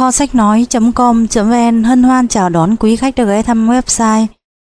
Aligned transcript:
Kho 0.00 0.10
sách 0.10 0.34
nói.com.vn 0.34 1.82
hân 1.84 2.02
hoan 2.02 2.28
chào 2.28 2.48
đón 2.48 2.76
quý 2.76 2.96
khách 2.96 3.14
đã 3.14 3.24
ghé 3.24 3.42
thăm 3.42 3.70
website. 3.70 4.26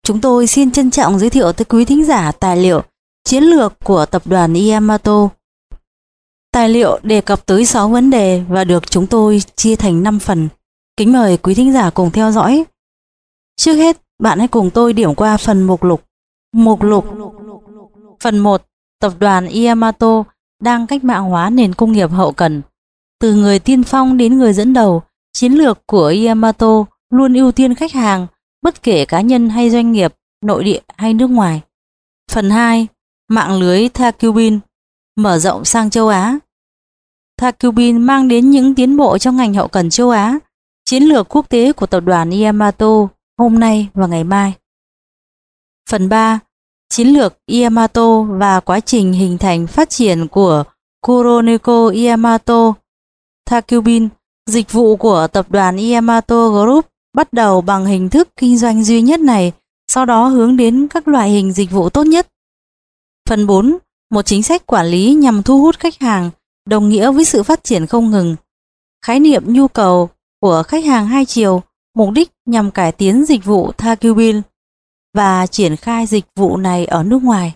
Chúng 0.03 0.21
tôi 0.21 0.47
xin 0.47 0.71
trân 0.71 0.91
trọng 0.91 1.19
giới 1.19 1.29
thiệu 1.29 1.51
tới 1.51 1.65
quý 1.65 1.85
thính 1.85 2.05
giả 2.05 2.31
tài 2.31 2.57
liệu 2.57 2.81
chiến 3.23 3.43
lược 3.43 3.73
của 3.83 4.05
tập 4.05 4.21
đoàn 4.25 4.53
Yamato. 4.53 5.29
Tài 6.51 6.69
liệu 6.69 6.99
đề 7.03 7.21
cập 7.21 7.45
tới 7.45 7.65
6 7.65 7.89
vấn 7.89 8.09
đề 8.09 8.43
và 8.49 8.63
được 8.63 8.91
chúng 8.91 9.07
tôi 9.07 9.41
chia 9.55 9.75
thành 9.75 10.03
5 10.03 10.19
phần. 10.19 10.49
Kính 10.97 11.11
mời 11.11 11.37
quý 11.37 11.53
thính 11.53 11.73
giả 11.73 11.89
cùng 11.89 12.11
theo 12.11 12.31
dõi. 12.31 12.63
Trước 13.57 13.73
hết, 13.73 14.01
bạn 14.19 14.39
hãy 14.39 14.47
cùng 14.47 14.69
tôi 14.69 14.93
điểm 14.93 15.15
qua 15.15 15.37
phần 15.37 15.63
mục 15.63 15.83
lục. 15.83 16.03
Mục 16.53 16.83
lục 16.83 17.05
Phần 18.19 18.39
1. 18.39 18.61
Tập 18.99 19.13
đoàn 19.19 19.47
Yamato 19.65 20.23
đang 20.61 20.87
cách 20.87 21.03
mạng 21.03 21.23
hóa 21.23 21.49
nền 21.49 21.73
công 21.73 21.91
nghiệp 21.91 22.11
hậu 22.11 22.31
cần. 22.31 22.61
Từ 23.19 23.35
người 23.35 23.59
tiên 23.59 23.83
phong 23.83 24.17
đến 24.17 24.37
người 24.37 24.53
dẫn 24.53 24.73
đầu, 24.73 25.03
chiến 25.33 25.53
lược 25.53 25.87
của 25.87 26.13
Yamato 26.25 26.85
luôn 27.09 27.33
ưu 27.33 27.51
tiên 27.51 27.75
khách 27.75 27.91
hàng, 27.91 28.27
bất 28.61 28.83
kể 28.83 29.05
cá 29.05 29.21
nhân 29.21 29.49
hay 29.49 29.69
doanh 29.69 29.91
nghiệp, 29.91 30.13
nội 30.41 30.63
địa 30.63 30.79
hay 30.97 31.13
nước 31.13 31.29
ngoài. 31.29 31.61
Phần 32.31 32.49
2. 32.49 32.87
Mạng 33.29 33.59
lưới 33.59 33.89
Thakubin 33.89 34.59
mở 35.15 35.39
rộng 35.39 35.65
sang 35.65 35.89
châu 35.89 36.07
Á. 36.07 36.37
Thakubin 37.37 37.97
mang 37.97 38.27
đến 38.27 38.49
những 38.49 38.75
tiến 38.75 38.97
bộ 38.97 39.17
trong 39.17 39.37
ngành 39.37 39.53
hậu 39.53 39.67
cần 39.67 39.89
châu 39.89 40.09
Á, 40.09 40.39
chiến 40.85 41.03
lược 41.03 41.35
quốc 41.35 41.49
tế 41.49 41.73
của 41.73 41.85
tập 41.85 41.99
đoàn 41.99 42.31
Yamato 42.31 43.07
hôm 43.37 43.59
nay 43.59 43.89
và 43.93 44.07
ngày 44.07 44.23
mai. 44.23 44.53
Phần 45.89 46.09
3. 46.09 46.39
Chiến 46.89 47.07
lược 47.07 47.37
Yamato 47.61 48.21
và 48.21 48.59
quá 48.59 48.79
trình 48.79 49.13
hình 49.13 49.37
thành 49.37 49.67
phát 49.67 49.89
triển 49.89 50.27
của 50.27 50.63
Kuroneko 51.01 51.91
Yamato 52.05 52.73
Thakubin, 53.45 54.09
dịch 54.49 54.71
vụ 54.71 54.95
của 54.95 55.27
tập 55.27 55.45
đoàn 55.49 55.77
Yamato 55.77 56.49
Group 56.49 56.85
bắt 57.13 57.33
đầu 57.33 57.61
bằng 57.61 57.85
hình 57.85 58.09
thức 58.09 58.29
kinh 58.37 58.57
doanh 58.57 58.83
duy 58.83 59.01
nhất 59.01 59.19
này, 59.19 59.51
sau 59.87 60.05
đó 60.05 60.27
hướng 60.27 60.57
đến 60.57 60.87
các 60.87 61.07
loại 61.07 61.29
hình 61.29 61.51
dịch 61.53 61.71
vụ 61.71 61.89
tốt 61.89 62.03
nhất. 62.03 62.27
Phần 63.29 63.47
4. 63.47 63.77
Một 64.11 64.21
chính 64.21 64.43
sách 64.43 64.65
quản 64.65 64.85
lý 64.85 65.13
nhằm 65.13 65.43
thu 65.43 65.61
hút 65.61 65.79
khách 65.79 65.99
hàng, 65.99 66.29
đồng 66.65 66.89
nghĩa 66.89 67.11
với 67.11 67.25
sự 67.25 67.43
phát 67.43 67.63
triển 67.63 67.87
không 67.87 68.11
ngừng. 68.11 68.35
Khái 69.05 69.19
niệm 69.19 69.53
nhu 69.53 69.67
cầu 69.67 70.09
của 70.41 70.63
khách 70.67 70.85
hàng 70.85 71.07
hai 71.07 71.25
chiều, 71.25 71.63
mục 71.95 72.11
đích 72.11 72.31
nhằm 72.45 72.71
cải 72.71 72.91
tiến 72.91 73.25
dịch 73.25 73.45
vụ 73.45 73.71
Thakubin 73.71 74.41
và 75.13 75.47
triển 75.47 75.75
khai 75.75 76.05
dịch 76.05 76.25
vụ 76.35 76.57
này 76.57 76.85
ở 76.85 77.03
nước 77.03 77.23
ngoài. 77.23 77.53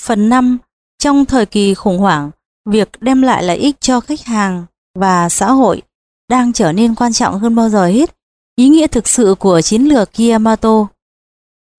Phần 0.00 0.28
5. 0.28 0.58
Trong 0.98 1.24
thời 1.24 1.46
kỳ 1.46 1.74
khủng 1.74 1.98
hoảng, 1.98 2.30
việc 2.70 2.88
đem 3.00 3.22
lại 3.22 3.42
lợi 3.42 3.56
ích 3.56 3.80
cho 3.80 4.00
khách 4.00 4.20
hàng 4.20 4.64
và 4.94 5.28
xã 5.28 5.52
hội 5.52 5.82
đang 6.28 6.52
trở 6.52 6.72
nên 6.72 6.94
quan 6.94 7.12
trọng 7.12 7.38
hơn 7.38 7.54
bao 7.54 7.68
giờ 7.68 7.86
hết. 7.86 8.16
Ý 8.56 8.68
nghĩa 8.68 8.86
thực 8.86 9.08
sự 9.08 9.34
của 9.38 9.60
chiến 9.60 9.82
lược 9.82 10.10
Yamato 10.18 10.86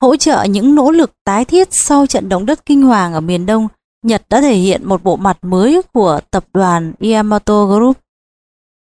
hỗ 0.01 0.15
trợ 0.15 0.43
những 0.43 0.75
nỗ 0.75 0.91
lực 0.91 1.11
tái 1.23 1.45
thiết 1.45 1.73
sau 1.73 2.07
trận 2.07 2.29
động 2.29 2.45
đất 2.45 2.65
kinh 2.65 2.81
hoàng 2.81 3.13
ở 3.13 3.21
miền 3.21 3.45
Đông, 3.45 3.67
Nhật 4.03 4.23
đã 4.29 4.41
thể 4.41 4.55
hiện 4.55 4.89
một 4.89 5.03
bộ 5.03 5.15
mặt 5.15 5.37
mới 5.41 5.81
của 5.93 6.19
tập 6.31 6.45
đoàn 6.53 6.93
Yamato 6.99 7.65
Group. 7.65 7.97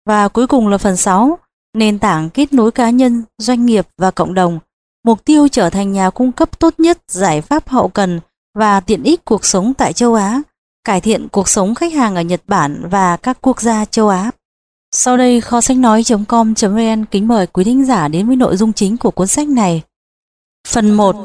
Và 0.05 0.27
cuối 0.27 0.47
cùng 0.47 0.67
là 0.67 0.77
phần 0.77 0.97
6, 0.97 1.37
nền 1.73 1.99
tảng 1.99 2.29
kết 2.29 2.53
nối 2.53 2.71
cá 2.71 2.89
nhân, 2.89 3.23
doanh 3.37 3.65
nghiệp 3.65 3.87
và 3.97 4.11
cộng 4.11 4.33
đồng. 4.33 4.59
Mục 5.05 5.25
tiêu 5.25 5.47
trở 5.47 5.69
thành 5.69 5.91
nhà 5.91 6.09
cung 6.09 6.31
cấp 6.31 6.59
tốt 6.59 6.73
nhất 6.77 6.97
giải 7.07 7.41
pháp 7.41 7.69
hậu 7.69 7.87
cần 7.87 8.19
và 8.55 8.79
tiện 8.79 9.03
ích 9.03 9.25
cuộc 9.25 9.45
sống 9.45 9.73
tại 9.73 9.93
châu 9.93 10.13
Á, 10.13 10.41
cải 10.83 11.01
thiện 11.01 11.27
cuộc 11.29 11.49
sống 11.49 11.75
khách 11.75 11.93
hàng 11.93 12.15
ở 12.15 12.21
Nhật 12.21 12.41
Bản 12.47 12.83
và 12.89 13.17
các 13.17 13.37
quốc 13.41 13.61
gia 13.61 13.85
châu 13.85 14.09
Á. 14.09 14.31
Sau 14.95 15.17
đây 15.17 15.41
kho 15.41 15.61
sách 15.61 15.77
nói.com.vn 15.77 17.05
kính 17.11 17.27
mời 17.27 17.47
quý 17.47 17.63
thính 17.63 17.85
giả 17.85 18.07
đến 18.07 18.27
với 18.27 18.35
nội 18.35 18.57
dung 18.57 18.73
chính 18.73 18.97
của 18.97 19.11
cuốn 19.11 19.27
sách 19.27 19.47
này. 19.47 19.81
Phần 20.67 20.91
1. 20.91 21.15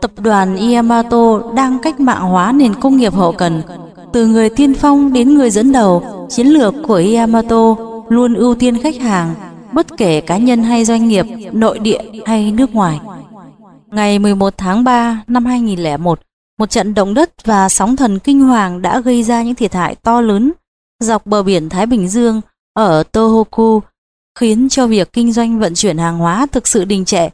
Tập 0.00 0.10
đoàn 0.16 0.56
Yamato 0.56 1.40
đang 1.54 1.78
cách 1.82 2.00
mạng 2.00 2.22
hóa 2.22 2.52
nền 2.52 2.74
công 2.74 2.96
nghiệp 2.96 3.12
hậu 3.12 3.32
cần. 3.32 3.62
Từ 4.12 4.26
người 4.26 4.50
tiên 4.50 4.74
phong 4.74 5.12
đến 5.12 5.34
người 5.34 5.50
dẫn 5.50 5.72
đầu, 5.72 6.26
chiến 6.30 6.46
lược 6.46 6.74
của 6.86 7.02
Yamato 7.16 7.76
luôn 8.08 8.34
ưu 8.34 8.54
tiên 8.54 8.82
khách 8.82 8.96
hàng, 8.96 9.34
bất 9.72 9.86
kể 9.96 10.20
cá 10.20 10.36
nhân 10.36 10.62
hay 10.62 10.84
doanh 10.84 11.08
nghiệp, 11.08 11.26
nội 11.52 11.78
địa 11.78 12.00
hay 12.26 12.52
nước 12.52 12.74
ngoài. 12.74 13.00
Ngày 13.86 14.18
11 14.18 14.54
tháng 14.56 14.84
3 14.84 15.22
năm 15.26 15.44
2001, 15.44 16.20
một 16.58 16.70
trận 16.70 16.94
động 16.94 17.14
đất 17.14 17.44
và 17.44 17.68
sóng 17.68 17.96
thần 17.96 18.18
kinh 18.18 18.40
hoàng 18.40 18.82
đã 18.82 19.00
gây 19.00 19.22
ra 19.22 19.42
những 19.42 19.54
thiệt 19.54 19.74
hại 19.74 19.94
to 19.94 20.20
lớn 20.20 20.52
dọc 21.00 21.26
bờ 21.26 21.42
biển 21.42 21.68
Thái 21.68 21.86
Bình 21.86 22.08
Dương 22.08 22.40
ở 22.78 23.02
Tohoku, 23.02 23.82
khiến 24.38 24.68
cho 24.68 24.86
việc 24.86 25.12
kinh 25.12 25.32
doanh 25.32 25.58
vận 25.58 25.74
chuyển 25.74 25.98
hàng 25.98 26.18
hóa 26.18 26.46
thực 26.52 26.66
sự 26.66 26.84
đình 26.84 27.04
trệ. 27.04 27.28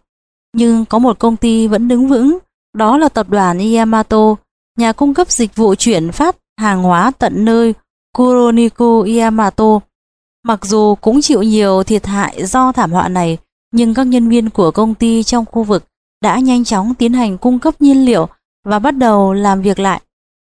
Nhưng 0.57 0.85
có 0.85 0.99
một 0.99 1.19
công 1.19 1.37
ty 1.37 1.67
vẫn 1.67 1.89
đứng 1.89 2.09
vững, 2.09 2.39
đó 2.77 2.99
là 2.99 3.09
tập 3.09 3.29
đoàn 3.29 3.75
Yamato, 3.75 4.35
nhà 4.79 4.93
cung 4.93 5.15
cấp 5.15 5.31
dịch 5.31 5.57
vụ 5.57 5.75
chuyển 5.75 6.13
phát 6.13 6.37
hàng 6.59 6.83
hóa 6.83 7.13
tận 7.19 7.45
nơi 7.45 7.75
Kuroniku 8.17 9.07
Yamato. 9.19 9.81
Mặc 10.45 10.65
dù 10.65 10.95
cũng 10.95 11.21
chịu 11.21 11.43
nhiều 11.43 11.83
thiệt 11.83 12.07
hại 12.07 12.47
do 12.47 12.73
thảm 12.73 12.93
họa 12.93 13.09
này, 13.09 13.39
nhưng 13.73 13.95
các 13.95 14.07
nhân 14.07 14.29
viên 14.29 14.51
của 14.51 14.71
công 14.71 14.95
ty 14.95 15.23
trong 15.23 15.45
khu 15.45 15.63
vực 15.63 15.85
đã 16.23 16.39
nhanh 16.39 16.65
chóng 16.65 16.95
tiến 16.95 17.13
hành 17.13 17.39
cung 17.39 17.59
cấp 17.59 17.75
nhiên 17.81 18.05
liệu 18.05 18.29
và 18.65 18.79
bắt 18.79 18.91
đầu 18.91 19.33
làm 19.33 19.63
việc 19.63 19.79
lại. 19.79 20.01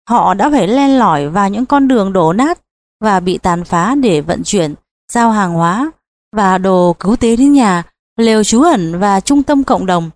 Họ 0.10 0.34
đã 0.34 0.50
phải 0.50 0.68
len 0.68 1.00
lỏi 1.00 1.30
vào 1.30 1.50
những 1.50 1.66
con 1.66 1.88
đường 1.88 2.14
đổ 2.14 2.34
nát 2.34 2.60
và 3.02 3.20
bị 3.20 3.38
tàn 3.38 3.64
phá 3.64 3.96
để 3.96 4.22
vận 4.22 4.44
chuyển, 4.44 4.76
giao 5.12 5.32
hàng 5.32 5.54
hóa 5.54 5.92
và 6.36 6.58
đồ 6.58 6.96
cứu 7.00 7.16
tế 7.16 7.36
đến 7.36 7.54
nhà, 7.54 7.84
lều 8.18 8.44
trú 8.44 8.62
ẩn 8.62 9.00
và 9.00 9.20
trung 9.20 9.44
tâm 9.44 9.64
cộng 9.64 9.86
đồng. 9.86 10.10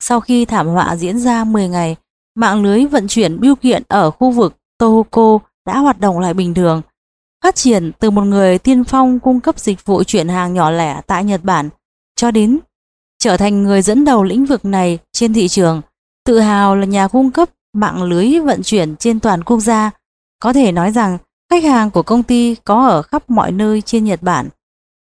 Sau 0.00 0.20
khi 0.20 0.44
thảm 0.44 0.66
họa 0.66 0.96
diễn 0.96 1.18
ra 1.18 1.44
10 1.44 1.68
ngày, 1.68 1.96
mạng 2.34 2.62
lưới 2.62 2.86
vận 2.86 3.08
chuyển 3.08 3.40
bưu 3.40 3.56
kiện 3.56 3.82
ở 3.88 4.10
khu 4.10 4.30
vực 4.30 4.56
Tohoku 4.78 5.40
đã 5.66 5.78
hoạt 5.78 6.00
động 6.00 6.18
lại 6.18 6.34
bình 6.34 6.54
thường. 6.54 6.82
Phát 7.44 7.54
triển 7.54 7.92
từ 7.98 8.10
một 8.10 8.22
người 8.22 8.58
tiên 8.58 8.84
phong 8.84 9.20
cung 9.20 9.40
cấp 9.40 9.58
dịch 9.58 9.84
vụ 9.84 10.04
chuyển 10.04 10.28
hàng 10.28 10.54
nhỏ 10.54 10.70
lẻ 10.70 11.00
tại 11.06 11.24
Nhật 11.24 11.44
Bản 11.44 11.68
cho 12.16 12.30
đến 12.30 12.58
trở 13.18 13.36
thành 13.36 13.62
người 13.62 13.82
dẫn 13.82 14.04
đầu 14.04 14.24
lĩnh 14.24 14.46
vực 14.46 14.64
này 14.64 14.98
trên 15.12 15.32
thị 15.32 15.48
trường 15.48 15.82
tự 16.24 16.40
hào 16.40 16.76
là 16.76 16.86
nhà 16.86 17.08
cung 17.08 17.30
cấp 17.30 17.48
mạng 17.72 18.02
lưới 18.02 18.40
vận 18.40 18.62
chuyển 18.62 18.96
trên 18.96 19.20
toàn 19.20 19.44
quốc 19.44 19.60
gia. 19.60 19.90
Có 20.38 20.52
thể 20.52 20.72
nói 20.72 20.92
rằng 20.92 21.18
khách 21.54 21.64
hàng 21.64 21.90
của 21.90 22.02
công 22.02 22.22
ty 22.22 22.54
có 22.54 22.86
ở 22.86 23.02
khắp 23.02 23.30
mọi 23.30 23.52
nơi 23.52 23.80
trên 23.82 24.04
Nhật 24.04 24.22
Bản. 24.22 24.48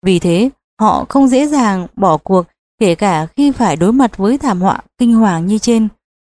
Vì 0.05 0.19
thế, 0.19 0.49
họ 0.79 1.05
không 1.09 1.27
dễ 1.27 1.47
dàng 1.47 1.87
bỏ 1.95 2.17
cuộc 2.17 2.45
kể 2.79 2.95
cả 2.95 3.25
khi 3.25 3.51
phải 3.51 3.75
đối 3.75 3.93
mặt 3.93 4.17
với 4.17 4.37
thảm 4.37 4.61
họa 4.61 4.81
kinh 4.97 5.13
hoàng 5.13 5.47
như 5.47 5.57
trên. 5.57 5.87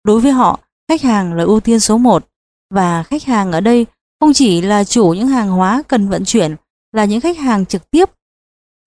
Đối 0.03 0.21
với 0.21 0.31
họ, 0.31 0.59
khách 0.87 1.01
hàng 1.01 1.33
là 1.33 1.43
ưu 1.43 1.59
tiên 1.59 1.79
số 1.79 1.97
1 1.97 2.25
và 2.73 3.03
khách 3.03 3.23
hàng 3.23 3.51
ở 3.51 3.61
đây 3.61 3.85
không 4.19 4.33
chỉ 4.33 4.61
là 4.61 4.83
chủ 4.83 5.13
những 5.13 5.27
hàng 5.27 5.49
hóa 5.49 5.83
cần 5.87 6.09
vận 6.09 6.25
chuyển 6.25 6.55
là 6.91 7.05
những 7.05 7.21
khách 7.21 7.37
hàng 7.37 7.65
trực 7.65 7.91
tiếp 7.91 8.09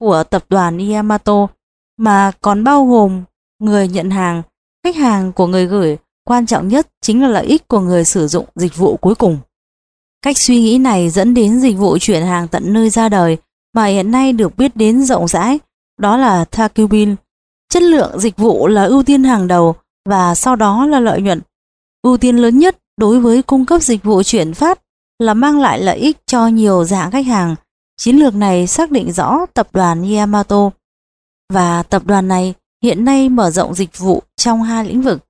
của 0.00 0.24
tập 0.24 0.44
đoàn 0.48 0.90
Yamato 0.90 1.46
mà 1.98 2.32
còn 2.40 2.64
bao 2.64 2.86
gồm 2.86 3.22
người 3.58 3.88
nhận 3.88 4.10
hàng 4.10 4.42
Khách 4.84 4.96
hàng 4.96 5.32
của 5.32 5.46
người 5.46 5.66
gửi 5.66 5.96
quan 6.24 6.46
trọng 6.46 6.68
nhất 6.68 6.88
chính 7.00 7.22
là 7.22 7.28
lợi 7.28 7.46
ích 7.46 7.68
của 7.68 7.80
người 7.80 8.04
sử 8.04 8.26
dụng 8.26 8.46
dịch 8.54 8.76
vụ 8.76 8.96
cuối 8.96 9.14
cùng. 9.14 9.38
Cách 10.22 10.38
suy 10.38 10.60
nghĩ 10.60 10.78
này 10.78 11.10
dẫn 11.10 11.34
đến 11.34 11.60
dịch 11.60 11.76
vụ 11.76 11.98
chuyển 11.98 12.22
hàng 12.22 12.48
tận 12.48 12.72
nơi 12.72 12.90
ra 12.90 13.08
đời 13.08 13.36
mà 13.74 13.84
hiện 13.84 14.10
nay 14.10 14.32
được 14.32 14.56
biết 14.56 14.76
đến 14.76 15.02
rộng 15.02 15.28
rãi, 15.28 15.58
đó 16.00 16.16
là 16.16 16.44
Takubin. 16.44 17.16
Chất 17.68 17.82
lượng 17.82 18.20
dịch 18.20 18.36
vụ 18.36 18.66
là 18.66 18.84
ưu 18.84 19.02
tiên 19.02 19.24
hàng 19.24 19.46
đầu 19.46 19.74
và 20.08 20.34
sau 20.34 20.56
đó 20.56 20.86
là 20.86 21.00
lợi 21.00 21.20
nhuận. 21.22 21.40
Ưu 22.02 22.16
tiên 22.16 22.36
lớn 22.36 22.58
nhất 22.58 22.78
đối 22.96 23.20
với 23.20 23.42
cung 23.42 23.66
cấp 23.66 23.82
dịch 23.82 24.04
vụ 24.04 24.22
chuyển 24.22 24.54
phát 24.54 24.80
là 25.18 25.34
mang 25.34 25.60
lại 25.60 25.82
lợi 25.82 25.98
ích 25.98 26.16
cho 26.26 26.46
nhiều 26.46 26.84
dạng 26.84 27.10
khách 27.10 27.26
hàng. 27.26 27.54
Chiến 27.96 28.16
lược 28.16 28.34
này 28.34 28.66
xác 28.66 28.90
định 28.90 29.12
rõ 29.12 29.46
tập 29.54 29.68
đoàn 29.72 30.12
Yamato 30.14 30.70
và 31.52 31.82
tập 31.82 32.02
đoàn 32.06 32.28
này 32.28 32.54
hiện 32.82 33.04
nay 33.04 33.28
mở 33.28 33.50
rộng 33.50 33.74
dịch 33.74 33.98
vụ 33.98 34.22
trong 34.36 34.62
hai 34.62 34.84
lĩnh 34.84 35.02
vực. 35.02 35.24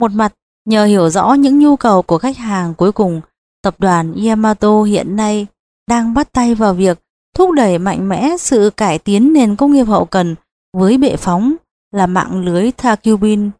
Một 0.00 0.12
mặt, 0.12 0.34
nhờ 0.64 0.84
hiểu 0.84 1.10
rõ 1.10 1.34
những 1.34 1.58
nhu 1.58 1.76
cầu 1.76 2.02
của 2.02 2.18
khách 2.18 2.36
hàng 2.36 2.74
cuối 2.74 2.92
cùng, 2.92 3.20
tập 3.62 3.74
đoàn 3.78 4.14
Yamato 4.26 4.82
hiện 4.82 5.16
nay 5.16 5.46
đang 5.88 6.14
bắt 6.14 6.32
tay 6.32 6.54
vào 6.54 6.74
việc 6.74 6.98
thúc 7.36 7.50
đẩy 7.50 7.78
mạnh 7.78 8.08
mẽ 8.08 8.36
sự 8.38 8.70
cải 8.76 8.98
tiến 8.98 9.32
nền 9.32 9.56
công 9.56 9.72
nghiệp 9.72 9.84
hậu 9.84 10.04
cần 10.04 10.34
với 10.76 10.98
bệ 10.98 11.16
phóng 11.16 11.54
là 11.94 12.06
mạng 12.06 12.44
lưới 12.44 12.70
Thakubin 12.72 13.50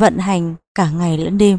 vận 0.00 0.18
hành 0.18 0.54
cả 0.74 0.90
ngày 0.90 1.18
lẫn 1.18 1.38
đêm. 1.38 1.58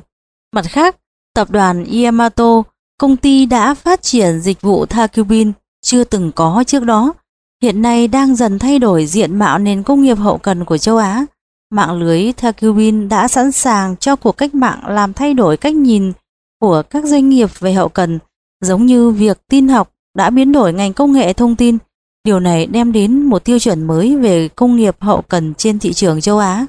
Mặt 0.56 0.66
khác, 0.70 0.96
tập 1.34 1.52
đoàn 1.52 1.86
Yamato, 1.86 2.64
công 2.98 3.18
ty 3.18 3.46
đã 3.46 3.74
phát 3.74 4.02
triển 4.02 4.40
dịch 4.40 4.62
vụ 4.62 4.86
Thakubin 4.86 5.52
chưa 5.82 6.04
từng 6.04 6.32
có 6.36 6.64
trước 6.68 6.84
đó 6.84 7.14
hiện 7.62 7.82
nay 7.82 8.08
đang 8.08 8.36
dần 8.36 8.60
thay 8.60 8.80
đổi 8.80 9.06
diện 9.06 9.40
mạo 9.40 9.60
nền 9.60 9.84
công 9.84 10.02
nghiệp 10.02 10.18
hậu 10.18 10.38
cần 10.38 10.66
của 10.66 10.78
châu 10.78 10.98
Á. 10.98 11.26
Mạng 11.72 12.00
lưới 12.00 12.32
Thakubin 12.34 13.10
đã 13.10 13.28
sẵn 13.28 13.52
sàng 13.52 13.98
cho 13.98 14.16
cuộc 14.16 14.38
cách 14.38 14.56
mạng 14.56 14.80
làm 14.88 15.14
thay 15.14 15.34
đổi 15.34 15.58
cách 15.58 15.76
nhìn 15.76 16.14
của 16.60 16.84
các 16.90 17.06
doanh 17.06 17.30
nghiệp 17.30 17.60
về 17.60 17.74
hậu 17.74 17.90
cần, 17.90 18.20
giống 18.62 18.86
như 18.86 19.10
việc 19.10 19.40
tin 19.50 19.68
học 19.68 19.92
đã 20.18 20.30
biến 20.30 20.52
đổi 20.52 20.74
ngành 20.74 20.94
công 20.94 21.12
nghệ 21.12 21.34
thông 21.34 21.56
tin. 21.56 21.78
Điều 22.24 22.40
này 22.40 22.66
đem 22.66 22.92
đến 22.92 23.22
một 23.22 23.46
tiêu 23.46 23.60
chuẩn 23.60 23.88
mới 23.88 24.16
về 24.16 24.48
công 24.48 24.76
nghiệp 24.76 24.96
hậu 25.00 25.22
cần 25.22 25.54
trên 25.54 25.80
thị 25.80 25.94
trường 25.94 26.22
châu 26.22 26.38
Á. 26.38 26.66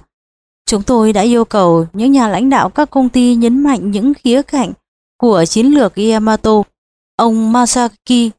Chúng 0.67 0.83
tôi 0.83 1.13
đã 1.13 1.21
yêu 1.21 1.45
cầu 1.45 1.87
những 1.93 2.13
nhà 2.13 2.29
lãnh 2.29 2.51
đạo 2.51 2.71
các 2.71 2.91
công 2.91 3.09
ty 3.09 3.35
nhấn 3.35 3.63
mạnh 3.63 3.91
những 3.91 4.15
khía 4.15 4.43
cạnh 4.43 4.73
của 5.21 5.45
chiến 5.45 5.67
lược 5.67 5.93
Yamato. 5.95 6.63
Ông 7.17 7.53
Masaki 7.53 8.31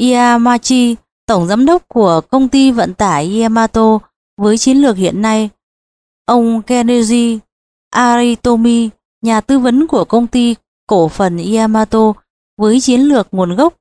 Yamachi, 0.00 0.96
tổng 1.26 1.46
giám 1.46 1.66
đốc 1.66 1.88
của 1.88 2.20
công 2.30 2.48
ty 2.48 2.70
vận 2.70 2.94
tải 2.94 3.40
Yamato 3.42 3.98
với 4.36 4.58
chiến 4.58 4.76
lược 4.76 4.96
hiện 4.96 5.22
nay. 5.22 5.50
Ông 6.26 6.62
Kenji 6.66 7.38
Aritomi, 7.90 8.88
nhà 9.22 9.40
tư 9.40 9.58
vấn 9.58 9.86
của 9.86 10.04
công 10.04 10.26
ty 10.26 10.54
cổ 10.86 11.08
phần 11.08 11.38
Yamato 11.54 12.12
với 12.58 12.80
chiến 12.80 13.00
lược 13.00 13.28
nguồn 13.32 13.56
gốc. 13.56 13.74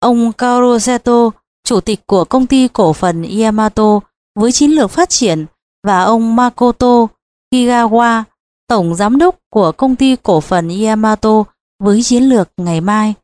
Ông 0.00 0.32
Kaoru 0.32 0.78
Seto, 0.78 1.30
chủ 1.64 1.80
tịch 1.80 2.06
của 2.06 2.24
công 2.24 2.46
ty 2.46 2.68
cổ 2.68 2.92
phần 2.92 3.22
Yamato 3.40 4.00
với 4.38 4.52
chiến 4.52 4.70
lược 4.70 4.90
phát 4.90 5.08
triển 5.08 5.46
và 5.86 6.02
ông 6.02 6.36
Makoto 6.36 7.06
Kigawa, 7.54 8.22
tổng 8.68 8.94
giám 8.94 9.18
đốc 9.18 9.38
của 9.50 9.72
công 9.72 9.96
ty 9.96 10.16
cổ 10.16 10.40
phần 10.40 10.68
Yamato 10.84 11.44
với 11.82 12.02
chiến 12.02 12.22
lược 12.22 12.48
ngày 12.56 12.80
mai. 12.80 13.14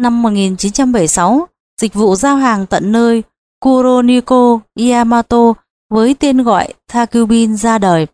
Năm 0.00 0.22
1976, 0.22 1.48
dịch 1.80 1.94
vụ 1.94 2.16
giao 2.16 2.36
hàng 2.36 2.66
tận 2.66 2.92
nơi 2.92 3.22
Kuroniko 3.60 4.60
Yamato 4.90 5.52
với 5.90 6.14
tên 6.14 6.42
gọi 6.42 6.74
Takubin 6.92 7.56
ra 7.56 7.78
đời. 7.78 8.06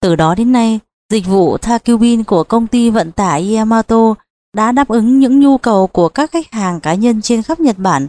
Từ 0.00 0.16
đó 0.16 0.34
đến 0.34 0.52
nay, 0.52 0.80
dịch 1.10 1.26
vụ 1.26 1.58
thakubin 1.58 2.24
của 2.24 2.44
công 2.44 2.66
ty 2.66 2.90
vận 2.90 3.12
tải 3.12 3.54
Yamato 3.56 4.14
đã 4.56 4.72
đáp 4.72 4.88
ứng 4.88 5.18
những 5.18 5.40
nhu 5.40 5.58
cầu 5.58 5.86
của 5.86 6.08
các 6.08 6.30
khách 6.30 6.52
hàng 6.52 6.80
cá 6.80 6.94
nhân 6.94 7.22
trên 7.22 7.42
khắp 7.42 7.60
Nhật 7.60 7.78
Bản. 7.78 8.06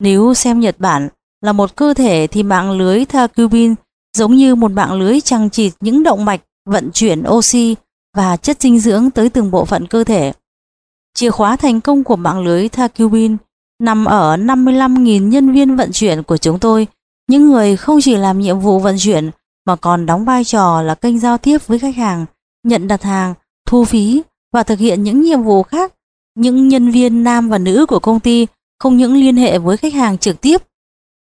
Nếu 0.00 0.34
xem 0.34 0.60
Nhật 0.60 0.76
Bản 0.78 1.08
là 1.40 1.52
một 1.52 1.76
cơ 1.76 1.94
thể 1.94 2.26
thì 2.26 2.42
mạng 2.42 2.70
lưới 2.70 3.04
thakubin 3.04 3.74
giống 4.16 4.34
như 4.34 4.54
một 4.54 4.70
mạng 4.70 4.92
lưới 4.92 5.20
chằng 5.20 5.50
chịt 5.50 5.72
những 5.80 6.02
động 6.02 6.24
mạch 6.24 6.40
vận 6.66 6.90
chuyển 6.92 7.24
oxy 7.28 7.76
và 8.16 8.36
chất 8.36 8.60
dinh 8.60 8.80
dưỡng 8.80 9.10
tới 9.10 9.28
từng 9.28 9.50
bộ 9.50 9.64
phận 9.64 9.86
cơ 9.86 10.04
thể. 10.04 10.32
Chìa 11.14 11.30
khóa 11.30 11.56
thành 11.56 11.80
công 11.80 12.04
của 12.04 12.16
mạng 12.16 12.40
lưới 12.40 12.68
thakubin 12.68 13.36
nằm 13.82 14.04
ở 14.04 14.36
55.000 14.36 15.28
nhân 15.28 15.52
viên 15.52 15.76
vận 15.76 15.92
chuyển 15.92 16.22
của 16.22 16.36
chúng 16.36 16.58
tôi, 16.58 16.86
những 17.28 17.46
người 17.46 17.76
không 17.76 18.00
chỉ 18.02 18.16
làm 18.16 18.38
nhiệm 18.38 18.58
vụ 18.58 18.78
vận 18.78 18.96
chuyển 18.98 19.30
mà 19.66 19.76
còn 19.76 20.06
đóng 20.06 20.24
vai 20.24 20.44
trò 20.44 20.82
là 20.82 20.94
kênh 20.94 21.18
giao 21.18 21.38
tiếp 21.38 21.66
với 21.66 21.78
khách 21.78 21.96
hàng, 21.96 22.26
nhận 22.62 22.88
đặt 22.88 23.02
hàng, 23.02 23.34
thu 23.66 23.84
phí 23.84 24.22
và 24.52 24.62
thực 24.62 24.78
hiện 24.78 25.02
những 25.02 25.20
nhiệm 25.20 25.42
vụ 25.42 25.62
khác. 25.62 25.92
Những 26.34 26.68
nhân 26.68 26.90
viên 26.90 27.24
nam 27.24 27.48
và 27.48 27.58
nữ 27.58 27.86
của 27.88 27.98
công 27.98 28.20
ty 28.20 28.46
không 28.78 28.96
những 28.96 29.14
liên 29.14 29.36
hệ 29.36 29.58
với 29.58 29.76
khách 29.76 29.94
hàng 29.94 30.18
trực 30.18 30.40
tiếp, 30.40 30.62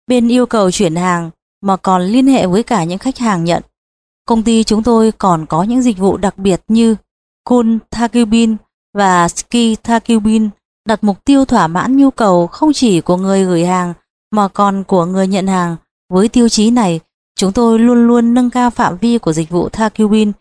bên 0.06 0.28
yêu 0.28 0.46
cầu 0.46 0.70
chuyển 0.70 0.96
hàng 0.96 1.30
mà 1.62 1.76
còn 1.76 2.02
liên 2.02 2.26
hệ 2.26 2.46
với 2.46 2.62
cả 2.62 2.84
những 2.84 2.98
khách 2.98 3.18
hàng 3.18 3.44
nhận. 3.44 3.62
Công 4.26 4.42
ty 4.42 4.64
chúng 4.64 4.82
tôi 4.82 5.12
còn 5.12 5.46
có 5.46 5.62
những 5.62 5.82
dịch 5.82 5.98
vụ 5.98 6.16
đặc 6.16 6.38
biệt 6.38 6.62
như 6.68 6.96
Kun 7.44 7.78
Takubin 7.90 8.56
và 8.94 9.28
Ski 9.28 9.76
Takubin 9.82 10.50
đặt 10.88 11.04
mục 11.04 11.24
tiêu 11.24 11.44
thỏa 11.44 11.66
mãn 11.66 11.96
nhu 11.96 12.10
cầu 12.10 12.46
không 12.46 12.72
chỉ 12.72 13.00
của 13.00 13.16
người 13.16 13.44
gửi 13.44 13.64
hàng 13.64 13.94
mà 14.30 14.48
còn 14.48 14.84
của 14.84 15.04
người 15.04 15.26
nhận 15.26 15.46
hàng. 15.46 15.76
Với 16.12 16.28
tiêu 16.28 16.48
chí 16.48 16.70
này, 16.70 17.00
chúng 17.36 17.52
tôi 17.52 17.78
luôn 17.78 18.06
luôn 18.06 18.34
nâng 18.34 18.50
cao 18.50 18.70
phạm 18.70 18.96
vi 18.96 19.18
của 19.18 19.32
dịch 19.32 19.50
vụ 19.50 19.68
Takubin, 19.68 20.32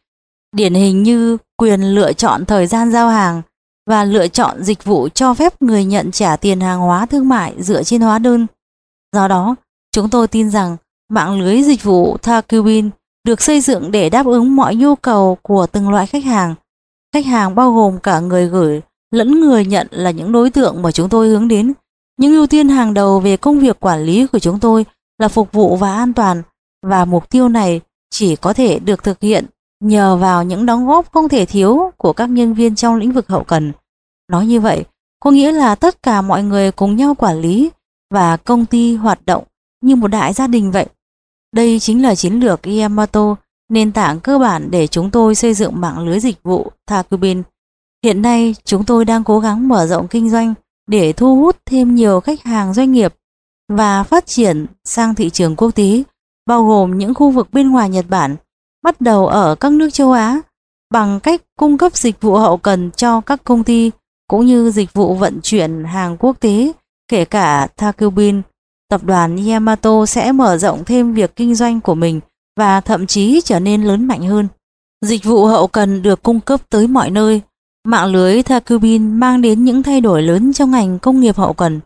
điển 0.51 0.73
hình 0.73 1.03
như 1.03 1.37
quyền 1.57 1.81
lựa 1.81 2.13
chọn 2.13 2.45
thời 2.45 2.67
gian 2.67 2.91
giao 2.91 3.09
hàng 3.09 3.41
và 3.89 4.03
lựa 4.03 4.27
chọn 4.27 4.63
dịch 4.63 4.83
vụ 4.83 5.09
cho 5.09 5.33
phép 5.33 5.61
người 5.61 5.85
nhận 5.85 6.11
trả 6.11 6.35
tiền 6.35 6.59
hàng 6.59 6.79
hóa 6.79 7.05
thương 7.05 7.29
mại 7.29 7.63
dựa 7.63 7.83
trên 7.83 8.01
hóa 8.01 8.19
đơn. 8.19 8.47
Do 9.15 9.27
đó, 9.27 9.55
chúng 9.91 10.09
tôi 10.09 10.27
tin 10.27 10.49
rằng 10.49 10.77
mạng 11.09 11.41
lưới 11.41 11.63
dịch 11.63 11.83
vụ 11.83 12.17
Takubin 12.17 12.89
được 13.23 13.41
xây 13.41 13.61
dựng 13.61 13.91
để 13.91 14.09
đáp 14.09 14.25
ứng 14.25 14.55
mọi 14.55 14.75
nhu 14.75 14.95
cầu 14.95 15.37
của 15.41 15.67
từng 15.67 15.89
loại 15.89 16.07
khách 16.07 16.23
hàng. 16.23 16.55
Khách 17.13 17.25
hàng 17.25 17.55
bao 17.55 17.73
gồm 17.73 17.99
cả 17.99 18.19
người 18.19 18.47
gửi 18.47 18.81
lẫn 19.11 19.41
người 19.41 19.65
nhận 19.65 19.87
là 19.91 20.11
những 20.11 20.31
đối 20.31 20.49
tượng 20.49 20.81
mà 20.81 20.91
chúng 20.91 21.09
tôi 21.09 21.27
hướng 21.27 21.47
đến. 21.47 21.73
Những 22.17 22.33
ưu 22.33 22.47
tiên 22.47 22.69
hàng 22.69 22.93
đầu 22.93 23.19
về 23.19 23.37
công 23.37 23.59
việc 23.59 23.79
quản 23.79 24.03
lý 24.03 24.27
của 24.27 24.39
chúng 24.39 24.59
tôi 24.59 24.85
là 25.17 25.27
phục 25.27 25.51
vụ 25.51 25.75
và 25.75 25.95
an 25.95 26.13
toàn 26.13 26.43
và 26.85 27.05
mục 27.05 27.29
tiêu 27.29 27.49
này 27.49 27.81
chỉ 28.09 28.35
có 28.35 28.53
thể 28.53 28.79
được 28.79 29.03
thực 29.03 29.21
hiện 29.21 29.45
nhờ 29.79 30.15
vào 30.15 30.43
những 30.43 30.65
đóng 30.65 30.87
góp 30.87 31.11
không 31.11 31.29
thể 31.29 31.45
thiếu 31.45 31.91
của 31.97 32.13
các 32.13 32.29
nhân 32.29 32.53
viên 32.53 32.75
trong 32.75 32.95
lĩnh 32.95 33.11
vực 33.11 33.27
hậu 33.27 33.43
cần. 33.43 33.71
Nói 34.31 34.45
như 34.45 34.59
vậy, 34.59 34.83
có 35.19 35.31
nghĩa 35.31 35.51
là 35.51 35.75
tất 35.75 36.03
cả 36.03 36.21
mọi 36.21 36.43
người 36.43 36.71
cùng 36.71 36.95
nhau 36.95 37.15
quản 37.15 37.41
lý 37.41 37.69
và 38.13 38.37
công 38.37 38.65
ty 38.65 38.95
hoạt 38.95 39.25
động 39.25 39.43
như 39.81 39.95
một 39.95 40.07
đại 40.07 40.33
gia 40.33 40.47
đình 40.47 40.71
vậy. 40.71 40.85
Đây 41.55 41.79
chính 41.79 42.03
là 42.03 42.15
chiến 42.15 42.33
lược 42.33 42.59
Yamato, 42.63 43.35
nền 43.69 43.91
tảng 43.91 44.19
cơ 44.19 44.39
bản 44.39 44.71
để 44.71 44.87
chúng 44.87 45.11
tôi 45.11 45.35
xây 45.35 45.53
dựng 45.53 45.81
mạng 45.81 45.99
lưới 45.99 46.19
dịch 46.19 46.43
vụ 46.43 46.71
Takubin. 46.85 47.43
Hiện 48.03 48.21
nay, 48.21 48.55
chúng 48.63 48.85
tôi 48.85 49.05
đang 49.05 49.23
cố 49.23 49.39
gắng 49.39 49.67
mở 49.67 49.87
rộng 49.87 50.07
kinh 50.07 50.29
doanh 50.29 50.53
để 50.87 51.13
thu 51.13 51.35
hút 51.35 51.57
thêm 51.65 51.95
nhiều 51.95 52.19
khách 52.19 52.43
hàng 52.43 52.73
doanh 52.73 52.91
nghiệp 52.91 53.13
và 53.69 54.03
phát 54.03 54.25
triển 54.25 54.65
sang 54.83 55.15
thị 55.15 55.29
trường 55.29 55.55
quốc 55.55 55.71
tế, 55.71 56.03
bao 56.45 56.67
gồm 56.67 56.97
những 56.97 57.13
khu 57.13 57.31
vực 57.31 57.47
bên 57.51 57.71
ngoài 57.71 57.89
Nhật 57.89 58.05
Bản, 58.09 58.35
bắt 58.83 59.01
đầu 59.01 59.27
ở 59.27 59.55
các 59.55 59.71
nước 59.71 59.89
châu 59.93 60.11
Á, 60.11 60.41
bằng 60.93 61.19
cách 61.19 61.41
cung 61.59 61.77
cấp 61.77 61.97
dịch 61.97 62.21
vụ 62.21 62.35
hậu 62.35 62.57
cần 62.57 62.91
cho 62.91 63.21
các 63.21 63.43
công 63.43 63.63
ty 63.63 63.91
cũng 64.27 64.45
như 64.45 64.71
dịch 64.71 64.93
vụ 64.93 65.13
vận 65.13 65.39
chuyển 65.43 65.83
hàng 65.83 66.17
quốc 66.17 66.39
tế, 66.39 66.71
kể 67.07 67.25
cả 67.25 67.67
Takubin 67.75 68.41
tập 68.89 69.03
đoàn 69.03 69.47
Yamato 69.47 70.05
sẽ 70.05 70.31
mở 70.31 70.57
rộng 70.57 70.85
thêm 70.85 71.13
việc 71.13 71.35
kinh 71.35 71.55
doanh 71.55 71.81
của 71.81 71.95
mình 71.95 72.19
và 72.57 72.81
thậm 72.81 73.07
chí 73.07 73.41
trở 73.45 73.59
nên 73.59 73.83
lớn 73.83 74.07
mạnh 74.07 74.21
hơn. 74.21 74.47
Dịch 75.05 75.23
vụ 75.23 75.45
hậu 75.45 75.67
cần 75.67 76.01
được 76.01 76.23
cung 76.23 76.39
cấp 76.39 76.61
tới 76.69 76.87
mọi 76.87 77.09
nơi. 77.09 77.41
Mạng 77.85 78.11
lưới 78.11 78.43
Takubin 78.43 79.13
mang 79.13 79.41
đến 79.41 79.63
những 79.63 79.83
thay 79.83 80.01
đổi 80.01 80.21
lớn 80.21 80.53
trong 80.53 80.71
ngành 80.71 80.99
công 80.99 81.19
nghiệp 81.19 81.35
hậu 81.35 81.53
cần. 81.53 81.79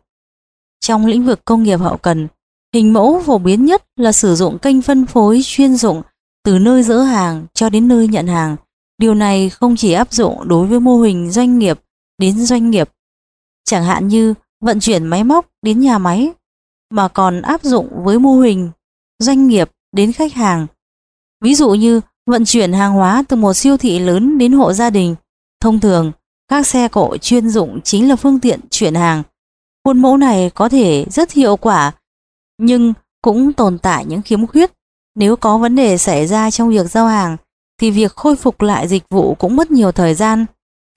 Trong 0.80 1.06
lĩnh 1.06 1.26
vực 1.26 1.46
công 1.46 1.64
nghiệp 1.64 1.78
hậu 1.78 1.98
cần, 1.98 2.28
hình 2.74 2.94
mẫu 2.94 3.22
phổ 3.26 3.38
biến 3.38 3.66
nhất 3.66 3.84
là 3.96 4.12
sử 4.12 4.36
dụng 4.36 4.58
kênh 4.60 4.82
phân 4.82 5.06
phối 5.06 5.42
chuyên 5.44 5.76
dụng 5.76 6.02
từ 6.44 6.60
nơi 6.60 6.84
dỡ 6.84 7.02
hàng 7.02 7.46
cho 7.54 7.70
đến 7.70 7.88
nơi 7.88 8.08
nhận 8.08 8.28
hàng. 8.28 8.56
Điều 8.98 9.14
này 9.14 9.50
không 9.50 9.76
chỉ 9.76 9.92
áp 9.92 10.14
dụng 10.14 10.48
đối 10.48 10.68
với 10.68 10.80
mô 10.80 10.98
hình 10.98 11.32
doanh 11.32 11.60
nghiệp 11.60 11.80
đến 12.18 12.46
doanh 12.46 12.70
nghiệp, 12.70 12.90
chẳng 13.66 13.84
hạn 13.84 14.08
như 14.08 14.34
vận 14.62 14.80
chuyển 14.80 15.06
máy 15.06 15.24
móc 15.24 15.50
đến 15.62 15.80
nhà 15.80 15.98
máy 15.98 16.32
mà 16.90 17.08
còn 17.08 17.42
áp 17.42 17.64
dụng 17.64 18.04
với 18.04 18.20
mô 18.20 18.40
hình 18.40 18.70
doanh 19.20 19.48
nghiệp 19.48 19.72
đến 19.92 20.12
khách 20.12 20.34
hàng. 20.34 20.68
Ví 21.42 21.56
dụ 21.56 21.70
như 21.70 22.02
vận 22.26 22.46
chuyển 22.46 22.74
hàng 22.74 22.94
hóa 22.94 23.24
từ 23.28 23.38
một 23.38 23.54
siêu 23.54 23.78
thị 23.78 24.00
lớn 24.00 24.38
đến 24.38 24.52
hộ 24.52 24.74
gia 24.74 24.90
đình. 24.90 25.16
Thông 25.60 25.80
thường, 25.80 26.12
các 26.48 26.68
xe 26.68 26.88
cộ 26.88 27.18
chuyên 27.18 27.50
dụng 27.50 27.82
chính 27.84 28.10
là 28.10 28.16
phương 28.16 28.40
tiện 28.40 28.60
chuyển 28.70 28.96
hàng. 28.96 29.24
Khuôn 29.86 30.02
mẫu 30.02 30.18
này 30.18 30.52
có 30.56 30.70
thể 30.70 31.06
rất 31.10 31.32
hiệu 31.32 31.58
quả, 31.58 31.92
nhưng 32.58 32.94
cũng 33.22 33.54
tồn 33.54 33.80
tại 33.80 34.06
những 34.06 34.22
khiếm 34.22 34.48
khuyết. 34.48 34.72
Nếu 35.16 35.36
có 35.36 35.58
vấn 35.58 35.76
đề 35.76 35.98
xảy 35.98 36.28
ra 36.28 36.52
trong 36.52 36.70
việc 36.70 36.92
giao 36.92 37.08
hàng, 37.08 37.38
thì 37.82 37.92
việc 37.92 38.16
khôi 38.16 38.36
phục 38.36 38.62
lại 38.62 38.88
dịch 38.88 39.04
vụ 39.10 39.36
cũng 39.36 39.56
mất 39.56 39.72
nhiều 39.72 39.92
thời 39.92 40.14
gian. 40.14 40.46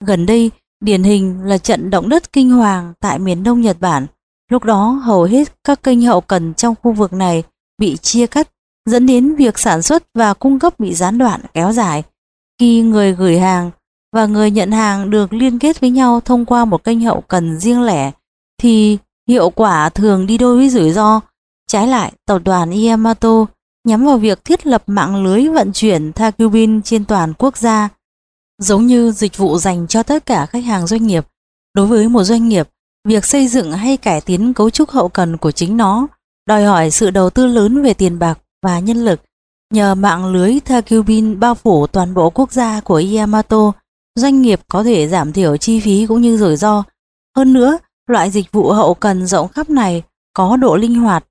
Gần 0.05 0.25
đây, 0.25 0.51
điển 0.79 1.03
hình 1.03 1.41
là 1.43 1.57
trận 1.57 1.89
động 1.89 2.09
đất 2.09 2.33
kinh 2.33 2.51
hoàng 2.51 2.93
tại 2.99 3.19
miền 3.19 3.43
đông 3.43 3.61
Nhật 3.61 3.77
Bản. 3.79 4.07
Lúc 4.51 4.63
đó 4.63 4.89
hầu 4.89 5.23
hết 5.23 5.63
các 5.63 5.83
kênh 5.83 6.01
hậu 6.01 6.21
cần 6.21 6.53
trong 6.53 6.75
khu 6.83 6.91
vực 6.91 7.13
này 7.13 7.43
bị 7.77 7.97
chia 7.97 8.27
cắt 8.27 8.47
dẫn 8.85 9.05
đến 9.05 9.35
việc 9.35 9.59
sản 9.59 9.81
xuất 9.81 10.03
và 10.13 10.33
cung 10.33 10.59
cấp 10.59 10.79
bị 10.79 10.93
gián 10.93 11.17
đoạn 11.17 11.41
kéo 11.53 11.71
dài. 11.71 12.03
Khi 12.59 12.81
người 12.81 13.13
gửi 13.13 13.39
hàng 13.39 13.71
và 14.13 14.25
người 14.25 14.51
nhận 14.51 14.71
hàng 14.71 15.09
được 15.09 15.33
liên 15.33 15.59
kết 15.59 15.79
với 15.79 15.89
nhau 15.89 16.21
thông 16.21 16.45
qua 16.45 16.65
một 16.65 16.83
kênh 16.83 17.01
hậu 17.01 17.21
cần 17.21 17.59
riêng 17.59 17.81
lẻ 17.81 18.11
thì 18.61 18.97
hiệu 19.29 19.49
quả 19.49 19.89
thường 19.89 20.27
đi 20.27 20.37
đôi 20.37 20.57
với 20.57 20.69
rủi 20.69 20.91
ro. 20.91 21.21
Trái 21.67 21.87
lại, 21.87 22.11
tập 22.25 22.41
đoàn 22.45 22.71
Yamato 22.71 23.45
nhắm 23.87 24.05
vào 24.05 24.17
việc 24.17 24.45
thiết 24.45 24.67
lập 24.67 24.83
mạng 24.87 25.23
lưới 25.23 25.47
vận 25.47 25.71
chuyển 25.73 26.13
Thakubin 26.13 26.81
trên 26.81 27.05
toàn 27.05 27.33
quốc 27.37 27.57
gia, 27.57 27.89
giống 28.57 28.87
như 28.87 29.11
dịch 29.11 29.37
vụ 29.37 29.57
dành 29.57 29.87
cho 29.87 30.03
tất 30.03 30.25
cả 30.25 30.45
khách 30.45 30.65
hàng 30.65 30.87
doanh 30.87 31.07
nghiệp. 31.07 31.25
Đối 31.73 31.87
với 31.87 32.09
một 32.09 32.23
doanh 32.23 32.49
nghiệp, 32.49 32.67
Việc 33.07 33.25
xây 33.25 33.47
dựng 33.47 33.71
hay 33.71 33.97
cải 33.97 34.21
tiến 34.21 34.53
cấu 34.53 34.69
trúc 34.69 34.89
hậu 34.89 35.09
cần 35.09 35.37
của 35.37 35.51
chính 35.51 35.77
nó 35.77 36.07
đòi 36.47 36.63
hỏi 36.63 36.91
sự 36.91 37.09
đầu 37.09 37.29
tư 37.29 37.47
lớn 37.47 37.83
về 37.83 37.93
tiền 37.93 38.19
bạc 38.19 38.39
và 38.63 38.79
nhân 38.79 39.05
lực. 39.05 39.21
Nhờ 39.73 39.95
mạng 39.95 40.25
lưới 40.25 40.59
Thakubin 40.59 41.39
bao 41.39 41.55
phủ 41.55 41.87
toàn 41.87 42.13
bộ 42.13 42.29
quốc 42.29 42.51
gia 42.51 42.81
của 42.81 43.03
Yamato, 43.17 43.71
doanh 44.15 44.41
nghiệp 44.41 44.59
có 44.67 44.83
thể 44.83 45.07
giảm 45.07 45.33
thiểu 45.33 45.57
chi 45.57 45.79
phí 45.79 46.05
cũng 46.05 46.21
như 46.21 46.37
rủi 46.37 46.55
ro. 46.55 46.83
Hơn 47.37 47.53
nữa, 47.53 47.77
loại 48.07 48.31
dịch 48.31 48.51
vụ 48.51 48.71
hậu 48.71 48.93
cần 48.93 49.27
rộng 49.27 49.47
khắp 49.47 49.69
này 49.69 50.03
có 50.33 50.57
độ 50.57 50.75
linh 50.75 50.95
hoạt, 50.95 51.25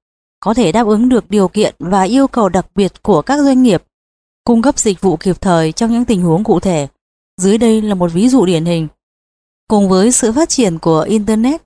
có 0.47 0.55
thể 0.55 0.73
đáp 0.73 0.87
ứng 0.87 1.09
được 1.09 1.31
điều 1.31 1.49
kiện 1.49 1.75
và 1.79 2.03
yêu 2.03 2.27
cầu 2.27 2.49
đặc 2.49 2.67
biệt 2.75 3.03
của 3.03 3.23
các 3.23 3.41
doanh 3.41 3.63
nghiệp, 3.63 3.83
cung 4.45 4.63
cấp 4.63 4.79
dịch 4.79 5.01
vụ 5.01 5.17
kịp 5.17 5.41
thời 5.41 5.73
trong 5.73 5.93
những 5.93 6.05
tình 6.05 6.23
huống 6.23 6.45
cụ 6.45 6.61
thể. 6.61 6.89
Dưới 7.41 7.59
đây 7.59 7.83
là 7.83 7.95
một 7.95 8.13
ví 8.13 8.29
dụ 8.29 8.47
điển 8.47 8.65
hình. 8.65 8.89
Cùng 9.69 9.89
với 9.89 10.13
sự 10.13 10.33
phát 10.33 10.49
triển 10.49 10.79
của 10.79 11.01
Internet, 11.01 11.63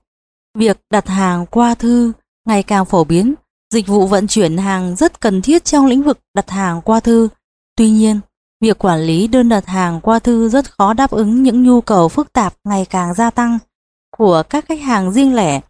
việc 0.57 0.77
đặt 0.91 1.07
hàng 1.07 1.45
qua 1.45 1.75
thư 1.75 2.11
ngày 2.45 2.63
càng 2.63 2.85
phổ 2.85 3.03
biến, 3.03 3.35
Dịch 3.73 3.87
vụ 3.87 4.07
vận 4.07 4.27
chuyển 4.27 4.57
hàng 4.57 4.95
rất 4.95 5.21
cần 5.21 5.41
thiết 5.41 5.65
trong 5.65 5.85
lĩnh 5.85 6.03
vực 6.03 6.19
đặt 6.33 6.49
hàng 6.49 6.81
qua 6.81 6.99
thư. 6.99 7.29
Tuy 7.75 7.89
nhiên, 7.89 8.19
việc 8.61 8.77
quản 8.77 8.99
lý 8.99 9.27
đơn 9.27 9.49
đặt 9.49 9.65
hàng 9.65 10.01
qua 10.01 10.19
thư 10.19 10.49
rất 10.49 10.71
khó 10.71 10.93
đáp 10.93 11.11
ứng 11.11 11.43
những 11.43 11.63
nhu 11.63 11.81
cầu 11.81 12.09
phức 12.09 12.33
tạp 12.33 12.53
ngày 12.63 12.85
càng 12.89 13.13
gia 13.13 13.29
tăng 13.29 13.59
của 14.17 14.43
các 14.49 14.65
khách 14.65 14.81
hàng 14.81 15.11
riêng 15.11 15.35
lẻ. 15.35 15.61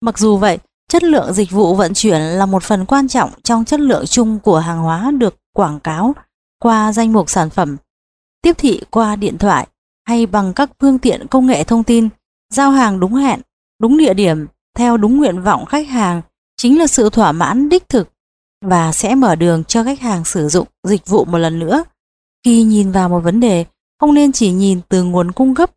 Mặc 0.00 0.18
dù 0.18 0.36
vậy, 0.36 0.58
chất 0.88 1.02
lượng 1.02 1.32
dịch 1.32 1.50
vụ 1.50 1.74
vận 1.74 1.94
chuyển 1.94 2.20
là 2.20 2.46
một 2.46 2.62
phần 2.62 2.86
quan 2.86 3.08
trọng 3.08 3.30
trong 3.42 3.64
chất 3.64 3.80
lượng 3.80 4.06
chung 4.06 4.38
của 4.40 4.58
hàng 4.58 4.78
hóa 4.78 5.10
được 5.10 5.36
quảng 5.52 5.80
cáo 5.80 6.14
qua 6.62 6.92
danh 6.92 7.12
mục 7.12 7.30
sản 7.30 7.50
phẩm, 7.50 7.76
tiếp 8.42 8.52
thị 8.58 8.82
qua 8.90 9.16
điện 9.16 9.38
thoại 9.38 9.66
hay 10.06 10.26
bằng 10.26 10.52
các 10.52 10.70
phương 10.80 10.98
tiện 10.98 11.26
công 11.26 11.46
nghệ 11.46 11.64
thông 11.64 11.84
tin, 11.84 12.08
giao 12.54 12.70
hàng 12.70 13.00
đúng 13.00 13.14
hẹn, 13.14 13.40
đúng 13.80 13.98
địa 13.98 14.14
điểm, 14.14 14.46
theo 14.76 14.96
đúng 14.96 15.16
nguyện 15.16 15.42
vọng 15.42 15.66
khách 15.66 15.88
hàng 15.88 16.22
chính 16.56 16.78
là 16.78 16.86
sự 16.86 17.10
thỏa 17.10 17.32
mãn 17.32 17.68
đích 17.68 17.88
thực 17.88 18.08
và 18.64 18.92
sẽ 18.92 19.14
mở 19.14 19.34
đường 19.34 19.64
cho 19.64 19.84
khách 19.84 20.00
hàng 20.00 20.24
sử 20.24 20.48
dụng 20.48 20.68
dịch 20.84 21.06
vụ 21.06 21.24
một 21.24 21.38
lần 21.38 21.58
nữa. 21.58 21.84
Khi 22.44 22.62
nhìn 22.62 22.92
vào 22.92 23.08
một 23.08 23.20
vấn 23.20 23.40
đề, 23.40 23.64
không 24.00 24.14
nên 24.14 24.32
chỉ 24.32 24.52
nhìn 24.52 24.80
từ 24.88 25.04
nguồn 25.04 25.32
cung 25.32 25.54
cấp 25.54 25.70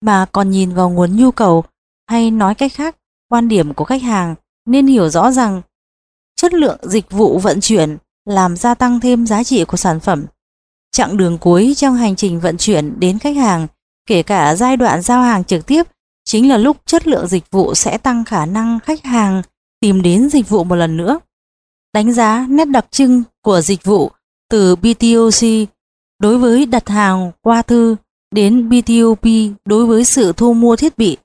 mà 0.00 0.26
còn 0.32 0.50
nhìn 0.50 0.74
vào 0.74 0.90
nguồn 0.90 1.16
nhu 1.16 1.30
cầu 1.30 1.64
hay 2.10 2.30
nói 2.30 2.54
cách 2.54 2.72
khác, 2.72 2.96
quan 3.28 3.48
điểm 3.48 3.74
của 3.74 3.84
khách 3.84 4.02
hàng 4.02 4.34
nên 4.66 4.86
hiểu 4.86 5.08
rõ 5.08 5.30
rằng 5.30 5.62
chất 6.36 6.54
lượng 6.54 6.78
dịch 6.82 7.10
vụ 7.10 7.38
vận 7.38 7.60
chuyển 7.60 7.96
làm 8.24 8.56
gia 8.56 8.74
tăng 8.74 9.00
thêm 9.00 9.26
giá 9.26 9.44
trị 9.44 9.64
của 9.64 9.76
sản 9.76 10.00
phẩm. 10.00 10.24
Chặng 10.92 11.16
đường 11.16 11.38
cuối 11.38 11.74
trong 11.76 11.94
hành 11.94 12.16
trình 12.16 12.40
vận 12.40 12.56
chuyển 12.56 13.00
đến 13.00 13.18
khách 13.18 13.36
hàng, 13.36 13.66
kể 14.06 14.22
cả 14.22 14.54
giai 14.54 14.76
đoạn 14.76 15.02
giao 15.02 15.22
hàng 15.22 15.44
trực 15.44 15.66
tiếp, 15.66 15.86
chính 16.24 16.48
là 16.48 16.56
lúc 16.56 16.76
chất 16.86 17.06
lượng 17.06 17.26
dịch 17.26 17.50
vụ 17.50 17.74
sẽ 17.74 17.98
tăng 17.98 18.24
khả 18.24 18.46
năng 18.46 18.80
khách 18.80 19.04
hàng 19.04 19.42
tìm 19.80 20.02
đến 20.02 20.30
dịch 20.30 20.48
vụ 20.48 20.64
một 20.64 20.74
lần 20.74 20.96
nữa. 20.96 21.20
Đánh 21.94 22.12
giá 22.12 22.46
nét 22.48 22.64
đặc 22.64 22.86
trưng 22.90 23.22
của 23.42 23.60
dịch 23.60 23.84
vụ 23.84 24.10
từ 24.50 24.76
BTOC 24.76 25.68
đối 26.18 26.38
với 26.38 26.66
đặt 26.66 26.88
hàng 26.88 27.32
qua 27.42 27.62
thư 27.62 27.96
đến 28.34 28.68
BTOP 28.68 29.24
đối 29.64 29.86
với 29.86 30.04
sự 30.04 30.32
thu 30.32 30.54
mua 30.54 30.76
thiết 30.76 30.98
bị. 30.98 31.16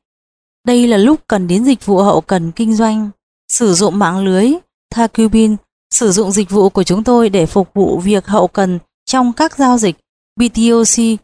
Đây 0.68 0.88
là 0.88 0.98
lúc 0.98 1.20
cần 1.28 1.48
đến 1.48 1.66
dịch 1.66 1.86
vụ 1.86 1.98
hậu 1.98 2.22
cần 2.22 2.52
kinh 2.52 2.76
doanh, 2.76 3.10
sử 3.50 3.74
dụng 3.74 4.00
mạng 4.00 4.20
lưới 4.20 4.52
Thacubin, 4.92 5.56
sử 5.94 6.12
dụng 6.12 6.32
dịch 6.32 6.50
vụ 6.50 6.70
của 6.70 6.84
chúng 6.84 7.04
tôi 7.04 7.30
để 7.30 7.46
phục 7.46 7.70
vụ 7.74 8.00
việc 8.00 8.28
hậu 8.28 8.48
cần 8.48 8.80
trong 9.06 9.34
các 9.34 9.58
giao 9.58 9.78
dịch 9.78 9.96
BTOC 10.40 11.20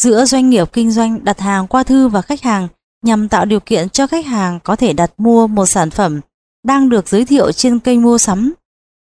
giữa 0.00 0.24
doanh 0.24 0.50
nghiệp 0.50 0.72
kinh 0.72 0.90
doanh 0.90 1.24
đặt 1.24 1.40
hàng 1.40 1.66
qua 1.66 1.82
thư 1.82 2.08
và 2.08 2.22
khách 2.22 2.42
hàng 2.42 2.68
nhằm 3.02 3.28
tạo 3.28 3.44
điều 3.44 3.60
kiện 3.60 3.88
cho 3.88 4.06
khách 4.06 4.26
hàng 4.26 4.60
có 4.60 4.76
thể 4.76 4.92
đặt 4.92 5.12
mua 5.18 5.46
một 5.46 5.66
sản 5.66 5.90
phẩm 5.90 6.20
đang 6.66 6.88
được 6.88 7.08
giới 7.08 7.24
thiệu 7.24 7.52
trên 7.52 7.78
kênh 7.78 8.02
mua 8.02 8.18
sắm 8.18 8.52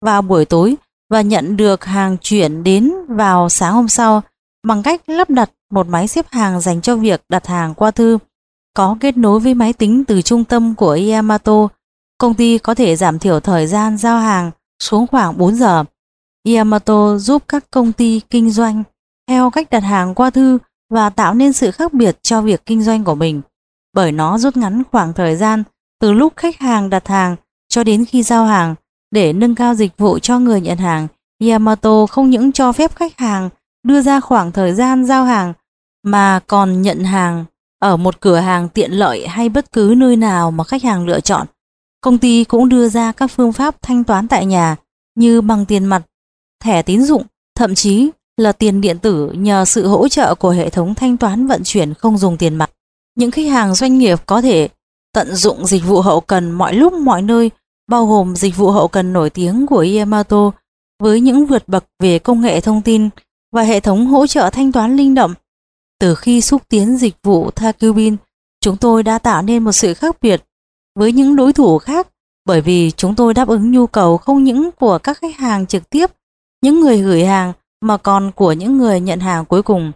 vào 0.04 0.22
buổi 0.22 0.44
tối 0.44 0.76
và 1.10 1.20
nhận 1.20 1.56
được 1.56 1.84
hàng 1.84 2.16
chuyển 2.18 2.62
đến 2.62 2.92
vào 3.08 3.48
sáng 3.48 3.74
hôm 3.74 3.88
sau 3.88 4.22
bằng 4.66 4.82
cách 4.82 5.08
lắp 5.08 5.30
đặt 5.30 5.50
một 5.70 5.86
máy 5.86 6.08
xếp 6.08 6.26
hàng 6.30 6.60
dành 6.60 6.80
cho 6.80 6.96
việc 6.96 7.22
đặt 7.28 7.46
hàng 7.46 7.74
qua 7.74 7.90
thư 7.90 8.18
có 8.74 8.96
kết 9.00 9.16
nối 9.16 9.40
với 9.40 9.54
máy 9.54 9.72
tính 9.72 10.04
từ 10.04 10.22
trung 10.22 10.44
tâm 10.44 10.74
của 10.74 10.98
Yamato. 11.10 11.68
Công 12.20 12.34
ty 12.34 12.58
có 12.58 12.74
thể 12.74 12.96
giảm 12.96 13.18
thiểu 13.18 13.40
thời 13.40 13.66
gian 13.66 13.96
giao 13.96 14.18
hàng 14.18 14.50
xuống 14.82 15.06
khoảng 15.06 15.38
4 15.38 15.54
giờ. 15.54 15.84
Yamato 16.54 17.18
giúp 17.18 17.42
các 17.48 17.64
công 17.70 17.92
ty 17.92 18.20
kinh 18.30 18.50
doanh 18.50 18.82
theo 19.28 19.50
cách 19.50 19.70
đặt 19.70 19.82
hàng 19.82 20.14
qua 20.14 20.30
thư 20.30 20.58
và 20.90 21.10
tạo 21.10 21.34
nên 21.34 21.52
sự 21.52 21.70
khác 21.70 21.92
biệt 21.92 22.22
cho 22.22 22.42
việc 22.42 22.66
kinh 22.66 22.82
doanh 22.82 23.04
của 23.04 23.14
mình, 23.14 23.42
bởi 23.94 24.12
nó 24.12 24.38
rút 24.38 24.56
ngắn 24.56 24.82
khoảng 24.92 25.12
thời 25.12 25.36
gian 25.36 25.62
từ 26.00 26.12
lúc 26.12 26.32
khách 26.36 26.58
hàng 26.58 26.90
đặt 26.90 27.08
hàng 27.08 27.36
cho 27.68 27.84
đến 27.84 28.04
khi 28.04 28.22
giao 28.22 28.44
hàng 28.44 28.74
để 29.10 29.32
nâng 29.32 29.54
cao 29.54 29.74
dịch 29.74 29.98
vụ 29.98 30.18
cho 30.18 30.38
người 30.38 30.60
nhận 30.60 30.78
hàng. 30.78 31.08
Yamato 31.48 32.06
không 32.06 32.30
những 32.30 32.52
cho 32.52 32.72
phép 32.72 32.96
khách 32.96 33.18
hàng 33.18 33.48
đưa 33.82 34.02
ra 34.02 34.20
khoảng 34.20 34.52
thời 34.52 34.72
gian 34.72 35.04
giao 35.04 35.24
hàng, 35.24 35.52
mà 36.02 36.40
còn 36.46 36.82
nhận 36.82 37.04
hàng 37.04 37.44
ở 37.78 37.96
một 37.96 38.20
cửa 38.20 38.38
hàng 38.38 38.68
tiện 38.68 38.92
lợi 38.92 39.26
hay 39.26 39.48
bất 39.48 39.72
cứ 39.72 39.94
nơi 39.96 40.16
nào 40.16 40.50
mà 40.50 40.64
khách 40.64 40.82
hàng 40.82 41.06
lựa 41.06 41.20
chọn. 41.20 41.46
Công 42.00 42.18
ty 42.18 42.44
cũng 42.44 42.68
đưa 42.68 42.88
ra 42.88 43.12
các 43.12 43.26
phương 43.26 43.52
pháp 43.52 43.82
thanh 43.82 44.04
toán 44.04 44.28
tại 44.28 44.46
nhà 44.46 44.76
như 45.14 45.40
bằng 45.40 45.66
tiền 45.66 45.84
mặt, 45.84 46.02
thẻ 46.62 46.82
tín 46.82 47.02
dụng, 47.02 47.22
thậm 47.54 47.74
chí 47.74 48.10
là 48.36 48.52
tiền 48.52 48.80
điện 48.80 48.98
tử 48.98 49.30
nhờ 49.32 49.64
sự 49.64 49.86
hỗ 49.86 50.08
trợ 50.08 50.34
của 50.34 50.50
hệ 50.50 50.70
thống 50.70 50.94
thanh 50.94 51.16
toán 51.16 51.46
vận 51.46 51.60
chuyển 51.64 51.94
không 51.94 52.18
dùng 52.18 52.36
tiền 52.36 52.54
mặt. 52.54 52.70
Những 53.14 53.30
khách 53.30 53.46
hàng 53.48 53.74
doanh 53.74 53.98
nghiệp 53.98 54.18
có 54.26 54.40
thể 54.40 54.68
tận 55.12 55.34
dụng 55.34 55.66
dịch 55.66 55.84
vụ 55.84 56.00
hậu 56.00 56.20
cần 56.20 56.50
mọi 56.50 56.74
lúc 56.74 56.92
mọi 56.92 57.22
nơi, 57.22 57.50
bao 57.88 58.06
gồm 58.06 58.36
dịch 58.36 58.56
vụ 58.56 58.70
hậu 58.70 58.88
cần 58.88 59.12
nổi 59.12 59.30
tiếng 59.30 59.66
của 59.66 59.86
Yamato 59.96 60.50
với 61.02 61.20
những 61.20 61.46
vượt 61.46 61.68
bậc 61.68 61.84
về 61.98 62.18
công 62.18 62.40
nghệ 62.40 62.60
thông 62.60 62.82
tin 62.82 63.08
và 63.52 63.62
hệ 63.62 63.80
thống 63.80 64.06
hỗ 64.06 64.26
trợ 64.26 64.50
thanh 64.50 64.72
toán 64.72 64.96
linh 64.96 65.14
động. 65.14 65.34
Từ 65.98 66.14
khi 66.14 66.40
xúc 66.40 66.62
tiến 66.68 66.96
dịch 66.96 67.14
vụ 67.22 67.50
Takubin, 67.50 68.16
chúng 68.60 68.76
tôi 68.76 69.02
đã 69.02 69.18
tạo 69.18 69.42
nên 69.42 69.64
một 69.64 69.72
sự 69.72 69.94
khác 69.94 70.16
biệt 70.20 70.44
với 70.94 71.12
những 71.12 71.36
đối 71.36 71.52
thủ 71.52 71.78
khác 71.78 72.08
bởi 72.46 72.60
vì 72.60 72.90
chúng 72.90 73.14
tôi 73.14 73.34
đáp 73.34 73.48
ứng 73.48 73.70
nhu 73.70 73.86
cầu 73.86 74.18
không 74.18 74.44
những 74.44 74.70
của 74.70 74.98
các 74.98 75.18
khách 75.18 75.36
hàng 75.36 75.66
trực 75.66 75.90
tiếp, 75.90 76.10
những 76.62 76.80
người 76.80 76.98
gửi 76.98 77.24
hàng 77.24 77.52
mà 77.80 77.96
còn 77.96 78.32
của 78.32 78.52
những 78.52 78.78
người 78.78 79.00
nhận 79.00 79.20
hàng 79.20 79.44
cuối 79.44 79.62
cùng 79.62 79.92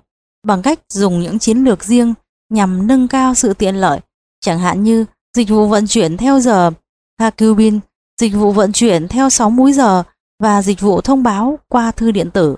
bằng 0.47 0.63
cách 0.63 0.81
dùng 0.89 1.21
những 1.21 1.39
chiến 1.39 1.65
lược 1.65 1.85
riêng 1.85 2.15
nhằm 2.51 2.87
nâng 2.87 3.09
cao 3.09 3.35
sự 3.35 3.55
tiện 3.55 3.77
lợi, 3.77 4.01
chẳng 4.41 4.59
hạn 4.59 4.85
như 4.85 5.05
dịch 5.37 5.49
vụ 5.49 5.67
vận 5.67 5.87
chuyển 5.87 6.17
theo 6.17 6.41
giờ, 6.41 6.71
Hakubin, 7.21 7.81
dịch 8.21 8.35
vụ 8.35 8.53
vận 8.53 8.73
chuyển 8.73 9.09
theo 9.09 9.31
6 9.31 9.51
múi 9.51 9.73
giờ 9.73 10.03
và 10.43 10.63
dịch 10.63 10.81
vụ 10.81 11.01
thông 11.01 11.23
báo 11.23 11.59
qua 11.69 11.91
thư 11.91 12.11
điện 12.11 12.31
tử. 12.31 12.57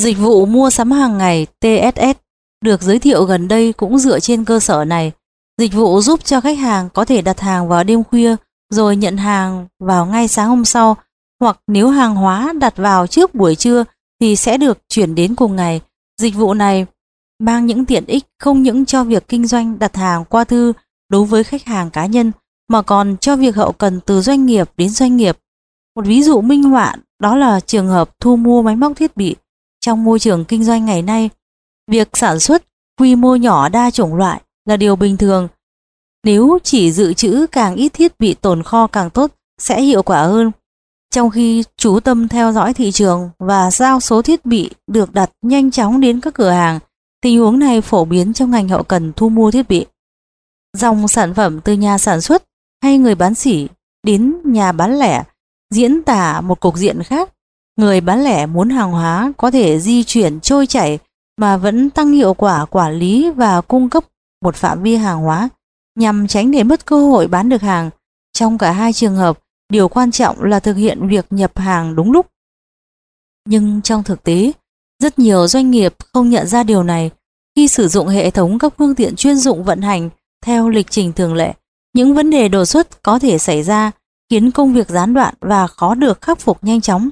Dịch 0.00 0.18
vụ 0.18 0.46
mua 0.46 0.70
sắm 0.70 0.90
hàng 0.90 1.18
ngày 1.18 1.46
TSS 1.60 2.18
được 2.64 2.82
giới 2.82 2.98
thiệu 2.98 3.24
gần 3.24 3.48
đây 3.48 3.72
cũng 3.72 3.98
dựa 3.98 4.20
trên 4.20 4.44
cơ 4.44 4.60
sở 4.60 4.84
này. 4.84 5.12
Dịch 5.60 5.72
vụ 5.74 6.00
giúp 6.00 6.24
cho 6.24 6.40
khách 6.40 6.58
hàng 6.58 6.88
có 6.90 7.04
thể 7.04 7.22
đặt 7.22 7.40
hàng 7.40 7.68
vào 7.68 7.84
đêm 7.84 8.04
khuya 8.04 8.36
rồi 8.70 8.96
nhận 8.96 9.16
hàng 9.16 9.66
vào 9.78 10.06
ngay 10.06 10.28
sáng 10.28 10.48
hôm 10.48 10.64
sau 10.64 10.96
hoặc 11.40 11.60
nếu 11.66 11.88
hàng 11.88 12.16
hóa 12.16 12.52
đặt 12.60 12.76
vào 12.76 13.06
trước 13.06 13.34
buổi 13.34 13.54
trưa 13.54 13.84
thì 14.20 14.36
sẽ 14.36 14.56
được 14.56 14.78
chuyển 14.88 15.14
đến 15.14 15.34
cùng 15.34 15.56
ngày. 15.56 15.80
Dịch 16.20 16.34
vụ 16.34 16.54
này 16.54 16.86
mang 17.38 17.66
những 17.66 17.84
tiện 17.84 18.04
ích 18.06 18.24
không 18.38 18.62
những 18.62 18.84
cho 18.84 19.04
việc 19.04 19.28
kinh 19.28 19.46
doanh 19.46 19.78
đặt 19.78 19.96
hàng 19.96 20.24
qua 20.24 20.44
thư 20.44 20.72
đối 21.08 21.24
với 21.24 21.44
khách 21.44 21.64
hàng 21.64 21.90
cá 21.90 22.06
nhân 22.06 22.32
mà 22.68 22.82
còn 22.82 23.16
cho 23.16 23.36
việc 23.36 23.56
hậu 23.56 23.72
cần 23.72 24.00
từ 24.00 24.20
doanh 24.20 24.46
nghiệp 24.46 24.70
đến 24.76 24.88
doanh 24.88 25.16
nghiệp. 25.16 25.38
Một 25.96 26.06
ví 26.06 26.22
dụ 26.22 26.40
minh 26.40 26.62
họa 26.62 26.94
đó 27.18 27.36
là 27.36 27.60
trường 27.60 27.88
hợp 27.88 28.10
thu 28.20 28.36
mua 28.36 28.62
máy 28.62 28.76
móc 28.76 28.92
thiết 28.96 29.16
bị. 29.16 29.36
Trong 29.80 30.04
môi 30.04 30.18
trường 30.18 30.44
kinh 30.44 30.64
doanh 30.64 30.84
ngày 30.84 31.02
nay, 31.02 31.30
việc 31.90 32.08
sản 32.12 32.40
xuất 32.40 32.64
quy 32.98 33.14
mô 33.16 33.36
nhỏ 33.36 33.68
đa 33.68 33.90
chủng 33.90 34.14
loại 34.14 34.40
là 34.70 34.76
điều 34.76 34.96
bình 34.96 35.16
thường. 35.16 35.48
Nếu 36.24 36.58
chỉ 36.62 36.92
dự 36.92 37.12
trữ 37.14 37.46
càng 37.52 37.74
ít 37.74 37.88
thiết 37.88 38.12
bị 38.18 38.34
tồn 38.34 38.62
kho 38.62 38.86
càng 38.86 39.10
tốt 39.10 39.30
sẽ 39.58 39.82
hiệu 39.82 40.02
quả 40.02 40.22
hơn. 40.22 40.50
Trong 41.14 41.30
khi 41.30 41.64
chú 41.76 42.00
tâm 42.00 42.28
theo 42.28 42.52
dõi 42.52 42.74
thị 42.74 42.92
trường 42.92 43.30
và 43.38 43.70
giao 43.70 44.00
số 44.00 44.22
thiết 44.22 44.46
bị 44.46 44.70
được 44.86 45.14
đặt 45.14 45.30
nhanh 45.42 45.70
chóng 45.70 46.00
đến 46.00 46.20
các 46.20 46.34
cửa 46.34 46.50
hàng, 46.50 46.78
tình 47.22 47.38
huống 47.38 47.58
này 47.58 47.80
phổ 47.80 48.04
biến 48.04 48.32
trong 48.32 48.50
ngành 48.50 48.68
hậu 48.68 48.82
cần 48.82 49.12
thu 49.16 49.28
mua 49.28 49.50
thiết 49.50 49.68
bị. 49.68 49.86
Dòng 50.76 51.08
sản 51.08 51.34
phẩm 51.34 51.60
từ 51.60 51.72
nhà 51.72 51.98
sản 51.98 52.20
xuất 52.20 52.44
hay 52.82 52.98
người 52.98 53.14
bán 53.14 53.34
sỉ 53.34 53.68
đến 54.02 54.36
nhà 54.44 54.72
bán 54.72 54.98
lẻ 54.98 55.24
diễn 55.70 56.02
tả 56.02 56.40
một 56.40 56.60
cục 56.60 56.76
diện 56.76 57.02
khác. 57.02 57.30
Người 57.76 58.00
bán 58.00 58.24
lẻ 58.24 58.46
muốn 58.46 58.70
hàng 58.70 58.92
hóa 58.92 59.32
có 59.36 59.50
thể 59.50 59.80
di 59.80 60.04
chuyển 60.04 60.40
trôi 60.40 60.66
chảy 60.66 60.98
mà 61.36 61.56
vẫn 61.56 61.90
tăng 61.90 62.12
hiệu 62.12 62.34
quả 62.34 62.64
quản 62.64 62.98
lý 62.98 63.30
và 63.30 63.60
cung 63.60 63.90
cấp 63.90 64.04
một 64.42 64.56
phạm 64.56 64.82
vi 64.82 64.96
hàng 64.96 65.20
hóa 65.20 65.48
nhằm 65.98 66.26
tránh 66.26 66.50
để 66.50 66.62
mất 66.62 66.86
cơ 66.86 67.06
hội 67.06 67.28
bán 67.28 67.48
được 67.48 67.62
hàng. 67.62 67.90
Trong 68.32 68.58
cả 68.58 68.72
hai 68.72 68.92
trường 68.92 69.16
hợp, 69.16 69.38
điều 69.68 69.88
quan 69.88 70.10
trọng 70.10 70.44
là 70.44 70.60
thực 70.60 70.74
hiện 70.74 71.08
việc 71.08 71.26
nhập 71.30 71.58
hàng 71.58 71.96
đúng 71.96 72.12
lúc. 72.12 72.26
Nhưng 73.46 73.82
trong 73.82 74.02
thực 74.02 74.22
tế, 74.22 74.52
rất 75.02 75.18
nhiều 75.18 75.46
doanh 75.46 75.70
nghiệp 75.70 75.94
không 76.12 76.30
nhận 76.30 76.46
ra 76.46 76.62
điều 76.62 76.82
này 76.82 77.10
khi 77.56 77.68
sử 77.68 77.88
dụng 77.88 78.08
hệ 78.08 78.30
thống 78.30 78.58
các 78.58 78.74
phương 78.78 78.94
tiện 78.94 79.16
chuyên 79.16 79.36
dụng 79.36 79.64
vận 79.64 79.82
hành 79.82 80.10
theo 80.44 80.68
lịch 80.68 80.90
trình 80.90 81.12
thường 81.12 81.34
lệ. 81.34 81.54
Những 81.94 82.14
vấn 82.14 82.30
đề 82.30 82.48
đột 82.48 82.64
xuất 82.64 83.02
có 83.02 83.18
thể 83.18 83.38
xảy 83.38 83.62
ra 83.62 83.90
khiến 84.30 84.50
công 84.50 84.72
việc 84.72 84.88
gián 84.88 85.14
đoạn 85.14 85.34
và 85.40 85.66
khó 85.66 85.94
được 85.94 86.20
khắc 86.20 86.40
phục 86.40 86.64
nhanh 86.64 86.80
chóng. 86.80 87.08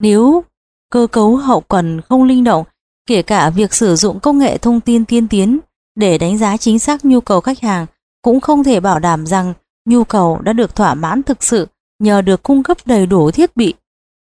Nếu 0.00 0.44
cơ 0.90 1.06
cấu 1.12 1.36
hậu 1.36 1.60
cần 1.60 2.00
không 2.00 2.24
linh 2.24 2.44
động, 2.44 2.64
kể 3.06 3.22
cả 3.22 3.50
việc 3.50 3.74
sử 3.74 3.96
dụng 3.96 4.20
công 4.20 4.38
nghệ 4.38 4.58
thông 4.58 4.80
tin 4.80 5.04
tiên 5.04 5.28
tiến 5.28 5.58
để 5.96 6.18
đánh 6.18 6.38
giá 6.38 6.56
chính 6.56 6.78
xác 6.78 7.04
nhu 7.04 7.20
cầu 7.20 7.40
khách 7.40 7.60
hàng 7.60 7.86
cũng 8.22 8.40
không 8.40 8.64
thể 8.64 8.80
bảo 8.80 8.98
đảm 8.98 9.26
rằng 9.26 9.54
nhu 9.88 10.04
cầu 10.04 10.38
đã 10.42 10.52
được 10.52 10.74
thỏa 10.74 10.94
mãn 10.94 11.22
thực 11.22 11.42
sự 11.42 11.66
nhờ 11.98 12.22
được 12.22 12.42
cung 12.42 12.62
cấp 12.62 12.76
đầy 12.84 13.06
đủ 13.06 13.30
thiết 13.30 13.56
bị 13.56 13.74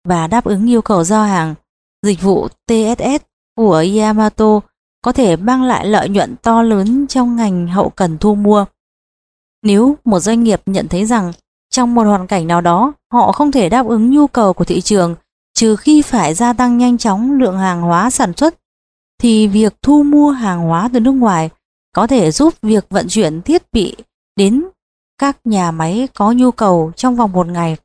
và 0.07 0.27
đáp 0.27 0.45
ứng 0.45 0.69
yêu 0.69 0.81
cầu 0.81 1.03
giao 1.03 1.23
hàng. 1.23 1.55
Dịch 2.05 2.21
vụ 2.21 2.47
TSS 2.47 3.23
của 3.55 3.85
Yamato 3.99 4.59
có 5.01 5.11
thể 5.11 5.35
mang 5.35 5.63
lại 5.63 5.85
lợi 5.85 6.09
nhuận 6.09 6.35
to 6.35 6.61
lớn 6.61 7.07
trong 7.07 7.35
ngành 7.35 7.67
hậu 7.67 7.89
cần 7.89 8.17
thu 8.17 8.35
mua. 8.35 8.65
Nếu 9.63 9.95
một 10.05 10.19
doanh 10.19 10.43
nghiệp 10.43 10.61
nhận 10.65 10.87
thấy 10.87 11.05
rằng 11.05 11.31
Trong 11.69 11.95
một 11.95 12.03
hoàn 12.03 12.27
cảnh 12.27 12.47
nào 12.47 12.61
đó, 12.61 12.93
họ 13.11 13.31
không 13.31 13.51
thể 13.51 13.69
đáp 13.69 13.87
ứng 13.87 14.11
nhu 14.11 14.27
cầu 14.27 14.53
của 14.53 14.63
thị 14.63 14.81
trường 14.81 15.15
trừ 15.53 15.75
khi 15.75 16.01
phải 16.01 16.33
gia 16.33 16.53
tăng 16.53 16.77
nhanh 16.77 16.97
chóng 16.97 17.39
lượng 17.39 17.57
hàng 17.57 17.81
hóa 17.81 18.09
sản 18.09 18.33
xuất 18.37 18.55
thì 19.21 19.47
việc 19.47 19.75
thu 19.81 20.03
mua 20.03 20.31
hàng 20.31 20.59
hóa 20.59 20.89
từ 20.93 20.99
nước 20.99 21.11
ngoài 21.11 21.49
có 21.93 22.07
thể 22.07 22.31
giúp 22.31 22.53
việc 22.61 22.85
vận 22.89 23.07
chuyển 23.07 23.41
thiết 23.41 23.63
bị 23.71 23.95
đến 24.35 24.65
các 25.17 25.37
nhà 25.45 25.71
máy 25.71 26.07
có 26.15 26.31
nhu 26.31 26.51
cầu 26.51 26.91
trong 26.95 27.15
vòng 27.15 27.31
một 27.31 27.47
ngày. 27.47 27.77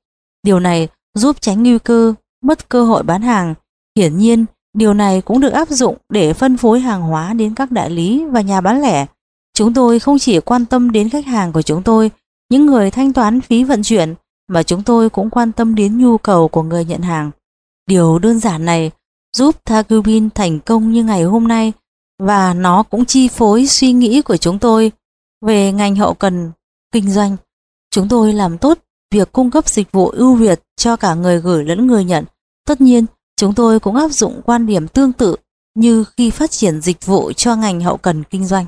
Điều 0.43 0.61
này 0.61 0.89
giúp 1.15 1.37
tránh 1.41 1.63
nguy 1.63 1.79
cơ 1.79 2.15
mất 2.43 2.69
cơ 2.69 2.85
hội 2.85 3.03
bán 3.03 3.23
hàng. 3.23 3.55
Hiển 3.99 4.19
nhiên, 4.19 4.45
điều 4.75 4.95
này 4.95 5.21
cũng 5.21 5.41
được 5.41 5.53
áp 5.53 5.69
dụng 5.69 5.97
để 6.09 6.33
phân 6.33 6.57
phối 6.57 6.81
hàng 6.81 7.03
hóa 7.03 7.35
đến 7.35 7.55
các 7.55 7.71
đại 7.71 7.91
lý 7.91 8.25
và 8.25 8.41
nhà 8.41 8.61
bán 8.61 8.83
lẻ. 8.83 9.07
Chúng 9.55 9.75
tôi 9.75 9.99
không 9.99 10.19
chỉ 10.19 10.41
quan 10.41 10.65
tâm 10.65 10.93
đến 10.93 11.09
khách 11.09 11.27
hàng 11.27 11.53
của 11.53 11.63
chúng 11.63 11.83
tôi, 11.83 12.11
những 12.51 12.67
người 12.67 12.91
thanh 12.91 13.13
toán 13.13 13.41
phí 13.41 13.65
vận 13.65 13.83
chuyển, 13.83 14.15
mà 14.49 14.63
chúng 14.63 14.83
tôi 14.83 15.11
cũng 15.11 15.31
quan 15.31 15.53
tâm 15.53 15.75
đến 15.75 15.99
nhu 15.99 16.19
cầu 16.19 16.49
của 16.49 16.63
người 16.63 16.85
nhận 16.85 17.03
hàng. 17.03 17.31
Điều 17.87 18.19
đơn 18.19 18.39
giản 18.39 18.65
này 18.65 18.91
giúp 19.37 19.65
Thagubin 19.65 20.31
thành 20.31 20.61
công 20.61 20.93
như 20.93 21.05
ngày 21.05 21.23
hôm 21.23 21.49
nay 21.49 21.73
và 22.19 22.55
nó 22.55 22.83
cũng 22.83 23.05
chi 23.05 23.29
phối 23.29 23.67
suy 23.67 23.93
nghĩ 23.93 24.23
của 24.23 24.37
chúng 24.37 24.59
tôi 24.59 24.93
về 25.41 25.73
ngành 25.73 25.97
hậu 25.97 26.15
cần 26.15 26.53
kinh 26.93 27.11
doanh. 27.11 27.37
Chúng 27.91 28.09
tôi 28.09 28.33
làm 28.33 28.59
tốt 28.59 28.79
việc 29.11 29.33
cung 29.33 29.51
cấp 29.51 29.69
dịch 29.69 29.93
vụ 29.93 30.09
ưu 30.09 30.35
việt 30.35 30.63
cho 30.77 30.97
cả 30.97 31.15
người 31.15 31.41
gửi 31.41 31.65
lẫn 31.65 31.87
người 31.87 32.05
nhận. 32.05 32.25
Tất 32.67 32.81
nhiên, 32.81 33.07
chúng 33.37 33.55
tôi 33.55 33.81
cũng 33.81 33.97
áp 33.97 34.09
dụng 34.09 34.41
quan 34.45 34.67
điểm 34.67 34.89
tương 34.89 35.13
tự 35.13 35.37
như 35.75 36.05
khi 36.17 36.31
phát 36.31 36.51
triển 36.51 36.81
dịch 36.81 37.07
vụ 37.07 37.33
cho 37.33 37.57
ngành 37.57 37.81
hậu 37.81 37.97
cần 37.97 38.25
kinh 38.25 38.47
doanh. 38.47 38.67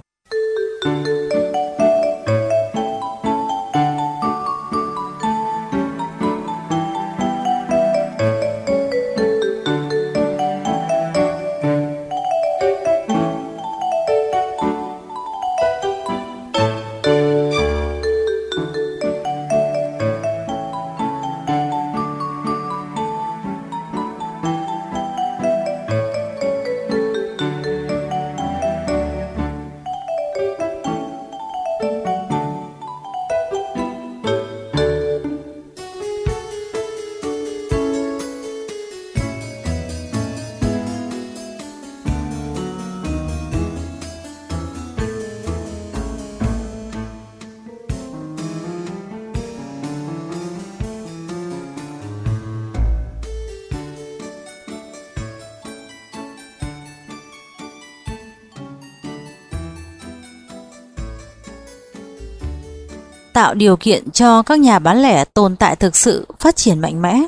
Tạo 63.48 63.54
điều 63.54 63.76
kiện 63.76 64.10
cho 64.10 64.42
các 64.42 64.58
nhà 64.60 64.78
bán 64.78 65.02
lẻ 65.02 65.24
tồn 65.24 65.56
tại 65.56 65.76
thực 65.76 65.96
sự 65.96 66.26
phát 66.38 66.56
triển 66.56 66.78
mạnh 66.78 67.02
mẽ, 67.02 67.22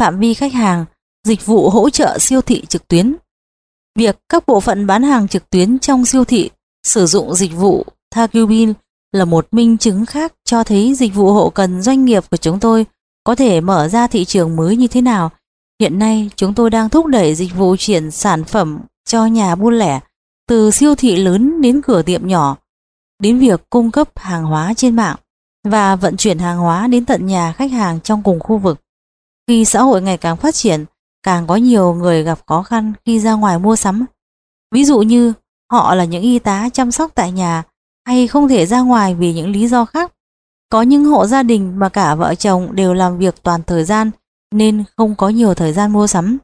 phạm 0.00 0.18
vi 0.18 0.34
khách 0.34 0.52
hàng, 0.52 0.84
dịch 1.26 1.46
vụ 1.46 1.70
hỗ 1.70 1.90
trợ 1.90 2.18
siêu 2.18 2.40
thị 2.40 2.66
trực 2.68 2.88
tuyến. 2.88 3.16
Việc 3.98 4.18
các 4.28 4.46
bộ 4.46 4.60
phận 4.60 4.86
bán 4.86 5.02
hàng 5.02 5.28
trực 5.28 5.50
tuyến 5.50 5.78
trong 5.78 6.06
siêu 6.06 6.24
thị 6.24 6.50
sử 6.86 7.06
dụng 7.06 7.34
dịch 7.34 7.52
vụ 7.52 7.86
Thakubin 8.10 8.72
là 9.12 9.24
một 9.24 9.46
minh 9.50 9.78
chứng 9.78 10.06
khác 10.06 10.32
cho 10.44 10.64
thấy 10.64 10.94
dịch 10.94 11.14
vụ 11.14 11.32
hậu 11.32 11.50
cần 11.50 11.82
doanh 11.82 12.04
nghiệp 12.04 12.24
của 12.30 12.36
chúng 12.36 12.60
tôi 12.60 12.86
có 13.24 13.34
thể 13.34 13.60
mở 13.60 13.88
ra 13.88 14.06
thị 14.06 14.24
trường 14.24 14.56
mới 14.56 14.76
như 14.76 14.86
thế 14.86 15.00
nào. 15.00 15.30
Hiện 15.80 15.98
nay, 15.98 16.30
chúng 16.36 16.54
tôi 16.54 16.70
đang 16.70 16.88
thúc 16.88 17.06
đẩy 17.06 17.34
dịch 17.34 17.54
vụ 17.56 17.76
chuyển 17.78 18.10
sản 18.10 18.44
phẩm 18.44 18.80
cho 19.04 19.26
nhà 19.26 19.54
buôn 19.54 19.78
lẻ 19.78 20.00
từ 20.48 20.70
siêu 20.70 20.94
thị 20.94 21.16
lớn 21.16 21.60
đến 21.60 21.82
cửa 21.82 22.02
tiệm 22.02 22.26
nhỏ, 22.26 22.56
đến 23.22 23.38
việc 23.38 23.60
cung 23.70 23.90
cấp 23.90 24.08
hàng 24.16 24.44
hóa 24.44 24.74
trên 24.74 24.96
mạng 24.96 25.16
và 25.64 25.96
vận 25.96 26.16
chuyển 26.16 26.38
hàng 26.38 26.58
hóa 26.58 26.86
đến 26.86 27.04
tận 27.04 27.26
nhà 27.26 27.52
khách 27.52 27.70
hàng 27.70 28.00
trong 28.00 28.22
cùng 28.22 28.40
khu 28.40 28.58
vực. 28.58 28.80
Khi 29.48 29.64
xã 29.64 29.82
hội 29.82 30.02
ngày 30.02 30.16
càng 30.16 30.36
phát 30.36 30.54
triển, 30.54 30.84
càng 31.22 31.46
có 31.46 31.56
nhiều 31.56 31.94
người 31.94 32.22
gặp 32.22 32.38
khó 32.46 32.62
khăn 32.62 32.92
khi 33.04 33.20
ra 33.20 33.32
ngoài 33.32 33.58
mua 33.58 33.76
sắm. 33.76 34.04
Ví 34.74 34.84
dụ 34.84 35.02
như 35.02 35.32
họ 35.72 35.94
là 35.94 36.04
những 36.04 36.22
y 36.22 36.38
tá 36.38 36.68
chăm 36.72 36.90
sóc 36.90 37.10
tại 37.14 37.32
nhà 37.32 37.62
hay 38.06 38.26
không 38.26 38.48
thể 38.48 38.66
ra 38.66 38.80
ngoài 38.80 39.14
vì 39.14 39.32
những 39.34 39.50
lý 39.50 39.68
do 39.68 39.84
khác. 39.84 40.12
Có 40.68 40.82
những 40.82 41.04
hộ 41.04 41.26
gia 41.26 41.42
đình 41.42 41.78
mà 41.78 41.88
cả 41.88 42.14
vợ 42.14 42.34
chồng 42.34 42.74
đều 42.74 42.94
làm 42.94 43.18
việc 43.18 43.42
toàn 43.42 43.62
thời 43.62 43.84
gian 43.84 44.10
nên 44.54 44.84
không 44.96 45.14
có 45.14 45.28
nhiều 45.28 45.54
thời 45.54 45.72
gian 45.72 45.92
mua 45.92 46.06
sắm. 46.06 46.38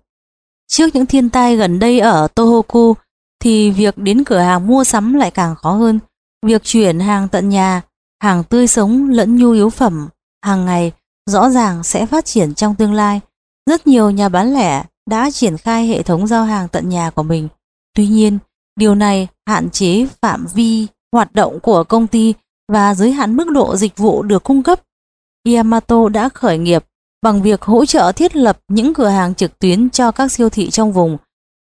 Trước 0.68 0.94
những 0.94 1.06
thiên 1.06 1.30
tai 1.30 1.56
gần 1.56 1.78
đây 1.78 2.00
ở 2.00 2.28
Tohoku 2.34 2.94
thì 3.40 3.70
việc 3.70 3.98
đến 3.98 4.24
cửa 4.24 4.38
hàng 4.38 4.66
mua 4.66 4.84
sắm 4.84 5.14
lại 5.14 5.30
càng 5.30 5.54
khó 5.56 5.72
hơn. 5.72 5.98
Việc 6.46 6.62
chuyển 6.64 7.00
hàng 7.00 7.28
tận 7.28 7.48
nhà 7.48 7.82
hàng 8.20 8.44
tươi 8.44 8.66
sống 8.66 9.10
lẫn 9.10 9.36
nhu 9.36 9.50
yếu 9.50 9.70
phẩm 9.70 10.08
hàng 10.44 10.66
ngày 10.66 10.92
rõ 11.30 11.50
ràng 11.50 11.82
sẽ 11.82 12.06
phát 12.06 12.24
triển 12.24 12.54
trong 12.54 12.74
tương 12.74 12.94
lai. 12.94 13.20
Rất 13.66 13.86
nhiều 13.86 14.10
nhà 14.10 14.28
bán 14.28 14.54
lẻ 14.54 14.84
đã 15.10 15.30
triển 15.30 15.56
khai 15.56 15.86
hệ 15.86 16.02
thống 16.02 16.26
giao 16.26 16.44
hàng 16.44 16.68
tận 16.68 16.88
nhà 16.88 17.10
của 17.10 17.22
mình. 17.22 17.48
Tuy 17.96 18.06
nhiên, 18.06 18.38
điều 18.76 18.94
này 18.94 19.28
hạn 19.46 19.70
chế 19.70 20.06
phạm 20.22 20.46
vi 20.54 20.86
hoạt 21.12 21.34
động 21.34 21.60
của 21.60 21.84
công 21.84 22.06
ty 22.06 22.34
và 22.72 22.94
giới 22.94 23.12
hạn 23.12 23.36
mức 23.36 23.48
độ 23.50 23.76
dịch 23.76 23.96
vụ 23.96 24.22
được 24.22 24.44
cung 24.44 24.62
cấp. 24.62 24.80
Yamato 25.54 26.08
đã 26.08 26.28
khởi 26.28 26.58
nghiệp 26.58 26.84
bằng 27.22 27.42
việc 27.42 27.62
hỗ 27.62 27.86
trợ 27.86 28.12
thiết 28.12 28.36
lập 28.36 28.58
những 28.68 28.94
cửa 28.94 29.08
hàng 29.08 29.34
trực 29.34 29.58
tuyến 29.58 29.90
cho 29.90 30.12
các 30.12 30.32
siêu 30.32 30.48
thị 30.48 30.70
trong 30.70 30.92
vùng. 30.92 31.16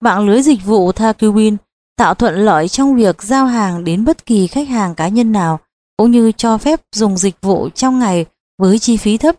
Mạng 0.03 0.27
lưới 0.27 0.43
dịch 0.43 0.65
vụ 0.65 0.91
Takuwin 0.91 1.57
tạo 1.97 2.15
thuận 2.15 2.35
lợi 2.35 2.69
trong 2.69 2.97
việc 2.97 3.23
giao 3.23 3.47
hàng 3.47 3.85
đến 3.85 4.05
bất 4.05 4.27
kỳ 4.27 4.47
khách 4.47 4.69
hàng 4.69 4.95
cá 4.95 5.09
nhân 5.09 5.33
nào 5.33 5.61
cũng 5.97 6.11
như 6.11 6.33
cho 6.33 6.59
phép 6.59 6.81
dùng 6.93 7.17
dịch 7.17 7.37
vụ 7.43 7.69
trong 7.69 7.99
ngày 7.99 8.27
với 8.59 8.79
chi 8.79 8.97
phí 8.97 9.19
thấp. 9.19 9.37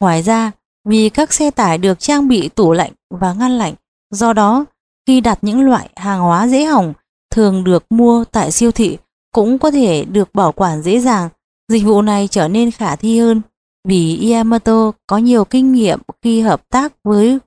Ngoài 0.00 0.22
ra, 0.22 0.50
vì 0.88 1.08
các 1.08 1.32
xe 1.32 1.50
tải 1.50 1.78
được 1.78 1.98
trang 1.98 2.28
bị 2.28 2.48
tủ 2.48 2.72
lạnh 2.72 2.92
và 3.10 3.32
ngăn 3.32 3.50
lạnh, 3.50 3.74
do 4.10 4.32
đó 4.32 4.64
khi 5.06 5.20
đặt 5.20 5.38
những 5.42 5.60
loại 5.60 5.88
hàng 5.96 6.20
hóa 6.20 6.48
dễ 6.48 6.64
hỏng 6.64 6.94
thường 7.30 7.64
được 7.64 7.84
mua 7.90 8.24
tại 8.24 8.52
siêu 8.52 8.72
thị 8.72 8.98
cũng 9.32 9.58
có 9.58 9.70
thể 9.70 10.04
được 10.04 10.34
bảo 10.34 10.52
quản 10.52 10.82
dễ 10.82 11.00
dàng. 11.00 11.28
Dịch 11.68 11.84
vụ 11.84 12.02
này 12.02 12.28
trở 12.28 12.48
nên 12.48 12.70
khả 12.70 12.96
thi 12.96 13.18
hơn 13.18 13.40
vì 13.88 14.32
Yamato 14.32 14.92
có 15.06 15.18
nhiều 15.18 15.44
kinh 15.44 15.72
nghiệm 15.72 16.00
khi 16.22 16.40
hợp 16.40 16.68
tác 16.68 16.92
với 17.04 17.38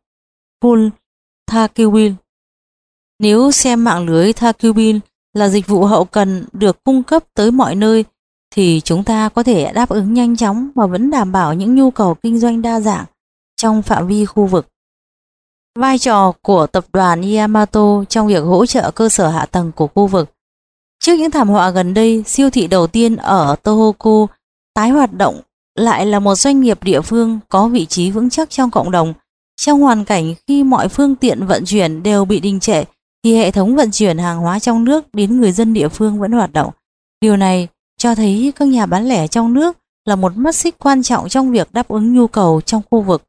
Full 0.63 0.89
Takewin. 1.51 2.13
Nếu 3.19 3.51
xem 3.51 3.83
mạng 3.83 4.05
lưới 4.05 4.31
Takewin 4.31 4.99
là 5.33 5.49
dịch 5.49 5.67
vụ 5.67 5.85
hậu 5.85 6.05
cần 6.05 6.45
được 6.53 6.83
cung 6.83 7.03
cấp 7.03 7.23
tới 7.33 7.51
mọi 7.51 7.75
nơi 7.75 8.05
thì 8.51 8.81
chúng 8.83 9.03
ta 9.03 9.29
có 9.29 9.43
thể 9.43 9.71
đáp 9.73 9.89
ứng 9.89 10.13
nhanh 10.13 10.35
chóng 10.35 10.69
và 10.75 10.85
vẫn 10.85 11.11
đảm 11.11 11.31
bảo 11.31 11.53
những 11.53 11.75
nhu 11.75 11.91
cầu 11.91 12.15
kinh 12.15 12.39
doanh 12.39 12.61
đa 12.61 12.79
dạng 12.79 13.05
trong 13.57 13.81
phạm 13.81 14.07
vi 14.07 14.25
khu 14.25 14.45
vực. 14.45 14.67
Vai 15.79 15.97
trò 15.97 16.33
của 16.41 16.67
tập 16.67 16.85
đoàn 16.93 17.33
Yamato 17.33 18.03
trong 18.09 18.27
việc 18.27 18.43
hỗ 18.43 18.65
trợ 18.65 18.91
cơ 18.91 19.09
sở 19.09 19.27
hạ 19.27 19.45
tầng 19.45 19.71
của 19.71 19.87
khu 19.87 20.07
vực. 20.07 20.29
Trước 20.99 21.13
những 21.13 21.31
thảm 21.31 21.49
họa 21.49 21.69
gần 21.69 21.93
đây, 21.93 22.23
siêu 22.27 22.49
thị 22.49 22.67
đầu 22.67 22.87
tiên 22.87 23.15
ở 23.15 23.55
Tohoku 23.63 24.27
tái 24.73 24.89
hoạt 24.89 25.13
động 25.13 25.41
lại 25.75 26.05
là 26.05 26.19
một 26.19 26.35
doanh 26.35 26.61
nghiệp 26.61 26.83
địa 26.83 27.01
phương 27.01 27.39
có 27.49 27.67
vị 27.67 27.85
trí 27.85 28.11
vững 28.11 28.29
chắc 28.29 28.49
trong 28.49 28.71
cộng 28.71 28.91
đồng. 28.91 29.13
Trong 29.55 29.81
hoàn 29.81 30.05
cảnh 30.05 30.33
khi 30.47 30.63
mọi 30.63 30.89
phương 30.89 31.15
tiện 31.15 31.45
vận 31.45 31.65
chuyển 31.65 32.03
đều 32.03 32.25
bị 32.25 32.39
đình 32.39 32.59
trệ, 32.59 32.83
thì 33.23 33.35
hệ 33.35 33.51
thống 33.51 33.75
vận 33.75 33.91
chuyển 33.91 34.17
hàng 34.17 34.37
hóa 34.37 34.59
trong 34.59 34.83
nước 34.83 35.05
đến 35.13 35.41
người 35.41 35.51
dân 35.51 35.73
địa 35.73 35.87
phương 35.87 36.19
vẫn 36.19 36.31
hoạt 36.31 36.53
động. 36.53 36.71
Điều 37.21 37.37
này 37.37 37.67
cho 38.01 38.15
thấy 38.15 38.53
các 38.55 38.67
nhà 38.67 38.85
bán 38.85 39.05
lẻ 39.07 39.27
trong 39.27 39.53
nước 39.53 39.77
là 40.05 40.15
một 40.15 40.37
mắt 40.37 40.55
xích 40.55 40.75
quan 40.79 41.03
trọng 41.03 41.29
trong 41.29 41.51
việc 41.51 41.73
đáp 41.73 41.87
ứng 41.87 42.13
nhu 42.13 42.27
cầu 42.27 42.61
trong 42.61 42.81
khu 42.91 43.01
vực. 43.01 43.23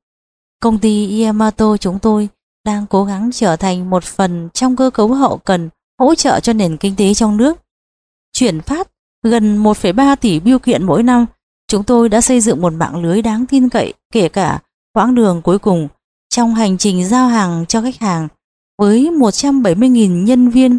Công 0.61 0.79
ty 0.79 1.23
Yamato 1.23 1.77
chúng 1.77 1.99
tôi 1.99 2.29
đang 2.65 2.87
cố 2.87 3.05
gắng 3.05 3.31
trở 3.33 3.57
thành 3.57 3.91
một 3.91 4.05
phần 4.05 4.49
trong 4.55 4.77
cơ 4.77 4.91
cấu 4.91 5.09
hậu 5.09 5.37
cần 5.37 5.69
hỗ 5.99 6.15
trợ 6.15 6.41
cho 6.41 6.53
nền 6.53 6.77
kinh 6.77 6.97
tế 6.97 7.15
trong 7.15 7.37
nước. 7.37 7.61
Chuyển 8.33 8.61
phát 8.61 8.89
gần 9.23 9.63
1,3 9.63 10.17
tỷ 10.17 10.41
biêu 10.41 10.59
kiện 10.59 10.85
mỗi 10.85 11.03
năm, 11.03 11.27
chúng 11.69 11.85
tôi 11.85 12.09
đã 12.09 12.21
xây 12.21 12.41
dựng 12.41 12.61
một 12.61 12.73
mạng 12.73 13.03
lưới 13.03 13.23
đáng 13.23 13.47
tin 13.47 13.69
cậy 13.69 13.95
kể 14.13 14.29
cả 14.29 14.61
quãng 14.93 15.15
đường 15.15 15.43
cuối 15.43 15.59
cùng 15.59 15.89
trong 16.29 16.55
hành 16.55 16.79
trình 16.79 17.09
giao 17.09 17.29
hàng 17.29 17.65
cho 17.69 17.83
khách 17.83 17.99
hàng 17.99 18.29
với 18.79 19.11
170.000 19.19 20.25
nhân 20.25 20.51
viên, 20.51 20.79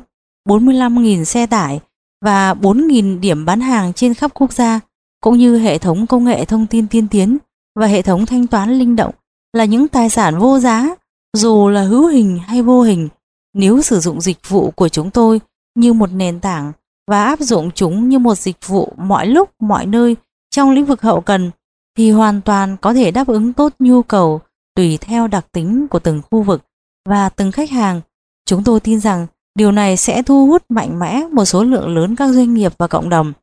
45.000 0.50 1.24
xe 1.24 1.48
tải 1.48 1.80
và 2.24 2.54
4.000 2.54 3.20
điểm 3.20 3.46
bán 3.46 3.62
hàng 3.62 3.94
trên 3.94 4.14
khắp 4.14 4.32
quốc 4.34 4.54
gia, 4.54 4.80
cũng 5.22 5.38
như 5.38 5.58
hệ 5.58 5.78
thống 5.78 6.08
công 6.08 6.26
nghệ 6.26 6.46
thông 6.46 6.68
tin 6.68 6.88
tiên 6.88 7.08
tiến. 7.08 7.38
và 7.76 7.88
hệ 7.88 8.02
thống 8.02 8.26
thanh 8.26 8.48
toán 8.48 8.80
linh 8.80 8.96
động 8.96 9.14
là 9.54 9.66
những 9.66 9.88
tài 9.88 10.10
sản 10.10 10.40
vô 10.40 10.60
giá, 10.60 10.96
dù 11.38 11.70
là 11.70 11.84
hữu 11.84 12.08
hình 12.08 12.40
hay 12.40 12.62
vô 12.62 12.82
hình. 12.82 13.10
Nếu 13.54 13.82
sử 13.82 14.00
dụng 14.00 14.22
dịch 14.22 14.50
vụ 14.50 14.72
của 14.72 14.90
chúng 14.90 15.12
tôi 15.12 15.42
như 15.76 15.94
một 15.94 16.12
nền 16.12 16.40
tảng 16.40 16.72
và 17.08 17.24
áp 17.24 17.40
dụng 17.40 17.72
chúng 17.72 18.10
như 18.10 18.20
một 18.20 18.36
dịch 18.36 18.58
vụ 18.68 18.94
mọi 18.98 19.28
lúc, 19.28 19.50
mọi 19.60 19.86
nơi 19.86 20.16
trong 20.52 20.72
lĩnh 20.72 20.86
vực 20.86 21.02
hậu 21.02 21.22
cần, 21.22 21.52
thì 21.98 22.12
hoàn 22.12 22.42
toàn 22.42 22.78
có 22.78 22.94
thể 22.94 23.12
đáp 23.12 23.28
ứng 23.28 23.54
tốt 23.54 23.74
nhu 23.80 24.02
cầu 24.02 24.42
tùy 24.76 24.98
theo 25.02 25.28
đặc 25.28 25.46
tính 25.52 25.88
của 25.88 26.00
từng 26.00 26.22
khu 26.32 26.44
vực 26.44 26.64
và 27.10 27.30
từng 27.30 27.52
khách 27.52 27.70
hàng. 27.70 28.02
Chúng 28.46 28.64
tôi 28.64 28.80
tin 28.80 29.00
rằng 29.00 29.28
điều 29.56 29.72
này 29.72 29.98
sẽ 29.98 30.22
thu 30.24 30.48
hút 30.48 30.64
mạnh 30.70 31.00
mẽ 31.00 31.24
một 31.32 31.46
số 31.46 31.64
lượng 31.64 31.96
lớn 31.96 32.16
các 32.16 32.28
doanh 32.28 32.54
nghiệp 32.54 32.74
và 32.78 32.88
cộng 32.88 33.10
đồng. 33.10 33.34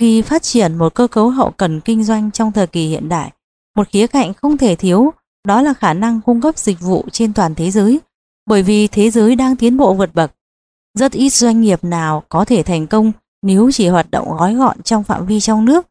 Khi 0.00 0.22
phát 0.22 0.42
triển 0.42 0.76
một 0.76 0.94
cơ 0.94 1.06
cấu 1.06 1.30
hậu 1.30 1.50
cần 1.50 1.80
kinh 1.80 2.04
doanh 2.04 2.30
trong 2.30 2.52
thời 2.52 2.66
kỳ 2.66 2.88
hiện 2.88 3.08
đại, 3.08 3.32
một 3.76 3.88
khía 3.88 4.06
cạnh 4.06 4.34
không 4.34 4.56
thể 4.56 4.76
thiếu 4.76 5.12
đó 5.44 5.62
là 5.62 5.74
khả 5.74 5.94
năng 5.94 6.20
cung 6.20 6.40
cấp 6.40 6.58
dịch 6.58 6.80
vụ 6.80 7.04
trên 7.12 7.32
toàn 7.32 7.54
thế 7.54 7.70
giới, 7.70 8.00
bởi 8.46 8.62
vì 8.62 8.86
thế 8.88 9.10
giới 9.10 9.36
đang 9.36 9.56
tiến 9.56 9.76
bộ 9.76 9.94
vượt 9.94 10.14
bậc. 10.14 10.32
Rất 10.94 11.12
ít 11.12 11.30
doanh 11.30 11.60
nghiệp 11.60 11.84
nào 11.84 12.22
có 12.28 12.44
thể 12.44 12.62
thành 12.62 12.86
công 12.86 13.12
nếu 13.42 13.70
chỉ 13.72 13.88
hoạt 13.88 14.10
động 14.10 14.36
gói 14.36 14.54
gọn 14.54 14.82
trong 14.82 15.04
phạm 15.04 15.26
vi 15.26 15.40
trong 15.40 15.64
nước. 15.64 15.86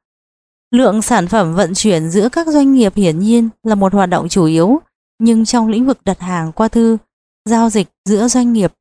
Lượng 0.71 1.01
sản 1.01 1.27
phẩm 1.27 1.55
vận 1.55 1.73
chuyển 1.73 2.09
giữa 2.09 2.29
các 2.29 2.47
doanh 2.47 2.73
nghiệp 2.73 2.95
hiển 2.95 3.19
nhiên 3.19 3.49
là 3.63 3.75
một 3.75 3.93
hoạt 3.93 4.09
động 4.09 4.29
chủ 4.29 4.45
yếu, 4.45 4.79
nhưng 5.19 5.45
trong 5.45 5.67
lĩnh 5.67 5.85
vực 5.85 5.97
đặt 6.05 6.19
hàng 6.19 6.51
qua 6.51 6.67
thư, 6.67 6.97
giao 7.45 7.69
dịch 7.69 7.87
giữa 8.05 8.27
doanh 8.27 8.53
nghiệp 8.53 8.73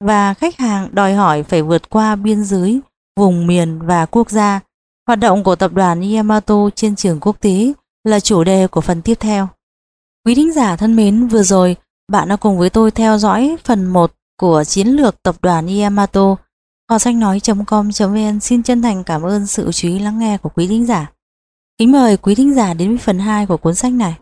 và 0.00 0.34
khách 0.34 0.56
hàng 0.56 0.88
đòi 0.92 1.14
hỏi 1.14 1.42
phải 1.42 1.62
vượt 1.62 1.90
qua 1.90 2.16
biên 2.16 2.44
giới, 2.44 2.80
vùng 3.16 3.46
miền 3.46 3.78
và 3.86 4.06
quốc 4.06 4.30
gia. 4.30 4.60
Hoạt 5.06 5.18
động 5.18 5.44
của 5.44 5.56
tập 5.56 5.72
đoàn 5.72 6.12
Yamato 6.14 6.70
trên 6.74 6.96
trường 6.96 7.20
quốc 7.20 7.40
tế 7.40 7.72
là 8.04 8.20
chủ 8.20 8.44
đề 8.44 8.66
của 8.66 8.80
phần 8.80 9.02
tiếp 9.02 9.14
theo. 9.14 9.48
Quý 10.26 10.34
thính 10.34 10.52
giả 10.52 10.76
thân 10.76 10.96
mến, 10.96 11.26
vừa 11.26 11.42
rồi 11.42 11.76
bạn 12.12 12.28
đã 12.28 12.36
cùng 12.36 12.58
với 12.58 12.70
tôi 12.70 12.90
theo 12.90 13.18
dõi 13.18 13.56
phần 13.64 13.86
1 13.86 14.12
của 14.40 14.64
chiến 14.64 14.88
lược 14.88 15.22
tập 15.22 15.36
đoàn 15.42 15.78
Yamato. 15.80 16.36
Kho 16.88 16.98
sách 16.98 17.14
nói.com.vn 17.14 18.40
xin 18.40 18.62
chân 18.62 18.82
thành 18.82 19.04
cảm 19.04 19.22
ơn 19.22 19.46
sự 19.46 19.72
chú 19.72 19.88
ý 19.88 19.98
lắng 19.98 20.18
nghe 20.18 20.38
của 20.38 20.48
quý 20.48 20.66
thính 20.66 20.86
giả. 20.86 21.12
Kính 21.78 21.92
mời 21.92 22.16
quý 22.16 22.34
thính 22.34 22.54
giả 22.54 22.74
đến 22.74 22.88
với 22.88 22.98
phần 22.98 23.18
2 23.18 23.46
của 23.46 23.56
cuốn 23.56 23.74
sách 23.74 23.92
này. 23.92 24.14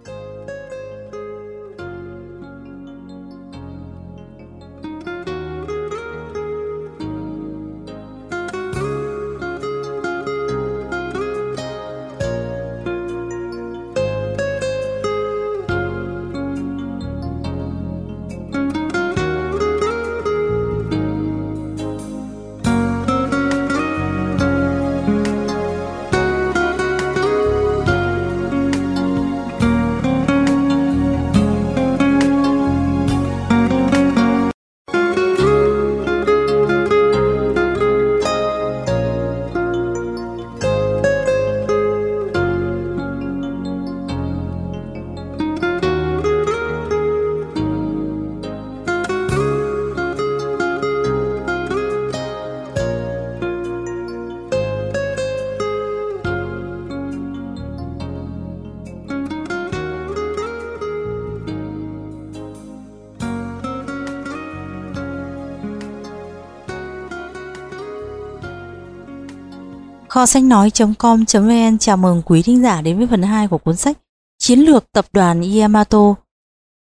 Kho 70.23 70.27
sách 70.27 70.43
nói.com.vn 70.45 71.79
chào 71.79 71.97
mừng 71.97 72.23
quý 72.25 72.43
thính 72.43 72.63
giả 72.63 72.83
đến 72.83 72.99
với 72.99 73.07
phần 73.07 73.23
2 73.23 73.49
của 73.49 73.59
cuốn 73.59 73.77
sách 73.77 73.99
Chiến 74.39 74.61
lược 74.61 74.93
tập 74.93 75.05
đoàn 75.13 75.43
Yamato. 75.59 76.15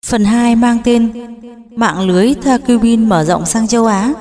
Phần 0.06 0.26
2 0.26 0.56
mang 0.56 0.78
tên 0.84 1.12
Mạng 1.76 2.08
lưới 2.08 2.34
Takubin 2.34 3.10
mở 3.10 3.24
rộng 3.24 3.46
sang 3.46 3.68
châu 3.68 3.86
Á. 3.86 4.14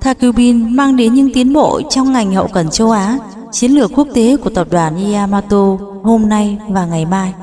Takubin 0.00 0.76
mang 0.76 0.96
đến 0.96 1.14
những 1.14 1.32
tiến 1.32 1.52
bộ 1.52 1.80
trong 1.90 2.12
ngành 2.12 2.34
hậu 2.34 2.48
cần 2.48 2.70
châu 2.70 2.90
Á, 2.90 3.18
chiến 3.52 3.72
lược 3.72 3.90
quốc 3.94 4.08
tế 4.14 4.36
của 4.36 4.50
tập 4.50 4.66
đoàn 4.70 5.12
Yamato 5.12 5.76
hôm 6.02 6.28
nay 6.28 6.58
và 6.68 6.86
ngày 6.86 7.04
mai. 7.04 7.34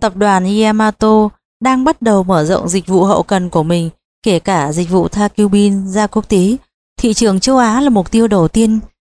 Tập 0.00 0.16
đoàn 0.16 0.60
Yamato 0.60 1.28
đang 1.60 1.84
bắt 1.84 2.02
đầu 2.02 2.22
mở 2.22 2.44
rộng 2.44 2.68
dịch 2.68 2.86
vụ 2.86 3.04
hậu 3.04 3.22
cần 3.22 3.50
của 3.50 3.62
mình, 3.62 3.90
kể 4.22 4.38
cả 4.38 4.72
dịch 4.72 4.90
vụ 4.90 5.08
Takubin 5.08 5.88
ra 5.88 6.06
quốc 6.06 6.28
tế. 6.28 6.56
Thị 6.98 7.14
trường 7.14 7.40
châu 7.40 7.58
Á 7.58 7.80
là 7.80 7.90
mục 7.90 8.10
tiêu 8.10 8.28
đầu 8.28 8.48
tiên. 8.48 8.78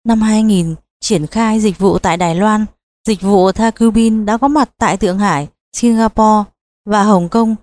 Năm 0.08 0.20
2000, 0.20 0.74
triển 1.04 1.26
khai 1.26 1.60
dịch 1.60 1.78
vụ 1.78 1.98
tại 1.98 2.16
Đài 2.16 2.34
Loan, 2.34 2.66
dịch 3.08 3.22
vụ 3.22 3.52
Thakubin 3.52 4.26
đã 4.26 4.36
có 4.36 4.48
mặt 4.48 4.70
tại 4.78 4.96
Thượng 4.96 5.18
Hải, 5.18 5.48
Singapore 5.76 6.50
và 6.86 7.02
Hồng 7.02 7.28
Kông. 7.28 7.56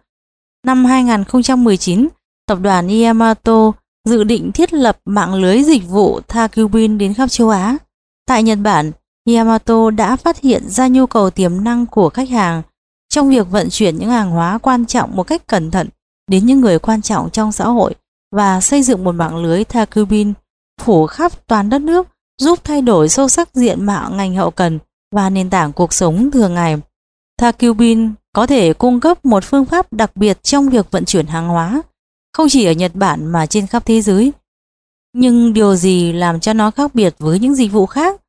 Năm 0.66 0.86
2019, 0.86 2.08
tập 2.48 2.58
đoàn 2.62 3.02
Yamato 3.02 3.72
dự 4.10 4.24
định 4.24 4.52
thiết 4.52 4.74
lập 4.74 5.00
mạng 5.06 5.34
lưới 5.34 5.64
dịch 5.64 5.88
vụ 5.88 6.20
Thakubin 6.28 6.98
đến 6.98 7.14
khắp 7.14 7.28
châu 7.28 7.50
Á. 7.50 7.78
Tại 8.28 8.44
Nhật 8.44 8.60
Bản, 8.64 8.92
Yamato 9.36 9.90
đã 9.90 10.16
phát 10.16 10.42
hiện 10.42 10.70
ra 10.70 10.88
nhu 10.88 11.06
cầu 11.06 11.30
tiềm 11.30 11.64
năng 11.64 11.86
của 11.86 12.10
khách 12.10 12.30
hàng 12.30 12.62
trong 13.10 13.30
việc 13.30 13.48
vận 13.52 13.70
chuyển 13.70 13.98
những 13.98 14.10
hàng 14.10 14.32
hóa 14.32 14.58
quan 14.58 14.86
trọng 14.86 15.16
một 15.16 15.24
cách 15.24 15.48
cẩn 15.48 15.72
thận 15.72 15.90
đến 16.28 16.46
những 16.46 16.62
người 16.62 16.80
quan 16.80 17.02
trọng 17.02 17.30
trong 17.30 17.52
xã 17.52 17.66
hội 17.66 17.96
và 18.36 18.62
xây 18.62 18.84
dựng 18.84 19.04
một 19.04 19.16
mạng 19.16 19.38
lưới 19.38 19.64
Thakubin 19.64 20.34
phủ 20.82 21.08
khắp 21.08 21.48
toàn 21.48 21.70
đất 21.70 21.82
nước 21.82 22.08
giúp 22.42 22.60
thay 22.64 22.82
đổi 22.82 23.10
sâu 23.10 23.28
sắc 23.28 23.50
diện 23.54 23.86
mạo 23.86 24.12
ngành 24.12 24.36
hậu 24.36 24.52
cần 24.52 24.80
và 25.16 25.30
nền 25.30 25.50
tảng 25.50 25.74
cuộc 25.74 25.94
sống 25.94 26.32
thường 26.32 26.54
ngày. 26.54 26.78
Takubin 27.38 28.12
có 28.34 28.48
thể 28.48 28.74
cung 28.74 29.00
cấp 29.00 29.26
một 29.26 29.44
phương 29.44 29.66
pháp 29.66 29.94
đặc 29.94 30.16
biệt 30.16 30.44
trong 30.44 30.70
việc 30.70 30.92
vận 30.92 31.06
chuyển 31.06 31.28
hàng 31.28 31.48
hóa, 31.48 31.82
không 32.34 32.50
chỉ 32.50 32.66
ở 32.66 32.72
Nhật 32.72 32.96
Bản 32.96 33.26
mà 33.26 33.46
trên 33.46 33.68
khắp 33.68 33.86
thế 33.86 34.02
giới. 34.02 34.32
Nhưng 35.14 35.54
điều 35.54 35.76
gì 35.76 36.14
làm 36.14 36.40
cho 36.40 36.54
nó 36.54 36.72
khác 36.72 36.96
biệt 36.96 37.16
với 37.20 37.40
những 37.40 37.56
dịch 37.56 37.72
vụ 37.72 37.86
khác? 37.86 38.22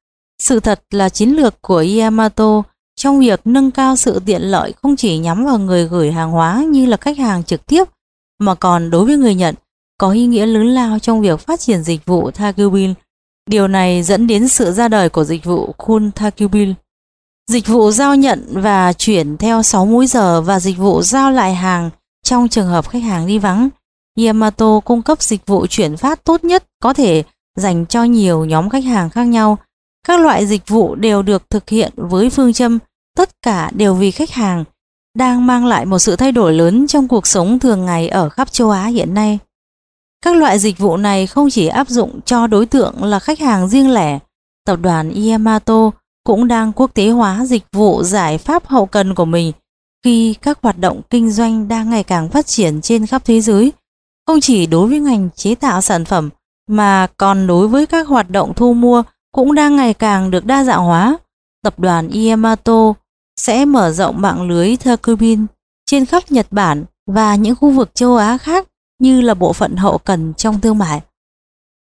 Sự 0.42 0.61
thật 0.61 0.83
là 0.90 1.09
chiến 1.09 1.31
lược 1.31 1.62
của 1.62 1.85
Yamato 2.01 2.62
trong 2.96 3.20
việc 3.20 3.40
nâng 3.44 3.70
cao 3.70 3.96
sự 3.96 4.20
tiện 4.27 4.42
lợi 4.42 4.72
không 4.83 4.96
chỉ 4.96 5.18
nhắm 5.18 5.44
vào 5.44 5.59
người 5.59 5.88
gửi 5.88 6.12
hàng 6.12 6.31
hóa 6.31 6.64
như 6.68 6.87
là 6.87 6.96
khách 6.96 7.18
hàng 7.18 7.44
trực 7.44 7.66
tiếp, 7.66 7.85
mà 8.38 8.55
còn 8.55 8.90
đối 8.90 9.05
với 9.05 9.16
người 9.16 9.35
nhận 9.35 9.55
có 9.98 10.11
ý 10.11 10.27
nghĩa 10.27 10.46
lớn 10.46 10.66
lao 10.66 10.98
trong 10.98 11.20
việc 11.20 11.40
phát 11.40 11.61
triển 11.61 11.83
dịch 11.83 12.07
vụ 12.07 12.31
Takubin 12.31 12.94
Điều 13.50 13.68
này 13.68 14.02
dẫn 14.02 14.26
đến 14.26 14.48
sự 14.48 14.72
ra 14.72 14.88
đời 14.88 15.09
của 15.09 15.24
dịch 15.24 15.44
vụ 15.44 15.72
Kun 15.72 16.11
Takubil. 16.11 16.72
Dịch 17.50 17.66
vụ 17.66 17.90
giao 17.90 18.16
nhận 18.16 18.44
và 18.50 18.92
chuyển 18.92 19.37
theo 19.37 19.62
6 19.62 19.87
múi 19.87 20.07
giờ 20.07 20.40
và 20.40 20.61
dịch 20.61 20.78
vụ 20.78 21.02
giao 21.02 21.31
lại 21.31 21.55
hàng 21.55 21.90
trong 22.24 22.48
trường 22.48 22.68
hợp 22.68 22.88
khách 22.88 23.02
hàng 23.02 23.26
đi 23.26 23.38
vắng. 23.38 23.68
Yamato 24.26 24.81
cung 24.81 25.02
cấp 25.02 25.22
dịch 25.22 25.46
vụ 25.46 25.66
chuyển 25.66 25.96
phát 25.96 26.24
tốt 26.24 26.44
nhất 26.44 26.64
có 26.83 26.92
thể 26.92 27.22
dành 27.57 27.87
cho 27.87 28.05
nhiều 28.05 28.44
nhóm 28.44 28.70
khách 28.70 28.85
hàng 28.85 29.11
khác 29.11 29.24
nhau. 29.24 29.59
Các 30.07 30.20
loại 30.20 30.46
dịch 30.46 30.68
vụ 30.68 30.94
đều 30.94 31.22
được 31.22 31.50
thực 31.50 31.70
hiện 31.70 31.92
với 31.96 32.31
phương 32.31 32.52
châm 32.52 32.78
tất 33.16 33.42
cả 33.42 33.70
đều 33.74 33.94
vì 33.94 34.11
khách 34.11 34.31
hàng, 34.31 34.64
đang 35.18 35.46
mang 35.46 35.66
lại 35.66 35.87
một 35.87 35.98
sự 35.98 36.16
thay 36.16 36.33
đổi 36.33 36.52
lớn 36.52 36.87
trong 36.87 37.09
cuộc 37.09 37.26
sống 37.26 37.59
thường 37.59 37.87
ngày 37.87 38.09
ở 38.09 38.28
khắp 38.28 38.52
châu 38.52 38.70
Á 38.70 38.87
hiện 38.87 39.14
nay. 39.14 39.38
Các 40.22 40.37
loại 40.37 40.58
dịch 40.58 40.78
vụ 40.78 40.96
này 40.96 41.26
không 41.26 41.50
chỉ 41.50 41.66
áp 41.66 41.88
dụng 41.88 42.20
cho 42.24 42.46
đối 42.46 42.66
tượng 42.66 43.04
là 43.04 43.18
khách 43.18 43.40
hàng 43.40 43.68
riêng 43.68 43.90
lẻ, 43.90 44.18
tập 44.66 44.78
đoàn 44.82 45.12
Yamato 45.28 45.90
cũng 46.24 46.48
đang 46.48 46.72
quốc 46.72 46.94
tế 46.94 47.08
hóa 47.08 47.44
dịch 47.44 47.62
vụ 47.72 48.02
giải 48.02 48.38
pháp 48.38 48.66
hậu 48.66 48.87
cần 48.87 49.14
của 49.14 49.24
mình 49.24 49.52
khi 50.04 50.35
các 50.42 50.58
hoạt 50.62 50.78
động 50.78 51.00
kinh 51.11 51.30
doanh 51.30 51.68
đang 51.68 51.90
ngày 51.90 52.04
càng 52.04 52.28
phát 52.28 52.46
triển 52.46 52.80
trên 52.80 53.06
khắp 53.06 53.22
thế 53.24 53.40
giới, 53.40 53.72
không 54.26 54.40
chỉ 54.40 54.66
đối 54.66 54.88
với 54.88 55.00
ngành 55.00 55.28
chế 55.37 55.54
tạo 55.54 55.80
sản 55.80 56.04
phẩm 56.04 56.30
mà 56.68 57.06
còn 57.16 57.46
đối 57.46 57.68
với 57.68 57.87
các 57.87 58.08
hoạt 58.08 58.30
động 58.30 58.54
thu 58.54 58.74
mua 58.74 59.02
cũng 59.32 59.54
đang 59.54 59.76
ngày 59.76 59.94
càng 59.94 60.30
được 60.30 60.44
đa 60.44 60.64
dạng 60.64 60.85
hóa. 60.85 61.18
Tập 61.62 61.78
đoàn 61.78 62.11
Yamato 62.11 62.92
sẽ 63.40 63.64
mở 63.64 63.90
rộng 63.90 64.20
mạng 64.20 64.48
lưới 64.48 64.76
Takubin 64.76 65.46
trên 65.87 66.06
khắp 66.06 66.22
Nhật 66.30 66.46
Bản 66.50 66.85
và 67.06 67.35
những 67.35 67.56
khu 67.56 67.70
vực 67.70 67.94
châu 67.94 68.16
Á 68.16 68.38
khác 68.38 68.68
như 69.02 69.20
là 69.20 69.34
bộ 69.34 69.52
phận 69.52 69.76
hậu 69.76 69.98
cần 69.98 70.34
trong 70.34 70.60
thương 70.60 70.78
mại. 70.78 71.00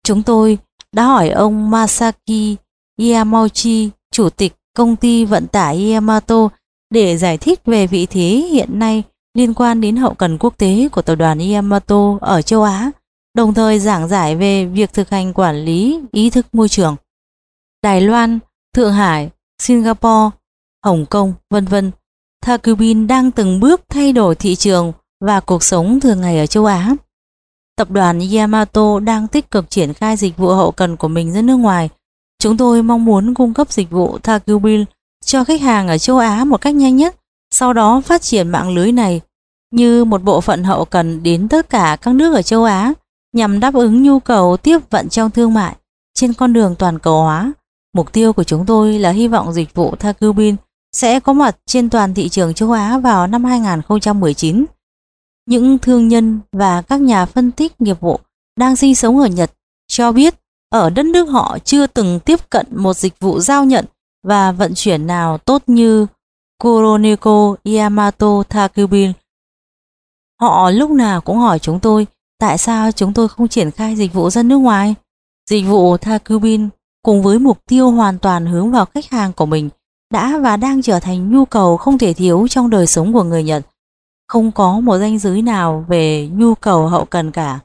Chúng 0.05 0.23
tôi 0.23 0.59
đã 0.93 1.05
hỏi 1.05 1.31
ông 1.31 1.71
Masaki 1.71 2.57
Yamauchi, 2.99 3.91
chủ 4.13 4.31
tịch 4.31 4.55
công 4.77 4.97
ty 4.97 5.25
vận 5.25 5.47
tải 5.47 5.93
Yamato, 5.93 6.49
để 6.91 7.17
giải 7.17 7.39
thích 7.39 7.61
về 7.67 7.87
vị 7.87 8.07
thế 8.07 8.49
hiện 8.53 8.79
nay 8.79 9.03
liên 9.35 9.55
quan 9.55 9.81
đến 9.81 9.97
hậu 9.97 10.15
cần 10.15 10.39
quốc 10.39 10.59
tế 10.59 10.89
của 10.93 11.03
tập 11.03 11.15
đoàn 11.15 11.39
Yamato 11.53 12.19
ở 12.21 12.43
châu 12.43 12.63
Á, 12.63 12.91
đồng 13.35 13.55
thời 13.55 13.79
giảng 13.79 14.09
giải 14.09 14.37
về 14.37 14.65
việc 14.65 14.93
thực 14.93 15.11
hành 15.11 15.33
quản 15.33 15.65
lý 15.65 16.01
ý 16.13 16.31
thức 16.31 16.47
môi 16.53 16.69
trường. 16.69 16.97
Đài 17.83 18.01
Loan, 18.01 18.39
Thượng 18.75 18.93
Hải, 18.93 19.31
Singapore, 19.63 20.31
Hồng 20.85 21.07
Kông, 21.07 21.33
vân 21.51 21.65
vân. 21.65 21.91
Thakubin 22.43 23.07
đang 23.07 23.31
từng 23.31 23.61
bước 23.61 23.81
thay 23.89 24.13
đổi 24.13 24.35
thị 24.35 24.57
trường 24.57 24.93
và 25.21 25.41
cuộc 25.41 25.63
sống 25.63 26.01
thường 26.01 26.21
ngày 26.21 26.39
ở 26.39 26.47
châu 26.47 26.65
Á. 26.65 26.97
Tập 27.79 27.91
đoàn 27.91 28.21
Yamato 28.35 29.01
đang 29.01 29.29
tích 29.29 29.51
cực 29.51 29.71
triển 29.71 29.93
khai 29.93 30.17
dịch 30.17 30.37
vụ 30.37 30.49
hậu 30.49 30.71
cần 30.71 30.97
của 30.97 31.09
mình 31.09 31.33
ra 31.33 31.43
nước 31.43 31.57
ngoài. 31.57 31.89
Chúng 32.39 32.57
tôi 32.57 32.83
mong 32.83 33.05
muốn 33.05 33.35
cung 33.35 33.55
cấp 33.55 33.73
dịch 33.73 33.91
vụ 33.91 34.19
Takubil 34.19 34.83
cho 35.25 35.45
khách 35.45 35.61
hàng 35.61 35.89
ở 35.89 35.99
châu 35.99 36.19
Á 36.19 36.45
một 36.45 36.61
cách 36.61 36.75
nhanh 36.75 36.97
nhất, 36.97 37.17
sau 37.51 37.73
đó 37.73 38.01
phát 38.01 38.23
triển 38.23 38.49
mạng 38.49 38.75
lưới 38.75 38.93
này 38.93 39.21
như 39.71 40.05
một 40.05 40.23
bộ 40.23 40.41
phận 40.41 40.65
hậu 40.65 40.85
cần 40.85 41.23
đến 41.23 41.49
tất 41.49 41.71
cả 41.71 41.97
các 42.03 42.15
nước 42.15 42.35
ở 42.35 42.43
châu 42.43 42.65
Á 42.65 42.93
nhằm 43.33 43.61
đáp 43.61 43.75
ứng 43.75 44.03
nhu 44.03 44.21
cầu 44.21 44.57
tiếp 44.57 44.79
vận 44.91 45.09
trong 45.09 45.31
thương 45.31 45.55
mại 45.55 45.77
trên 46.15 46.33
con 46.33 46.53
đường 46.53 46.75
toàn 46.79 46.99
cầu 46.99 47.23
hóa. 47.23 47.53
Mục 47.95 48.13
tiêu 48.13 48.33
của 48.33 48.45
chúng 48.45 48.67
tôi 48.67 48.99
là 48.99 49.11
hy 49.11 49.29
vọng 49.29 49.53
dịch 49.53 49.75
vụ 49.75 49.95
Takubin 49.95 50.57
sẽ 50.93 51.21
có 51.21 51.33
mặt 51.33 51.57
trên 51.67 51.91
toàn 51.91 52.15
thị 52.15 52.29
trường 52.29 52.55
châu 52.55 52.73
Á 52.73 52.99
vào 52.99 53.27
năm 53.27 53.45
2019. 53.45 54.65
Những 55.49 55.79
thương 55.79 56.09
nhân 56.09 56.41
và 56.53 56.83
các 56.83 57.01
nhà 57.01 57.27
phân 57.27 57.53
tích 57.53 57.81
nghiệp 57.81 58.01
vụ 58.01 58.21
đang 58.57 58.77
sinh 58.77 58.95
sống 58.95 59.19
ở 59.19 59.27
Nhật 59.27 59.51
cho 59.87 60.13
biết 60.13 60.35
ở 60.71 60.91
đất 60.91 61.07
nước 61.07 61.25
họ 61.25 61.59
chưa 61.65 61.87
từng 61.87 62.21
tiếp 62.21 62.51
cận 62.51 62.67
một 62.71 62.97
dịch 62.97 63.21
vụ 63.21 63.41
giao 63.41 63.65
nhận 63.65 63.85
và 64.27 64.53
vận 64.53 64.73
chuyển 64.75 65.07
nào 65.07 65.39
tốt 65.39 65.63
như 65.67 66.07
Kuroneko 66.63 67.57
Yamato 67.65 68.43
Takubin. 68.49 69.13
Họ 70.41 70.71
lúc 70.71 70.91
nào 70.91 71.21
cũng 71.21 71.39
hỏi 71.39 71.59
chúng 71.59 71.81
tôi, 71.81 72.07
tại 72.39 72.59
sao 72.59 72.93
chúng 72.93 73.15
tôi 73.15 73.29
không 73.29 73.49
triển 73.49 73.71
khai 73.71 73.97
dịch 73.97 74.13
vụ 74.13 74.31
ra 74.31 74.43
nước 74.43 74.57
ngoài. 74.59 74.95
Dịch 75.51 75.65
vụ 75.67 75.97
Takubin 75.97 76.69
cùng 77.03 77.23
với 77.23 77.39
mục 77.39 77.59
tiêu 77.69 77.91
hoàn 77.91 78.19
toàn 78.19 78.47
hướng 78.47 78.71
vào 78.71 78.87
khách 78.87 79.11
hàng 79.11 79.33
của 79.33 79.47
mình 79.47 79.71
đã 80.13 80.39
và 80.39 80.57
đang 80.57 80.83
trở 80.83 81.01
thành 81.01 81.33
nhu 81.33 81.45
cầu 81.45 81.77
không 81.77 81.99
thể 81.99 82.13
thiếu 82.13 82.47
trong 82.51 82.71
đời 82.71 82.87
sống 82.87 83.13
của 83.13 83.23
người 83.23 83.45
Nhật. 83.45 83.67
Không 84.29 84.53
có 84.53 84.81
một 84.81 84.99
danh 84.99 85.19
giới 85.19 85.43
nào 85.43 85.85
về 85.89 86.29
nhu 86.33 86.55
cầu 86.55 86.89
hậu 86.89 87.05
cần 87.05 87.31
cả. 87.31 87.59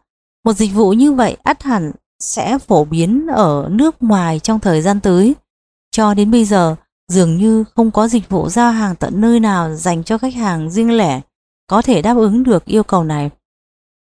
Một 0.46 0.54
dịch 0.54 0.74
vụ 0.74 0.94
như 0.94 1.14
vậy 1.14 1.38
ắt 1.44 1.64
hẳn 1.64 1.92
sẽ 2.20 2.58
phổ 2.58 2.86
biến 2.86 3.28
ở 3.28 3.68
nước 3.72 3.96
ngoài 4.04 4.40
trong 4.40 4.60
thời 4.60 4.82
gian 4.82 5.00
tới. 5.00 5.36
Cho 5.92 6.14
đến 6.14 6.32
bây 6.32 6.46
giờ, 6.46 6.76
dường 7.08 7.38
như 7.38 7.64
không 7.76 7.92
có 7.92 8.08
dịch 8.08 8.30
vụ 8.30 8.50
giao 8.50 8.72
hàng 8.72 8.96
tận 8.96 9.22
nơi 9.22 9.40
nào 9.40 9.76
dành 9.76 10.04
cho 10.04 10.18
khách 10.18 10.34
hàng 10.34 10.70
riêng 10.70 10.98
lẻ 10.98 11.22
có 11.68 11.82
thể 11.82 12.02
đáp 12.02 12.18
ứng 12.18 12.44
được 12.44 12.66
yêu 12.66 12.84
cầu 12.84 13.04
này. 13.04 13.30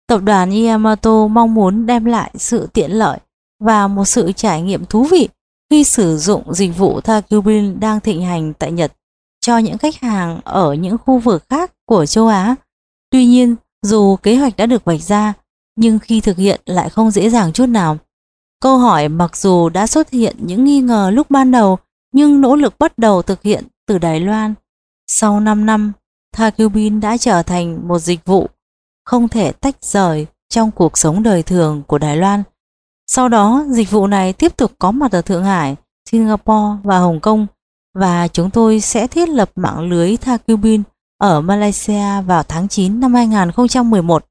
Tập 0.08 0.22
đoàn 0.24 0.66
Yamato 0.66 1.28
mong 1.28 1.54
muốn 1.54 1.86
đem 1.86 2.06
lại 2.06 2.32
sự 2.36 2.68
tiện 2.74 2.92
lợi 2.92 3.20
và 3.60 3.88
một 3.88 4.06
sự 4.06 4.32
trải 4.32 4.62
nghiệm 4.62 4.86
thú 4.86 5.04
vị 5.04 5.30
khi 5.70 5.84
sử 5.84 6.18
dụng 6.18 6.54
dịch 6.54 6.78
vụ 6.78 7.02
Takubin 7.02 7.80
đang 7.80 8.00
thịnh 8.00 8.26
hành 8.26 8.54
tại 8.54 8.72
Nhật 8.72 8.94
cho 9.48 9.58
những 9.58 9.78
khách 9.78 10.02
hàng 10.02 10.40
ở 10.44 10.74
những 10.74 10.98
khu 11.06 11.20
vực 11.20 11.44
khác 11.50 11.72
của 11.86 12.06
châu 12.06 12.28
Á. 12.28 12.56
Tuy 13.10 13.26
nhiên, 13.26 13.56
dù 13.82 14.16
kế 14.16 14.36
hoạch 14.36 14.58
đã 14.58 14.66
được 14.66 14.86
vạch 14.86 15.02
ra, 15.02 15.34
nhưng 15.76 16.00
khi 16.00 16.22
thực 16.22 16.38
hiện 16.38 16.62
lại 16.66 16.90
không 16.90 17.12
dễ 17.12 17.30
dàng 17.30 17.54
chút 17.54 17.66
nào. 17.66 17.98
Câu 18.62 18.78
hỏi 18.78 19.10
mặc 19.10 19.38
dù 19.38 19.70
đã 19.70 19.88
xuất 19.88 20.10
hiện 20.10 20.36
những 20.40 20.66
nghi 20.66 20.82
ngờ 20.82 21.12
lúc 21.14 21.30
ban 21.30 21.52
đầu, 21.52 21.78
nhưng 22.14 22.42
nỗ 22.42 22.56
lực 22.56 22.80
bắt 22.80 22.98
đầu 22.98 23.22
thực 23.22 23.42
hiện 23.42 23.64
từ 23.88 23.98
Đài 23.98 24.20
Loan. 24.20 24.54
Sau 25.08 25.40
5 25.40 25.66
năm, 25.66 25.92
Thakubin 26.34 27.00
đã 27.00 27.18
trở 27.18 27.44
thành 27.44 27.88
một 27.88 28.00
dịch 28.00 28.26
vụ 28.26 28.48
không 29.06 29.28
thể 29.28 29.52
tách 29.52 29.76
rời 29.82 30.28
trong 30.50 30.72
cuộc 30.72 30.98
sống 30.98 31.24
đời 31.24 31.44
thường 31.44 31.84
của 31.88 31.98
Đài 31.98 32.18
Loan. 32.18 32.44
Sau 33.12 33.30
đó, 33.30 33.66
dịch 33.70 33.92
vụ 33.92 34.08
này 34.08 34.34
tiếp 34.34 34.58
tục 34.58 34.72
có 34.80 34.92
mặt 34.92 35.12
ở 35.12 35.22
Thượng 35.22 35.44
Hải, 35.44 35.76
Singapore 36.10 36.78
và 36.84 37.00
Hồng 37.00 37.20
Kông 37.20 37.48
và 38.00 38.28
chúng 38.28 38.50
tôi 38.50 38.80
sẽ 38.80 39.08
thiết 39.08 39.30
lập 39.30 39.52
mạng 39.56 39.80
lưới 39.90 40.18
Thakubin 40.18 40.84
ở 41.18 41.42
Malaysia 41.42 42.22
vào 42.26 42.44
tháng 42.44 42.68
9 42.68 43.00
năm 43.00 43.14
2011. 43.14 44.26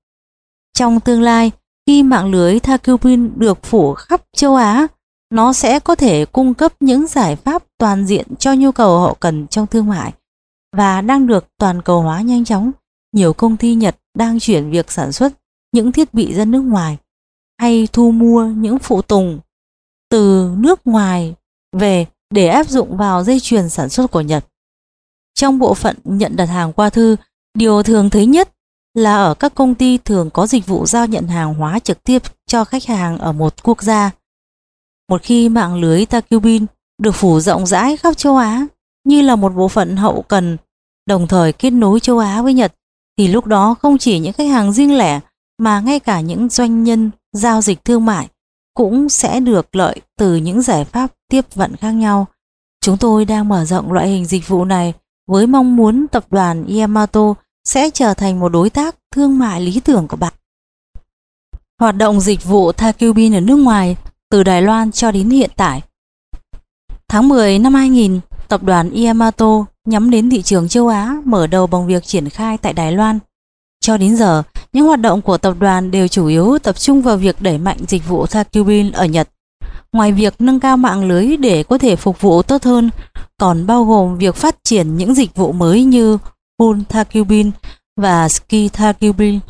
Trong 0.79 1.01
tương 1.01 1.23
lai, 1.23 1.51
khi 1.87 2.03
mạng 2.03 2.31
lưới 2.31 2.61
Thakubin 2.61 3.39
được 3.39 3.63
phủ 3.63 3.95
khắp 3.95 4.23
châu 4.37 4.55
Á, 4.55 4.87
nó 5.31 5.53
sẽ 5.53 5.81
có 5.81 5.95
thể 5.95 6.25
cung 6.25 6.55
cấp 6.55 6.73
những 6.81 7.07
giải 7.07 7.37
pháp 7.37 7.63
toàn 7.79 8.07
diện 8.07 8.37
cho 8.39 8.53
nhu 8.55 8.73
cầu 8.73 9.01
hậu 9.01 9.15
cần 9.15 9.47
trong 9.47 9.67
thương 9.67 9.87
mại 9.87 10.13
và 10.77 11.01
đang 11.01 11.27
được 11.27 11.47
toàn 11.59 11.83
cầu 11.83 12.01
hóa 12.03 12.21
nhanh 12.21 12.45
chóng. 12.45 12.71
Nhiều 13.13 13.33
công 13.33 13.57
ty 13.57 13.75
Nhật 13.75 13.97
đang 14.19 14.41
chuyển 14.41 14.71
việc 14.71 14.93
sản 14.93 15.13
xuất 15.13 15.33
những 15.73 15.93
thiết 15.93 16.15
bị 16.15 16.35
ra 16.35 16.45
nước 16.45 16.61
ngoài 16.61 16.97
hay 17.61 17.89
thu 17.93 18.11
mua 18.11 18.45
những 18.45 18.79
phụ 18.79 19.03
tùng 19.03 19.41
từ 20.11 20.55
nước 20.59 20.87
ngoài 20.87 21.35
về 21.73 22.07
để 22.37 22.47
áp 22.47 22.69
dụng 22.69 22.97
vào 22.97 23.25
dây 23.25 23.41
chuyền 23.41 23.69
sản 23.69 23.89
xuất 23.89 24.11
của 24.11 24.21
Nhật. 24.21 24.45
Trong 25.35 25.59
bộ 25.59 25.75
phận 25.75 25.97
nhận 26.05 26.37
đặt 26.37 26.47
hàng 26.47 26.73
qua 26.73 26.91
thư, 26.91 27.17
điều 27.55 27.83
thường 27.83 28.11
thấy 28.11 28.27
nhất 28.27 28.51
là 28.95 29.17
ở 29.17 29.35
các 29.35 29.55
công 29.55 29.75
ty 29.75 29.99
thường 29.99 30.31
có 30.31 30.47
dịch 30.47 30.67
vụ 30.67 30.87
giao 30.87 31.07
nhận 31.07 31.27
hàng 31.27 31.55
hóa 31.55 31.79
trực 31.79 32.05
tiếp 32.05 32.23
cho 32.47 32.65
khách 32.65 32.85
hàng 32.85 33.19
ở 33.19 33.33
một 33.33 33.63
quốc 33.63 33.83
gia. 33.83 34.11
Một 35.09 35.23
khi 35.23 35.49
mạng 35.49 35.75
lưới 35.75 36.07
Takubin 36.07 36.67
được 37.03 37.13
phủ 37.13 37.41
rộng 37.41 37.67
rãi 37.67 37.97
khắp 37.97 38.17
châu 38.17 38.37
Á 38.37 38.67
như 39.05 39.23
là 39.23 39.37
một 39.37 39.55
bộ 39.55 39.69
phận 39.69 39.97
hậu 39.97 40.23
cần 40.23 40.57
đồng 41.07 41.27
thời 41.27 41.53
kết 41.53 41.71
nối 41.71 42.01
châu 42.01 42.19
Á 42.19 42.43
với 42.43 42.55
Nhật 42.55 42.75
thì 43.19 43.29
lúc 43.29 43.47
đó 43.47 43.75
không 43.75 43.99
chỉ 43.99 44.19
những 44.19 44.33
khách 44.33 44.49
hàng 44.49 44.73
riêng 44.73 44.99
lẻ 44.99 45.21
mà 45.59 45.81
ngay 45.81 46.01
cả 46.01 46.21
những 46.21 46.49
doanh 46.49 46.85
nhân 46.85 47.11
giao 47.33 47.63
dịch 47.63 47.85
thương 47.85 48.05
mại 48.05 48.29
cũng 48.77 49.09
sẽ 49.09 49.41
được 49.41 49.77
lợi 49.77 50.01
từ 50.19 50.37
những 50.37 50.63
giải 50.63 50.85
pháp 50.85 51.11
tiếp 51.29 51.55
vận 51.55 51.77
khác 51.77 51.91
nhau. 51.91 52.27
Chúng 52.81 52.97
tôi 52.97 53.25
đang 53.25 53.49
mở 53.49 53.65
rộng 53.65 53.93
loại 53.93 54.09
hình 54.09 54.25
dịch 54.25 54.49
vụ 54.49 54.65
này 54.65 54.95
với 55.29 55.47
mong 55.47 55.77
muốn 55.77 56.07
tập 56.13 56.27
đoàn 56.31 56.67
Yamato 56.79 57.35
sẽ 57.65 57.91
trở 57.91 58.15
thành 58.15 58.41
một 58.41 58.49
đối 58.49 58.71
tác 58.71 58.97
thương 59.15 59.39
mại 59.39 59.61
lý 59.61 59.81
tưởng 59.81 60.09
của 60.09 60.17
bạn. 60.17 60.33
Hoạt 61.81 61.97
động 61.97 62.21
dịch 62.21 62.45
vụ 62.45 62.73
Takubin 62.73 63.35
ở 63.35 63.41
nước 63.41 63.57
ngoài 63.57 63.97
từ 64.31 64.43
Đài 64.43 64.63
Loan 64.63 64.93
cho 64.93 65.11
đến 65.11 65.31
hiện 65.31 65.51
tại. 65.57 65.83
Tháng 67.09 67.29
10 67.29 67.59
năm 67.59 67.75
2000, 67.75 68.21
tập 68.49 68.63
đoàn 68.63 68.91
Yamato 68.91 69.65
nhắm 69.85 70.11
đến 70.11 70.31
thị 70.31 70.43
trường 70.43 70.69
châu 70.69 70.89
Á 70.89 71.17
mở 71.25 71.47
đầu 71.47 71.67
bằng 71.67 71.87
việc 71.87 72.05
triển 72.05 72.29
khai 72.29 72.59
tại 72.59 72.73
Đài 72.73 72.93
Loan. 72.93 73.19
Cho 73.87 73.97
đến 73.97 74.17
giờ, 74.17 74.43
những 74.73 74.87
hoạt 74.87 75.01
động 75.01 75.23
của 75.23 75.39
tập 75.39 75.55
đoàn 75.59 75.91
đều 75.91 76.09
chủ 76.09 76.27
yếu 76.27 76.59
tập 76.59 76.79
trung 76.79 77.03
vào 77.03 77.17
việc 77.17 77.43
đẩy 77.43 77.59
mạnh 77.59 77.77
dịch 77.89 78.09
vụ 78.09 78.27
Sakubin 78.27 78.93
ở 78.93 79.05
Nhật. 79.05 79.29
Ngoài 79.93 80.13
việc 80.13 80.35
nâng 80.39 80.61
cao 80.61 80.77
mạng 80.77 81.09
lưới 81.09 81.37
để 81.37 81.63
có 81.63 81.79
thể 81.79 81.97
phục 81.97 82.21
vụ 82.21 82.43
tốt 82.43 82.63
hơn, 82.65 82.91
còn 83.41 83.67
bao 83.67 83.85
gồm 83.85 84.19
việc 84.19 84.35
phát 84.35 84.57
triển 84.65 84.97
những 84.97 85.15
dịch 85.15 85.35
vụ 85.35 85.53
mới 85.53 85.85
như 85.85 86.19
Full 86.61 86.83
Takubin 86.89 87.51
và 88.01 88.29
Ski 88.29 88.69
Takubin, 88.73 89.41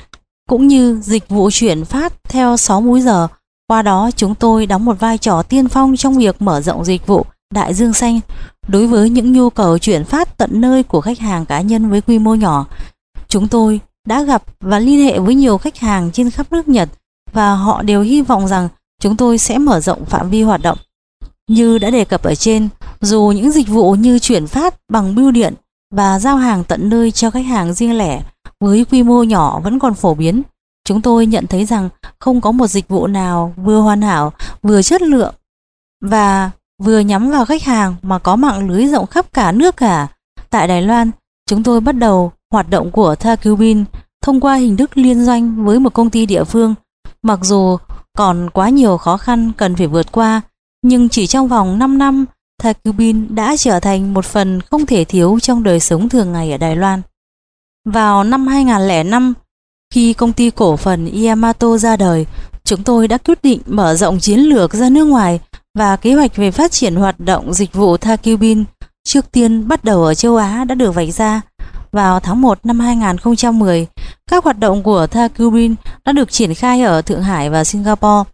cũng 0.49 0.67
như 0.67 1.01
dịch 1.03 1.29
vụ 1.29 1.51
chuyển 1.51 1.85
phát 1.85 2.13
theo 2.29 2.57
6 2.57 2.81
múi 2.81 3.01
giờ. 3.01 3.29
Qua 3.69 3.83
đó, 3.83 4.11
chúng 4.17 4.35
tôi 4.35 4.67
đóng 4.67 4.85
một 4.85 5.01
vai 5.01 5.19
trò 5.19 5.43
tiên 5.43 5.69
phong 5.69 5.97
trong 5.97 6.19
việc 6.19 6.43
mở 6.43 6.61
rộng 6.61 6.85
dịch 6.85 7.07
vụ 7.07 7.27
Đại 7.55 7.75
Dương 7.75 7.93
Xanh 7.93 8.21
đối 8.69 8.87
với 8.87 9.11
những 9.11 9.33
nhu 9.33 9.51
cầu 9.51 9.79
chuyển 9.79 10.05
phát 10.05 10.39
tận 10.39 10.51
nơi 10.53 10.83
của 10.83 11.01
khách 11.01 11.19
hàng 11.19 11.47
cá 11.47 11.61
nhân 11.61 11.91
với 11.91 12.01
quy 12.01 12.19
mô 12.19 12.35
nhỏ. 12.35 12.67
Chúng 13.29 13.49
tôi 13.49 13.81
đã 14.07 14.23
gặp 14.23 14.43
và 14.61 14.79
liên 14.79 15.05
hệ 15.07 15.19
với 15.19 15.35
nhiều 15.35 15.59
khách 15.59 15.77
hàng 15.77 16.11
trên 16.13 16.31
khắp 16.31 16.53
nước 16.53 16.69
Nhật 16.69 16.89
và 17.33 17.55
họ 17.55 17.83
đều 17.83 18.03
hy 18.03 18.23
vọng 18.23 18.49
rằng 18.49 18.69
chúng 19.01 19.17
tôi 19.17 19.39
sẽ 19.39 19.59
mở 19.59 19.81
rộng 19.81 20.05
phạm 20.05 20.31
vi 20.31 20.43
hoạt 20.43 20.63
động. 20.63 20.79
Như 21.49 21.79
đã 21.79 21.91
đề 21.91 22.05
cập 22.05 22.23
ở 22.23 22.35
trên, 22.35 22.69
dù 23.01 23.33
những 23.37 23.51
dịch 23.51 23.69
vụ 23.69 23.95
như 23.95 24.19
chuyển 24.19 24.47
phát 24.47 24.75
bằng 24.89 25.15
bưu 25.15 25.31
điện 25.31 25.55
và 25.95 26.19
giao 26.19 26.37
hàng 26.37 26.65
tận 26.65 26.89
nơi 26.89 27.11
cho 27.11 27.31
khách 27.31 27.47
hàng 27.47 27.75
riêng 27.75 27.99
lẻ 27.99 28.23
với 28.61 28.85
quy 28.91 29.03
mô 29.03 29.23
nhỏ 29.23 29.61
vẫn 29.61 29.79
còn 29.79 29.95
phổ 29.95 30.15
biến, 30.15 30.43
chúng 30.85 31.03
tôi 31.03 31.27
nhận 31.27 31.47
thấy 31.47 31.65
rằng 31.65 31.89
không 32.19 32.41
có 32.41 32.53
một 32.53 32.67
dịch 32.67 32.89
vụ 32.89 33.07
nào 33.07 33.55
vừa 33.57 33.81
hoàn 33.81 34.03
hảo, 34.03 34.33
vừa 34.63 34.83
chất 34.83 35.03
lượng 35.03 35.35
và 36.01 36.51
vừa 36.83 36.99
nhắm 36.99 37.31
vào 37.31 37.45
khách 37.45 37.63
hàng 37.63 37.95
mà 38.03 38.19
có 38.19 38.37
mạng 38.37 38.69
lưới 38.69 38.87
rộng 38.87 39.07
khắp 39.07 39.33
cả 39.33 39.53
nước 39.53 39.77
cả. 39.77 40.07
Tại 40.51 40.69
Đài 40.69 40.83
Loan, 40.83 41.11
chúng 41.47 41.63
tôi 41.63 41.81
bắt 41.81 41.93
đầu 41.93 42.33
hoạt 42.53 42.71
động 42.71 42.91
của 42.91 43.15
Takubin 43.15 43.85
thông 44.23 44.41
qua 44.41 44.55
hình 44.55 44.77
thức 44.77 44.99
liên 44.99 45.25
doanh 45.25 45.65
với 45.65 45.79
một 45.79 45.95
công 45.95 46.11
ty 46.11 46.27
địa 46.27 46.45
phương. 46.45 46.75
Mặc 47.23 47.39
dù 47.43 47.77
còn 48.17 48.51
quá 48.51 48.69
nhiều 48.69 48.97
khó 48.97 49.17
khăn 49.17 49.53
cần 49.57 49.77
phải 49.77 49.87
vượt 49.87 50.13
qua, 50.13 50.41
nhưng 50.83 51.09
chỉ 51.09 51.27
trong 51.27 51.49
vòng 51.49 51.79
5 51.79 51.99
năm, 51.99 52.25
Takubin 52.63 53.35
đã 53.35 53.57
trở 53.57 53.81
thành 53.81 54.15
một 54.15 54.25
phần 54.25 54.61
không 54.61 54.87
thể 54.87 55.05
thiếu 55.05 55.39
trong 55.43 55.63
đời 55.63 55.81
sống 55.81 56.09
thường 56.09 56.33
ngày 56.33 56.53
ở 56.53 56.59
Đài 56.59 56.77
Loan. 56.77 57.03
Vào 57.85 58.25
năm 58.25 58.47
2005, 58.47 59.35
khi 59.95 60.13
công 60.13 60.33
ty 60.33 60.51
cổ 60.51 60.77
phần 60.77 61.25
Yamato 61.25 61.79
ra 61.79 61.97
đời, 61.97 62.27
chúng 62.65 62.83
tôi 62.83 63.09
đã 63.09 63.19
quyết 63.19 63.43
định 63.43 63.61
mở 63.67 63.95
rộng 63.95 64.21
chiến 64.21 64.41
lược 64.41 64.75
ra 64.75 64.89
nước 64.89 65.05
ngoài 65.05 65.41
và 65.75 65.97
kế 65.97 66.15
hoạch 66.15 66.37
về 66.37 66.51
phát 66.51 66.73
triển 66.73 66.97
hoạt 66.97 67.21
động 67.21 67.55
dịch 67.55 67.73
vụ 67.73 67.97
Takubin 67.97 68.65
trước 69.05 69.33
tiên 69.33 69.69
bắt 69.69 69.85
đầu 69.85 70.05
ở 70.05 70.15
châu 70.15 70.37
Á 70.37 70.65
đã 70.65 70.75
được 70.75 70.95
vạch 70.95 71.15
ra. 71.15 71.41
Vào 71.97 72.21
tháng 72.21 72.41
1 72.41 72.59
năm 72.65 72.81
2010, 72.81 73.87
các 74.31 74.45
hoạt 74.45 74.59
động 74.59 74.83
của 74.83 75.07
Thakubin 75.07 75.75
đã 76.05 76.13
được 76.13 76.33
triển 76.33 76.55
khai 76.55 76.83
ở 76.83 77.03
Thượng 77.03 77.23
Hải 77.23 77.51
và 77.51 77.65
Singapore. 77.65 78.31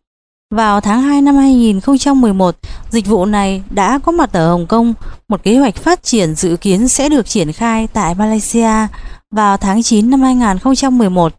Vào 0.51 0.81
tháng 0.81 1.03
2 1.03 1.23
năm 1.23 1.37
2011, 1.37 2.57
dịch 2.91 3.07
vụ 3.07 3.25
này 3.25 3.63
đã 3.71 3.99
có 3.99 4.13
mặt 4.13 4.33
ở 4.33 4.51
Hồng 4.51 4.67
Kông. 4.67 4.95
Một 5.29 5.43
kế 5.43 5.59
hoạch 5.59 5.77
phát 5.77 6.03
triển 6.03 6.35
dự 6.35 6.57
kiến 6.57 6.89
sẽ 6.89 7.09
được 7.09 7.27
triển 7.27 7.53
khai 7.53 7.87
tại 7.87 8.15
Malaysia 8.15 8.87
vào 9.31 9.57
tháng 9.57 9.83
9 9.83 10.11
năm 10.11 10.23
2011. 10.23 11.33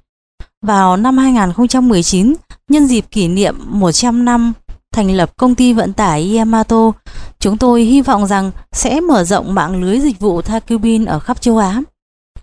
Vào 0.61 0.97
năm 0.97 1.17
2019, 1.17 2.33
nhân 2.69 2.87
dịp 2.87 3.05
kỷ 3.11 3.27
niệm 3.27 3.55
100 3.65 4.25
năm 4.25 4.53
thành 4.91 5.11
lập 5.11 5.37
công 5.37 5.55
ty 5.55 5.73
vận 5.73 5.93
tải 5.93 6.37
Yamato, 6.37 6.91
chúng 7.39 7.57
tôi 7.57 7.81
hy 7.81 8.01
vọng 8.01 8.27
rằng 8.27 8.51
sẽ 8.71 9.01
mở 9.01 9.23
rộng 9.23 9.53
mạng 9.53 9.83
lưới 9.83 9.99
dịch 9.99 10.19
vụ 10.19 10.41
Thakubin 10.41 11.05
ở 11.05 11.19
khắp 11.19 11.41
châu 11.41 11.57
Á. 11.57 11.81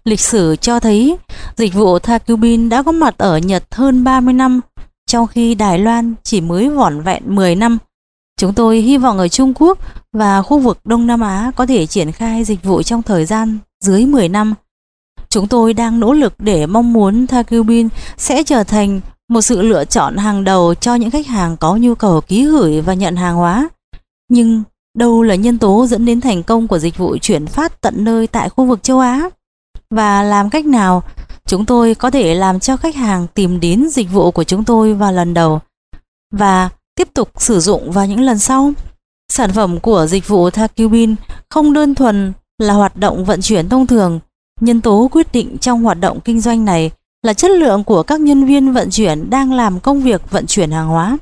Lịch 0.04 0.20
sử 0.20 0.56
cho 0.56 0.80
thấy 0.80 1.16
dịch 1.56 1.74
vụ 1.74 1.98
Thakubin 1.98 2.68
đã 2.68 2.82
có 2.82 2.92
mặt 2.92 3.14
ở 3.18 3.38
Nhật 3.38 3.64
hơn 3.70 4.04
30 4.04 4.34
năm, 4.34 4.60
trong 5.06 5.26
khi 5.26 5.54
Đài 5.54 5.78
Loan 5.78 6.14
chỉ 6.22 6.40
mới 6.40 6.68
vỏn 6.68 7.00
vẹn 7.00 7.22
10 7.26 7.54
năm. 7.54 7.78
Chúng 8.36 8.54
tôi 8.54 8.78
hy 8.80 8.98
vọng 8.98 9.18
ở 9.18 9.28
Trung 9.28 9.52
Quốc 9.54 9.78
và 10.12 10.42
khu 10.42 10.58
vực 10.58 10.78
Đông 10.84 11.06
Nam 11.06 11.20
Á 11.20 11.50
có 11.56 11.66
thể 11.66 11.86
triển 11.86 12.12
khai 12.12 12.44
dịch 12.44 12.64
vụ 12.64 12.82
trong 12.82 13.02
thời 13.02 13.24
gian 13.26 13.58
dưới 13.80 14.06
10 14.06 14.28
năm. 14.28 14.54
Chúng 15.28 15.48
tôi 15.48 15.74
đang 15.74 16.00
nỗ 16.00 16.12
lực 16.12 16.34
để 16.38 16.66
mong 16.66 16.92
muốn 16.92 17.26
Thakubin 17.26 17.88
sẽ 18.16 18.42
trở 18.42 18.64
thành 18.64 19.00
một 19.28 19.40
sự 19.40 19.62
lựa 19.62 19.84
chọn 19.84 20.16
hàng 20.16 20.44
đầu 20.44 20.74
cho 20.74 20.94
những 20.94 21.10
khách 21.10 21.26
hàng 21.26 21.56
có 21.56 21.76
nhu 21.76 21.94
cầu 21.94 22.20
ký 22.20 22.44
gửi 22.44 22.80
và 22.80 22.94
nhận 22.94 23.16
hàng 23.16 23.36
hóa. 23.36 23.68
Nhưng 24.28 24.62
đâu 24.98 25.22
là 25.22 25.34
nhân 25.34 25.58
tố 25.58 25.86
dẫn 25.86 26.04
đến 26.04 26.20
thành 26.20 26.42
công 26.42 26.68
của 26.68 26.78
dịch 26.78 26.98
vụ 26.98 27.16
chuyển 27.18 27.46
phát 27.46 27.80
tận 27.80 28.04
nơi 28.04 28.26
tại 28.26 28.48
khu 28.48 28.64
vực 28.64 28.82
châu 28.82 28.98
Á? 28.98 29.28
Và 29.94 30.22
làm 30.22 30.50
cách 30.50 30.66
nào 30.66 31.03
chúng 31.46 31.64
tôi 31.64 31.94
có 31.94 32.11
thể 32.11 32.35
làm 32.35 32.61
cho 32.61 32.76
khách 32.76 32.94
hàng 32.94 33.26
tìm 33.35 33.61
đến 33.61 33.88
dịch 33.90 34.11
vụ 34.11 34.31
của 34.31 34.44
chúng 34.44 34.64
tôi 34.64 34.94
vào 34.94 35.12
lần 35.12 35.35
đầu 35.35 35.61
và 36.33 36.68
tiếp 36.94 37.09
tục 37.14 37.31
sử 37.37 37.61
dụng 37.61 37.92
vào 37.92 38.07
những 38.07 38.20
lần 38.20 38.38
sau? 38.38 38.72
Sản 39.29 39.53
phẩm 39.53 39.81
của 39.81 40.07
dịch 40.07 40.29
vụ 40.29 40.50
Thakubin 40.50 41.14
không 41.50 41.72
đơn 41.72 41.94
thuần 41.94 42.33
là 42.59 42.74
hoạt 42.74 42.96
động 42.96 43.24
vận 43.24 43.40
chuyển 43.40 43.68
thông 43.68 43.87
thường, 43.87 44.20
nhân 44.61 44.81
tố 44.81 45.09
quyết 45.12 45.33
định 45.33 45.59
trong 45.59 45.83
hoạt 45.83 46.00
động 46.00 46.20
kinh 46.20 46.40
doanh 46.40 46.64
này 46.64 46.90
là 47.22 47.35
chất 47.35 47.50
lượng 47.50 47.85
của 47.85 48.03
các 48.03 48.20
nhân 48.20 48.44
viên 48.44 48.72
vận 48.72 48.90
chuyển 48.90 49.31
đang 49.31 49.53
làm 49.53 49.81
công 49.81 50.00
việc 50.00 50.31
vận 50.31 50.46
chuyển 50.46 50.70
hàng 50.70 50.88
hóa. 50.88 51.18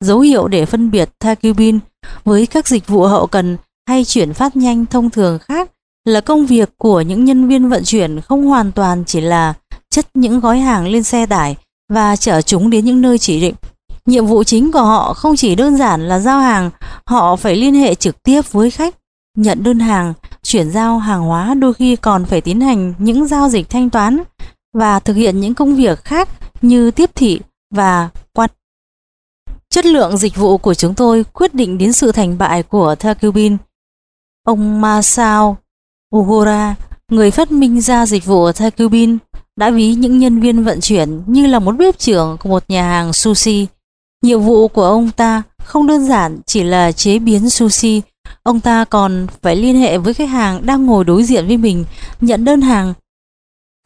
Dấu 0.00 0.20
hiệu 0.20 0.48
để 0.48 0.66
phân 0.66 0.90
biệt 0.90 1.10
Thakubin 1.20 1.78
với 2.24 2.46
các 2.46 2.68
dịch 2.68 2.86
vụ 2.86 3.02
hậu 3.02 3.26
cần 3.26 3.56
hay 3.88 4.04
chuyển 4.04 4.32
phát 4.32 4.56
nhanh 4.56 4.86
thông 4.86 5.10
thường 5.10 5.38
khác 5.38 5.70
là 6.06 6.20
công 6.20 6.46
việc 6.46 6.70
của 6.78 7.00
những 7.00 7.24
nhân 7.24 7.48
viên 7.48 7.68
vận 7.68 7.84
chuyển 7.84 8.20
không 8.20 8.46
hoàn 8.46 8.72
toàn 8.72 9.04
chỉ 9.04 9.20
là 9.20 9.54
chất 9.90 10.06
những 10.14 10.40
gói 10.40 10.58
hàng 10.58 10.86
lên 10.86 11.02
xe 11.02 11.26
tải 11.26 11.56
và 11.88 12.16
chở 12.16 12.42
chúng 12.42 12.70
đến 12.70 12.84
những 12.84 13.00
nơi 13.00 13.18
chỉ 13.18 13.40
định. 13.40 13.54
Nhiệm 14.06 14.26
vụ 14.26 14.44
chính 14.44 14.72
của 14.72 14.82
họ 14.82 15.14
không 15.14 15.36
chỉ 15.36 15.54
đơn 15.54 15.76
giản 15.76 16.08
là 16.08 16.18
giao 16.18 16.40
hàng, 16.40 16.70
họ 17.04 17.36
phải 17.36 17.56
liên 17.56 17.74
hệ 17.74 17.94
trực 17.94 18.22
tiếp 18.22 18.52
với 18.52 18.70
khách, 18.70 18.94
nhận 19.36 19.62
đơn 19.62 19.78
hàng, 19.78 20.14
chuyển 20.42 20.70
giao 20.70 20.98
hàng 20.98 21.22
hóa 21.22 21.54
đôi 21.54 21.74
khi 21.74 21.96
còn 21.96 22.24
phải 22.24 22.40
tiến 22.40 22.60
hành 22.60 22.94
những 22.98 23.26
giao 23.26 23.48
dịch 23.48 23.70
thanh 23.70 23.90
toán 23.90 24.22
và 24.74 25.00
thực 25.00 25.14
hiện 25.16 25.40
những 25.40 25.54
công 25.54 25.76
việc 25.76 26.04
khác 26.04 26.28
như 26.62 26.90
tiếp 26.90 27.10
thị 27.14 27.40
và 27.74 28.08
quan. 28.32 28.50
Chất 29.70 29.86
lượng 29.86 30.16
dịch 30.16 30.36
vụ 30.36 30.58
của 30.58 30.74
chúng 30.74 30.94
tôi 30.94 31.24
quyết 31.24 31.54
định 31.54 31.78
đến 31.78 31.92
sự 31.92 32.12
thành 32.12 32.38
bại 32.38 32.62
của 32.62 32.94
Thakubin. 32.94 33.56
Ông 34.44 34.80
Masao 34.80 35.56
Ugura, 36.16 36.74
người 37.10 37.30
phát 37.30 37.52
minh 37.52 37.80
ra 37.80 38.06
dịch 38.06 38.24
vụ 38.24 38.52
Takubin, 38.52 39.18
đã 39.56 39.70
ví 39.70 39.94
những 39.94 40.18
nhân 40.18 40.40
viên 40.40 40.64
vận 40.64 40.80
chuyển 40.80 41.22
như 41.26 41.46
là 41.46 41.58
một 41.58 41.76
bếp 41.76 41.98
trưởng 41.98 42.36
của 42.42 42.48
một 42.48 42.64
nhà 42.68 42.88
hàng 42.88 43.12
sushi. 43.12 43.66
Nhiệm 44.22 44.40
vụ 44.40 44.68
của 44.68 44.84
ông 44.84 45.10
ta 45.10 45.42
không 45.64 45.86
đơn 45.86 46.04
giản 46.04 46.40
chỉ 46.46 46.62
là 46.62 46.92
chế 46.92 47.18
biến 47.18 47.50
sushi, 47.50 48.02
ông 48.42 48.60
ta 48.60 48.84
còn 48.84 49.26
phải 49.42 49.56
liên 49.56 49.76
hệ 49.76 49.98
với 49.98 50.14
khách 50.14 50.28
hàng 50.28 50.66
đang 50.66 50.86
ngồi 50.86 51.04
đối 51.04 51.24
diện 51.24 51.46
với 51.46 51.56
mình, 51.56 51.84
nhận 52.20 52.44
đơn 52.44 52.60
hàng 52.60 52.94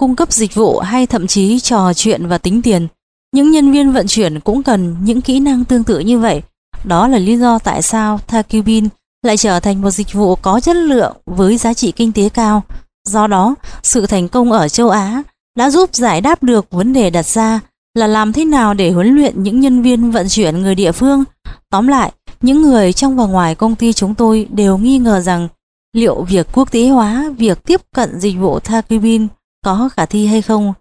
cung 0.00 0.16
cấp 0.16 0.32
dịch 0.32 0.54
vụ 0.54 0.78
hay 0.78 1.06
thậm 1.06 1.26
chí 1.26 1.60
trò 1.60 1.94
chuyện 1.94 2.26
và 2.26 2.38
tính 2.38 2.62
tiền. 2.62 2.88
Những 3.32 3.50
nhân 3.50 3.72
viên 3.72 3.92
vận 3.92 4.06
chuyển 4.06 4.40
cũng 4.40 4.62
cần 4.62 4.96
những 5.04 5.20
kỹ 5.20 5.40
năng 5.40 5.64
tương 5.64 5.84
tự 5.84 5.98
như 5.98 6.18
vậy. 6.18 6.42
Đó 6.84 7.08
là 7.08 7.18
lý 7.18 7.36
do 7.36 7.58
tại 7.58 7.82
sao 7.82 8.20
Takubin 8.26 8.88
lại 9.22 9.36
trở 9.36 9.60
thành 9.60 9.82
một 9.82 9.90
dịch 9.90 10.12
vụ 10.12 10.34
có 10.36 10.60
chất 10.60 10.76
lượng 10.76 11.16
với 11.26 11.56
giá 11.56 11.74
trị 11.74 11.92
kinh 11.92 12.12
tế 12.12 12.28
cao. 12.28 12.62
Do 13.08 13.26
đó, 13.26 13.54
sự 13.82 14.06
thành 14.06 14.28
công 14.28 14.52
ở 14.52 14.68
châu 14.68 14.90
Á 14.90 15.22
đã 15.56 15.70
giúp 15.70 15.94
giải 15.94 16.20
đáp 16.20 16.42
được 16.42 16.70
vấn 16.70 16.92
đề 16.92 17.10
đặt 17.10 17.26
ra 17.26 17.60
là 17.94 18.06
làm 18.06 18.32
thế 18.32 18.44
nào 18.44 18.74
để 18.74 18.90
huấn 18.90 19.14
luyện 19.14 19.42
những 19.42 19.60
nhân 19.60 19.82
viên 19.82 20.10
vận 20.10 20.28
chuyển 20.28 20.62
người 20.62 20.74
địa 20.74 20.92
phương. 20.92 21.24
Tóm 21.70 21.86
lại, 21.86 22.12
những 22.40 22.62
người 22.62 22.92
trong 22.92 23.16
và 23.16 23.26
ngoài 23.26 23.54
công 23.54 23.74
ty 23.74 23.92
chúng 23.92 24.14
tôi 24.14 24.48
đều 24.50 24.78
nghi 24.78 24.98
ngờ 24.98 25.20
rằng 25.20 25.48
liệu 25.92 26.22
việc 26.22 26.46
quốc 26.52 26.72
tế 26.72 26.88
hóa 26.88 27.30
việc 27.38 27.64
tiếp 27.64 27.80
cận 27.94 28.20
dịch 28.20 28.38
vụ 28.38 28.60
takibin 28.60 29.28
có 29.64 29.88
khả 29.96 30.06
thi 30.06 30.26
hay 30.26 30.42
không. 30.42 30.72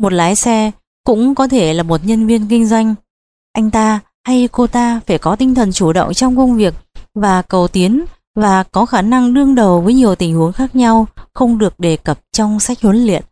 Một 0.00 0.12
lái 0.12 0.36
xe 0.36 0.70
cũng 1.04 1.34
có 1.34 1.48
thể 1.48 1.74
là 1.74 1.82
một 1.82 2.00
nhân 2.04 2.26
viên 2.26 2.48
kinh 2.48 2.66
doanh. 2.66 2.94
Anh 3.52 3.70
ta 3.70 4.00
hay 4.26 4.48
cô 4.52 4.66
ta 4.66 5.00
phải 5.06 5.18
có 5.18 5.36
tinh 5.36 5.54
thần 5.54 5.72
chủ 5.72 5.92
động 5.92 6.14
trong 6.14 6.36
công 6.36 6.56
việc 6.56 6.74
và 7.14 7.42
cầu 7.42 7.68
tiến 7.68 8.04
và 8.34 8.62
có 8.62 8.86
khả 8.86 9.02
năng 9.02 9.34
đương 9.34 9.54
đầu 9.54 9.80
với 9.80 9.94
nhiều 9.94 10.14
tình 10.14 10.34
huống 10.34 10.52
khác 10.52 10.76
nhau 10.76 11.06
không 11.34 11.58
được 11.58 11.80
đề 11.80 11.96
cập 11.96 12.18
trong 12.32 12.60
sách 12.60 12.82
huấn 12.82 13.06
luyện. 13.06 13.22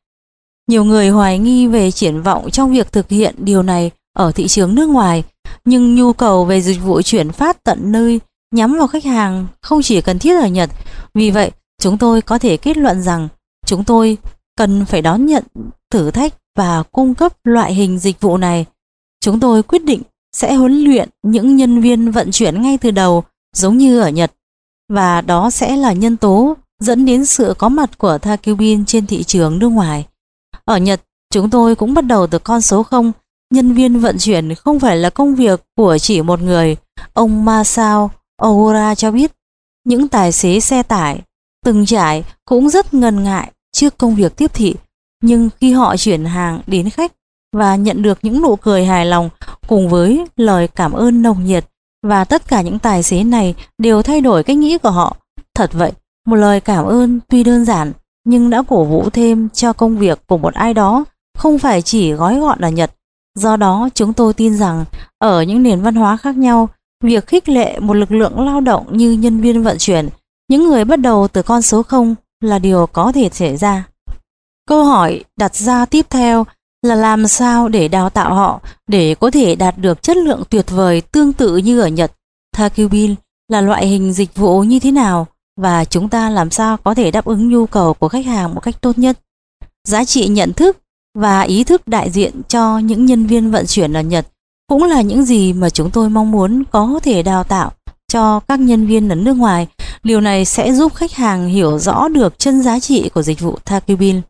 Nhiều 0.69 0.85
người 0.85 1.09
hoài 1.09 1.39
nghi 1.39 1.67
về 1.67 1.91
triển 1.91 2.23
vọng 2.23 2.51
trong 2.51 2.73
việc 2.73 2.93
thực 2.93 3.09
hiện 3.09 3.35
điều 3.39 3.63
này 3.63 3.91
ở 4.17 4.33
thị 4.33 4.49
trường 4.49 4.75
nước 4.75 4.89
ngoài, 4.89 5.25
nhưng 5.65 5.95
nhu 5.95 6.13
cầu 6.13 6.45
về 6.45 6.61
dịch 6.61 6.83
vụ 6.83 7.03
chuyển 7.03 7.33
phát 7.33 7.65
tận 7.65 7.93
nơi 7.93 8.21
nhắm 8.55 8.79
vào 8.79 8.87
khách 8.87 9.05
hàng 9.05 9.47
không 9.61 9.83
chỉ 9.83 10.01
cần 10.01 10.19
thiết 10.19 10.41
ở 10.41 10.47
Nhật. 10.47 10.71
Vì 11.15 11.31
vậy, 11.31 11.51
chúng 11.81 11.99
tôi 11.99 12.23
có 12.23 12.39
thể 12.39 12.57
kết 12.57 12.77
luận 12.77 13.03
rằng 13.03 13.29
chúng 13.67 13.85
tôi 13.85 14.19
cần 14.57 14.85
phải 14.85 15.03
đón 15.03 15.27
nhận 15.27 15.45
thử 15.91 16.11
thách 16.11 16.35
và 16.57 16.83
cung 16.93 17.15
cấp 17.15 17.33
loại 17.45 17.75
hình 17.75 17.99
dịch 17.99 18.21
vụ 18.21 18.37
này. 18.37 18.67
Chúng 19.21 19.41
tôi 19.41 19.63
quyết 19.63 19.85
định 19.85 20.03
sẽ 20.33 20.55
huấn 20.55 20.85
luyện 20.85 21.09
những 21.23 21.57
nhân 21.57 21.81
viên 21.81 22.11
vận 22.11 22.31
chuyển 22.31 22.63
ngay 22.63 22.79
từ 22.79 22.91
đầu 22.91 23.25
giống 23.57 23.79
như 23.79 24.01
ở 24.01 24.09
Nhật 24.09 24.33
và 24.89 25.21
đó 25.21 25.51
sẽ 25.51 25.77
là 25.77 25.93
nhân 25.93 26.17
tố 26.17 26.57
dẫn 26.81 27.05
đến 27.05 27.25
sự 27.25 27.55
có 27.59 27.69
mặt 27.69 27.99
của 27.99 28.19
Takubin 28.19 28.85
trên 28.85 29.07
thị 29.07 29.23
trường 29.23 29.59
nước 29.59 29.69
ngoài. 29.69 30.07
Ở 30.65 30.77
Nhật, 30.77 31.01
chúng 31.33 31.51
tôi 31.51 31.75
cũng 31.75 31.95
bắt 31.95 32.05
đầu 32.05 32.27
từ 32.27 32.39
con 32.39 32.61
số 32.61 32.83
0, 32.83 33.13
nhân 33.51 33.73
viên 33.73 34.01
vận 34.01 34.19
chuyển 34.19 34.55
không 34.55 34.81
phải 34.81 34.97
là 34.97 35.11
công 35.11 35.35
việc 35.35 35.61
của 35.77 35.99
chỉ 35.99 36.23
một 36.23 36.41
người. 36.41 36.77
Ông 37.13 37.45
Masao 37.45 38.11
Ogura 38.47 38.95
cho 38.95 39.11
biết, 39.11 39.33
những 39.85 40.09
tài 40.09 40.33
xế 40.33 40.61
xe 40.61 40.83
tải 40.83 41.21
từng 41.65 41.87
trải 41.87 42.25
cũng 42.45 42.69
rất 42.71 42.95
ngần 42.95 43.25
ngại 43.25 43.53
trước 43.73 43.99
công 43.99 44.15
việc 44.15 44.37
tiếp 44.37 44.51
thị, 44.55 44.75
nhưng 45.23 45.51
khi 45.61 45.73
họ 45.73 45.97
chuyển 45.97 46.25
hàng 46.25 46.61
đến 46.67 46.91
khách 46.91 47.13
và 47.53 47.77
nhận 47.77 48.03
được 48.03 48.19
những 48.23 48.43
nụ 48.43 48.57
cười 48.57 48.85
hài 48.85 49.07
lòng 49.07 49.31
cùng 49.69 49.89
với 49.89 50.25
lời 50.37 50.69
cảm 50.69 50.93
ơn 50.93 51.23
nồng 51.23 51.45
nhiệt 51.45 51.65
và 52.03 52.25
tất 52.25 52.49
cả 52.49 52.63
những 52.63 52.79
tài 52.79 53.03
xế 53.03 53.25
này 53.25 53.55
đều 53.79 54.03
thay 54.03 54.21
đổi 54.21 54.43
cách 54.45 54.57
nghĩ 54.57 54.79
của 54.79 54.91
họ. 54.91 55.17
Thật 55.55 55.71
vậy, 55.73 55.93
một 56.27 56.37
lời 56.37 56.61
cảm 56.61 56.85
ơn 56.85 57.21
tuy 57.29 57.45
đơn 57.45 57.65
giản 57.65 57.93
nhưng 58.25 58.51
đã 58.51 58.63
cổ 58.69 58.85
vũ 58.85 59.11
thêm 59.11 59.49
cho 59.49 59.73
công 59.73 59.99
việc 59.99 60.27
của 60.27 60.39
một 60.39 60.55
ai 60.55 60.75
đó 60.75 61.05
không 61.39 61.59
phải 61.59 61.83
chỉ 61.83 62.13
gói 62.13 62.41
gọn 62.41 62.61
ở 62.61 62.69
Nhật. 62.69 62.91
Do 63.39 63.57
đó 63.57 63.89
chúng 63.95 64.13
tôi 64.13 64.35
tin 64.35 64.57
rằng 64.57 64.85
ở 65.19 65.43
những 65.43 65.63
nền 65.63 65.83
văn 65.83 65.95
hóa 65.95 66.17
khác 66.17 66.37
nhau, 66.37 66.69
việc 67.05 67.27
khích 67.27 67.49
lệ 67.49 67.79
một 67.79 67.95
lực 67.95 68.13
lượng 68.13 68.41
lao 68.41 68.61
động 68.61 68.87
như 68.97 69.13
nhân 69.13 69.41
viên 69.41 69.63
vận 69.63 69.79
chuyển, 69.79 70.09
những 70.49 70.65
người 70.65 70.85
bắt 70.85 70.97
đầu 70.97 71.29
từ 71.29 71.43
con 71.43 71.63
số 71.63 71.83
0 71.83 72.15
là 72.41 72.59
điều 72.59 72.87
có 72.87 73.13
thể 73.13 73.29
xảy 73.33 73.57
ra. 73.57 73.89
Câu 74.69 74.85
hỏi 74.85 75.25
đặt 75.37 75.55
ra 75.55 75.85
tiếp 75.85 76.07
theo 76.11 76.47
là 76.83 76.95
làm 76.95 77.27
sao 77.27 77.69
để 77.69 77.89
đào 77.89 78.11
tạo 78.11 78.35
họ 78.35 78.61
để 78.87 79.15
có 79.15 79.31
thể 79.31 79.55
đạt 79.55 79.79
được 79.79 80.03
chất 80.03 80.17
lượng 80.17 80.43
tuyệt 80.51 80.71
vời 80.71 81.01
tương 81.01 81.33
tự 81.33 81.57
như 81.57 81.81
ở 81.81 81.89
Nhật. 81.89 82.13
Thakubin 82.53 83.15
là 83.49 83.61
loại 83.61 83.87
hình 83.87 84.13
dịch 84.13 84.35
vụ 84.35 84.63
như 84.63 84.79
thế 84.79 84.93
nào 84.93 85.27
và 85.57 85.85
chúng 85.85 86.09
ta 86.09 86.31
làm 86.31 86.51
sao 86.51 86.77
có 86.77 86.95
thể 86.95 87.11
đáp 87.11 87.25
ứng 87.25 87.49
nhu 87.49 87.67
cầu 87.67 87.95
của 87.95 88.09
khách 88.09 88.27
hàng 88.27 88.55
một 88.55 88.61
cách 88.61 88.81
tốt 88.81 88.99
nhất. 88.99 89.19
Giá 89.89 90.05
trị 90.05 90.29
nhận 90.29 90.53
thức 90.53 90.77
và 91.15 91.41
ý 91.41 91.65
thức 91.65 91.89
đại 91.89 92.11
diện 92.11 92.43
cho 92.49 92.79
những 92.79 93.07
nhân 93.07 93.27
viên 93.27 93.51
vận 93.51 93.67
chuyển 93.67 93.93
ở 93.93 94.01
Nhật 94.01 94.27
cũng 94.69 94.85
là 94.85 95.01
những 95.01 95.25
gì 95.25 95.53
mà 95.53 95.71
chúng 95.71 95.91
tôi 95.91 96.11
mong 96.11 96.31
muốn 96.31 96.65
có 96.71 97.01
thể 97.03 97.23
đào 97.23 97.45
tạo 97.45 97.73
cho 98.09 98.41
các 98.41 98.61
nhân 98.61 98.87
viên 98.87 99.09
ở 99.09 99.15
nước 99.15 99.35
ngoài. 99.37 99.67
Điều 100.03 100.21
này 100.21 100.45
sẽ 100.45 100.73
giúp 100.73 100.95
khách 100.95 101.13
hàng 101.13 101.49
hiểu 101.49 101.79
rõ 101.79 102.09
được 102.09 102.39
chân 102.39 102.63
giá 102.63 102.81
trị 102.81 103.09
của 103.15 103.23
dịch 103.23 103.41
vụ 103.41 103.59
Thakubin. 103.65 104.21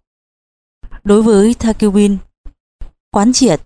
Đối 1.04 1.22
với 1.22 1.54
Thakubin, 1.54 2.16
quán 3.10 3.32
triệt, 3.32 3.60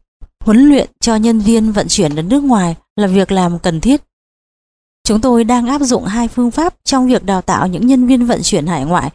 huấn 0.44 0.68
luyện 0.68 0.90
cho 1.00 1.16
nhân 1.16 1.38
viên 1.38 1.72
vận 1.72 1.88
chuyển 1.88 2.14
đến 2.14 2.28
nước 2.28 2.44
ngoài 2.44 2.76
là 2.96 3.06
việc 3.06 3.32
làm 3.32 3.58
cần 3.58 3.80
thiết. 3.80 4.02
Chúng 5.04 5.20
tôi 5.20 5.44
đang 5.44 5.66
áp 5.66 5.80
dụng 5.80 6.04
hai 6.04 6.28
phương 6.28 6.50
pháp 6.50 6.74
trong 6.84 7.06
việc 7.06 7.24
đào 7.24 7.42
tạo 7.42 7.66
những 7.66 7.86
nhân 7.86 8.06
viên 8.06 8.26
vận 8.26 8.40
chuyển 8.42 8.66
hải 8.66 8.84
ngoại. 8.84 9.10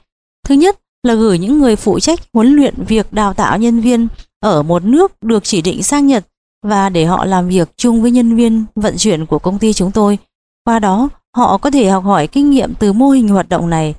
Thứ 0.45 0.55
nhất 0.55 0.80
là 1.03 1.13
gửi 1.13 1.39
những 1.39 1.59
người 1.59 1.75
phụ 1.75 1.99
trách 1.99 2.19
huấn 2.34 2.55
luyện 2.55 2.73
việc 2.88 3.13
đào 3.13 3.34
tạo 3.34 3.57
nhân 3.57 3.80
viên 3.80 4.07
ở 4.39 4.63
một 4.63 4.84
nước 4.84 5.23
được 5.23 5.43
chỉ 5.43 5.61
định 5.61 5.84
sang 5.84 6.07
Nhật 6.07 6.25
và 6.63 6.89
để 6.89 7.05
họ 7.05 7.25
làm 7.25 7.47
việc 7.47 7.69
chung 7.77 8.01
với 8.01 8.11
nhân 8.11 8.36
viên 8.36 8.65
vận 8.75 8.97
chuyển 8.97 9.25
của 9.25 9.39
công 9.39 9.59
ty 9.59 9.73
chúng 9.73 9.91
tôi. 9.91 10.17
Qua 10.63 10.80
đó, 10.80 11.09
họ 11.36 11.57
có 11.57 11.71
thể 11.71 11.89
học 11.89 12.03
hỏi 12.03 12.27
kinh 12.27 12.49
nghiệm 12.49 12.73
từ 12.80 12.93
mô 12.93 13.09
hình 13.09 13.27
hoạt 13.27 13.49
động 13.49 13.69
này. 13.69 13.95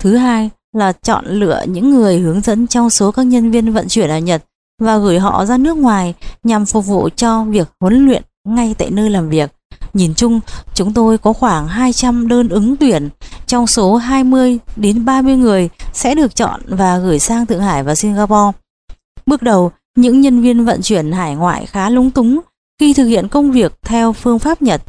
Thứ 0.00 0.16
hai 0.16 0.50
là 0.72 0.92
chọn 0.92 1.26
lựa 1.26 1.64
những 1.68 1.90
người 1.90 2.18
hướng 2.18 2.40
dẫn 2.40 2.66
trong 2.66 2.90
số 2.90 3.10
các 3.12 3.22
nhân 3.22 3.50
viên 3.50 3.72
vận 3.72 3.88
chuyển 3.88 4.10
ở 4.10 4.18
Nhật 4.18 4.44
và 4.80 4.98
gửi 4.98 5.18
họ 5.18 5.44
ra 5.44 5.56
nước 5.56 5.76
ngoài 5.76 6.14
nhằm 6.42 6.66
phục 6.66 6.86
vụ 6.86 7.08
cho 7.16 7.44
việc 7.44 7.68
huấn 7.80 8.06
luyện 8.06 8.22
ngay 8.48 8.74
tại 8.78 8.90
nơi 8.90 9.10
làm 9.10 9.28
việc. 9.28 9.50
Nhìn 9.94 10.14
chung, 10.14 10.40
chúng 10.74 10.92
tôi 10.92 11.18
có 11.18 11.32
khoảng 11.32 11.68
200 11.68 12.28
đơn 12.28 12.48
ứng 12.48 12.76
tuyển, 12.76 13.08
trong 13.46 13.66
số 13.66 13.96
20 13.96 14.58
đến 14.76 15.04
30 15.04 15.36
người 15.36 15.68
sẽ 15.92 16.14
được 16.14 16.36
chọn 16.36 16.60
và 16.68 16.98
gửi 16.98 17.18
sang 17.18 17.46
Thượng 17.46 17.62
Hải 17.62 17.82
và 17.82 17.94
Singapore. 17.94 18.58
Bước 19.26 19.42
đầu, 19.42 19.72
những 19.96 20.20
nhân 20.20 20.42
viên 20.42 20.64
vận 20.64 20.82
chuyển 20.82 21.12
hải 21.12 21.34
ngoại 21.34 21.66
khá 21.66 21.90
lúng 21.90 22.10
túng 22.10 22.40
khi 22.80 22.94
thực 22.94 23.04
hiện 23.04 23.28
công 23.28 23.52
việc 23.52 23.72
theo 23.82 24.12
phương 24.12 24.38
pháp 24.38 24.62
Nhật. 24.62 24.82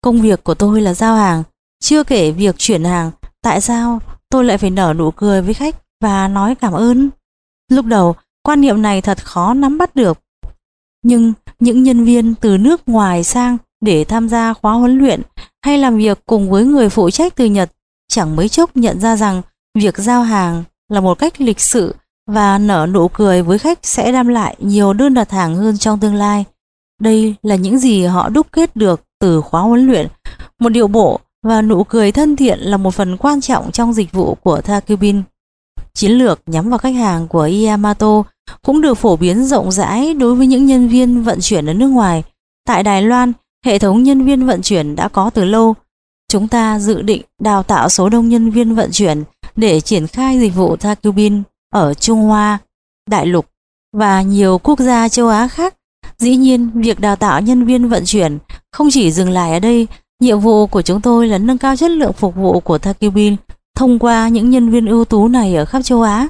Công 0.00 0.20
việc 0.20 0.44
của 0.44 0.54
tôi 0.54 0.80
là 0.80 0.94
giao 0.94 1.16
hàng, 1.16 1.42
chưa 1.82 2.04
kể 2.04 2.30
việc 2.30 2.54
chuyển 2.58 2.84
hàng, 2.84 3.10
tại 3.42 3.60
sao 3.60 4.00
tôi 4.30 4.44
lại 4.44 4.58
phải 4.58 4.70
nở 4.70 4.94
nụ 4.96 5.10
cười 5.10 5.42
với 5.42 5.54
khách 5.54 5.76
và 6.00 6.28
nói 6.28 6.54
cảm 6.54 6.72
ơn? 6.72 7.10
Lúc 7.70 7.84
đầu, 7.84 8.16
quan 8.42 8.60
niệm 8.60 8.82
này 8.82 9.00
thật 9.00 9.24
khó 9.24 9.54
nắm 9.54 9.78
bắt 9.78 9.96
được. 9.96 10.18
Nhưng 11.02 11.32
những 11.60 11.82
nhân 11.82 12.04
viên 12.04 12.34
từ 12.34 12.56
nước 12.58 12.88
ngoài 12.88 13.24
sang 13.24 13.56
để 13.80 14.04
tham 14.04 14.28
gia 14.28 14.52
khóa 14.52 14.72
huấn 14.72 14.98
luyện 14.98 15.22
hay 15.62 15.78
làm 15.78 15.96
việc 15.96 16.18
cùng 16.26 16.50
với 16.50 16.64
người 16.64 16.88
phụ 16.88 17.10
trách 17.10 17.36
từ 17.36 17.44
Nhật 17.44 17.70
chẳng 18.08 18.36
mấy 18.36 18.48
chốc 18.48 18.76
nhận 18.76 19.00
ra 19.00 19.16
rằng 19.16 19.42
việc 19.74 19.98
giao 19.98 20.22
hàng 20.22 20.64
là 20.88 21.00
một 21.00 21.18
cách 21.18 21.40
lịch 21.40 21.60
sự 21.60 21.94
và 22.26 22.58
nở 22.58 22.86
nụ 22.92 23.08
cười 23.08 23.42
với 23.42 23.58
khách 23.58 23.78
sẽ 23.82 24.12
đem 24.12 24.28
lại 24.28 24.56
nhiều 24.58 24.92
đơn 24.92 25.14
đặt 25.14 25.30
hàng 25.30 25.56
hơn 25.56 25.78
trong 25.78 26.00
tương 26.00 26.14
lai. 26.14 26.44
Đây 27.00 27.34
là 27.42 27.54
những 27.54 27.78
gì 27.78 28.04
họ 28.04 28.28
đúc 28.28 28.46
kết 28.52 28.76
được 28.76 29.02
từ 29.20 29.40
khóa 29.40 29.62
huấn 29.62 29.86
luyện. 29.86 30.08
Một 30.58 30.68
điệu 30.68 30.88
bộ 30.88 31.20
và 31.42 31.62
nụ 31.62 31.84
cười 31.84 32.12
thân 32.12 32.36
thiện 32.36 32.58
là 32.58 32.76
một 32.76 32.94
phần 32.94 33.16
quan 33.16 33.40
trọng 33.40 33.72
trong 33.72 33.92
dịch 33.92 34.12
vụ 34.12 34.34
của 34.34 34.60
Takubin. 34.60 35.22
Chiến 36.00 36.12
lược 36.12 36.40
nhắm 36.46 36.70
vào 36.70 36.78
khách 36.78 36.94
hàng 36.94 37.28
của 37.28 37.50
Yamato 37.66 38.22
cũng 38.62 38.80
được 38.80 38.94
phổ 38.94 39.16
biến 39.16 39.44
rộng 39.44 39.72
rãi 39.72 40.14
đối 40.14 40.34
với 40.34 40.46
những 40.46 40.66
nhân 40.66 40.88
viên 40.88 41.22
vận 41.22 41.38
chuyển 41.40 41.66
ở 41.66 41.74
nước 41.74 41.88
ngoài. 41.88 42.22
Tại 42.66 42.82
Đài 42.82 43.02
Loan, 43.02 43.32
hệ 43.64 43.78
thống 43.78 44.02
nhân 44.02 44.24
viên 44.24 44.46
vận 44.46 44.62
chuyển 44.62 44.96
đã 44.96 45.08
có 45.08 45.30
từ 45.30 45.44
lâu. 45.44 45.74
Chúng 46.32 46.48
ta 46.48 46.78
dự 46.78 47.02
định 47.02 47.22
đào 47.40 47.62
tạo 47.62 47.88
số 47.88 48.08
đông 48.08 48.28
nhân 48.28 48.50
viên 48.50 48.74
vận 48.74 48.90
chuyển 48.92 49.24
để 49.56 49.80
triển 49.80 50.06
khai 50.06 50.40
dịch 50.40 50.54
vụ 50.54 50.76
Takubin 50.76 51.42
ở 51.72 51.94
Trung 51.94 52.22
Hoa, 52.22 52.58
Đại 53.10 53.26
lục 53.26 53.46
và 53.96 54.22
nhiều 54.22 54.58
quốc 54.58 54.78
gia 54.78 55.08
châu 55.08 55.28
Á 55.28 55.48
khác. 55.48 55.74
Dĩ 56.18 56.36
nhiên, 56.36 56.70
việc 56.74 57.00
đào 57.00 57.16
tạo 57.16 57.40
nhân 57.40 57.64
viên 57.64 57.88
vận 57.88 58.04
chuyển 58.04 58.38
không 58.72 58.88
chỉ 58.90 59.12
dừng 59.12 59.30
lại 59.30 59.52
ở 59.52 59.58
đây, 59.58 59.86
nhiệm 60.20 60.40
vụ 60.40 60.66
của 60.66 60.82
chúng 60.82 61.00
tôi 61.00 61.28
là 61.28 61.38
nâng 61.38 61.58
cao 61.58 61.76
chất 61.76 61.90
lượng 61.90 62.12
phục 62.12 62.34
vụ 62.34 62.60
của 62.60 62.78
Takubin 62.78 63.36
thông 63.80 63.98
qua 63.98 64.28
những 64.28 64.50
nhân 64.50 64.70
viên 64.70 64.86
ưu 64.86 65.04
tú 65.04 65.28
này 65.28 65.54
ở 65.54 65.64
khắp 65.64 65.82
châu 65.82 66.02
Á. 66.02 66.28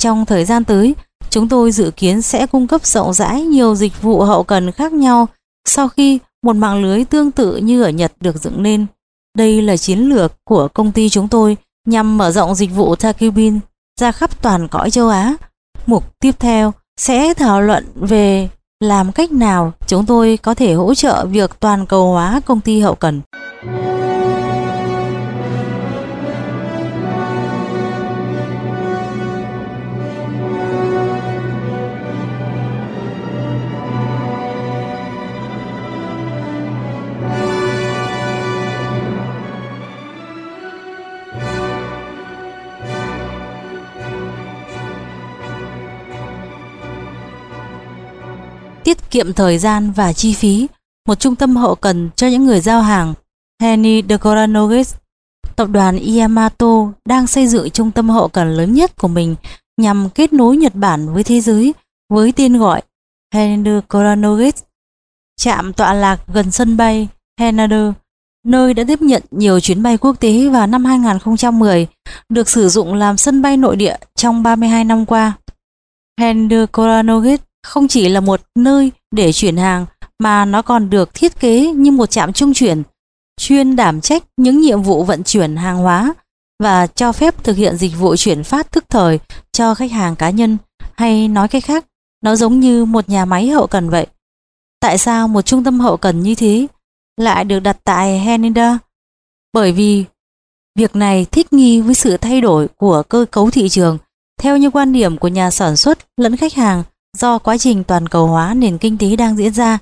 Trong 0.00 0.26
thời 0.26 0.44
gian 0.44 0.64
tới, 0.64 0.94
chúng 1.30 1.48
tôi 1.48 1.72
dự 1.72 1.90
kiến 1.96 2.22
sẽ 2.22 2.46
cung 2.46 2.66
cấp 2.66 2.86
rộng 2.86 3.12
rãi 3.14 3.42
nhiều 3.42 3.74
dịch 3.74 4.02
vụ 4.02 4.20
hậu 4.20 4.42
cần 4.42 4.72
khác 4.72 4.92
nhau 4.92 5.28
sau 5.68 5.88
khi 5.88 6.18
một 6.42 6.56
mạng 6.56 6.82
lưới 6.82 7.04
tương 7.04 7.30
tự 7.30 7.56
như 7.56 7.82
ở 7.82 7.88
Nhật 7.88 8.12
được 8.20 8.42
dựng 8.42 8.62
lên. 8.62 8.86
Đây 9.36 9.62
là 9.62 9.76
chiến 9.76 9.98
lược 9.98 10.32
của 10.44 10.68
công 10.68 10.92
ty 10.92 11.08
chúng 11.08 11.28
tôi 11.28 11.56
nhằm 11.86 12.18
mở 12.18 12.30
rộng 12.30 12.54
dịch 12.54 12.70
vụ 12.74 12.96
Takubin 12.96 13.58
ra 14.00 14.12
khắp 14.12 14.42
toàn 14.42 14.68
cõi 14.68 14.90
châu 14.90 15.08
Á. 15.08 15.36
Mục 15.86 16.18
tiếp 16.20 16.34
theo 16.38 16.72
sẽ 16.96 17.34
thảo 17.34 17.62
luận 17.62 17.86
về 17.94 18.48
làm 18.80 19.12
cách 19.12 19.32
nào 19.32 19.72
chúng 19.86 20.06
tôi 20.06 20.38
có 20.42 20.54
thể 20.54 20.72
hỗ 20.72 20.94
trợ 20.94 21.26
việc 21.26 21.60
toàn 21.60 21.86
cầu 21.86 22.12
hóa 22.12 22.40
công 22.46 22.60
ty 22.60 22.80
hậu 22.80 22.94
cần. 22.94 23.20
Kiệm 49.14 49.32
thời 49.32 49.58
gian 49.58 49.90
và 49.90 50.12
chi 50.12 50.34
phí, 50.34 50.66
một 51.08 51.14
trung 51.14 51.36
tâm 51.36 51.56
hậu 51.56 51.74
cần 51.74 52.10
cho 52.16 52.26
những 52.26 52.46
người 52.46 52.60
giao 52.60 52.82
hàng. 52.82 53.14
Henny 53.62 54.02
de 54.08 54.16
Coronogis, 54.16 54.94
tập 55.56 55.68
đoàn 55.70 55.98
Yamato 56.18 56.92
đang 57.04 57.26
xây 57.26 57.46
dựng 57.46 57.70
trung 57.70 57.90
tâm 57.90 58.10
hậu 58.10 58.28
cần 58.28 58.56
lớn 58.56 58.74
nhất 58.74 58.96
của 58.96 59.08
mình 59.08 59.36
nhằm 59.76 60.08
kết 60.14 60.32
nối 60.32 60.56
Nhật 60.56 60.74
Bản 60.74 61.14
với 61.14 61.24
thế 61.24 61.40
giới 61.40 61.74
với 62.12 62.32
tên 62.32 62.58
gọi 62.58 62.82
Henny 63.34 63.70
de 63.70 63.80
Coronogis. 63.88 64.54
Trạm 65.40 65.72
tọa 65.72 65.94
lạc 65.94 66.20
gần 66.32 66.50
sân 66.50 66.76
bay 66.76 67.08
Haneda, 67.40 67.92
nơi 68.46 68.74
đã 68.74 68.84
tiếp 68.88 69.02
nhận 69.02 69.22
nhiều 69.30 69.60
chuyến 69.60 69.82
bay 69.82 69.98
quốc 69.98 70.20
tế 70.20 70.48
vào 70.48 70.66
năm 70.66 70.84
2010, 70.84 71.86
được 72.28 72.48
sử 72.48 72.68
dụng 72.68 72.94
làm 72.94 73.16
sân 73.16 73.42
bay 73.42 73.56
nội 73.56 73.76
địa 73.76 73.96
trong 74.14 74.42
32 74.42 74.84
năm 74.84 75.06
qua. 75.06 75.32
Henry 76.20 76.66
Coronogis 76.72 77.40
không 77.64 77.88
chỉ 77.88 78.08
là 78.08 78.20
một 78.20 78.40
nơi 78.54 78.92
để 79.14 79.32
chuyển 79.32 79.56
hàng 79.56 79.86
mà 80.18 80.44
nó 80.44 80.62
còn 80.62 80.90
được 80.90 81.14
thiết 81.14 81.40
kế 81.40 81.72
như 81.72 81.90
một 81.90 82.06
trạm 82.06 82.32
trung 82.32 82.54
chuyển, 82.54 82.82
chuyên 83.40 83.76
đảm 83.76 84.00
trách 84.00 84.22
những 84.36 84.60
nhiệm 84.60 84.82
vụ 84.82 85.04
vận 85.04 85.22
chuyển 85.24 85.56
hàng 85.56 85.78
hóa 85.78 86.14
và 86.62 86.86
cho 86.86 87.12
phép 87.12 87.44
thực 87.44 87.56
hiện 87.56 87.76
dịch 87.76 87.92
vụ 87.98 88.16
chuyển 88.16 88.44
phát 88.44 88.70
tức 88.70 88.84
thời 88.88 89.18
cho 89.52 89.74
khách 89.74 89.92
hàng 89.92 90.16
cá 90.16 90.30
nhân 90.30 90.56
hay 90.94 91.28
nói 91.28 91.48
cách 91.48 91.64
khác, 91.64 91.84
nó 92.22 92.36
giống 92.36 92.60
như 92.60 92.84
một 92.84 93.08
nhà 93.08 93.24
máy 93.24 93.48
hậu 93.48 93.66
cần 93.66 93.90
vậy. 93.90 94.06
Tại 94.80 94.98
sao 94.98 95.28
một 95.28 95.42
trung 95.42 95.64
tâm 95.64 95.80
hậu 95.80 95.96
cần 95.96 96.20
như 96.20 96.34
thế 96.34 96.66
lại 97.16 97.44
được 97.44 97.60
đặt 97.60 97.76
tại 97.84 98.18
Henida? 98.20 98.78
Bởi 99.52 99.72
vì 99.72 100.04
việc 100.78 100.96
này 100.96 101.24
thích 101.24 101.52
nghi 101.52 101.80
với 101.80 101.94
sự 101.94 102.16
thay 102.16 102.40
đổi 102.40 102.68
của 102.68 103.02
cơ 103.02 103.26
cấu 103.30 103.50
thị 103.50 103.68
trường 103.68 103.98
theo 104.40 104.56
như 104.56 104.70
quan 104.70 104.92
điểm 104.92 105.18
của 105.18 105.28
nhà 105.28 105.50
sản 105.50 105.76
xuất 105.76 105.98
lẫn 106.16 106.36
khách 106.36 106.54
hàng 106.54 106.82
Do 107.18 107.38
quá 107.38 107.58
trình 107.58 107.84
toàn 107.84 108.08
cầu 108.08 108.26
hóa 108.26 108.54
nền 108.54 108.78
kinh 108.78 108.98
tế 108.98 109.16
đang 109.16 109.36
diễn 109.36 109.52
ra, 109.52 109.78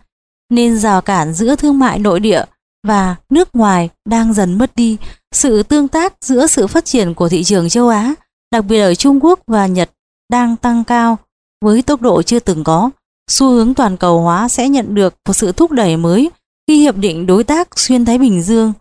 nên 0.51 0.79
rào 0.79 1.01
cản 1.01 1.35
giữa 1.35 1.57
thương 1.57 1.79
mại 1.79 1.99
nội 1.99 2.21
địa 2.21 2.45
và 2.87 3.17
nước 3.31 3.57
ngoài 3.57 3.89
đang 4.09 4.35
dần 4.35 4.59
mất 4.59 4.77
đi. 4.77 4.97
Sự 5.35 5.63
tương 5.63 5.89
tác 5.89 6.15
giữa 6.21 6.47
sự 6.47 6.67
phát 6.67 6.85
triển 6.85 7.15
của 7.15 7.29
thị 7.29 7.45
trường 7.45 7.69
châu 7.69 7.89
Á, 7.89 8.15
đặc 8.53 8.65
biệt 8.65 8.81
ở 8.81 8.95
Trung 8.95 9.25
Quốc 9.25 9.41
và 9.47 9.67
Nhật, 9.67 9.91
đang 10.31 10.57
tăng 10.57 10.85
cao 10.85 11.19
với 11.65 11.83
tốc 11.83 12.01
độ 12.01 12.23
chưa 12.23 12.39
từng 12.39 12.65
có. 12.65 12.91
Xu 13.31 13.47
hướng 13.51 13.75
toàn 13.75 13.97
cầu 13.97 14.21
hóa 14.21 14.49
sẽ 14.49 14.69
nhận 14.69 14.95
được 14.95 15.15
một 15.29 15.33
sự 15.33 15.53
thúc 15.53 15.71
đẩy 15.71 15.97
mới 15.97 16.31
khi 16.69 16.81
Hiệp 16.81 16.97
định 16.97 17.27
Đối 17.27 17.45
tác 17.45 17.79
Xuyên 17.79 18.05
Thái 18.05 18.19
Bình 18.19 18.43
Dương, 18.43 18.73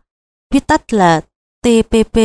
viết 0.53 0.67
tắt 0.67 0.93
là 0.93 1.21
TPP, 1.63 2.17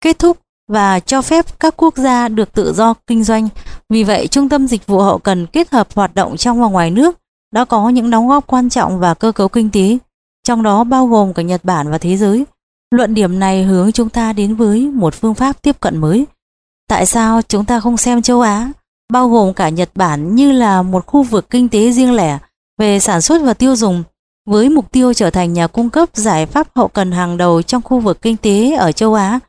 kết 0.00 0.18
thúc 0.18 0.38
và 0.68 1.00
cho 1.00 1.22
phép 1.22 1.60
các 1.60 1.74
quốc 1.76 1.96
gia 1.96 2.28
được 2.28 2.52
tự 2.52 2.72
do 2.72 2.94
kinh 3.06 3.24
doanh. 3.24 3.48
Vì 3.88 4.04
vậy, 4.04 4.26
Trung 4.26 4.48
tâm 4.48 4.68
Dịch 4.68 4.86
vụ 4.86 4.98
Hậu 4.98 5.18
cần 5.18 5.46
kết 5.46 5.70
hợp 5.70 5.88
hoạt 5.94 6.14
động 6.14 6.36
trong 6.36 6.60
và 6.60 6.68
ngoài 6.68 6.90
nước 6.90 7.18
đã 7.52 7.64
có 7.64 7.88
những 7.88 8.10
đóng 8.10 8.28
góp 8.28 8.46
quan 8.46 8.70
trọng 8.70 8.98
vào 8.98 9.14
cơ 9.14 9.32
cấu 9.32 9.48
kinh 9.48 9.70
tế, 9.70 9.98
trong 10.46 10.62
đó 10.62 10.84
bao 10.84 11.06
gồm 11.06 11.34
cả 11.34 11.42
Nhật 11.42 11.64
Bản 11.64 11.90
và 11.90 11.98
thế 11.98 12.16
giới. 12.16 12.44
Luận 12.90 13.14
điểm 13.14 13.38
này 13.38 13.64
hướng 13.64 13.92
chúng 13.92 14.08
ta 14.08 14.32
đến 14.32 14.54
với 14.54 14.80
một 14.80 15.14
phương 15.14 15.34
pháp 15.34 15.62
tiếp 15.62 15.80
cận 15.80 15.98
mới. 15.98 16.26
Tại 16.88 17.06
sao 17.06 17.42
chúng 17.42 17.64
ta 17.64 17.80
không 17.80 17.96
xem 17.96 18.22
châu 18.22 18.40
Á, 18.40 18.72
bao 19.12 19.28
gồm 19.28 19.54
cả 19.54 19.68
Nhật 19.68 19.90
Bản 19.94 20.34
như 20.34 20.52
là 20.52 20.82
một 20.82 21.06
khu 21.06 21.22
vực 21.22 21.50
kinh 21.50 21.68
tế 21.68 21.92
riêng 21.92 22.12
lẻ 22.12 22.38
về 22.78 23.00
sản 23.00 23.20
xuất 23.20 23.42
và 23.42 23.54
tiêu 23.54 23.76
dùng, 23.76 24.02
với 24.46 24.68
mục 24.68 24.92
tiêu 24.92 25.14
trở 25.14 25.30
thành 25.30 25.52
nhà 25.52 25.66
cung 25.66 25.90
cấp 25.90 26.08
giải 26.12 26.46
pháp 26.46 26.68
hậu 26.74 26.88
cần 26.88 27.12
hàng 27.12 27.36
đầu 27.36 27.62
trong 27.62 27.82
khu 27.82 28.00
vực 28.00 28.22
kinh 28.22 28.36
tế 28.36 28.72
ở 28.72 28.92
châu 28.92 29.14
Á 29.14 29.40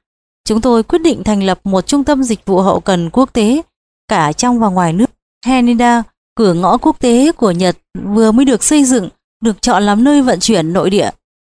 Chúng 0.48 0.62
tôi 0.62 0.84
quyết 0.84 1.00
định 1.00 1.24
thành 1.24 1.44
lập 1.44 1.60
một 1.64 1.88
trung 1.88 2.04
tâm 2.04 2.24
dịch 2.24 2.46
vụ 2.46 2.62
hậu 2.62 2.80
cần 2.80 3.10
quốc 3.10 3.34
tế 3.34 3.62
cả 4.08 4.32
trong 4.32 4.60
và 4.60 4.68
ngoài 4.68 4.94
nước. 4.94 5.10
Haneda, 5.46 6.04
cửa 6.36 6.54
ngõ 6.54 6.78
quốc 6.78 7.00
tế 7.00 7.32
của 7.32 7.52
Nhật 7.52 7.78
vừa 8.04 8.32
mới 8.32 8.46
được 8.46 8.64
xây 8.64 8.84
dựng, 8.84 9.10
được 9.44 9.62
chọn 9.62 9.84
làm 9.84 10.04
nơi 10.04 10.22
vận 10.22 10.40
chuyển 10.40 10.74
nội 10.74 10.90
địa. 10.90 11.10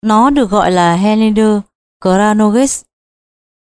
Nó 0.02 0.30
được 0.30 0.50
gọi 0.50 0.72
là 0.72 0.96
Haneda 0.96 1.62
Kranoges. 2.02 2.82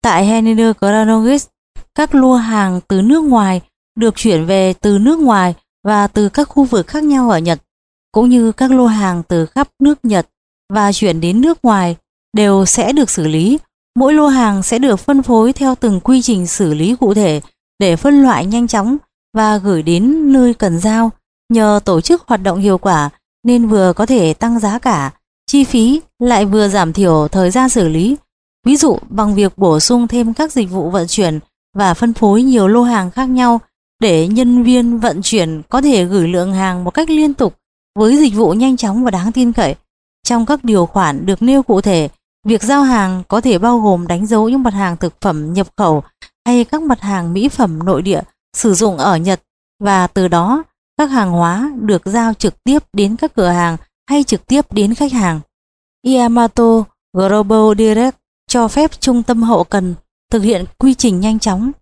Tại 0.03 0.27
Haneda 0.27 0.73
Kranoges, 0.73 1.47
các 1.95 2.15
lô 2.15 2.35
hàng 2.35 2.81
từ 2.89 3.03
nước 3.03 3.25
ngoài 3.25 3.61
được 3.99 4.15
chuyển 4.17 4.47
về 4.47 4.73
từ 4.73 4.99
nước 4.99 5.19
ngoài 5.19 5.55
và 5.85 6.07
từ 6.07 6.29
các 6.29 6.49
khu 6.49 6.65
vực 6.65 6.87
khác 6.87 7.05
nhau 7.05 7.31
ở 7.31 7.39
Nhật, 7.39 7.59
cũng 8.13 8.29
như 8.29 8.53
các 8.53 8.71
lô 8.71 8.87
hàng 8.87 9.23
từ 9.29 9.47
khắp 9.47 9.69
nước 9.83 9.99
Nhật 10.03 10.29
và 10.73 10.93
chuyển 10.93 11.21
đến 11.21 11.41
nước 11.41 11.59
ngoài 11.65 11.97
đều 12.37 12.67
sẽ 12.67 12.93
được 12.93 13.11
xử 13.11 13.29
lý. 13.29 13.59
Mỗi 13.97 14.15
lô 14.15 14.27
hàng 14.27 14.63
sẽ 14.63 14.79
được 14.79 14.97
phân 14.97 15.23
phối 15.23 15.53
theo 15.53 15.75
từng 15.75 16.01
quy 16.01 16.23
trình 16.23 16.47
xử 16.47 16.75
lý 16.75 16.97
cụ 16.97 17.15
thể 17.15 17.41
để 17.79 17.97
phân 17.97 18.23
loại 18.23 18.47
nhanh 18.47 18.67
chóng 18.67 18.97
và 19.37 19.57
gửi 19.59 19.83
đến 19.83 20.33
nơi 20.33 20.55
cần 20.55 20.79
giao. 20.79 21.11
Nhờ 21.53 21.81
tổ 21.85 22.01
chức 22.01 22.23
hoạt 22.27 22.43
động 22.43 22.59
hiệu 22.59 22.79
quả 22.79 23.11
nên 23.43 23.69
vừa 23.69 23.93
có 23.93 24.07
thể 24.07 24.35
tăng 24.35 24.59
giá 24.59 24.79
cả, 24.79 25.11
chi 25.47 25.65
phí 25.65 26.01
lại 26.19 26.45
vừa 26.45 26.69
giảm 26.69 26.93
thiểu 26.93 27.29
thời 27.29 27.51
gian 27.51 27.69
xử 27.69 27.89
lý. 27.89 28.17
Ví 28.67 28.77
dụ 28.77 28.99
bằng 29.09 29.35
việc 29.35 29.59
bổ 29.59 29.81
sung 29.81 30.09
thêm 30.09 30.35
các 30.35 30.53
dịch 30.53 30.71
vụ 30.71 30.91
vận 30.91 31.07
chuyển 31.07 31.39
và 31.77 31.95
phân 31.95 32.15
phối 32.15 32.43
nhiều 32.43 32.69
lô 32.69 32.83
hàng 32.83 33.11
khác 33.11 33.25
nhau 33.25 33.61
để 34.01 34.29
nhân 34.29 34.63
viên 34.63 34.99
vận 34.99 35.23
chuyển 35.23 35.63
có 35.69 35.83
thể 35.83 36.05
gửi 36.05 36.29
lượng 36.29 36.53
hàng 36.53 36.85
một 36.85 36.91
cách 36.91 37.11
liên 37.11 37.35
tục 37.35 37.55
với 37.99 38.17
dịch 38.17 38.35
vụ 38.35 38.53
nhanh 38.53 38.77
chóng 38.77 39.05
và 39.05 39.11
đáng 39.11 39.33
tin 39.33 39.53
cậy. 39.53 39.75
Trong 40.27 40.47
các 40.47 40.65
điều 40.65 40.87
khoản 40.87 41.27
được 41.27 41.43
nêu 41.43 41.63
cụ 41.63 41.81
thể, 41.81 42.09
việc 42.47 42.63
giao 42.63 42.83
hàng 42.83 43.23
có 43.29 43.41
thể 43.41 43.59
bao 43.59 43.81
gồm 43.81 44.07
đánh 44.07 44.27
dấu 44.27 44.49
những 44.49 44.63
mặt 44.63 44.75
hàng 44.75 44.97
thực 44.97 45.21
phẩm 45.21 45.53
nhập 45.53 45.67
khẩu 45.77 46.03
hay 46.47 46.65
các 46.65 46.83
mặt 46.83 47.01
hàng 47.01 47.33
mỹ 47.33 47.49
phẩm 47.49 47.79
nội 47.85 48.03
địa 48.03 48.21
sử 48.57 48.75
dụng 48.75 48.99
ở 48.99 49.17
Nhật 49.17 49.43
và 49.81 50.07
từ 50.07 50.29
đó 50.29 50.63
các 50.99 51.07
hàng 51.07 51.31
hóa 51.31 51.73
được 51.81 52.03
giao 52.05 52.35
trực 52.35 52.65
tiếp 52.65 52.79
đến 52.93 53.17
các 53.17 53.35
cửa 53.35 53.49
hàng 53.49 53.77
hay 54.09 54.25
trực 54.25 54.47
tiếp 54.47 54.73
đến 54.73 54.95
khách 54.95 55.13
hàng. 55.13 55.41
Yamato 56.07 56.85
Global 57.13 57.79
Direct 57.79 58.17
cho 58.49 58.69
phép 58.69 59.01
trung 59.01 59.23
tâm 59.23 59.43
hậu 59.43 59.65
cần 59.65 59.95
thực 60.31 60.43
hiện 60.43 60.65
quy 60.79 60.95
trình 60.95 61.21
nhanh 61.21 61.39
chóng. 61.39 61.73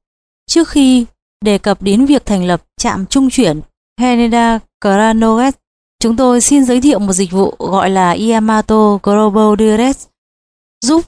Trước 0.46 0.68
khi 0.68 1.06
đề 1.44 1.58
cập 1.58 1.82
đến 1.82 2.06
việc 2.06 2.26
thành 2.26 2.44
lập 2.44 2.62
trạm 2.76 3.06
trung 3.06 3.30
chuyển 3.30 3.60
Haneda 4.00 4.58
Kranoget, 4.80 5.54
chúng 6.00 6.16
tôi 6.16 6.40
xin 6.40 6.64
giới 6.64 6.80
thiệu 6.80 6.98
một 6.98 7.12
dịch 7.12 7.32
vụ 7.32 7.54
gọi 7.58 7.90
là 7.90 8.16
Yamato 8.30 8.98
Global 9.02 9.54
Direct 9.58 9.98
giúp 10.80 11.04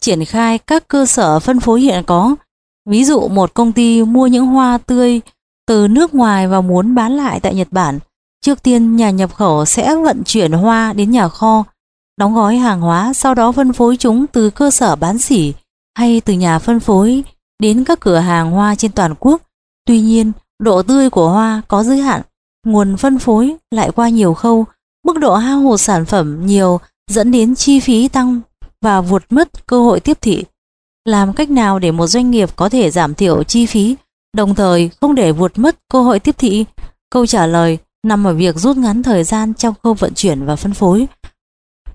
triển 0.00 0.24
khai 0.24 0.58
các 0.58 0.88
cơ 0.88 1.06
sở 1.06 1.40
phân 1.40 1.60
phối 1.60 1.80
hiện 1.80 2.04
có. 2.06 2.36
Ví 2.86 3.04
dụ 3.04 3.28
một 3.28 3.54
công 3.54 3.72
ty 3.72 4.02
mua 4.02 4.26
những 4.26 4.46
hoa 4.46 4.78
tươi 4.78 5.20
từ 5.66 5.88
nước 5.88 6.14
ngoài 6.14 6.48
và 6.48 6.60
muốn 6.60 6.94
bán 6.94 7.12
lại 7.12 7.40
tại 7.40 7.54
Nhật 7.54 7.68
Bản. 7.70 7.98
Trước 8.44 8.62
tiên 8.62 8.96
nhà 8.96 9.10
nhập 9.10 9.34
khẩu 9.34 9.64
sẽ 9.64 9.96
vận 9.96 10.22
chuyển 10.24 10.52
hoa 10.52 10.92
đến 10.92 11.10
nhà 11.10 11.28
kho, 11.28 11.64
đóng 12.18 12.34
gói 12.34 12.56
hàng 12.56 12.80
hóa, 12.80 13.12
sau 13.12 13.34
đó 13.34 13.52
phân 13.52 13.72
phối 13.72 13.96
chúng 13.96 14.26
từ 14.26 14.50
cơ 14.50 14.70
sở 14.70 14.96
bán 14.96 15.18
sỉ 15.18 15.54
hay 15.98 16.20
từ 16.20 16.32
nhà 16.32 16.58
phân 16.58 16.80
phối 16.80 17.24
đến 17.62 17.84
các 17.84 18.00
cửa 18.00 18.18
hàng 18.18 18.50
hoa 18.50 18.74
trên 18.74 18.92
toàn 18.92 19.14
quốc. 19.20 19.42
Tuy 19.86 20.00
nhiên, 20.00 20.32
độ 20.62 20.82
tươi 20.82 21.10
của 21.10 21.28
hoa 21.28 21.62
có 21.68 21.82
giới 21.82 21.98
hạn, 21.98 22.22
nguồn 22.66 22.96
phân 22.96 23.18
phối 23.18 23.56
lại 23.70 23.90
qua 23.90 24.08
nhiều 24.08 24.34
khâu, 24.34 24.66
mức 25.06 25.18
độ 25.18 25.34
hao 25.34 25.60
hụt 25.60 25.80
sản 25.80 26.04
phẩm 26.04 26.46
nhiều 26.46 26.80
dẫn 27.10 27.30
đến 27.30 27.54
chi 27.54 27.80
phí 27.80 28.08
tăng 28.08 28.40
và 28.80 29.00
vụt 29.00 29.22
mất 29.30 29.66
cơ 29.66 29.82
hội 29.82 30.00
tiếp 30.00 30.18
thị. 30.20 30.44
Làm 31.04 31.32
cách 31.32 31.50
nào 31.50 31.78
để 31.78 31.90
một 31.90 32.06
doanh 32.06 32.30
nghiệp 32.30 32.56
có 32.56 32.68
thể 32.68 32.90
giảm 32.90 33.14
thiểu 33.14 33.42
chi 33.42 33.66
phí, 33.66 33.96
đồng 34.36 34.54
thời 34.54 34.90
không 35.00 35.14
để 35.14 35.32
vụt 35.32 35.58
mất 35.58 35.76
cơ 35.92 36.02
hội 36.02 36.20
tiếp 36.20 36.34
thị? 36.38 36.64
Câu 37.10 37.26
trả 37.26 37.46
lời 37.46 37.78
nằm 38.06 38.26
ở 38.26 38.34
việc 38.34 38.56
rút 38.56 38.76
ngắn 38.76 39.02
thời 39.02 39.24
gian 39.24 39.54
trong 39.54 39.74
khâu 39.82 39.94
vận 39.94 40.14
chuyển 40.14 40.44
và 40.44 40.56
phân 40.56 40.74
phối. 40.74 41.06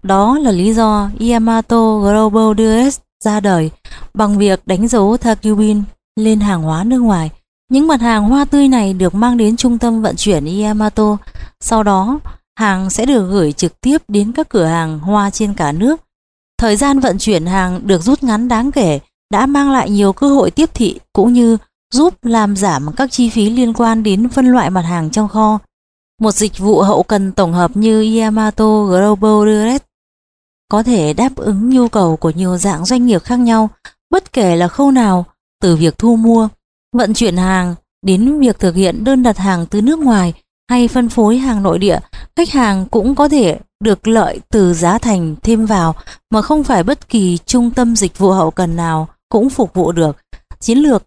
Đó 0.03 0.39
là 0.39 0.51
lý 0.51 0.74
do 0.74 1.10
Yamato 1.30 1.97
Global 1.97 2.53
DS 2.58 2.99
ra 3.24 3.39
đời 3.39 3.72
bằng 4.14 4.38
việc 4.38 4.62
đánh 4.66 4.88
dấu 4.88 5.18
Takubin 5.18 5.82
lên 6.16 6.39
hàng 6.39 6.62
hóa 6.62 6.84
nước 6.84 6.99
ngoài. 6.99 7.30
Những 7.72 7.88
mặt 7.88 8.01
hàng 8.01 8.24
hoa 8.24 8.45
tươi 8.45 8.68
này 8.68 8.93
được 8.93 9.16
mang 9.16 9.38
đến 9.38 9.58
trung 9.58 9.78
tâm 9.78 10.01
vận 10.01 10.16
chuyển 10.16 10.62
Yamato, 10.64 11.18
sau 11.60 11.84
đó 11.84 12.20
hàng 12.55 12.89
sẽ 12.89 13.05
được 13.05 13.30
gửi 13.30 13.51
trực 13.51 13.82
tiếp 13.82 13.97
đến 14.08 14.32
các 14.32 14.49
cửa 14.49 14.66
hàng 14.66 14.99
hoa 14.99 15.30
trên 15.30 15.53
cả 15.53 15.72
nước. 15.72 16.01
Thời 16.58 16.76
gian 16.76 16.99
vận 16.99 17.18
chuyển 17.18 17.45
hàng 17.45 17.88
được 17.88 18.01
rút 18.01 18.24
ngắn 18.24 18.47
đáng 18.47 18.72
kể, 18.72 18.99
đã 19.32 19.45
mang 19.45 19.72
lại 19.72 19.89
nhiều 19.89 20.14
cơ 20.14 20.30
hội 20.30 20.51
tiếp 20.51 20.70
thị 20.74 20.99
cũng 21.14 21.34
như 21.34 21.58
giúp 21.93 22.26
làm 22.26 22.55
giảm 22.55 22.95
các 22.95 23.12
chi 23.12 23.30
phí 23.30 23.49
liên 23.49 23.74
quan 23.74 24.03
đến 24.03 24.30
phân 24.30 24.47
loại 24.47 24.70
mặt 24.70 24.82
hàng 24.82 25.10
trong 25.10 25.28
kho. 25.28 25.60
Một 26.22 26.32
dịch 26.32 26.58
vụ 26.58 26.82
hậu 26.82 27.03
cần 27.03 27.32
tổng 27.32 27.53
hợp 27.53 27.72
như 27.78 28.20
Yamato 28.20 28.84
Global 28.84 29.49
Direct 29.49 29.86
có 30.72 30.84
thể 30.84 31.14
đáp 31.14 31.36
ứng 31.36 31.70
nhu 31.70 31.88
cầu 31.88 32.18
của 32.18 32.30
nhiều 32.30 32.58
dạng 32.58 32.86
doanh 32.86 33.05
nghiệp 33.05 33.24
khác 33.24 33.39
nhau, 33.39 33.70
bất 34.10 34.34
kể 34.34 34.55
là 34.55 34.68
khâu 34.68 34.91
nào, 34.91 35.26
từ 35.62 35.76
việc 35.76 35.97
thu 35.97 36.16
mua, 36.16 36.47
vận 36.93 37.14
chuyển 37.14 37.38
hàng 37.38 37.76
đến 38.05 38.39
việc 38.39 38.60
thực 38.60 38.76
hiện 38.76 39.03
đơn 39.03 39.24
đặt 39.24 39.38
hàng 39.38 39.66
từ 39.66 39.82
nước 39.82 39.99
ngoài 39.99 40.34
hay 40.70 40.88
phân 40.88 41.09
phối 41.09 41.38
hàng 41.38 41.63
nội 41.63 41.80
địa, 41.80 41.99
khách 42.36 42.49
hàng 42.49 42.86
cũng 42.86 43.15
có 43.15 43.30
thể 43.30 43.59
được 43.80 44.07
lợi 44.07 44.39
từ 44.49 44.74
giá 44.74 44.97
thành 44.97 45.36
thêm 45.43 45.65
vào 45.65 45.95
mà 46.30 46.41
không 46.41 46.63
phải 46.63 46.84
bất 46.84 47.09
kỳ 47.09 47.38
trung 47.45 47.72
tâm 47.72 47.95
dịch 47.95 48.18
vụ 48.18 48.32
hậu 48.32 48.51
cần 48.51 48.76
nào 48.76 49.07
cũng 49.30 49.49
phục 49.49 49.74
vụ 49.74 49.91
được. 49.91 50.18
Chiến 50.59 50.78
lược 50.78 51.03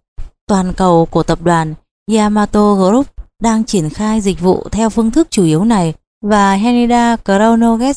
toàn 0.47 0.73
cầu 0.73 1.07
của 1.07 1.23
tập 1.23 1.43
đoàn 1.43 1.75
Yamato 2.13 2.75
Group 2.75 3.07
đang 3.43 3.65
triển 3.65 3.91
khai 3.91 4.21
dịch 4.21 4.41
vụ 4.41 4.69
theo 4.71 4.91
phương 4.91 5.11
thức 5.11 5.29
chủ 5.31 5.45
yếu 5.45 5.65
này 5.65 5.95
và 6.25 6.57
Haneda 6.57 7.17
Chronoget 7.17 7.97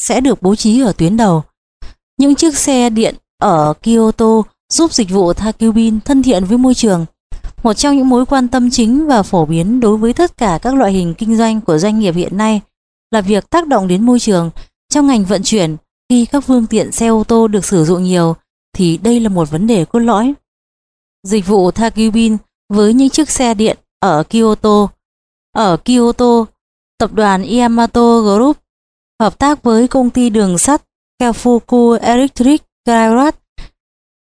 sẽ 0.00 0.20
được 0.20 0.42
bố 0.42 0.54
trí 0.54 0.80
ở 0.80 0.92
tuyến 0.92 1.16
đầu. 1.16 1.42
Những 2.18 2.34
chiếc 2.34 2.58
xe 2.58 2.90
điện 2.90 3.14
ở 3.38 3.74
Kyoto 3.82 4.42
giúp 4.72 4.92
dịch 4.92 5.10
vụ 5.10 5.32
Takubin 5.32 6.00
thân 6.00 6.22
thiện 6.22 6.44
với 6.44 6.58
môi 6.58 6.74
trường. 6.74 7.06
Một 7.62 7.72
trong 7.72 7.96
những 7.96 8.08
mối 8.08 8.26
quan 8.26 8.48
tâm 8.48 8.70
chính 8.70 9.06
và 9.06 9.22
phổ 9.22 9.46
biến 9.46 9.80
đối 9.80 9.96
với 9.96 10.12
tất 10.12 10.36
cả 10.36 10.58
các 10.62 10.74
loại 10.74 10.92
hình 10.92 11.14
kinh 11.14 11.36
doanh 11.36 11.60
của 11.60 11.78
doanh 11.78 11.98
nghiệp 11.98 12.14
hiện 12.14 12.36
nay 12.36 12.60
là 13.10 13.20
việc 13.20 13.50
tác 13.50 13.68
động 13.68 13.88
đến 13.88 14.06
môi 14.06 14.20
trường 14.20 14.50
trong 14.88 15.06
ngành 15.06 15.24
vận 15.24 15.42
chuyển 15.42 15.76
khi 16.08 16.26
các 16.26 16.40
phương 16.40 16.66
tiện 16.66 16.92
xe 16.92 17.06
ô 17.06 17.24
tô 17.24 17.48
được 17.48 17.64
sử 17.64 17.84
dụng 17.84 18.02
nhiều 18.02 18.36
thì 18.76 18.98
đây 18.98 19.20
là 19.20 19.28
một 19.28 19.50
vấn 19.50 19.66
đề 19.66 19.84
cốt 19.84 19.98
lõi. 19.98 20.34
Dịch 21.22 21.46
vụ 21.46 21.70
Takubin 21.70 22.36
với 22.68 22.94
những 22.94 23.10
chiếc 23.10 23.30
xe 23.30 23.54
điện 23.54 23.76
ở 24.00 24.22
Kyoto. 24.22 24.88
Ở 25.54 25.76
Kyoto, 25.76 26.44
tập 26.98 27.12
đoàn 27.12 27.44
Yamato 27.44 28.20
Group 28.20 28.56
hợp 29.20 29.38
tác 29.38 29.62
với 29.62 29.88
công 29.88 30.10
ty 30.10 30.30
đường 30.30 30.58
sắt 30.58 30.82
Kafuku 31.22 31.98
Electric 32.00 32.62
Railroad 32.86 33.34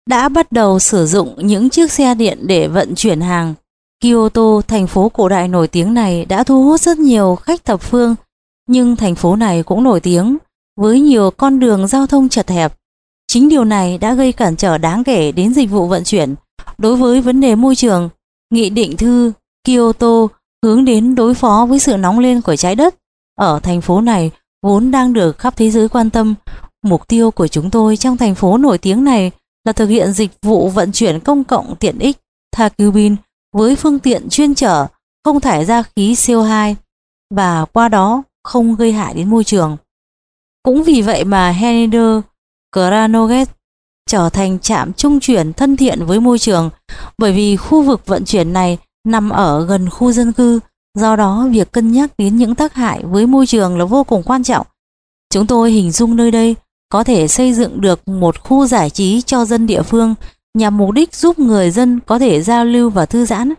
đã 0.10 0.30
bắt 0.30 0.52
đầu 0.52 0.80
sử 0.80 1.06
dụng 1.06 1.36
những 1.38 1.70
chiếc 1.70 1.92
xe 1.92 2.16
điện 2.16 2.40
để 2.48 2.68
vận 2.68 2.96
chuyển 2.96 3.22
hàng. 3.22 3.54
Kyoto, 4.04 4.62
thành 4.68 4.88
phố 4.88 5.10
cổ 5.10 5.30
đại 5.30 5.48
nổi 5.48 5.68
tiếng 5.68 5.94
này 5.94 6.26
đã 6.26 6.44
thu 6.44 6.64
hút 6.64 6.82
rất 6.82 6.98
nhiều 6.98 7.36
khách 7.36 7.66
thập 7.66 7.82
phương, 7.82 8.16
nhưng 8.70 8.96
thành 8.96 9.16
phố 9.16 9.36
này 9.36 9.64
cũng 9.64 9.84
nổi 9.84 10.00
tiếng 10.00 10.38
với 10.80 11.00
nhiều 11.00 11.32
con 11.32 11.60
đường 11.60 11.88
giao 11.88 12.08
thông 12.08 12.30
chật 12.30 12.50
hẹp. 12.50 12.74
Chính 13.28 13.50
điều 13.50 13.64
này 13.64 13.98
đã 13.98 14.14
gây 14.14 14.32
cản 14.32 14.56
trở 14.56 14.78
đáng 14.78 15.04
kể 15.04 15.32
đến 15.32 15.54
dịch 15.54 15.70
vụ 15.70 15.88
vận 15.88 16.04
chuyển. 16.04 16.36
Đối 16.78 16.96
với 16.96 17.22
vấn 17.22 17.42
đề 17.42 17.56
môi 17.56 17.76
trường, 17.76 18.10
Nghị 18.54 18.70
định 18.70 18.98
thư 18.98 19.32
Kyoto 19.64 20.28
hướng 20.64 20.86
đến 20.86 21.16
đối 21.16 21.34
phó 21.34 21.66
với 21.70 21.80
sự 21.80 21.98
nóng 21.98 22.20
lên 22.20 22.42
của 22.42 22.56
trái 22.56 22.76
đất. 22.76 22.96
Ở 23.36 23.60
thành 23.64 23.82
phố 23.82 24.02
này 24.02 24.32
vốn 24.64 24.92
đang 24.92 25.14
được 25.14 25.38
khắp 25.38 25.58
thế 25.58 25.72
giới 25.72 25.90
quan 25.90 26.10
tâm. 26.10 26.36
Mục 26.84 27.08
tiêu 27.08 27.32
của 27.32 27.48
chúng 27.48 27.70
tôi 27.70 27.98
trong 27.98 28.18
thành 28.18 28.36
phố 28.36 28.58
nổi 28.58 28.78
tiếng 28.78 29.04
này 29.04 29.32
là 29.66 29.74
thực 29.74 29.88
hiện 29.88 30.12
dịch 30.12 30.32
vụ 30.42 30.70
vận 30.70 30.92
chuyển 30.92 31.20
công 31.20 31.44
cộng 31.44 31.76
tiện 31.76 32.00
ích 32.00 32.18
Takubin 32.58 33.16
với 33.56 33.76
phương 33.76 34.00
tiện 34.00 34.30
chuyên 34.30 34.56
chở 34.56 34.88
không 35.24 35.40
thải 35.40 35.66
ra 35.66 35.84
khí 35.84 36.14
CO2 36.14 36.76
và 37.36 37.66
qua 37.74 37.90
đó 37.90 38.24
không 38.44 38.76
gây 38.76 38.92
hại 38.92 39.14
đến 39.14 39.30
môi 39.30 39.44
trường. 39.44 39.78
Cũng 40.64 40.84
vì 40.84 41.02
vậy 41.02 41.24
mà 41.24 41.52
Henider 41.52 42.20
Kranoget 42.76 43.50
trở 44.10 44.30
thành 44.30 44.60
trạm 44.60 44.94
trung 44.94 45.20
chuyển 45.20 45.54
thân 45.54 45.78
thiện 45.78 46.06
với 46.06 46.20
môi 46.20 46.40
trường 46.40 46.70
bởi 47.18 47.32
vì 47.32 47.58
khu 47.58 47.82
vực 47.82 48.06
vận 48.06 48.26
chuyển 48.26 48.54
này 48.54 48.78
nằm 49.08 49.30
ở 49.30 49.66
gần 49.66 49.90
khu 49.90 50.12
dân 50.12 50.32
cư 50.32 50.60
Do 50.98 51.16
đó, 51.16 51.48
việc 51.52 51.72
cân 51.72 51.92
nhắc 51.92 52.12
đến 52.18 52.38
những 52.38 52.56
tác 52.56 52.74
hại 52.74 53.04
với 53.04 53.28
môi 53.28 53.48
trường 53.48 53.78
là 53.78 53.86
vô 53.86 54.04
cùng 54.04 54.24
quan 54.24 54.44
trọng. 54.44 54.68
Chúng 55.30 55.48
tôi 55.48 55.72
hình 55.72 55.92
dung 55.92 56.16
nơi 56.16 56.32
đây 56.32 56.56
có 56.94 57.04
thể 57.04 57.28
xây 57.28 57.54
dựng 57.54 57.82
được 57.82 58.08
một 58.08 58.40
khu 58.40 58.68
giải 58.68 58.90
trí 58.90 59.22
cho 59.22 59.46
dân 59.46 59.68
địa 59.68 59.82
phương 59.82 60.16
nhằm 60.54 60.78
mục 60.78 60.92
đích 60.92 61.16
giúp 61.16 61.40
người 61.40 61.72
dân 61.72 62.00
có 62.06 62.20
thể 62.20 62.42
giao 62.42 62.66
lưu 62.66 62.90
và 62.90 63.06
thư 63.06 63.26
giãn. 63.26 63.54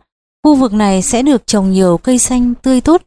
Khu 0.45 0.55
vực 0.55 0.73
này 0.73 1.03
sẽ 1.03 1.23
được 1.23 1.47
trồng 1.47 1.71
nhiều 1.71 1.99
cây 1.99 2.19
xanh 2.19 2.55
tươi 2.55 2.81
tốt 2.81 3.03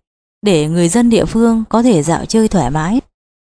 để 0.46 0.68
người 0.68 0.90
dân 0.90 1.10
địa 1.10 1.26
phương 1.26 1.64
có 1.70 1.84
thể 1.84 2.04
dạo 2.04 2.26
chơi 2.26 2.48
thoải 2.48 2.72
mái. 2.72 3.02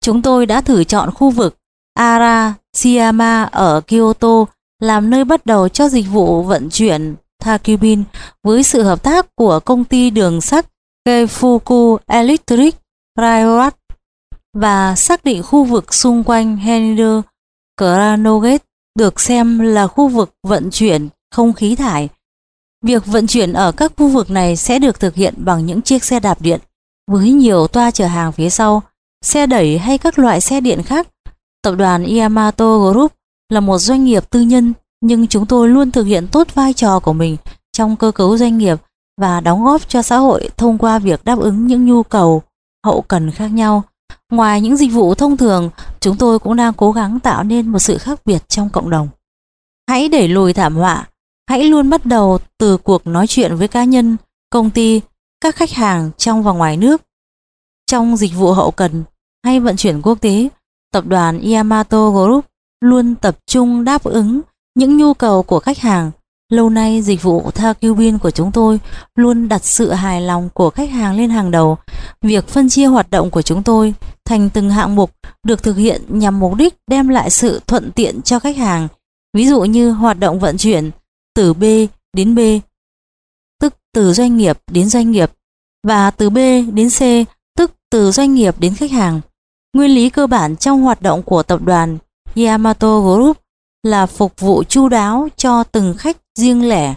Chúng 0.05 0.23
tôi 0.23 0.47
đã 0.47 0.61
thử 0.61 0.85
chọn 0.85 1.11
khu 1.11 1.31
vực 1.31 1.57
Arashiyama 1.95 3.43
ở 3.43 3.81
Kyoto 3.81 4.45
làm 4.83 5.11
nơi 5.11 5.25
bắt 5.25 5.47
đầu 5.47 5.69
cho 5.69 5.89
dịch 5.89 6.07
vụ 6.13 6.43
vận 6.43 6.71
chuyển 6.71 7.15
Takubin 7.45 8.05
với 8.45 8.63
sự 8.63 8.83
hợp 8.83 9.03
tác 9.03 9.27
của 9.35 9.61
công 9.61 9.85
ty 9.85 10.11
đường 10.11 10.41
sắt 10.41 10.67
Keifuku 11.09 11.97
Electric 12.07 12.75
Railroad 13.19 13.73
và 14.61 14.95
xác 14.97 15.25
định 15.25 15.43
khu 15.43 15.65
vực 15.65 15.95
xung 15.95 16.25
quanh 16.25 16.57
Henider 16.57 17.21
Kranogate 17.81 18.65
được 18.99 19.21
xem 19.21 19.59
là 19.59 19.87
khu 19.87 20.09
vực 20.09 20.35
vận 20.43 20.71
chuyển 20.71 21.09
không 21.31 21.53
khí 21.53 21.77
thải. 21.77 22.09
Việc 22.85 23.07
vận 23.07 23.27
chuyển 23.27 23.53
ở 23.53 23.73
các 23.73 23.93
khu 23.97 24.09
vực 24.09 24.31
này 24.31 24.57
sẽ 24.57 24.79
được 24.79 25.01
thực 25.01 25.15
hiện 25.15 25.35
bằng 25.37 25.67
những 25.67 25.83
chiếc 25.83 26.05
xe 26.05 26.21
đạp 26.21 26.41
điện 26.41 26.61
với 27.11 27.33
nhiều 27.33 27.67
toa 27.67 27.91
chở 27.91 28.07
hàng 28.07 28.33
phía 28.33 28.51
sau, 28.51 28.83
xe 29.25 29.47
đẩy 29.47 29.79
hay 29.79 29.99
các 29.99 30.19
loại 30.19 30.41
xe 30.41 30.61
điện 30.61 30.83
khác. 30.83 31.09
Tập 31.63 31.75
đoàn 31.79 32.05
Yamato 32.17 32.79
Group 32.79 33.13
là 33.49 33.61
một 33.61 33.79
doanh 33.79 34.05
nghiệp 34.05 34.31
tư 34.31 34.41
nhân 34.41 34.73
nhưng 35.01 35.27
chúng 35.27 35.47
tôi 35.47 35.69
luôn 35.69 35.91
thực 35.91 36.05
hiện 36.05 36.27
tốt 36.33 36.55
vai 36.55 36.73
trò 36.73 37.01
của 37.01 37.13
mình 37.13 37.37
trong 37.73 37.97
cơ 37.97 38.11
cấu 38.11 38.39
doanh 38.39 38.59
nghiệp 38.59 38.79
và 39.21 39.41
đóng 39.41 39.65
góp 39.65 39.89
cho 39.89 40.03
xã 40.03 40.17
hội 40.17 40.51
thông 40.57 40.79
qua 40.79 40.99
việc 40.99 41.25
đáp 41.25 41.39
ứng 41.39 41.67
những 41.67 41.87
nhu 41.87 42.03
cầu 42.03 42.43
hậu 42.85 43.03
cần 43.03 43.31
khác 43.31 43.49
nhau. 43.49 43.83
Ngoài 44.33 44.61
những 44.61 44.77
dịch 44.77 44.93
vụ 44.93 45.15
thông 45.15 45.37
thường, 45.37 45.71
chúng 46.01 46.17
tôi 46.17 46.39
cũng 46.39 46.57
đang 46.57 46.73
cố 46.73 46.93
gắng 46.93 47.21
tạo 47.21 47.45
nên 47.45 47.69
một 47.69 47.79
sự 47.79 47.99
khác 47.99 48.21
biệt 48.25 48.49
trong 48.49 48.71
cộng 48.71 48.91
đồng. 48.91 49.09
Hãy 49.89 50.09
đẩy 50.09 50.29
lùi 50.29 50.53
thảm 50.53 50.77
họa, 50.77 51.09
hãy 51.49 51.65
luôn 51.65 51.91
bắt 51.91 52.07
đầu 52.07 52.39
từ 52.59 52.77
cuộc 52.77 53.07
nói 53.07 53.27
chuyện 53.27 53.57
với 53.57 53.69
cá 53.69 53.85
nhân, 53.85 54.17
công 54.51 54.71
ty, 54.71 55.01
các 55.41 55.57
khách 55.57 55.71
hàng 55.71 56.11
trong 56.17 56.43
và 56.43 56.53
ngoài 56.53 56.77
nước. 56.77 57.03
Trong 57.87 58.17
dịch 58.17 58.35
vụ 58.35 58.53
hậu 58.53 58.71
cần 58.71 59.05
hay 59.45 59.61
vận 59.61 59.77
chuyển 59.77 60.03
quốc 60.03 60.21
tế, 60.21 60.49
tập 60.93 61.07
đoàn 61.07 61.41
Yamato 61.41 62.11
Group 62.11 62.45
luôn 62.81 63.15
tập 63.15 63.39
trung 63.47 63.85
đáp 63.85 64.05
ứng 64.05 64.41
những 64.75 64.97
nhu 64.97 65.15
cầu 65.15 65.43
của 65.43 65.61
khách 65.61 65.79
hàng. 65.79 66.11
Lâu 66.53 66.71
nay, 66.71 67.03
dịch 67.03 67.23
vụ 67.23 67.51
tha 67.51 67.73
Thakubin 67.73 68.19
của 68.19 68.31
chúng 68.31 68.53
tôi 68.53 68.81
luôn 69.15 69.49
đặt 69.49 69.65
sự 69.65 69.93
hài 69.93 70.21
lòng 70.21 70.49
của 70.55 70.71
khách 70.71 70.91
hàng 70.91 71.17
lên 71.17 71.31
hàng 71.31 71.51
đầu. 71.51 71.79
Việc 72.23 72.49
phân 72.49 72.69
chia 72.69 72.87
hoạt 72.87 73.11
động 73.11 73.31
của 73.31 73.43
chúng 73.43 73.63
tôi 73.63 73.95
thành 74.25 74.51
từng 74.51 74.71
hạng 74.71 74.97
mục 74.97 75.11
được 75.45 75.63
thực 75.63 75.77
hiện 75.77 76.03
nhằm 76.09 76.41
mục 76.41 76.55
đích 76.55 76.75
đem 76.87 77.09
lại 77.09 77.31
sự 77.31 77.61
thuận 77.67 77.93
tiện 77.93 78.23
cho 78.23 78.39
khách 78.39 78.57
hàng. 78.57 78.89
Ví 79.37 79.47
dụ 79.47 79.61
như 79.61 79.91
hoạt 79.91 80.19
động 80.19 80.39
vận 80.39 80.57
chuyển 80.57 80.91
từ 81.35 81.55
B 81.55 81.65
đến 82.13 82.35
B, 82.35 82.39
tức 83.61 83.75
từ 83.95 84.13
doanh 84.13 84.37
nghiệp 84.37 84.59
đến 84.71 84.89
doanh 84.89 85.11
nghiệp, 85.11 85.31
và 85.87 86.11
từ 86.11 86.31
B 86.31 86.37
đến 86.73 86.89
C, 86.91 87.01
tức 87.59 87.73
từ 87.91 88.11
doanh 88.11 88.35
nghiệp 88.35 88.55
đến 88.59 88.75
khách 88.75 88.91
hàng. 88.91 89.21
Nguyên 89.75 89.91
lý 89.91 90.11
cơ 90.11 90.27
bản 90.27 90.57
trong 90.57 90.83
hoạt 90.83 91.03
động 91.03 91.23
của 91.23 91.43
tập 91.43 91.61
đoàn 91.65 91.99
Yamato 92.37 93.01
Group 93.01 93.39
là 93.87 94.07
phục 94.07 94.41
vụ 94.41 94.65
chu 94.65 94.89
đáo 94.89 95.29
cho 95.37 95.65
từng 95.65 95.95
khách 95.99 96.17
riêng 96.39 96.69
lẻ, 96.69 96.95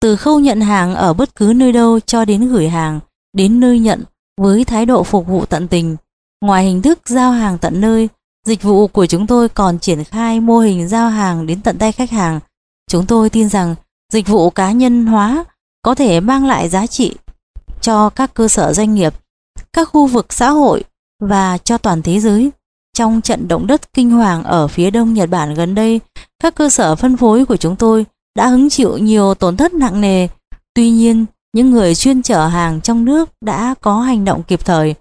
từ 0.00 0.16
khâu 0.16 0.40
nhận 0.40 0.60
hàng 0.60 0.94
ở 0.94 1.12
bất 1.12 1.34
cứ 1.34 1.52
nơi 1.56 1.72
đâu 1.72 2.00
cho 2.00 2.24
đến 2.24 2.48
gửi 2.48 2.68
hàng, 2.68 3.00
đến 3.32 3.60
nơi 3.60 3.78
nhận 3.78 4.04
với 4.40 4.64
thái 4.64 4.86
độ 4.86 5.02
phục 5.02 5.26
vụ 5.26 5.44
tận 5.44 5.68
tình. 5.68 5.96
Ngoài 6.40 6.64
hình 6.64 6.82
thức 6.82 6.98
giao 7.06 7.32
hàng 7.32 7.58
tận 7.58 7.80
nơi, 7.80 8.08
dịch 8.46 8.62
vụ 8.62 8.86
của 8.86 9.06
chúng 9.06 9.26
tôi 9.26 9.48
còn 9.48 9.78
triển 9.78 10.04
khai 10.04 10.40
mô 10.40 10.58
hình 10.58 10.88
giao 10.88 11.10
hàng 11.10 11.46
đến 11.46 11.60
tận 11.60 11.78
tay 11.78 11.92
khách 11.92 12.10
hàng. 12.10 12.40
Chúng 12.90 13.06
tôi 13.06 13.30
tin 13.30 13.48
rằng 13.48 13.74
dịch 14.12 14.28
vụ 14.28 14.50
cá 14.50 14.72
nhân 14.72 15.06
hóa 15.06 15.44
có 15.82 15.94
thể 15.94 16.20
mang 16.20 16.46
lại 16.46 16.68
giá 16.68 16.86
trị 16.86 17.14
cho 17.80 18.10
các 18.10 18.34
cơ 18.34 18.48
sở 18.48 18.72
doanh 18.72 18.94
nghiệp, 18.94 19.14
các 19.72 19.88
khu 19.88 20.06
vực 20.06 20.32
xã 20.32 20.50
hội 20.50 20.84
và 21.22 21.58
cho 21.58 21.78
toàn 21.78 22.02
thế 22.02 22.20
giới. 22.20 22.50
Trong 22.96 23.20
trận 23.20 23.48
động 23.48 23.66
đất 23.66 23.92
kinh 23.92 24.10
hoàng 24.10 24.44
ở 24.44 24.68
phía 24.68 24.90
đông 24.90 25.14
Nhật 25.14 25.30
Bản 25.30 25.54
gần 25.54 25.74
đây, 25.74 26.00
các 26.42 26.54
cơ 26.54 26.70
sở 26.70 26.94
phân 26.96 27.16
phối 27.16 27.44
của 27.46 27.56
chúng 27.56 27.76
tôi 27.76 28.06
đã 28.36 28.46
hứng 28.46 28.70
chịu 28.70 28.98
nhiều 28.98 29.34
tổn 29.34 29.56
thất 29.56 29.74
nặng 29.74 30.00
nề. 30.00 30.28
Tuy 30.74 30.90
nhiên, 30.90 31.24
những 31.52 31.70
người 31.70 31.94
chuyên 31.94 32.22
chở 32.22 32.46
hàng 32.46 32.80
trong 32.80 33.04
nước 33.04 33.30
đã 33.40 33.74
có 33.80 34.00
hành 34.00 34.24
động 34.24 34.42
kịp 34.42 34.64
thời. 34.64 34.94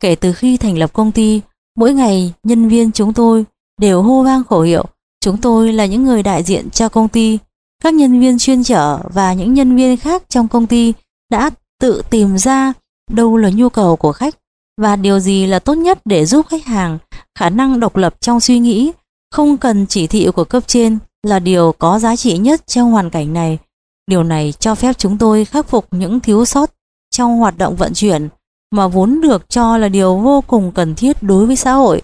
Kể 0.00 0.14
từ 0.14 0.32
khi 0.32 0.56
thành 0.56 0.78
lập 0.78 0.92
công 0.92 1.12
ty, 1.12 1.40
mỗi 1.76 1.92
ngày 1.92 2.32
nhân 2.42 2.68
viên 2.68 2.92
chúng 2.92 3.12
tôi 3.12 3.44
đều 3.80 4.02
hô 4.02 4.22
vang 4.22 4.44
khẩu 4.44 4.60
hiệu 4.60 4.84
Chúng 5.22 5.36
tôi 5.36 5.72
là 5.72 5.86
những 5.86 6.04
người 6.04 6.22
đại 6.22 6.42
diện 6.42 6.70
cho 6.70 6.88
công 6.88 7.08
ty. 7.08 7.38
Các 7.82 7.94
nhân 7.94 8.20
viên 8.20 8.38
chuyên 8.38 8.64
chở 8.64 8.98
và 9.14 9.32
những 9.32 9.54
nhân 9.54 9.76
viên 9.76 9.96
khác 9.96 10.22
trong 10.28 10.48
công 10.48 10.66
ty 10.66 10.92
đã 11.30 11.50
tự 11.80 12.02
tìm 12.10 12.38
ra 12.38 12.72
đâu 13.10 13.36
là 13.36 13.50
nhu 13.54 13.68
cầu 13.68 13.96
của 13.96 14.12
khách 14.12 14.34
và 14.80 14.96
điều 14.96 15.18
gì 15.20 15.46
là 15.46 15.58
tốt 15.58 15.74
nhất 15.74 15.98
để 16.04 16.26
giúp 16.26 16.46
khách 16.48 16.64
hàng 16.64 16.98
khả 17.38 17.50
năng 17.50 17.80
độc 17.80 17.96
lập 17.96 18.14
trong 18.20 18.40
suy 18.40 18.58
nghĩ, 18.58 18.92
không 19.30 19.56
cần 19.56 19.86
chỉ 19.86 20.06
thị 20.06 20.28
của 20.34 20.44
cấp 20.44 20.62
trên 20.66 20.98
là 21.22 21.38
điều 21.38 21.72
có 21.78 21.98
giá 21.98 22.16
trị 22.16 22.38
nhất 22.38 22.66
trong 22.66 22.92
hoàn 22.92 23.10
cảnh 23.10 23.32
này? 23.32 23.58
Điều 24.06 24.22
này 24.22 24.52
cho 24.58 24.74
phép 24.74 24.98
chúng 24.98 25.18
tôi 25.18 25.44
khắc 25.44 25.68
phục 25.68 25.86
những 25.90 26.20
thiếu 26.20 26.44
sót 26.44 26.70
trong 27.10 27.38
hoạt 27.38 27.58
động 27.58 27.76
vận 27.76 27.94
chuyển, 27.94 28.28
mà 28.70 28.88
vốn 28.88 29.20
được 29.20 29.48
cho 29.48 29.78
là 29.78 29.88
điều 29.88 30.16
vô 30.16 30.40
cùng 30.46 30.72
cần 30.72 30.94
thiết 30.94 31.22
đối 31.22 31.46
với 31.46 31.56
xã 31.56 31.72
hội. 31.72 32.02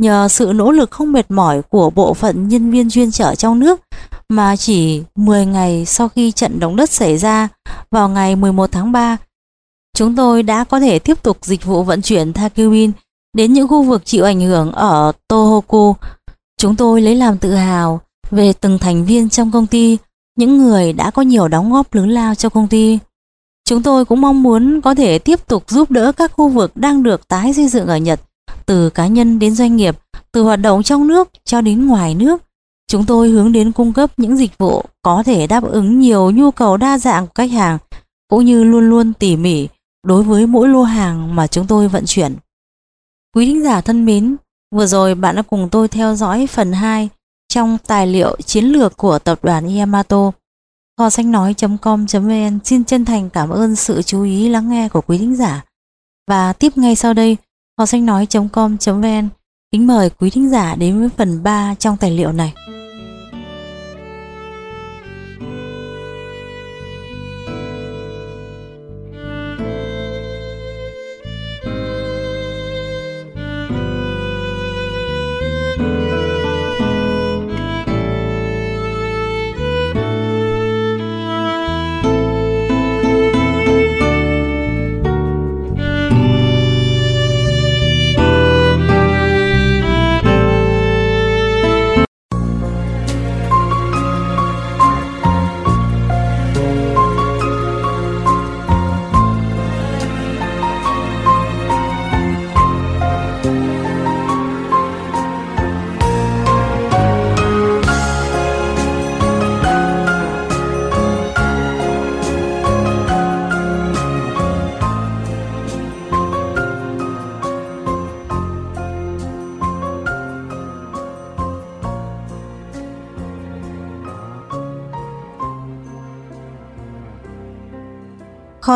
Nhờ 0.00 0.28
sự 0.28 0.52
nỗ 0.54 0.72
lực 0.72 0.90
không 0.90 1.12
mệt 1.12 1.30
mỏi 1.30 1.62
của 1.62 1.90
bộ 1.90 2.14
phận 2.14 2.48
nhân 2.48 2.70
viên 2.70 2.90
chuyên 2.90 3.10
trở 3.10 3.34
trong 3.34 3.58
nước, 3.58 3.80
mà 4.28 4.56
chỉ 4.56 5.02
10 5.14 5.46
ngày 5.46 5.86
sau 5.86 6.08
khi 6.08 6.32
trận 6.32 6.60
động 6.60 6.76
đất 6.76 6.90
xảy 6.90 7.18
ra 7.18 7.48
vào 7.90 8.08
ngày 8.08 8.36
11 8.36 8.72
tháng 8.72 8.92
3 8.92 9.16
chúng 9.98 10.16
tôi 10.16 10.42
đã 10.42 10.64
có 10.64 10.80
thể 10.80 10.98
tiếp 10.98 11.22
tục 11.22 11.38
dịch 11.42 11.64
vụ 11.64 11.82
vận 11.82 12.02
chuyển 12.02 12.32
Takewin 12.32 12.90
đến 13.36 13.52
những 13.52 13.68
khu 13.68 13.82
vực 13.82 14.04
chịu 14.04 14.24
ảnh 14.24 14.40
hưởng 14.40 14.72
ở 14.72 15.12
Tohoku. 15.28 15.96
Chúng 16.60 16.76
tôi 16.76 17.00
lấy 17.00 17.16
làm 17.16 17.38
tự 17.38 17.54
hào 17.54 18.00
về 18.30 18.52
từng 18.52 18.78
thành 18.78 19.04
viên 19.04 19.28
trong 19.28 19.50
công 19.50 19.66
ty, 19.66 19.98
những 20.36 20.58
người 20.58 20.92
đã 20.92 21.10
có 21.10 21.22
nhiều 21.22 21.48
đóng 21.48 21.72
góp 21.72 21.94
lớn 21.94 22.10
lao 22.10 22.34
cho 22.34 22.48
công 22.48 22.68
ty. 22.68 22.98
Chúng 23.68 23.82
tôi 23.82 24.04
cũng 24.04 24.20
mong 24.20 24.42
muốn 24.42 24.80
có 24.80 24.94
thể 24.94 25.18
tiếp 25.18 25.46
tục 25.46 25.64
giúp 25.70 25.90
đỡ 25.90 26.12
các 26.12 26.32
khu 26.32 26.48
vực 26.48 26.76
đang 26.76 27.02
được 27.02 27.28
tái 27.28 27.54
xây 27.54 27.68
dựng 27.68 27.86
ở 27.86 27.96
Nhật, 27.96 28.20
từ 28.66 28.90
cá 28.90 29.06
nhân 29.06 29.38
đến 29.38 29.54
doanh 29.54 29.76
nghiệp, 29.76 29.96
từ 30.32 30.42
hoạt 30.42 30.60
động 30.60 30.82
trong 30.82 31.08
nước 31.08 31.28
cho 31.44 31.60
đến 31.60 31.86
ngoài 31.86 32.14
nước. 32.14 32.42
Chúng 32.90 33.06
tôi 33.06 33.28
hướng 33.28 33.52
đến 33.52 33.72
cung 33.72 33.92
cấp 33.92 34.10
những 34.16 34.36
dịch 34.36 34.58
vụ 34.58 34.82
có 35.02 35.22
thể 35.22 35.46
đáp 35.46 35.64
ứng 35.64 36.00
nhiều 36.00 36.30
nhu 36.30 36.50
cầu 36.50 36.76
đa 36.76 36.98
dạng 36.98 37.26
của 37.26 37.32
khách 37.34 37.50
hàng, 37.50 37.78
cũng 38.28 38.44
như 38.44 38.64
luôn 38.64 38.90
luôn 38.90 39.12
tỉ 39.12 39.36
mỉ 39.36 39.68
đối 40.02 40.22
với 40.22 40.46
mỗi 40.46 40.68
lô 40.68 40.82
hàng 40.82 41.34
mà 41.36 41.46
chúng 41.46 41.66
tôi 41.66 41.88
vận 41.88 42.04
chuyển. 42.06 42.36
Quý 43.34 43.46
thính 43.46 43.62
giả 43.62 43.80
thân 43.80 44.04
mến, 44.04 44.36
vừa 44.70 44.86
rồi 44.86 45.14
bạn 45.14 45.36
đã 45.36 45.42
cùng 45.42 45.68
tôi 45.70 45.88
theo 45.88 46.14
dõi 46.14 46.46
phần 46.46 46.72
2 46.72 47.08
trong 47.48 47.78
tài 47.86 48.06
liệu 48.06 48.36
chiến 48.44 48.64
lược 48.64 48.96
của 48.96 49.18
tập 49.18 49.38
đoàn 49.42 49.76
Yamato. 49.76 50.32
Kho 50.98 51.10
sách 51.10 51.26
nói.com.vn 51.26 52.58
xin 52.64 52.84
chân 52.84 53.04
thành 53.04 53.30
cảm 53.30 53.50
ơn 53.50 53.76
sự 53.76 54.02
chú 54.02 54.22
ý 54.22 54.48
lắng 54.48 54.68
nghe 54.68 54.88
của 54.88 55.00
quý 55.00 55.18
thính 55.18 55.36
giả. 55.36 55.64
Và 56.28 56.52
tiếp 56.52 56.76
ngay 56.76 56.96
sau 56.96 57.14
đây, 57.14 57.36
kho 57.76 57.86
sách 57.86 58.02
nói.com.vn 58.02 59.28
kính 59.72 59.86
mời 59.86 60.10
quý 60.10 60.30
thính 60.30 60.50
giả 60.50 60.74
đến 60.74 61.00
với 61.00 61.08
phần 61.16 61.42
3 61.42 61.74
trong 61.74 61.96
tài 61.96 62.10
liệu 62.10 62.32
này. 62.32 62.54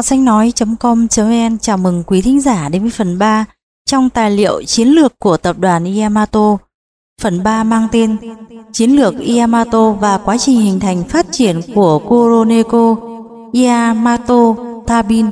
Kho 0.03 0.07
sách 0.07 0.19
nói.com.vn 0.19 1.59
chào 1.61 1.77
mừng 1.77 2.03
quý 2.07 2.23
thính 2.23 2.41
giả 2.41 2.69
đến 2.69 2.83
với 2.83 2.91
phần 2.91 3.19
3 3.19 3.45
trong 3.87 4.11
tài 4.11 4.31
liệu 4.31 4.63
chiến 4.63 4.89
lược 4.89 5.19
của 5.19 5.37
tập 5.37 5.57
đoàn 5.59 5.97
Yamato. 5.97 6.57
Phần 7.21 7.43
3 7.43 7.65
mang 7.65 7.89
tên 7.93 8.17
Chiến 8.73 8.91
lược 8.91 9.15
Yamato 9.37 9.93
và 9.93 10.19
quá 10.19 10.39
trình 10.39 10.61
hình 10.61 10.81
thành 10.81 11.05
phát 11.05 11.27
triển 11.31 11.61
của 11.75 11.99
Kuroneko 11.99 12.97
Yamato 13.65 14.55
Tabin. 14.87 15.27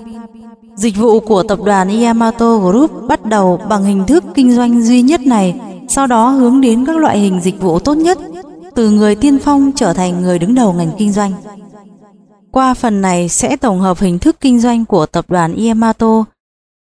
Dịch 0.74 0.96
vụ 0.96 1.20
của 1.20 1.42
tập 1.42 1.58
đoàn 1.64 2.02
Yamato 2.02 2.56
Group 2.56 2.90
bắt 3.08 3.24
đầu 3.24 3.60
bằng 3.68 3.84
hình 3.84 4.04
thức 4.06 4.24
kinh 4.34 4.52
doanh 4.52 4.82
duy 4.82 5.02
nhất 5.02 5.20
này, 5.20 5.60
sau 5.88 6.06
đó 6.06 6.28
hướng 6.28 6.60
đến 6.60 6.86
các 6.86 6.96
loại 6.96 7.18
hình 7.18 7.40
dịch 7.40 7.60
vụ 7.60 7.78
tốt 7.78 7.94
nhất, 7.94 8.18
từ 8.74 8.90
người 8.90 9.14
tiên 9.14 9.38
phong 9.44 9.72
trở 9.76 9.92
thành 9.92 10.22
người 10.22 10.38
đứng 10.38 10.54
đầu 10.54 10.72
ngành 10.72 10.90
kinh 10.98 11.12
doanh. 11.12 11.32
Qua 12.52 12.74
phần 12.74 13.00
này 13.00 13.28
sẽ 13.28 13.56
tổng 13.56 13.80
hợp 13.80 13.98
hình 13.98 14.18
thức 14.18 14.36
kinh 14.40 14.60
doanh 14.60 14.84
của 14.84 15.06
tập 15.06 15.24
đoàn 15.28 15.56
Yamato. 15.56 16.24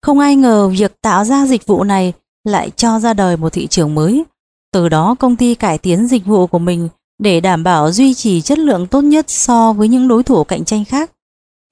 Không 0.02 0.18
ai 0.18 0.36
ngờ 0.36 0.68
việc 0.68 1.00
tạo 1.00 1.24
ra 1.24 1.46
dịch 1.46 1.66
vụ 1.66 1.84
này 1.84 2.12
lại 2.44 2.70
cho 2.76 3.00
ra 3.00 3.14
đời 3.14 3.36
một 3.36 3.52
thị 3.52 3.66
trường 3.66 3.94
mới. 3.94 4.24
Từ 4.72 4.88
đó 4.88 5.14
công 5.18 5.36
ty 5.36 5.54
cải 5.54 5.78
tiến 5.78 6.06
dịch 6.06 6.26
vụ 6.26 6.46
của 6.46 6.58
mình 6.58 6.88
để 7.18 7.40
đảm 7.40 7.64
bảo 7.64 7.92
duy 7.92 8.14
trì 8.14 8.40
chất 8.40 8.58
lượng 8.58 8.86
tốt 8.86 9.00
nhất 9.00 9.24
so 9.28 9.72
với 9.72 9.88
những 9.88 10.08
đối 10.08 10.22
thủ 10.22 10.44
cạnh 10.44 10.64
tranh 10.64 10.84
khác. 10.84 11.10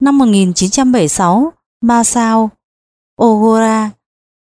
Năm 0.01 0.17
1976, 0.17 1.53
Masao 1.81 2.49
Ogura, 3.23 3.91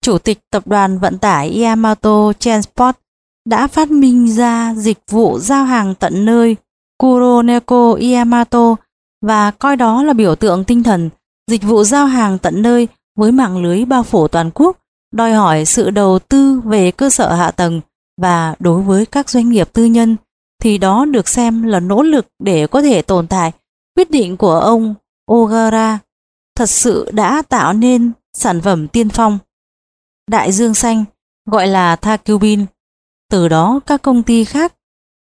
chủ 0.02 0.18
tịch 0.18 0.40
tập 0.52 0.68
đoàn 0.68 1.00
vận 1.00 1.18
tải 1.18 1.64
Yamato 1.64 2.34
Transport, 2.40 2.98
đã 3.46 3.68
phát 3.68 3.92
minh 3.92 4.36
ra 4.36 4.74
dịch 4.78 5.00
vụ 5.10 5.40
giao 5.40 5.66
hàng 5.66 5.96
tận 5.96 6.26
nơi 6.26 6.56
Kuroneko 6.98 7.98
Yamato 8.14 8.76
và 9.22 9.52
coi 9.52 9.76
đó 9.76 10.04
là 10.04 10.14
biểu 10.14 10.36
tượng 10.36 10.64
tinh 10.64 10.84
thần, 10.84 11.10
dịch 11.48 11.64
vụ 11.64 11.84
giao 11.84 12.06
hàng 12.06 12.38
tận 12.38 12.62
nơi 12.62 12.88
với 13.16 13.32
mạng 13.32 13.64
lưới 13.64 13.86
bao 13.86 14.04
phủ 14.04 14.28
toàn 14.28 14.52
quốc, 14.54 14.78
đòi 15.12 15.34
hỏi 15.34 15.66
sự 15.66 15.90
đầu 15.90 16.20
tư 16.20 16.62
về 16.66 16.92
cơ 16.92 17.10
sở 17.10 17.34
hạ 17.34 17.52
tầng 17.52 17.82
và 18.22 18.56
đối 18.60 18.82
với 18.82 19.06
các 19.06 19.30
doanh 19.30 19.50
nghiệp 19.50 19.74
tư 19.74 19.86
nhân, 19.86 20.18
thì 20.62 20.78
đó 20.78 21.06
được 21.06 21.28
xem 21.28 21.64
là 21.64 21.80
nỗ 21.80 22.04
lực 22.04 22.28
để 22.40 22.68
có 22.68 22.82
thể 22.82 23.02
tồn 23.02 23.28
tại. 23.28 23.52
Quyết 23.96 24.12
định 24.12 24.38
của 24.38 24.60
ông 24.60 24.96
Ogara 25.32 26.00
thật 26.56 26.70
sự 26.70 27.12
đã 27.14 27.42
tạo 27.50 27.74
nên 27.74 28.12
sản 28.34 28.62
phẩm 28.62 28.88
tiên 28.88 29.10
phong. 29.10 29.40
Đại 30.28 30.52
dương 30.52 30.74
xanh, 30.74 31.06
gọi 31.46 31.68
là 31.68 31.96
Thakubin. 31.96 32.66
Từ 33.32 33.48
đó 33.48 33.80
các 33.86 34.02
công 34.02 34.24
ty 34.24 34.44
khác 34.46 34.74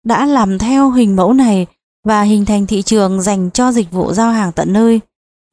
đã 0.05 0.25
làm 0.25 0.57
theo 0.57 0.91
hình 0.91 1.15
mẫu 1.15 1.33
này 1.33 1.67
và 2.07 2.21
hình 2.21 2.45
thành 2.45 2.67
thị 2.67 2.81
trường 2.81 3.21
dành 3.21 3.51
cho 3.51 3.71
dịch 3.71 3.91
vụ 3.91 4.13
giao 4.13 4.31
hàng 4.31 4.51
tận 4.51 4.73
nơi. 4.73 4.99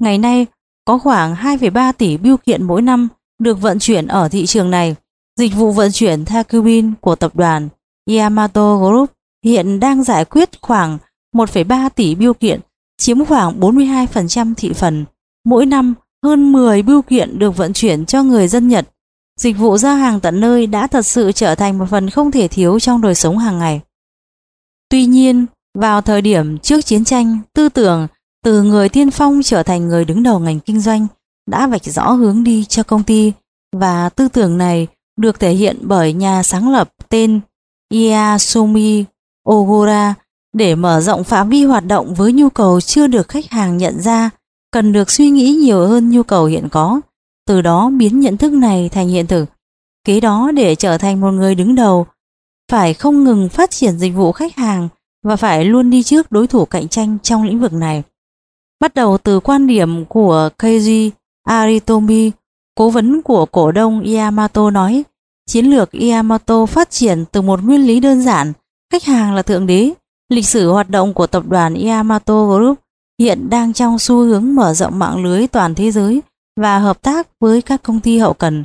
Ngày 0.00 0.18
nay, 0.18 0.46
có 0.84 0.98
khoảng 0.98 1.34
2,3 1.34 1.92
tỷ 1.92 2.16
bưu 2.16 2.36
kiện 2.36 2.62
mỗi 2.62 2.82
năm 2.82 3.08
được 3.38 3.60
vận 3.60 3.78
chuyển 3.78 4.06
ở 4.06 4.28
thị 4.28 4.46
trường 4.46 4.70
này. 4.70 4.94
Dịch 5.38 5.54
vụ 5.54 5.72
vận 5.72 5.92
chuyển 5.92 6.24
Takubin 6.24 6.92
của 7.00 7.16
tập 7.16 7.36
đoàn 7.36 7.68
Yamato 8.10 8.76
Group 8.76 9.10
hiện 9.44 9.80
đang 9.80 10.04
giải 10.04 10.24
quyết 10.24 10.50
khoảng 10.60 10.98
1,3 11.34 11.90
tỷ 11.90 12.14
bưu 12.14 12.34
kiện, 12.34 12.60
chiếm 12.98 13.24
khoảng 13.24 13.60
42% 13.60 14.54
thị 14.56 14.72
phần. 14.72 15.04
Mỗi 15.44 15.66
năm, 15.66 15.94
hơn 16.24 16.52
10 16.52 16.82
bưu 16.82 17.02
kiện 17.02 17.38
được 17.38 17.56
vận 17.56 17.72
chuyển 17.72 18.06
cho 18.06 18.22
người 18.22 18.48
dân 18.48 18.68
Nhật. 18.68 18.88
Dịch 19.40 19.58
vụ 19.58 19.76
giao 19.76 19.96
hàng 19.96 20.20
tận 20.20 20.40
nơi 20.40 20.66
đã 20.66 20.86
thật 20.86 21.06
sự 21.06 21.32
trở 21.32 21.54
thành 21.54 21.78
một 21.78 21.86
phần 21.90 22.10
không 22.10 22.30
thể 22.30 22.48
thiếu 22.48 22.80
trong 22.80 23.00
đời 23.00 23.14
sống 23.14 23.38
hàng 23.38 23.58
ngày. 23.58 23.80
Tuy 24.88 25.06
nhiên, 25.06 25.46
vào 25.74 26.00
thời 26.00 26.22
điểm 26.22 26.58
trước 26.58 26.86
chiến 26.86 27.04
tranh, 27.04 27.38
tư 27.52 27.68
tưởng 27.68 28.06
từ 28.44 28.62
người 28.62 28.88
tiên 28.88 29.10
phong 29.10 29.40
trở 29.42 29.62
thành 29.62 29.88
người 29.88 30.04
đứng 30.04 30.22
đầu 30.22 30.38
ngành 30.38 30.60
kinh 30.60 30.80
doanh 30.80 31.06
đã 31.46 31.66
vạch 31.66 31.84
rõ 31.84 32.10
hướng 32.10 32.44
đi 32.44 32.64
cho 32.64 32.82
công 32.82 33.02
ty 33.02 33.32
và 33.76 34.08
tư 34.08 34.28
tưởng 34.28 34.58
này 34.58 34.86
được 35.16 35.40
thể 35.40 35.52
hiện 35.52 35.78
bởi 35.82 36.12
nhà 36.12 36.42
sáng 36.42 36.72
lập 36.72 36.90
tên 37.08 37.40
Iyasumi 37.88 39.04
Ogura 39.50 40.14
để 40.52 40.74
mở 40.74 41.00
rộng 41.00 41.24
phạm 41.24 41.48
vi 41.48 41.64
hoạt 41.64 41.84
động 41.84 42.14
với 42.14 42.32
nhu 42.32 42.48
cầu 42.48 42.80
chưa 42.80 43.06
được 43.06 43.28
khách 43.28 43.50
hàng 43.50 43.76
nhận 43.76 44.00
ra 44.00 44.30
cần 44.72 44.92
được 44.92 45.10
suy 45.10 45.30
nghĩ 45.30 45.50
nhiều 45.50 45.86
hơn 45.86 46.10
nhu 46.10 46.22
cầu 46.22 46.46
hiện 46.46 46.68
có 46.68 47.00
từ 47.46 47.62
đó 47.62 47.90
biến 47.90 48.20
nhận 48.20 48.36
thức 48.36 48.52
này 48.52 48.88
thành 48.88 49.08
hiện 49.08 49.26
thực. 49.26 49.44
Kế 50.04 50.20
đó 50.20 50.50
để 50.54 50.74
trở 50.74 50.98
thành 50.98 51.20
một 51.20 51.30
người 51.30 51.54
đứng 51.54 51.74
đầu 51.74 52.06
phải 52.70 52.94
không 52.94 53.24
ngừng 53.24 53.48
phát 53.48 53.70
triển 53.70 53.98
dịch 53.98 54.14
vụ 54.14 54.32
khách 54.32 54.56
hàng 54.56 54.88
và 55.24 55.36
phải 55.36 55.64
luôn 55.64 55.90
đi 55.90 56.02
trước 56.02 56.32
đối 56.32 56.46
thủ 56.46 56.64
cạnh 56.64 56.88
tranh 56.88 57.18
trong 57.22 57.42
lĩnh 57.42 57.60
vực 57.60 57.72
này 57.72 58.02
bắt 58.80 58.94
đầu 58.94 59.18
từ 59.18 59.40
quan 59.40 59.66
điểm 59.66 60.04
của 60.04 60.48
Keiji 60.58 61.10
Aritomi, 61.44 62.30
cố 62.74 62.90
vấn 62.90 63.22
của 63.22 63.46
cổ 63.46 63.72
đông 63.72 64.04
Yamato 64.14 64.70
nói, 64.70 65.02
chiến 65.46 65.66
lược 65.66 65.90
Yamato 65.92 66.66
phát 66.66 66.90
triển 66.90 67.24
từ 67.32 67.42
một 67.42 67.62
nguyên 67.62 67.86
lý 67.86 68.00
đơn 68.00 68.22
giản, 68.22 68.52
Khách 68.92 69.04
hàng 69.04 69.34
là 69.34 69.42
thượng 69.42 69.66
đế. 69.66 69.92
Lịch 70.28 70.46
sử 70.46 70.70
hoạt 70.70 70.90
động 70.90 71.14
của 71.14 71.26
tập 71.26 71.48
đoàn 71.48 71.74
Yamato 71.74 72.44
Group 72.44 72.78
hiện 73.18 73.50
đang 73.50 73.72
trong 73.72 73.98
xu 73.98 74.16
hướng 74.16 74.54
mở 74.54 74.74
rộng 74.74 74.98
mạng 74.98 75.24
lưới 75.24 75.46
toàn 75.46 75.74
thế 75.74 75.90
giới 75.90 76.22
và 76.56 76.78
hợp 76.78 77.02
tác 77.02 77.28
với 77.40 77.62
các 77.62 77.82
công 77.82 78.00
ty 78.00 78.18
hậu 78.18 78.34
cần. 78.34 78.64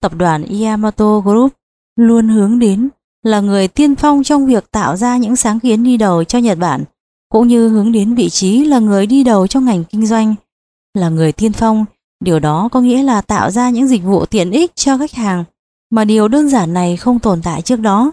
Tập 0.00 0.12
đoàn 0.14 0.44
Yamato 0.62 1.20
Group 1.20 1.52
luôn 1.96 2.28
hướng 2.28 2.58
đến 2.58 2.88
là 3.22 3.40
người 3.40 3.68
tiên 3.68 3.94
phong 3.94 4.22
trong 4.22 4.46
việc 4.46 4.70
tạo 4.70 4.96
ra 4.96 5.16
những 5.16 5.36
sáng 5.36 5.60
kiến 5.60 5.84
đi 5.84 5.96
đầu 5.96 6.24
cho 6.24 6.38
Nhật 6.38 6.58
Bản, 6.58 6.84
cũng 7.28 7.48
như 7.48 7.68
hướng 7.68 7.92
đến 7.92 8.14
vị 8.14 8.30
trí 8.30 8.64
là 8.64 8.78
người 8.78 9.06
đi 9.06 9.24
đầu 9.24 9.46
trong 9.46 9.64
ngành 9.64 9.84
kinh 9.84 10.06
doanh. 10.06 10.34
Là 10.94 11.08
người 11.08 11.32
tiên 11.32 11.52
phong, 11.52 11.84
điều 12.24 12.38
đó 12.38 12.68
có 12.72 12.80
nghĩa 12.80 13.02
là 13.02 13.20
tạo 13.20 13.50
ra 13.50 13.70
những 13.70 13.88
dịch 13.88 14.02
vụ 14.02 14.26
tiện 14.26 14.50
ích 14.50 14.76
cho 14.76 14.98
khách 14.98 15.12
hàng, 15.12 15.44
mà 15.90 16.04
điều 16.04 16.28
đơn 16.28 16.48
giản 16.48 16.72
này 16.72 16.96
không 16.96 17.18
tồn 17.18 17.42
tại 17.42 17.62
trước 17.62 17.80
đó 17.80 18.12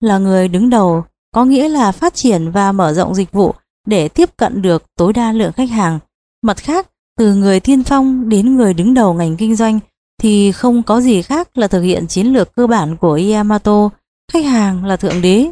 là 0.00 0.18
người 0.18 0.48
đứng 0.48 0.70
đầu 0.70 1.04
có 1.34 1.44
nghĩa 1.44 1.68
là 1.68 1.92
phát 1.92 2.14
triển 2.14 2.50
và 2.50 2.72
mở 2.72 2.92
rộng 2.92 3.14
dịch 3.14 3.32
vụ 3.32 3.54
để 3.86 4.08
tiếp 4.08 4.36
cận 4.36 4.62
được 4.62 4.82
tối 4.96 5.12
đa 5.12 5.32
lượng 5.32 5.52
khách 5.52 5.70
hàng. 5.70 5.98
Mặt 6.42 6.56
khác, 6.56 6.88
từ 7.18 7.34
người 7.34 7.60
tiên 7.60 7.84
phong 7.84 8.28
đến 8.28 8.56
người 8.56 8.74
đứng 8.74 8.94
đầu 8.94 9.14
ngành 9.14 9.36
kinh 9.36 9.56
doanh 9.56 9.80
thì 10.22 10.52
không 10.52 10.82
có 10.82 11.00
gì 11.00 11.22
khác 11.22 11.58
là 11.58 11.68
thực 11.68 11.80
hiện 11.80 12.06
chiến 12.06 12.26
lược 12.26 12.54
cơ 12.54 12.66
bản 12.66 12.96
của 12.96 13.20
Yamato, 13.32 13.90
khách 14.34 14.44
hàng 14.44 14.84
là 14.84 14.96
thượng 14.96 15.22
đế. 15.22 15.50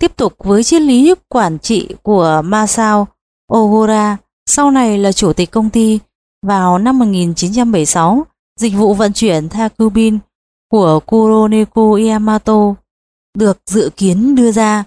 Tiếp 0.00 0.16
tục 0.16 0.34
với 0.38 0.64
triết 0.64 0.82
lý 0.82 1.14
quản 1.28 1.58
trị 1.58 1.88
của 2.02 2.42
Masao 2.44 3.08
Ogura, 3.54 4.16
sau 4.46 4.70
này 4.70 4.98
là 4.98 5.12
chủ 5.12 5.32
tịch 5.32 5.50
công 5.50 5.70
ty, 5.70 5.98
vào 6.46 6.78
năm 6.78 6.98
1976, 6.98 8.26
dịch 8.60 8.74
vụ 8.74 8.94
vận 8.94 9.12
chuyển 9.12 9.48
Thakubin 9.48 10.18
của 10.70 11.00
Kuroneko 11.00 11.98
Yamato 12.08 12.74
được 13.38 13.58
dự 13.66 13.90
kiến 13.96 14.34
đưa 14.34 14.52
ra. 14.52 14.84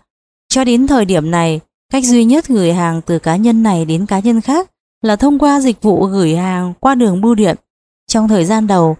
Cho 0.47 0.63
đến 0.63 0.87
thời 0.87 1.05
điểm 1.05 1.31
này, 1.31 1.59
cách 1.91 2.05
duy 2.05 2.25
nhất 2.25 2.47
gửi 2.47 2.73
hàng 2.73 3.01
từ 3.01 3.19
cá 3.19 3.35
nhân 3.35 3.63
này 3.63 3.85
đến 3.85 4.05
cá 4.05 4.19
nhân 4.19 4.41
khác 4.41 4.71
là 5.01 5.15
thông 5.15 5.39
qua 5.39 5.59
dịch 5.59 5.81
vụ 5.81 6.05
gửi 6.05 6.35
hàng 6.35 6.73
qua 6.79 6.95
đường 6.95 7.21
bưu 7.21 7.35
điện. 7.35 7.55
Trong 8.07 8.27
thời 8.27 8.45
gian 8.45 8.67
đầu, 8.67 8.97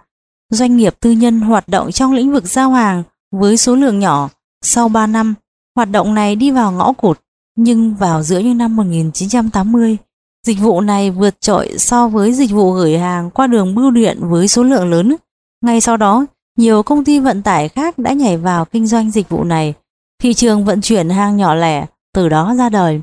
doanh 0.50 0.78
nghiệp 0.78 0.96
tư 1.00 1.12
nhân 1.12 1.42
hoạt 1.42 1.68
động 1.68 1.92
trong 1.92 2.14
lĩnh 2.14 2.34
vực 2.34 2.44
giao 2.46 2.72
hàng 2.72 3.04
với 3.32 3.58
số 3.58 3.76
lượng 3.76 4.00
nhỏ. 4.00 4.30
Sau 4.62 4.90
3 4.90 5.08
năm, 5.08 5.34
hoạt 5.76 5.92
động 5.92 6.14
này 6.14 6.36
đi 6.36 6.52
vào 6.52 6.72
ngõ 6.72 6.94
cụt, 6.94 7.20
nhưng 7.56 7.96
vào 7.96 8.24
giữa 8.24 8.40
những 8.40 8.58
năm 8.58 8.76
1980, 8.76 9.98
dịch 10.48 10.60
vụ 10.60 10.82
này 10.82 11.12
vượt 11.12 11.42
trội 11.42 11.78
so 11.78 12.08
với 12.08 12.34
dịch 12.34 12.52
vụ 12.52 12.72
gửi 12.72 12.98
hàng 12.98 13.30
qua 13.30 13.48
đường 13.48 13.76
bưu 13.76 13.92
điện 13.92 14.18
với 14.22 14.48
số 14.48 14.64
lượng 14.64 14.90
lớn. 14.90 15.16
Ngay 15.62 15.82
sau 15.82 15.98
đó, 15.98 16.26
nhiều 16.58 16.84
công 16.84 17.04
ty 17.04 17.20
vận 17.20 17.42
tải 17.42 17.70
khác 17.70 17.98
đã 17.98 18.14
nhảy 18.14 18.38
vào 18.38 18.66
kinh 18.66 18.88
doanh 18.88 19.12
dịch 19.12 19.30
vụ 19.30 19.44
này. 19.44 19.74
Thị 20.22 20.34
trường 20.34 20.66
vận 20.66 20.82
chuyển 20.82 21.10
hàng 21.10 21.38
nhỏ 21.38 21.56
lẻ 21.56 21.86
từ 22.14 22.30
đó 22.30 22.56
ra 22.58 22.70
đời. 22.70 23.02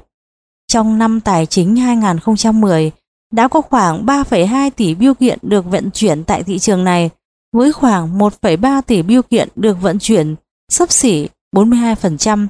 Trong 0.69 0.99
năm 0.99 1.21
tài 1.21 1.47
chính 1.47 1.77
2010, 1.77 2.91
đã 3.33 3.49
có 3.49 3.61
khoảng 3.61 4.07
3,2 4.07 4.71
tỷ 4.71 4.95
biêu 4.95 5.15
kiện 5.15 5.39
được 5.43 5.65
vận 5.65 5.91
chuyển 5.91 6.25
tại 6.25 6.43
thị 6.43 6.59
trường 6.59 6.85
này, 6.85 7.11
với 7.57 7.73
khoảng 7.73 8.19
1,3 8.19 8.83
tỷ 8.83 9.03
biêu 9.03 9.23
kiện 9.23 9.49
được 9.57 9.77
vận 9.81 9.99
chuyển 9.99 10.35
sấp 10.69 10.93
xỉ 10.93 11.29
42%. 11.57 12.47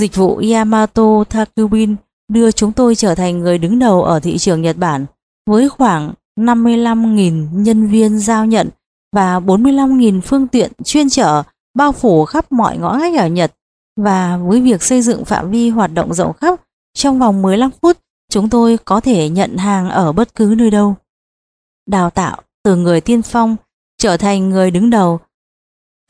Dịch 0.00 0.14
vụ 0.14 0.40
Yamato 0.52 1.24
Takubin 1.24 1.96
đưa 2.32 2.50
chúng 2.50 2.72
tôi 2.72 2.94
trở 2.94 3.14
thành 3.14 3.38
người 3.38 3.58
đứng 3.58 3.78
đầu 3.78 4.02
ở 4.04 4.20
thị 4.20 4.38
trường 4.38 4.62
Nhật 4.62 4.76
Bản, 4.76 5.06
với 5.46 5.68
khoảng 5.68 6.12
55.000 6.40 7.46
nhân 7.52 7.88
viên 7.88 8.18
giao 8.18 8.46
nhận 8.46 8.68
và 9.12 9.40
45.000 9.40 10.20
phương 10.20 10.48
tiện 10.48 10.72
chuyên 10.84 11.08
chở 11.08 11.42
bao 11.74 11.92
phủ 11.92 12.24
khắp 12.24 12.52
mọi 12.52 12.78
ngõ 12.78 12.94
ngách 12.94 13.18
ở 13.18 13.26
Nhật 13.26 13.52
và 13.96 14.36
với 14.36 14.60
việc 14.60 14.82
xây 14.82 15.02
dựng 15.02 15.24
phạm 15.24 15.50
vi 15.50 15.70
hoạt 15.70 15.92
động 15.94 16.14
rộng 16.14 16.32
khắp 16.32 16.60
trong 16.94 17.18
vòng 17.18 17.42
15 17.42 17.70
phút 17.82 17.98
chúng 18.30 18.48
tôi 18.48 18.78
có 18.84 19.00
thể 19.00 19.28
nhận 19.28 19.56
hàng 19.56 19.90
ở 19.90 20.12
bất 20.12 20.34
cứ 20.34 20.54
nơi 20.58 20.70
đâu. 20.70 20.96
Đào 21.86 22.10
tạo 22.10 22.42
từ 22.64 22.76
người 22.76 23.00
tiên 23.00 23.22
phong 23.22 23.56
trở 24.02 24.16
thành 24.16 24.50
người 24.50 24.70
đứng 24.70 24.90
đầu. 24.90 25.20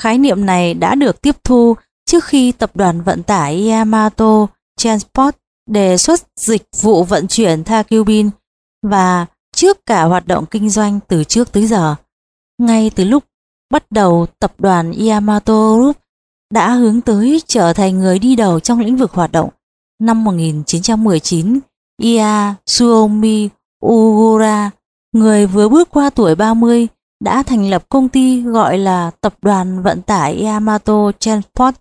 Khái 0.01 0.19
niệm 0.19 0.47
này 0.47 0.75
đã 0.75 0.95
được 0.95 1.23
tiếp 1.23 1.37
thu 1.45 1.77
trước 2.07 2.25
khi 2.25 2.53
tập 2.53 2.71
đoàn 2.75 3.03
vận 3.03 3.23
tải 3.23 3.69
Yamato 3.69 4.47
Transport 4.77 5.37
đề 5.71 5.97
xuất 5.97 6.21
dịch 6.37 6.63
vụ 6.81 7.05
vận 7.05 7.29
chuyển 7.29 7.65
Thakubin 7.65 8.31
và 8.83 9.27
trước 9.57 9.87
cả 9.87 10.03
hoạt 10.03 10.27
động 10.27 10.47
kinh 10.47 10.71
doanh 10.71 11.01
từ 11.09 11.25
trước 11.25 11.53
tới 11.53 11.67
giờ. 11.67 11.95
Ngay 12.59 12.91
từ 12.95 13.05
lúc 13.05 13.25
bắt 13.71 13.85
đầu 13.91 14.27
tập 14.39 14.55
đoàn 14.59 14.93
Yamato 14.93 15.77
Group 15.77 15.97
đã 16.53 16.73
hướng 16.73 17.01
tới 17.01 17.43
trở 17.47 17.73
thành 17.73 17.99
người 17.99 18.19
đi 18.19 18.37
đầu 18.37 18.61
trong 18.61 18.81
lĩnh 18.81 18.97
vực 18.97 19.13
hoạt 19.13 19.33
động. 19.33 19.51
Năm 20.01 20.25
1919, 20.25 21.61
Ia 22.03 22.55
Suomi 22.67 23.49
Ugura, 23.87 24.71
người 25.13 25.47
vừa 25.47 25.69
bước 25.69 25.91
qua 25.91 26.11
tuổi 26.11 26.35
30, 26.35 26.89
đã 27.23 27.43
thành 27.43 27.71
lập 27.71 27.89
công 27.89 28.09
ty 28.09 28.43
gọi 28.43 28.79
là 28.79 29.11
Tập 29.21 29.35
đoàn 29.43 29.83
Vận 29.83 30.03
tải 30.03 30.43
Yamato 30.43 31.13
Transport. 31.19 31.77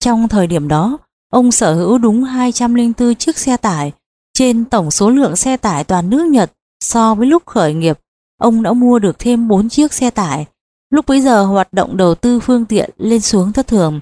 Trong 0.00 0.28
thời 0.28 0.46
điểm 0.46 0.68
đó, 0.68 0.98
ông 1.30 1.52
sở 1.52 1.74
hữu 1.74 1.98
đúng 1.98 2.24
204 2.24 3.14
chiếc 3.14 3.38
xe 3.38 3.56
tải 3.56 3.92
trên 4.34 4.64
tổng 4.64 4.90
số 4.90 5.10
lượng 5.10 5.36
xe 5.36 5.56
tải 5.56 5.84
toàn 5.84 6.10
nước 6.10 6.26
Nhật 6.26 6.52
so 6.84 7.14
với 7.14 7.26
lúc 7.26 7.46
khởi 7.46 7.74
nghiệp 7.74 7.98
ông 8.38 8.62
đã 8.62 8.72
mua 8.72 8.98
được 8.98 9.18
thêm 9.18 9.48
4 9.48 9.68
chiếc 9.68 9.92
xe 9.92 10.10
tải. 10.10 10.46
Lúc 10.90 11.06
bấy 11.06 11.20
giờ 11.20 11.44
hoạt 11.44 11.72
động 11.72 11.96
đầu 11.96 12.14
tư 12.14 12.40
phương 12.40 12.64
tiện 12.64 12.90
lên 12.98 13.20
xuống 13.20 13.52
thất 13.52 13.66
thường. 13.66 14.00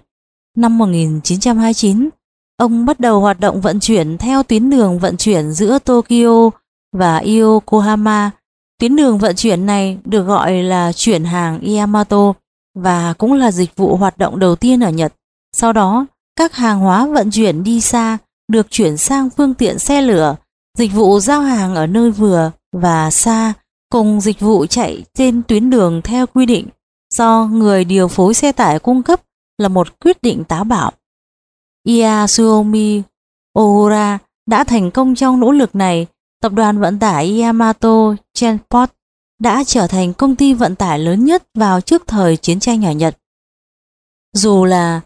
năm 0.56 0.78
1929, 0.78 2.08
ông 2.56 2.86
bắt 2.86 3.00
đầu 3.00 3.20
hoạt 3.20 3.40
động 3.40 3.60
vận 3.60 3.80
chuyển 3.80 4.18
theo 4.18 4.42
tuyến 4.42 4.70
đường 4.70 4.98
vận 4.98 5.16
chuyển 5.16 5.52
giữa 5.52 5.78
Tokyo 5.78 6.50
và 6.92 7.18
Yokohama. 7.18 8.30
Tuyến 8.78 8.96
đường 8.96 9.18
vận 9.18 9.36
chuyển 9.36 9.66
này 9.66 9.98
được 10.04 10.22
gọi 10.22 10.62
là 10.62 10.92
chuyển 10.92 11.24
hàng 11.24 11.60
Yamato 11.60 12.32
và 12.74 13.14
cũng 13.18 13.32
là 13.32 13.50
dịch 13.52 13.76
vụ 13.76 13.96
hoạt 13.96 14.18
động 14.18 14.38
đầu 14.38 14.56
tiên 14.56 14.80
ở 14.80 14.90
Nhật. 14.90 15.12
Sau 15.52 15.72
đó, 15.72 16.06
các 16.36 16.54
hàng 16.54 16.80
hóa 16.80 17.06
vận 17.06 17.30
chuyển 17.30 17.64
đi 17.64 17.80
xa 17.80 18.18
được 18.48 18.66
chuyển 18.70 18.96
sang 18.96 19.30
phương 19.30 19.54
tiện 19.54 19.78
xe 19.78 20.02
lửa, 20.02 20.36
dịch 20.78 20.92
vụ 20.92 21.20
giao 21.20 21.40
hàng 21.40 21.74
ở 21.74 21.86
nơi 21.86 22.10
vừa 22.10 22.50
và 22.72 23.10
xa 23.10 23.52
cùng 23.90 24.20
dịch 24.20 24.40
vụ 24.40 24.66
chạy 24.66 25.04
trên 25.14 25.42
tuyến 25.42 25.70
đường 25.70 26.02
theo 26.04 26.26
quy 26.26 26.46
định 26.46 26.68
do 27.14 27.48
người 27.52 27.84
điều 27.84 28.08
phối 28.08 28.34
xe 28.34 28.52
tải 28.52 28.78
cung 28.78 29.02
cấp 29.02 29.20
là 29.58 29.68
một 29.68 30.00
quyết 30.00 30.22
định 30.22 30.44
táo 30.44 30.64
bạo. 30.64 30.92
Yasuomi 31.88 33.02
Ohura 33.58 34.18
đã 34.46 34.64
thành 34.64 34.90
công 34.90 35.14
trong 35.14 35.40
nỗ 35.40 35.52
lực 35.52 35.74
này, 35.74 36.06
tập 36.42 36.52
đoàn 36.52 36.80
vận 36.80 36.98
tải 36.98 37.40
Yamato 37.40 38.14
Transport 38.36 38.90
đã 39.40 39.64
trở 39.66 39.86
thành 39.86 40.14
công 40.14 40.36
ty 40.36 40.54
vận 40.54 40.76
tải 40.76 40.98
lớn 40.98 41.24
nhất 41.24 41.42
vào 41.54 41.80
trước 41.80 42.06
thời 42.06 42.36
chiến 42.36 42.60
tranh 42.60 42.84
ở 42.84 42.92
Nhật. 42.92 43.18
Dù 44.32 44.64
là 44.64 45.00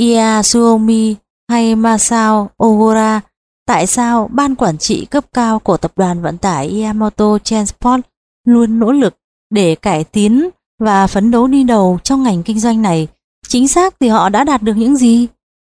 Yasuomi 0.00 1.14
hay 1.48 1.76
Masao 1.76 2.50
Ogura, 2.64 3.20
tại 3.66 3.86
sao 3.86 4.28
ban 4.32 4.54
quản 4.54 4.78
trị 4.78 5.04
cấp 5.04 5.24
cao 5.32 5.58
của 5.58 5.76
tập 5.76 5.92
đoàn 5.96 6.22
vận 6.22 6.38
tải 6.38 6.82
Yamato 6.82 7.38
Transport 7.38 8.00
luôn 8.46 8.78
nỗ 8.78 8.92
lực 8.92 9.16
để 9.50 9.74
cải 9.74 10.04
tiến 10.04 10.48
và 10.78 11.06
phấn 11.06 11.30
đấu 11.30 11.46
đi 11.46 11.64
đầu 11.64 11.98
trong 12.02 12.22
ngành 12.22 12.42
kinh 12.42 12.60
doanh 12.60 12.82
này? 12.82 13.08
Chính 13.48 13.68
xác 13.68 13.94
thì 14.00 14.08
họ 14.08 14.28
đã 14.28 14.44
đạt 14.44 14.62
được 14.62 14.74
những 14.76 14.96
gì? 14.96 15.26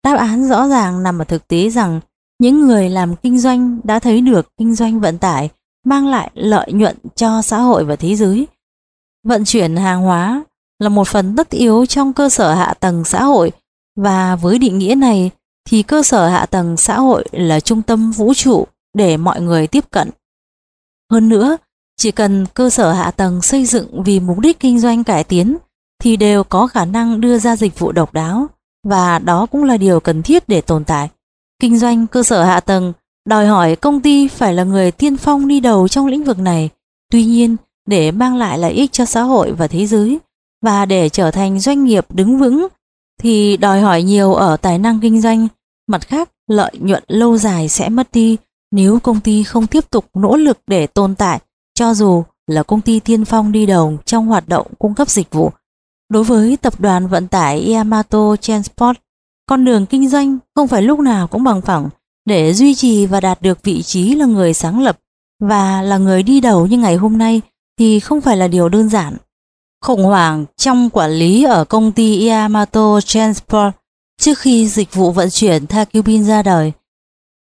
Đáp 0.04 0.16
án 0.18 0.50
rõ 0.50 0.68
ràng 0.68 1.04
nằm 1.04 1.20
ở 1.20 1.26
thực 1.26 1.48
tế 1.48 1.70
rằng 1.70 2.00
những 2.40 2.68
người 2.68 2.90
làm 2.90 3.16
kinh 3.16 3.40
doanh 3.40 3.80
đã 3.84 4.00
thấy 4.00 4.22
được 4.22 4.48
kinh 4.58 4.76
doanh 4.76 5.00
vận 5.00 5.18
tải 5.18 5.50
mang 5.84 6.08
lại 6.08 6.32
lợi 6.34 6.72
nhuận 6.74 6.98
cho 7.16 7.42
xã 7.42 7.58
hội 7.58 7.86
và 7.86 7.96
thế 7.96 8.16
giới. 8.16 8.48
Vận 9.24 9.46
chuyển 9.46 9.76
hàng 9.76 10.02
hóa 10.02 10.44
là 10.80 10.90
một 10.90 11.08
phần 11.08 11.36
tất 11.36 11.50
yếu 11.50 11.86
trong 11.86 12.14
cơ 12.14 12.30
sở 12.30 12.54
hạ 12.54 12.74
tầng 12.80 13.04
xã 13.04 13.24
hội 13.24 13.52
và 13.96 14.36
với 14.36 14.60
định 14.60 14.78
nghĩa 14.78 14.96
này 14.96 15.32
thì 15.66 15.84
cơ 15.84 16.04
sở 16.04 16.28
hạ 16.28 16.46
tầng 16.46 16.78
xã 16.78 17.00
hội 17.00 17.26
là 17.32 17.60
trung 17.60 17.82
tâm 17.82 18.12
vũ 18.12 18.34
trụ 18.34 18.68
để 18.94 19.18
mọi 19.18 19.42
người 19.42 19.68
tiếp 19.68 19.92
cận. 19.92 20.10
Hơn 21.12 21.30
nữa, 21.30 21.58
chỉ 21.98 22.12
cần 22.12 22.46
cơ 22.54 22.70
sở 22.70 22.92
hạ 22.92 23.12
tầng 23.12 23.42
xây 23.42 23.66
dựng 23.66 24.04
vì 24.04 24.20
mục 24.20 24.40
đích 24.40 24.60
kinh 24.60 24.80
doanh 24.80 25.04
cải 25.04 25.24
tiến 25.24 25.58
thì 26.00 26.18
đều 26.18 26.44
có 26.44 26.68
khả 26.68 26.86
năng 26.86 27.22
đưa 27.22 27.40
ra 27.40 27.56
dịch 27.56 27.80
vụ 27.80 27.92
độc 27.92 28.14
đáo 28.14 28.48
và 28.84 29.20
đó 29.20 29.46
cũng 29.46 29.64
là 29.64 29.78
điều 29.78 30.00
cần 30.00 30.24
thiết 30.24 30.50
để 30.50 30.62
tồn 30.62 30.84
tại. 30.84 31.10
Kinh 31.60 31.78
doanh 31.78 32.08
cơ 32.08 32.24
sở 32.24 32.44
hạ 32.44 32.60
tầng 32.60 32.94
đòi 33.26 33.48
hỏi 33.48 33.76
công 33.76 34.02
ty 34.02 34.28
phải 34.28 34.54
là 34.54 34.64
người 34.64 34.92
tiên 34.92 35.18
phong 35.18 35.48
đi 35.48 35.60
đầu 35.60 35.88
trong 35.88 36.08
lĩnh 36.08 36.24
vực 36.24 36.40
này. 36.40 36.70
Tuy 37.12 37.26
nhiên, 37.26 37.56
để 37.88 38.12
mang 38.12 38.36
lại 38.36 38.58
lợi 38.58 38.74
ích 38.74 38.92
cho 38.92 39.06
xã 39.06 39.22
hội 39.22 39.52
và 39.52 39.68
thế 39.68 39.86
giới 39.86 40.20
và 40.62 40.86
để 40.86 41.10
trở 41.10 41.32
thành 41.32 41.60
doanh 41.60 41.84
nghiệp 41.84 42.06
đứng 42.14 42.38
vững 42.38 42.68
thì 43.20 43.58
đòi 43.58 43.82
hỏi 43.82 44.04
nhiều 44.04 44.34
ở 44.34 44.58
tài 44.58 44.80
năng 44.80 45.00
kinh 45.00 45.22
doanh. 45.22 45.48
Mặt 45.88 46.08
khác, 46.08 46.30
lợi 46.48 46.72
nhuận 46.80 47.04
lâu 47.08 47.38
dài 47.38 47.70
sẽ 47.70 47.90
mất 47.90 48.08
đi 48.12 48.38
nếu 48.72 49.00
công 49.00 49.20
ty 49.20 49.44
không 49.44 49.68
tiếp 49.68 49.90
tục 49.90 50.06
nỗ 50.14 50.38
lực 50.38 50.58
để 50.68 50.88
tồn 50.88 51.16
tại 51.16 51.40
cho 51.74 51.94
dù 51.94 52.24
là 52.48 52.64
công 52.64 52.82
ty 52.82 53.00
tiên 53.00 53.26
phong 53.26 53.52
đi 53.52 53.66
đầu 53.66 53.98
trong 54.06 54.28
hoạt 54.28 54.48
động 54.48 54.68
cung 54.80 54.96
cấp 54.96 55.10
dịch 55.10 55.32
vụ. 55.32 55.52
Đối 56.10 56.24
với 56.24 56.58
tập 56.58 56.80
đoàn 56.80 57.08
vận 57.08 57.28
tải 57.28 57.74
Yamato 57.74 58.36
Transport, 58.36 58.98
con 59.46 59.66
đường 59.66 59.86
kinh 59.86 60.10
doanh 60.10 60.38
không 60.56 60.68
phải 60.68 60.82
lúc 60.82 61.00
nào 61.00 61.28
cũng 61.28 61.44
bằng 61.44 61.62
phẳng 61.62 61.90
để 62.26 62.54
duy 62.54 62.76
trì 62.76 63.06
và 63.06 63.20
đạt 63.20 63.42
được 63.42 63.64
vị 63.64 63.84
trí 63.84 64.16
là 64.16 64.26
người 64.26 64.54
sáng 64.54 64.80
lập 64.80 65.00
và 65.40 65.82
là 65.82 65.98
người 65.98 66.24
đi 66.24 66.40
đầu 66.40 66.68
như 66.68 66.78
ngày 66.78 66.96
hôm 66.96 67.18
nay 67.18 67.42
thì 67.80 68.00
không 68.00 68.22
phải 68.22 68.38
là 68.38 68.48
điều 68.48 68.70
đơn 68.70 68.90
giản. 68.90 69.18
Khủng 69.82 70.04
hoảng 70.04 70.46
trong 70.58 70.90
quản 70.90 71.12
lý 71.12 71.44
ở 71.44 71.66
công 71.66 71.92
ty 71.92 72.28
Yamato 72.28 73.02
Transport 73.02 73.76
trước 74.22 74.40
khi 74.40 74.68
dịch 74.68 74.94
vụ 74.94 75.12
vận 75.12 75.30
chuyển 75.30 75.68
Takubin 75.68 76.24
ra 76.24 76.44
đời. 76.44 76.72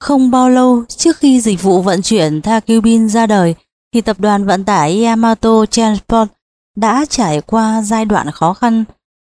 Không 0.00 0.30
bao 0.30 0.50
lâu 0.50 0.84
trước 0.88 1.16
khi 1.16 1.40
dịch 1.40 1.62
vụ 1.62 1.82
vận 1.82 2.02
chuyển 2.02 2.42
Takubin 2.42 3.08
ra 3.08 3.26
đời 3.26 3.54
thì 3.94 4.00
tập 4.00 4.20
đoàn 4.20 4.46
vận 4.46 4.64
tải 4.64 5.04
Yamato 5.04 5.66
Transport 5.66 6.28
đã 6.76 7.04
trải 7.08 7.40
qua 7.40 7.82
giai 7.82 8.04
đoạn 8.04 8.30
khó 8.30 8.54
khăn. 8.54 8.84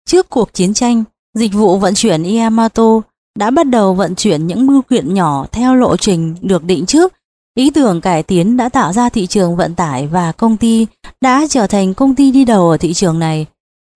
Trước 0.08 0.30
cuộc 0.30 0.54
chiến 0.54 0.74
tranh, 0.74 1.04
dịch 1.34 1.54
vụ 1.54 1.78
vận 1.78 1.94
chuyển 1.94 2.38
Yamato 2.38 3.02
đã 3.40 3.52
bắt 3.52 3.64
đầu 3.64 3.94
vận 3.94 4.16
chuyển 4.16 4.48
những 4.48 4.68
bưu 4.68 4.82
kiện 4.82 5.14
nhỏ 5.14 5.46
theo 5.52 5.76
lộ 5.76 5.98
trình 5.98 6.36
được 6.42 6.64
định 6.64 6.86
trước. 6.86 7.14
Ý 7.56 7.70
tưởng 7.70 8.02
cải 8.02 8.24
tiến 8.24 8.58
đã 8.58 8.70
tạo 8.70 8.94
ra 8.94 9.10
thị 9.10 9.28
trường 9.28 9.56
vận 9.56 9.76
tải 9.76 10.08
và 10.08 10.32
công 10.32 10.58
ty 10.58 10.88
đã 11.22 11.46
trở 11.50 11.68
thành 11.68 11.94
công 11.94 12.16
ty 12.16 12.32
đi 12.32 12.46
đầu 12.46 12.70
ở 12.70 12.78
thị 12.78 12.94
trường 12.94 13.20
này. 13.20 13.46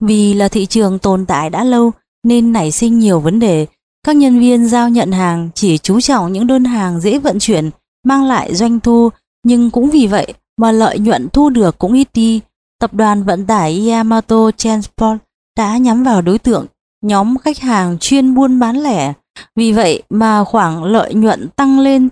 Vì 0.04 0.34
là 0.34 0.48
thị 0.48 0.66
trường 0.66 1.00
tồn 1.00 1.26
tại 1.26 1.50
đã 1.50 1.64
lâu 1.64 1.92
nên 2.24 2.54
nảy 2.54 2.72
sinh 2.72 3.00
nhiều 3.00 3.20
vấn 3.20 3.40
đề. 3.40 3.68
Các 4.06 4.16
nhân 4.16 4.40
viên 4.40 4.68
giao 4.68 4.90
nhận 4.90 5.12
hàng 5.12 5.50
chỉ 5.56 5.78
chú 5.78 6.02
trọng 6.02 6.34
những 6.34 6.48
đơn 6.48 6.66
hàng 6.66 7.00
dễ 7.00 7.20
vận 7.20 7.40
chuyển, 7.40 7.70
mang 8.06 8.24
lại 8.24 8.56
doanh 8.56 8.80
thu, 8.80 9.10
nhưng 9.44 9.72
cũng 9.72 9.90
vì 9.90 10.08
vậy 10.08 10.34
mà 10.58 10.72
lợi 10.72 11.00
nhuận 11.00 11.30
thu 11.30 11.50
được 11.50 11.78
cũng 11.78 11.94
ít 11.94 12.08
đi. 12.14 12.42
Tập 12.80 12.94
đoàn 12.94 13.24
vận 13.24 13.46
tải 13.46 13.90
Yamato 13.90 14.52
Transport 14.58 15.18
đã 15.58 15.78
nhắm 15.78 16.04
vào 16.04 16.22
đối 16.22 16.40
tượng 16.40 16.66
nhóm 17.02 17.38
khách 17.38 17.60
hàng 17.60 17.98
chuyên 18.00 18.36
buôn 18.36 18.60
bán 18.60 18.78
lẻ. 18.84 19.14
Vì 19.56 19.72
vậy 19.72 20.04
mà 20.10 20.44
khoảng 20.44 20.84
lợi 20.84 21.14
nhuận 21.14 21.50
tăng 21.50 21.80
lên 21.80 22.10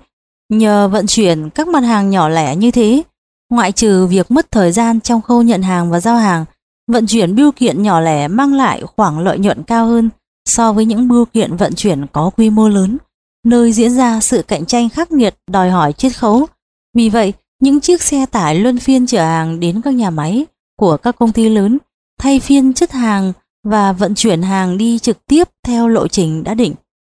nhờ 0.49 0.87
vận 0.87 1.07
chuyển 1.07 1.49
các 1.49 1.67
mặt 1.67 1.83
hàng 1.83 2.09
nhỏ 2.09 2.29
lẻ 2.29 2.55
như 2.55 2.71
thế. 2.71 3.03
Ngoại 3.49 3.71
trừ 3.71 4.05
việc 4.05 4.31
mất 4.31 4.51
thời 4.51 4.71
gian 4.71 5.01
trong 5.01 5.21
khâu 5.21 5.41
nhận 5.41 5.61
hàng 5.61 5.91
và 5.91 5.99
giao 5.99 6.17
hàng, 6.17 6.45
vận 6.91 7.07
chuyển 7.07 7.35
bưu 7.35 7.51
kiện 7.51 7.83
nhỏ 7.83 7.99
lẻ 7.99 8.27
mang 8.27 8.53
lại 8.53 8.83
khoảng 8.95 9.19
lợi 9.19 9.39
nhuận 9.39 9.63
cao 9.63 9.85
hơn 9.85 10.09
so 10.49 10.73
với 10.73 10.85
những 10.85 11.07
bưu 11.07 11.25
kiện 11.25 11.55
vận 11.55 11.75
chuyển 11.75 12.05
có 12.07 12.29
quy 12.37 12.49
mô 12.49 12.69
lớn, 12.69 12.97
nơi 13.45 13.71
diễn 13.71 13.91
ra 13.91 14.19
sự 14.19 14.41
cạnh 14.41 14.65
tranh 14.65 14.89
khắc 14.89 15.11
nghiệt 15.11 15.35
đòi 15.51 15.69
hỏi 15.69 15.93
chiết 15.93 16.17
khấu. 16.17 16.47
Vì 16.93 17.09
vậy, 17.09 17.33
những 17.61 17.79
chiếc 17.79 18.01
xe 18.01 18.25
tải 18.25 18.55
luân 18.55 18.77
phiên 18.77 19.07
chở 19.07 19.25
hàng 19.25 19.59
đến 19.59 19.81
các 19.81 19.93
nhà 19.93 20.09
máy 20.09 20.45
của 20.79 20.97
các 20.97 21.15
công 21.19 21.31
ty 21.31 21.49
lớn 21.49 21.77
thay 22.19 22.39
phiên 22.39 22.73
chất 22.73 22.91
hàng 22.91 23.33
và 23.63 23.91
vận 23.91 24.15
chuyển 24.15 24.41
hàng 24.41 24.77
đi 24.77 24.99
trực 24.99 25.25
tiếp 25.25 25.49
theo 25.63 25.87
lộ 25.87 26.07
trình 26.07 26.43
đã 26.43 26.53
định. 26.53 26.73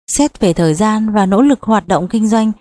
Xét 0.09 0.39
về 0.39 0.53
thời 0.53 0.73
gian 0.73 1.09
và 1.09 1.25
nỗ 1.25 1.41
lực 1.41 1.63
hoạt 1.63 1.87
động 1.87 2.07
kinh 2.07 2.27
doanh, 2.27 2.51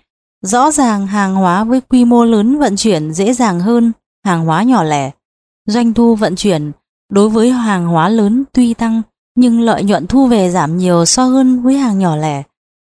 rõ 0.41 0.71
ràng 0.71 1.07
hàng 1.07 1.35
hóa 1.35 1.63
với 1.63 1.81
quy 1.81 2.05
mô 2.05 2.25
lớn 2.25 2.59
vận 2.59 2.75
chuyển 2.75 3.13
dễ 3.13 3.33
dàng 3.33 3.59
hơn 3.59 3.91
hàng 4.25 4.45
hóa 4.45 4.63
nhỏ 4.63 4.83
lẻ. 4.83 5.11
Doanh 5.65 5.93
thu 5.93 6.15
vận 6.15 6.35
chuyển 6.35 6.71
đối 7.11 7.29
với 7.29 7.51
hàng 7.51 7.87
hóa 7.87 8.09
lớn 8.09 8.43
tuy 8.53 8.73
tăng 8.73 9.01
nhưng 9.35 9.61
lợi 9.61 9.83
nhuận 9.83 10.07
thu 10.07 10.27
về 10.27 10.51
giảm 10.51 10.77
nhiều 10.77 11.05
so 11.05 11.23
hơn 11.23 11.61
với 11.61 11.77
hàng 11.77 11.99
nhỏ 11.99 12.15
lẻ. 12.15 12.43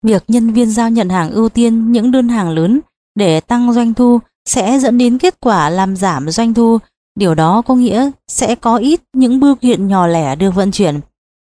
Việc 0.03 0.23
nhân 0.27 0.53
viên 0.53 0.69
giao 0.71 0.89
nhận 0.89 1.09
hàng 1.09 1.31
ưu 1.31 1.49
tiên 1.49 1.91
những 1.91 2.11
đơn 2.11 2.29
hàng 2.29 2.49
lớn 2.49 2.79
để 3.15 3.39
tăng 3.39 3.73
doanh 3.73 3.93
thu 3.93 4.19
sẽ 4.45 4.79
dẫn 4.79 4.97
đến 4.97 5.17
kết 5.17 5.39
quả 5.39 5.69
làm 5.69 5.95
giảm 5.95 6.29
doanh 6.29 6.53
thu. 6.53 6.77
Điều 7.15 7.35
đó 7.35 7.61
có 7.61 7.75
nghĩa 7.75 8.11
sẽ 8.27 8.55
có 8.55 8.77
ít 8.77 9.01
những 9.13 9.39
bưu 9.39 9.55
kiện 9.55 9.87
nhỏ 9.87 10.07
lẻ 10.07 10.35
được 10.35 10.51
vận 10.55 10.71
chuyển. 10.71 10.99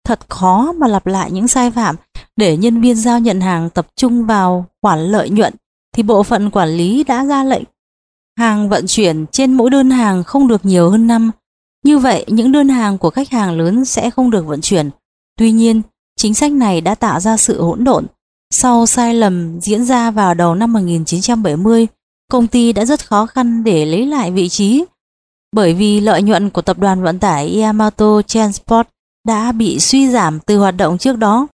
Thật 0.04 0.20
khó 0.28 0.72
mà 0.72 0.86
lặp 0.86 1.06
lại 1.06 1.30
những 1.30 1.48
sai 1.48 1.70
phạm 1.70 1.96
để 2.36 2.56
nhân 2.56 2.80
viên 2.80 2.96
giao 2.96 3.20
nhận 3.20 3.40
hàng 3.40 3.70
tập 3.70 3.86
trung 3.96 4.26
vào 4.26 4.66
khoản 4.82 5.00
lợi 5.00 5.30
nhuận 5.30 5.54
thì 5.94 6.02
bộ 6.02 6.22
phận 6.22 6.50
quản 6.50 6.68
lý 6.68 7.04
đã 7.04 7.24
ra 7.24 7.44
lệnh 7.44 7.64
hàng 8.38 8.68
vận 8.68 8.86
chuyển 8.86 9.26
trên 9.32 9.52
mỗi 9.52 9.70
đơn 9.70 9.90
hàng 9.90 10.24
không 10.24 10.48
được 10.48 10.64
nhiều 10.64 10.90
hơn 10.90 11.06
năm. 11.06 11.30
Như 11.84 11.98
vậy, 11.98 12.24
những 12.28 12.52
đơn 12.52 12.68
hàng 12.68 12.98
của 12.98 13.10
khách 13.10 13.30
hàng 13.30 13.58
lớn 13.58 13.84
sẽ 13.84 14.10
không 14.10 14.30
được 14.30 14.46
vận 14.46 14.60
chuyển. 14.60 14.90
Tuy 15.38 15.52
nhiên, 15.52 15.82
chính 16.16 16.34
sách 16.34 16.52
này 16.52 16.80
đã 16.80 16.94
tạo 16.94 17.20
ra 17.20 17.36
sự 17.36 17.62
hỗn 17.62 17.84
độn. 17.84 18.06
Sau 18.50 18.86
sai 18.86 19.14
lầm 19.14 19.60
diễn 19.60 19.84
ra 19.84 20.10
vào 20.10 20.34
đầu 20.34 20.54
năm 20.54 20.72
1970, 20.72 21.86
công 22.30 22.46
ty 22.46 22.72
đã 22.72 22.84
rất 22.84 23.06
khó 23.06 23.26
khăn 23.26 23.64
để 23.64 23.86
lấy 23.86 24.06
lại 24.06 24.30
vị 24.30 24.48
trí 24.48 24.84
bởi 25.52 25.74
vì 25.74 26.00
lợi 26.00 26.22
nhuận 26.22 26.50
của 26.50 26.62
tập 26.62 26.78
đoàn 26.78 27.02
vận 27.02 27.18
tải 27.18 27.60
Yamato 27.60 28.22
Transport 28.22 28.88
đã 29.26 29.52
bị 29.52 29.80
suy 29.80 30.10
giảm 30.10 30.40
từ 30.40 30.58
hoạt 30.58 30.76
động 30.76 30.98
trước 30.98 31.18
đó. 31.18 31.46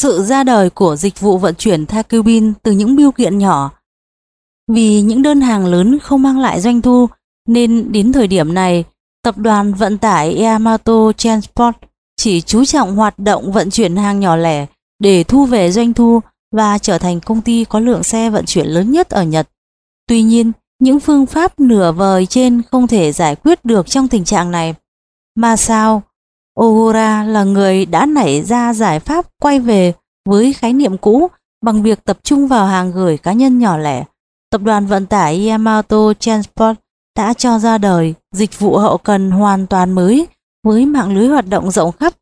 Sự 0.00 0.22
ra 0.22 0.44
đời 0.44 0.70
của 0.70 0.96
dịch 0.96 1.20
vụ 1.20 1.38
vận 1.38 1.54
chuyển 1.54 1.86
Takubin 1.86 2.52
từ 2.62 2.72
những 2.72 2.96
biêu 2.96 3.12
kiện 3.12 3.38
nhỏ. 3.38 3.70
Vì 4.72 5.02
những 5.02 5.22
đơn 5.22 5.40
hàng 5.40 5.66
lớn 5.66 5.98
không 5.98 6.22
mang 6.22 6.38
lại 6.38 6.60
doanh 6.60 6.82
thu, 6.82 7.08
nên 7.48 7.92
đến 7.92 8.12
thời 8.12 8.26
điểm 8.26 8.54
này, 8.54 8.84
tập 9.24 9.38
đoàn 9.38 9.74
vận 9.74 9.98
tải 9.98 10.36
Yamato 10.42 11.12
Transport 11.16 11.76
chỉ 12.16 12.40
chú 12.40 12.64
trọng 12.64 12.96
hoạt 12.96 13.18
động 13.18 13.52
vận 13.52 13.70
chuyển 13.70 13.96
hàng 13.96 14.20
nhỏ 14.20 14.36
lẻ 14.36 14.66
để 14.98 15.24
thu 15.24 15.46
về 15.46 15.72
doanh 15.72 15.94
thu 15.94 16.20
và 16.52 16.78
trở 16.78 16.98
thành 16.98 17.20
công 17.20 17.40
ty 17.40 17.64
có 17.64 17.78
lượng 17.80 18.02
xe 18.02 18.30
vận 18.30 18.44
chuyển 18.46 18.66
lớn 18.66 18.92
nhất 18.92 19.10
ở 19.10 19.22
Nhật. 19.22 19.48
Tuy 20.08 20.22
nhiên, 20.22 20.52
những 20.78 21.00
phương 21.00 21.26
pháp 21.26 21.60
nửa 21.60 21.92
vời 21.92 22.26
trên 22.26 22.62
không 22.70 22.86
thể 22.86 23.12
giải 23.12 23.36
quyết 23.36 23.64
được 23.64 23.90
trong 23.90 24.08
tình 24.08 24.24
trạng 24.24 24.50
này. 24.50 24.74
Mà 25.36 25.56
sao, 25.56 26.02
Ohura 26.60 27.24
là 27.24 27.44
người 27.44 27.86
đã 27.86 28.06
nảy 28.06 28.42
ra 28.42 28.74
giải 28.74 29.00
pháp 29.00 29.26
quay 29.42 29.60
về 29.60 29.92
với 30.28 30.52
khái 30.52 30.72
niệm 30.72 30.98
cũ 30.98 31.28
bằng 31.64 31.82
việc 31.82 32.04
tập 32.04 32.18
trung 32.22 32.48
vào 32.48 32.66
hàng 32.66 32.92
gửi 32.92 33.18
cá 33.18 33.32
nhân 33.32 33.58
nhỏ 33.58 33.76
lẻ. 33.76 34.04
Tập 34.50 34.60
đoàn 34.62 34.86
vận 34.86 35.06
tải 35.06 35.48
Yamato 35.48 36.12
Transport 36.20 36.78
đã 37.16 37.34
cho 37.34 37.58
ra 37.58 37.78
đời 37.78 38.14
dịch 38.34 38.58
vụ 38.58 38.76
hậu 38.76 38.98
cần 38.98 39.30
hoàn 39.30 39.66
toàn 39.66 39.92
mới 39.92 40.26
với 40.64 40.86
mạng 40.86 41.14
lưới 41.14 41.28
hoạt 41.28 41.48
động 41.48 41.70
rộng 41.70 41.92
khắp 41.92 42.12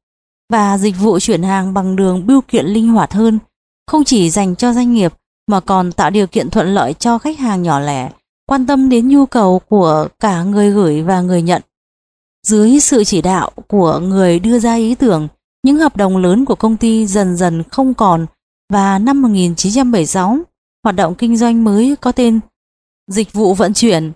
và 0.52 0.78
dịch 0.78 0.94
vụ 0.98 1.18
chuyển 1.18 1.42
hàng 1.42 1.74
bằng 1.74 1.96
đường 1.96 2.26
bưu 2.26 2.40
kiện 2.40 2.66
linh 2.66 2.88
hoạt 2.88 3.12
hơn, 3.12 3.38
không 3.86 4.04
chỉ 4.04 4.30
dành 4.30 4.56
cho 4.56 4.72
doanh 4.72 4.92
nghiệp 4.92 5.12
mà 5.50 5.60
còn 5.60 5.92
tạo 5.92 6.10
điều 6.10 6.26
kiện 6.26 6.50
thuận 6.50 6.74
lợi 6.74 6.94
cho 6.94 7.18
khách 7.18 7.38
hàng 7.38 7.62
nhỏ 7.62 7.80
lẻ, 7.80 8.10
quan 8.46 8.66
tâm 8.66 8.88
đến 8.88 9.08
nhu 9.08 9.26
cầu 9.26 9.60
của 9.68 10.08
cả 10.20 10.42
người 10.42 10.70
gửi 10.70 11.02
và 11.02 11.20
người 11.20 11.42
nhận. 11.42 11.62
Dưới 12.48 12.80
sự 12.80 13.04
chỉ 13.04 13.22
đạo 13.22 13.50
của 13.68 13.98
người 13.98 14.38
đưa 14.38 14.58
ra 14.58 14.74
ý 14.74 14.94
tưởng, 14.94 15.28
những 15.64 15.76
hợp 15.76 15.96
đồng 15.96 16.16
lớn 16.16 16.44
của 16.44 16.54
công 16.54 16.76
ty 16.76 17.06
dần 17.06 17.36
dần 17.36 17.62
không 17.70 17.94
còn 17.94 18.26
và 18.72 18.98
năm 18.98 19.22
1976, 19.22 20.38
hoạt 20.84 20.96
động 20.96 21.14
kinh 21.14 21.36
doanh 21.36 21.64
mới 21.64 21.96
có 22.00 22.12
tên 22.12 22.40
Dịch 23.10 23.32
vụ 23.32 23.54
vận 23.54 23.74
chuyển 23.74 24.12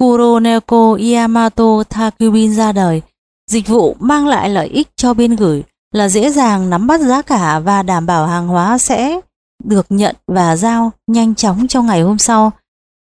Kuroneko 0.00 0.98
Yamato 1.12 1.82
Takubin 1.88 2.54
ra 2.54 2.72
đời. 2.72 3.02
Dịch 3.50 3.68
vụ 3.68 3.96
mang 4.00 4.26
lại 4.26 4.48
lợi 4.48 4.68
ích 4.68 4.88
cho 4.96 5.14
bên 5.14 5.36
gửi 5.36 5.62
là 5.94 6.08
dễ 6.08 6.30
dàng 6.30 6.70
nắm 6.70 6.86
bắt 6.86 7.00
giá 7.00 7.22
cả 7.22 7.58
và 7.58 7.82
đảm 7.82 8.06
bảo 8.06 8.26
hàng 8.26 8.48
hóa 8.48 8.78
sẽ 8.78 9.20
được 9.64 9.86
nhận 9.88 10.16
và 10.26 10.56
giao 10.56 10.92
nhanh 11.06 11.34
chóng 11.34 11.66
trong 11.68 11.86
ngày 11.86 12.02
hôm 12.02 12.18
sau. 12.18 12.52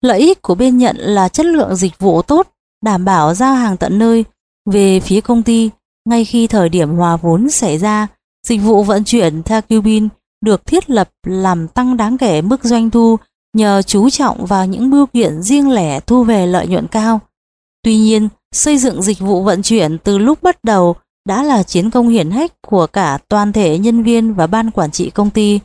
Lợi 0.03 0.19
ích 0.19 0.43
của 0.43 0.55
bên 0.55 0.79
nhận 0.79 0.97
là 0.97 1.29
chất 1.29 1.47
lượng 1.47 1.77
dịch 1.77 1.99
vụ 1.99 2.23
tốt, 2.23 2.49
đảm 2.85 3.05
bảo 3.05 3.35
giao 3.35 3.55
hàng 3.55 3.77
tận 3.77 3.99
nơi. 3.99 4.25
Về 4.71 5.01
phía 5.01 5.21
công 5.21 5.43
ty, 5.43 5.71
ngay 6.09 6.25
khi 6.25 6.47
thời 6.47 6.69
điểm 6.69 6.91
hòa 6.91 7.17
vốn 7.17 7.51
xảy 7.51 7.79
ra, 7.79 8.07
dịch 8.47 8.61
vụ 8.63 8.83
vận 8.83 9.05
chuyển 9.05 9.43
Takubin 9.43 10.09
được 10.45 10.67
thiết 10.67 10.91
lập 10.91 11.11
làm 11.27 11.69
tăng 11.69 11.97
đáng 11.97 12.19
kể 12.19 12.43
mức 12.43 12.65
doanh 12.65 12.91
thu 12.91 13.17
nhờ 13.57 13.83
chú 13.83 14.11
trọng 14.11 14.47
vào 14.47 14.67
những 14.67 14.91
bưu 14.91 15.07
kiện 15.07 15.43
riêng 15.43 15.71
lẻ 15.71 16.01
thu 16.01 16.25
về 16.25 16.47
lợi 16.47 16.67
nhuận 16.67 16.87
cao. 16.87 17.21
Tuy 17.83 17.97
nhiên, 17.97 18.29
xây 18.53 18.79
dựng 18.79 19.03
dịch 19.03 19.19
vụ 19.19 19.43
vận 19.43 19.63
chuyển 19.63 19.99
từ 19.99 20.19
lúc 20.19 20.43
bắt 20.43 20.65
đầu 20.65 20.97
đã 21.29 21.43
là 21.43 21.63
chiến 21.63 21.91
công 21.91 22.09
hiển 22.09 22.31
hách 22.31 22.53
của 22.67 22.87
cả 22.87 23.19
toàn 23.29 23.53
thể 23.53 23.79
nhân 23.79 24.03
viên 24.03 24.35
và 24.35 24.47
ban 24.47 24.71
quản 24.71 24.91
trị 24.91 25.11
công 25.11 25.31
ty. 25.31 25.61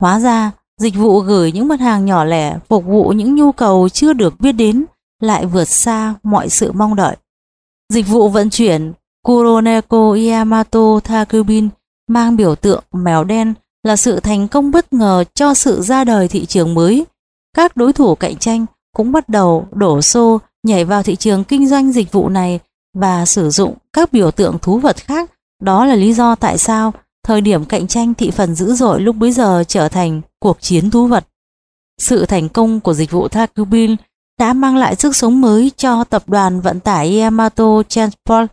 Hóa 0.00 0.20
ra, 0.20 0.50
dịch 0.80 0.94
vụ 0.94 1.20
gửi 1.20 1.52
những 1.52 1.68
mặt 1.68 1.80
hàng 1.80 2.06
nhỏ 2.06 2.24
lẻ 2.24 2.58
phục 2.68 2.84
vụ 2.84 3.08
những 3.08 3.34
nhu 3.34 3.52
cầu 3.52 3.88
chưa 3.88 4.12
được 4.12 4.40
biết 4.40 4.52
đến 4.52 4.84
lại 5.20 5.46
vượt 5.46 5.68
xa 5.68 6.14
mọi 6.22 6.48
sự 6.48 6.72
mong 6.72 6.96
đợi. 6.96 7.16
Dịch 7.92 8.08
vụ 8.08 8.28
vận 8.28 8.50
chuyển 8.50 8.92
Kuroneko 9.22 10.16
Yamato 10.30 11.00
Takubin 11.00 11.68
mang 12.08 12.36
biểu 12.36 12.54
tượng 12.54 12.84
mèo 12.92 13.24
đen 13.24 13.54
là 13.82 13.96
sự 13.96 14.20
thành 14.20 14.48
công 14.48 14.70
bất 14.70 14.92
ngờ 14.92 15.24
cho 15.34 15.54
sự 15.54 15.82
ra 15.82 16.04
đời 16.04 16.28
thị 16.28 16.46
trường 16.46 16.74
mới. 16.74 17.06
Các 17.56 17.76
đối 17.76 17.92
thủ 17.92 18.14
cạnh 18.14 18.36
tranh 18.36 18.66
cũng 18.96 19.12
bắt 19.12 19.28
đầu 19.28 19.68
đổ 19.72 20.02
xô, 20.02 20.40
nhảy 20.62 20.84
vào 20.84 21.02
thị 21.02 21.16
trường 21.16 21.44
kinh 21.44 21.68
doanh 21.68 21.92
dịch 21.92 22.12
vụ 22.12 22.28
này 22.28 22.60
và 22.94 23.26
sử 23.26 23.50
dụng 23.50 23.74
các 23.92 24.12
biểu 24.12 24.30
tượng 24.30 24.58
thú 24.58 24.78
vật 24.78 24.96
khác. 24.96 25.30
Đó 25.62 25.84
là 25.84 25.94
lý 25.94 26.12
do 26.12 26.34
tại 26.34 26.58
sao 26.58 26.92
thời 27.24 27.40
điểm 27.40 27.64
cạnh 27.64 27.86
tranh 27.86 28.14
thị 28.14 28.30
phần 28.30 28.54
dữ 28.54 28.74
dội 28.74 29.00
lúc 29.00 29.16
bấy 29.16 29.32
giờ 29.32 29.64
trở 29.68 29.88
thành 29.88 30.20
cuộc 30.40 30.60
chiến 30.60 30.90
thú 30.90 31.06
vật. 31.06 31.26
Sự 32.00 32.26
thành 32.26 32.48
công 32.48 32.80
của 32.80 32.94
dịch 32.94 33.10
vụ 33.10 33.28
Takubin 33.28 33.96
đã 34.38 34.52
mang 34.52 34.76
lại 34.76 34.96
sức 34.96 35.16
sống 35.16 35.40
mới 35.40 35.72
cho 35.76 36.04
tập 36.04 36.28
đoàn 36.28 36.60
vận 36.60 36.80
tải 36.80 37.20
Yamato 37.20 37.82
Transport 37.88 38.46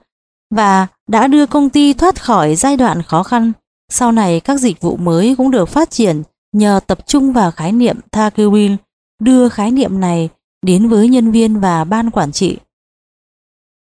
và 0.56 0.88
đã 1.08 1.28
đưa 1.28 1.46
công 1.46 1.70
ty 1.70 1.94
thoát 1.94 2.24
khỏi 2.24 2.56
giai 2.56 2.78
đoạn 2.78 3.02
khó 3.02 3.24
khăn. 3.24 3.52
Sau 3.92 4.12
này 4.12 4.40
các 4.40 4.60
dịch 4.60 4.82
vụ 4.82 4.98
mới 4.98 5.36
cũng 5.38 5.52
được 5.52 5.70
phát 5.70 5.92
triển 5.92 6.24
nhờ 6.52 6.80
tập 6.88 7.08
trung 7.08 7.34
vào 7.34 7.52
khái 7.52 7.72
niệm 7.72 8.00
Takewin, 8.12 8.78
đưa 9.24 9.50
khái 9.50 9.72
niệm 9.72 10.00
này 10.00 10.30
đến 10.66 10.90
với 10.90 11.08
nhân 11.08 11.32
viên 11.32 11.60
và 11.60 11.84
ban 11.84 12.12
quản 12.12 12.32
trị. 12.32 12.58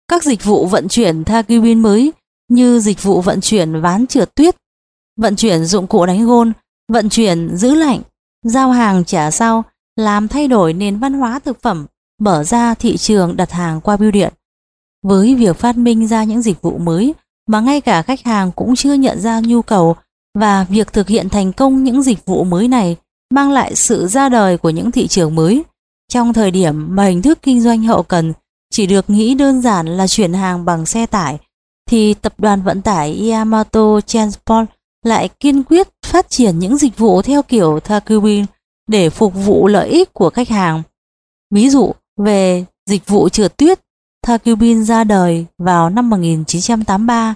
Các 0.08 0.24
dịch 0.24 0.44
vụ 0.44 0.66
vận 0.66 0.88
chuyển 0.88 1.24
Takewin 1.24 1.82
mới 1.82 2.12
như 2.50 2.80
dịch 2.80 3.04
vụ 3.04 3.22
vận 3.22 3.42
chuyển 3.42 3.82
ván 3.82 4.08
trượt 4.08 4.36
tuyết, 4.36 4.56
vận 5.18 5.36
chuyển 5.36 5.66
dụng 5.66 5.88
cụ 5.88 6.06
đánh 6.06 6.26
gôn, 6.26 6.54
vận 6.92 7.10
chuyển 7.10 7.58
giữ 7.58 7.76
lạnh, 7.76 8.02
giao 8.44 8.72
hàng 8.72 9.06
trả 9.06 9.32
sau, 9.32 9.64
làm 10.02 10.28
thay 10.28 10.48
đổi 10.48 10.74
nền 10.74 11.00
văn 11.00 11.14
hóa 11.14 11.40
thực 11.40 11.62
phẩm, 11.62 11.86
mở 12.22 12.44
ra 12.44 12.74
thị 12.74 12.98
trường 12.98 13.38
đặt 13.38 13.52
hàng 13.52 13.82
qua 13.82 13.98
bưu 13.98 14.12
điện. 14.12 14.34
Với 15.04 15.36
việc 15.36 15.58
phát 15.58 15.78
minh 15.78 16.08
ra 16.08 16.24
những 16.24 16.42
dịch 16.42 16.62
vụ 16.62 16.78
mới 16.78 17.14
mà 17.48 17.60
ngay 17.60 17.82
cả 17.82 18.02
khách 18.02 18.24
hàng 18.24 18.52
cũng 18.52 18.76
chưa 18.76 18.94
nhận 18.94 19.22
ra 19.22 19.40
nhu 19.40 19.62
cầu 19.62 19.96
và 20.40 20.66
việc 20.70 20.94
thực 20.94 21.08
hiện 21.08 21.30
thành 21.30 21.54
công 21.54 21.84
những 21.84 22.04
dịch 22.04 22.26
vụ 22.26 22.44
mới 22.44 22.68
này 22.68 22.98
mang 23.34 23.52
lại 23.52 23.76
sự 23.76 24.08
ra 24.08 24.30
đời 24.30 24.58
của 24.58 24.70
những 24.70 24.92
thị 24.92 25.08
trường 25.08 25.36
mới. 25.36 25.64
Trong 26.10 26.34
thời 26.34 26.52
điểm 26.52 26.96
mà 26.96 27.06
hình 27.06 27.22
thức 27.22 27.40
kinh 27.42 27.62
doanh 27.62 27.84
hậu 27.84 28.04
cần 28.04 28.34
chỉ 28.72 28.86
được 28.86 29.10
nghĩ 29.10 29.36
đơn 29.36 29.62
giản 29.62 29.88
là 29.88 30.08
chuyển 30.08 30.34
hàng 30.34 30.66
bằng 30.66 30.86
xe 30.86 31.06
tải, 31.06 31.38
thì 31.90 32.14
tập 32.14 32.34
đoàn 32.38 32.62
vận 32.62 32.82
tải 32.82 33.30
Yamato 33.32 34.02
Transport 34.02 34.66
lại 35.06 35.30
kiên 35.40 35.64
quyết 35.64 35.88
phát 36.06 36.30
triển 36.30 36.60
những 36.60 36.78
dịch 36.78 36.98
vụ 36.98 37.22
theo 37.22 37.42
kiểu 37.44 37.80
Takubin 37.80 38.46
để 38.88 39.10
phục 39.10 39.34
vụ 39.36 39.68
lợi 39.68 39.90
ích 39.90 40.14
của 40.14 40.30
khách 40.30 40.50
hàng. 40.50 40.84
Ví 41.54 41.70
dụ 41.70 41.92
về 42.18 42.66
dịch 42.90 43.08
vụ 43.08 43.30
trượt 43.30 43.58
tuyết 43.58 43.80
Takubin 44.28 44.84
ra 44.84 45.04
đời 45.04 45.46
vào 45.58 45.90
năm 45.90 46.10
1983. 46.10 47.34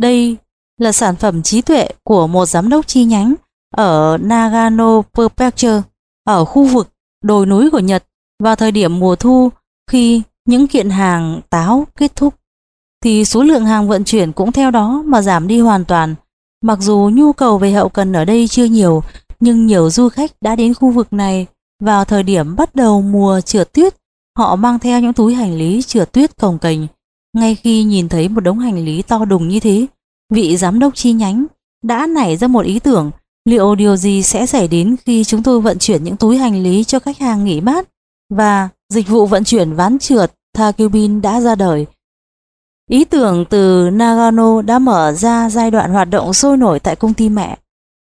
Đây 0.00 0.36
là 0.78 0.92
sản 0.92 1.16
phẩm 1.16 1.42
trí 1.42 1.62
tuệ 1.62 1.88
của 2.02 2.26
một 2.26 2.46
giám 2.46 2.68
đốc 2.68 2.86
chi 2.86 3.04
nhánh 3.04 3.34
ở 3.76 4.18
Nagano 4.20 5.02
Prefecture 5.14 5.82
ở 6.24 6.44
khu 6.44 6.64
vực 6.64 6.88
đồi 7.24 7.46
núi 7.46 7.70
của 7.70 7.78
Nhật 7.78 8.04
vào 8.42 8.56
thời 8.56 8.72
điểm 8.72 8.98
mùa 8.98 9.16
thu 9.16 9.50
khi 9.90 10.22
những 10.46 10.66
kiện 10.66 10.90
hàng 10.90 11.40
táo 11.50 11.86
kết 11.96 12.16
thúc 12.16 12.34
thì 13.04 13.24
số 13.24 13.42
lượng 13.42 13.66
hàng 13.66 13.88
vận 13.88 14.04
chuyển 14.04 14.32
cũng 14.32 14.52
theo 14.52 14.70
đó 14.70 15.02
mà 15.06 15.22
giảm 15.22 15.48
đi 15.48 15.60
hoàn 15.60 15.84
toàn. 15.84 16.14
Mặc 16.62 16.78
dù 16.80 17.10
nhu 17.14 17.32
cầu 17.32 17.58
về 17.58 17.72
hậu 17.72 17.88
cần 17.88 18.12
ở 18.12 18.24
đây 18.24 18.48
chưa 18.48 18.64
nhiều, 18.64 19.02
nhưng 19.40 19.66
nhiều 19.66 19.90
du 19.90 20.08
khách 20.08 20.30
đã 20.40 20.56
đến 20.56 20.74
khu 20.74 20.90
vực 20.90 21.12
này 21.12 21.46
vào 21.82 22.04
thời 22.04 22.22
điểm 22.22 22.56
bắt 22.56 22.74
đầu 22.74 23.02
mùa 23.02 23.40
trượt 23.40 23.72
tuyết 23.72 23.94
Họ 24.36 24.56
mang 24.56 24.78
theo 24.78 25.00
những 25.00 25.12
túi 25.12 25.34
hành 25.34 25.58
lý 25.58 25.82
trượt 25.82 26.12
tuyết 26.12 26.36
cồng 26.36 26.58
kềnh. 26.58 26.80
Ngay 27.36 27.54
khi 27.54 27.82
nhìn 27.82 28.08
thấy 28.08 28.28
một 28.28 28.40
đống 28.40 28.58
hành 28.58 28.84
lý 28.84 29.02
to 29.02 29.24
đùng 29.24 29.48
như 29.48 29.60
thế, 29.60 29.86
vị 30.30 30.56
giám 30.56 30.78
đốc 30.78 30.94
chi 30.94 31.12
nhánh 31.12 31.46
đã 31.84 32.06
nảy 32.06 32.36
ra 32.36 32.48
một 32.48 32.64
ý 32.64 32.78
tưởng 32.78 33.10
liệu 33.44 33.74
điều 33.74 33.96
gì 33.96 34.22
sẽ 34.22 34.46
xảy 34.46 34.68
đến 34.68 34.96
khi 35.04 35.24
chúng 35.24 35.42
tôi 35.42 35.60
vận 35.60 35.78
chuyển 35.78 36.04
những 36.04 36.16
túi 36.16 36.38
hành 36.38 36.62
lý 36.62 36.84
cho 36.84 36.98
khách 36.98 37.18
hàng 37.18 37.44
nghỉ 37.44 37.60
mát 37.60 37.88
và 38.30 38.68
dịch 38.88 39.08
vụ 39.08 39.26
vận 39.26 39.44
chuyển 39.44 39.72
ván 39.72 39.98
trượt 39.98 40.32
Thakubin 40.54 41.20
đã 41.20 41.40
ra 41.40 41.54
đời. 41.54 41.86
Ý 42.90 43.04
tưởng 43.04 43.44
từ 43.50 43.90
Nagano 43.90 44.62
đã 44.62 44.78
mở 44.78 45.12
ra 45.12 45.50
giai 45.50 45.70
đoạn 45.70 45.92
hoạt 45.92 46.10
động 46.10 46.32
sôi 46.32 46.56
nổi 46.56 46.80
tại 46.80 46.96
công 46.96 47.14
ty 47.14 47.28
mẹ. 47.28 47.58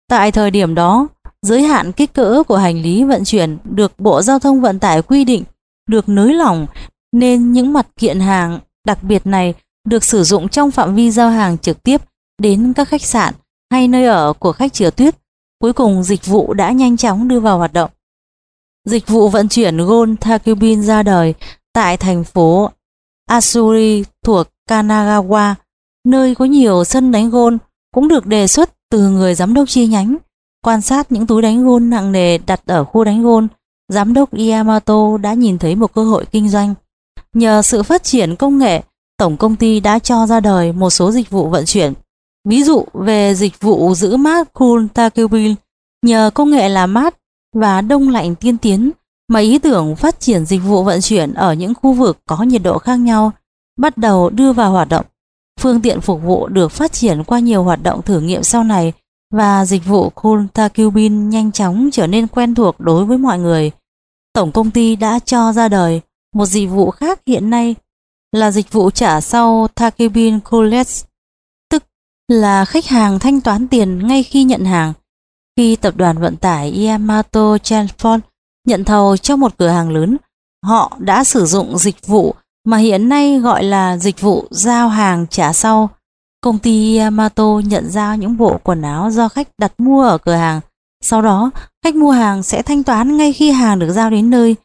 Tại 0.09 0.31
thời 0.31 0.51
điểm 0.51 0.75
đó, 0.75 1.07
giới 1.45 1.63
hạn 1.63 1.91
kích 1.91 2.13
cỡ 2.13 2.43
của 2.47 2.57
hành 2.57 2.81
lý 2.81 3.03
vận 3.03 3.23
chuyển 3.23 3.57
được 3.63 3.99
Bộ 3.99 4.21
Giao 4.21 4.39
thông 4.39 4.61
Vận 4.61 4.79
tải 4.79 5.01
quy 5.01 5.23
định 5.23 5.43
được 5.89 6.09
nới 6.09 6.33
lỏng 6.33 6.65
nên 7.11 7.51
những 7.51 7.73
mặt 7.73 7.87
kiện 7.97 8.19
hàng 8.19 8.59
đặc 8.85 9.03
biệt 9.03 9.27
này 9.27 9.53
được 9.87 10.03
sử 10.03 10.23
dụng 10.23 10.49
trong 10.49 10.71
phạm 10.71 10.95
vi 10.95 11.11
giao 11.11 11.29
hàng 11.29 11.57
trực 11.57 11.83
tiếp 11.83 12.01
đến 12.41 12.73
các 12.73 12.87
khách 12.87 13.01
sạn 13.01 13.33
hay 13.71 13.87
nơi 13.87 14.05
ở 14.05 14.33
của 14.33 14.51
khách 14.51 14.73
chữa 14.73 14.89
tuyết. 14.89 15.15
Cuối 15.59 15.73
cùng 15.73 16.03
dịch 16.03 16.25
vụ 16.25 16.53
đã 16.53 16.71
nhanh 16.71 16.97
chóng 16.97 17.27
đưa 17.27 17.39
vào 17.39 17.57
hoạt 17.57 17.73
động. 17.73 17.91
Dịch 18.85 19.07
vụ 19.07 19.29
vận 19.29 19.49
chuyển 19.49 19.77
Gold 19.77 20.13
Takubin 20.19 20.83
ra 20.83 21.03
đời 21.03 21.33
tại 21.73 21.97
thành 21.97 22.23
phố 22.23 22.71
Asuri 23.29 24.03
thuộc 24.23 24.47
Kanagawa, 24.69 25.53
nơi 26.05 26.35
có 26.35 26.45
nhiều 26.45 26.83
sân 26.83 27.11
đánh 27.11 27.29
gôn 27.29 27.57
cũng 27.93 28.07
được 28.07 28.25
đề 28.25 28.47
xuất 28.47 28.69
từ 28.91 29.09
người 29.09 29.35
giám 29.35 29.53
đốc 29.53 29.69
chi 29.69 29.87
nhánh. 29.87 30.15
Quan 30.65 30.81
sát 30.81 31.11
những 31.11 31.27
túi 31.27 31.41
đánh 31.41 31.65
gôn 31.65 31.89
nặng 31.89 32.11
nề 32.11 32.37
đặt 32.37 32.61
ở 32.65 32.83
khu 32.83 33.03
đánh 33.03 33.23
gôn, 33.23 33.47
giám 33.87 34.13
đốc 34.13 34.29
Yamato 34.33 35.17
đã 35.17 35.33
nhìn 35.33 35.57
thấy 35.57 35.75
một 35.75 35.93
cơ 35.93 36.03
hội 36.03 36.25
kinh 36.31 36.49
doanh. 36.49 36.73
Nhờ 37.33 37.61
sự 37.61 37.83
phát 37.83 38.03
triển 38.03 38.35
công 38.35 38.57
nghệ, 38.57 38.81
tổng 39.17 39.37
công 39.37 39.55
ty 39.55 39.79
đã 39.79 39.99
cho 39.99 40.27
ra 40.27 40.39
đời 40.39 40.71
một 40.71 40.89
số 40.89 41.11
dịch 41.11 41.29
vụ 41.29 41.49
vận 41.49 41.65
chuyển. 41.65 41.93
Ví 42.49 42.63
dụ 42.63 42.85
về 42.93 43.35
dịch 43.35 43.61
vụ 43.61 43.95
giữ 43.95 44.17
mát 44.17 44.53
Cool 44.53 44.85
Takeubil, 44.93 45.51
nhờ 46.05 46.31
công 46.33 46.51
nghệ 46.51 46.69
làm 46.69 46.93
mát 46.93 47.15
và 47.55 47.81
đông 47.81 48.09
lạnh 48.09 48.35
tiên 48.35 48.57
tiến 48.57 48.91
mà 49.27 49.39
ý 49.39 49.59
tưởng 49.59 49.95
phát 49.95 50.19
triển 50.19 50.45
dịch 50.45 50.61
vụ 50.65 50.83
vận 50.83 51.01
chuyển 51.01 51.33
ở 51.33 51.53
những 51.53 51.73
khu 51.81 51.93
vực 51.93 52.17
có 52.27 52.43
nhiệt 52.43 52.63
độ 52.63 52.77
khác 52.77 52.95
nhau 52.95 53.31
bắt 53.79 53.97
đầu 53.97 54.29
đưa 54.29 54.53
vào 54.53 54.71
hoạt 54.71 54.89
động. 54.89 55.05
Phương 55.59 55.81
tiện 55.81 56.01
phục 56.01 56.21
vụ 56.23 56.47
được 56.47 56.71
phát 56.71 56.91
triển 56.91 57.23
qua 57.23 57.39
nhiều 57.39 57.63
hoạt 57.63 57.83
động 57.83 58.01
thử 58.01 58.19
nghiệm 58.19 58.43
sau 58.43 58.63
này 58.63 58.93
và 59.35 59.65
dịch 59.65 59.85
vụ 59.85 60.09
Cool 60.09 60.45
Takubin 60.53 61.29
nhanh 61.29 61.51
chóng 61.51 61.89
trở 61.91 62.07
nên 62.07 62.27
quen 62.27 62.55
thuộc 62.55 62.79
đối 62.79 63.05
với 63.05 63.17
mọi 63.17 63.39
người. 63.39 63.71
Tổng 64.33 64.51
công 64.51 64.71
ty 64.71 64.95
đã 64.95 65.19
cho 65.19 65.53
ra 65.53 65.67
đời 65.67 66.01
một 66.35 66.45
dịch 66.45 66.69
vụ 66.69 66.91
khác 66.91 67.19
hiện 67.25 67.49
nay 67.49 67.75
là 68.31 68.51
dịch 68.51 68.71
vụ 68.71 68.91
trả 68.91 69.21
sau 69.21 69.67
Takubin 69.75 70.39
Coolest, 70.39 71.05
tức 71.71 71.83
là 72.27 72.65
khách 72.65 72.85
hàng 72.85 73.19
thanh 73.19 73.41
toán 73.41 73.67
tiền 73.67 74.07
ngay 74.07 74.23
khi 74.23 74.43
nhận 74.43 74.65
hàng. 74.65 74.93
Khi 75.57 75.75
tập 75.75 75.93
đoàn 75.97 76.17
vận 76.17 76.35
tải 76.35 76.87
Yamato 76.87 77.57
Transport 77.57 78.21
nhận 78.67 78.83
thầu 78.83 79.17
cho 79.17 79.35
một 79.35 79.57
cửa 79.57 79.67
hàng 79.67 79.89
lớn, 79.89 80.17
họ 80.65 80.97
đã 80.99 81.23
sử 81.23 81.45
dụng 81.45 81.77
dịch 81.77 82.07
vụ 82.07 82.35
mà 82.65 82.77
hiện 82.77 83.09
nay 83.09 83.39
gọi 83.39 83.63
là 83.63 83.97
dịch 83.97 84.21
vụ 84.21 84.47
giao 84.51 84.89
hàng 84.89 85.27
trả 85.29 85.53
sau. 85.53 85.89
Công 86.45 86.59
ty 86.59 86.97
Yamato 86.97 87.61
nhận 87.65 87.91
giao 87.91 88.15
những 88.15 88.37
bộ 88.37 88.59
quần 88.63 88.81
áo 88.81 89.11
do 89.11 89.29
khách 89.29 89.47
đặt 89.57 89.73
mua 89.77 90.03
ở 90.03 90.17
cửa 90.17 90.33
hàng. 90.33 90.61
Sau 91.01 91.21
đó, 91.21 91.51
khách 91.83 91.95
mua 91.95 92.11
hàng 92.11 92.43
sẽ 92.43 92.61
thanh 92.61 92.83
toán 92.83 93.17
ngay 93.17 93.33
khi 93.33 93.51
hàng 93.51 93.79
được 93.79 93.91
giao 93.91 94.09
đến 94.09 94.29
nơi 94.29 94.55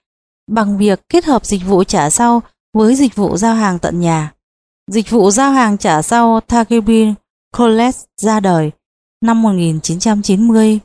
bằng 0.50 0.78
việc 0.78 1.00
kết 1.08 1.24
hợp 1.24 1.46
dịch 1.46 1.66
vụ 1.66 1.84
trả 1.84 2.10
sau 2.10 2.42
với 2.74 2.94
dịch 2.94 3.16
vụ 3.16 3.36
giao 3.36 3.54
hàng 3.54 3.78
tận 3.78 4.00
nhà. 4.00 4.32
Dịch 4.90 5.10
vụ 5.10 5.30
giao 5.30 5.52
hàng 5.52 5.78
trả 5.78 6.02
sau 6.02 6.40
Takebin 6.40 7.14
College 7.56 7.98
ra 8.20 8.40
đời 8.40 8.70
năm 9.24 9.42
1990. 9.42 10.78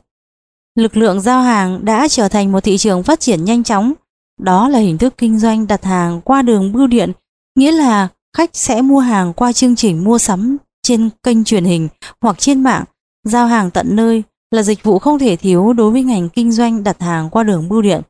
Lực 0.78 0.96
lượng 0.96 1.20
giao 1.20 1.42
hàng 1.42 1.84
đã 1.84 2.08
trở 2.08 2.28
thành 2.28 2.52
một 2.52 2.60
thị 2.60 2.78
trường 2.78 3.02
phát 3.02 3.20
triển 3.20 3.44
nhanh 3.44 3.62
chóng. 3.62 3.92
Đó 4.40 4.68
là 4.68 4.78
hình 4.78 4.98
thức 4.98 5.14
kinh 5.18 5.38
doanh 5.38 5.66
đặt 5.66 5.84
hàng 5.84 6.20
qua 6.20 6.42
đường 6.42 6.72
bưu 6.72 6.86
điện, 6.86 7.12
nghĩa 7.58 7.72
là 7.72 8.08
khách 8.36 8.50
sẽ 8.52 8.82
mua 8.82 9.00
hàng 9.00 9.32
qua 9.32 9.52
chương 9.52 9.76
trình 9.76 10.04
mua 10.04 10.18
sắm 10.18 10.56
trên 10.86 11.10
kênh 11.22 11.44
truyền 11.44 11.64
hình 11.64 11.88
hoặc 12.20 12.38
trên 12.38 12.62
mạng. 12.62 12.84
Giao 13.24 13.46
hàng 13.46 13.70
tận 13.70 13.96
nơi 13.96 14.22
là 14.50 14.62
dịch 14.62 14.82
vụ 14.82 14.98
không 14.98 15.18
thể 15.18 15.36
thiếu 15.36 15.72
đối 15.72 15.90
với 15.90 16.02
ngành 16.02 16.28
kinh 16.28 16.52
doanh 16.52 16.84
đặt 16.84 17.02
hàng 17.02 17.30
qua 17.30 17.42
đường 17.42 17.68
bưu 17.68 17.82
điện. 17.82 18.02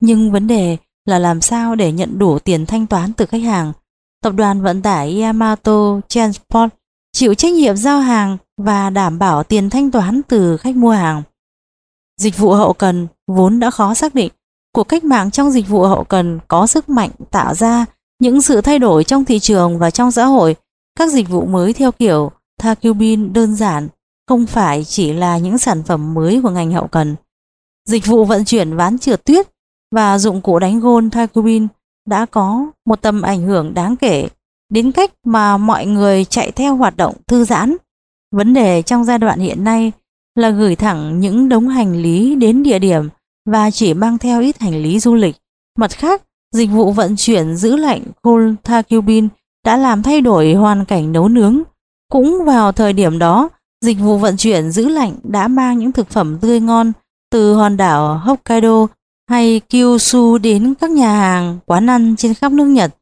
Nhưng 0.00 0.32
vấn 0.32 0.46
đề 0.46 0.76
là 1.06 1.18
làm 1.18 1.40
sao 1.40 1.74
để 1.74 1.92
nhận 1.92 2.18
đủ 2.18 2.38
tiền 2.38 2.66
thanh 2.66 2.86
toán 2.86 3.12
từ 3.12 3.26
khách 3.26 3.42
hàng. 3.42 3.72
Tập 4.22 4.32
đoàn 4.36 4.62
vận 4.62 4.82
tải 4.82 5.22
Yamato 5.22 6.00
Transport 6.08 6.68
chịu 7.12 7.34
trách 7.34 7.52
nhiệm 7.52 7.76
giao 7.76 8.00
hàng 8.00 8.36
và 8.56 8.90
đảm 8.90 9.18
bảo 9.18 9.42
tiền 9.42 9.70
thanh 9.70 9.90
toán 9.90 10.20
từ 10.28 10.56
khách 10.56 10.76
mua 10.76 10.90
hàng. 10.90 11.22
Dịch 12.20 12.38
vụ 12.38 12.52
hậu 12.52 12.72
cần 12.72 13.06
vốn 13.26 13.60
đã 13.60 13.70
khó 13.70 13.94
xác 13.94 14.14
định. 14.14 14.32
Cuộc 14.74 14.84
cách 14.84 15.04
mạng 15.04 15.30
trong 15.30 15.50
dịch 15.50 15.68
vụ 15.68 15.82
hậu 15.82 16.04
cần 16.04 16.40
có 16.48 16.66
sức 16.66 16.88
mạnh 16.88 17.10
tạo 17.30 17.54
ra 17.54 17.84
những 18.20 18.42
sự 18.42 18.60
thay 18.60 18.78
đổi 18.78 19.04
trong 19.04 19.24
thị 19.24 19.38
trường 19.38 19.78
và 19.78 19.90
trong 19.90 20.10
xã 20.10 20.24
hội. 20.24 20.56
Các 20.98 21.10
dịch 21.10 21.28
vụ 21.28 21.46
mới 21.46 21.72
theo 21.72 21.92
kiểu 21.92 22.30
Thakubin 22.58 23.32
đơn 23.32 23.54
giản 23.54 23.88
không 24.28 24.46
phải 24.46 24.84
chỉ 24.84 25.12
là 25.12 25.38
những 25.38 25.58
sản 25.58 25.82
phẩm 25.82 26.14
mới 26.14 26.40
của 26.42 26.50
ngành 26.50 26.72
hậu 26.72 26.86
cần. 26.86 27.16
Dịch 27.88 28.06
vụ 28.06 28.24
vận 28.24 28.44
chuyển 28.44 28.76
ván 28.76 28.98
trượt 28.98 29.24
tuyết 29.24 29.46
và 29.94 30.18
dụng 30.18 30.40
cụ 30.40 30.58
đánh 30.58 30.80
gôn 30.80 31.10
Thakubin 31.10 31.66
đã 32.06 32.26
có 32.26 32.66
một 32.86 33.02
tầm 33.02 33.22
ảnh 33.22 33.42
hưởng 33.42 33.74
đáng 33.74 33.96
kể 33.96 34.28
đến 34.72 34.92
cách 34.92 35.10
mà 35.24 35.56
mọi 35.56 35.86
người 35.86 36.24
chạy 36.24 36.50
theo 36.50 36.76
hoạt 36.76 36.96
động 36.96 37.14
thư 37.26 37.44
giãn. 37.44 37.76
Vấn 38.30 38.54
đề 38.54 38.82
trong 38.82 39.04
giai 39.04 39.18
đoạn 39.18 39.40
hiện 39.40 39.64
nay 39.64 39.92
là 40.34 40.50
gửi 40.50 40.76
thẳng 40.76 41.20
những 41.20 41.48
đống 41.48 41.68
hành 41.68 42.02
lý 42.02 42.34
đến 42.34 42.62
địa 42.62 42.78
điểm 42.78 43.08
và 43.46 43.70
chỉ 43.70 43.94
mang 43.94 44.18
theo 44.18 44.40
ít 44.40 44.60
hành 44.60 44.82
lý 44.82 45.00
du 45.00 45.14
lịch. 45.14 45.36
Mặt 45.78 45.90
khác, 45.90 46.22
dịch 46.54 46.70
vụ 46.70 46.92
vận 46.92 47.16
chuyển 47.16 47.56
giữ 47.56 47.76
lạnh 47.76 48.02
Cold 48.22 48.54
Takubin 48.62 49.28
đã 49.64 49.76
làm 49.76 50.02
thay 50.02 50.20
đổi 50.20 50.54
hoàn 50.54 50.84
cảnh 50.84 51.12
nấu 51.12 51.28
nướng. 51.28 51.62
Cũng 52.12 52.44
vào 52.44 52.72
thời 52.72 52.92
điểm 52.92 53.18
đó, 53.18 53.48
dịch 53.84 53.98
vụ 54.00 54.18
vận 54.18 54.36
chuyển 54.36 54.70
giữ 54.70 54.88
lạnh 54.88 55.16
đã 55.22 55.48
mang 55.48 55.78
những 55.78 55.92
thực 55.92 56.10
phẩm 56.10 56.38
tươi 56.40 56.60
ngon 56.60 56.92
từ 57.30 57.54
hòn 57.54 57.76
đảo 57.76 58.18
Hokkaido 58.18 58.86
hay 59.30 59.60
Kyushu 59.60 60.38
đến 60.38 60.74
các 60.74 60.90
nhà 60.90 61.16
hàng, 61.16 61.58
quán 61.66 61.90
ăn 61.90 62.16
trên 62.16 62.34
khắp 62.34 62.52
nước 62.52 62.66
Nhật. 62.66 62.94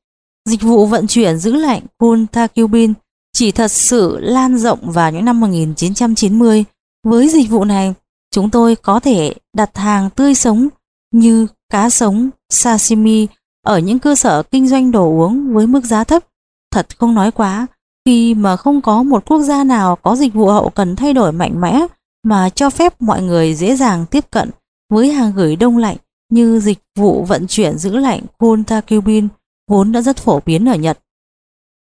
Dịch 0.49 0.63
vụ 0.63 0.87
vận 0.87 1.07
chuyển 1.07 1.39
giữ 1.39 1.53
lạnh 1.53 1.83
Kuntakubin 1.99 2.93
chỉ 3.33 3.53
thật 3.53 3.69
sự 3.69 4.19
lan 4.21 4.59
rộng 4.59 4.91
vào 4.93 5.13
những 5.13 5.25
năm 5.25 5.41
1990 5.41 6.65
với 7.05 7.29
dịch 7.29 7.51
vụ 7.51 7.65
này, 7.65 7.95
chúng 8.35 8.51
tôi 8.51 8.77
có 8.77 9.01
thể 9.01 9.35
đặt 9.57 9.77
hàng 9.77 10.11
tươi 10.11 10.35
sống 10.35 10.69
như 11.13 11.47
cá 11.71 11.91
sống, 11.91 12.31
sashimi 12.49 13.27
ở 13.67 13.79
những 13.79 13.99
cơ 13.99 14.15
sở 14.15 14.43
kinh 14.43 14.69
doanh 14.69 14.91
đồ 14.91 15.09
uống 15.09 15.55
với 15.55 15.67
mức 15.67 15.85
giá 15.85 16.05
thấp. 16.05 16.25
Thật 16.71 16.99
không 16.99 17.15
nói 17.15 17.31
quá, 17.31 17.67
khi 18.05 18.35
mà 18.35 18.57
không 18.57 18.83
có 18.83 19.03
một 19.03 19.25
quốc 19.29 19.41
gia 19.41 19.65
nào 19.65 19.97
có 19.97 20.17
dịch 20.17 20.35
vụ 20.35 20.47
hậu 20.47 20.71
cần 20.71 20.97
thay 20.97 21.13
đổi 21.13 21.33
mạnh 21.33 21.61
mẽ 21.61 21.87
mà 22.23 22.49
cho 22.49 22.71
phép 22.71 23.03
mọi 23.03 23.23
người 23.23 23.55
dễ 23.55 23.77
dàng 23.77 24.07
tiếp 24.07 24.25
cận 24.31 24.51
với 24.93 25.13
hàng 25.13 25.33
gửi 25.37 25.57
đông 25.57 25.77
lạnh 25.77 25.97
như 26.31 26.61
dịch 26.61 26.79
vụ 26.99 27.25
vận 27.25 27.47
chuyển 27.47 27.79
giữ 27.79 27.97
lạnh 27.97 28.21
Kuntakubin 28.39 29.29
vốn 29.71 29.93
đã 29.93 30.03
rất 30.03 30.17
phổ 30.17 30.41
biến 30.47 30.69
ở 30.69 30.75
Nhật. 30.75 30.99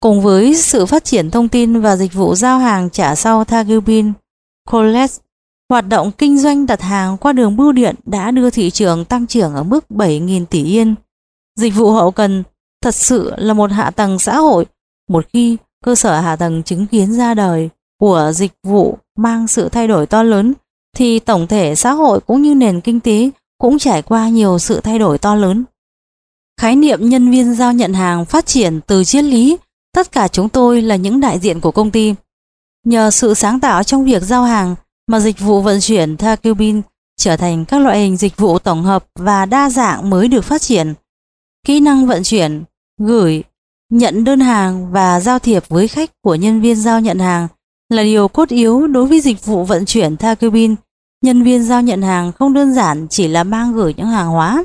Cùng 0.00 0.22
với 0.22 0.54
sự 0.54 0.86
phát 0.86 1.04
triển 1.04 1.30
thông 1.30 1.48
tin 1.48 1.80
và 1.80 1.96
dịch 1.96 2.12
vụ 2.12 2.34
giao 2.34 2.58
hàng 2.58 2.90
trả 2.90 3.14
sau 3.14 3.44
Tagubin, 3.44 4.12
Coles, 4.70 5.20
hoạt 5.70 5.88
động 5.88 6.10
kinh 6.18 6.38
doanh 6.38 6.66
đặt 6.66 6.82
hàng 6.82 7.16
qua 7.16 7.32
đường 7.32 7.56
bưu 7.56 7.72
điện 7.72 7.94
đã 8.04 8.30
đưa 8.30 8.50
thị 8.50 8.70
trường 8.70 9.04
tăng 9.04 9.26
trưởng 9.26 9.54
ở 9.54 9.62
mức 9.62 9.84
7.000 9.90 10.46
tỷ 10.46 10.64
yên. 10.64 10.94
Dịch 11.56 11.74
vụ 11.74 11.90
hậu 11.90 12.10
cần 12.10 12.42
thật 12.84 12.94
sự 12.94 13.32
là 13.36 13.54
một 13.54 13.72
hạ 13.72 13.90
tầng 13.90 14.18
xã 14.18 14.38
hội 14.38 14.66
một 15.08 15.26
khi 15.32 15.56
cơ 15.84 15.94
sở 15.94 16.20
hạ 16.20 16.36
tầng 16.36 16.62
chứng 16.62 16.86
kiến 16.86 17.12
ra 17.12 17.34
đời 17.34 17.68
của 18.00 18.32
dịch 18.34 18.52
vụ 18.62 18.98
mang 19.18 19.48
sự 19.48 19.68
thay 19.68 19.88
đổi 19.88 20.06
to 20.06 20.22
lớn 20.22 20.52
thì 20.96 21.18
tổng 21.18 21.46
thể 21.46 21.74
xã 21.74 21.92
hội 21.92 22.20
cũng 22.20 22.42
như 22.42 22.54
nền 22.54 22.80
kinh 22.80 23.00
tế 23.00 23.30
cũng 23.58 23.78
trải 23.78 24.02
qua 24.02 24.28
nhiều 24.28 24.58
sự 24.58 24.80
thay 24.80 24.98
đổi 24.98 25.18
to 25.18 25.34
lớn. 25.34 25.64
Khái 26.60 26.76
niệm 26.76 27.08
nhân 27.08 27.30
viên 27.30 27.54
giao 27.54 27.72
nhận 27.72 27.94
hàng 27.94 28.24
phát 28.24 28.46
triển 28.46 28.80
từ 28.86 29.04
triết 29.04 29.24
lý, 29.24 29.56
tất 29.94 30.12
cả 30.12 30.28
chúng 30.28 30.48
tôi 30.48 30.82
là 30.82 30.96
những 30.96 31.20
đại 31.20 31.38
diện 31.38 31.60
của 31.60 31.70
công 31.70 31.90
ty. 31.90 32.14
Nhờ 32.86 33.10
sự 33.10 33.34
sáng 33.34 33.60
tạo 33.60 33.82
trong 33.82 34.04
việc 34.04 34.22
giao 34.22 34.44
hàng 34.44 34.74
mà 35.06 35.20
dịch 35.20 35.40
vụ 35.40 35.60
vận 35.60 35.80
chuyển 35.80 36.16
Thakubin 36.16 36.82
trở 37.16 37.36
thành 37.36 37.64
các 37.64 37.78
loại 37.78 38.00
hình 38.00 38.16
dịch 38.16 38.36
vụ 38.36 38.58
tổng 38.58 38.82
hợp 38.82 39.06
và 39.18 39.46
đa 39.46 39.70
dạng 39.70 40.10
mới 40.10 40.28
được 40.28 40.44
phát 40.44 40.62
triển. 40.62 40.94
Kỹ 41.66 41.80
năng 41.80 42.06
vận 42.06 42.22
chuyển, 42.22 42.64
gửi, 43.00 43.42
nhận 43.90 44.24
đơn 44.24 44.40
hàng 44.40 44.92
và 44.92 45.20
giao 45.20 45.38
thiệp 45.38 45.68
với 45.68 45.88
khách 45.88 46.10
của 46.22 46.34
nhân 46.34 46.60
viên 46.60 46.76
giao 46.76 47.00
nhận 47.00 47.18
hàng 47.18 47.48
là 47.88 48.02
điều 48.02 48.28
cốt 48.28 48.48
yếu 48.48 48.86
đối 48.86 49.06
với 49.06 49.20
dịch 49.20 49.44
vụ 49.44 49.64
vận 49.64 49.84
chuyển 49.84 50.16
Takubin. 50.16 50.74
Nhân 51.24 51.42
viên 51.42 51.62
giao 51.62 51.82
nhận 51.82 52.02
hàng 52.02 52.32
không 52.32 52.54
đơn 52.54 52.74
giản 52.74 53.06
chỉ 53.10 53.28
là 53.28 53.44
mang 53.44 53.72
gửi 53.72 53.94
những 53.96 54.06
hàng 54.06 54.28
hóa, 54.28 54.64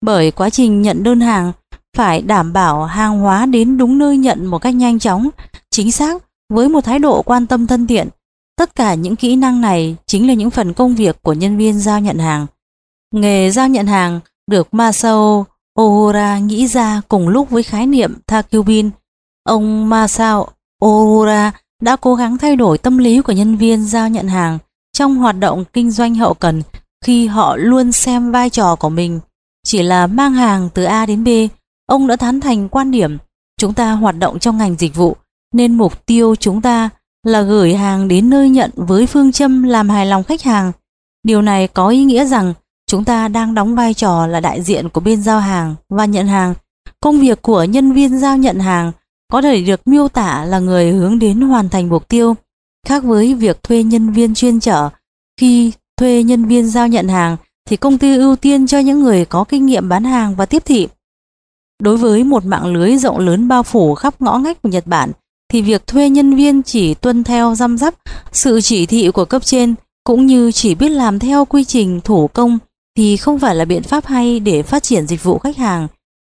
bởi 0.00 0.30
quá 0.30 0.50
trình 0.50 0.82
nhận 0.82 1.02
đơn 1.02 1.20
hàng 1.20 1.52
phải 1.96 2.22
đảm 2.22 2.52
bảo 2.52 2.84
hàng 2.84 3.20
hóa 3.20 3.46
đến 3.46 3.78
đúng 3.78 3.98
nơi 3.98 4.16
nhận 4.16 4.46
một 4.46 4.58
cách 4.58 4.74
nhanh 4.74 4.98
chóng, 4.98 5.28
chính 5.70 5.92
xác 5.92 6.22
với 6.52 6.68
một 6.68 6.80
thái 6.84 6.98
độ 6.98 7.22
quan 7.22 7.46
tâm 7.46 7.66
thân 7.66 7.86
thiện. 7.86 8.08
Tất 8.56 8.74
cả 8.74 8.94
những 8.94 9.16
kỹ 9.16 9.36
năng 9.36 9.60
này 9.60 9.96
chính 10.06 10.26
là 10.26 10.34
những 10.34 10.50
phần 10.50 10.74
công 10.74 10.94
việc 10.94 11.22
của 11.22 11.32
nhân 11.32 11.56
viên 11.56 11.80
giao 11.80 12.00
nhận 12.00 12.18
hàng. 12.18 12.46
Nghề 13.14 13.50
giao 13.50 13.68
nhận 13.68 13.86
hàng 13.86 14.20
được 14.50 14.74
Masao 14.74 15.46
Ohura 15.80 16.38
nghĩ 16.38 16.66
ra 16.66 17.00
cùng 17.08 17.28
lúc 17.28 17.50
với 17.50 17.62
khái 17.62 17.86
niệm 17.86 18.14
Takubin. 18.26 18.90
Ông 19.44 19.88
Masao 19.88 20.48
Ohura 20.84 21.52
đã 21.82 21.96
cố 21.96 22.14
gắng 22.14 22.38
thay 22.38 22.56
đổi 22.56 22.78
tâm 22.78 22.98
lý 22.98 23.20
của 23.20 23.32
nhân 23.32 23.56
viên 23.56 23.84
giao 23.84 24.08
nhận 24.08 24.28
hàng 24.28 24.58
trong 24.92 25.16
hoạt 25.16 25.38
động 25.38 25.64
kinh 25.72 25.90
doanh 25.90 26.14
hậu 26.14 26.34
cần 26.34 26.62
khi 27.04 27.26
họ 27.26 27.56
luôn 27.56 27.92
xem 27.92 28.32
vai 28.32 28.50
trò 28.50 28.76
của 28.76 28.88
mình 28.88 29.20
chỉ 29.64 29.82
là 29.82 30.06
mang 30.06 30.32
hàng 30.32 30.68
từ 30.74 30.84
A 30.84 31.06
đến 31.06 31.24
B. 31.24 31.28
Ông 31.86 32.06
đã 32.06 32.16
thán 32.16 32.40
thành 32.40 32.68
quan 32.68 32.90
điểm 32.90 33.18
chúng 33.60 33.74
ta 33.74 33.92
hoạt 33.92 34.18
động 34.18 34.38
trong 34.38 34.58
ngành 34.58 34.76
dịch 34.76 34.94
vụ 34.94 35.16
nên 35.54 35.74
mục 35.74 36.06
tiêu 36.06 36.36
chúng 36.36 36.60
ta 36.60 36.90
là 37.26 37.42
gửi 37.42 37.74
hàng 37.74 38.08
đến 38.08 38.30
nơi 38.30 38.50
nhận 38.50 38.70
với 38.76 39.06
phương 39.06 39.32
châm 39.32 39.62
làm 39.62 39.88
hài 39.88 40.06
lòng 40.06 40.24
khách 40.24 40.42
hàng. 40.42 40.72
Điều 41.22 41.42
này 41.42 41.68
có 41.68 41.88
ý 41.88 42.04
nghĩa 42.04 42.24
rằng 42.24 42.54
chúng 42.86 43.04
ta 43.04 43.28
đang 43.28 43.54
đóng 43.54 43.74
vai 43.74 43.94
trò 43.94 44.26
là 44.26 44.40
đại 44.40 44.62
diện 44.62 44.88
của 44.88 45.00
bên 45.00 45.22
giao 45.22 45.40
hàng 45.40 45.74
và 45.88 46.04
nhận 46.04 46.26
hàng. 46.26 46.54
Công 47.00 47.20
việc 47.20 47.42
của 47.42 47.64
nhân 47.64 47.92
viên 47.92 48.18
giao 48.18 48.36
nhận 48.36 48.58
hàng 48.58 48.92
có 49.32 49.42
thể 49.42 49.62
được 49.62 49.88
miêu 49.88 50.08
tả 50.08 50.44
là 50.44 50.58
người 50.58 50.92
hướng 50.92 51.18
đến 51.18 51.40
hoàn 51.40 51.68
thành 51.68 51.88
mục 51.88 52.08
tiêu, 52.08 52.36
khác 52.86 53.04
với 53.04 53.34
việc 53.34 53.62
thuê 53.62 53.82
nhân 53.82 54.12
viên 54.12 54.34
chuyên 54.34 54.60
trở. 54.60 54.88
Khi 55.40 55.72
thuê 55.96 56.22
nhân 56.22 56.44
viên 56.44 56.68
giao 56.68 56.88
nhận 56.88 57.08
hàng 57.08 57.36
thì 57.68 57.76
công 57.76 57.98
ty 57.98 58.16
ưu 58.16 58.36
tiên 58.36 58.66
cho 58.66 58.78
những 58.78 59.00
người 59.00 59.24
có 59.24 59.44
kinh 59.44 59.66
nghiệm 59.66 59.88
bán 59.88 60.04
hàng 60.04 60.34
và 60.36 60.46
tiếp 60.46 60.62
thị. 60.64 60.88
Đối 61.82 61.96
với 61.96 62.24
một 62.24 62.44
mạng 62.44 62.66
lưới 62.66 62.96
rộng 62.96 63.18
lớn 63.18 63.48
bao 63.48 63.62
phủ 63.62 63.94
khắp 63.94 64.22
ngõ 64.22 64.38
ngách 64.38 64.62
của 64.62 64.68
Nhật 64.68 64.86
Bản, 64.86 65.12
thì 65.52 65.62
việc 65.62 65.86
thuê 65.86 66.10
nhân 66.10 66.34
viên 66.34 66.62
chỉ 66.62 66.94
tuân 66.94 67.24
theo 67.24 67.54
răm 67.54 67.78
rắp 67.78 67.94
sự 68.32 68.60
chỉ 68.60 68.86
thị 68.86 69.10
của 69.10 69.24
cấp 69.24 69.44
trên 69.44 69.74
cũng 70.04 70.26
như 70.26 70.52
chỉ 70.52 70.74
biết 70.74 70.88
làm 70.88 71.18
theo 71.18 71.44
quy 71.44 71.64
trình 71.64 72.00
thủ 72.00 72.28
công 72.28 72.58
thì 72.96 73.16
không 73.16 73.38
phải 73.38 73.54
là 73.54 73.64
biện 73.64 73.82
pháp 73.82 74.06
hay 74.06 74.40
để 74.40 74.62
phát 74.62 74.82
triển 74.82 75.06
dịch 75.06 75.22
vụ 75.22 75.38
khách 75.38 75.56
hàng. 75.56 75.88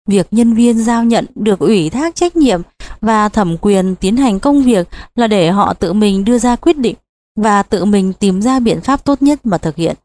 Việc 0.08 0.26
nhân 0.30 0.54
viên 0.54 0.78
giao 0.78 1.04
nhận 1.04 1.26
được 1.34 1.58
ủy 1.58 1.90
thác 1.90 2.14
trách 2.14 2.36
nhiệm 2.36 2.62
và 3.00 3.28
thẩm 3.28 3.56
quyền 3.60 3.94
tiến 3.96 4.16
hành 4.16 4.40
công 4.40 4.62
việc 4.62 4.88
là 5.14 5.26
để 5.26 5.50
họ 5.50 5.74
tự 5.74 5.92
mình 5.92 6.24
đưa 6.24 6.38
ra 6.38 6.56
quyết 6.56 6.78
định 6.78 6.94
và 7.36 7.62
tự 7.62 7.84
mình 7.84 8.12
tìm 8.12 8.42
ra 8.42 8.60
biện 8.60 8.80
pháp 8.80 9.04
tốt 9.04 9.22
nhất 9.22 9.46
mà 9.46 9.58
thực 9.58 9.76
hiện. 9.76 9.96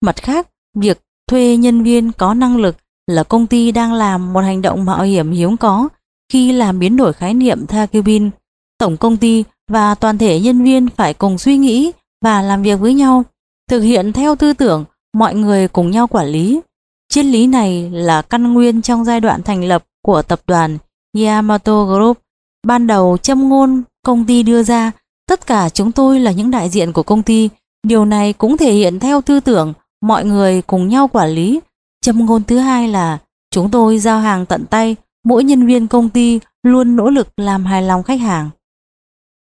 Mặt 0.00 0.16
khác, 0.16 0.48
việc 0.74 1.00
thuê 1.30 1.56
nhân 1.56 1.82
viên 1.82 2.12
có 2.12 2.34
năng 2.34 2.56
lực 2.56 2.76
là 3.06 3.22
công 3.22 3.46
ty 3.46 3.72
đang 3.72 3.92
làm 3.92 4.32
một 4.32 4.40
hành 4.40 4.62
động 4.62 4.84
mạo 4.84 5.02
hiểm 5.02 5.32
hiếm 5.32 5.56
có 5.56 5.88
khi 6.32 6.52
làm 6.52 6.78
biến 6.78 6.96
đổi 6.96 7.12
khái 7.12 7.34
niệm 7.34 7.66
Thakibin. 7.66 8.30
Tổng 8.78 8.96
công 8.96 9.16
ty 9.16 9.44
và 9.70 9.94
toàn 9.94 10.18
thể 10.18 10.40
nhân 10.40 10.64
viên 10.64 10.88
phải 10.88 11.14
cùng 11.14 11.38
suy 11.38 11.56
nghĩ 11.56 11.92
và 12.24 12.42
làm 12.42 12.62
việc 12.62 12.80
với 12.80 12.94
nhau, 12.94 13.24
thực 13.70 13.80
hiện 13.80 14.12
theo 14.12 14.36
tư 14.36 14.52
tưởng 14.52 14.84
mọi 15.18 15.34
người 15.34 15.68
cùng 15.68 15.90
nhau 15.90 16.06
quản 16.06 16.26
lý. 16.26 16.60
Triết 17.08 17.24
lý 17.24 17.46
này 17.46 17.90
là 17.90 18.22
căn 18.22 18.52
nguyên 18.52 18.82
trong 18.82 19.04
giai 19.04 19.20
đoạn 19.20 19.42
thành 19.42 19.64
lập 19.64 19.84
của 20.02 20.22
tập 20.22 20.40
đoàn 20.46 20.78
Yamato 21.18 21.84
Group. 21.84 22.18
Ban 22.66 22.86
đầu 22.86 23.16
châm 23.18 23.48
ngôn 23.48 23.82
công 24.04 24.26
ty 24.26 24.42
đưa 24.42 24.62
ra, 24.62 24.92
tất 25.28 25.46
cả 25.46 25.68
chúng 25.68 25.92
tôi 25.92 26.20
là 26.20 26.30
những 26.32 26.50
đại 26.50 26.68
diện 26.68 26.92
của 26.92 27.02
công 27.02 27.22
ty. 27.22 27.48
Điều 27.86 28.04
này 28.04 28.32
cũng 28.32 28.56
thể 28.56 28.72
hiện 28.72 28.98
theo 28.98 29.20
tư 29.20 29.40
tưởng 29.40 29.72
mọi 30.00 30.24
người 30.24 30.62
cùng 30.62 30.88
nhau 30.88 31.08
quản 31.08 31.30
lý. 31.30 31.60
Châm 32.00 32.26
ngôn 32.26 32.44
thứ 32.44 32.58
hai 32.58 32.88
là 32.88 33.18
chúng 33.50 33.70
tôi 33.70 33.98
giao 33.98 34.20
hàng 34.20 34.46
tận 34.46 34.66
tay, 34.66 34.96
mỗi 35.24 35.44
nhân 35.44 35.66
viên 35.66 35.86
công 35.86 36.08
ty 36.08 36.40
luôn 36.62 36.96
nỗ 36.96 37.10
lực 37.10 37.28
làm 37.36 37.64
hài 37.64 37.82
lòng 37.82 38.02
khách 38.02 38.20
hàng. 38.20 38.50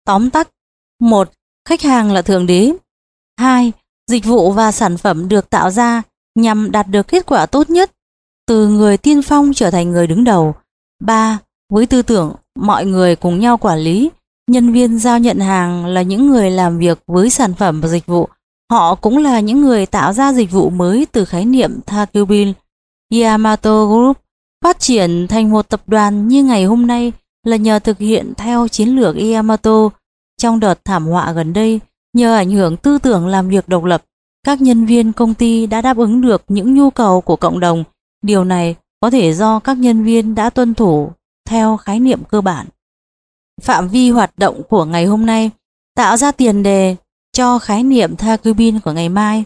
Tóm 0.07 0.31
tắt 0.31 0.49
1. 1.01 1.31
Khách 1.69 1.83
hàng 1.83 2.13
là 2.13 2.23
thượng 2.23 2.47
đế 2.47 2.73
2. 3.39 3.73
Dịch 4.11 4.25
vụ 4.25 4.53
và 4.53 4.73
sản 4.73 4.97
phẩm 4.97 5.29
được 5.29 5.51
tạo 5.51 5.71
ra 5.71 6.03
nhằm 6.35 6.71
đạt 6.71 6.89
được 6.89 7.09
kết 7.09 7.27
quả 7.27 7.47
tốt 7.47 7.71
nhất 7.71 7.91
từ 8.47 8.69
người 8.69 8.97
tiên 8.97 9.23
phong 9.23 9.53
trở 9.55 9.71
thành 9.71 9.91
người 9.91 10.07
đứng 10.07 10.25
đầu. 10.25 10.55
3. 11.05 11.39
Với 11.73 11.87
tư 11.87 12.03
tưởng 12.03 12.35
mọi 12.59 12.87
người 12.87 13.17
cùng 13.17 13.41
nhau 13.41 13.57
quản 13.57 13.79
lý 13.79 14.11
nhân 14.51 14.73
viên 14.73 14.99
giao 14.99 15.19
nhận 15.19 15.39
hàng 15.39 15.87
là 15.87 16.03
những 16.03 16.31
người 16.31 16.51
làm 16.51 16.79
việc 16.79 16.99
với 17.07 17.31
sản 17.31 17.55
phẩm 17.55 17.81
và 17.81 17.89
dịch 17.89 18.07
vụ. 18.07 18.29
Họ 18.71 18.95
cũng 18.95 19.19
là 19.19 19.41
những 19.41 19.61
người 19.61 19.87
tạo 19.87 20.13
ra 20.13 20.33
dịch 20.33 20.51
vụ 20.51 20.71
mới 20.71 21.07
từ 21.13 21.25
khái 21.25 21.45
niệm 21.45 21.81
Takubin 21.81 22.53
Yamato 23.13 23.87
Group 23.87 24.19
phát 24.65 24.81
triển 24.81 25.27
thành 25.29 25.51
một 25.51 25.69
tập 25.69 25.83
đoàn 25.87 26.29
như 26.29 26.45
ngày 26.45 26.65
hôm 26.65 26.87
nay 26.87 27.13
là 27.47 27.57
nhờ 27.57 27.79
thực 27.79 27.99
hiện 27.99 28.33
theo 28.37 28.69
chiến 28.69 28.89
lược 28.89 29.17
Yamato. 29.33 29.89
Trong 30.41 30.61
đợt 30.61 30.85
thảm 30.85 31.07
họa 31.07 31.33
gần 31.33 31.53
đây, 31.53 31.81
nhờ 32.15 32.35
ảnh 32.35 32.51
hưởng 32.51 32.77
tư 32.77 32.99
tưởng 32.99 33.27
làm 33.27 33.49
việc 33.49 33.69
độc 33.69 33.85
lập, 33.85 34.05
các 34.47 34.61
nhân 34.61 34.87
viên 34.87 35.13
công 35.13 35.35
ty 35.35 35.67
đã 35.67 35.81
đáp 35.81 35.97
ứng 35.97 36.21
được 36.21 36.45
những 36.49 36.75
nhu 36.75 36.91
cầu 36.91 37.21
của 37.21 37.37
cộng 37.37 37.61
đồng. 37.61 37.85
Điều 38.23 38.45
này 38.45 38.77
có 39.01 39.11
thể 39.11 39.35
do 39.35 39.59
các 39.59 39.79
nhân 39.79 40.05
viên 40.05 40.35
đã 40.35 40.51
tuân 40.51 40.75
thủ 40.75 41.13
theo 41.49 41.77
khái 41.77 42.01
niệm 42.01 42.25
cơ 42.25 42.41
bản. 42.41 42.67
Phạm 43.63 43.89
vi 43.89 44.11
hoạt 44.11 44.39
động 44.39 44.63
của 44.69 44.85
ngày 44.85 45.05
hôm 45.05 45.27
nay 45.27 45.51
tạo 45.97 46.17
ra 46.17 46.33
tiền 46.33 46.63
đề 46.63 46.97
cho 47.33 47.59
khái 47.59 47.83
niệm 47.83 48.17
Thakubin 48.17 48.81
của 48.81 48.93
ngày 48.93 49.09
mai. 49.09 49.45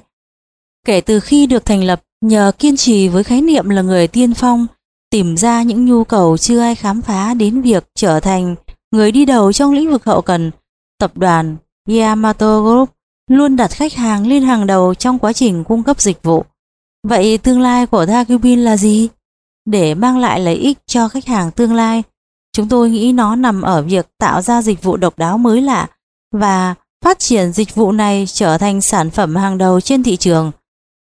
Kể 0.87 1.01
từ 1.01 1.21
khi 1.21 1.47
được 1.47 1.65
thành 1.65 1.85
lập, 1.85 2.03
nhờ 2.21 2.53
kiên 2.59 2.77
trì 2.77 3.09
với 3.09 3.25
khái 3.25 3.43
niệm 3.43 3.69
là 3.69 3.83
người 3.83 4.07
tiên 4.09 4.35
phong, 4.35 4.67
tìm 5.11 5.37
ra 5.37 5.63
những 5.63 5.87
nhu 5.87 6.05
cầu 6.05 6.39
chưa 6.39 6.61
ai 6.61 6.75
khám 6.75 7.03
phá 7.03 7.35
đến 7.35 7.61
việc 7.63 7.85
trở 7.95 8.21
thành 8.21 8.55
người 8.91 9.13
đi 9.13 9.25
đầu 9.25 9.53
trong 9.53 9.73
lĩnh 9.73 9.91
vực 9.91 10.05
hậu 10.05 10.23
cần, 10.23 10.51
tập 10.99 11.19
đoàn 11.19 11.57
Yamato 11.89 12.61
Group 12.61 12.91
luôn 13.31 13.57
đặt 13.57 13.71
khách 13.71 13.95
hàng 13.95 14.27
lên 14.27 14.43
hàng 14.43 14.67
đầu 14.67 14.95
trong 14.95 15.19
quá 15.19 15.33
trình 15.33 15.65
cung 15.65 15.83
cấp 15.83 16.01
dịch 16.01 16.23
vụ. 16.23 16.45
Vậy 17.09 17.39
tương 17.39 17.61
lai 17.61 17.87
của 17.87 18.07
Thakubin 18.07 18.61
là 18.61 18.77
gì? 18.77 19.09
Để 19.67 19.95
mang 19.95 20.19
lại 20.19 20.41
lợi 20.41 20.55
ích 20.55 20.79
cho 20.87 21.09
khách 21.09 21.27
hàng 21.27 21.51
tương 21.51 21.75
lai, 21.75 22.03
chúng 22.53 22.69
tôi 22.69 22.91
nghĩ 22.91 23.13
nó 23.13 23.37
nằm 23.37 23.63
ở 23.63 23.83
việc 23.83 24.07
tạo 24.19 24.43
ra 24.43 24.63
dịch 24.63 24.83
vụ 24.83 24.97
độc 24.97 25.19
đáo 25.19 25.39
mới 25.39 25.63
lạ 25.63 25.87
và 26.33 26.75
phát 27.05 27.19
triển 27.19 27.53
dịch 27.53 27.75
vụ 27.75 27.93
này 27.93 28.25
trở 28.27 28.59
thành 28.59 28.81
sản 28.81 29.11
phẩm 29.11 29.37
hàng 29.37 29.59
đầu 29.59 29.81
trên 29.81 30.03
thị 30.03 30.17
trường. 30.17 30.51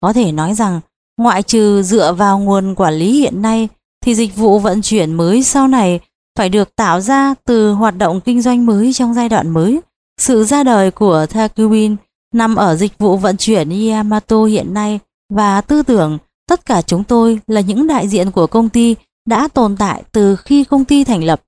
Có 0.01 0.13
thể 0.13 0.33
nói 0.33 0.55
rằng, 0.55 0.81
ngoại 1.17 1.43
trừ 1.43 1.83
dựa 1.83 2.13
vào 2.13 2.39
nguồn 2.39 2.75
quản 2.75 2.95
lý 2.95 3.21
hiện 3.21 3.43
nay, 3.43 3.69
thì 4.05 4.15
dịch 4.15 4.37
vụ 4.37 4.59
vận 4.59 4.83
chuyển 4.83 5.15
mới 5.15 5.43
sau 5.43 5.69
này 5.69 6.01
phải 6.39 6.49
được 6.49 6.77
tạo 6.77 7.01
ra 7.01 7.35
từ 7.45 7.73
hoạt 7.73 7.99
động 7.99 8.21
kinh 8.21 8.43
doanh 8.43 8.67
mới 8.67 8.93
trong 8.93 9.15
giai 9.15 9.29
đoạn 9.29 9.51
mới. 9.51 9.81
Sự 10.19 10.45
ra 10.45 10.63
đời 10.63 10.91
của 10.91 11.27
Takubin 11.27 11.97
nằm 12.35 12.57
ở 12.57 12.77
dịch 12.77 12.99
vụ 12.99 13.17
vận 13.17 13.37
chuyển 13.37 13.89
Yamato 13.91 14.45
hiện 14.45 14.75
nay 14.75 14.99
và 15.31 15.61
tư 15.61 15.83
tưởng 15.83 16.19
tất 16.49 16.67
cả 16.67 16.83
chúng 16.83 17.05
tôi 17.05 17.41
là 17.47 17.61
những 17.61 17.87
đại 17.87 18.09
diện 18.09 18.31
của 18.31 18.47
công 18.47 18.69
ty 18.69 18.97
đã 19.29 19.49
tồn 19.49 19.77
tại 19.77 20.03
từ 20.13 20.37
khi 20.37 20.65
công 20.65 20.85
ty 20.85 21.05
thành 21.05 21.25
lập. 21.25 21.43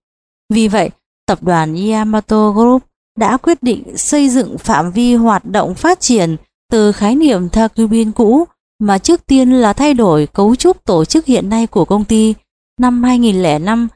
Vì 0.52 0.68
vậy, 0.68 0.90
tập 1.26 1.42
đoàn 1.42 1.90
Yamato 1.90 2.51
Group 2.51 2.82
đã 3.18 3.36
quyết 3.36 3.62
định 3.62 3.97
xây 3.97 4.28
dựng 4.28 4.59
phạm 4.59 4.92
vi 4.92 5.14
hoạt 5.14 5.44
động 5.44 5.74
phát 5.74 6.01
triển 6.01 6.36
từ 6.70 6.92
khái 6.92 7.14
niệm 7.16 7.48
Takubin 7.48 8.12
cũ 8.12 8.44
mà 8.78 8.98
trước 8.98 9.26
tiên 9.26 9.51
là 9.51 9.72
thay 9.72 9.94
đổi 9.94 10.26
cấu 10.26 10.56
trúc 10.56 10.84
tổ 10.84 11.05
chức 11.05 11.26
hiện 11.26 11.48
nay 11.48 11.66
của 11.66 11.84
công 11.84 12.05
ty 12.05 12.34
năm 12.80 13.02
2005 13.02 13.88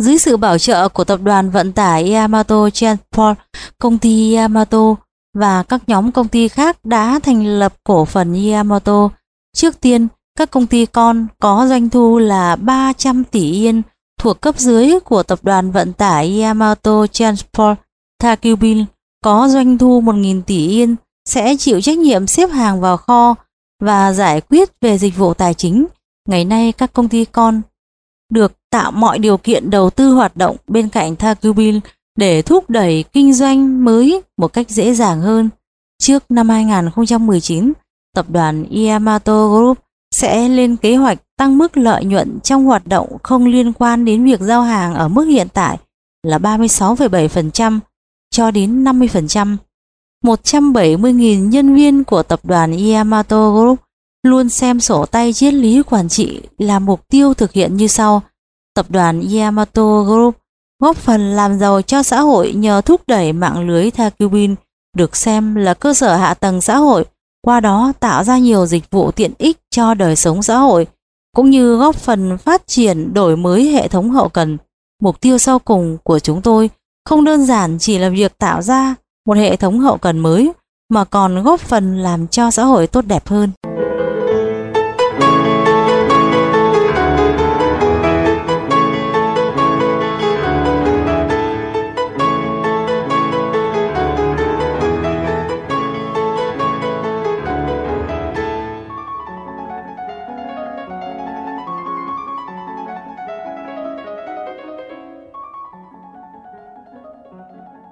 dưới 0.00 0.18
sự 0.18 0.36
bảo 0.36 0.58
trợ 0.58 0.88
của 0.88 1.04
tập 1.04 1.20
đoàn 1.22 1.50
vận 1.50 1.72
tải 1.72 2.12
Yamato 2.12 2.70
Transport, 2.70 3.38
công 3.78 3.98
ty 3.98 4.34
Yamato 4.34 4.94
và 5.34 5.62
các 5.62 5.82
nhóm 5.86 6.12
công 6.12 6.28
ty 6.28 6.48
khác 6.48 6.84
đã 6.84 7.20
thành 7.22 7.46
lập 7.46 7.74
cổ 7.84 8.04
phần 8.04 8.50
Yamato. 8.50 9.08
Trước 9.56 9.80
tiên, 9.80 10.08
các 10.38 10.50
công 10.50 10.66
ty 10.66 10.86
con 10.86 11.26
có 11.40 11.66
doanh 11.68 11.90
thu 11.90 12.18
là 12.18 12.56
300 12.56 13.24
tỷ 13.24 13.52
yên 13.52 13.82
thuộc 14.20 14.40
cấp 14.40 14.58
dưới 14.58 15.00
của 15.00 15.22
tập 15.22 15.38
đoàn 15.42 15.70
vận 15.70 15.92
tải 15.92 16.40
Yamato 16.40 17.06
Transport 17.06 17.78
Takubin 18.22 18.84
có 19.24 19.48
doanh 19.48 19.78
thu 19.78 20.00
1.000 20.00 20.42
tỷ 20.42 20.68
yên 20.68 20.96
sẽ 21.28 21.56
chịu 21.56 21.80
trách 21.80 21.98
nhiệm 21.98 22.26
xếp 22.26 22.50
hàng 22.50 22.80
vào 22.80 22.96
kho 22.96 23.34
và 23.82 24.12
giải 24.12 24.40
quyết 24.40 24.70
về 24.80 24.98
dịch 24.98 25.16
vụ 25.16 25.34
tài 25.34 25.54
chính. 25.54 25.86
Ngày 26.28 26.44
nay 26.44 26.72
các 26.72 26.92
công 26.92 27.08
ty 27.08 27.24
con 27.24 27.62
được 28.30 28.52
tạo 28.70 28.92
mọi 28.92 29.18
điều 29.18 29.36
kiện 29.36 29.70
đầu 29.70 29.90
tư 29.90 30.12
hoạt 30.12 30.36
động 30.36 30.56
bên 30.68 30.88
cạnh 30.88 31.16
Takubin 31.16 31.80
để 32.18 32.42
thúc 32.42 32.70
đẩy 32.70 33.04
kinh 33.12 33.32
doanh 33.32 33.84
mới 33.84 34.22
một 34.36 34.52
cách 34.52 34.70
dễ 34.70 34.94
dàng 34.94 35.20
hơn. 35.20 35.50
Trước 35.98 36.30
năm 36.30 36.48
2019, 36.48 37.72
tập 38.14 38.26
đoàn 38.30 38.64
Yamato 38.70 39.48
Group 39.48 39.78
sẽ 40.14 40.48
lên 40.48 40.76
kế 40.76 40.96
hoạch 40.96 41.18
tăng 41.36 41.58
mức 41.58 41.76
lợi 41.76 42.04
nhuận 42.04 42.40
trong 42.40 42.64
hoạt 42.64 42.86
động 42.86 43.16
không 43.22 43.46
liên 43.46 43.72
quan 43.72 44.04
đến 44.04 44.24
việc 44.24 44.40
giao 44.40 44.62
hàng 44.62 44.94
ở 44.94 45.08
mức 45.08 45.24
hiện 45.24 45.48
tại 45.54 45.78
là 46.22 46.38
36,7% 46.38 47.78
cho 48.30 48.50
đến 48.50 48.84
50%. 48.84 49.56
170.000 50.24 51.48
nhân 51.48 51.74
viên 51.74 52.04
của 52.04 52.22
tập 52.22 52.40
đoàn 52.42 52.78
Yamato 52.78 53.50
Group 53.50 53.80
luôn 54.22 54.48
xem 54.48 54.80
sổ 54.80 55.06
tay 55.06 55.32
triết 55.32 55.54
lý 55.54 55.82
quản 55.82 56.08
trị 56.08 56.40
là 56.58 56.78
mục 56.78 57.08
tiêu 57.08 57.34
thực 57.34 57.52
hiện 57.52 57.76
như 57.76 57.86
sau. 57.86 58.22
Tập 58.80 58.90
đoàn 58.90 59.28
Yamato 59.36 60.02
Group 60.02 60.36
góp 60.82 60.96
phần 60.96 61.20
làm 61.20 61.58
giàu 61.58 61.82
cho 61.82 62.02
xã 62.02 62.20
hội 62.20 62.52
nhờ 62.52 62.80
thúc 62.80 63.00
đẩy 63.06 63.32
mạng 63.32 63.68
lưới 63.68 63.90
Takubin 63.90 64.54
được 64.96 65.16
xem 65.16 65.54
là 65.54 65.74
cơ 65.74 65.94
sở 65.94 66.16
hạ 66.16 66.34
tầng 66.34 66.60
xã 66.60 66.76
hội, 66.76 67.04
qua 67.42 67.60
đó 67.60 67.92
tạo 68.00 68.24
ra 68.24 68.38
nhiều 68.38 68.66
dịch 68.66 68.90
vụ 68.90 69.10
tiện 69.10 69.32
ích 69.38 69.58
cho 69.70 69.94
đời 69.94 70.16
sống 70.16 70.42
xã 70.42 70.56
hội, 70.56 70.86
cũng 71.36 71.50
như 71.50 71.76
góp 71.76 71.96
phần 71.96 72.38
phát 72.38 72.66
triển 72.66 73.14
đổi 73.14 73.36
mới 73.36 73.68
hệ 73.68 73.88
thống 73.88 74.10
hậu 74.10 74.28
cần. 74.28 74.58
Mục 75.02 75.20
tiêu 75.20 75.38
sau 75.38 75.58
cùng 75.58 75.98
của 76.04 76.18
chúng 76.18 76.42
tôi 76.42 76.70
không 77.04 77.24
đơn 77.24 77.44
giản 77.46 77.78
chỉ 77.78 77.98
là 77.98 78.08
việc 78.08 78.38
tạo 78.38 78.62
ra 78.62 78.94
một 79.26 79.36
hệ 79.36 79.56
thống 79.56 79.80
hậu 79.80 79.98
cần 79.98 80.18
mới, 80.18 80.52
mà 80.88 81.04
còn 81.04 81.42
góp 81.42 81.60
phần 81.60 81.98
làm 81.98 82.28
cho 82.28 82.50
xã 82.50 82.64
hội 82.64 82.86
tốt 82.86 83.04
đẹp 83.06 83.28
hơn. 83.28 83.50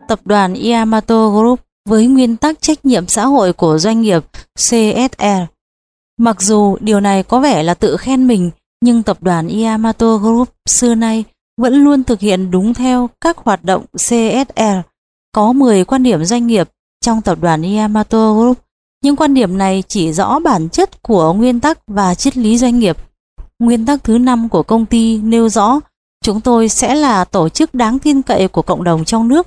Tập 0.08 0.20
đoàn 0.24 0.54
Yamato 0.54 1.28
Group 1.28 1.60
với 1.88 2.06
nguyên 2.06 2.36
tắc 2.36 2.62
trách 2.62 2.84
nhiệm 2.84 3.08
xã 3.08 3.26
hội 3.26 3.52
của 3.52 3.78
doanh 3.78 4.00
nghiệp 4.00 4.24
CSR. 4.54 5.42
Mặc 6.18 6.42
dù 6.42 6.76
điều 6.80 7.00
này 7.00 7.22
có 7.22 7.40
vẻ 7.40 7.62
là 7.62 7.74
tự 7.74 7.96
khen 7.96 8.26
mình, 8.26 8.50
nhưng 8.80 9.02
tập 9.02 9.18
đoàn 9.20 9.48
Yamato 9.48 10.16
Group 10.16 10.48
xưa 10.66 10.94
nay 10.94 11.24
vẫn 11.60 11.74
luôn 11.74 12.04
thực 12.04 12.20
hiện 12.20 12.50
đúng 12.50 12.74
theo 12.74 13.10
các 13.20 13.36
hoạt 13.36 13.64
động 13.64 13.84
CSR. 13.96 14.78
Có 15.32 15.52
10 15.52 15.84
quan 15.84 16.02
điểm 16.02 16.24
doanh 16.24 16.46
nghiệp 16.46 16.68
trong 17.04 17.22
tập 17.22 17.38
đoàn 17.40 17.62
Yamato 17.62 18.32
Group. 18.34 18.58
Những 19.04 19.16
quan 19.16 19.34
điểm 19.34 19.58
này 19.58 19.82
chỉ 19.88 20.12
rõ 20.12 20.38
bản 20.38 20.68
chất 20.68 21.02
của 21.02 21.32
nguyên 21.32 21.60
tắc 21.60 21.78
và 21.86 22.14
triết 22.14 22.36
lý 22.36 22.58
doanh 22.58 22.78
nghiệp. 22.78 22.96
Nguyên 23.58 23.86
tắc 23.86 24.04
thứ 24.04 24.18
năm 24.18 24.48
của 24.48 24.62
công 24.62 24.86
ty 24.86 25.18
nêu 25.18 25.48
rõ 25.48 25.80
chúng 26.24 26.40
tôi 26.40 26.68
sẽ 26.68 26.94
là 26.94 27.24
tổ 27.24 27.48
chức 27.48 27.74
đáng 27.74 27.98
tin 27.98 28.22
cậy 28.22 28.48
của 28.48 28.62
cộng 28.62 28.84
đồng 28.84 29.04
trong 29.04 29.28
nước. 29.28 29.46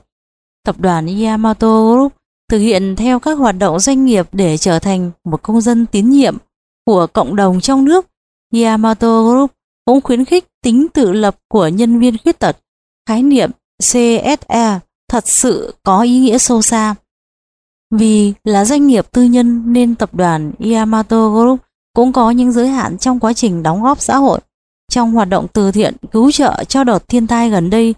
Tập 0.66 0.80
đoàn 0.80 1.22
Yamato 1.22 1.92
Group 1.92 2.14
thực 2.50 2.58
hiện 2.58 2.96
theo 2.96 3.20
các 3.20 3.38
hoạt 3.38 3.56
động 3.58 3.80
doanh 3.80 4.06
nghiệp 4.06 4.28
để 4.32 4.58
trở 4.58 4.80
thành 4.80 5.12
một 5.24 5.42
công 5.42 5.62
dân 5.62 5.86
tín 5.86 6.10
nhiệm 6.10 6.38
của 6.86 7.08
cộng 7.08 7.36
đồng 7.36 7.62
trong 7.62 7.86
nước. 7.86 8.06
Yamato 8.54 9.24
Group 9.24 9.52
cũng 9.86 10.02
khuyến 10.02 10.26
khích 10.26 10.48
tính 10.64 10.88
tự 10.94 11.12
lập 11.12 11.38
của 11.48 11.68
nhân 11.68 12.00
viên 12.00 12.18
khuyết 12.18 12.40
tật. 12.40 12.58
Khái 13.08 13.24
niệm 13.24 13.52
CSE 13.80 14.80
thật 15.12 15.28
sự 15.28 15.76
có 15.84 16.02
ý 16.02 16.20
nghĩa 16.20 16.38
sâu 16.38 16.62
xa. 16.62 16.96
Vì 17.92 18.34
là 18.44 18.66
doanh 18.66 18.88
nghiệp 18.88 19.12
tư 19.12 19.24
nhân 19.24 19.74
nên 19.74 19.96
tập 19.96 20.14
đoàn 20.14 20.52
Yamato 20.74 21.30
Group 21.30 21.60
cũng 21.96 22.14
có 22.14 22.32
những 22.32 22.52
giới 22.52 22.68
hạn 22.68 22.98
trong 22.98 23.20
quá 23.20 23.34
trình 23.34 23.64
đóng 23.64 23.84
góp 23.84 24.02
xã 24.02 24.18
hội. 24.18 24.40
Trong 24.92 25.12
hoạt 25.12 25.30
động 25.30 25.48
từ 25.54 25.72
thiện 25.72 25.96
cứu 26.12 26.32
trợ 26.32 26.64
cho 26.64 26.84
đợt 26.84 27.08
thiên 27.08 27.28
tai 27.28 27.50
gần 27.50 27.70
đây, 27.70 27.96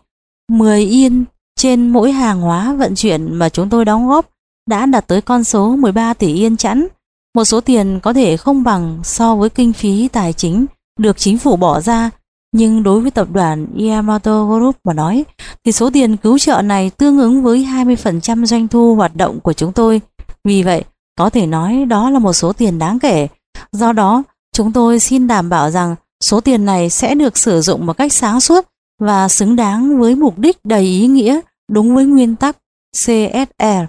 10 0.49 0.85
yên 0.85 1.25
trên 1.63 1.89
mỗi 1.89 2.11
hàng 2.11 2.41
hóa 2.41 2.73
vận 2.73 2.95
chuyển 2.95 3.35
mà 3.35 3.49
chúng 3.49 3.69
tôi 3.69 3.85
đóng 3.85 4.07
góp 4.07 4.29
đã 4.69 4.85
đạt 4.85 5.07
tới 5.07 5.21
con 5.21 5.43
số 5.43 5.75
13 5.75 6.13
tỷ 6.13 6.33
yên 6.33 6.57
chẵn. 6.57 6.87
Một 7.35 7.45
số 7.45 7.61
tiền 7.61 7.99
có 7.99 8.13
thể 8.13 8.37
không 8.37 8.63
bằng 8.63 8.99
so 9.03 9.35
với 9.35 9.49
kinh 9.49 9.73
phí 9.73 10.07
tài 10.07 10.33
chính 10.33 10.65
được 10.99 11.17
chính 11.17 11.37
phủ 11.37 11.55
bỏ 11.55 11.81
ra, 11.81 12.09
nhưng 12.55 12.83
đối 12.83 13.01
với 13.01 13.11
tập 13.11 13.27
đoàn 13.31 13.67
Yamato 13.89 14.45
Group 14.45 14.75
mà 14.83 14.93
nói, 14.93 15.23
thì 15.65 15.71
số 15.71 15.89
tiền 15.93 16.17
cứu 16.17 16.39
trợ 16.39 16.61
này 16.61 16.89
tương 16.89 17.19
ứng 17.19 17.43
với 17.43 17.67
20% 17.71 18.45
doanh 18.45 18.67
thu 18.67 18.95
hoạt 18.95 19.15
động 19.15 19.39
của 19.39 19.53
chúng 19.53 19.73
tôi. 19.73 20.01
Vì 20.43 20.63
vậy, 20.63 20.83
có 21.17 21.29
thể 21.29 21.45
nói 21.45 21.85
đó 21.85 22.09
là 22.09 22.19
một 22.19 22.33
số 22.33 22.53
tiền 22.53 22.79
đáng 22.79 22.99
kể. 22.99 23.27
Do 23.71 23.93
đó, 23.93 24.23
chúng 24.55 24.71
tôi 24.71 24.99
xin 24.99 25.27
đảm 25.27 25.49
bảo 25.49 25.71
rằng 25.71 25.95
số 26.23 26.41
tiền 26.41 26.65
này 26.65 26.89
sẽ 26.89 27.15
được 27.15 27.37
sử 27.37 27.61
dụng 27.61 27.85
một 27.85 27.97
cách 27.97 28.13
sáng 28.13 28.39
suốt 28.39 28.67
và 28.99 29.27
xứng 29.27 29.55
đáng 29.55 29.99
với 29.99 30.15
mục 30.15 30.37
đích 30.37 30.65
đầy 30.65 30.83
ý 30.83 31.07
nghĩa 31.07 31.39
đúng 31.71 31.95
với 31.95 32.05
nguyên 32.05 32.35
tắc 32.35 32.57
CSR. 32.91 33.83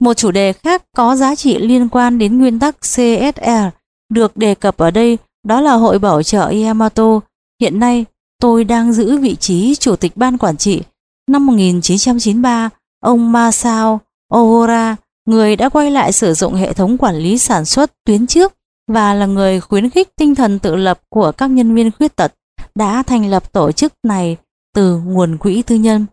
Một 0.00 0.14
chủ 0.14 0.30
đề 0.30 0.52
khác 0.52 0.82
có 0.96 1.16
giá 1.16 1.34
trị 1.34 1.58
liên 1.58 1.88
quan 1.88 2.18
đến 2.18 2.38
nguyên 2.38 2.58
tắc 2.58 2.76
CSR 2.80 3.68
được 4.12 4.36
đề 4.36 4.54
cập 4.54 4.76
ở 4.76 4.90
đây 4.90 5.18
đó 5.46 5.60
là 5.60 5.72
Hội 5.72 5.98
Bảo 5.98 6.22
trợ 6.22 6.52
Yamato. 6.64 7.20
Hiện 7.60 7.80
nay, 7.80 8.04
tôi 8.40 8.64
đang 8.64 8.92
giữ 8.92 9.18
vị 9.18 9.36
trí 9.36 9.74
Chủ 9.74 9.96
tịch 9.96 10.16
Ban 10.16 10.38
Quản 10.38 10.56
trị. 10.56 10.82
Năm 11.28 11.46
1993, 11.46 12.70
ông 13.00 13.32
Masao 13.32 14.00
Ohora, 14.34 14.96
người 15.26 15.56
đã 15.56 15.68
quay 15.68 15.90
lại 15.90 16.12
sử 16.12 16.34
dụng 16.34 16.54
hệ 16.54 16.72
thống 16.72 16.98
quản 16.98 17.16
lý 17.16 17.38
sản 17.38 17.64
xuất 17.64 17.92
tuyến 18.04 18.26
trước 18.26 18.54
và 18.88 19.14
là 19.14 19.26
người 19.26 19.60
khuyến 19.60 19.90
khích 19.90 20.08
tinh 20.16 20.34
thần 20.34 20.58
tự 20.58 20.76
lập 20.76 21.00
của 21.08 21.32
các 21.32 21.46
nhân 21.46 21.74
viên 21.74 21.90
khuyết 21.90 22.16
tật, 22.16 22.34
đã 22.74 23.02
thành 23.02 23.30
lập 23.30 23.52
tổ 23.52 23.72
chức 23.72 23.92
này 24.02 24.36
từ 24.74 24.98
nguồn 24.98 25.38
quỹ 25.38 25.62
tư 25.62 25.74
nhân. 25.76 26.06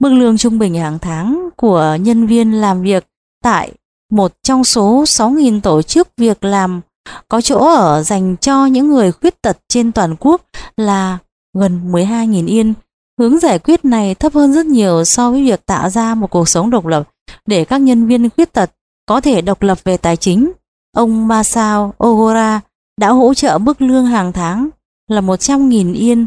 Mức 0.00 0.12
lương 0.12 0.38
trung 0.38 0.58
bình 0.58 0.74
hàng 0.74 0.98
tháng 0.98 1.48
của 1.56 1.96
nhân 2.00 2.26
viên 2.26 2.52
làm 2.52 2.82
việc 2.82 3.06
tại 3.42 3.72
một 4.10 4.32
trong 4.42 4.64
số 4.64 5.04
6.000 5.04 5.60
tổ 5.60 5.82
chức 5.82 6.08
việc 6.16 6.44
làm 6.44 6.80
có 7.28 7.40
chỗ 7.40 7.58
ở 7.58 8.02
dành 8.02 8.36
cho 8.40 8.66
những 8.66 8.88
người 8.88 9.12
khuyết 9.12 9.42
tật 9.42 9.58
trên 9.68 9.92
toàn 9.92 10.16
quốc 10.20 10.42
là 10.76 11.18
gần 11.58 11.92
12.000 11.92 12.46
yên. 12.46 12.74
Hướng 13.18 13.38
giải 13.38 13.58
quyết 13.58 13.84
này 13.84 14.14
thấp 14.14 14.34
hơn 14.34 14.52
rất 14.52 14.66
nhiều 14.66 15.04
so 15.04 15.30
với 15.30 15.44
việc 15.44 15.66
tạo 15.66 15.90
ra 15.90 16.14
một 16.14 16.30
cuộc 16.30 16.48
sống 16.48 16.70
độc 16.70 16.86
lập 16.86 17.08
để 17.46 17.64
các 17.64 17.78
nhân 17.78 18.06
viên 18.06 18.30
khuyết 18.30 18.52
tật 18.52 18.70
có 19.06 19.20
thể 19.20 19.40
độc 19.40 19.62
lập 19.62 19.78
về 19.84 19.96
tài 19.96 20.16
chính. 20.16 20.52
Ông 20.96 21.28
Masao 21.28 21.94
Ogura 22.06 22.60
đã 23.00 23.08
hỗ 23.08 23.34
trợ 23.34 23.58
mức 23.58 23.82
lương 23.82 24.06
hàng 24.06 24.32
tháng 24.32 24.68
là 25.08 25.20
100.000 25.20 25.94
yên 25.94 26.26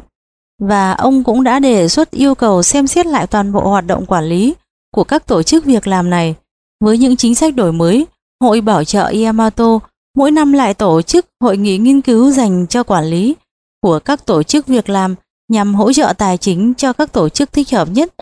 và 0.66 0.92
ông 0.92 1.24
cũng 1.24 1.44
đã 1.44 1.60
đề 1.60 1.88
xuất 1.88 2.12
yêu 2.12 2.36
cầu 2.36 2.64
xem 2.64 2.88
xét 2.88 3.06
lại 3.06 3.28
toàn 3.28 3.52
bộ 3.52 3.70
hoạt 3.70 3.88
động 3.88 4.06
quản 4.06 4.26
lý 4.26 4.54
của 4.96 5.04
các 5.04 5.28
tổ 5.28 5.44
chức 5.44 5.66
việc 5.66 5.88
làm 5.88 6.10
này. 6.10 6.36
Với 6.84 6.98
những 6.98 7.16
chính 7.16 7.36
sách 7.36 7.56
đổi 7.56 7.72
mới, 7.72 8.06
Hội 8.42 8.62
Bảo 8.62 8.84
trợ 8.84 9.12
Yamato 9.24 9.80
mỗi 10.18 10.32
năm 10.32 10.54
lại 10.54 10.74
tổ 10.74 11.02
chức 11.02 11.26
hội 11.42 11.58
nghị 11.58 11.78
nghiên 11.78 12.02
cứu 12.02 12.32
dành 12.32 12.68
cho 12.68 12.84
quản 12.84 13.06
lý 13.06 13.36
của 13.82 14.00
các 14.00 14.26
tổ 14.26 14.44
chức 14.44 14.68
việc 14.68 14.90
làm 14.90 15.16
nhằm 15.52 15.76
hỗ 15.76 15.94
trợ 15.94 16.14
tài 16.18 16.38
chính 16.38 16.74
cho 16.74 16.94
các 16.94 17.12
tổ 17.12 17.30
chức 17.30 17.54
thích 17.54 17.72
hợp 17.72 17.88
nhất 17.92 18.14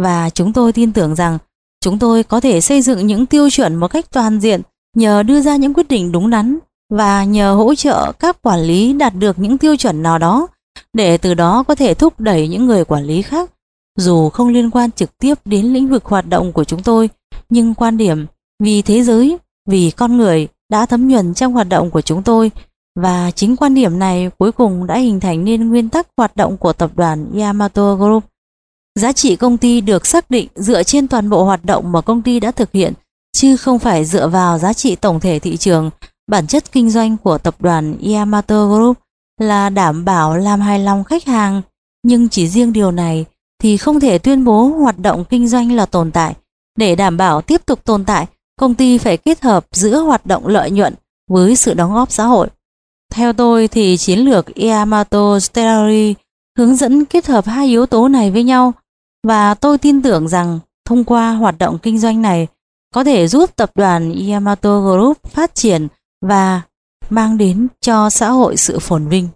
và 0.00 0.30
chúng 0.30 0.52
tôi 0.52 0.72
tin 0.72 0.92
tưởng 0.92 1.14
rằng 1.14 1.38
chúng 1.80 1.98
tôi 1.98 2.22
có 2.22 2.40
thể 2.40 2.60
xây 2.60 2.82
dựng 2.82 3.06
những 3.06 3.26
tiêu 3.26 3.50
chuẩn 3.50 3.74
một 3.76 3.88
cách 3.88 4.06
toàn 4.12 4.40
diện 4.40 4.60
nhờ 4.96 5.22
đưa 5.22 5.40
ra 5.40 5.56
những 5.56 5.74
quyết 5.74 5.88
định 5.88 6.12
đúng 6.12 6.30
đắn 6.30 6.58
và 6.90 7.24
nhờ 7.24 7.54
hỗ 7.54 7.74
trợ 7.74 8.12
các 8.12 8.42
quản 8.42 8.60
lý 8.60 8.92
đạt 8.92 9.14
được 9.14 9.38
những 9.38 9.58
tiêu 9.58 9.76
chuẩn 9.76 10.02
nào 10.02 10.18
đó 10.18 10.48
để 10.92 11.18
từ 11.18 11.34
đó 11.34 11.62
có 11.62 11.74
thể 11.74 11.94
thúc 11.94 12.20
đẩy 12.20 12.48
những 12.48 12.66
người 12.66 12.84
quản 12.84 13.04
lý 13.04 13.22
khác 13.22 13.50
dù 13.98 14.28
không 14.28 14.48
liên 14.48 14.70
quan 14.70 14.90
trực 14.90 15.18
tiếp 15.18 15.34
đến 15.44 15.66
lĩnh 15.66 15.88
vực 15.88 16.04
hoạt 16.04 16.28
động 16.28 16.52
của 16.52 16.64
chúng 16.64 16.82
tôi 16.82 17.10
nhưng 17.50 17.74
quan 17.74 17.96
điểm 17.96 18.26
vì 18.62 18.82
thế 18.82 19.02
giới 19.02 19.38
vì 19.68 19.90
con 19.90 20.16
người 20.16 20.48
đã 20.70 20.86
thấm 20.86 21.08
nhuần 21.08 21.34
trong 21.34 21.52
hoạt 21.52 21.68
động 21.68 21.90
của 21.90 22.00
chúng 22.00 22.22
tôi 22.22 22.50
và 22.94 23.30
chính 23.30 23.56
quan 23.56 23.74
điểm 23.74 23.98
này 23.98 24.30
cuối 24.38 24.52
cùng 24.52 24.86
đã 24.86 24.98
hình 24.98 25.20
thành 25.20 25.44
nên 25.44 25.68
nguyên 25.68 25.88
tắc 25.88 26.06
hoạt 26.16 26.36
động 26.36 26.56
của 26.56 26.72
tập 26.72 26.90
đoàn 26.94 27.38
Yamato 27.38 27.94
Group. 27.94 28.24
Giá 28.94 29.12
trị 29.12 29.36
công 29.36 29.58
ty 29.58 29.80
được 29.80 30.06
xác 30.06 30.30
định 30.30 30.48
dựa 30.54 30.82
trên 30.82 31.08
toàn 31.08 31.30
bộ 31.30 31.44
hoạt 31.44 31.64
động 31.64 31.92
mà 31.92 32.00
công 32.00 32.22
ty 32.22 32.40
đã 32.40 32.50
thực 32.50 32.72
hiện, 32.72 32.92
chứ 33.32 33.56
không 33.56 33.78
phải 33.78 34.04
dựa 34.04 34.28
vào 34.28 34.58
giá 34.58 34.72
trị 34.72 34.96
tổng 34.96 35.20
thể 35.20 35.38
thị 35.38 35.56
trường. 35.56 35.90
Bản 36.26 36.46
chất 36.46 36.72
kinh 36.72 36.90
doanh 36.90 37.16
của 37.16 37.38
tập 37.38 37.54
đoàn 37.60 37.96
Yamato 38.12 38.66
Group 38.66 38.98
là 39.42 39.68
đảm 39.68 40.04
bảo 40.04 40.36
làm 40.36 40.60
hài 40.60 40.78
lòng 40.78 41.04
khách 41.04 41.24
hàng, 41.24 41.62
nhưng 42.02 42.28
chỉ 42.28 42.48
riêng 42.48 42.72
điều 42.72 42.90
này 42.90 43.24
thì 43.62 43.76
không 43.76 44.00
thể 44.00 44.18
tuyên 44.18 44.44
bố 44.44 44.66
hoạt 44.66 44.98
động 44.98 45.24
kinh 45.30 45.48
doanh 45.48 45.72
là 45.72 45.86
tồn 45.86 46.10
tại. 46.10 46.34
Để 46.78 46.94
đảm 46.94 47.16
bảo 47.16 47.42
tiếp 47.42 47.66
tục 47.66 47.84
tồn 47.84 48.04
tại, 48.04 48.26
công 48.56 48.74
ty 48.74 48.98
phải 48.98 49.16
kết 49.16 49.42
hợp 49.42 49.66
giữa 49.72 50.00
hoạt 50.00 50.26
động 50.26 50.46
lợi 50.46 50.70
nhuận 50.70 50.94
với 51.30 51.56
sự 51.56 51.74
đóng 51.74 51.94
góp 51.94 52.10
xã 52.10 52.24
hội. 52.24 52.48
Theo 53.12 53.32
tôi 53.32 53.68
thì 53.68 53.96
chiến 53.96 54.18
lược 54.18 54.46
Yamato 54.54 55.40
Stellari 55.40 56.14
hướng 56.58 56.76
dẫn 56.76 57.04
kết 57.04 57.26
hợp 57.26 57.46
hai 57.46 57.66
yếu 57.66 57.86
tố 57.86 58.08
này 58.08 58.30
với 58.30 58.42
nhau 58.42 58.72
và 59.26 59.54
tôi 59.54 59.78
tin 59.78 60.02
tưởng 60.02 60.28
rằng 60.28 60.58
thông 60.84 61.04
qua 61.04 61.32
hoạt 61.32 61.58
động 61.58 61.78
kinh 61.78 61.98
doanh 61.98 62.22
này 62.22 62.46
có 62.94 63.04
thể 63.04 63.28
giúp 63.28 63.56
tập 63.56 63.70
đoàn 63.74 64.14
Yamato 64.28 64.80
Group 64.80 65.22
phát 65.30 65.54
triển 65.54 65.88
và 66.26 66.60
mang 67.12 67.38
đến 67.38 67.68
cho 67.80 68.10
xã 68.10 68.28
hội 68.30 68.56
sự 68.56 68.78
phồn 68.78 69.08
vinh. 69.08 69.28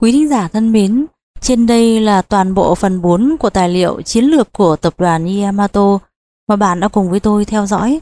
Quý 0.00 0.12
thính 0.12 0.28
giả 0.28 0.48
thân 0.48 0.72
mến, 0.72 1.06
trên 1.40 1.66
đây 1.66 2.00
là 2.00 2.22
toàn 2.22 2.54
bộ 2.54 2.74
phần 2.74 3.02
4 3.02 3.36
của 3.40 3.50
tài 3.50 3.68
liệu 3.68 4.02
chiến 4.02 4.24
lược 4.24 4.52
của 4.52 4.76
tập 4.76 4.94
đoàn 4.98 5.40
Yamato 5.40 5.98
mà 6.48 6.56
bạn 6.56 6.80
đã 6.80 6.88
cùng 6.88 7.10
với 7.10 7.20
tôi 7.20 7.44
theo 7.44 7.66
dõi. 7.66 8.00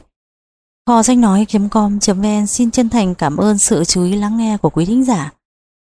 Kho 0.87 1.03
sách 1.03 1.17
nói.com.vn 1.17 2.47
xin 2.47 2.71
chân 2.71 2.89
thành 2.89 3.15
cảm 3.15 3.37
ơn 3.37 3.57
sự 3.57 3.83
chú 3.83 4.03
ý 4.03 4.15
lắng 4.15 4.37
nghe 4.37 4.57
của 4.57 4.69
quý 4.69 4.85
thính 4.85 5.03
giả. 5.03 5.31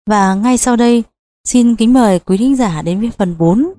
Và 0.09 0.35
ngay 0.35 0.57
sau 0.57 0.75
đây, 0.75 1.03
xin 1.47 1.75
kính 1.75 1.93
mời 1.93 2.19
quý 2.19 2.37
thính 2.37 2.55
giả 2.55 2.81
đến 2.81 2.99
với 2.99 3.11
phần 3.17 3.35
4 3.37 3.73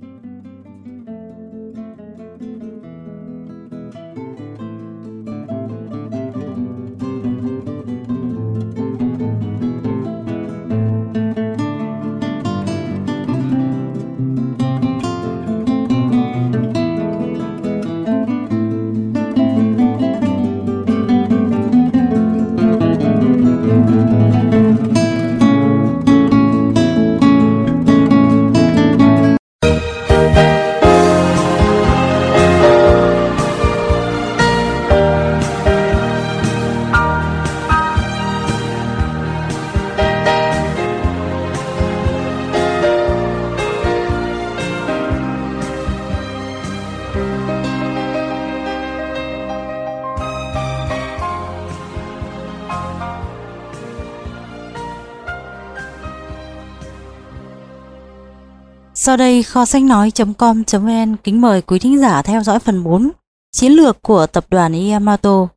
Sau 59.05 59.17
đây, 59.17 59.43
kho 59.43 59.65
sách 59.65 59.83
nói.com.vn 59.83 61.17
kính 61.25 61.41
mời 61.41 61.63
quý 61.63 61.79
thính 61.79 61.99
giả 61.99 62.23
theo 62.23 62.43
dõi 62.43 62.59
phần 62.59 62.85
4 62.85 63.11
Chiến 63.57 63.73
lược 63.73 64.03
của 64.03 64.27
tập 64.27 64.47
đoàn 64.51 64.89
Yamato. 64.91 65.49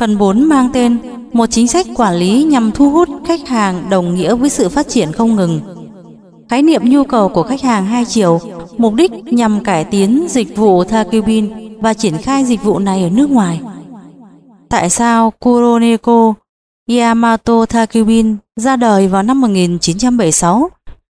Phần 0.00 0.18
4 0.18 0.44
mang 0.44 0.70
tên 0.72 0.98
Một 1.32 1.46
chính 1.46 1.68
sách 1.68 1.86
quản 1.96 2.14
lý 2.14 2.44
nhằm 2.44 2.72
thu 2.72 2.90
hút 2.90 3.08
khách 3.26 3.48
hàng 3.48 3.90
đồng 3.90 4.14
nghĩa 4.14 4.34
với 4.34 4.50
sự 4.50 4.68
phát 4.68 4.88
triển 4.88 5.12
không 5.12 5.36
ngừng. 5.36 5.60
Khái 6.48 6.62
niệm 6.62 6.82
nhu 6.84 7.04
cầu 7.04 7.28
của 7.28 7.42
khách 7.42 7.62
hàng 7.62 7.86
hai 7.86 8.04
chiều, 8.04 8.40
Mục 8.78 8.94
đích 8.94 9.12
nhằm 9.24 9.64
cải 9.64 9.84
tiến 9.84 10.26
dịch 10.28 10.56
vụ 10.56 10.84
Takubin 10.84 11.78
và 11.80 11.94
triển 11.94 12.18
khai 12.18 12.44
dịch 12.44 12.62
vụ 12.62 12.78
này 12.78 13.02
ở 13.02 13.10
nước 13.10 13.30
ngoài. 13.30 13.60
Tại 14.68 14.90
sao 14.90 15.30
Kuroneko 15.30 16.34
Yamato 16.88 17.66
Takubin 17.66 18.36
ra 18.56 18.76
đời 18.76 19.08
vào 19.08 19.22
năm 19.22 19.40
1976 19.40 20.70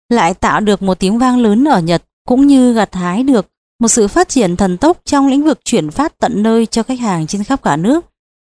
lại 0.10 0.34
tạo 0.34 0.60
được 0.60 0.82
một 0.82 1.00
tiếng 1.00 1.20
vang 1.20 1.38
lớn 1.38 1.68
ở 1.68 1.80
Nhật 1.80 2.04
cũng 2.28 2.48
như 2.48 2.74
gặt 2.74 2.96
hái 2.96 3.24
được 3.24 3.46
một 3.80 3.88
sự 3.88 4.08
phát 4.08 4.30
triển 4.30 4.56
thần 4.56 4.78
tốc 4.78 4.98
trong 5.06 5.28
lĩnh 5.28 5.44
vực 5.44 5.60
chuyển 5.66 5.92
phát 5.92 6.18
tận 6.18 6.44
nơi 6.44 6.66
cho 6.66 6.84
khách 6.84 7.00
hàng 7.00 7.28
trên 7.28 7.44
khắp 7.44 7.64
cả 7.64 7.76
nước. 7.76 8.06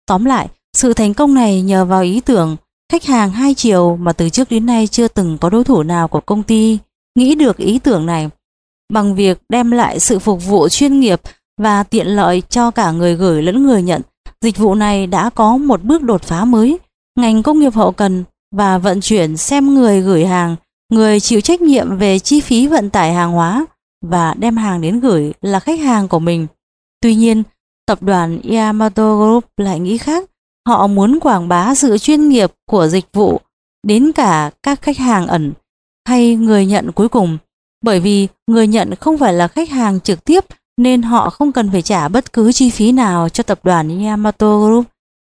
Tóm 0.08 0.26
lại, 0.26 0.48
sự 0.74 0.94
thành 0.94 1.14
công 1.14 1.34
này 1.34 1.62
nhờ 1.62 1.86
vào 1.86 2.02
ý 2.02 2.20
tưởng 2.20 2.56
khách 2.92 3.04
hàng 3.04 3.32
hai 3.32 3.54
chiều 3.54 3.98
mà 3.98 4.14
từ 4.14 4.30
trước 4.30 4.52
đến 4.52 4.66
nay 4.66 4.88
chưa 4.88 5.08
từng 5.08 5.38
có 5.38 5.50
đối 5.50 5.64
thủ 5.64 5.84
nào 5.84 6.08
của 6.08 6.20
công 6.20 6.44
ty 6.44 6.78
nghĩ 7.16 7.36
được 7.36 7.58
ý 7.58 7.80
tưởng 7.80 8.06
này 8.06 8.30
bằng 8.94 9.16
việc 9.16 9.42
đem 9.50 9.72
lại 9.72 10.00
sự 10.00 10.20
phục 10.20 10.46
vụ 10.46 10.70
chuyên 10.70 11.00
nghiệp 11.00 11.22
và 11.58 11.84
tiện 11.84 12.08
lợi 12.08 12.42
cho 12.50 12.72
cả 12.72 12.92
người 12.92 13.16
gửi 13.16 13.42
lẫn 13.42 13.66
người 13.66 13.82
nhận. 13.82 14.02
Dịch 14.42 14.58
vụ 14.58 14.76
này 14.76 15.08
đã 15.08 15.30
có 15.30 15.58
một 15.58 15.84
bước 15.84 16.02
đột 16.02 16.24
phá 16.24 16.46
mới. 16.46 16.78
Ngành 17.20 17.44
công 17.44 17.60
nghiệp 17.60 17.74
hậu 17.74 17.92
cần 17.92 18.24
và 18.56 18.78
vận 18.78 19.02
chuyển 19.02 19.38
xem 19.38 19.74
người 19.74 20.02
gửi 20.02 20.26
hàng 20.26 20.56
Người 20.92 21.20
chịu 21.20 21.42
trách 21.42 21.62
nhiệm 21.62 21.98
về 21.98 22.20
chi 22.20 22.42
phí 22.42 22.68
vận 22.68 22.90
tải 22.90 23.14
hàng 23.14 23.32
hóa 23.32 23.66
và 24.02 24.34
đem 24.34 24.58
hàng 24.58 24.82
đến 24.82 25.00
gửi 25.00 25.34
là 25.42 25.60
khách 25.60 25.80
hàng 25.80 26.08
của 26.08 26.20
mình. 26.20 26.48
Tuy 27.02 27.16
nhiên, 27.16 27.44
tập 27.86 28.04
đoàn 28.04 28.42
Yamato 28.42 29.16
Group 29.16 29.46
lại 29.58 29.80
nghĩ 29.80 29.98
khác. 29.98 30.30
Họ 30.68 30.88
muốn 30.88 31.20
quảng 31.20 31.48
bá 31.48 31.76
sự 31.76 31.98
chuyên 31.98 32.30
nghiệp 32.30 32.52
của 32.70 32.88
dịch 32.88 33.06
vụ 33.14 33.40
đến 33.88 34.12
cả 34.12 34.52
các 34.64 34.82
khách 34.82 34.98
hàng 34.98 35.28
ẩn 35.28 35.54
hay 36.08 36.36
người 36.36 36.66
nhận 36.66 36.92
cuối 36.92 37.10
cùng. 37.10 37.38
Bởi 37.84 38.00
vì 38.00 38.28
người 38.48 38.68
nhận 38.68 38.96
không 38.96 39.18
phải 39.18 39.34
là 39.34 39.48
khách 39.48 39.70
hàng 39.70 40.00
trực 40.00 40.26
tiếp 40.26 40.46
nên 40.78 41.02
họ 41.02 41.30
không 41.30 41.52
cần 41.52 41.70
phải 41.72 41.82
trả 41.82 42.08
bất 42.08 42.34
cứ 42.34 42.52
chi 42.52 42.70
phí 42.70 42.92
nào 42.92 43.30
cho 43.30 43.44
tập 43.44 43.60
đoàn 43.64 44.04
Yamato 44.04 44.60
Group. 44.60 44.86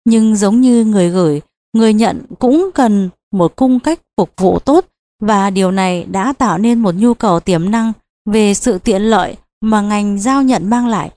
Nhưng 0.05 0.35
giống 0.35 0.61
như 0.61 0.85
người 0.85 1.09
gửi, 1.09 1.41
người 1.73 1.93
nhận 1.93 2.21
cũng 2.39 2.69
cần 2.73 3.09
một 3.33 3.55
cung 3.55 3.79
cách 3.79 3.99
phục 4.17 4.31
vụ 4.37 4.59
tốt 4.59 4.85
và 5.22 5.49
điều 5.49 5.72
này 5.72 6.03
đã 6.03 6.34
tạo 6.34 6.57
nên 6.57 6.80
một 6.80 6.95
nhu 6.95 7.14
cầu 7.14 7.39
tiềm 7.39 7.72
năng 7.72 7.93
về 8.26 8.53
sự 8.53 8.77
tiện 8.77 9.02
lợi 9.02 9.35
mà 9.61 9.81
ngành 9.81 10.19
giao 10.19 10.43
nhận 10.43 10.69
mang 10.69 10.88
lại. 10.88 11.11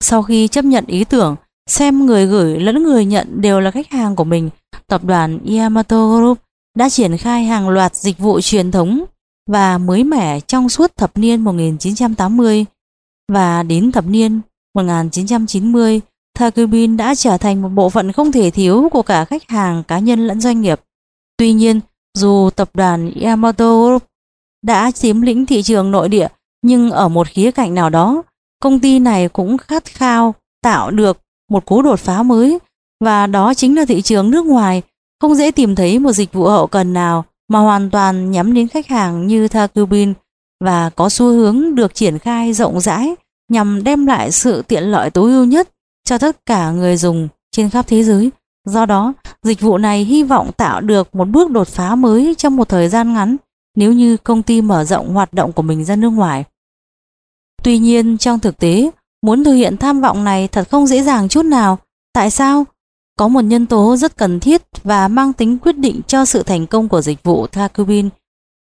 Sau 0.00 0.22
khi 0.22 0.48
chấp 0.48 0.64
nhận 0.64 0.84
ý 0.86 1.04
tưởng 1.04 1.36
xem 1.70 2.06
người 2.06 2.26
gửi 2.26 2.60
lẫn 2.60 2.82
người 2.82 3.04
nhận 3.04 3.40
đều 3.40 3.60
là 3.60 3.70
khách 3.70 3.90
hàng 3.90 4.16
của 4.16 4.24
mình, 4.24 4.50
tập 4.86 5.04
đoàn 5.04 5.38
Yamato 5.46 6.08
Group 6.08 6.38
đã 6.76 6.88
triển 6.88 7.16
khai 7.16 7.44
hàng 7.44 7.68
loạt 7.68 7.96
dịch 7.96 8.18
vụ 8.18 8.40
truyền 8.40 8.70
thống 8.70 9.04
và 9.50 9.78
mới 9.78 10.04
mẻ 10.04 10.40
trong 10.40 10.68
suốt 10.68 10.96
thập 10.96 11.18
niên 11.18 11.40
1980 11.40 12.64
và 13.32 13.62
đến 13.62 13.92
thập 13.92 14.06
niên 14.06 14.40
1990, 14.74 16.00
Takubin 16.38 16.96
đã 16.96 17.14
trở 17.14 17.38
thành 17.38 17.62
một 17.62 17.68
bộ 17.68 17.90
phận 17.90 18.12
không 18.12 18.32
thể 18.32 18.50
thiếu 18.50 18.88
của 18.92 19.02
cả 19.02 19.24
khách 19.24 19.48
hàng 19.48 19.82
cá 19.82 19.98
nhân 19.98 20.26
lẫn 20.26 20.40
doanh 20.40 20.60
nghiệp. 20.60 20.80
Tuy 21.36 21.52
nhiên, 21.52 21.80
dù 22.16 22.50
tập 22.50 22.70
đoàn 22.74 23.12
Yamato 23.20 23.84
Group 23.84 24.02
đã 24.62 24.90
chiếm 24.90 25.20
lĩnh 25.20 25.46
thị 25.46 25.62
trường 25.62 25.90
nội 25.90 26.08
địa, 26.08 26.28
nhưng 26.62 26.90
ở 26.90 27.08
một 27.08 27.28
khía 27.28 27.50
cạnh 27.50 27.74
nào 27.74 27.90
đó, 27.90 28.22
công 28.62 28.80
ty 28.80 28.98
này 28.98 29.28
cũng 29.28 29.58
khát 29.58 29.84
khao 29.84 30.34
tạo 30.62 30.90
được 30.90 31.18
một 31.50 31.64
cú 31.64 31.82
đột 31.82 32.00
phá 32.00 32.22
mới 32.22 32.58
và 33.04 33.26
đó 33.26 33.54
chính 33.54 33.76
là 33.76 33.84
thị 33.84 34.02
trường 34.02 34.30
nước 34.30 34.46
ngoài. 34.46 34.82
Không 35.20 35.34
dễ 35.34 35.50
tìm 35.50 35.74
thấy 35.74 35.98
một 35.98 36.12
dịch 36.12 36.32
vụ 36.32 36.44
hậu 36.44 36.66
cần 36.66 36.92
nào 36.92 37.24
mà 37.48 37.58
hoàn 37.58 37.90
toàn 37.90 38.30
nhắm 38.30 38.54
đến 38.54 38.68
khách 38.68 38.86
hàng 38.86 39.26
như 39.26 39.48
Takubin 39.48 40.14
và 40.64 40.90
có 40.90 41.08
xu 41.08 41.26
hướng 41.26 41.74
được 41.74 41.94
triển 41.94 42.18
khai 42.18 42.52
rộng 42.52 42.80
rãi 42.80 43.14
nhằm 43.48 43.84
đem 43.84 44.06
lại 44.06 44.32
sự 44.32 44.62
tiện 44.62 44.84
lợi 44.84 45.10
tối 45.10 45.32
ưu 45.32 45.44
nhất 45.44 45.68
cho 46.04 46.18
tất 46.18 46.46
cả 46.46 46.70
người 46.70 46.96
dùng 46.96 47.28
trên 47.50 47.70
khắp 47.70 47.86
thế 47.88 48.02
giới. 48.02 48.30
Do 48.64 48.86
đó, 48.86 49.12
dịch 49.46 49.60
vụ 49.60 49.78
này 49.78 50.04
hy 50.04 50.22
vọng 50.22 50.50
tạo 50.56 50.80
được 50.80 51.14
một 51.14 51.28
bước 51.28 51.50
đột 51.50 51.68
phá 51.68 51.94
mới 51.94 52.34
trong 52.38 52.56
một 52.56 52.68
thời 52.68 52.88
gian 52.88 53.12
ngắn 53.14 53.36
nếu 53.76 53.92
như 53.92 54.16
công 54.16 54.42
ty 54.42 54.60
mở 54.60 54.84
rộng 54.84 55.14
hoạt 55.14 55.32
động 55.32 55.52
của 55.52 55.62
mình 55.62 55.84
ra 55.84 55.96
nước 55.96 56.10
ngoài. 56.10 56.44
Tuy 57.62 57.78
nhiên, 57.78 58.18
trong 58.18 58.38
thực 58.38 58.58
tế, 58.58 58.90
muốn 59.22 59.44
thực 59.44 59.52
hiện 59.52 59.76
tham 59.76 60.00
vọng 60.00 60.24
này 60.24 60.48
thật 60.48 60.68
không 60.70 60.86
dễ 60.86 61.02
dàng 61.02 61.28
chút 61.28 61.42
nào. 61.42 61.78
Tại 62.12 62.30
sao? 62.30 62.64
Có 63.18 63.28
một 63.28 63.40
nhân 63.40 63.66
tố 63.66 63.96
rất 63.96 64.16
cần 64.16 64.40
thiết 64.40 64.62
và 64.84 65.08
mang 65.08 65.32
tính 65.32 65.58
quyết 65.58 65.78
định 65.78 66.00
cho 66.06 66.24
sự 66.24 66.42
thành 66.42 66.66
công 66.66 66.88
của 66.88 67.02
dịch 67.02 67.22
vụ 67.22 67.46
Takubin. 67.46 68.08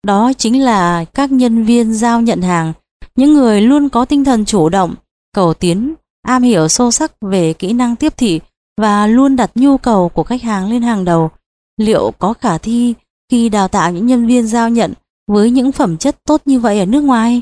Đó 0.03 0.33
chính 0.37 0.63
là 0.63 1.05
các 1.05 1.31
nhân 1.31 1.63
viên 1.63 1.93
giao 1.93 2.21
nhận 2.21 2.41
hàng, 2.41 2.73
những 3.15 3.33
người 3.33 3.61
luôn 3.61 3.89
có 3.89 4.05
tinh 4.05 4.23
thần 4.23 4.45
chủ 4.45 4.69
động, 4.69 4.95
cầu 5.33 5.53
tiến, 5.53 5.93
am 6.21 6.43
hiểu 6.43 6.67
sâu 6.67 6.91
sắc 6.91 7.11
về 7.21 7.53
kỹ 7.53 7.73
năng 7.73 7.95
tiếp 7.95 8.13
thị 8.17 8.39
và 8.77 9.07
luôn 9.07 9.35
đặt 9.35 9.51
nhu 9.55 9.77
cầu 9.77 10.09
của 10.09 10.23
khách 10.23 10.41
hàng 10.41 10.69
lên 10.69 10.81
hàng 10.81 11.05
đầu. 11.05 11.29
Liệu 11.77 12.11
có 12.19 12.33
khả 12.33 12.57
thi 12.57 12.93
khi 13.31 13.49
đào 13.49 13.67
tạo 13.67 13.91
những 13.91 14.05
nhân 14.05 14.27
viên 14.27 14.47
giao 14.47 14.69
nhận 14.69 14.93
với 15.27 15.51
những 15.51 15.71
phẩm 15.71 15.97
chất 15.97 16.15
tốt 16.23 16.41
như 16.45 16.59
vậy 16.59 16.79
ở 16.79 16.85
nước 16.85 17.01
ngoài? 17.01 17.41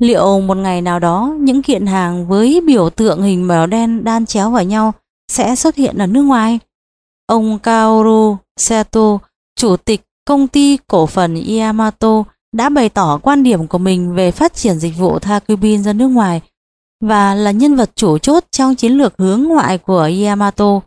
Liệu 0.00 0.40
một 0.40 0.56
ngày 0.56 0.82
nào 0.82 0.98
đó 0.98 1.34
những 1.40 1.62
kiện 1.62 1.86
hàng 1.86 2.28
với 2.28 2.60
biểu 2.66 2.90
tượng 2.90 3.22
hình 3.22 3.48
mèo 3.48 3.66
đen 3.66 4.04
đan 4.04 4.26
chéo 4.26 4.50
vào 4.50 4.64
nhau 4.64 4.92
sẽ 5.28 5.54
xuất 5.56 5.76
hiện 5.76 5.98
ở 5.98 6.06
nước 6.06 6.22
ngoài? 6.22 6.58
Ông 7.26 7.58
Kaoru 7.58 8.36
Seto, 8.56 9.18
chủ 9.56 9.76
tịch 9.76 10.00
công 10.24 10.48
ty 10.48 10.78
cổ 10.86 11.06
phần 11.06 11.42
Yamato 11.58 12.24
đã 12.52 12.68
bày 12.68 12.88
tỏ 12.88 13.18
quan 13.22 13.42
điểm 13.42 13.66
của 13.66 13.78
mình 13.78 14.14
về 14.14 14.30
phát 14.30 14.54
triển 14.54 14.78
dịch 14.78 14.96
vụ 14.98 15.18
Takubin 15.18 15.82
ra 15.82 15.92
nước 15.92 16.08
ngoài 16.08 16.40
và 17.04 17.34
là 17.34 17.50
nhân 17.50 17.76
vật 17.76 17.90
chủ 17.94 18.18
chốt 18.18 18.44
trong 18.50 18.74
chiến 18.74 18.92
lược 18.92 19.14
hướng 19.18 19.42
ngoại 19.42 19.78
của 19.78 20.10
Yamato. 20.24 20.80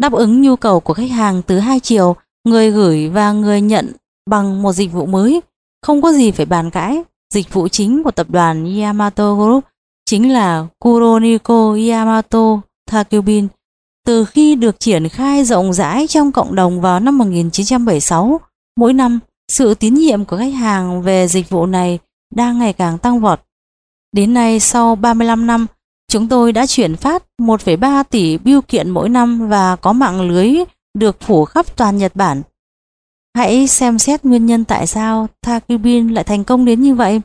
Đáp 0.00 0.12
ứng 0.12 0.42
nhu 0.42 0.56
cầu 0.56 0.80
của 0.80 0.94
khách 0.94 1.10
hàng 1.10 1.42
từ 1.42 1.58
hai 1.58 1.80
chiều, 1.80 2.16
người 2.44 2.70
gửi 2.70 3.08
và 3.08 3.32
người 3.32 3.60
nhận 3.60 3.92
bằng 4.30 4.62
một 4.62 4.72
dịch 4.72 4.92
vụ 4.92 5.06
mới, 5.06 5.40
không 5.82 6.02
có 6.02 6.12
gì 6.12 6.30
phải 6.30 6.46
bàn 6.46 6.70
cãi. 6.70 7.02
Dịch 7.34 7.52
vụ 7.52 7.68
chính 7.68 8.02
của 8.02 8.10
tập 8.10 8.26
đoàn 8.30 8.80
Yamato 8.80 9.34
Group 9.34 9.64
chính 10.04 10.32
là 10.32 10.66
Kuroniko 10.78 11.76
Yamato 11.90 12.60
Takubin. 12.90 13.48
Từ 14.06 14.24
khi 14.24 14.54
được 14.54 14.80
triển 14.80 15.08
khai 15.08 15.44
rộng 15.44 15.72
rãi 15.72 16.06
trong 16.06 16.32
cộng 16.32 16.54
đồng 16.54 16.80
vào 16.80 17.00
năm 17.00 17.18
1976, 17.18 18.40
mỗi 18.76 18.92
năm 18.92 19.18
sự 19.48 19.74
tín 19.74 19.94
nhiệm 19.94 20.24
của 20.24 20.36
khách 20.36 20.54
hàng 20.54 21.02
về 21.02 21.28
dịch 21.28 21.48
vụ 21.50 21.66
này 21.66 21.98
đang 22.34 22.58
ngày 22.58 22.72
càng 22.72 22.98
tăng 22.98 23.20
vọt. 23.20 23.45
Đến 24.16 24.34
nay 24.34 24.60
sau 24.60 24.96
35 24.96 25.46
năm, 25.46 25.66
chúng 26.08 26.28
tôi 26.28 26.52
đã 26.52 26.66
chuyển 26.66 26.96
phát 26.96 27.24
1,3 27.38 28.04
tỷ 28.04 28.38
biêu 28.38 28.60
kiện 28.62 28.90
mỗi 28.90 29.08
năm 29.08 29.48
và 29.48 29.76
có 29.76 29.92
mạng 29.92 30.28
lưới 30.28 30.54
được 30.94 31.20
phủ 31.20 31.44
khắp 31.44 31.76
toàn 31.76 31.96
Nhật 31.96 32.16
Bản. 32.16 32.42
Hãy 33.34 33.66
xem 33.66 33.98
xét 33.98 34.24
nguyên 34.24 34.46
nhân 34.46 34.64
tại 34.64 34.86
sao 34.86 35.28
Takubin 35.40 36.08
lại 36.08 36.24
thành 36.24 36.44
công 36.44 36.64
đến 36.64 36.82
như 36.82 36.94
vậy. 36.94 37.20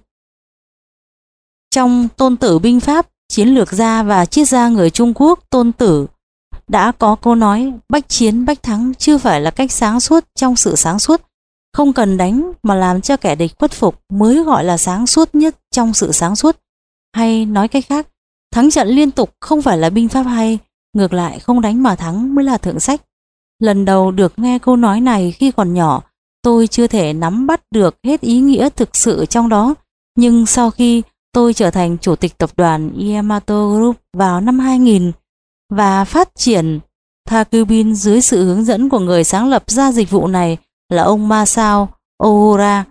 Trong 1.70 2.08
Tôn 2.18 2.38
Tử 2.38 2.60
Binh 2.60 2.80
Pháp, 2.80 3.08
chiến 3.28 3.48
lược 3.48 3.72
gia 3.72 4.04
và 4.04 4.26
triết 4.26 4.48
gia 4.48 4.68
người 4.68 4.90
Trung 4.90 5.14
Quốc 5.16 5.40
Tôn 5.50 5.72
Tử 5.72 6.08
đã 6.68 6.92
có 6.92 7.16
câu 7.16 7.36
nói 7.36 7.74
bách 7.90 8.10
chiến 8.10 8.46
bách 8.46 8.64
thắng 8.64 8.94
chưa 8.98 9.18
phải 9.18 9.42
là 9.42 9.52
cách 9.52 9.72
sáng 9.72 10.00
suốt 10.00 10.26
trong 10.36 10.56
sự 10.56 10.76
sáng 10.76 11.00
suốt. 11.00 11.22
Không 11.74 11.94
cần 11.94 12.18
đánh 12.18 12.52
mà 12.64 12.76
làm 12.76 13.02
cho 13.02 13.18
kẻ 13.18 13.36
địch 13.36 13.52
khuất 13.60 13.72
phục 13.72 14.00
mới 14.10 14.44
gọi 14.44 14.64
là 14.64 14.78
sáng 14.78 15.08
suốt 15.08 15.36
nhất 15.36 15.56
trong 15.72 15.94
sự 15.94 16.12
sáng 16.12 16.36
suốt. 16.36 16.58
Hay 17.14 17.46
nói 17.46 17.68
cách 17.68 17.86
khác, 17.88 18.08
thắng 18.52 18.72
trận 18.72 18.88
liên 18.88 19.12
tục 19.12 19.34
không 19.40 19.62
phải 19.62 19.78
là 19.78 19.90
binh 19.90 20.10
pháp 20.10 20.24
hay, 20.24 20.60
ngược 20.94 21.14
lại 21.14 21.40
không 21.40 21.62
đánh 21.62 21.84
mà 21.84 21.96
thắng 21.96 22.36
mới 22.36 22.46
là 22.46 22.58
thượng 22.58 22.80
sách. 22.80 23.02
Lần 23.60 23.86
đầu 23.86 24.12
được 24.12 24.40
nghe 24.40 24.60
câu 24.60 24.76
nói 24.76 25.02
này 25.02 25.32
khi 25.32 25.52
còn 25.52 25.74
nhỏ, 25.74 26.02
tôi 26.42 26.68
chưa 26.68 26.88
thể 26.88 27.14
nắm 27.14 27.48
bắt 27.48 27.62
được 27.72 27.96
hết 28.04 28.22
ý 28.22 28.40
nghĩa 28.40 28.70
thực 28.70 28.96
sự 28.96 29.26
trong 29.26 29.50
đó, 29.50 29.76
nhưng 30.18 30.46
sau 30.46 30.72
khi 30.72 31.02
tôi 31.34 31.54
trở 31.54 31.72
thành 31.72 31.98
chủ 31.98 32.16
tịch 32.16 32.38
tập 32.38 32.50
đoàn 32.58 32.92
Yamato 33.14 33.68
Group 33.68 33.98
vào 34.14 34.42
năm 34.42 34.60
2000 34.60 35.12
và 35.70 36.06
phát 36.06 36.30
triển 36.36 36.80
Takubin 37.30 37.96
dưới 37.96 38.22
sự 38.22 38.46
hướng 38.46 38.64
dẫn 38.64 38.90
của 38.90 39.00
người 39.00 39.24
sáng 39.24 39.50
lập 39.50 39.64
ra 39.68 39.92
dịch 39.92 40.10
vụ 40.10 40.28
này 40.28 40.58
là 40.90 41.04
ông 41.04 41.28
Masao 41.28 41.90
Ohura, 42.24 42.86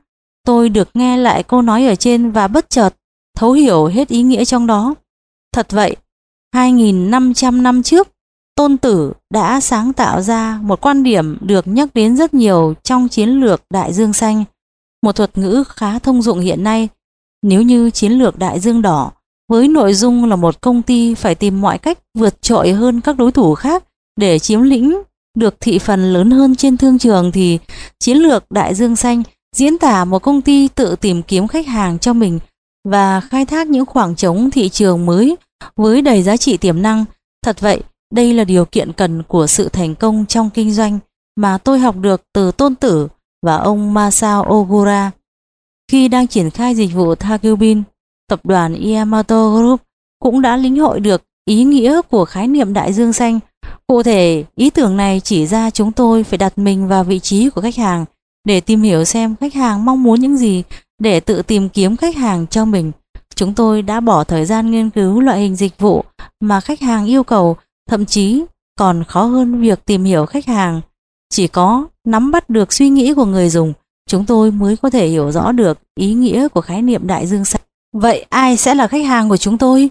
tôi 0.47 0.69
được 0.69 0.89
nghe 0.95 1.17
lại 1.17 1.43
câu 1.43 1.63
nói 1.63 1.87
ở 1.87 1.95
trên 1.95 2.31
và 2.31 2.49
bất 2.49 2.71
chợt 2.71 2.95
thấu 3.37 3.53
hiểu 3.53 3.87
hết 3.87 4.09
ý 4.09 4.23
nghĩa 4.23 4.45
trong 4.45 4.67
đó. 4.67 4.95
Thật 5.53 5.67
vậy, 5.71 5.97
2.500 6.55 7.63
năm 7.63 7.83
trước, 7.83 8.09
Tôn 8.55 8.77
Tử 8.77 9.13
đã 9.31 9.61
sáng 9.61 9.93
tạo 9.93 10.23
ra 10.23 10.59
một 10.63 10.81
quan 10.81 11.03
điểm 11.03 11.39
được 11.41 11.69
nhắc 11.69 11.89
đến 11.95 12.17
rất 12.17 12.35
nhiều 12.35 12.75
trong 12.83 13.09
chiến 13.09 13.29
lược 13.29 13.63
Đại 13.71 13.93
Dương 13.93 14.13
Xanh, 14.13 14.45
một 15.03 15.17
thuật 15.17 15.39
ngữ 15.39 15.65
khá 15.69 15.99
thông 15.99 16.23
dụng 16.23 16.41
hiện 16.41 16.65
nay. 16.65 16.89
Nếu 17.43 17.63
như 17.63 17.91
chiến 17.91 18.13
lược 18.13 18.39
đại 18.39 18.61
dương 18.61 18.83
đỏ 18.83 19.13
với 19.49 19.69
nội 19.69 19.95
dung 19.95 20.25
là 20.25 20.37
một 20.37 20.61
công 20.61 20.83
ty 20.83 21.15
phải 21.15 21.35
tìm 21.35 21.61
mọi 21.61 21.79
cách 21.79 21.99
vượt 22.15 22.43
trội 22.43 22.73
hơn 22.73 23.01
các 23.01 23.17
đối 23.17 23.33
thủ 23.33 23.55
khác 23.55 23.85
để 24.17 24.39
chiếm 24.39 24.63
lĩnh 24.63 25.03
được 25.37 25.61
thị 25.61 25.79
phần 25.79 26.13
lớn 26.13 26.31
hơn 26.31 26.57
trên 26.57 26.77
thương 26.77 26.99
trường 26.99 27.33
thì 27.33 27.59
chiến 27.99 28.17
lược 28.17 28.45
đại 28.51 28.75
dương 28.75 28.97
xanh 28.97 29.23
diễn 29.57 29.79
tả 29.79 30.05
một 30.05 30.19
công 30.19 30.43
ty 30.43 30.69
tự 30.69 30.97
tìm 30.97 31.23
kiếm 31.23 31.49
khách 31.49 31.67
hàng 31.67 31.99
cho 31.99 32.13
mình 32.13 32.39
và 32.85 33.21
khai 33.21 33.47
thác 33.47 33.69
những 33.69 33.87
khoảng 33.87 34.17
trống 34.17 34.51
thị 34.51 34.69
trường 34.69 35.07
mới 35.07 35.37
với 35.77 36.03
đầy 36.03 36.23
giá 36.23 36.37
trị 36.37 36.57
tiềm 36.57 36.83
năng. 36.83 37.05
Thật 37.43 37.61
vậy, 37.61 37.81
đây 38.15 38.35
là 38.35 38.45
điều 38.45 38.65
kiện 38.65 38.93
cần 38.93 39.23
của 39.23 39.47
sự 39.47 39.69
thành 39.69 39.95
công 39.95 40.27
trong 40.27 40.51
kinh 40.51 40.73
doanh 40.73 40.99
mà 41.37 41.59
tôi 41.59 41.79
học 41.79 41.97
được 41.97 42.23
từ 42.33 42.53
tôn 42.53 42.75
tử 42.75 43.09
và 43.43 43.57
ông 43.57 43.95
Masao 43.95 44.47
Ogura. 44.55 45.11
Khi 45.91 46.09
đang 46.09 46.27
triển 46.27 46.51
khai 46.51 46.75
dịch 46.75 46.93
vụ 46.95 47.15
Takubin, 47.15 47.83
tập 48.29 48.41
đoàn 48.45 48.93
Yamato 48.93 49.51
Group 49.51 49.81
cũng 50.23 50.43
đã 50.43 50.57
lĩnh 50.57 50.79
hội 50.79 51.01
được 51.01 51.23
ý 51.45 51.65
nghĩa 51.65 52.01
của 52.11 52.25
khái 52.25 52.49
niệm 52.49 52.73
đại 52.73 52.93
dương 52.93 53.13
xanh. 53.13 53.41
Cụ 53.87 54.03
thể, 54.03 54.45
ý 54.57 54.71
tưởng 54.71 54.97
này 54.97 55.21
chỉ 55.21 55.47
ra 55.47 55.71
chúng 55.71 55.93
tôi 55.93 56.25
phải 56.25 56.39
đặt 56.39 56.59
mình 56.59 56.89
vào 56.89 57.05
vị 57.05 57.19
trí 57.19 57.51
của 57.51 57.61
khách 57.61 57.77
hàng 57.77 58.05
để 58.45 58.61
tìm 58.61 58.83
hiểu 58.83 59.05
xem 59.05 59.37
khách 59.41 59.55
hàng 59.55 59.85
mong 59.85 60.03
muốn 60.03 60.21
những 60.21 60.37
gì 60.37 60.63
để 61.01 61.21
tự 61.21 61.43
tìm 61.43 61.69
kiếm 61.69 61.97
khách 61.97 62.17
hàng 62.17 62.47
cho 62.47 62.65
mình. 62.65 62.93
Chúng 63.35 63.55
tôi 63.55 63.83
đã 63.83 64.01
bỏ 64.01 64.25
thời 64.25 64.45
gian 64.47 64.71
nghiên 64.71 64.91
cứu 64.91 65.21
loại 65.21 65.41
hình 65.41 65.57
dịch 65.57 65.79
vụ 65.79 66.05
mà 66.41 66.61
khách 66.61 66.81
hàng 66.81 67.07
yêu 67.07 67.23
cầu, 67.23 67.57
thậm 67.89 68.07
chí 68.07 68.45
còn 68.79 69.05
khó 69.05 69.25
hơn 69.25 69.61
việc 69.61 69.85
tìm 69.85 70.05
hiểu 70.05 70.27
khách 70.27 70.47
hàng. 70.47 70.81
Chỉ 71.31 71.47
có 71.47 71.87
nắm 72.07 72.31
bắt 72.31 72.51
được 72.51 72.73
suy 72.73 72.89
nghĩ 72.89 73.15
của 73.15 73.25
người 73.25 73.51
dùng, 73.51 73.73
chúng 74.09 74.27
tôi 74.27 74.51
mới 74.51 74.77
có 74.77 74.91
thể 74.91 75.09
hiểu 75.09 75.31
rõ 75.31 75.53
được 75.53 75.79
ý 75.95 76.15
nghĩa 76.15 76.49
của 76.49 76.61
khái 76.61 76.83
niệm 76.83 77.07
đại 77.07 77.27
dương 77.27 77.45
xanh. 77.45 77.63
Vậy 77.93 78.27
ai 78.31 78.57
sẽ 78.57 78.75
là 78.75 78.87
khách 78.87 79.05
hàng 79.05 79.29
của 79.29 79.37
chúng 79.37 79.59
tôi? 79.59 79.91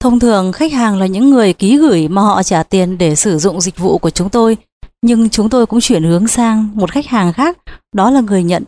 Thông 0.00 0.18
thường 0.18 0.52
khách 0.52 0.72
hàng 0.72 0.98
là 0.98 1.06
những 1.06 1.30
người 1.30 1.52
ký 1.52 1.78
gửi 1.78 2.08
mà 2.08 2.22
họ 2.22 2.42
trả 2.42 2.62
tiền 2.62 2.98
để 2.98 3.16
sử 3.16 3.38
dụng 3.38 3.60
dịch 3.60 3.78
vụ 3.78 3.98
của 3.98 4.10
chúng 4.10 4.30
tôi, 4.30 4.56
nhưng 5.02 5.30
chúng 5.30 5.48
tôi 5.48 5.66
cũng 5.66 5.80
chuyển 5.80 6.02
hướng 6.02 6.28
sang 6.28 6.68
một 6.74 6.90
khách 6.90 7.06
hàng 7.06 7.32
khác, 7.32 7.58
đó 7.92 8.10
là 8.10 8.20
người 8.20 8.42
nhận. 8.42 8.64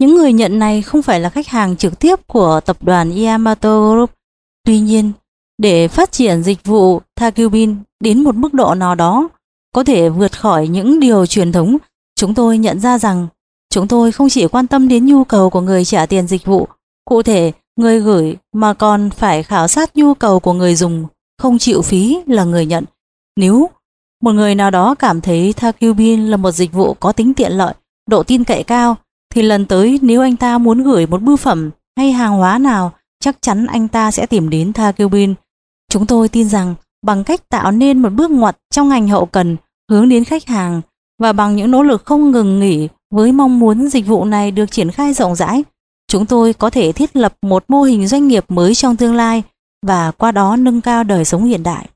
Những 0.00 0.14
người 0.14 0.32
nhận 0.32 0.58
này 0.58 0.82
không 0.82 1.02
phải 1.02 1.20
là 1.20 1.30
khách 1.30 1.46
hàng 1.46 1.76
trực 1.76 1.98
tiếp 1.98 2.26
của 2.26 2.60
tập 2.60 2.76
đoàn 2.80 3.16
Yamato 3.16 3.90
Group. 3.90 4.10
Tuy 4.66 4.80
nhiên, 4.80 5.12
để 5.58 5.88
phát 5.88 6.12
triển 6.12 6.42
dịch 6.42 6.64
vụ 6.64 7.00
Takubin 7.20 7.76
đến 8.00 8.24
một 8.24 8.34
mức 8.34 8.54
độ 8.54 8.74
nào 8.74 8.94
đó, 8.94 9.28
có 9.74 9.84
thể 9.84 10.08
vượt 10.08 10.40
khỏi 10.40 10.68
những 10.68 11.00
điều 11.00 11.26
truyền 11.26 11.52
thống, 11.52 11.76
chúng 12.16 12.34
tôi 12.34 12.58
nhận 12.58 12.80
ra 12.80 12.98
rằng 12.98 13.26
chúng 13.70 13.88
tôi 13.88 14.12
không 14.12 14.28
chỉ 14.28 14.46
quan 14.46 14.66
tâm 14.66 14.88
đến 14.88 15.06
nhu 15.06 15.24
cầu 15.24 15.50
của 15.50 15.60
người 15.60 15.84
trả 15.84 16.06
tiền 16.06 16.26
dịch 16.26 16.44
vụ, 16.44 16.68
cụ 17.04 17.22
thể 17.22 17.52
người 17.76 18.00
gửi 18.00 18.36
mà 18.52 18.74
còn 18.74 19.10
phải 19.10 19.42
khảo 19.42 19.68
sát 19.68 19.96
nhu 19.96 20.14
cầu 20.14 20.40
của 20.40 20.52
người 20.52 20.74
dùng, 20.74 21.06
không 21.38 21.58
chịu 21.58 21.82
phí 21.82 22.18
là 22.26 22.44
người 22.44 22.66
nhận. 22.66 22.84
Nếu 23.36 23.70
một 24.22 24.32
người 24.32 24.54
nào 24.54 24.70
đó 24.70 24.94
cảm 24.94 25.20
thấy 25.20 25.52
Takubin 25.52 26.26
là 26.26 26.36
một 26.36 26.50
dịch 26.50 26.72
vụ 26.72 26.94
có 26.94 27.12
tính 27.12 27.34
tiện 27.34 27.52
lợi, 27.52 27.74
độ 28.10 28.22
tin 28.22 28.44
cậy 28.44 28.62
cao, 28.62 28.96
thì 29.30 29.42
lần 29.42 29.66
tới 29.66 29.98
nếu 30.02 30.20
anh 30.20 30.36
ta 30.36 30.58
muốn 30.58 30.82
gửi 30.82 31.06
một 31.06 31.22
bưu 31.22 31.36
phẩm 31.36 31.70
hay 31.96 32.12
hàng 32.12 32.32
hóa 32.32 32.58
nào, 32.58 32.92
chắc 33.20 33.36
chắn 33.42 33.66
anh 33.66 33.88
ta 33.88 34.10
sẽ 34.10 34.26
tìm 34.26 34.50
đến 34.50 34.72
Takubin. 34.72 35.34
Chúng 35.90 36.06
tôi 36.06 36.28
tin 36.28 36.48
rằng 36.48 36.74
bằng 37.06 37.24
cách 37.24 37.48
tạo 37.48 37.72
nên 37.72 38.02
một 38.02 38.12
bước 38.12 38.30
ngoặt 38.30 38.56
trong 38.70 38.88
ngành 38.88 39.08
hậu 39.08 39.26
cần 39.26 39.56
hướng 39.90 40.08
đến 40.08 40.24
khách 40.24 40.46
hàng 40.46 40.80
và 41.18 41.32
bằng 41.32 41.56
những 41.56 41.70
nỗ 41.70 41.82
lực 41.82 42.04
không 42.04 42.30
ngừng 42.30 42.60
nghỉ 42.60 42.88
với 43.10 43.32
mong 43.32 43.58
muốn 43.58 43.88
dịch 43.88 44.06
vụ 44.06 44.24
này 44.24 44.50
được 44.50 44.70
triển 44.70 44.90
khai 44.90 45.14
rộng 45.14 45.34
rãi, 45.34 45.64
chúng 46.08 46.26
tôi 46.26 46.52
có 46.52 46.70
thể 46.70 46.92
thiết 46.92 47.16
lập 47.16 47.34
một 47.42 47.64
mô 47.68 47.82
hình 47.82 48.06
doanh 48.06 48.28
nghiệp 48.28 48.44
mới 48.48 48.74
trong 48.74 48.96
tương 48.96 49.14
lai 49.14 49.42
và 49.86 50.10
qua 50.10 50.32
đó 50.32 50.56
nâng 50.56 50.80
cao 50.80 51.04
đời 51.04 51.24
sống 51.24 51.44
hiện 51.44 51.62
đại. 51.62 51.88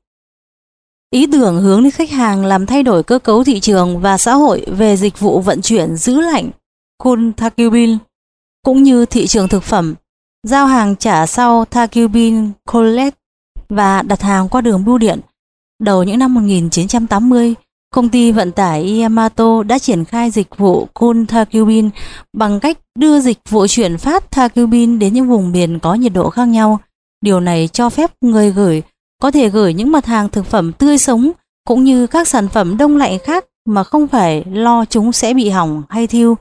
Ý 1.09 1.27
tưởng 1.31 1.61
hướng 1.61 1.83
đến 1.83 1.91
khách 1.91 2.09
hàng 2.09 2.45
làm 2.45 2.65
thay 2.65 2.83
đổi 2.83 3.03
cơ 3.03 3.19
cấu 3.19 3.43
thị 3.43 3.59
trường 3.59 3.99
và 3.99 4.17
xã 4.17 4.33
hội 4.33 4.65
về 4.67 4.97
dịch 4.97 5.19
vụ 5.19 5.41
vận 5.41 5.61
chuyển 5.61 5.95
giữ 5.95 6.21
lạnh 6.21 6.49
Kun 6.97 7.33
Takubin 7.33 7.97
cũng 8.65 8.83
như 8.83 9.05
thị 9.05 9.27
trường 9.27 9.47
thực 9.47 9.63
phẩm, 9.63 9.95
giao 10.47 10.67
hàng 10.67 10.95
trả 10.95 11.25
sau 11.25 11.65
Takubin 11.65 12.51
Collect 12.71 13.17
và 13.69 14.01
đặt 14.01 14.21
hàng 14.21 14.49
qua 14.49 14.61
đường 14.61 14.85
bưu 14.85 14.97
điện. 14.97 15.19
Đầu 15.83 16.03
những 16.03 16.19
năm 16.19 16.33
1980, 16.33 17.55
công 17.93 18.09
ty 18.09 18.31
vận 18.31 18.51
tải 18.51 19.01
Yamato 19.01 19.63
đã 19.63 19.79
triển 19.79 20.05
khai 20.05 20.31
dịch 20.31 20.57
vụ 20.57 20.87
Kun 20.93 21.25
Takubin 21.25 21.89
bằng 22.33 22.59
cách 22.59 22.77
đưa 22.99 23.19
dịch 23.19 23.39
vụ 23.49 23.67
chuyển 23.67 23.97
phát 23.97 24.31
Takubin 24.31 24.99
đến 24.99 25.13
những 25.13 25.27
vùng 25.27 25.51
miền 25.51 25.79
có 25.79 25.93
nhiệt 25.93 26.13
độ 26.13 26.29
khác 26.29 26.45
nhau. 26.45 26.79
Điều 27.21 27.39
này 27.39 27.69
cho 27.73 27.89
phép 27.89 28.11
người 28.21 28.51
gửi 28.51 28.83
có 29.21 29.31
thể 29.31 29.49
gửi 29.49 29.73
những 29.73 29.91
mặt 29.91 30.05
hàng 30.05 30.29
thực 30.29 30.45
phẩm 30.45 30.71
tươi 30.73 30.97
sống 30.97 31.31
cũng 31.67 31.83
như 31.83 32.07
các 32.07 32.27
sản 32.27 32.47
phẩm 32.47 32.77
đông 32.77 32.97
lạnh 32.97 33.17
khác 33.23 33.45
mà 33.65 33.83
không 33.83 34.07
phải 34.07 34.43
lo 34.51 34.85
chúng 34.85 35.11
sẽ 35.11 35.33
bị 35.33 35.49
hỏng 35.49 35.83
hay 35.89 36.07
thiêu. 36.07 36.37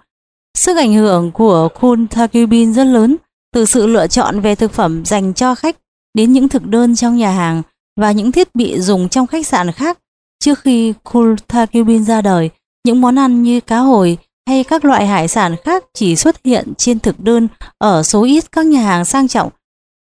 Sức 0.59 0.77
ảnh 0.77 0.95
hưởng 0.95 1.31
của 1.33 1.69
Kun 1.81 2.07
Takubin 2.07 2.75
rất 2.75 2.85
lớn, 2.85 3.17
từ 3.55 3.65
sự 3.65 3.87
lựa 3.87 4.07
chọn 4.07 4.41
về 4.41 4.55
thực 4.55 4.73
phẩm 4.73 5.05
dành 5.05 5.35
cho 5.35 5.55
khách 5.55 5.77
đến 6.15 6.33
những 6.33 6.49
thực 6.49 6.67
đơn 6.67 6.97
trong 6.97 7.17
nhà 7.17 7.31
hàng 7.31 7.63
và 8.01 8.13
những 8.13 8.33
thiết 8.33 8.55
bị 8.55 8.81
dùng 8.81 9.09
trong 9.09 9.27
khách 9.27 9.47
sạn 9.47 9.73
khác. 9.73 9.99
Trước 10.41 10.59
khi 10.59 10.95
Kun 11.03 11.37
Takubin 11.49 12.05
ra 12.05 12.21
đời, 12.21 12.51
những 12.87 13.01
món 13.01 13.19
ăn 13.19 13.43
như 13.43 13.61
cá 13.61 13.79
hồi 13.79 14.19
hay 14.49 14.65
các 14.65 14.85
loại 14.85 15.07
hải 15.07 15.29
sản 15.29 15.57
khác 15.65 15.85
chỉ 15.95 16.17
xuất 16.17 16.37
hiện 16.45 16.75
trên 16.79 16.99
thực 16.99 17.21
đơn 17.21 17.49
ở 17.79 18.03
số 18.03 18.25
ít 18.25 18.53
các 18.53 18.67
nhà 18.67 18.81
hàng 18.81 19.05
sang 19.05 19.29
trọng 19.29 19.51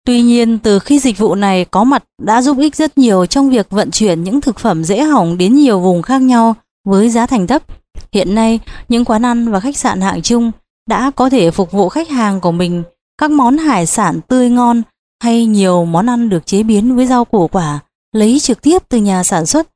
Tuy 0.07 0.23
nhiên, 0.23 0.59
từ 0.59 0.79
khi 0.79 0.99
dịch 0.99 1.19
vụ 1.19 1.35
này 1.35 1.65
có 1.65 1.85
mặt 1.85 2.05
đã 2.23 2.43
giúp 2.43 2.59
ích 2.59 2.77
rất 2.77 2.99
nhiều 2.99 3.27
trong 3.27 3.51
việc 3.51 3.71
vận 3.71 3.91
chuyển 3.91 4.25
những 4.25 4.41
thực 4.41 4.59
phẩm 4.59 4.85
dễ 4.85 5.03
hỏng 5.03 5.39
đến 5.39 5.55
nhiều 5.55 5.81
vùng 5.81 6.03
khác 6.03 6.23
nhau 6.23 6.55
với 6.85 7.11
giá 7.11 7.27
thành 7.27 7.47
thấp. 7.47 7.63
Hiện 8.13 8.35
nay, 8.35 8.61
những 8.89 9.05
quán 9.05 9.25
ăn 9.25 9.53
và 9.53 9.61
khách 9.61 9.77
sạn 9.77 10.01
hạng 10.01 10.23
chung 10.23 10.53
đã 10.89 11.11
có 11.11 11.31
thể 11.31 11.51
phục 11.51 11.73
vụ 11.73 11.89
khách 11.89 12.09
hàng 12.09 12.41
của 12.41 12.53
mình 12.53 12.83
các 13.19 13.31
món 13.31 13.59
hải 13.59 13.87
sản 13.87 14.21
tươi 14.29 14.51
ngon 14.51 14.83
hay 15.23 15.47
nhiều 15.47 15.85
món 15.85 16.07
ăn 16.07 16.29
được 16.29 16.47
chế 16.47 16.63
biến 16.63 16.97
với 16.97 17.07
rau 17.07 17.25
củ 17.25 17.49
quả 17.49 17.81
lấy 18.13 18.41
trực 18.41 18.63
tiếp 18.63 18.83
từ 18.89 18.99
nhà 18.99 19.25
sản 19.25 19.47
xuất. 19.47 19.69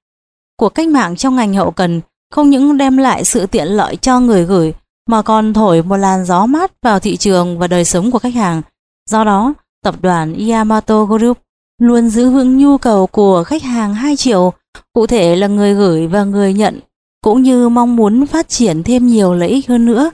Cuộc 0.57 0.69
cách 0.69 0.89
mạng 0.89 1.17
trong 1.17 1.37
ngành 1.37 1.55
hậu 1.55 1.71
cần 1.71 2.01
không 2.31 2.51
những 2.51 2.77
đem 2.77 2.97
lại 2.97 3.25
sự 3.25 3.47
tiện 3.47 3.69
lợi 3.69 3.97
cho 3.97 4.21
người 4.21 4.45
gửi 4.45 4.75
mà 5.09 5.23
còn 5.23 5.53
thổi 5.53 5.83
một 5.83 5.97
làn 5.97 6.25
gió 6.25 6.47
mát 6.47 6.73
vào 6.83 7.01
thị 7.01 7.17
trường 7.17 7.59
và 7.59 7.67
đời 7.67 7.85
sống 7.85 8.11
của 8.11 8.19
khách 8.19 8.35
hàng. 8.35 8.63
Do 9.11 9.25
đó, 9.25 9.55
tập 9.85 9.95
đoàn 10.01 10.49
Yamato 10.49 11.05
Group 11.05 11.39
luôn 11.81 12.11
giữ 12.11 12.31
vững 12.31 12.59
nhu 12.59 12.79
cầu 12.79 13.07
của 13.07 13.45
khách 13.45 13.63
hàng 13.63 13.95
hai 13.95 14.17
triệu, 14.17 14.53
cụ 14.93 15.07
thể 15.07 15.37
là 15.37 15.47
người 15.47 15.75
gửi 15.75 16.07
và 16.07 16.25
người 16.25 16.53
nhận, 16.53 16.81
cũng 17.25 17.43
như 17.43 17.69
mong 17.69 17.97
muốn 17.97 18.27
phát 18.27 18.49
triển 18.49 18.83
thêm 18.83 19.07
nhiều 19.07 19.35
lợi 19.35 19.49
ích 19.49 19.69
hơn 19.69 19.85
nữa. 19.85 20.11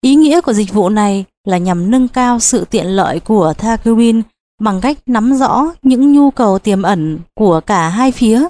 Ý 0.00 0.14
nghĩa 0.14 0.40
của 0.40 0.52
dịch 0.52 0.72
vụ 0.72 0.88
này 0.88 1.24
là 1.44 1.58
nhằm 1.58 1.90
nâng 1.90 2.08
cao 2.08 2.38
sự 2.38 2.64
tiện 2.70 2.86
lợi 2.86 3.20
của 3.20 3.52
Takubin 3.58 4.22
bằng 4.60 4.80
cách 4.80 4.98
nắm 5.06 5.34
rõ 5.34 5.72
những 5.82 6.12
nhu 6.12 6.30
cầu 6.30 6.58
tiềm 6.58 6.82
ẩn 6.82 7.18
của 7.34 7.60
cả 7.60 7.88
hai 7.88 8.12
phía. 8.12 8.46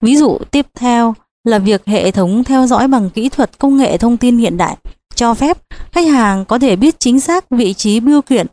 Ví 0.00 0.16
dụ 0.16 0.38
tiếp 0.50 0.66
theo 0.78 1.14
là 1.44 1.58
việc 1.58 1.82
hệ 1.86 2.10
thống 2.10 2.44
theo 2.44 2.66
dõi 2.66 2.88
bằng 2.88 3.10
kỹ 3.10 3.28
thuật 3.28 3.58
công 3.58 3.76
nghệ 3.76 3.98
thông 3.98 4.16
tin 4.16 4.38
hiện 4.38 4.56
đại 4.56 4.76
cho 5.14 5.34
phép 5.34 5.58
khách 5.92 6.06
hàng 6.06 6.44
có 6.44 6.58
thể 6.58 6.76
biết 6.76 7.00
chính 7.00 7.20
xác 7.20 7.50
vị 7.50 7.74
trí 7.74 8.00
bưu 8.00 8.22
kiện 8.22 8.46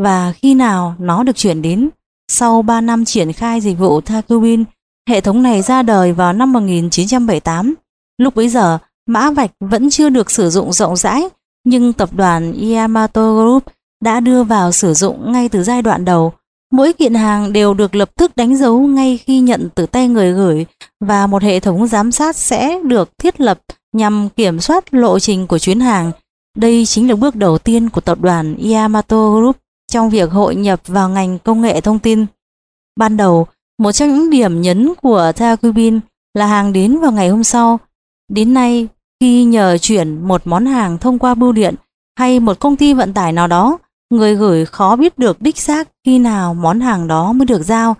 và 0.00 0.32
khi 0.32 0.54
nào 0.54 0.94
nó 0.98 1.22
được 1.22 1.36
chuyển 1.36 1.62
đến. 1.62 1.88
Sau 2.28 2.62
3 2.62 2.80
năm 2.80 3.04
triển 3.04 3.32
khai 3.32 3.60
dịch 3.60 3.78
vụ 3.78 4.00
Takubin, 4.00 4.64
hệ 5.08 5.20
thống 5.20 5.42
này 5.42 5.62
ra 5.62 5.82
đời 5.82 6.12
vào 6.12 6.32
năm 6.32 6.52
1978. 6.52 7.74
Lúc 8.22 8.34
bấy 8.34 8.48
giờ, 8.48 8.78
mã 9.06 9.30
vạch 9.30 9.50
vẫn 9.60 9.90
chưa 9.90 10.08
được 10.08 10.30
sử 10.30 10.50
dụng 10.50 10.72
rộng 10.72 10.96
rãi, 10.96 11.22
nhưng 11.64 11.92
tập 11.92 12.08
đoàn 12.12 12.54
Yamato 12.72 13.34
Group 13.34 13.64
đã 14.04 14.20
đưa 14.20 14.44
vào 14.44 14.72
sử 14.72 14.94
dụng 14.94 15.32
ngay 15.32 15.48
từ 15.48 15.62
giai 15.62 15.82
đoạn 15.82 16.04
đầu. 16.04 16.32
Mỗi 16.72 16.92
kiện 16.92 17.14
hàng 17.14 17.52
đều 17.52 17.74
được 17.74 17.94
lập 17.94 18.10
tức 18.16 18.36
đánh 18.36 18.56
dấu 18.56 18.80
ngay 18.80 19.18
khi 19.18 19.40
nhận 19.40 19.68
từ 19.74 19.86
tay 19.86 20.08
người 20.08 20.32
gửi 20.32 20.66
và 21.00 21.26
một 21.26 21.42
hệ 21.42 21.60
thống 21.60 21.86
giám 21.86 22.12
sát 22.12 22.36
sẽ 22.36 22.78
được 22.84 23.18
thiết 23.18 23.40
lập 23.40 23.60
nhằm 23.92 24.28
kiểm 24.36 24.60
soát 24.60 24.94
lộ 24.94 25.18
trình 25.18 25.46
của 25.46 25.58
chuyến 25.58 25.80
hàng. 25.80 26.12
Đây 26.56 26.86
chính 26.86 27.08
là 27.08 27.16
bước 27.16 27.36
đầu 27.36 27.58
tiên 27.58 27.88
của 27.88 28.00
tập 28.00 28.20
đoàn 28.20 28.56
Yamato 28.72 29.30
Group 29.30 29.56
trong 29.92 30.10
việc 30.10 30.30
hội 30.30 30.54
nhập 30.54 30.80
vào 30.86 31.08
ngành 31.08 31.38
công 31.38 31.60
nghệ 31.60 31.80
thông 31.80 31.98
tin. 31.98 32.26
Ban 32.96 33.16
đầu, 33.16 33.46
một 33.78 33.92
trong 33.92 34.08
những 34.08 34.30
điểm 34.30 34.60
nhấn 34.60 34.92
của 35.02 35.32
Takubin 35.36 36.00
là 36.34 36.46
hàng 36.46 36.72
đến 36.72 36.98
vào 36.98 37.12
ngày 37.12 37.28
hôm 37.28 37.44
sau. 37.44 37.78
Đến 38.34 38.54
nay, 38.54 38.88
khi 39.20 39.44
nhờ 39.44 39.78
chuyển 39.78 40.28
một 40.28 40.42
món 40.44 40.66
hàng 40.66 40.98
thông 40.98 41.18
qua 41.18 41.34
bưu 41.34 41.52
điện 41.52 41.74
hay 42.18 42.40
một 42.40 42.60
công 42.60 42.76
ty 42.76 42.94
vận 42.94 43.14
tải 43.14 43.32
nào 43.32 43.46
đó, 43.46 43.78
người 44.10 44.36
gửi 44.36 44.64
khó 44.64 44.96
biết 44.96 45.18
được 45.18 45.42
đích 45.42 45.58
xác 45.58 45.88
khi 46.06 46.18
nào 46.18 46.54
món 46.54 46.80
hàng 46.80 47.06
đó 47.06 47.32
mới 47.32 47.46
được 47.46 47.62
giao. 47.62 47.96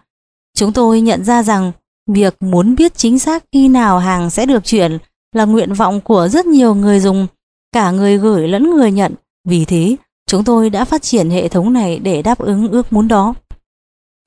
Chúng 0.56 0.72
tôi 0.72 1.00
nhận 1.00 1.24
ra 1.24 1.42
rằng 1.42 1.72
việc 2.06 2.36
muốn 2.40 2.74
biết 2.74 2.96
chính 2.96 3.18
xác 3.18 3.44
khi 3.52 3.68
nào 3.68 3.98
hàng 3.98 4.30
sẽ 4.30 4.46
được 4.46 4.64
chuyển 4.64 4.98
là 5.34 5.44
nguyện 5.44 5.72
vọng 5.72 6.00
của 6.00 6.28
rất 6.28 6.46
nhiều 6.46 6.74
người 6.74 7.00
dùng, 7.00 7.26
cả 7.72 7.90
người 7.90 8.18
gửi 8.18 8.48
lẫn 8.48 8.70
người 8.70 8.92
nhận. 8.92 9.14
Vì 9.48 9.64
thế, 9.64 9.96
chúng 10.26 10.44
tôi 10.44 10.70
đã 10.70 10.84
phát 10.84 11.02
triển 11.02 11.30
hệ 11.30 11.48
thống 11.48 11.72
này 11.72 11.98
để 11.98 12.22
đáp 12.22 12.38
ứng 12.38 12.68
ước 12.68 12.92
muốn 12.92 13.08
đó. 13.08 13.34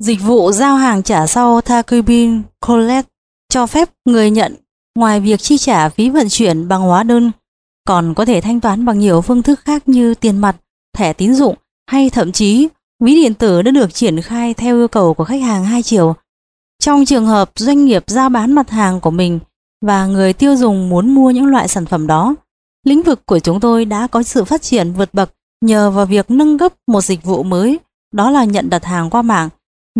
Dịch 0.03 0.21
vụ 0.21 0.51
giao 0.51 0.75
hàng 0.75 1.03
trả 1.03 1.27
sau 1.27 1.61
Takubin 1.61 2.41
Collect 2.67 3.07
cho 3.49 3.67
phép 3.67 3.89
người 4.05 4.29
nhận 4.29 4.55
ngoài 4.95 5.19
việc 5.19 5.39
chi 5.39 5.57
trả 5.57 5.89
phí 5.89 6.09
vận 6.09 6.29
chuyển 6.29 6.67
bằng 6.67 6.81
hóa 6.81 7.03
đơn 7.03 7.31
còn 7.87 8.13
có 8.13 8.25
thể 8.25 8.41
thanh 8.41 8.59
toán 8.59 8.85
bằng 8.85 8.99
nhiều 8.99 9.21
phương 9.21 9.43
thức 9.43 9.59
khác 9.59 9.89
như 9.89 10.13
tiền 10.13 10.37
mặt, 10.37 10.55
thẻ 10.97 11.13
tín 11.13 11.33
dụng 11.33 11.55
hay 11.87 12.09
thậm 12.09 12.31
chí 12.31 12.67
ví 13.03 13.15
điện 13.15 13.33
tử 13.33 13.61
đã 13.61 13.71
được 13.71 13.93
triển 13.93 14.21
khai 14.21 14.53
theo 14.53 14.75
yêu 14.75 14.87
cầu 14.87 15.13
của 15.13 15.23
khách 15.23 15.41
hàng 15.41 15.65
hai 15.65 15.83
chiều. 15.83 16.15
Trong 16.79 17.05
trường 17.05 17.25
hợp 17.25 17.51
doanh 17.55 17.85
nghiệp 17.85 18.03
giao 18.07 18.29
bán 18.29 18.51
mặt 18.51 18.69
hàng 18.69 18.99
của 19.01 19.11
mình 19.11 19.39
và 19.85 20.05
người 20.05 20.33
tiêu 20.33 20.55
dùng 20.55 20.89
muốn 20.89 21.15
mua 21.15 21.31
những 21.31 21.45
loại 21.45 21.67
sản 21.67 21.85
phẩm 21.85 22.07
đó, 22.07 22.35
lĩnh 22.85 23.03
vực 23.03 23.25
của 23.25 23.39
chúng 23.39 23.59
tôi 23.59 23.85
đã 23.85 24.07
có 24.07 24.23
sự 24.23 24.45
phát 24.45 24.61
triển 24.61 24.93
vượt 24.93 25.13
bậc 25.13 25.31
nhờ 25.61 25.91
vào 25.91 26.05
việc 26.05 26.31
nâng 26.31 26.57
cấp 26.57 26.73
một 26.87 27.01
dịch 27.01 27.23
vụ 27.23 27.43
mới, 27.43 27.79
đó 28.13 28.31
là 28.31 28.43
nhận 28.43 28.69
đặt 28.69 28.85
hàng 28.85 29.09
qua 29.09 29.21
mạng. 29.21 29.49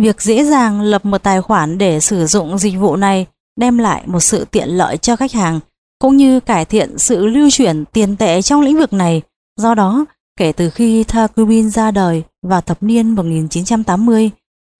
Việc 0.00 0.22
dễ 0.22 0.44
dàng 0.44 0.80
lập 0.80 1.04
một 1.04 1.22
tài 1.22 1.42
khoản 1.42 1.78
để 1.78 2.00
sử 2.00 2.26
dụng 2.26 2.58
dịch 2.58 2.78
vụ 2.78 2.96
này 2.96 3.26
đem 3.56 3.78
lại 3.78 4.02
một 4.06 4.20
sự 4.20 4.44
tiện 4.44 4.68
lợi 4.68 4.96
cho 4.96 5.16
khách 5.16 5.32
hàng, 5.32 5.60
cũng 5.98 6.16
như 6.16 6.40
cải 6.40 6.64
thiện 6.64 6.98
sự 6.98 7.26
lưu 7.26 7.50
chuyển 7.50 7.84
tiền 7.84 8.16
tệ 8.16 8.42
trong 8.42 8.60
lĩnh 8.60 8.78
vực 8.78 8.92
này. 8.92 9.22
Do 9.60 9.74
đó, 9.74 10.04
kể 10.38 10.52
từ 10.52 10.70
khi 10.70 11.04
Takubin 11.04 11.70
ra 11.70 11.90
đời 11.90 12.22
vào 12.42 12.60
thập 12.60 12.82
niên 12.82 13.10
1980, 13.10 14.30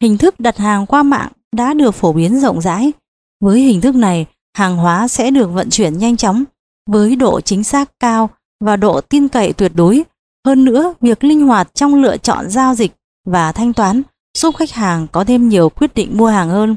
hình 0.02 0.18
thức 0.18 0.40
đặt 0.40 0.56
hàng 0.56 0.86
qua 0.86 1.02
mạng 1.02 1.32
đã 1.56 1.74
được 1.74 1.90
phổ 1.90 2.12
biến 2.12 2.40
rộng 2.40 2.60
rãi. 2.60 2.92
Với 3.40 3.60
hình 3.60 3.80
thức 3.80 3.94
này, 3.94 4.26
hàng 4.56 4.76
hóa 4.76 5.08
sẽ 5.08 5.30
được 5.30 5.52
vận 5.52 5.70
chuyển 5.70 5.98
nhanh 5.98 6.16
chóng, 6.16 6.44
với 6.90 7.16
độ 7.16 7.40
chính 7.40 7.64
xác 7.64 7.90
cao 8.00 8.30
và 8.60 8.76
độ 8.76 9.00
tin 9.00 9.28
cậy 9.28 9.52
tuyệt 9.52 9.72
đối. 9.74 10.04
Hơn 10.46 10.64
nữa, 10.64 10.94
việc 11.00 11.24
linh 11.24 11.46
hoạt 11.46 11.74
trong 11.74 11.94
lựa 11.94 12.16
chọn 12.16 12.50
giao 12.50 12.74
dịch 12.74 12.92
và 13.26 13.52
thanh 13.52 13.72
toán 13.72 14.02
giúp 14.38 14.56
khách 14.56 14.70
hàng 14.70 15.06
có 15.12 15.24
thêm 15.24 15.48
nhiều 15.48 15.68
quyết 15.68 15.94
định 15.94 16.16
mua 16.16 16.28
hàng 16.28 16.48
hơn. 16.48 16.76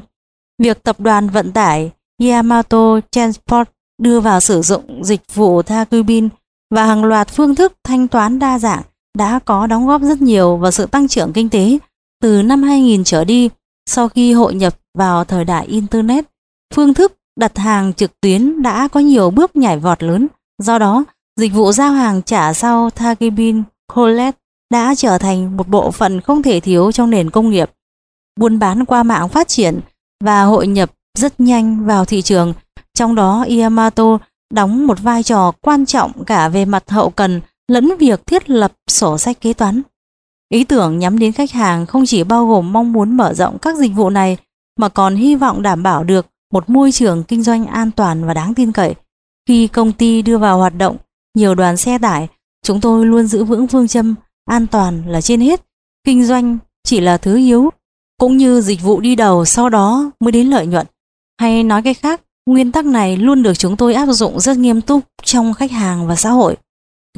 Việc 0.60 0.82
tập 0.82 1.00
đoàn 1.00 1.28
vận 1.28 1.52
tải 1.52 1.90
Yamato 2.22 3.00
Transport 3.10 3.68
đưa 4.02 4.20
vào 4.20 4.40
sử 4.40 4.62
dụng 4.62 5.04
dịch 5.04 5.20
vụ 5.34 5.62
Takubin 5.62 6.28
và 6.74 6.84
hàng 6.84 7.04
loạt 7.04 7.28
phương 7.28 7.54
thức 7.54 7.72
thanh 7.84 8.08
toán 8.08 8.38
đa 8.38 8.58
dạng 8.58 8.82
đã 9.18 9.38
có 9.44 9.66
đóng 9.66 9.86
góp 9.86 10.02
rất 10.02 10.22
nhiều 10.22 10.56
vào 10.56 10.70
sự 10.70 10.86
tăng 10.86 11.08
trưởng 11.08 11.32
kinh 11.32 11.48
tế 11.48 11.78
từ 12.22 12.42
năm 12.42 12.62
2000 12.62 13.04
trở 13.04 13.24
đi 13.24 13.50
sau 13.86 14.08
khi 14.08 14.32
hội 14.32 14.54
nhập 14.54 14.78
vào 14.98 15.24
thời 15.24 15.44
đại 15.44 15.66
Internet. 15.66 16.24
Phương 16.74 16.94
thức 16.94 17.12
đặt 17.38 17.58
hàng 17.58 17.92
trực 17.92 18.20
tuyến 18.20 18.62
đã 18.62 18.88
có 18.88 19.00
nhiều 19.00 19.30
bước 19.30 19.56
nhảy 19.56 19.78
vọt 19.78 20.02
lớn, 20.02 20.26
do 20.62 20.78
đó 20.78 21.04
dịch 21.36 21.52
vụ 21.52 21.72
giao 21.72 21.92
hàng 21.92 22.22
trả 22.22 22.52
sau 22.52 22.90
Takibin 22.90 23.62
Collect 23.94 24.38
đã 24.72 24.94
trở 24.94 25.18
thành 25.18 25.56
một 25.56 25.68
bộ 25.68 25.90
phận 25.90 26.20
không 26.20 26.42
thể 26.42 26.60
thiếu 26.60 26.92
trong 26.92 27.10
nền 27.10 27.30
công 27.30 27.50
nghiệp. 27.50 27.70
Buôn 28.40 28.58
bán 28.58 28.84
qua 28.84 29.02
mạng 29.02 29.28
phát 29.28 29.48
triển 29.48 29.80
và 30.24 30.42
hội 30.42 30.66
nhập 30.66 30.90
rất 31.18 31.40
nhanh 31.40 31.84
vào 31.86 32.04
thị 32.04 32.22
trường, 32.22 32.54
trong 32.94 33.14
đó 33.14 33.44
Yamato 33.60 34.18
đóng 34.54 34.86
một 34.86 35.00
vai 35.02 35.22
trò 35.22 35.52
quan 35.60 35.86
trọng 35.86 36.24
cả 36.24 36.48
về 36.48 36.64
mặt 36.64 36.90
hậu 36.90 37.10
cần 37.10 37.40
lẫn 37.68 37.90
việc 37.98 38.26
thiết 38.26 38.50
lập 38.50 38.72
sổ 38.88 39.18
sách 39.18 39.40
kế 39.40 39.52
toán. 39.52 39.82
Ý 40.52 40.64
tưởng 40.64 40.98
nhắm 40.98 41.18
đến 41.18 41.32
khách 41.32 41.50
hàng 41.50 41.86
không 41.86 42.06
chỉ 42.06 42.24
bao 42.24 42.46
gồm 42.46 42.72
mong 42.72 42.92
muốn 42.92 43.16
mở 43.16 43.34
rộng 43.34 43.58
các 43.58 43.76
dịch 43.76 43.92
vụ 43.94 44.10
này 44.10 44.36
mà 44.78 44.88
còn 44.88 45.16
hy 45.16 45.34
vọng 45.34 45.62
đảm 45.62 45.82
bảo 45.82 46.04
được 46.04 46.26
một 46.52 46.70
môi 46.70 46.92
trường 46.92 47.24
kinh 47.24 47.42
doanh 47.42 47.66
an 47.66 47.90
toàn 47.90 48.26
và 48.26 48.34
đáng 48.34 48.54
tin 48.54 48.72
cậy. 48.72 48.94
Khi 49.48 49.66
công 49.66 49.92
ty 49.92 50.22
đưa 50.22 50.38
vào 50.38 50.58
hoạt 50.58 50.74
động 50.78 50.96
nhiều 51.34 51.54
đoàn 51.54 51.76
xe 51.76 51.98
tải, 51.98 52.28
chúng 52.62 52.80
tôi 52.80 53.06
luôn 53.06 53.26
giữ 53.26 53.44
vững 53.44 53.66
phương 53.66 53.88
châm 53.88 54.14
an 54.44 54.66
toàn 54.66 55.02
là 55.06 55.20
trên 55.20 55.40
hết, 55.40 55.60
kinh 56.04 56.24
doanh 56.24 56.58
chỉ 56.84 57.00
là 57.00 57.16
thứ 57.16 57.36
yếu, 57.36 57.70
cũng 58.20 58.36
như 58.36 58.60
dịch 58.60 58.82
vụ 58.82 59.00
đi 59.00 59.14
đầu 59.14 59.44
sau 59.44 59.68
đó 59.68 60.10
mới 60.20 60.32
đến 60.32 60.46
lợi 60.46 60.66
nhuận. 60.66 60.86
Hay 61.40 61.62
nói 61.62 61.82
cách 61.82 61.96
khác, 62.00 62.20
nguyên 62.46 62.72
tắc 62.72 62.84
này 62.84 63.16
luôn 63.16 63.42
được 63.42 63.54
chúng 63.54 63.76
tôi 63.76 63.94
áp 63.94 64.06
dụng 64.06 64.40
rất 64.40 64.56
nghiêm 64.56 64.80
túc 64.80 65.04
trong 65.22 65.54
khách 65.54 65.70
hàng 65.70 66.06
và 66.06 66.16
xã 66.16 66.30
hội. 66.30 66.56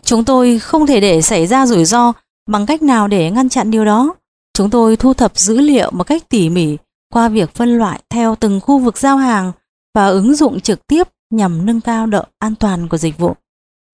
Chúng 0.02 0.24
tôi 0.24 0.58
không 0.58 0.86
thể 0.86 1.00
để 1.00 1.22
xảy 1.22 1.46
ra 1.46 1.66
rủi 1.66 1.84
ro 1.84 2.12
bằng 2.48 2.66
cách 2.66 2.82
nào 2.82 3.08
để 3.08 3.30
ngăn 3.30 3.48
chặn 3.48 3.70
điều 3.70 3.84
đó. 3.84 4.14
Chúng 4.54 4.70
tôi 4.70 4.96
thu 4.96 5.14
thập 5.14 5.38
dữ 5.38 5.60
liệu 5.60 5.90
một 5.90 6.04
cách 6.04 6.28
tỉ 6.28 6.48
mỉ 6.48 6.76
qua 7.12 7.28
việc 7.28 7.54
phân 7.54 7.78
loại 7.78 8.00
theo 8.10 8.36
từng 8.40 8.60
khu 8.60 8.78
vực 8.78 8.98
giao 8.98 9.16
hàng 9.16 9.52
và 9.94 10.06
ứng 10.06 10.34
dụng 10.34 10.60
trực 10.60 10.86
tiếp 10.86 11.08
nhằm 11.30 11.66
nâng 11.66 11.80
cao 11.80 12.06
độ 12.06 12.22
an 12.38 12.54
toàn 12.54 12.88
của 12.88 12.96
dịch 12.96 13.18
vụ. 13.18 13.34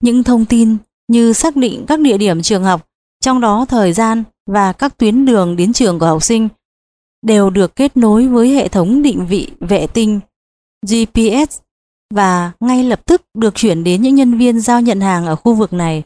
Những 0.03 0.25
thông 0.25 0.45
tin 0.45 0.77
như 1.09 1.33
xác 1.33 1.57
định 1.57 1.85
các 1.87 2.01
địa 2.01 2.19
điểm 2.19 2.43
trường 2.43 2.65
học, 2.65 2.87
trong 3.25 3.41
đó 3.41 3.67
thời 3.69 3.93
gian 3.93 4.25
và 4.47 4.73
các 4.73 4.99
tuyến 4.99 5.27
đường 5.27 5.57
đến 5.57 5.73
trường 5.73 5.99
của 5.99 6.07
học 6.07 6.23
sinh 6.23 6.49
đều 7.23 7.51
được 7.51 7.77
kết 7.77 7.97
nối 7.97 8.27
với 8.27 8.49
hệ 8.49 8.69
thống 8.69 9.03
định 9.03 9.27
vị 9.27 9.49
vệ 9.61 9.87
tinh 9.87 10.21
GPS 10.87 11.59
và 12.15 12.53
ngay 12.61 12.85
lập 12.85 13.01
tức 13.07 13.23
được 13.39 13.55
chuyển 13.55 13.85
đến 13.85 14.03
những 14.03 14.15
nhân 14.15 14.39
viên 14.39 14.61
giao 14.61 14.81
nhận 14.81 15.01
hàng 15.01 15.27
ở 15.27 15.37
khu 15.37 15.55
vực 15.55 15.73
này. 15.73 16.03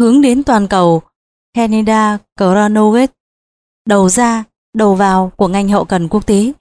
Hướng 0.00 0.20
đến 0.20 0.42
toàn 0.42 0.66
cầu, 0.66 1.02
Canada 1.54 2.18
Granovate, 2.36 3.12
đầu 3.88 4.08
ra, 4.08 4.44
đầu 4.74 4.94
vào 4.94 5.32
của 5.36 5.48
ngành 5.48 5.68
hậu 5.68 5.84
cần 5.84 6.08
quốc 6.08 6.26
tế. 6.26 6.52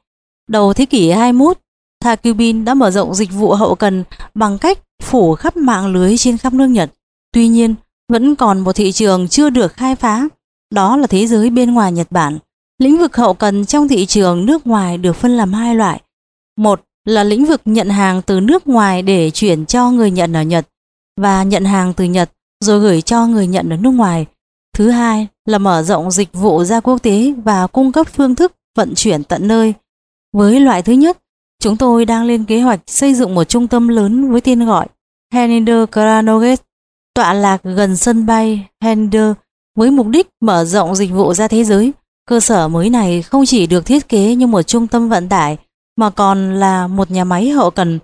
Đầu 0.49 0.73
thế 0.73 0.85
kỷ 0.85 1.11
21, 1.11 1.57
Takubin 2.03 2.65
đã 2.65 2.73
mở 2.73 2.91
rộng 2.91 3.15
dịch 3.15 3.31
vụ 3.33 3.53
hậu 3.53 3.75
cần 3.75 4.03
bằng 4.33 4.57
cách 4.57 4.79
phủ 5.01 5.35
khắp 5.35 5.57
mạng 5.57 5.87
lưới 5.87 6.17
trên 6.17 6.37
khắp 6.37 6.53
nước 6.53 6.67
Nhật. 6.67 6.91
Tuy 7.33 7.47
nhiên, 7.47 7.75
vẫn 8.09 8.35
còn 8.35 8.59
một 8.59 8.73
thị 8.73 8.91
trường 8.91 9.27
chưa 9.27 9.49
được 9.49 9.73
khai 9.73 9.95
phá, 9.95 10.27
đó 10.73 10.97
là 10.97 11.07
thế 11.07 11.27
giới 11.27 11.49
bên 11.49 11.73
ngoài 11.73 11.91
Nhật 11.91 12.07
Bản. 12.11 12.39
Lĩnh 12.79 12.97
vực 12.97 13.15
hậu 13.15 13.33
cần 13.33 13.65
trong 13.65 13.87
thị 13.87 14.05
trường 14.05 14.45
nước 14.45 14.67
ngoài 14.67 14.97
được 14.97 15.13
phân 15.13 15.37
làm 15.37 15.53
hai 15.53 15.75
loại. 15.75 16.01
Một 16.57 16.81
là 17.05 17.23
lĩnh 17.23 17.45
vực 17.45 17.61
nhận 17.65 17.89
hàng 17.89 18.21
từ 18.21 18.39
nước 18.39 18.67
ngoài 18.67 19.01
để 19.01 19.31
chuyển 19.31 19.65
cho 19.65 19.91
người 19.91 20.11
nhận 20.11 20.33
ở 20.35 20.41
Nhật 20.41 20.67
và 21.17 21.43
nhận 21.43 21.65
hàng 21.65 21.93
từ 21.93 22.05
Nhật 22.05 22.31
rồi 22.59 22.79
gửi 22.79 23.01
cho 23.01 23.27
người 23.27 23.47
nhận 23.47 23.69
ở 23.69 23.77
nước 23.77 23.91
ngoài. 23.91 24.25
Thứ 24.73 24.89
hai 24.89 25.27
là 25.45 25.57
mở 25.57 25.83
rộng 25.83 26.11
dịch 26.11 26.33
vụ 26.33 26.63
ra 26.63 26.79
quốc 26.79 26.97
tế 27.03 27.33
và 27.43 27.67
cung 27.67 27.91
cấp 27.91 28.07
phương 28.15 28.35
thức 28.35 28.53
vận 28.77 28.95
chuyển 28.95 29.23
tận 29.23 29.47
nơi. 29.47 29.73
Với 30.33 30.59
loại 30.59 30.81
thứ 30.81 30.93
nhất, 30.93 31.17
chúng 31.61 31.77
tôi 31.77 32.05
đang 32.05 32.25
lên 32.25 32.45
kế 32.45 32.61
hoạch 32.61 32.79
xây 32.87 33.13
dựng 33.13 33.35
một 33.35 33.43
trung 33.43 33.67
tâm 33.67 33.87
lớn 33.87 34.31
với 34.31 34.41
tên 34.41 34.65
gọi 34.65 34.87
Henider 35.33 35.89
Kranoget, 35.91 36.61
tọa 37.13 37.33
lạc 37.33 37.63
gần 37.63 37.97
sân 37.97 38.25
bay 38.25 38.67
Henider 38.81 39.31
với 39.75 39.91
mục 39.91 40.07
đích 40.07 40.27
mở 40.41 40.65
rộng 40.65 40.95
dịch 40.95 41.11
vụ 41.11 41.33
ra 41.33 41.47
thế 41.47 41.63
giới. 41.63 41.91
Cơ 42.29 42.39
sở 42.39 42.67
mới 42.67 42.89
này 42.89 43.21
không 43.21 43.45
chỉ 43.45 43.67
được 43.67 43.85
thiết 43.85 44.09
kế 44.09 44.35
như 44.35 44.47
một 44.47 44.61
trung 44.61 44.87
tâm 44.87 45.09
vận 45.09 45.29
tải 45.29 45.57
mà 45.97 46.09
còn 46.09 46.59
là 46.59 46.87
một 46.87 47.11
nhà 47.11 47.23
máy 47.23 47.49
hậu 47.49 47.69
cần. 47.69 47.99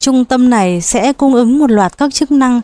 Trung 0.00 0.24
tâm 0.24 0.50
này 0.50 0.80
sẽ 0.80 1.12
cung 1.12 1.34
ứng 1.34 1.58
một 1.58 1.70
loạt 1.70 1.98
các 1.98 2.14
chức 2.14 2.30
năng 2.30 2.60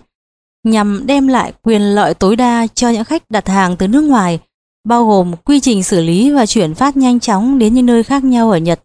nhằm 0.64 1.06
đem 1.06 1.28
lại 1.28 1.52
quyền 1.62 1.82
lợi 1.82 2.14
tối 2.14 2.36
đa 2.36 2.66
cho 2.74 2.88
những 2.88 3.04
khách 3.04 3.30
đặt 3.30 3.48
hàng 3.48 3.76
từ 3.76 3.88
nước 3.88 4.04
ngoài, 4.04 4.38
bao 4.84 5.06
gồm 5.06 5.36
quy 5.44 5.60
trình 5.60 5.82
xử 5.82 6.00
lý 6.00 6.30
và 6.30 6.46
chuyển 6.46 6.74
phát 6.74 6.96
nhanh 6.96 7.20
chóng 7.20 7.58
đến 7.58 7.74
những 7.74 7.86
nơi 7.86 8.02
khác 8.02 8.24
nhau 8.24 8.50
ở 8.50 8.58
Nhật. 8.58 8.80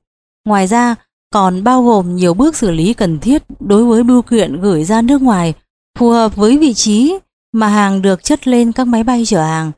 Ngoài 0.46 0.68
ra, 0.68 0.96
còn 1.34 1.64
bao 1.64 1.84
gồm 1.84 2.16
nhiều 2.16 2.34
bước 2.34 2.56
xử 2.56 2.72
lý 2.72 2.94
cần 2.94 3.20
thiết 3.20 3.44
đối 3.60 3.86
với 3.86 4.04
bưu 4.04 4.22
kiện 4.22 4.62
gửi 4.62 4.84
ra 4.84 5.02
nước 5.02 5.22
ngoài, 5.22 5.54
phù 6.00 6.10
hợp 6.10 6.36
với 6.36 6.58
vị 6.58 6.74
trí 6.74 7.18
mà 7.54 7.68
hàng 7.68 8.02
được 8.02 8.24
chất 8.24 8.48
lên 8.48 8.72
các 8.72 8.88
máy 8.88 9.04
bay 9.04 9.26
chở 9.26 9.42
hàng. 9.42 9.72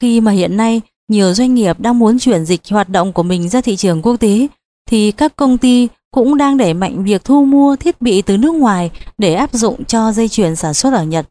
Khi 0.00 0.20
mà 0.20 0.32
hiện 0.32 0.56
nay 0.56 0.80
nhiều 1.08 1.34
doanh 1.34 1.54
nghiệp 1.54 1.80
đang 1.80 1.98
muốn 1.98 2.18
chuyển 2.18 2.44
dịch 2.44 2.60
hoạt 2.70 2.88
động 2.88 3.12
của 3.12 3.22
mình 3.22 3.48
ra 3.48 3.60
thị 3.60 3.76
trường 3.76 4.02
quốc 4.02 4.16
tế, 4.16 4.46
thì 4.90 5.12
các 5.12 5.36
công 5.36 5.58
ty 5.58 5.88
cũng 6.12 6.36
đang 6.36 6.56
đẩy 6.56 6.74
mạnh 6.74 7.04
việc 7.04 7.24
thu 7.24 7.44
mua 7.44 7.76
thiết 7.76 8.02
bị 8.02 8.22
từ 8.22 8.36
nước 8.36 8.54
ngoài 8.54 8.90
để 9.18 9.34
áp 9.34 9.52
dụng 9.52 9.84
cho 9.84 10.12
dây 10.12 10.28
chuyền 10.28 10.56
sản 10.56 10.74
xuất 10.74 10.92
ở 10.92 11.04
Nhật. 11.04 11.28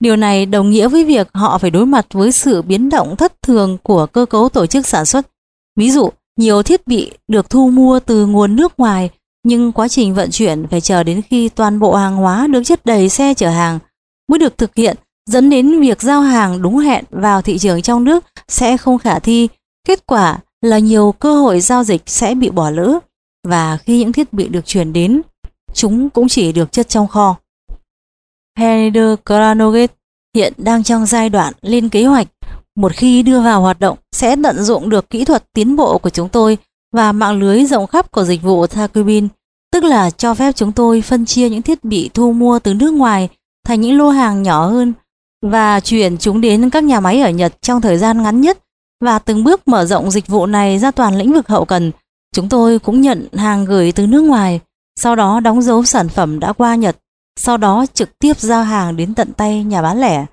Điều 0.00 0.16
này 0.16 0.46
đồng 0.46 0.70
nghĩa 0.70 0.88
với 0.88 1.04
việc 1.04 1.28
họ 1.32 1.58
phải 1.58 1.70
đối 1.70 1.86
mặt 1.86 2.06
với 2.12 2.32
sự 2.32 2.62
biến 2.62 2.90
động 2.90 3.16
thất 3.16 3.42
thường 3.42 3.78
của 3.82 4.06
cơ 4.06 4.26
cấu 4.26 4.48
tổ 4.48 4.66
chức 4.66 4.86
sản 4.86 5.06
xuất. 5.06 5.26
Ví 5.76 5.90
dụ, 5.90 6.10
nhiều 6.36 6.62
thiết 6.62 6.86
bị 6.86 7.10
được 7.28 7.50
thu 7.50 7.70
mua 7.70 8.00
từ 8.00 8.26
nguồn 8.26 8.56
nước 8.56 8.72
ngoài, 8.78 9.10
nhưng 9.44 9.72
quá 9.72 9.88
trình 9.88 10.14
vận 10.14 10.30
chuyển 10.30 10.66
phải 10.70 10.80
chờ 10.80 11.02
đến 11.02 11.22
khi 11.22 11.48
toàn 11.48 11.78
bộ 11.78 11.94
hàng 11.94 12.16
hóa 12.16 12.46
được 12.46 12.62
chất 12.64 12.86
đầy 12.86 13.08
xe 13.08 13.34
chở 13.34 13.50
hàng 13.50 13.78
mới 14.28 14.38
được 14.38 14.58
thực 14.58 14.74
hiện 14.74 14.96
dẫn 15.30 15.50
đến 15.50 15.80
việc 15.80 16.02
giao 16.02 16.20
hàng 16.20 16.62
đúng 16.62 16.78
hẹn 16.78 17.04
vào 17.10 17.42
thị 17.42 17.58
trường 17.58 17.82
trong 17.82 18.04
nước 18.04 18.24
sẽ 18.48 18.76
không 18.76 18.98
khả 18.98 19.18
thi. 19.18 19.48
Kết 19.86 20.06
quả 20.06 20.38
là 20.62 20.78
nhiều 20.78 21.14
cơ 21.18 21.34
hội 21.34 21.60
giao 21.60 21.84
dịch 21.84 22.02
sẽ 22.06 22.34
bị 22.34 22.50
bỏ 22.50 22.70
lỡ 22.70 22.98
và 23.48 23.76
khi 23.76 23.98
những 23.98 24.12
thiết 24.12 24.32
bị 24.32 24.48
được 24.48 24.66
chuyển 24.66 24.92
đến, 24.92 25.22
chúng 25.74 26.10
cũng 26.10 26.28
chỉ 26.28 26.52
được 26.52 26.72
chất 26.72 26.88
trong 26.88 27.08
kho. 27.08 27.36
Henry 28.58 29.00
Granogate 29.24 29.94
hiện 30.34 30.52
đang 30.56 30.82
trong 30.82 31.06
giai 31.06 31.28
đoạn 31.28 31.54
lên 31.62 31.88
kế 31.88 32.04
hoạch. 32.04 32.26
Một 32.76 32.92
khi 32.92 33.22
đưa 33.22 33.40
vào 33.40 33.60
hoạt 33.60 33.80
động 33.80 33.98
sẽ 34.12 34.36
tận 34.42 34.62
dụng 34.62 34.88
được 34.88 35.10
kỹ 35.10 35.24
thuật 35.24 35.44
tiến 35.52 35.76
bộ 35.76 35.98
của 35.98 36.10
chúng 36.10 36.28
tôi 36.28 36.58
và 36.92 37.12
mạng 37.12 37.38
lưới 37.38 37.64
rộng 37.64 37.86
khắp 37.86 38.10
của 38.10 38.24
dịch 38.24 38.42
vụ 38.42 38.66
Thakubin, 38.66 39.28
tức 39.72 39.84
là 39.84 40.10
cho 40.10 40.34
phép 40.34 40.52
chúng 40.52 40.72
tôi 40.72 41.00
phân 41.00 41.26
chia 41.26 41.48
những 41.48 41.62
thiết 41.62 41.84
bị 41.84 42.10
thu 42.14 42.32
mua 42.32 42.58
từ 42.58 42.74
nước 42.74 42.94
ngoài 42.94 43.28
thành 43.66 43.80
những 43.80 43.98
lô 43.98 44.08
hàng 44.08 44.42
nhỏ 44.42 44.66
hơn 44.66 44.92
và 45.42 45.80
chuyển 45.80 46.18
chúng 46.18 46.40
đến 46.40 46.70
các 46.70 46.84
nhà 46.84 47.00
máy 47.00 47.20
ở 47.20 47.30
Nhật 47.30 47.62
trong 47.62 47.80
thời 47.80 47.98
gian 47.98 48.22
ngắn 48.22 48.40
nhất 48.40 48.58
và 49.00 49.18
từng 49.18 49.44
bước 49.44 49.68
mở 49.68 49.84
rộng 49.84 50.10
dịch 50.10 50.26
vụ 50.26 50.46
này 50.46 50.78
ra 50.78 50.90
toàn 50.90 51.18
lĩnh 51.18 51.32
vực 51.32 51.48
hậu 51.48 51.64
cần. 51.64 51.90
Chúng 52.34 52.48
tôi 52.48 52.78
cũng 52.78 53.00
nhận 53.00 53.28
hàng 53.32 53.64
gửi 53.64 53.92
từ 53.92 54.06
nước 54.06 54.20
ngoài, 54.20 54.60
sau 54.96 55.16
đó 55.16 55.40
đóng 55.40 55.62
dấu 55.62 55.84
sản 55.84 56.08
phẩm 56.08 56.40
đã 56.40 56.52
qua 56.52 56.74
Nhật, 56.74 56.96
sau 57.36 57.56
đó 57.56 57.86
trực 57.94 58.18
tiếp 58.18 58.40
giao 58.40 58.64
hàng 58.64 58.96
đến 58.96 59.14
tận 59.14 59.32
tay 59.32 59.64
nhà 59.64 59.82
bán 59.82 60.00
lẻ. 60.00 60.26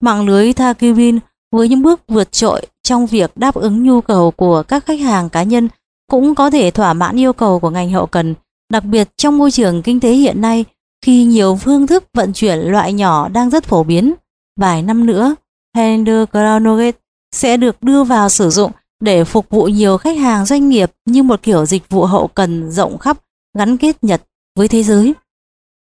Mạng 0.00 0.26
lưới 0.26 0.52
Takubin 0.52 1.18
với 1.52 1.68
những 1.68 1.82
bước 1.82 2.00
vượt 2.08 2.32
trội 2.32 2.66
trong 2.82 3.06
việc 3.06 3.36
đáp 3.36 3.54
ứng 3.54 3.82
nhu 3.82 4.00
cầu 4.00 4.30
của 4.30 4.62
các 4.62 4.86
khách 4.86 5.00
hàng 5.00 5.28
cá 5.28 5.42
nhân 5.42 5.68
cũng 6.10 6.34
có 6.34 6.50
thể 6.50 6.70
thỏa 6.70 6.92
mãn 6.92 7.16
yêu 7.16 7.32
cầu 7.32 7.60
của 7.60 7.70
ngành 7.70 7.90
hậu 7.90 8.06
cần, 8.06 8.34
đặc 8.72 8.84
biệt 8.84 9.08
trong 9.16 9.38
môi 9.38 9.50
trường 9.50 9.82
kinh 9.82 10.00
tế 10.00 10.12
hiện 10.12 10.40
nay 10.40 10.64
khi 11.04 11.24
nhiều 11.24 11.56
phương 11.56 11.86
thức 11.86 12.04
vận 12.14 12.32
chuyển 12.32 12.58
loại 12.58 12.92
nhỏ 12.92 13.28
đang 13.28 13.50
rất 13.50 13.64
phổ 13.64 13.82
biến. 13.82 14.14
Vài 14.60 14.82
năm 14.82 15.06
nữa, 15.06 15.34
Hender 15.76 16.28
Granogate 16.32 16.98
sẽ 17.32 17.56
được 17.56 17.82
đưa 17.82 18.04
vào 18.04 18.28
sử 18.28 18.50
dụng 18.50 18.72
để 19.00 19.24
phục 19.24 19.50
vụ 19.50 19.64
nhiều 19.64 19.98
khách 19.98 20.18
hàng 20.18 20.46
doanh 20.46 20.68
nghiệp 20.68 20.92
như 21.06 21.22
một 21.22 21.42
kiểu 21.42 21.66
dịch 21.66 21.88
vụ 21.88 22.04
hậu 22.04 22.28
cần 22.28 22.70
rộng 22.70 22.98
khắp 22.98 23.18
gắn 23.58 23.76
kết 23.76 24.04
Nhật 24.04 24.22
với 24.56 24.68
thế 24.68 24.82
giới. 24.82 25.14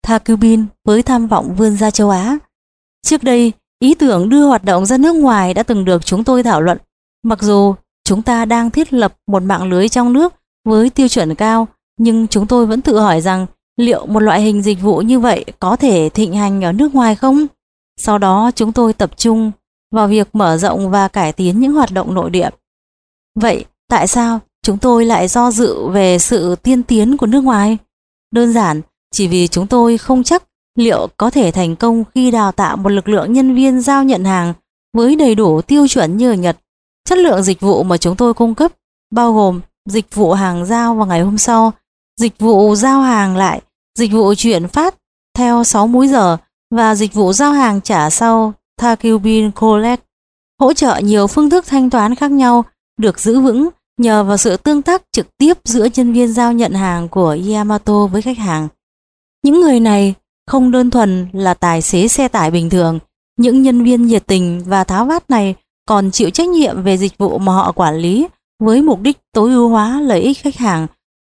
Takubin 0.08 0.66
với 0.86 1.04
tham 1.04 1.28
vọng 1.28 1.56
vươn 1.56 1.78
ra 1.78 1.92
châu 1.92 2.10
Á. 2.10 2.38
Trước 3.06 3.24
đây, 3.24 3.52
ý 3.80 3.94
tưởng 3.94 4.30
đưa 4.30 4.46
hoạt 4.46 4.64
động 4.64 4.86
ra 4.86 4.98
nước 4.98 5.16
ngoài 5.16 5.54
đã 5.54 5.64
từng 5.64 5.86
được 5.86 6.06
chúng 6.06 6.24
tôi 6.24 6.44
thảo 6.44 6.62
luận. 6.62 6.78
Mặc 7.24 7.42
dù 7.42 7.76
chúng 8.04 8.22
ta 8.22 8.46
đang 8.46 8.72
thiết 8.72 8.94
lập 8.94 9.16
một 9.28 9.44
mạng 9.44 9.70
lưới 9.70 9.90
trong 9.90 10.14
nước 10.14 10.34
với 10.66 10.90
tiêu 10.90 11.08
chuẩn 11.08 11.36
cao, 11.36 11.68
nhưng 11.98 12.28
chúng 12.28 12.48
tôi 12.48 12.66
vẫn 12.66 12.82
tự 12.82 13.00
hỏi 13.00 13.22
rằng 13.22 13.46
liệu 13.78 14.06
một 14.06 14.20
loại 14.20 14.42
hình 14.42 14.62
dịch 14.62 14.82
vụ 14.82 15.02
như 15.02 15.20
vậy 15.20 15.46
có 15.60 15.76
thể 15.76 16.10
thịnh 16.10 16.36
hành 16.36 16.64
ở 16.64 16.72
nước 16.72 16.96
ngoài 16.96 17.16
không? 17.16 17.48
Sau 18.00 18.18
đó 18.18 18.52
chúng 18.56 18.74
tôi 18.74 18.94
tập 18.94 19.18
trung 19.18 19.52
vào 19.92 20.08
việc 20.08 20.28
mở 20.34 20.58
rộng 20.58 20.90
và 20.90 21.08
cải 21.08 21.34
tiến 21.34 21.60
những 21.60 21.74
hoạt 21.74 21.92
động 21.92 22.14
nội 22.14 22.30
địa. 22.30 22.50
Vậy 23.42 23.66
tại 23.90 24.08
sao 24.08 24.40
chúng 24.64 24.78
tôi 24.78 25.06
lại 25.06 25.28
do 25.28 25.52
dự 25.52 25.88
về 25.88 26.20
sự 26.20 26.56
tiên 26.56 26.84
tiến 26.84 27.18
của 27.18 27.26
nước 27.26 27.44
ngoài? 27.44 27.78
Đơn 28.32 28.54
giản, 28.54 28.82
chỉ 29.12 29.28
vì 29.28 29.48
chúng 29.48 29.68
tôi 29.68 29.98
không 29.98 30.24
chắc 30.24 30.44
liệu 30.76 31.08
có 31.18 31.30
thể 31.30 31.52
thành 31.52 31.76
công 31.76 32.04
khi 32.16 32.32
đào 32.32 32.52
tạo 32.52 32.78
một 32.78 32.90
lực 32.90 33.10
lượng 33.10 33.34
nhân 33.34 33.56
viên 33.56 33.82
giao 33.82 34.04
nhận 34.04 34.26
hàng 34.26 34.54
với 34.94 35.16
đầy 35.16 35.36
đủ 35.36 35.62
tiêu 35.62 35.88
chuẩn 35.88 36.18
như 36.18 36.32
ở 36.32 36.34
Nhật. 36.34 36.58
Chất 37.10 37.18
lượng 37.18 37.44
dịch 37.44 37.60
vụ 37.60 37.84
mà 37.84 37.98
chúng 37.98 38.16
tôi 38.16 38.34
cung 38.34 38.56
cấp 38.56 38.72
bao 39.12 39.34
gồm 39.34 39.62
dịch 39.90 40.16
vụ 40.16 40.34
hàng 40.34 40.66
giao 40.66 40.96
vào 40.96 41.06
ngày 41.06 41.22
hôm 41.22 41.38
sau, 41.38 41.74
dịch 42.20 42.40
vụ 42.40 42.76
giao 42.76 43.02
hàng 43.02 43.38
lại, 43.38 43.62
dịch 44.00 44.12
vụ 44.12 44.34
chuyển 44.36 44.68
phát 44.68 44.96
theo 45.38 45.64
6 45.64 45.88
múi 45.88 46.08
giờ 46.08 46.38
và 46.72 46.96
dịch 46.96 47.14
vụ 47.14 47.34
giao 47.34 47.52
hàng 47.52 47.82
trả 47.82 48.10
sau 48.10 48.54
Takubin 48.82 49.52
Collect. 49.52 50.04
Hỗ 50.60 50.74
trợ 50.74 50.98
nhiều 50.98 51.28
phương 51.28 51.50
thức 51.50 51.66
thanh 51.68 51.90
toán 51.90 52.16
khác 52.16 52.32
nhau 52.32 52.66
được 52.98 53.20
giữ 53.20 53.40
vững 53.40 53.70
nhờ 53.98 54.24
vào 54.24 54.38
sự 54.38 54.58
tương 54.58 54.82
tác 54.82 55.02
trực 55.12 55.38
tiếp 55.38 55.58
giữa 55.64 55.88
nhân 55.96 56.14
viên 56.14 56.34
giao 56.34 56.54
nhận 56.54 56.74
hàng 56.74 57.10
của 57.10 57.38
Yamato 57.54 58.08
với 58.08 58.22
khách 58.22 58.38
hàng. 58.38 58.68
Những 59.44 59.62
người 59.62 59.80
này 59.80 60.14
không 60.48 60.72
đơn 60.72 60.90
thuần 60.90 61.28
là 61.34 61.54
tài 61.54 61.82
xế 61.82 62.08
xe 62.08 62.28
tải 62.28 62.52
bình 62.52 62.70
thường, 62.70 63.00
những 63.38 63.62
nhân 63.62 63.84
viên 63.84 64.06
nhiệt 64.06 64.28
tình 64.28 64.64
và 64.66 64.84
tháo 64.84 65.06
vát 65.06 65.30
này 65.30 65.56
còn 65.88 66.12
chịu 66.12 66.30
trách 66.30 66.50
nhiệm 66.50 66.84
về 66.84 66.98
dịch 66.98 67.18
vụ 67.18 67.38
mà 67.38 67.54
họ 67.54 67.72
quản 67.72 67.96
lý 67.96 68.28
với 68.60 68.82
mục 68.82 69.02
đích 69.02 69.18
tối 69.34 69.52
ưu 69.52 69.70
hóa 69.70 70.02
lợi 70.02 70.22
ích 70.22 70.38
khách 70.38 70.56
hàng, 70.56 70.88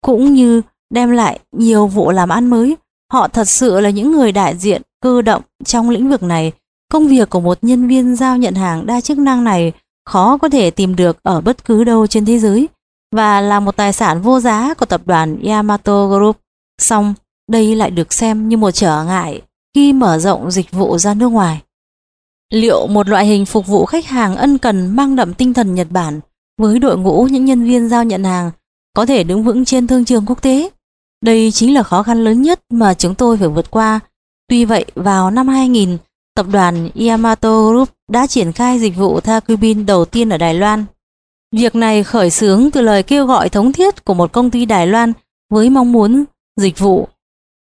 cũng 0.01 0.35
như 0.35 0.62
đem 0.95 1.11
lại 1.11 1.41
nhiều 1.53 1.87
vụ 1.87 2.11
làm 2.11 2.28
ăn 2.28 2.51
mới. 2.51 2.77
Họ 3.12 3.28
thật 3.28 3.49
sự 3.49 3.81
là 3.81 3.91
những 3.91 4.12
người 4.12 4.32
đại 4.32 4.57
diện 4.57 4.82
cơ 5.03 5.23
động 5.23 5.43
trong 5.65 5.91
lĩnh 5.91 6.11
vực 6.11 6.23
này. 6.23 6.53
Công 6.93 7.09
việc 7.09 7.31
của 7.31 7.41
một 7.41 7.59
nhân 7.62 7.89
viên 7.89 8.16
giao 8.16 8.37
nhận 8.37 8.55
hàng 8.55 8.87
đa 8.87 9.01
chức 9.01 9.19
năng 9.19 9.45
này 9.45 9.73
khó 10.05 10.36
có 10.36 10.48
thể 10.48 10.70
tìm 10.70 10.97
được 10.97 11.22
ở 11.22 11.40
bất 11.40 11.64
cứ 11.64 11.85
đâu 11.85 12.06
trên 12.06 12.24
thế 12.24 12.39
giới 12.39 12.68
và 13.12 13.40
là 13.40 13.60
một 13.60 13.77
tài 13.77 13.93
sản 13.93 14.22
vô 14.22 14.40
giá 14.40 14.74
của 14.74 14.86
tập 14.86 15.02
đoàn 15.05 15.43
Yamato 15.43 16.06
Group. 16.06 16.36
Song, 16.81 17.14
đây 17.51 17.74
lại 17.74 17.90
được 17.90 18.12
xem 18.12 18.48
như 18.48 18.56
một 18.56 18.70
trở 18.70 19.05
ngại 19.05 19.43
khi 19.74 19.93
mở 19.93 20.18
rộng 20.18 20.51
dịch 20.51 20.70
vụ 20.70 20.98
ra 20.98 21.14
nước 21.14 21.28
ngoài. 21.28 21.62
Liệu 22.52 22.86
một 22.86 23.09
loại 23.09 23.27
hình 23.27 23.47
phục 23.47 23.66
vụ 23.66 23.86
khách 23.86 24.06
hàng 24.06 24.36
ân 24.36 24.59
cần 24.59 24.97
mang 24.97 25.16
đậm 25.16 25.35
tinh 25.35 25.55
thần 25.55 25.74
Nhật 25.74 25.86
Bản 25.90 26.20
với 26.59 26.78
đội 26.78 26.98
ngũ 26.98 27.24
những 27.31 27.44
nhân 27.44 27.64
viên 27.64 27.89
giao 27.89 28.05
nhận 28.05 28.24
hàng 28.24 28.51
có 28.97 29.06
thể 29.06 29.24
đứng 29.24 29.44
vững 29.44 29.64
trên 29.64 29.86
thương 29.86 30.05
trường 30.05 30.27
quốc 30.27 30.43
tế? 30.43 30.70
Đây 31.24 31.51
chính 31.52 31.74
là 31.74 31.82
khó 31.82 32.02
khăn 32.02 32.24
lớn 32.24 32.43
nhất 32.43 32.60
mà 32.70 32.94
chúng 32.94 33.14
tôi 33.14 33.36
phải 33.36 33.48
vượt 33.48 33.70
qua. 33.70 34.01
Tuy 34.48 34.64
vậy, 34.64 34.85
vào 34.94 35.31
năm 35.31 35.48
2000, 35.48 35.98
tập 36.36 36.47
đoàn 36.52 36.90
Yamato 37.07 37.62
Group 37.62 37.89
đã 38.09 38.27
triển 38.27 38.52
khai 38.52 38.78
dịch 38.78 38.97
vụ 38.97 39.20
Thakubin 39.20 39.86
đầu 39.86 40.05
tiên 40.05 40.28
ở 40.28 40.39
Đài 40.39 40.55
Loan. 40.55 40.85
Việc 41.52 41.74
này 41.74 42.02
khởi 42.02 42.31
xướng 42.31 42.70
từ 42.70 42.81
lời 42.81 43.02
kêu 43.02 43.27
gọi 43.27 43.48
thống 43.48 43.73
thiết 43.73 44.05
của 44.05 44.15
một 44.15 44.32
công 44.32 44.51
ty 44.51 44.65
Đài 44.65 44.86
Loan 44.86 45.12
với 45.51 45.70
mong 45.70 45.93
muốn 45.93 46.24
dịch 46.57 46.78
vụ 46.78 47.09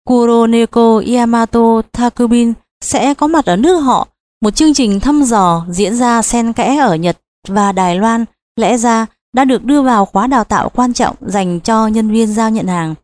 Kuroneko 0.08 1.02
Yamato 1.16 1.82
Takubin 1.92 2.54
sẽ 2.82 3.14
có 3.14 3.28
mặt 3.28 3.46
ở 3.46 3.56
nước 3.56 3.80
họ. 3.80 4.08
Một 4.42 4.56
chương 4.56 4.74
trình 4.74 5.00
thăm 5.00 5.24
dò 5.24 5.66
diễn 5.70 5.96
ra 5.96 6.22
xen 6.22 6.54
kẽ 6.54 6.78
ở 6.78 6.96
Nhật 6.96 7.18
và 7.48 7.72
Đài 7.72 7.96
Loan, 7.96 8.26
lẽ 8.56 8.78
ra 8.78 9.06
đã 9.34 9.46
được 9.46 9.64
đưa 9.64 9.82
vào 9.82 10.06
khóa 10.06 10.28
đào 10.28 10.44
tạo 10.44 10.70
quan 10.70 10.94
trọng 10.94 11.16
dành 11.22 11.60
cho 11.60 11.88
nhân 11.88 12.12
viên 12.12 12.28
giao 12.28 12.50
nhận 12.50 12.68
hàng. 12.68 12.96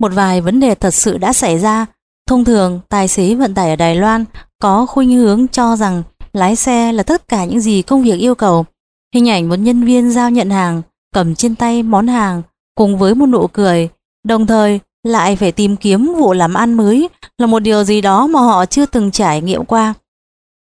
Một 0.00 0.12
vài 0.14 0.40
vấn 0.40 0.60
đề 0.60 0.74
thật 0.74 0.94
sự 0.94 1.18
đã 1.18 1.32
xảy 1.32 1.58
ra. 1.58 1.86
Thông 2.26 2.44
thường, 2.44 2.80
tài 2.88 3.08
xế 3.08 3.34
vận 3.34 3.54
tải 3.54 3.70
ở 3.70 3.76
Đài 3.76 3.94
Loan 3.94 4.24
có 4.58 4.86
khuynh 4.86 5.12
hướng 5.12 5.48
cho 5.48 5.76
rằng 5.76 6.02
lái 6.32 6.56
xe 6.56 6.92
là 6.92 7.02
tất 7.02 7.28
cả 7.28 7.44
những 7.44 7.60
gì 7.60 7.82
công 7.82 8.02
việc 8.02 8.18
yêu 8.18 8.34
cầu. 8.34 8.64
Hình 9.14 9.28
ảnh 9.28 9.48
một 9.48 9.54
nhân 9.54 9.84
viên 9.84 10.10
giao 10.10 10.30
nhận 10.30 10.50
hàng 10.50 10.82
cầm 11.14 11.34
trên 11.34 11.54
tay 11.54 11.82
món 11.82 12.06
hàng 12.06 12.42
cùng 12.74 12.98
với 12.98 13.14
một 13.14 13.26
nụ 13.26 13.46
cười, 13.46 13.88
đồng 14.24 14.46
thời 14.46 14.80
lại 15.02 15.36
phải 15.36 15.52
tìm 15.52 15.76
kiếm 15.76 16.14
vụ 16.14 16.32
làm 16.32 16.54
ăn 16.54 16.74
mới 16.74 17.08
là 17.38 17.46
một 17.46 17.58
điều 17.58 17.84
gì 17.84 18.00
đó 18.00 18.26
mà 18.26 18.40
họ 18.40 18.66
chưa 18.66 18.86
từng 18.86 19.10
trải 19.10 19.40
nghiệm 19.40 19.64
qua. 19.64 19.94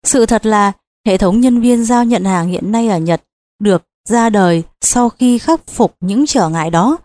Sự 0.03 0.25
thật 0.25 0.45
là 0.45 0.71
hệ 1.07 1.17
thống 1.17 1.41
nhân 1.41 1.61
viên 1.61 1.85
giao 1.85 2.05
nhận 2.05 2.23
hàng 2.23 2.47
hiện 2.47 2.71
nay 2.71 2.87
ở 2.87 2.97
Nhật 2.97 3.21
được 3.59 3.83
ra 4.09 4.29
đời 4.29 4.63
sau 4.81 5.09
khi 5.09 5.37
khắc 5.37 5.67
phục 5.67 5.95
những 5.99 6.25
trở 6.25 6.49
ngại 6.49 6.69
đó. 6.69 6.97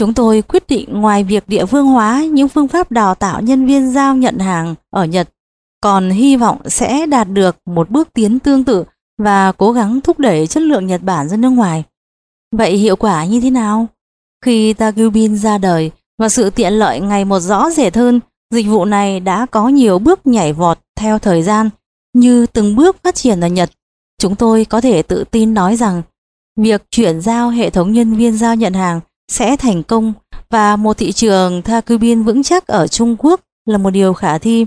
Chúng 0.00 0.14
tôi 0.14 0.42
quyết 0.42 0.66
định 0.68 0.88
ngoài 0.92 1.24
việc 1.24 1.48
địa 1.48 1.66
phương 1.66 1.86
hóa 1.86 2.24
những 2.24 2.48
phương 2.48 2.68
pháp 2.68 2.92
đào 2.92 3.14
tạo 3.14 3.40
nhân 3.40 3.66
viên 3.66 3.90
giao 3.90 4.16
nhận 4.16 4.38
hàng 4.38 4.74
ở 4.90 5.04
Nhật, 5.04 5.28
còn 5.82 6.10
hy 6.10 6.36
vọng 6.36 6.58
sẽ 6.66 7.06
đạt 7.06 7.28
được 7.30 7.56
một 7.66 7.90
bước 7.90 8.08
tiến 8.14 8.38
tương 8.38 8.64
tự 8.64 8.84
và 9.18 9.52
cố 9.52 9.72
gắng 9.72 10.00
thúc 10.00 10.18
đẩy 10.18 10.46
chất 10.46 10.62
lượng 10.62 10.86
Nhật 10.86 11.02
Bản 11.02 11.28
ra 11.28 11.36
nước 11.36 11.48
ngoài. 11.48 11.84
Vậy 12.56 12.76
hiệu 12.76 12.96
quả 12.96 13.24
như 13.24 13.40
thế 13.40 13.50
nào? 13.50 13.86
Khi 14.44 14.72
Takubin 14.72 15.36
ra 15.36 15.58
đời 15.58 15.90
và 16.18 16.28
sự 16.28 16.50
tiện 16.50 16.72
lợi 16.72 17.00
ngày 17.00 17.24
một 17.24 17.40
rõ 17.40 17.70
rệt 17.70 17.96
hơn, 17.96 18.20
dịch 18.54 18.66
vụ 18.66 18.84
này 18.84 19.20
đã 19.20 19.46
có 19.46 19.68
nhiều 19.68 19.98
bước 19.98 20.26
nhảy 20.26 20.52
vọt 20.52 20.78
theo 20.96 21.18
thời 21.18 21.42
gian. 21.42 21.70
Như 22.14 22.46
từng 22.46 22.76
bước 22.76 22.96
phát 23.02 23.14
triển 23.14 23.40
ở 23.40 23.48
Nhật, 23.48 23.70
chúng 24.18 24.36
tôi 24.36 24.64
có 24.64 24.80
thể 24.80 25.02
tự 25.02 25.24
tin 25.30 25.54
nói 25.54 25.76
rằng 25.76 26.02
việc 26.56 26.82
chuyển 26.90 27.20
giao 27.20 27.50
hệ 27.50 27.70
thống 27.70 27.92
nhân 27.92 28.14
viên 28.14 28.36
giao 28.36 28.54
nhận 28.54 28.72
hàng 28.72 29.00
sẽ 29.30 29.56
thành 29.56 29.82
công 29.82 30.12
và 30.50 30.76
một 30.76 30.98
thị 30.98 31.12
trường 31.12 31.62
Takubin 31.62 32.22
vững 32.22 32.42
chắc 32.42 32.66
ở 32.66 32.86
Trung 32.86 33.16
Quốc 33.18 33.40
là 33.66 33.78
một 33.78 33.90
điều 33.90 34.14
khả 34.14 34.38
thi. 34.38 34.66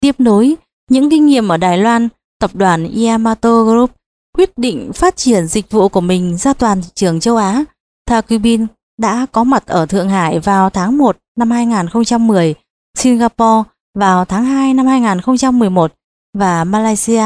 Tiếp 0.00 0.14
nối 0.18 0.56
những 0.90 1.10
kinh 1.10 1.26
nghiệm 1.26 1.48
ở 1.48 1.56
Đài 1.56 1.78
Loan, 1.78 2.08
tập 2.40 2.50
đoàn 2.54 2.92
Yamato 2.94 3.62
Group 3.62 3.90
quyết 4.36 4.58
định 4.58 4.92
phát 4.94 5.16
triển 5.16 5.46
dịch 5.46 5.70
vụ 5.70 5.88
của 5.88 6.00
mình 6.00 6.36
ra 6.36 6.52
toàn 6.52 6.82
thị 6.82 6.88
trường 6.94 7.20
châu 7.20 7.36
Á. 7.36 7.64
Takubin 8.06 8.66
đã 8.98 9.26
có 9.32 9.44
mặt 9.44 9.66
ở 9.66 9.86
Thượng 9.86 10.08
Hải 10.08 10.38
vào 10.38 10.70
tháng 10.70 10.98
1 10.98 11.16
năm 11.36 11.50
2010, 11.50 12.54
Singapore 12.98 13.70
vào 13.98 14.24
tháng 14.24 14.44
2 14.44 14.74
năm 14.74 14.86
2011 14.86 15.92
và 16.34 16.64
Malaysia 16.64 17.24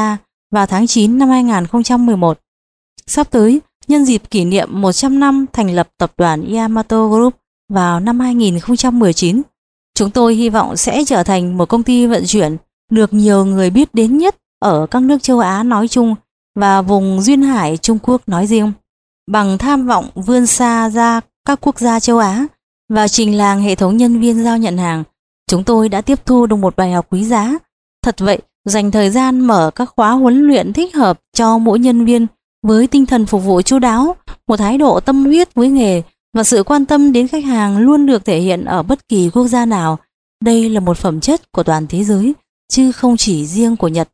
vào 0.51 0.65
tháng 0.65 0.87
9 0.87 1.17
năm 1.17 1.29
2011. 1.29 2.39
Sắp 3.07 3.31
tới, 3.31 3.61
nhân 3.87 4.05
dịp 4.05 4.21
kỷ 4.29 4.45
niệm 4.45 4.81
100 4.81 5.19
năm 5.19 5.45
thành 5.53 5.75
lập 5.75 5.89
tập 5.97 6.13
đoàn 6.17 6.53
Yamato 6.53 7.07
Group 7.07 7.35
vào 7.69 7.99
năm 7.99 8.19
2019, 8.19 9.41
chúng 9.95 10.11
tôi 10.11 10.35
hy 10.35 10.49
vọng 10.49 10.77
sẽ 10.77 11.03
trở 11.05 11.23
thành 11.23 11.57
một 11.57 11.69
công 11.69 11.83
ty 11.83 12.07
vận 12.07 12.23
chuyển 12.25 12.57
được 12.91 13.13
nhiều 13.13 13.45
người 13.45 13.69
biết 13.69 13.93
đến 13.93 14.17
nhất 14.17 14.35
ở 14.59 14.87
các 14.91 15.03
nước 15.03 15.23
châu 15.23 15.39
Á 15.39 15.63
nói 15.63 15.87
chung 15.87 16.15
và 16.55 16.81
vùng 16.81 17.21
Duyên 17.21 17.41
Hải 17.41 17.77
Trung 17.77 17.99
Quốc 18.03 18.29
nói 18.29 18.47
riêng. 18.47 18.71
Bằng 19.31 19.57
tham 19.57 19.87
vọng 19.87 20.09
vươn 20.15 20.45
xa 20.45 20.89
ra 20.89 21.21
các 21.45 21.59
quốc 21.61 21.79
gia 21.79 21.99
châu 21.99 22.17
Á 22.17 22.45
và 22.89 23.07
trình 23.07 23.37
làng 23.37 23.61
hệ 23.61 23.75
thống 23.75 23.97
nhân 23.97 24.19
viên 24.19 24.43
giao 24.43 24.57
nhận 24.57 24.77
hàng, 24.77 25.03
chúng 25.47 25.63
tôi 25.63 25.89
đã 25.89 26.01
tiếp 26.01 26.25
thu 26.25 26.45
được 26.45 26.55
một 26.55 26.75
bài 26.75 26.91
học 26.91 27.07
quý 27.09 27.25
giá. 27.25 27.53
Thật 28.03 28.15
vậy, 28.19 28.41
dành 28.65 28.91
thời 28.91 29.09
gian 29.09 29.39
mở 29.39 29.71
các 29.75 29.89
khóa 29.95 30.11
huấn 30.11 30.41
luyện 30.41 30.73
thích 30.73 30.95
hợp 30.95 31.19
cho 31.33 31.57
mỗi 31.57 31.79
nhân 31.79 32.05
viên 32.05 32.27
với 32.63 32.87
tinh 32.87 33.05
thần 33.05 33.25
phục 33.25 33.43
vụ 33.43 33.61
chu 33.61 33.79
đáo, 33.79 34.15
một 34.47 34.57
thái 34.57 34.77
độ 34.77 34.99
tâm 34.99 35.25
huyết 35.25 35.53
với 35.53 35.69
nghề 35.69 36.01
và 36.33 36.43
sự 36.43 36.63
quan 36.63 36.85
tâm 36.85 37.11
đến 37.11 37.27
khách 37.27 37.43
hàng 37.43 37.77
luôn 37.77 38.05
được 38.05 38.25
thể 38.25 38.39
hiện 38.39 38.65
ở 38.65 38.83
bất 38.83 39.07
kỳ 39.07 39.29
quốc 39.29 39.47
gia 39.47 39.65
nào. 39.65 39.99
Đây 40.43 40.69
là 40.69 40.79
một 40.79 40.97
phẩm 40.97 41.19
chất 41.19 41.51
của 41.51 41.63
toàn 41.63 41.87
thế 41.87 42.03
giới, 42.03 42.33
chứ 42.69 42.91
không 42.91 43.17
chỉ 43.17 43.45
riêng 43.45 43.75
của 43.75 43.87
Nhật. 43.87 44.09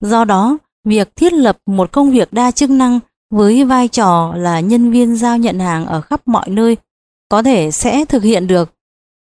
Do 0.00 0.24
đó, 0.24 0.58
việc 0.84 1.16
thiết 1.16 1.32
lập 1.32 1.58
một 1.66 1.92
công 1.92 2.10
việc 2.10 2.32
đa 2.32 2.50
chức 2.50 2.70
năng 2.70 3.00
với 3.30 3.64
vai 3.64 3.88
trò 3.88 4.34
là 4.36 4.60
nhân 4.60 4.90
viên 4.90 5.16
giao 5.16 5.38
nhận 5.38 5.58
hàng 5.58 5.86
ở 5.86 6.00
khắp 6.00 6.28
mọi 6.28 6.50
nơi 6.50 6.76
có 7.28 7.42
thể 7.42 7.70
sẽ 7.70 8.04
thực 8.04 8.22
hiện 8.22 8.46
được. 8.46 8.74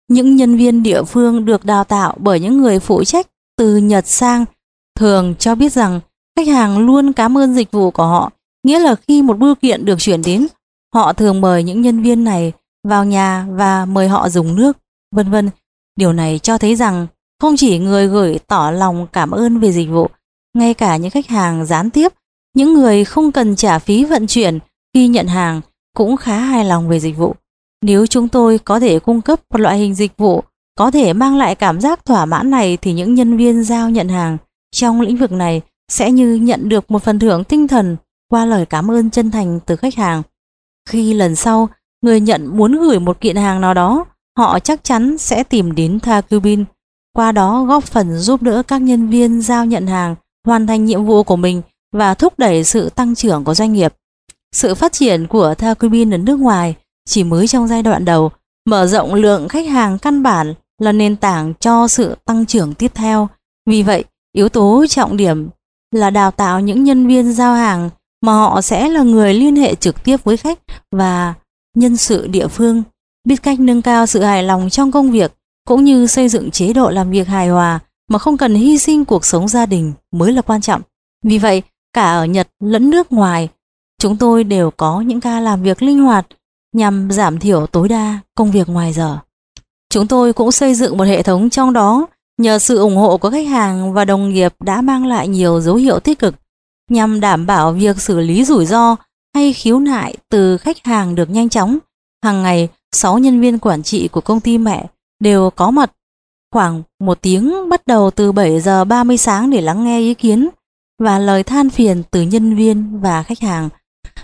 Những 0.08 0.36
nhân 0.36 0.56
viên 0.56 0.82
địa 0.82 1.02
phương 1.02 1.44
được 1.44 1.64
đào 1.64 1.84
tạo 1.84 2.16
bởi 2.20 2.40
những 2.40 2.60
người 2.60 2.78
phụ 2.78 3.04
trách 3.04 3.26
từ 3.56 3.76
Nhật 3.76 4.06
sang 4.06 4.44
thường 4.98 5.34
cho 5.38 5.54
biết 5.54 5.72
rằng 5.72 6.00
khách 6.36 6.48
hàng 6.48 6.78
luôn 6.78 7.12
cảm 7.12 7.38
ơn 7.38 7.54
dịch 7.54 7.70
vụ 7.70 7.90
của 7.90 8.06
họ, 8.06 8.30
nghĩa 8.64 8.78
là 8.78 8.94
khi 8.94 9.22
một 9.22 9.38
bưu 9.38 9.54
kiện 9.54 9.84
được 9.84 9.98
chuyển 9.98 10.22
đến, 10.22 10.46
họ 10.94 11.12
thường 11.12 11.40
mời 11.40 11.62
những 11.62 11.82
nhân 11.82 12.02
viên 12.02 12.24
này 12.24 12.52
vào 12.88 13.04
nhà 13.04 13.46
và 13.50 13.84
mời 13.84 14.08
họ 14.08 14.28
dùng 14.28 14.56
nước, 14.56 14.78
vân 15.14 15.30
vân. 15.30 15.50
Điều 15.96 16.12
này 16.12 16.38
cho 16.38 16.58
thấy 16.58 16.76
rằng 16.76 17.06
không 17.40 17.56
chỉ 17.56 17.78
người 17.78 18.08
gửi 18.08 18.38
tỏ 18.46 18.70
lòng 18.70 19.06
cảm 19.12 19.30
ơn 19.30 19.58
về 19.58 19.72
dịch 19.72 19.88
vụ, 19.88 20.08
ngay 20.54 20.74
cả 20.74 20.96
những 20.96 21.10
khách 21.10 21.26
hàng 21.26 21.66
gián 21.66 21.90
tiếp, 21.90 22.12
những 22.54 22.74
người 22.74 23.04
không 23.04 23.32
cần 23.32 23.56
trả 23.56 23.78
phí 23.78 24.04
vận 24.04 24.26
chuyển 24.26 24.58
khi 24.94 25.08
nhận 25.08 25.26
hàng 25.26 25.60
cũng 25.96 26.16
khá 26.16 26.38
hài 26.38 26.64
lòng 26.64 26.88
về 26.88 27.00
dịch 27.00 27.16
vụ. 27.16 27.34
Nếu 27.82 28.06
chúng 28.06 28.28
tôi 28.28 28.58
có 28.58 28.80
thể 28.80 28.98
cung 28.98 29.20
cấp 29.20 29.40
một 29.50 29.60
loại 29.60 29.78
hình 29.78 29.94
dịch 29.94 30.16
vụ 30.16 30.42
có 30.78 30.90
thể 30.90 31.12
mang 31.12 31.36
lại 31.36 31.54
cảm 31.54 31.80
giác 31.80 32.04
thỏa 32.04 32.26
mãn 32.26 32.50
này 32.50 32.76
thì 32.76 32.92
những 32.92 33.14
nhân 33.14 33.36
viên 33.36 33.64
giao 33.64 33.90
nhận 33.90 34.08
hàng 34.08 34.38
trong 34.70 35.00
lĩnh 35.00 35.16
vực 35.16 35.32
này 35.32 35.60
sẽ 35.88 36.10
như 36.10 36.34
nhận 36.34 36.68
được 36.68 36.90
một 36.90 37.02
phần 37.02 37.18
thưởng 37.18 37.44
tinh 37.44 37.68
thần 37.68 37.96
qua 38.34 38.44
lời 38.44 38.66
cảm 38.66 38.90
ơn 38.90 39.10
chân 39.10 39.30
thành 39.30 39.60
từ 39.66 39.76
khách 39.76 39.94
hàng. 39.94 40.22
Khi 40.88 41.14
lần 41.14 41.36
sau 41.36 41.68
người 42.02 42.20
nhận 42.20 42.56
muốn 42.56 42.72
gửi 42.72 43.00
một 43.00 43.20
kiện 43.20 43.36
hàng 43.36 43.60
nào 43.60 43.74
đó, 43.74 44.04
họ 44.38 44.58
chắc 44.58 44.84
chắn 44.84 45.18
sẽ 45.18 45.44
tìm 45.44 45.74
đến 45.74 46.00
Thakubin, 46.00 46.64
qua 47.12 47.32
đó 47.32 47.64
góp 47.64 47.84
phần 47.84 48.18
giúp 48.18 48.42
đỡ 48.42 48.62
các 48.62 48.78
nhân 48.82 49.08
viên 49.08 49.42
giao 49.42 49.64
nhận 49.64 49.86
hàng 49.86 50.14
hoàn 50.46 50.66
thành 50.66 50.84
nhiệm 50.84 51.04
vụ 51.04 51.22
của 51.22 51.36
mình 51.36 51.62
và 51.92 52.14
thúc 52.14 52.38
đẩy 52.38 52.64
sự 52.64 52.88
tăng 52.88 53.14
trưởng 53.14 53.44
của 53.44 53.54
doanh 53.54 53.72
nghiệp. 53.72 53.94
Sự 54.52 54.74
phát 54.74 54.92
triển 54.92 55.26
của 55.26 55.54
Thakubin 55.54 56.14
ở 56.14 56.18
nước 56.18 56.40
ngoài 56.40 56.74
chỉ 57.08 57.24
mới 57.24 57.48
trong 57.48 57.68
giai 57.68 57.82
đoạn 57.82 58.04
đầu, 58.04 58.30
mở 58.66 58.86
rộng 58.86 59.14
lượng 59.14 59.48
khách 59.48 59.66
hàng 59.66 59.98
căn 59.98 60.22
bản 60.22 60.54
là 60.78 60.92
nền 60.92 61.16
tảng 61.16 61.54
cho 61.60 61.88
sự 61.88 62.16
tăng 62.24 62.46
trưởng 62.46 62.74
tiếp 62.74 62.92
theo. 62.94 63.28
Vì 63.66 63.82
vậy, 63.82 64.04
yếu 64.32 64.48
tố 64.48 64.86
trọng 64.88 65.16
điểm 65.16 65.48
là 65.90 66.10
đào 66.10 66.30
tạo 66.30 66.60
những 66.60 66.84
nhân 66.84 67.06
viên 67.06 67.32
giao 67.32 67.54
hàng 67.54 67.90
mà 68.24 68.32
họ 68.32 68.60
sẽ 68.60 68.88
là 68.88 69.02
người 69.02 69.34
liên 69.34 69.56
hệ 69.56 69.74
trực 69.74 70.04
tiếp 70.04 70.24
với 70.24 70.36
khách 70.36 70.58
và 70.92 71.34
nhân 71.76 71.96
sự 71.96 72.26
địa 72.26 72.48
phương, 72.48 72.82
biết 73.24 73.42
cách 73.42 73.60
nâng 73.60 73.82
cao 73.82 74.06
sự 74.06 74.22
hài 74.22 74.42
lòng 74.42 74.70
trong 74.70 74.92
công 74.92 75.10
việc 75.10 75.32
cũng 75.68 75.84
như 75.84 76.06
xây 76.06 76.28
dựng 76.28 76.50
chế 76.50 76.72
độ 76.72 76.90
làm 76.90 77.10
việc 77.10 77.28
hài 77.28 77.48
hòa 77.48 77.78
mà 78.10 78.18
không 78.18 78.36
cần 78.36 78.54
hy 78.54 78.78
sinh 78.78 79.04
cuộc 79.04 79.24
sống 79.24 79.48
gia 79.48 79.66
đình 79.66 79.92
mới 80.12 80.32
là 80.32 80.42
quan 80.42 80.60
trọng. 80.60 80.82
Vì 81.24 81.38
vậy, 81.38 81.62
cả 81.92 82.12
ở 82.12 82.24
Nhật 82.24 82.48
lẫn 82.60 82.90
nước 82.90 83.12
ngoài, 83.12 83.48
chúng 84.00 84.16
tôi 84.16 84.44
đều 84.44 84.70
có 84.70 85.00
những 85.00 85.20
ca 85.20 85.40
làm 85.40 85.62
việc 85.62 85.82
linh 85.82 86.00
hoạt 86.00 86.26
nhằm 86.72 87.10
giảm 87.10 87.38
thiểu 87.38 87.66
tối 87.66 87.88
đa 87.88 88.18
công 88.34 88.50
việc 88.50 88.68
ngoài 88.68 88.92
giờ. 88.92 89.18
Chúng 89.90 90.06
tôi 90.06 90.32
cũng 90.32 90.52
xây 90.52 90.74
dựng 90.74 90.98
một 90.98 91.04
hệ 91.04 91.22
thống 91.22 91.50
trong 91.50 91.72
đó 91.72 92.06
nhờ 92.38 92.58
sự 92.58 92.78
ủng 92.78 92.96
hộ 92.96 93.16
của 93.16 93.30
khách 93.30 93.46
hàng 93.46 93.92
và 93.92 94.04
đồng 94.04 94.30
nghiệp 94.30 94.54
đã 94.60 94.80
mang 94.80 95.06
lại 95.06 95.28
nhiều 95.28 95.60
dấu 95.60 95.74
hiệu 95.74 96.00
tích 96.00 96.18
cực 96.18 96.34
nhằm 96.90 97.20
đảm 97.20 97.46
bảo 97.46 97.72
việc 97.72 98.00
xử 98.00 98.20
lý 98.20 98.44
rủi 98.44 98.66
ro 98.66 98.96
hay 99.34 99.52
khiếu 99.52 99.80
nại 99.80 100.16
từ 100.28 100.56
khách 100.56 100.84
hàng 100.84 101.14
được 101.14 101.30
nhanh 101.30 101.48
chóng. 101.48 101.78
Hàng 102.24 102.42
ngày, 102.42 102.68
6 102.92 103.18
nhân 103.18 103.40
viên 103.40 103.58
quản 103.58 103.82
trị 103.82 104.08
của 104.08 104.20
công 104.20 104.40
ty 104.40 104.58
mẹ 104.58 104.86
đều 105.20 105.50
có 105.50 105.70
mặt 105.70 105.92
khoảng 106.52 106.82
một 107.00 107.22
tiếng 107.22 107.68
bắt 107.68 107.86
đầu 107.86 108.10
từ 108.10 108.32
7 108.32 108.60
giờ 108.60 108.84
30 108.84 109.16
sáng 109.16 109.50
để 109.50 109.60
lắng 109.60 109.84
nghe 109.84 110.00
ý 110.00 110.14
kiến 110.14 110.48
và 110.98 111.18
lời 111.18 111.42
than 111.42 111.70
phiền 111.70 112.02
từ 112.10 112.22
nhân 112.22 112.56
viên 112.56 113.00
và 113.00 113.22
khách 113.22 113.40
hàng. 113.40 113.68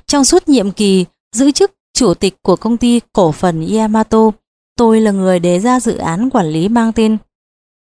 Trong 0.06 0.24
suốt 0.24 0.48
nhiệm 0.48 0.70
kỳ 0.70 1.04
giữ 1.36 1.50
chức 1.50 1.72
chủ 1.94 2.14
tịch 2.14 2.36
của 2.42 2.56
công 2.56 2.76
ty 2.76 3.00
cổ 3.12 3.32
phần 3.32 3.66
Yamato, 3.76 4.30
tôi 4.76 5.00
là 5.00 5.10
người 5.10 5.38
đề 5.38 5.60
ra 5.60 5.80
dự 5.80 5.96
án 5.96 6.30
quản 6.30 6.46
lý 6.46 6.68
mang 6.68 6.92
tên 6.92 7.16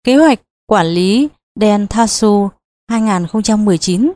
Kế 0.04 0.16
hoạch 0.16 0.40
quản 0.66 0.86
lý 0.86 1.28
Dentsu 1.60 2.48
2019. 2.90 4.12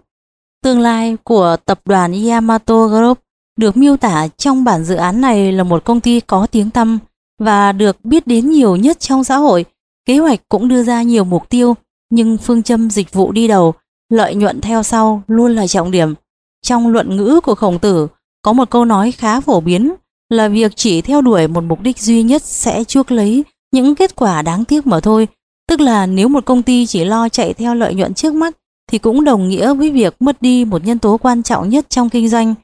Tương 0.62 0.80
lai 0.80 1.16
của 1.24 1.56
tập 1.64 1.80
đoàn 1.84 2.26
Yamato 2.26 2.86
Group 2.86 3.18
được 3.56 3.76
miêu 3.76 3.96
tả 3.96 4.28
trong 4.36 4.64
bản 4.64 4.84
dự 4.84 4.94
án 4.94 5.20
này 5.20 5.52
là 5.52 5.64
một 5.64 5.84
công 5.84 6.00
ty 6.00 6.20
có 6.20 6.46
tiếng 6.46 6.70
tăm 6.70 6.98
và 7.38 7.72
được 7.72 8.04
biết 8.04 8.26
đến 8.26 8.50
nhiều 8.50 8.76
nhất 8.76 9.00
trong 9.00 9.24
xã 9.24 9.36
hội. 9.36 9.64
Kế 10.06 10.18
hoạch 10.18 10.40
cũng 10.48 10.68
đưa 10.68 10.82
ra 10.82 11.02
nhiều 11.02 11.24
mục 11.24 11.48
tiêu, 11.48 11.74
nhưng 12.10 12.38
phương 12.38 12.62
châm 12.62 12.90
dịch 12.90 13.12
vụ 13.12 13.32
đi 13.32 13.48
đầu, 13.48 13.74
lợi 14.08 14.34
nhuận 14.34 14.60
theo 14.60 14.82
sau 14.82 15.22
luôn 15.26 15.54
là 15.54 15.66
trọng 15.66 15.90
điểm. 15.90 16.14
Trong 16.62 16.88
luận 16.88 17.16
ngữ 17.16 17.40
của 17.42 17.54
khổng 17.54 17.78
tử, 17.78 18.08
có 18.42 18.52
một 18.52 18.70
câu 18.70 18.84
nói 18.84 19.12
khá 19.12 19.40
phổ 19.40 19.60
biến 19.60 19.94
là 20.28 20.48
việc 20.48 20.72
chỉ 20.76 21.00
theo 21.00 21.20
đuổi 21.20 21.48
một 21.48 21.64
mục 21.64 21.80
đích 21.80 21.98
duy 21.98 22.22
nhất 22.22 22.42
sẽ 22.44 22.84
chuốc 22.84 23.12
lấy 23.12 23.44
những 23.72 23.94
kết 23.94 24.16
quả 24.16 24.42
đáng 24.42 24.64
tiếc 24.64 24.86
mà 24.86 25.00
thôi. 25.00 25.28
Tức 25.68 25.80
là 25.80 26.06
nếu 26.06 26.28
một 26.28 26.44
công 26.44 26.62
ty 26.62 26.86
chỉ 26.86 27.04
lo 27.04 27.28
chạy 27.28 27.54
theo 27.54 27.74
lợi 27.74 27.94
nhuận 27.94 28.14
trước 28.14 28.34
mắt 28.34 28.56
thì 28.92 28.98
cũng 28.98 29.24
đồng 29.24 29.48
nghĩa 29.48 29.74
với 29.74 29.90
việc 29.90 30.14
mất 30.20 30.42
đi 30.42 30.64
một 30.64 30.84
nhân 30.84 30.98
tố 30.98 31.16
quan 31.16 31.42
trọng 31.42 31.68
nhất 31.68 31.90
trong 31.90 32.08
kinh 32.08 32.28
doanh. 32.28 32.54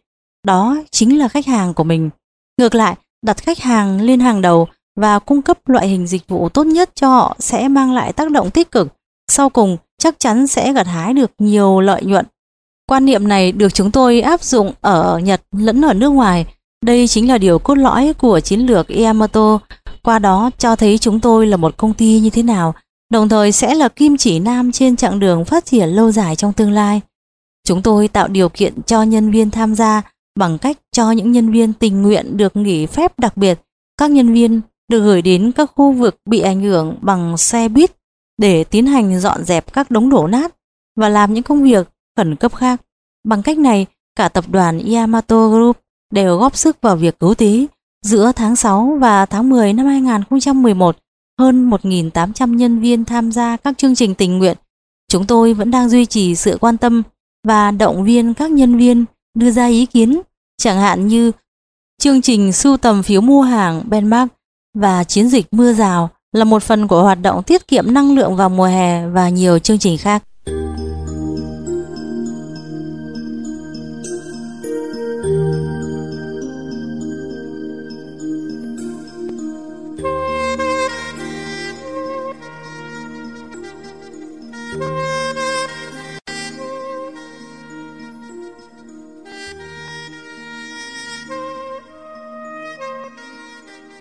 Đó 0.46 0.76
chính 0.90 1.18
là 1.18 1.28
khách 1.28 1.46
hàng 1.46 1.74
của 1.74 1.84
mình. 1.84 2.10
Ngược 2.60 2.74
lại, 2.74 2.96
đặt 3.26 3.42
khách 3.42 3.58
hàng 3.58 4.00
lên 4.00 4.20
hàng 4.20 4.42
đầu 4.42 4.68
và 4.96 5.18
cung 5.18 5.42
cấp 5.42 5.68
loại 5.68 5.88
hình 5.88 6.06
dịch 6.06 6.28
vụ 6.28 6.48
tốt 6.48 6.64
nhất 6.64 6.90
cho 6.94 7.08
họ 7.08 7.36
sẽ 7.38 7.68
mang 7.68 7.92
lại 7.92 8.12
tác 8.12 8.30
động 8.30 8.50
tích 8.50 8.70
cực. 8.70 8.88
Sau 9.30 9.48
cùng, 9.48 9.76
chắc 9.98 10.18
chắn 10.18 10.46
sẽ 10.46 10.72
gặt 10.72 10.86
hái 10.86 11.14
được 11.14 11.30
nhiều 11.38 11.80
lợi 11.80 12.02
nhuận. 12.04 12.26
Quan 12.86 13.04
niệm 13.04 13.28
này 13.28 13.52
được 13.52 13.74
chúng 13.74 13.90
tôi 13.90 14.20
áp 14.20 14.42
dụng 14.42 14.72
ở 14.80 15.18
Nhật 15.18 15.42
lẫn 15.56 15.84
ở 15.84 15.94
nước 15.94 16.08
ngoài. 16.08 16.46
Đây 16.84 17.08
chính 17.08 17.28
là 17.28 17.38
điều 17.38 17.58
cốt 17.58 17.74
lõi 17.74 18.12
của 18.12 18.40
chiến 18.40 18.60
lược 18.60 18.88
Yamato. 18.88 19.58
Qua 20.02 20.18
đó 20.18 20.50
cho 20.58 20.76
thấy 20.76 20.98
chúng 20.98 21.20
tôi 21.20 21.46
là 21.46 21.56
một 21.56 21.76
công 21.76 21.94
ty 21.94 22.20
như 22.20 22.30
thế 22.30 22.42
nào, 22.42 22.74
đồng 23.10 23.28
thời 23.28 23.52
sẽ 23.52 23.74
là 23.74 23.88
kim 23.88 24.16
chỉ 24.16 24.38
nam 24.38 24.72
trên 24.72 24.96
chặng 24.96 25.20
đường 25.20 25.44
phát 25.44 25.66
triển 25.66 25.88
lâu 25.88 26.12
dài 26.12 26.36
trong 26.36 26.52
tương 26.52 26.72
lai. 26.72 27.00
Chúng 27.64 27.82
tôi 27.82 28.08
tạo 28.08 28.28
điều 28.28 28.48
kiện 28.48 28.82
cho 28.82 29.02
nhân 29.02 29.30
viên 29.30 29.50
tham 29.50 29.74
gia 29.74 30.02
bằng 30.38 30.58
cách 30.58 30.78
cho 30.92 31.10
những 31.10 31.32
nhân 31.32 31.52
viên 31.52 31.72
tình 31.72 32.02
nguyện 32.02 32.36
được 32.36 32.56
nghỉ 32.56 32.86
phép 32.86 33.18
đặc 33.18 33.36
biệt. 33.36 33.60
Các 33.98 34.10
nhân 34.10 34.32
viên 34.32 34.60
được 34.88 35.00
gửi 35.00 35.22
đến 35.22 35.52
các 35.52 35.70
khu 35.76 35.92
vực 35.92 36.16
bị 36.26 36.40
ảnh 36.40 36.60
hưởng 36.62 36.98
bằng 37.00 37.36
xe 37.36 37.68
buýt 37.68 37.90
để 38.38 38.64
tiến 38.64 38.86
hành 38.86 39.20
dọn 39.20 39.44
dẹp 39.44 39.72
các 39.72 39.90
đống 39.90 40.10
đổ 40.10 40.26
nát 40.26 40.54
và 40.96 41.08
làm 41.08 41.34
những 41.34 41.42
công 41.42 41.62
việc 41.62 41.88
khẩn 42.16 42.36
cấp 42.36 42.54
khác. 42.54 42.80
Bằng 43.24 43.42
cách 43.42 43.58
này, 43.58 43.86
cả 44.16 44.28
tập 44.28 44.44
đoàn 44.48 44.78
Yamato 44.78 45.48
Group 45.48 45.76
đều 46.12 46.36
góp 46.36 46.56
sức 46.56 46.76
vào 46.80 46.96
việc 46.96 47.18
cứu 47.18 47.34
tế. 47.34 47.66
Giữa 48.04 48.32
tháng 48.32 48.56
6 48.56 48.98
và 49.00 49.26
tháng 49.26 49.48
10 49.48 49.72
năm 49.72 49.86
2011, 49.86 50.96
hơn 51.38 51.70
1.800 51.70 52.54
nhân 52.54 52.80
viên 52.80 53.04
tham 53.04 53.32
gia 53.32 53.56
các 53.56 53.78
chương 53.78 53.94
trình 53.94 54.14
tình 54.14 54.38
nguyện. 54.38 54.56
Chúng 55.08 55.26
tôi 55.26 55.54
vẫn 55.54 55.70
đang 55.70 55.88
duy 55.88 56.06
trì 56.06 56.34
sự 56.34 56.58
quan 56.60 56.76
tâm 56.76 57.02
và 57.46 57.70
động 57.70 58.04
viên 58.04 58.34
các 58.34 58.50
nhân 58.50 58.78
viên 58.78 59.04
đưa 59.34 59.50
ra 59.50 59.66
ý 59.66 59.86
kiến, 59.86 60.20
chẳng 60.56 60.80
hạn 60.80 61.08
như 61.08 61.32
chương 62.02 62.22
trình 62.22 62.52
sưu 62.52 62.76
tầm 62.76 63.02
phiếu 63.02 63.20
mua 63.20 63.42
hàng 63.42 63.82
Benmark 63.88 64.32
và 64.74 65.04
chiến 65.04 65.28
dịch 65.28 65.46
mưa 65.50 65.72
rào 65.72 66.10
là 66.32 66.44
một 66.44 66.62
phần 66.62 66.88
của 66.88 67.02
hoạt 67.02 67.18
động 67.22 67.42
tiết 67.42 67.68
kiệm 67.68 67.94
năng 67.94 68.14
lượng 68.14 68.36
vào 68.36 68.48
mùa 68.48 68.66
hè 68.66 69.08
và 69.08 69.28
nhiều 69.28 69.58
chương 69.58 69.78
trình 69.78 69.98
khác. 69.98 70.22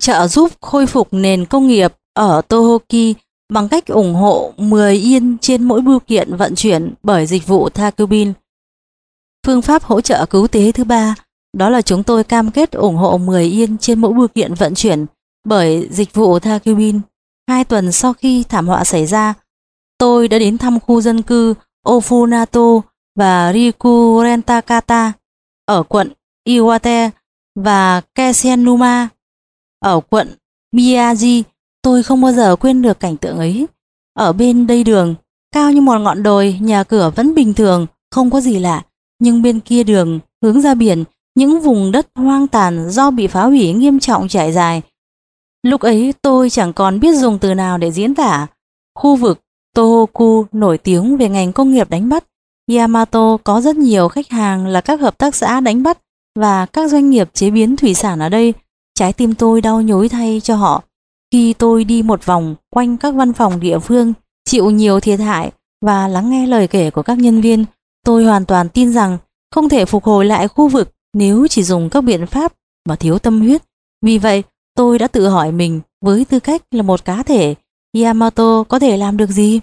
Trợ 0.07 0.27
giúp 0.27 0.51
khôi 0.61 0.87
phục 0.87 1.07
nền 1.11 1.45
công 1.45 1.67
nghiệp 1.67 1.93
ở 2.13 2.41
Tohoki 2.41 3.15
bằng 3.53 3.69
cách 3.69 3.87
ủng 3.87 4.13
hộ 4.13 4.53
10 4.57 4.95
yên 4.95 5.37
trên 5.41 5.63
mỗi 5.63 5.81
bưu 5.81 5.99
kiện 5.99 6.35
vận 6.35 6.55
chuyển 6.55 6.93
bởi 7.03 7.25
dịch 7.25 7.47
vụ 7.47 7.69
Thakubin. 7.69 8.33
Phương 9.45 9.61
pháp 9.61 9.83
hỗ 9.83 10.01
trợ 10.01 10.25
cứu 10.25 10.47
tế 10.47 10.71
thứ 10.71 10.83
ba 10.83 11.15
đó 11.57 11.69
là 11.69 11.81
chúng 11.81 12.03
tôi 12.03 12.23
cam 12.23 12.51
kết 12.51 12.71
ủng 12.71 12.95
hộ 12.95 13.17
10 13.17 13.43
yên 13.45 13.77
trên 13.77 13.99
mỗi 14.01 14.13
bưu 14.13 14.27
kiện 14.27 14.53
vận 14.53 14.75
chuyển 14.75 15.05
bởi 15.47 15.87
dịch 15.91 16.13
vụ 16.13 16.39
Thakubin. 16.39 16.99
Hai 17.49 17.63
tuần 17.63 17.91
sau 17.91 18.13
khi 18.13 18.43
thảm 18.43 18.67
họa 18.67 18.83
xảy 18.83 19.05
ra, 19.05 19.33
tôi 19.97 20.27
đã 20.27 20.39
đến 20.39 20.57
thăm 20.57 20.79
khu 20.79 21.01
dân 21.01 21.21
cư 21.21 21.53
Ofunato 21.85 22.81
và 23.15 23.53
Riku 23.53 24.21
Rentakata 24.23 25.13
ở 25.65 25.83
quận 25.83 26.11
Iwate 26.49 27.09
và 27.55 28.01
Kesenuma 28.15 29.09
ở 29.79 29.99
quận 30.09 30.35
Miyagi. 30.71 31.43
Tôi 31.81 32.03
không 32.03 32.21
bao 32.21 32.31
giờ 32.31 32.55
quên 32.55 32.81
được 32.81 32.99
cảnh 32.99 33.17
tượng 33.17 33.37
ấy. 33.37 33.67
Ở 34.13 34.33
bên 34.33 34.67
đây 34.67 34.83
đường, 34.83 35.15
cao 35.51 35.71
như 35.71 35.81
một 35.81 35.97
ngọn 35.97 36.23
đồi, 36.23 36.59
nhà 36.61 36.83
cửa 36.83 37.11
vẫn 37.15 37.35
bình 37.35 37.53
thường, 37.53 37.87
không 38.11 38.29
có 38.29 38.41
gì 38.41 38.59
lạ. 38.59 38.83
Nhưng 39.19 39.41
bên 39.41 39.59
kia 39.59 39.83
đường, 39.83 40.19
hướng 40.43 40.61
ra 40.61 40.73
biển, 40.73 41.03
những 41.35 41.61
vùng 41.61 41.91
đất 41.91 42.07
hoang 42.15 42.47
tàn 42.47 42.89
do 42.89 43.11
bị 43.11 43.27
phá 43.27 43.43
hủy 43.43 43.73
nghiêm 43.73 43.99
trọng 43.99 44.27
trải 44.27 44.51
dài. 44.51 44.81
Lúc 45.63 45.81
ấy 45.81 46.13
tôi 46.21 46.49
chẳng 46.49 46.73
còn 46.73 46.99
biết 46.99 47.15
dùng 47.15 47.39
từ 47.39 47.53
nào 47.53 47.77
để 47.77 47.91
diễn 47.91 48.15
tả. 48.15 48.47
Khu 48.95 49.15
vực 49.15 49.39
Tohoku 49.75 50.45
nổi 50.51 50.77
tiếng 50.77 51.17
về 51.17 51.29
ngành 51.29 51.53
công 51.53 51.71
nghiệp 51.71 51.89
đánh 51.89 52.09
bắt. 52.09 52.23
Yamato 52.71 53.37
có 53.43 53.61
rất 53.61 53.75
nhiều 53.75 54.07
khách 54.07 54.29
hàng 54.29 54.67
là 54.67 54.81
các 54.81 54.99
hợp 54.99 55.17
tác 55.17 55.35
xã 55.35 55.59
đánh 55.59 55.83
bắt 55.83 55.97
và 56.35 56.65
các 56.65 56.89
doanh 56.89 57.09
nghiệp 57.09 57.29
chế 57.33 57.49
biến 57.49 57.75
thủy 57.75 57.93
sản 57.93 58.19
ở 58.19 58.29
đây. 58.29 58.53
Trái 58.97 59.13
tim 59.13 59.35
tôi 59.35 59.61
đau 59.61 59.81
nhối 59.81 60.09
thay 60.09 60.41
cho 60.43 60.55
họ. 60.55 60.83
Khi 61.31 61.53
tôi 61.53 61.83
đi 61.83 62.03
một 62.03 62.25
vòng 62.25 62.55
quanh 62.69 62.97
các 62.97 63.15
văn 63.15 63.33
phòng 63.33 63.59
địa 63.59 63.79
phương, 63.79 64.13
chịu 64.45 64.69
nhiều 64.69 64.99
thiệt 64.99 65.19
hại 65.19 65.51
và 65.81 66.07
lắng 66.07 66.29
nghe 66.29 66.47
lời 66.47 66.67
kể 66.67 66.91
của 66.91 67.01
các 67.01 67.17
nhân 67.17 67.41
viên, 67.41 67.65
tôi 68.05 68.25
hoàn 68.25 68.45
toàn 68.45 68.69
tin 68.69 68.93
rằng 68.93 69.17
không 69.51 69.69
thể 69.69 69.85
phục 69.85 70.03
hồi 70.03 70.25
lại 70.25 70.47
khu 70.47 70.67
vực 70.67 70.89
nếu 71.13 71.47
chỉ 71.47 71.63
dùng 71.63 71.89
các 71.89 72.01
biện 72.01 72.27
pháp 72.27 72.53
mà 72.89 72.95
thiếu 72.95 73.19
tâm 73.19 73.39
huyết. 73.39 73.61
Vì 74.01 74.17
vậy, 74.17 74.43
tôi 74.75 74.99
đã 74.99 75.07
tự 75.07 75.27
hỏi 75.27 75.51
mình 75.51 75.81
với 76.01 76.25
tư 76.25 76.39
cách 76.39 76.61
là 76.71 76.81
một 76.81 77.05
cá 77.05 77.23
thể, 77.23 77.55
Yamato 78.03 78.63
có 78.63 78.79
thể 78.79 78.97
làm 78.97 79.17
được 79.17 79.29
gì? 79.29 79.59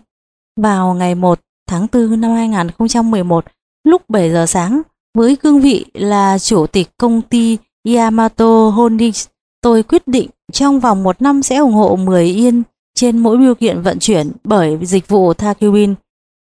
Vào 0.60 0.94
ngày 0.94 1.14
1 1.14 1.40
tháng 1.68 1.86
4 1.92 2.20
năm 2.20 2.30
2011, 2.30 3.44
lúc 3.84 4.02
7 4.08 4.30
giờ 4.30 4.46
sáng, 4.46 4.82
với 5.14 5.36
cương 5.36 5.60
vị 5.60 5.84
là 5.94 6.38
chủ 6.38 6.66
tịch 6.66 6.88
công 6.96 7.22
ty 7.22 7.58
Yamato 7.88 8.68
Holdings, 8.70 9.26
tôi 9.62 9.82
quyết 9.82 10.08
định 10.08 10.30
trong 10.52 10.80
vòng 10.80 11.02
một 11.02 11.22
năm 11.22 11.42
sẽ 11.42 11.56
ủng 11.56 11.72
hộ 11.72 11.96
10 11.96 12.24
yên 12.24 12.62
trên 12.94 13.18
mỗi 13.18 13.36
biểu 13.38 13.54
kiện 13.54 13.82
vận 13.82 13.98
chuyển 13.98 14.32
bởi 14.44 14.78
dịch 14.82 15.08
vụ 15.08 15.32
Takiwin. 15.32 15.94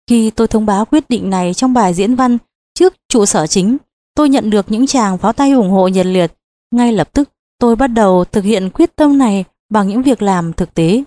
Khi 0.09 0.30
tôi 0.30 0.47
thông 0.47 0.65
báo 0.65 0.85
quyết 0.85 1.09
định 1.09 1.30
này 1.30 1.53
trong 1.53 1.73
bài 1.73 1.93
diễn 1.93 2.15
văn 2.15 2.38
trước 2.73 2.93
trụ 3.09 3.26
sở 3.26 3.47
chính, 3.47 3.77
tôi 4.15 4.30
nhận 4.30 4.49
được 4.49 4.65
những 4.72 4.88
chàng 4.88 5.18
pháo 5.18 5.34
tay 5.34 5.51
ủng 5.51 5.69
hộ 5.69 5.88
nhiệt 5.88 6.05
liệt. 6.05 6.34
Ngay 6.72 6.93
lập 6.93 7.13
tức, 7.13 7.30
tôi 7.59 7.76
bắt 7.76 7.88
đầu 7.88 8.26
thực 8.26 8.43
hiện 8.43 8.69
quyết 8.69 8.95
tâm 8.95 9.18
này 9.18 9.43
bằng 9.69 9.88
những 9.88 10.01
việc 10.01 10.22
làm 10.22 10.53
thực 10.53 10.73
tế. 10.73 11.03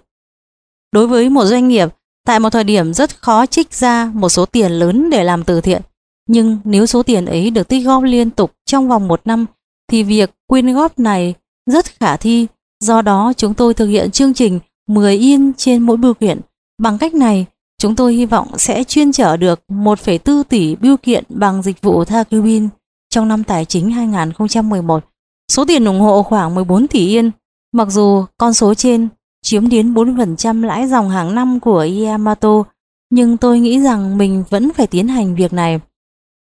Đối 0.92 1.06
với 1.06 1.30
một 1.30 1.44
doanh 1.44 1.68
nghiệp, 1.68 1.88
tại 2.26 2.40
một 2.40 2.50
thời 2.50 2.64
điểm 2.64 2.94
rất 2.94 3.22
khó 3.22 3.46
trích 3.46 3.74
ra 3.74 4.10
một 4.14 4.28
số 4.28 4.46
tiền 4.46 4.72
lớn 4.72 5.10
để 5.10 5.24
làm 5.24 5.44
từ 5.44 5.60
thiện. 5.60 5.82
Nhưng 6.28 6.58
nếu 6.64 6.86
số 6.86 7.02
tiền 7.02 7.26
ấy 7.26 7.50
được 7.50 7.68
tích 7.68 7.86
góp 7.86 8.02
liên 8.02 8.30
tục 8.30 8.52
trong 8.66 8.88
vòng 8.88 9.08
một 9.08 9.20
năm, 9.24 9.46
thì 9.88 10.02
việc 10.02 10.30
quyên 10.46 10.74
góp 10.74 10.98
này 10.98 11.34
rất 11.70 11.86
khả 12.00 12.16
thi. 12.16 12.46
Do 12.80 13.02
đó, 13.02 13.32
chúng 13.36 13.54
tôi 13.54 13.74
thực 13.74 13.86
hiện 13.86 14.10
chương 14.10 14.34
trình 14.34 14.60
10 14.88 15.14
yên 15.14 15.52
trên 15.56 15.82
mỗi 15.82 15.96
bưu 15.96 16.14
kiện. 16.14 16.40
Bằng 16.78 16.98
cách 16.98 17.14
này, 17.14 17.46
chúng 17.78 17.96
tôi 17.96 18.14
hy 18.14 18.26
vọng 18.26 18.48
sẽ 18.58 18.84
chuyên 18.84 19.12
trở 19.12 19.36
được 19.36 19.60
1,4 19.68 20.42
tỷ 20.42 20.76
bưu 20.76 20.96
kiện 20.96 21.24
bằng 21.28 21.62
dịch 21.62 21.82
vụ 21.82 22.04
Thakubin 22.04 22.68
trong 23.10 23.28
năm 23.28 23.44
tài 23.44 23.64
chính 23.64 23.90
2011. 23.90 25.04
Số 25.52 25.64
tiền 25.64 25.84
ủng 25.84 26.00
hộ 26.00 26.22
khoảng 26.22 26.54
14 26.54 26.88
tỷ 26.88 27.08
yên, 27.08 27.30
mặc 27.72 27.88
dù 27.90 28.24
con 28.36 28.54
số 28.54 28.74
trên 28.74 29.08
chiếm 29.42 29.68
đến 29.68 29.94
40% 29.94 30.64
lãi 30.64 30.86
dòng 30.88 31.08
hàng 31.08 31.34
năm 31.34 31.60
của 31.60 31.86
Yamato, 32.04 32.64
nhưng 33.10 33.36
tôi 33.36 33.60
nghĩ 33.60 33.80
rằng 33.80 34.18
mình 34.18 34.44
vẫn 34.50 34.72
phải 34.72 34.86
tiến 34.86 35.08
hành 35.08 35.34
việc 35.34 35.52
này. 35.52 35.80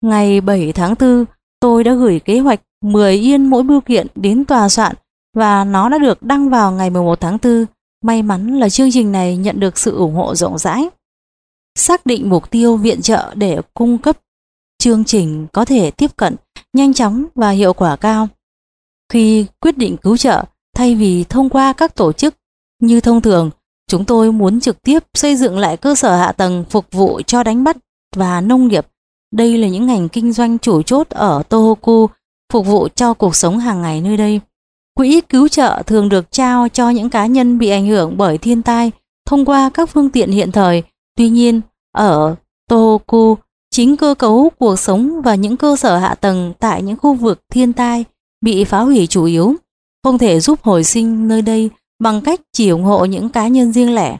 Ngày 0.01 0.41
7 0.41 0.71
tháng 0.73 0.95
4, 0.99 1.25
tôi 1.59 1.83
đã 1.83 1.93
gửi 1.93 2.19
kế 2.19 2.39
hoạch 2.39 2.61
10 2.83 3.13
yên 3.13 3.45
mỗi 3.45 3.63
bưu 3.63 3.81
kiện 3.81 4.07
đến 4.15 4.45
tòa 4.45 4.69
soạn 4.69 4.95
và 5.35 5.63
nó 5.63 5.89
đã 5.89 5.97
được 5.97 6.23
đăng 6.23 6.49
vào 6.49 6.71
ngày 6.71 6.89
11 6.89 7.19
tháng 7.19 7.37
4. 7.43 7.65
May 8.03 8.23
mắn 8.23 8.59
là 8.59 8.69
chương 8.69 8.91
trình 8.91 9.11
này 9.11 9.37
nhận 9.37 9.59
được 9.59 9.77
sự 9.77 9.97
ủng 9.97 10.15
hộ 10.15 10.35
rộng 10.35 10.57
rãi. 10.57 10.89
Xác 11.75 12.05
định 12.05 12.29
mục 12.29 12.51
tiêu 12.51 12.77
viện 12.77 13.01
trợ 13.01 13.33
để 13.35 13.61
cung 13.73 13.97
cấp 13.97 14.17
chương 14.79 15.03
trình 15.03 15.47
có 15.53 15.65
thể 15.65 15.91
tiếp 15.91 16.17
cận 16.17 16.35
nhanh 16.73 16.93
chóng 16.93 17.25
và 17.35 17.49
hiệu 17.49 17.73
quả 17.73 17.95
cao. 17.95 18.27
Khi 19.11 19.45
quyết 19.59 19.77
định 19.77 19.97
cứu 19.97 20.17
trợ, 20.17 20.43
thay 20.75 20.95
vì 20.95 21.23
thông 21.23 21.49
qua 21.49 21.73
các 21.73 21.95
tổ 21.95 22.13
chức 22.13 22.35
như 22.81 23.01
thông 23.01 23.21
thường, 23.21 23.49
chúng 23.87 24.05
tôi 24.05 24.31
muốn 24.31 24.59
trực 24.59 24.81
tiếp 24.81 25.03
xây 25.13 25.35
dựng 25.35 25.57
lại 25.57 25.77
cơ 25.77 25.95
sở 25.95 26.17
hạ 26.17 26.31
tầng 26.31 26.65
phục 26.69 26.85
vụ 26.91 27.21
cho 27.27 27.43
đánh 27.43 27.63
bắt 27.63 27.77
và 28.15 28.41
nông 28.41 28.67
nghiệp. 28.67 28.87
Đây 29.31 29.57
là 29.57 29.67
những 29.67 29.85
ngành 29.85 30.09
kinh 30.09 30.33
doanh 30.33 30.59
chủ 30.59 30.81
chốt 30.81 31.09
ở 31.09 31.43
Tohoku, 31.49 32.07
phục 32.51 32.65
vụ 32.65 32.87
cho 32.95 33.13
cuộc 33.13 33.35
sống 33.35 33.57
hàng 33.57 33.81
ngày 33.81 34.01
nơi 34.01 34.17
đây. 34.17 34.39
Quỹ 34.95 35.21
cứu 35.21 35.47
trợ 35.47 35.83
thường 35.85 36.09
được 36.09 36.31
trao 36.31 36.67
cho 36.69 36.89
những 36.89 37.09
cá 37.09 37.25
nhân 37.25 37.57
bị 37.59 37.69
ảnh 37.69 37.87
hưởng 37.87 38.17
bởi 38.17 38.37
thiên 38.37 38.61
tai 38.61 38.91
thông 39.25 39.45
qua 39.45 39.69
các 39.73 39.89
phương 39.89 40.09
tiện 40.09 40.31
hiện 40.31 40.51
thời. 40.51 40.83
Tuy 41.17 41.29
nhiên, 41.29 41.61
ở 41.95 42.35
Tohoku, 42.69 43.37
chính 43.71 43.97
cơ 43.97 44.15
cấu 44.19 44.51
cuộc 44.59 44.79
sống 44.79 45.21
và 45.21 45.35
những 45.35 45.57
cơ 45.57 45.75
sở 45.75 45.97
hạ 45.97 46.15
tầng 46.15 46.53
tại 46.59 46.81
những 46.81 46.97
khu 46.97 47.13
vực 47.13 47.41
thiên 47.51 47.73
tai 47.73 48.05
bị 48.41 48.63
phá 48.63 48.79
hủy 48.79 49.07
chủ 49.07 49.23
yếu, 49.25 49.55
không 50.03 50.17
thể 50.17 50.39
giúp 50.39 50.59
hồi 50.63 50.83
sinh 50.83 51.27
nơi 51.27 51.41
đây 51.41 51.69
bằng 51.99 52.21
cách 52.21 52.41
chỉ 52.53 52.69
ủng 52.69 52.83
hộ 52.83 53.05
những 53.05 53.29
cá 53.29 53.47
nhân 53.47 53.71
riêng 53.71 53.95
lẻ. 53.95 54.17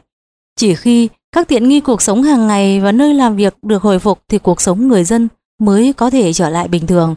Chỉ 0.56 0.74
khi 0.74 1.08
các 1.32 1.48
tiện 1.48 1.68
nghi 1.68 1.80
cuộc 1.80 2.02
sống 2.02 2.22
hàng 2.22 2.46
ngày 2.46 2.80
và 2.80 2.92
nơi 2.92 3.14
làm 3.14 3.36
việc 3.36 3.56
được 3.62 3.82
hồi 3.82 3.98
phục 3.98 4.22
thì 4.28 4.38
cuộc 4.38 4.60
sống 4.60 4.88
người 4.88 5.04
dân 5.04 5.28
mới 5.60 5.92
có 5.92 6.10
thể 6.10 6.32
trở 6.32 6.48
lại 6.50 6.68
bình 6.68 6.86
thường. 6.86 7.14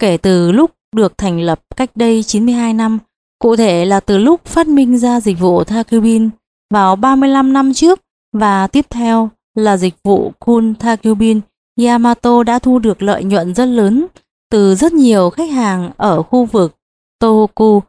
Kể 0.00 0.16
từ 0.16 0.52
lúc 0.52 0.70
được 0.96 1.18
thành 1.18 1.40
lập 1.40 1.60
cách 1.76 1.90
đây 1.94 2.22
92 2.22 2.74
năm, 2.74 2.98
cụ 3.38 3.56
thể 3.56 3.84
là 3.84 4.00
từ 4.00 4.18
lúc 4.18 4.44
phát 4.44 4.68
minh 4.68 4.98
ra 4.98 5.20
dịch 5.20 5.38
vụ 5.38 5.64
Thakubin 5.64 6.30
vào 6.70 6.96
35 6.96 7.52
năm 7.52 7.74
trước 7.74 8.00
và 8.32 8.66
tiếp 8.66 8.86
theo 8.90 9.30
là 9.54 9.76
dịch 9.76 9.94
vụ 10.04 10.32
Kun 10.38 10.74
Thakubin, 10.74 11.40
Yamato 11.80 12.42
đã 12.42 12.58
thu 12.58 12.78
được 12.78 13.02
lợi 13.02 13.24
nhuận 13.24 13.54
rất 13.54 13.64
lớn 13.64 14.06
từ 14.50 14.74
rất 14.74 14.92
nhiều 14.92 15.30
khách 15.30 15.50
hàng 15.50 15.90
ở 15.96 16.22
khu 16.22 16.44
vực 16.44 16.76
Tohoku. 17.18 17.82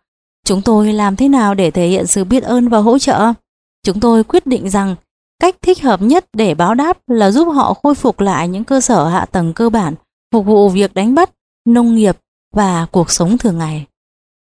Chúng 0.46 0.62
tôi 0.62 0.94
làm 0.94 1.16
thế 1.16 1.28
nào 1.28 1.54
để 1.54 1.72
thể 1.72 1.88
hiện 1.88 2.08
sự 2.08 2.24
biết 2.24 2.44
ơn 2.44 2.68
và 2.68 2.78
hỗ 2.78 3.00
trợ? 3.00 3.34
Chúng 3.84 4.00
tôi 4.00 4.24
quyết 4.24 4.48
định 4.48 4.70
rằng 4.70 4.96
cách 5.40 5.56
thích 5.62 5.82
hợp 5.82 6.02
nhất 6.02 6.26
để 6.34 6.56
báo 6.56 6.76
đáp 6.76 6.98
là 7.08 7.32
giúp 7.32 7.46
họ 7.46 7.74
khôi 7.74 7.96
phục 7.96 8.20
lại 8.20 8.48
những 8.48 8.64
cơ 8.64 8.82
sở 8.82 9.08
hạ 9.08 9.26
tầng 9.26 9.54
cơ 9.54 9.70
bản, 9.70 9.96
phục 10.34 10.46
vụ 10.46 10.70
việc 10.70 10.94
đánh 10.94 11.16
bắt, 11.16 11.30
nông 11.66 11.96
nghiệp 11.96 12.18
và 12.54 12.86
cuộc 12.92 13.12
sống 13.12 13.38
thường 13.38 13.58
ngày. 13.58 13.86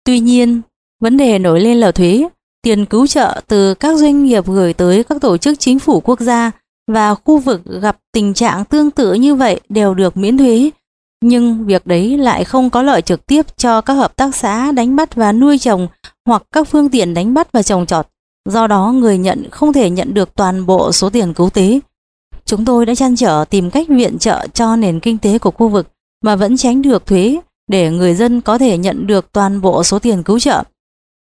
Tuy 0.03 0.19
nhiên, 0.19 0.61
vấn 0.99 1.17
đề 1.17 1.39
nổi 1.39 1.61
lên 1.61 1.77
là 1.77 1.91
thuế, 1.91 2.27
tiền 2.61 2.85
cứu 2.85 3.07
trợ 3.07 3.41
từ 3.47 3.73
các 3.73 3.97
doanh 3.97 4.23
nghiệp 4.23 4.47
gửi 4.47 4.73
tới 4.73 5.03
các 5.03 5.21
tổ 5.21 5.37
chức 5.37 5.59
chính 5.59 5.79
phủ 5.79 5.99
quốc 5.99 6.19
gia 6.19 6.51
và 6.87 7.15
khu 7.15 7.37
vực 7.37 7.61
gặp 7.81 7.97
tình 8.11 8.33
trạng 8.33 8.65
tương 8.65 8.91
tự 8.91 9.13
như 9.13 9.35
vậy 9.35 9.59
đều 9.69 9.93
được 9.93 10.17
miễn 10.17 10.37
thuế 10.37 10.71
nhưng 11.21 11.65
việc 11.65 11.87
đấy 11.87 12.17
lại 12.17 12.43
không 12.43 12.69
có 12.69 12.81
lợi 12.81 13.01
trực 13.01 13.25
tiếp 13.25 13.57
cho 13.57 13.81
các 13.81 13.93
hợp 13.93 14.15
tác 14.15 14.35
xã 14.35 14.71
đánh 14.71 14.95
bắt 14.95 15.15
và 15.15 15.31
nuôi 15.31 15.57
trồng 15.57 15.87
hoặc 16.25 16.43
các 16.51 16.67
phương 16.67 16.89
tiện 16.89 17.13
đánh 17.13 17.33
bắt 17.33 17.51
và 17.51 17.63
trồng 17.63 17.85
trọt. 17.85 18.07
Do 18.49 18.67
đó 18.67 18.91
người 18.91 19.17
nhận 19.17 19.49
không 19.51 19.73
thể 19.73 19.89
nhận 19.89 20.13
được 20.13 20.35
toàn 20.35 20.65
bộ 20.65 20.91
số 20.91 21.09
tiền 21.09 21.33
cứu 21.33 21.49
tế. 21.49 21.79
Chúng 22.45 22.65
tôi 22.65 22.85
đã 22.85 22.95
chăn 22.95 23.15
trở 23.15 23.45
tìm 23.49 23.71
cách 23.71 23.87
viện 23.89 24.17
trợ 24.19 24.47
cho 24.53 24.75
nền 24.75 24.99
kinh 24.99 25.17
tế 25.17 25.39
của 25.39 25.51
khu 25.51 25.67
vực 25.67 25.87
mà 26.21 26.35
vẫn 26.35 26.57
tránh 26.57 26.81
được 26.81 27.05
thuế 27.05 27.39
để 27.67 27.89
người 27.89 28.15
dân 28.15 28.41
có 28.41 28.57
thể 28.57 28.77
nhận 28.77 29.07
được 29.07 29.31
toàn 29.31 29.61
bộ 29.61 29.83
số 29.83 29.99
tiền 29.99 30.23
cứu 30.23 30.39
trợ. 30.39 30.63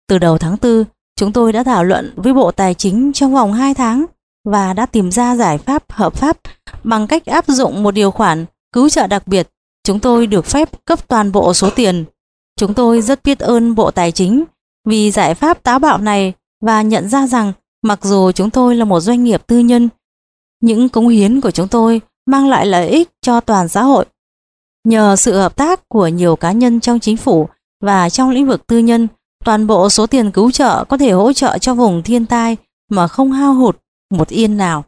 Từ 0.08 0.18
đầu 0.18 0.38
tháng 0.38 0.56
4, 0.62 0.84
chúng 1.16 1.32
tôi 1.32 1.52
đã 1.52 1.62
thảo 1.62 1.84
luận 1.84 2.12
với 2.16 2.32
Bộ 2.32 2.50
Tài 2.50 2.74
chính 2.74 3.12
trong 3.12 3.34
vòng 3.34 3.52
2 3.52 3.74
tháng 3.74 4.04
và 4.44 4.72
đã 4.72 4.86
tìm 4.86 5.10
ra 5.10 5.36
giải 5.36 5.58
pháp 5.58 5.92
hợp 5.92 6.14
pháp 6.14 6.38
bằng 6.84 7.06
cách 7.06 7.26
áp 7.26 7.44
dụng 7.48 7.82
một 7.82 7.90
điều 7.90 8.10
khoản 8.10 8.44
cứu 8.72 8.88
trợ 8.88 9.06
đặc 9.06 9.26
biệt 9.26 9.48
Chúng 9.84 10.00
tôi 10.00 10.26
được 10.26 10.46
phép 10.46 10.84
cấp 10.84 11.08
toàn 11.08 11.32
bộ 11.32 11.54
số 11.54 11.70
tiền. 11.70 12.04
Chúng 12.56 12.74
tôi 12.74 13.02
rất 13.02 13.24
biết 13.24 13.38
ơn 13.38 13.74
Bộ 13.74 13.90
Tài 13.90 14.12
chính 14.12 14.44
vì 14.88 15.10
giải 15.10 15.34
pháp 15.34 15.62
táo 15.62 15.78
bạo 15.78 15.98
này 15.98 16.32
và 16.60 16.82
nhận 16.82 17.08
ra 17.08 17.26
rằng 17.26 17.52
mặc 17.82 17.98
dù 18.02 18.32
chúng 18.32 18.50
tôi 18.50 18.76
là 18.76 18.84
một 18.84 19.00
doanh 19.00 19.24
nghiệp 19.24 19.46
tư 19.46 19.58
nhân, 19.58 19.88
những 20.60 20.88
cống 20.88 21.08
hiến 21.08 21.40
của 21.40 21.50
chúng 21.50 21.68
tôi 21.68 22.00
mang 22.26 22.48
lại 22.48 22.66
lợi 22.66 22.88
ích 22.88 23.10
cho 23.20 23.40
toàn 23.40 23.68
xã 23.68 23.82
hội. 23.82 24.04
Nhờ 24.84 25.16
sự 25.16 25.38
hợp 25.38 25.56
tác 25.56 25.88
của 25.88 26.08
nhiều 26.08 26.36
cá 26.36 26.52
nhân 26.52 26.80
trong 26.80 27.00
chính 27.00 27.16
phủ 27.16 27.48
và 27.80 28.10
trong 28.10 28.30
lĩnh 28.30 28.46
vực 28.46 28.66
tư 28.66 28.78
nhân, 28.78 29.08
toàn 29.44 29.66
bộ 29.66 29.90
số 29.90 30.06
tiền 30.06 30.30
cứu 30.30 30.50
trợ 30.50 30.84
có 30.84 30.98
thể 30.98 31.10
hỗ 31.10 31.32
trợ 31.32 31.58
cho 31.58 31.74
vùng 31.74 32.02
thiên 32.02 32.26
tai 32.26 32.56
mà 32.90 33.08
không 33.08 33.32
hao 33.32 33.54
hụt 33.54 33.76
một 34.10 34.28
yên 34.28 34.56
nào. 34.56 34.84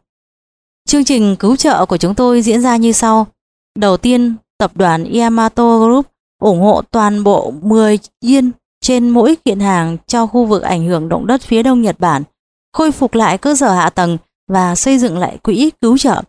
Chương 0.87 1.03
trình 1.03 1.35
cứu 1.35 1.55
trợ 1.55 1.85
của 1.85 1.97
chúng 1.97 2.15
tôi 2.15 2.41
diễn 2.41 2.61
ra 2.61 2.77
như 2.77 2.91
sau. 2.91 3.27
Đầu 3.79 3.97
tiên, 3.97 4.35
tập 4.57 4.71
đoàn 4.75 5.13
Yamato 5.13 5.79
Group 5.79 6.05
ủng 6.41 6.61
hộ 6.61 6.81
toàn 6.81 7.23
bộ 7.23 7.53
10 7.61 7.99
yên 8.19 8.51
trên 8.81 9.09
mỗi 9.09 9.35
kiện 9.45 9.59
hàng 9.59 9.97
cho 10.07 10.27
khu 10.27 10.45
vực 10.45 10.63
ảnh 10.63 10.87
hưởng 10.87 11.09
động 11.09 11.27
đất 11.27 11.41
phía 11.41 11.63
đông 11.63 11.81
Nhật 11.81 11.99
Bản, 11.99 12.23
khôi 12.73 12.91
phục 12.91 13.13
lại 13.13 13.37
cơ 13.37 13.55
sở 13.55 13.73
hạ 13.73 13.89
tầng 13.89 14.17
và 14.47 14.75
xây 14.75 14.99
dựng 14.99 15.17
lại 15.17 15.37
quỹ 15.37 15.71
cứu 15.81 15.97
trợ. 15.97 16.21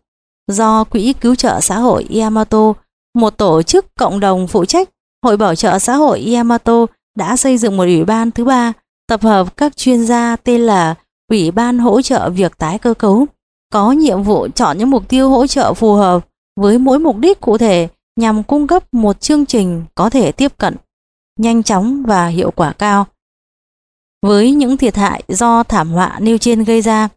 Do 0.47 0.85
Quỹ 0.85 1.15
Cứu 1.21 1.35
trợ 1.35 1.61
Xã 1.61 1.79
hội 1.79 2.07
Yamato, 2.21 2.73
một 3.17 3.39
tổ 3.39 3.63
chức 3.63 3.87
cộng 3.95 4.21
đồng 4.21 4.47
phụ 4.47 4.65
trách 4.65 4.89
Hội 5.25 5.37
Bảo 5.37 5.55
trợ 5.55 5.79
Xã 5.79 5.97
hội 5.97 6.33
Yamato 6.35 6.87
đã 7.17 7.37
xây 7.37 7.59
dựng 7.59 7.77
một 7.77 7.85
ủy 7.85 8.05
ban 8.05 8.31
thứ 8.31 8.45
ba 8.45 8.73
tập 9.09 9.23
hợp 9.23 9.57
các 9.57 9.77
chuyên 9.77 10.07
gia 10.07 10.37
tên 10.37 10.61
là 10.61 10.95
Ủy 11.29 11.51
ban 11.51 11.79
hỗ 11.79 12.03
trợ 12.03 12.31
việc 12.31 12.59
tái 12.59 12.79
cơ 12.79 12.95
cấu, 12.95 13.27
có 13.73 13.93
nhiệm 13.93 14.23
vụ 14.23 14.49
chọn 14.55 14.79
những 14.79 14.91
mục 14.91 15.09
tiêu 15.09 15.31
hỗ 15.31 15.47
trợ 15.47 15.75
phù 15.75 15.95
hợp 15.95 16.29
với 16.61 16.79
mỗi 16.79 16.99
mục 16.99 17.17
đích 17.17 17.41
cụ 17.41 17.59
thể 17.59 17.89
nhằm 18.17 18.43
cung 18.43 18.67
cấp 18.67 18.95
một 18.95 19.21
chương 19.21 19.47
trình 19.47 19.85
có 19.95 20.11
thể 20.11 20.33
tiếp 20.33 20.59
cận 20.59 20.77
nhanh 21.39 21.63
chóng 21.63 22.03
và 22.07 22.27
hiệu 22.27 22.51
quả 22.51 22.73
cao. 22.73 23.07
Với 24.23 24.53
những 24.53 24.77
thiệt 24.77 24.97
hại 24.97 25.23
do 25.29 25.63
thảm 25.63 25.91
họa 25.91 26.19
nêu 26.21 26.39
trên 26.39 26.65
gây 26.65 26.81
ra, 26.81 27.09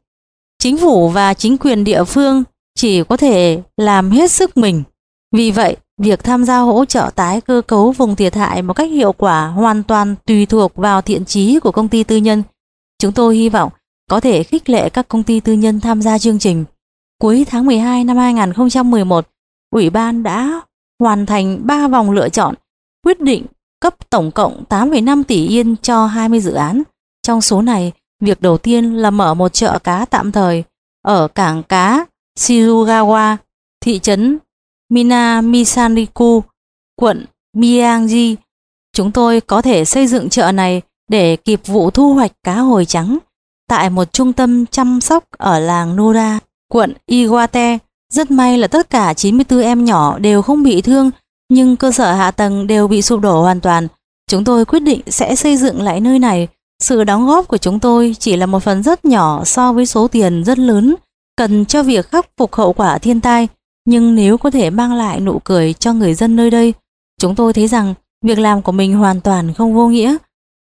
chính 0.60 0.78
phủ 0.78 1.10
và 1.10 1.34
chính 1.34 1.58
quyền 1.58 1.84
địa 1.84 2.04
phương 2.04 2.44
chỉ 2.76 3.04
có 3.04 3.18
thể 3.18 3.62
làm 3.78 4.12
hết 4.12 4.32
sức 4.32 4.58
mình. 4.58 4.84
Vì 5.32 5.52
vậy, 5.52 5.78
việc 6.00 6.24
tham 6.24 6.46
gia 6.46 6.60
hỗ 6.60 6.86
trợ 6.86 7.10
tái 7.16 7.42
cơ 7.42 7.62
cấu 7.68 7.92
vùng 7.92 8.16
thiệt 8.16 8.36
hại 8.36 8.62
một 8.62 8.74
cách 8.74 8.92
hiệu 8.92 9.12
quả 9.12 9.48
hoàn 9.48 9.84
toàn 9.84 10.16
tùy 10.26 10.46
thuộc 10.46 10.76
vào 10.76 11.02
thiện 11.02 11.26
chí 11.26 11.60
của 11.60 11.72
công 11.72 11.88
ty 11.88 12.04
tư 12.04 12.18
nhân. 12.18 12.44
Chúng 13.00 13.12
tôi 13.12 13.36
hy 13.36 13.50
vọng 13.50 13.72
có 14.10 14.20
thể 14.20 14.44
khích 14.44 14.70
lệ 14.70 14.90
các 14.90 15.08
công 15.08 15.24
ty 15.24 15.40
tư 15.40 15.54
nhân 15.54 15.80
tham 15.80 16.02
gia 16.02 16.18
chương 16.18 16.40
trình. 16.40 16.66
Cuối 17.22 17.46
tháng 17.50 17.66
12 17.66 18.04
năm 18.04 18.18
2011, 18.18 19.28
Ủy 19.72 19.90
ban 19.90 20.24
đã 20.24 20.62
hoàn 21.00 21.26
thành 21.26 21.68
3 21.68 21.88
vòng 21.88 22.12
lựa 22.12 22.30
chọn, 22.30 22.56
quyết 23.04 23.22
định 23.22 23.46
cấp 23.80 24.10
tổng 24.10 24.32
cộng 24.32 24.64
8,5 24.70 25.24
tỷ 25.24 25.48
yên 25.48 25.76
cho 25.82 26.06
20 26.06 26.40
dự 26.40 26.54
án. 26.54 26.84
Trong 27.22 27.42
số 27.42 27.62
này, 27.62 27.92
việc 28.22 28.42
đầu 28.42 28.58
tiên 28.58 28.94
là 28.94 29.12
mở 29.12 29.34
một 29.34 29.54
chợ 29.54 29.80
cá 29.84 30.06
tạm 30.06 30.32
thời 30.32 30.64
ở 31.02 31.28
cảng 31.28 31.64
cá 31.64 32.06
Shizugawa, 32.40 33.38
thị 33.82 34.00
trấn 34.00 34.38
Minamisariku, 34.90 36.44
quận 36.96 37.26
Miyagi. 37.54 38.36
Chúng 38.94 39.12
tôi 39.12 39.42
có 39.42 39.62
thể 39.62 39.86
xây 39.86 40.08
dựng 40.08 40.30
chợ 40.30 40.52
này 40.52 40.82
để 41.10 41.36
kịp 41.36 41.62
vụ 41.66 41.90
thu 41.90 42.14
hoạch 42.14 42.32
cá 42.44 42.60
hồi 42.60 42.86
trắng 42.86 43.18
tại 43.70 43.90
một 43.90 44.14
trung 44.14 44.34
tâm 44.34 44.66
chăm 44.66 45.02
sóc 45.02 45.24
ở 45.38 45.60
làng 45.60 45.96
Nura, 45.96 46.40
quận 46.72 46.94
Iwate. 47.12 47.78
Rất 48.14 48.32
may 48.32 48.58
là 48.58 48.68
tất 48.68 48.90
cả 48.90 49.14
94 49.14 49.60
em 49.60 49.86
nhỏ 49.86 50.20
đều 50.20 50.42
không 50.42 50.64
bị 50.64 50.82
thương, 50.82 51.12
nhưng 51.50 51.76
cơ 51.76 51.92
sở 51.92 52.14
hạ 52.14 52.32
tầng 52.32 52.68
đều 52.68 52.88
bị 52.88 53.02
sụp 53.02 53.22
đổ 53.22 53.42
hoàn 53.42 53.60
toàn. 53.60 53.88
Chúng 54.28 54.44
tôi 54.44 54.66
quyết 54.66 54.80
định 54.80 55.02
sẽ 55.08 55.36
xây 55.36 55.58
dựng 55.58 55.82
lại 55.82 56.00
nơi 56.00 56.20
này. 56.20 56.48
Sự 56.84 57.04
đóng 57.04 57.28
góp 57.28 57.48
của 57.48 57.58
chúng 57.58 57.80
tôi 57.80 58.16
chỉ 58.20 58.36
là 58.36 58.46
một 58.46 58.64
phần 58.64 58.84
rất 58.84 59.06
nhỏ 59.06 59.44
so 59.46 59.74
với 59.74 59.86
số 59.86 60.08
tiền 60.08 60.44
rất 60.44 60.60
lớn 60.60 60.96
cần 61.38 61.66
cho 61.66 61.84
việc 61.84 62.12
khắc 62.12 62.26
phục 62.38 62.56
hậu 62.56 62.74
quả 62.74 62.98
thiên 62.98 63.22
tai, 63.22 63.48
nhưng 63.86 64.16
nếu 64.16 64.38
có 64.38 64.52
thể 64.52 64.70
mang 64.70 64.94
lại 64.94 65.20
nụ 65.20 65.40
cười 65.44 65.74
cho 65.74 65.94
người 65.94 66.14
dân 66.14 66.36
nơi 66.36 66.50
đây, 66.50 66.74
chúng 67.20 67.36
tôi 67.36 67.54
thấy 67.54 67.68
rằng 67.68 67.94
việc 68.26 68.40
làm 68.40 68.62
của 68.62 68.72
mình 68.72 68.94
hoàn 68.94 69.22
toàn 69.22 69.54
không 69.54 69.74
vô 69.74 69.88
nghĩa. 69.88 70.18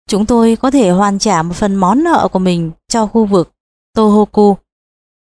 Chúng 0.08 0.26
tôi 0.26 0.56
có 0.56 0.70
thể 0.70 0.90
hoàn 0.90 1.18
trả 1.18 1.42
một 1.42 1.54
phần 1.54 1.76
món 1.76 2.04
nợ 2.04 2.28
của 2.32 2.38
mình 2.38 2.70
cho 2.88 3.06
khu 3.06 3.24
vực 3.24 3.52
Tohoku. 3.94 4.56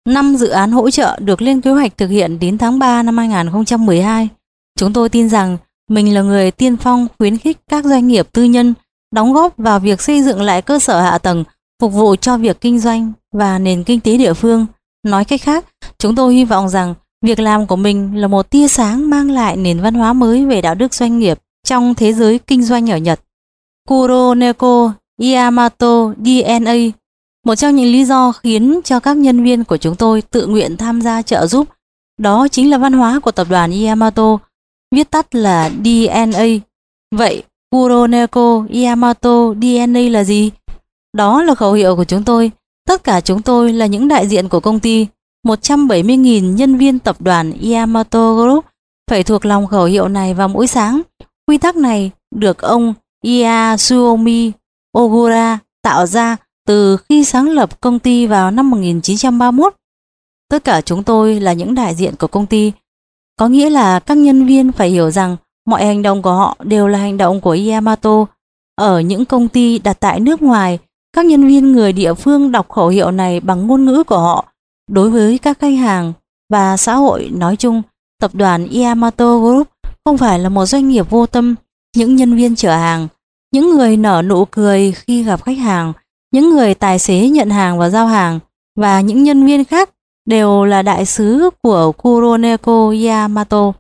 Năm 0.07 0.36
dự 0.36 0.48
án 0.48 0.72
hỗ 0.72 0.90
trợ 0.90 1.19
được 1.19 1.41
lên 1.41 1.61
kế 1.61 1.72
hoạch 1.72 1.98
thực 1.98 2.07
hiện 2.07 2.40
đến 2.40 2.57
tháng 2.57 2.80
3 2.80 3.03
năm 3.03 3.18
2012. 3.18 4.30
Chúng 4.78 4.94
tôi 4.94 5.10
tin 5.10 5.30
rằng 5.30 5.57
mình 5.90 6.14
là 6.14 6.22
người 6.22 6.52
tiên 6.52 6.78
phong 6.78 7.07
khuyến 7.18 7.38
khích 7.38 7.57
các 7.69 7.86
doanh 7.86 8.07
nghiệp 8.07 8.28
tư 8.32 8.44
nhân 8.44 8.74
đóng 9.11 9.34
góp 9.34 9.57
vào 9.57 9.80
việc 9.80 10.02
xây 10.02 10.24
dựng 10.24 10.41
lại 10.41 10.61
cơ 10.61 10.80
sở 10.80 11.02
hạ 11.02 11.18
tầng 11.18 11.44
phục 11.82 11.94
vụ 11.94 12.15
cho 12.15 12.38
việc 12.38 12.61
kinh 12.61 12.80
doanh 12.80 13.14
và 13.34 13.60
nền 13.60 13.84
kinh 13.84 13.99
tế 13.99 14.18
địa 14.18 14.34
phương. 14.34 14.65
Nói 15.03 15.26
cách 15.26 15.41
khác, 15.41 15.65
chúng 15.98 16.15
tôi 16.15 16.34
hy 16.34 16.45
vọng 16.45 16.69
rằng 16.69 16.95
việc 17.22 17.39
làm 17.39 17.68
của 17.68 17.76
mình 17.76 18.15
là 18.15 18.27
một 18.27 18.49
tia 18.49 18.68
sáng 18.68 19.10
mang 19.10 19.31
lại 19.31 19.57
nền 19.57 19.81
văn 19.81 19.94
hóa 19.94 20.14
mới 20.14 20.45
về 20.45 20.61
đạo 20.61 20.76
đức 20.76 20.94
doanh 20.94 21.19
nghiệp 21.19 21.39
trong 21.64 21.95
thế 21.95 22.14
giới 22.14 22.39
kinh 22.39 22.64
doanh 22.64 22.91
ở 22.91 22.98
Nhật. 22.98 23.19
Kuroneko 23.88 24.94
Yamato 25.22 26.14
DNA 26.18 26.73
Một 27.45 27.56
trong 27.56 27.76
những 27.76 27.91
lý 27.91 28.06
do 28.06 28.31
khiến 28.31 28.80
cho 28.84 28.99
các 28.99 29.18
nhân 29.18 29.44
viên 29.44 29.64
của 29.64 29.77
chúng 29.77 29.95
tôi 29.95 30.22
tự 30.22 30.48
nguyện 30.48 30.77
tham 30.77 31.02
gia 31.02 31.22
trợ 31.22 31.48
giúp 31.48 31.68
đó 32.18 32.48
chính 32.48 32.69
là 32.69 32.77
văn 32.77 32.94
hóa 32.94 33.19
của 33.19 33.31
tập 33.31 33.48
đoàn 33.49 33.72
Yamato, 33.85 34.38
viết 34.91 35.11
tắt 35.11 35.35
là 35.35 35.69
DNA. 35.69 36.45
Vậy 37.15 37.44
Kuroneko 37.72 38.65
Yamato 38.84 39.53
DNA 39.61 39.99
là 39.99 40.23
gì? 40.23 40.52
Đó 41.18 41.44
là 41.44 41.56
khẩu 41.56 41.73
hiệu 41.73 41.95
của 41.95 42.03
chúng 42.03 42.23
tôi 42.23 42.52
Tất 42.88 43.03
cả 43.03 43.22
chúng 43.22 43.41
tôi 43.41 43.73
là 43.73 43.85
những 43.85 44.07
đại 44.07 44.27
diện 44.27 44.49
của 44.49 44.60
công 44.60 44.80
ty, 44.80 45.07
170.000 45.48 46.53
nhân 46.53 46.78
viên 46.78 46.99
tập 46.99 47.22
đoàn 47.22 47.53
Yamato 47.72 48.34
Group 48.34 48.65
phải 49.10 49.24
thuộc 49.24 49.45
lòng 49.45 49.68
khẩu 49.68 49.86
hiệu 49.86 50.07
này 50.07 50.34
vào 50.34 50.48
mỗi 50.48 50.68
sáng. 50.68 51.02
Quy 51.48 51.57
tắc 51.57 51.76
này 51.76 52.11
được 52.36 52.61
ông 52.61 52.94
Yasuomi 53.26 54.52
Ogura 54.98 55.60
tạo 55.84 56.06
ra 56.06 56.38
từ 56.68 56.98
khi 56.98 57.24
sáng 57.24 57.49
lập 57.49 57.82
công 57.82 57.99
ty 57.99 58.26
vào 58.28 58.52
năm 58.52 58.69
1931. 58.69 59.74
Tất 60.49 60.64
cả 60.64 60.82
chúng 60.82 61.03
tôi 61.03 61.40
là 61.40 61.53
những 61.53 61.76
đại 61.76 61.95
diện 61.95 62.15
của 62.19 62.28
công 62.28 62.45
ty, 62.45 62.72
có 63.40 63.48
nghĩa 63.48 63.69
là 63.69 63.99
các 63.99 64.18
nhân 64.18 64.45
viên 64.45 64.72
phải 64.72 64.90
hiểu 64.90 65.11
rằng 65.11 65.38
mọi 65.65 65.86
hành 65.86 66.02
động 66.02 66.22
của 66.22 66.34
họ 66.34 66.57
đều 66.64 66.88
là 66.88 66.99
hành 66.99 67.18
động 67.18 67.41
của 67.41 67.57
Yamato. 67.72 68.26
Ở 68.76 68.99
những 68.99 69.26
công 69.26 69.48
ty 69.48 69.80
đặt 69.80 69.98
tại 69.99 70.19
nước 70.19 70.41
ngoài, 70.41 70.80
các 71.14 71.26
nhân 71.26 71.48
viên 71.48 71.72
người 71.72 71.94
địa 71.94 72.14
phương 72.14 72.52
đọc 72.52 72.69
khẩu 72.69 72.88
hiệu 72.88 73.11
này 73.11 73.40
bằng 73.40 73.68
ngôn 73.68 73.86
ngữ 73.86 74.03
của 74.03 74.19
họ 74.19 74.45
đối 74.88 75.09
với 75.09 75.38
các 75.38 75.59
khách 75.59 75.77
hàng 75.77 76.14
và 76.49 76.77
xã 76.77 76.95
hội 76.95 77.30
nói 77.34 77.55
chung. 77.55 77.81
Tập 78.22 78.31
đoàn 78.35 78.68
Yamato 78.69 79.39
Group 79.39 79.68
không 80.05 80.18
phải 80.18 80.39
là 80.39 80.49
một 80.49 80.65
doanh 80.65 80.89
nghiệp 80.89 81.09
vô 81.09 81.26
tâm. 81.26 81.55
Những 81.95 82.15
nhân 82.15 82.35
viên 82.35 82.55
chở 82.55 82.77
hàng, 82.77 83.07
những 83.53 83.69
người 83.69 83.97
nở 83.97 84.22
nụ 84.26 84.45
cười 84.45 84.91
khi 84.91 85.23
gặp 85.23 85.43
khách 85.43 85.57
hàng, 85.57 85.93
những 86.31 86.49
người 86.49 86.73
tài 86.73 86.99
xế 86.99 87.30
nhận 87.30 87.49
hàng 87.49 87.77
và 87.77 87.89
giao 87.89 88.07
hàng 88.07 88.39
và 88.76 89.01
những 89.01 89.23
nhân 89.23 89.45
viên 89.45 89.65
khác 89.65 89.89
đều 90.26 90.65
là 90.65 90.81
đại 90.81 91.05
sứ 91.05 91.49
của 91.64 91.91
Kuroneko 91.91 92.93
Yamato. 93.07 93.73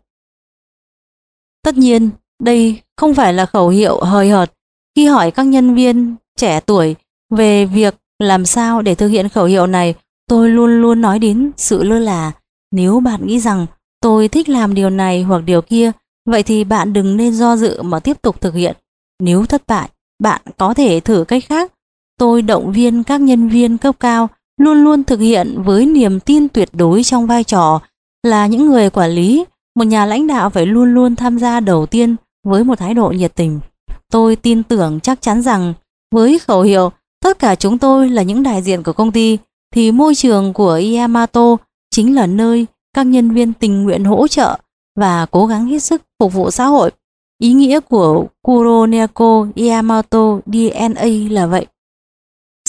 Tất 1.63 1.77
nhiên, 1.77 2.09
đây 2.43 2.81
không 2.97 3.13
phải 3.13 3.33
là 3.33 3.45
khẩu 3.45 3.69
hiệu 3.69 3.99
hời 3.99 4.29
hợt 4.29 4.51
khi 4.95 5.05
hỏi 5.05 5.31
các 5.31 5.43
nhân 5.43 5.75
viên 5.75 6.15
trẻ 6.37 6.59
tuổi 6.59 6.95
về 7.29 7.65
việc 7.65 7.95
làm 8.19 8.45
sao 8.45 8.81
để 8.81 8.95
thực 8.95 9.07
hiện 9.07 9.29
khẩu 9.29 9.45
hiệu 9.45 9.67
này, 9.67 9.95
tôi 10.27 10.49
luôn 10.49 10.81
luôn 10.81 11.01
nói 11.01 11.19
đến 11.19 11.51
sự 11.57 11.83
lơ 11.83 11.99
là. 11.99 12.31
Nếu 12.71 12.99
bạn 12.99 13.27
nghĩ 13.27 13.39
rằng 13.39 13.65
tôi 14.01 14.27
thích 14.27 14.49
làm 14.49 14.73
điều 14.73 14.89
này 14.89 15.23
hoặc 15.23 15.41
điều 15.45 15.61
kia, 15.61 15.91
vậy 16.25 16.43
thì 16.43 16.63
bạn 16.63 16.93
đừng 16.93 17.17
nên 17.17 17.33
do 17.33 17.55
dự 17.55 17.81
mà 17.81 17.99
tiếp 17.99 18.21
tục 18.21 18.41
thực 18.41 18.53
hiện. 18.53 18.75
Nếu 19.19 19.45
thất 19.45 19.67
bại, 19.67 19.89
bạn 20.23 20.41
có 20.57 20.73
thể 20.73 20.99
thử 20.99 21.23
cách 21.23 21.43
khác. 21.47 21.73
Tôi 22.19 22.41
động 22.41 22.71
viên 22.71 23.03
các 23.03 23.21
nhân 23.21 23.49
viên 23.49 23.77
cấp 23.77 23.95
cao 23.99 24.29
luôn 24.61 24.83
luôn 24.83 25.03
thực 25.03 25.19
hiện 25.19 25.61
với 25.65 25.85
niềm 25.85 26.19
tin 26.19 26.49
tuyệt 26.49 26.69
đối 26.73 27.03
trong 27.03 27.27
vai 27.27 27.43
trò 27.43 27.81
là 28.23 28.47
những 28.47 28.67
người 28.67 28.89
quản 28.89 29.11
lý. 29.11 29.45
Một 29.75 29.83
nhà 29.83 30.05
lãnh 30.05 30.27
đạo 30.27 30.49
phải 30.49 30.65
luôn 30.65 30.93
luôn 30.93 31.15
tham 31.15 31.39
gia 31.39 31.59
đầu 31.59 31.85
tiên 31.85 32.15
với 32.43 32.63
một 32.63 32.79
thái 32.79 32.93
độ 32.93 33.09
nhiệt 33.09 33.35
tình. 33.35 33.59
Tôi 34.11 34.35
tin 34.35 34.63
tưởng 34.63 34.99
chắc 34.99 35.21
chắn 35.21 35.41
rằng 35.41 35.73
với 36.11 36.39
khẩu 36.39 36.61
hiệu 36.61 36.91
Tất 37.23 37.39
cả 37.39 37.55
chúng 37.55 37.77
tôi 37.77 38.09
là 38.09 38.21
những 38.21 38.43
đại 38.43 38.61
diện 38.61 38.83
của 38.83 38.93
công 38.93 39.11
ty, 39.11 39.37
thì 39.73 39.91
môi 39.91 40.15
trường 40.15 40.53
của 40.53 40.81
Yamato 40.95 41.57
chính 41.91 42.15
là 42.15 42.27
nơi 42.27 42.65
các 42.93 43.03
nhân 43.03 43.31
viên 43.31 43.53
tình 43.53 43.83
nguyện 43.83 44.03
hỗ 44.03 44.27
trợ 44.27 44.59
và 44.95 45.25
cố 45.31 45.45
gắng 45.45 45.65
hết 45.65 45.79
sức 45.79 46.01
phục 46.19 46.33
vụ 46.33 46.51
xã 46.51 46.65
hội. 46.65 46.91
Ý 47.41 47.53
nghĩa 47.53 47.79
của 47.79 48.25
Kuroneko 48.41 49.47
Yamato 49.55 50.39
DNA 50.45 51.05
là 51.29 51.47
vậy. 51.47 51.65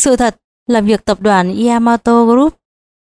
Sự 0.01 0.16
thật 0.16 0.37
là 0.66 0.81
việc 0.81 1.05
tập 1.05 1.20
đoàn 1.20 1.65
Yamato 1.66 2.25
Group 2.25 2.55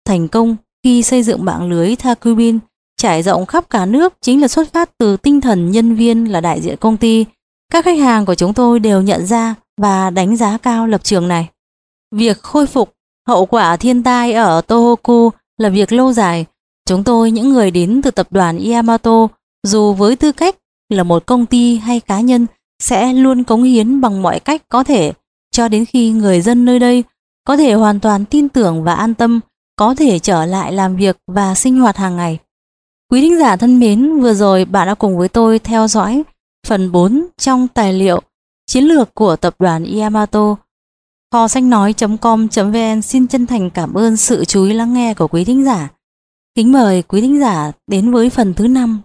thành 0.05 0.27
công 0.27 0.55
khi 0.83 1.03
xây 1.03 1.23
dựng 1.23 1.45
mạng 1.45 1.69
lưới 1.69 1.95
Takubin 1.95 2.59
trải 2.97 3.23
rộng 3.23 3.45
khắp 3.45 3.69
cả 3.69 3.85
nước 3.85 4.13
chính 4.21 4.41
là 4.41 4.47
xuất 4.47 4.73
phát 4.73 4.97
từ 4.97 5.17
tinh 5.17 5.41
thần 5.41 5.71
nhân 5.71 5.95
viên 5.95 6.31
là 6.31 6.41
đại 6.41 6.61
diện 6.61 6.77
công 6.77 6.97
ty. 6.97 7.25
Các 7.71 7.85
khách 7.85 7.99
hàng 7.99 8.25
của 8.25 8.35
chúng 8.35 8.53
tôi 8.53 8.79
đều 8.79 9.01
nhận 9.01 9.25
ra 9.25 9.55
và 9.81 10.09
đánh 10.09 10.37
giá 10.37 10.57
cao 10.57 10.87
lập 10.87 11.03
trường 11.03 11.27
này. 11.27 11.49
Việc 12.15 12.37
khôi 12.37 12.67
phục 12.67 12.93
hậu 13.31 13.45
quả 13.45 13.77
thiên 13.77 14.03
tai 14.03 14.33
ở 14.33 14.61
Tohoku 14.61 15.29
là 15.57 15.69
việc 15.69 15.91
lâu 15.91 16.13
dài. 16.13 16.45
Chúng 16.87 17.03
tôi, 17.03 17.31
những 17.31 17.49
người 17.49 17.71
đến 17.71 18.01
từ 18.03 18.11
tập 18.11 18.27
đoàn 18.31 18.59
Yamato, 18.71 19.27
dù 19.67 19.93
với 19.93 20.15
tư 20.15 20.31
cách 20.31 20.55
là 20.89 21.03
một 21.03 21.25
công 21.25 21.45
ty 21.45 21.77
hay 21.77 21.99
cá 21.99 22.19
nhân, 22.19 22.47
sẽ 22.79 23.13
luôn 23.13 23.43
cống 23.43 23.63
hiến 23.63 24.01
bằng 24.01 24.21
mọi 24.21 24.39
cách 24.39 24.61
có 24.69 24.83
thể 24.83 25.13
cho 25.51 25.67
đến 25.67 25.85
khi 25.85 26.11
người 26.11 26.41
dân 26.41 26.65
nơi 26.65 26.79
đây 26.79 27.03
có 27.47 27.57
thể 27.57 27.73
hoàn 27.73 27.99
toàn 27.99 28.25
tin 28.25 28.49
tưởng 28.49 28.83
và 28.83 28.93
an 28.93 29.13
tâm 29.13 29.39
có 29.75 29.95
thể 29.95 30.19
trở 30.19 30.45
lại 30.45 30.73
làm 30.73 30.95
việc 30.95 31.17
và 31.27 31.55
sinh 31.55 31.79
hoạt 31.79 31.97
hàng 31.97 32.17
ngày. 32.17 32.37
Quý 33.11 33.21
thính 33.21 33.39
giả 33.39 33.55
thân 33.55 33.79
mến, 33.79 34.19
vừa 34.19 34.33
rồi 34.33 34.65
bạn 34.65 34.87
đã 34.87 34.95
cùng 34.95 35.17
với 35.17 35.29
tôi 35.29 35.59
theo 35.59 35.87
dõi 35.87 36.23
phần 36.67 36.91
4 36.91 37.25
trong 37.37 37.67
tài 37.67 37.93
liệu 37.93 38.21
Chiến 38.71 38.83
lược 38.83 39.13
của 39.13 39.35
tập 39.35 39.55
đoàn 39.59 39.85
Yamato. 39.99 40.55
Kho 41.31 41.47
sách 41.47 41.63
nói.com.vn 41.63 43.01
xin 43.01 43.27
chân 43.27 43.47
thành 43.47 43.69
cảm 43.69 43.93
ơn 43.93 44.17
sự 44.17 44.45
chú 44.45 44.63
ý 44.63 44.73
lắng 44.73 44.93
nghe 44.93 45.13
của 45.13 45.27
quý 45.27 45.43
thính 45.43 45.65
giả. 45.65 45.89
Kính 46.55 46.71
mời 46.71 47.01
quý 47.01 47.21
thính 47.21 47.39
giả 47.39 47.71
đến 47.87 48.11
với 48.11 48.29
phần 48.29 48.53
thứ 48.53 48.67
5 48.67 49.01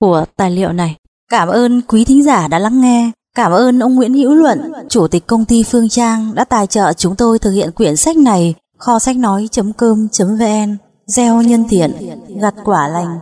của 0.00 0.24
tài 0.36 0.50
liệu 0.50 0.72
này. 0.72 0.96
Cảm 1.30 1.48
ơn 1.48 1.82
quý 1.82 2.04
thính 2.04 2.22
giả 2.22 2.48
đã 2.48 2.58
lắng 2.58 2.80
nghe. 2.80 3.10
Cảm 3.36 3.52
ơn 3.52 3.78
ông 3.78 3.94
Nguyễn 3.94 4.14
Hữu 4.14 4.34
Luận, 4.34 4.72
Chủ 4.88 5.08
tịch 5.08 5.26
công 5.26 5.44
ty 5.44 5.62
Phương 5.62 5.88
Trang 5.88 6.34
đã 6.34 6.44
tài 6.44 6.66
trợ 6.66 6.92
chúng 6.92 7.16
tôi 7.16 7.38
thực 7.38 7.50
hiện 7.50 7.72
quyển 7.72 7.96
sách 7.96 8.16
này. 8.16 8.54
Kho 8.78 8.98
sách 8.98 9.16
nói.com.vn 9.16 10.76
Gieo 11.06 11.42
nhân 11.42 11.64
thiện, 11.68 11.92
gặt 12.40 12.54
quả 12.64 12.88
lành. 12.88 13.18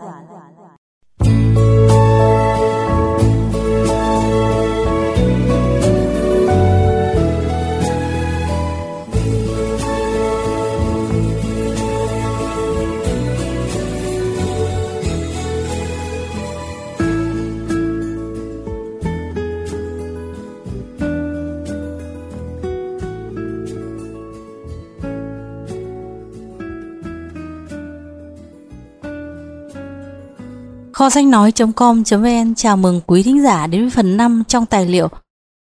Kho 30.96 31.10
sách 31.10 31.24
nói.com.vn 31.24 32.54
chào 32.56 32.76
mừng 32.76 33.00
quý 33.06 33.22
thính 33.22 33.42
giả 33.42 33.66
đến 33.66 33.80
với 33.80 33.90
phần 33.90 34.16
5 34.16 34.42
trong 34.48 34.66
tài 34.66 34.86
liệu 34.86 35.08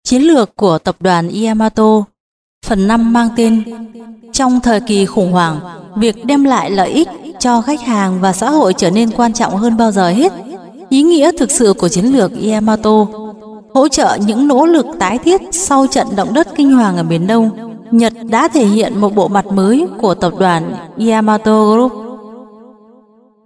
Chiến 0.04 0.22
lược 0.22 0.56
của 0.56 0.78
tập 0.78 0.96
đoàn 1.00 1.30
Yamato. 1.44 2.04
Phần 2.66 2.88
5 2.88 3.14
mang 3.14 3.30
tên 3.36 3.64
Trong 4.34 4.60
thời 4.60 4.80
kỳ 4.80 5.06
khủng 5.06 5.32
hoảng, 5.32 5.60
việc 5.96 6.26
đem 6.26 6.44
lại 6.44 6.72
lợi 6.72 6.90
ích 6.90 7.08
cho 7.40 7.62
khách 7.62 7.82
hàng 7.82 8.22
và 8.22 8.34
xã 8.34 8.50
hội 8.50 8.74
trở 8.74 8.92
nên 8.92 9.12
quan 9.12 9.34
trọng 9.34 9.58
hơn 9.58 9.78
bao 9.78 9.92
giờ 9.92 10.10
hết. 10.10 10.32
Ý 10.90 11.04
nghĩa 11.04 11.32
thực 11.38 11.52
sự 11.52 11.74
của 11.74 11.90
chiến 11.90 12.06
lược 12.06 12.32
Yamato 12.52 13.06
hỗ 13.74 13.88
trợ 13.88 14.18
những 14.26 14.48
nỗ 14.48 14.66
lực 14.66 14.86
tái 15.00 15.18
thiết 15.18 15.42
sau 15.52 15.88
trận 15.88 16.08
động 16.16 16.34
đất 16.34 16.48
kinh 16.56 16.72
hoàng 16.72 16.98
ở 16.98 17.04
Biển 17.04 17.28
Đông. 17.28 17.50
Nhật 17.92 18.14
đã 18.30 18.48
thể 18.48 18.66
hiện 18.66 19.02
một 19.02 19.16
bộ 19.16 19.28
mặt 19.28 19.46
mới 19.46 19.88
của 20.02 20.16
tập 20.16 20.34
đoàn 20.40 20.76
Yamato 21.10 21.66
Group 21.66 22.09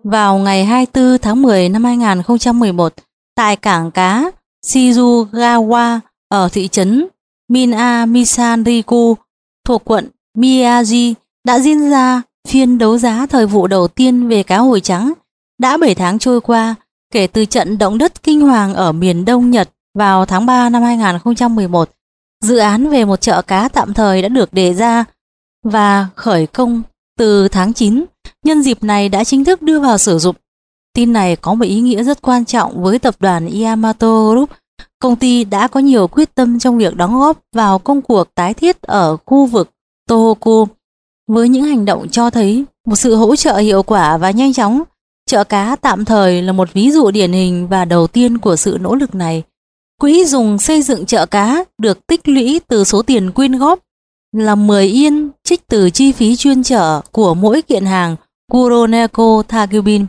vào 0.04 0.38
ngày 0.38 0.66
24 0.66 1.18
tháng 1.22 1.42
10 1.42 1.70
năm 1.70 1.84
2011 1.84 2.94
tại 3.36 3.56
cảng 3.56 3.92
cá 3.92 4.32
Shizugawa 4.66 6.00
ở 6.30 6.50
thị 6.52 6.68
trấn 6.68 7.08
Minamisanriku, 7.50 9.18
thuộc 9.66 9.82
quận 9.86 10.10
Miyagi 10.38 11.14
đã 11.46 11.60
diễn 11.60 11.90
ra 11.90 12.22
phiên 12.48 12.78
đấu 12.78 12.98
giá 12.98 13.26
thời 13.26 13.46
vụ 13.46 13.68
đầu 13.68 13.88
tiên 13.88 14.28
về 14.28 14.44
cá 14.44 14.58
hồi 14.58 14.82
trắng. 14.82 15.14
Đã 15.60 15.78
7 15.78 15.96
tháng 15.96 16.20
trôi 16.20 16.42
qua 16.42 16.76
kể 17.14 17.28
từ 17.28 17.46
trận 17.46 17.78
động 17.78 17.98
đất 17.98 18.24
kinh 18.24 18.42
hoàng 18.42 18.74
ở 18.74 18.92
miền 18.92 19.26
Đông 19.26 19.52
Nhật 19.52 19.70
vào 19.94 20.26
tháng 20.26 20.46
3 20.46 20.70
năm 20.70 20.82
2011. 20.84 21.90
Dự 22.44 22.58
án 22.58 22.90
về 22.90 23.06
một 23.06 23.22
chợ 23.22 23.42
cá 23.42 23.68
tạm 23.68 23.94
thời 23.94 24.22
đã 24.22 24.28
được 24.28 24.54
đề 24.54 24.74
ra 24.74 25.06
và 25.64 26.08
khởi 26.16 26.48
công 26.48 26.82
từ 27.18 27.48
tháng 27.48 27.74
9 27.74 28.06
nhân 28.44 28.62
dịp 28.62 28.84
này 28.84 29.10
đã 29.10 29.24
chính 29.24 29.44
thức 29.44 29.62
đưa 29.62 29.80
vào 29.80 29.98
sử 29.98 30.20
dụng. 30.20 30.36
Tin 30.94 31.14
này 31.14 31.36
có 31.36 31.54
một 31.54 31.66
ý 31.66 31.82
nghĩa 31.82 32.04
rất 32.04 32.22
quan 32.22 32.46
trọng 32.46 32.84
với 32.84 33.00
tập 33.00 33.16
đoàn 33.20 33.50
Yamato 33.62 34.30
Group. 34.30 34.50
Công 35.00 35.16
ty 35.16 35.44
đã 35.44 35.68
có 35.68 35.80
nhiều 35.80 36.08
quyết 36.08 36.36
tâm 36.36 36.60
trong 36.60 36.78
việc 36.78 36.96
đóng 36.96 37.20
góp 37.20 37.40
vào 37.56 37.80
công 37.80 38.02
cuộc 38.02 38.36
tái 38.36 38.54
thiết 38.54 38.82
ở 38.82 39.18
khu 39.26 39.46
vực 39.46 39.70
Tohoku 40.08 40.68
với 41.28 41.50
những 41.50 41.64
hành 41.64 41.86
động 41.86 42.10
cho 42.10 42.30
thấy 42.30 42.66
một 42.86 42.96
sự 42.96 43.16
hỗ 43.16 43.36
trợ 43.36 43.58
hiệu 43.58 43.84
quả 43.84 44.18
và 44.18 44.32
nhanh 44.32 44.54
chóng. 44.54 44.84
Chợ 45.30 45.44
cá 45.44 45.76
tạm 45.76 46.06
thời 46.06 46.42
là 46.42 46.52
một 46.52 46.74
ví 46.74 46.92
dụ 46.92 47.12
điển 47.12 47.34
hình 47.34 47.68
và 47.68 47.86
đầu 47.86 48.08
tiên 48.08 48.38
của 48.38 48.56
sự 48.56 48.78
nỗ 48.82 48.96
lực 48.96 49.16
này. 49.16 49.44
Quỹ 50.00 50.26
dùng 50.26 50.60
xây 50.60 50.82
dựng 50.82 51.06
chợ 51.06 51.26
cá 51.26 51.64
được 51.78 52.08
tích 52.08 52.28
lũy 52.28 52.62
từ 52.68 52.84
số 52.84 53.02
tiền 53.02 53.32
quyên 53.32 53.58
góp 53.58 53.80
là 54.32 54.56
10 54.56 54.86
yên 54.86 55.30
trích 55.44 55.68
từ 55.68 55.90
chi 55.90 56.12
phí 56.12 56.36
chuyên 56.36 56.64
chở 56.64 57.02
của 57.12 57.34
mỗi 57.34 57.62
kiện 57.62 57.86
hàng 57.86 58.16
Kuroneko 58.54 59.44
Tagubin. 59.48 60.06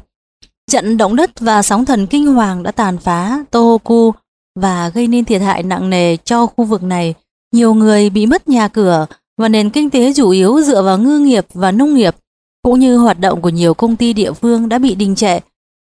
Trận 0.71 0.97
động 0.97 1.17
đất 1.17 1.41
và 1.41 1.63
sóng 1.63 1.85
thần 1.85 2.07
kinh 2.07 2.27
hoàng 2.27 2.63
đã 2.63 2.71
tàn 2.71 2.99
phá 2.99 3.45
Tohoku 3.51 4.13
và 4.61 4.89
gây 4.89 5.07
nên 5.07 5.25
thiệt 5.25 5.43
hại 5.43 5.63
nặng 5.63 5.91
nề 5.91 6.17
cho 6.17 6.47
khu 6.47 6.65
vực 6.65 6.83
này. 6.83 7.15
Nhiều 7.53 7.75
người 7.75 8.11
bị 8.11 8.27
mất 8.27 8.49
nhà 8.49 8.69
cửa 8.69 9.07
và 9.39 9.49
nền 9.49 9.71
kinh 9.71 9.91
tế 9.91 10.13
chủ 10.13 10.31
yếu 10.31 10.63
dựa 10.63 10.83
vào 10.83 10.99
ngư 10.99 11.19
nghiệp 11.19 11.47
và 11.55 11.73
nông 11.73 11.95
nghiệp, 11.95 12.17
cũng 12.63 12.81
như 12.81 12.99
hoạt 12.99 13.21
động 13.21 13.43
của 13.43 13.49
nhiều 13.49 13.75
công 13.75 13.97
ty 13.97 14.13
địa 14.13 14.33
phương 14.33 14.69
đã 14.69 14.79
bị 14.79 14.95
đình 14.95 15.15
trệ. 15.15 15.39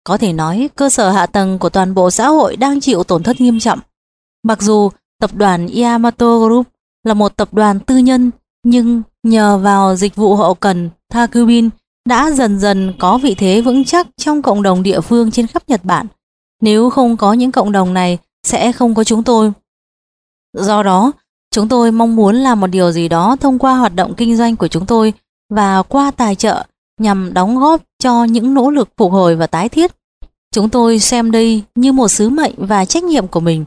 Có 0.05 0.17
thể 0.17 0.33
nói 0.33 0.69
cơ 0.75 0.91
sở 0.91 1.11
hạ 1.11 1.27
tầng 1.27 1.59
của 1.59 1.69
toàn 1.69 1.95
bộ 1.95 2.11
xã 2.11 2.29
hội 2.29 2.57
đang 2.57 2.81
chịu 2.81 3.05
tổn 3.05 3.23
thất 3.23 3.41
nghiêm 3.41 3.59
trọng. 3.59 3.79
Mặc 4.43 4.63
dù 4.63 4.91
tập 5.21 5.31
đoàn 5.35 5.69
Yamato 5.69 6.39
Group 6.39 6.67
là 7.05 7.15
một 7.15 7.37
tập 7.37 7.55
đoàn 7.55 7.81
tư 7.81 7.97
nhân, 7.97 8.31
nhưng 8.65 9.03
nhờ 9.23 9.59
vào 9.59 9.97
dịch 9.97 10.17
vụ 10.17 10.37
hậu 10.37 10.55
cần 10.55 10.91
Thakubin 11.13 11.69
đã 12.09 12.31
dần 12.31 12.59
dần 12.59 12.93
có 12.99 13.19
vị 13.19 13.35
thế 13.35 13.61
vững 13.61 13.85
chắc 13.85 14.07
trong 14.17 14.43
cộng 14.43 14.63
đồng 14.63 14.83
địa 14.83 15.01
phương 15.01 15.31
trên 15.31 15.47
khắp 15.47 15.63
Nhật 15.67 15.85
Bản. 15.85 16.07
Nếu 16.61 16.91
không 16.91 17.17
có 17.17 17.33
những 17.33 17.53
cộng 17.53 17.73
đồng 17.73 17.95
này, 17.95 18.19
sẽ 18.43 18.73
không 18.73 18.95
có 18.95 19.05
chúng 19.05 19.23
tôi. 19.23 19.53
Do 20.53 20.83
đó, 20.83 21.13
chúng 21.51 21.69
tôi 21.69 21.93
mong 21.93 22.17
muốn 22.17 22.37
làm 22.37 22.61
một 22.61 22.67
điều 22.67 22.93
gì 22.93 23.09
đó 23.09 23.37
thông 23.41 23.59
qua 23.59 23.77
hoạt 23.77 23.95
động 23.95 24.15
kinh 24.17 24.37
doanh 24.37 24.57
của 24.57 24.69
chúng 24.69 24.87
tôi 24.87 25.13
và 25.51 25.83
qua 25.83 26.11
tài 26.11 26.35
trợ 26.35 26.65
nhằm 27.01 27.35
đóng 27.35 27.59
góp 27.59 27.83
cho 27.99 28.25
những 28.25 28.55
nỗ 28.55 28.71
lực 28.71 28.89
phục 28.97 29.13
hồi 29.13 29.37
và 29.37 29.47
tái 29.47 29.69
thiết. 29.69 29.93
Chúng 30.55 30.69
tôi 30.69 30.99
xem 30.99 31.31
đây 31.31 31.63
như 31.75 31.93
một 31.93 32.09
sứ 32.09 32.29
mệnh 32.29 32.55
và 32.57 32.85
trách 32.85 33.05
nhiệm 33.05 33.29
của 33.29 33.41
mình. 33.41 33.65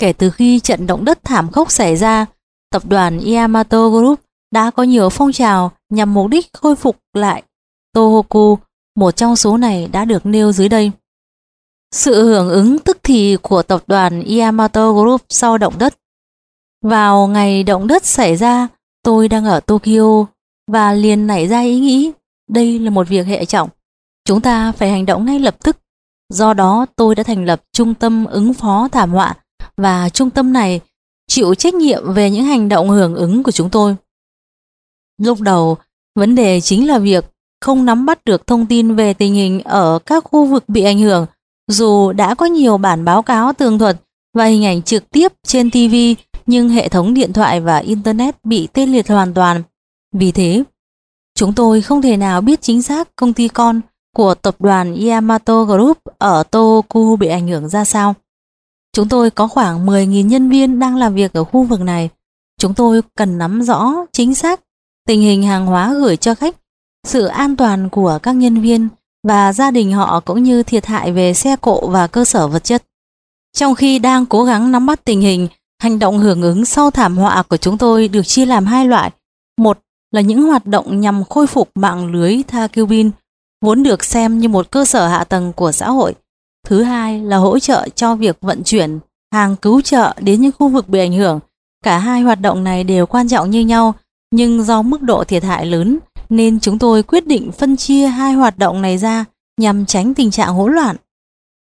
Kể 0.00 0.12
từ 0.12 0.30
khi 0.30 0.60
trận 0.60 0.86
động 0.86 1.04
đất 1.04 1.24
thảm 1.24 1.50
khốc 1.50 1.70
xảy 1.70 1.96
ra, 1.96 2.26
tập 2.70 2.82
đoàn 2.86 3.20
Yamato 3.20 3.88
Group 3.88 4.20
đã 4.52 4.70
có 4.70 4.82
nhiều 4.82 5.08
phong 5.08 5.32
trào 5.32 5.72
nhằm 5.90 6.14
mục 6.14 6.28
đích 6.28 6.52
khôi 6.52 6.76
phục 6.76 6.96
lại 7.14 7.42
Tohoku, 7.92 8.58
một 8.96 9.16
trong 9.16 9.36
số 9.36 9.56
này 9.56 9.88
đã 9.92 10.04
được 10.04 10.26
nêu 10.26 10.52
dưới 10.52 10.68
đây. 10.68 10.90
Sự 11.94 12.24
hưởng 12.24 12.48
ứng 12.48 12.78
tức 12.78 12.98
thì 13.02 13.36
của 13.42 13.62
tập 13.62 13.82
đoàn 13.86 14.22
Yamato 14.22 14.92
Group 14.92 15.22
sau 15.28 15.58
động 15.58 15.74
đất. 15.78 15.94
Vào 16.82 17.26
ngày 17.26 17.62
động 17.62 17.86
đất 17.86 18.06
xảy 18.06 18.36
ra, 18.36 18.68
tôi 19.02 19.28
đang 19.28 19.44
ở 19.44 19.60
Tokyo 19.60 20.26
và 20.66 20.92
liền 20.92 21.26
nảy 21.26 21.46
ra 21.46 21.60
ý 21.60 21.80
nghĩ 21.80 22.12
đây 22.48 22.78
là 22.78 22.90
một 22.90 23.08
việc 23.08 23.26
hệ 23.26 23.44
trọng. 23.44 23.68
Chúng 24.24 24.40
ta 24.40 24.72
phải 24.72 24.90
hành 24.90 25.06
động 25.06 25.26
ngay 25.26 25.38
lập 25.38 25.56
tức. 25.62 25.76
Do 26.28 26.54
đó 26.54 26.86
tôi 26.96 27.14
đã 27.14 27.22
thành 27.22 27.44
lập 27.44 27.62
trung 27.72 27.94
tâm 27.94 28.24
ứng 28.24 28.54
phó 28.54 28.88
thảm 28.92 29.10
họa 29.10 29.34
và 29.76 30.08
trung 30.08 30.30
tâm 30.30 30.52
này 30.52 30.80
chịu 31.28 31.54
trách 31.54 31.74
nhiệm 31.74 32.12
về 32.12 32.30
những 32.30 32.44
hành 32.44 32.68
động 32.68 32.88
hưởng 32.88 33.14
ứng 33.14 33.42
của 33.42 33.50
chúng 33.50 33.70
tôi. 33.70 33.96
Lúc 35.18 35.40
đầu, 35.40 35.76
vấn 36.14 36.34
đề 36.34 36.60
chính 36.60 36.88
là 36.88 36.98
việc 36.98 37.24
không 37.60 37.84
nắm 37.84 38.06
bắt 38.06 38.24
được 38.24 38.46
thông 38.46 38.66
tin 38.66 38.94
về 38.94 39.14
tình 39.14 39.34
hình 39.34 39.60
ở 39.60 39.98
các 40.06 40.24
khu 40.24 40.44
vực 40.44 40.68
bị 40.68 40.82
ảnh 40.82 40.98
hưởng, 40.98 41.26
dù 41.68 42.12
đã 42.12 42.34
có 42.34 42.46
nhiều 42.46 42.78
bản 42.78 43.04
báo 43.04 43.22
cáo 43.22 43.52
tường 43.52 43.78
thuật 43.78 43.96
và 44.34 44.44
hình 44.44 44.64
ảnh 44.64 44.82
trực 44.82 45.10
tiếp 45.10 45.32
trên 45.46 45.70
TV, 45.70 45.94
nhưng 46.46 46.68
hệ 46.68 46.88
thống 46.88 47.14
điện 47.14 47.32
thoại 47.32 47.60
và 47.60 47.78
Internet 47.78 48.44
bị 48.44 48.66
tê 48.66 48.86
liệt 48.86 49.08
hoàn 49.08 49.34
toàn. 49.34 49.62
Vì 50.12 50.32
thế, 50.32 50.64
chúng 51.34 51.52
tôi 51.52 51.82
không 51.82 52.02
thể 52.02 52.16
nào 52.16 52.40
biết 52.40 52.62
chính 52.62 52.82
xác 52.82 53.16
công 53.16 53.32
ty 53.32 53.48
con 53.48 53.80
của 54.16 54.34
tập 54.34 54.56
đoàn 54.58 54.96
Yamato 55.06 55.64
Group 55.64 55.98
ở 56.18 56.42
Tohoku 56.42 57.16
bị 57.16 57.28
ảnh 57.28 57.48
hưởng 57.48 57.68
ra 57.68 57.84
sao. 57.84 58.14
Chúng 58.92 59.08
tôi 59.08 59.30
có 59.30 59.48
khoảng 59.48 59.86
10.000 59.86 60.26
nhân 60.26 60.50
viên 60.50 60.78
đang 60.78 60.96
làm 60.96 61.14
việc 61.14 61.32
ở 61.32 61.44
khu 61.44 61.62
vực 61.62 61.80
này. 61.80 62.08
Chúng 62.58 62.74
tôi 62.74 63.02
cần 63.16 63.38
nắm 63.38 63.62
rõ 63.62 63.94
chính 64.12 64.34
xác 64.34 64.60
tình 65.06 65.20
hình 65.20 65.42
hàng 65.42 65.66
hóa 65.66 65.94
gửi 65.94 66.16
cho 66.16 66.34
khách 66.34 66.56
sự 67.06 67.26
an 67.26 67.56
toàn 67.56 67.88
của 67.88 68.18
các 68.22 68.32
nhân 68.32 68.60
viên 68.60 68.88
và 69.22 69.52
gia 69.52 69.70
đình 69.70 69.92
họ 69.92 70.20
cũng 70.20 70.42
như 70.42 70.62
thiệt 70.62 70.86
hại 70.86 71.12
về 71.12 71.34
xe 71.34 71.56
cộ 71.60 71.86
và 71.86 72.06
cơ 72.06 72.24
sở 72.24 72.48
vật 72.48 72.64
chất. 72.64 72.82
Trong 73.56 73.74
khi 73.74 73.98
đang 73.98 74.26
cố 74.26 74.44
gắng 74.44 74.72
nắm 74.72 74.86
bắt 74.86 75.04
tình 75.04 75.20
hình, 75.20 75.48
hành 75.82 75.98
động 75.98 76.18
hưởng 76.18 76.42
ứng 76.42 76.64
sau 76.64 76.90
thảm 76.90 77.16
họa 77.16 77.42
của 77.42 77.56
chúng 77.56 77.78
tôi 77.78 78.08
được 78.08 78.22
chia 78.22 78.46
làm 78.46 78.66
hai 78.66 78.86
loại. 78.86 79.10
Một 79.58 79.78
là 80.10 80.20
những 80.20 80.42
hoạt 80.42 80.66
động 80.66 81.00
nhằm 81.00 81.24
khôi 81.24 81.46
phục 81.46 81.70
mạng 81.74 82.12
lưới 82.12 82.42
Thakubin, 82.48 83.10
vốn 83.64 83.82
được 83.82 84.04
xem 84.04 84.38
như 84.38 84.48
một 84.48 84.70
cơ 84.70 84.84
sở 84.84 85.08
hạ 85.08 85.24
tầng 85.24 85.52
của 85.52 85.72
xã 85.72 85.90
hội. 85.90 86.14
Thứ 86.66 86.82
hai 86.82 87.20
là 87.20 87.36
hỗ 87.36 87.58
trợ 87.58 87.88
cho 87.94 88.14
việc 88.14 88.36
vận 88.40 88.62
chuyển 88.64 88.98
hàng 89.32 89.56
cứu 89.56 89.80
trợ 89.80 90.14
đến 90.20 90.40
những 90.40 90.52
khu 90.58 90.68
vực 90.68 90.88
bị 90.88 90.98
ảnh 90.98 91.12
hưởng. 91.12 91.40
Cả 91.84 91.98
hai 91.98 92.20
hoạt 92.20 92.40
động 92.40 92.64
này 92.64 92.84
đều 92.84 93.06
quan 93.06 93.28
trọng 93.28 93.50
như 93.50 93.60
nhau, 93.60 93.94
nhưng 94.30 94.62
do 94.62 94.82
mức 94.82 95.02
độ 95.02 95.24
thiệt 95.24 95.44
hại 95.44 95.66
lớn 95.66 95.98
nên 96.30 96.60
chúng 96.60 96.78
tôi 96.78 97.02
quyết 97.02 97.26
định 97.26 97.52
phân 97.52 97.76
chia 97.76 98.06
hai 98.06 98.32
hoạt 98.32 98.58
động 98.58 98.82
này 98.82 98.98
ra 98.98 99.24
nhằm 99.60 99.86
tránh 99.86 100.14
tình 100.14 100.30
trạng 100.30 100.54
hỗn 100.54 100.72
loạn. 100.72 100.96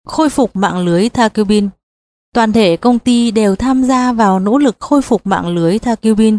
Khôi 0.08 0.30
phục 0.30 0.56
mạng 0.56 0.86
lưới 0.86 1.10
Thakubin 1.10 1.70
Toàn 2.34 2.54
thể 2.54 2.78
công 2.78 3.00
ty 3.00 3.32
đều 3.32 3.56
tham 3.56 3.84
gia 3.84 4.14
vào 4.14 4.40
nỗ 4.40 4.58
lực 4.58 4.76
khôi 4.80 5.02
phục 5.02 5.28
mạng 5.28 5.48
lưới 5.48 5.80
Thakubin 5.80 6.38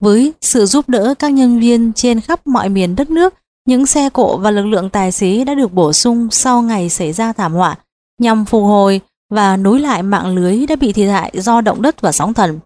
với 0.00 0.32
sự 0.40 0.66
giúp 0.66 0.88
đỡ 0.88 1.14
các 1.18 1.28
nhân 1.28 1.60
viên 1.60 1.92
trên 1.92 2.20
khắp 2.20 2.46
mọi 2.46 2.68
miền 2.68 2.96
đất 2.96 3.10
nước, 3.10 3.34
những 3.66 3.86
xe 3.86 4.10
cộ 4.10 4.36
và 4.36 4.50
lực 4.50 4.66
lượng 4.66 4.90
tài 4.90 5.12
xế 5.12 5.44
đã 5.44 5.54
được 5.54 5.72
bổ 5.72 5.92
sung 5.92 6.28
sau 6.30 6.62
ngày 6.62 6.88
xảy 6.88 7.12
ra 7.12 7.32
thảm 7.32 7.52
họa, 7.52 7.76
nhằm 8.18 8.44
phục 8.44 8.62
hồi 8.62 9.00
và 9.30 9.56
nối 9.56 9.80
lại 9.80 10.02
mạng 10.02 10.34
lưới 10.34 10.66
đã 10.66 10.76
bị 10.76 10.92
thiệt 10.92 11.08
hại 11.08 11.32
do 11.34 11.60
động 11.60 11.82
đất 11.82 12.00
và 12.00 12.12
sóng 12.12 12.34
thần. 12.34 12.60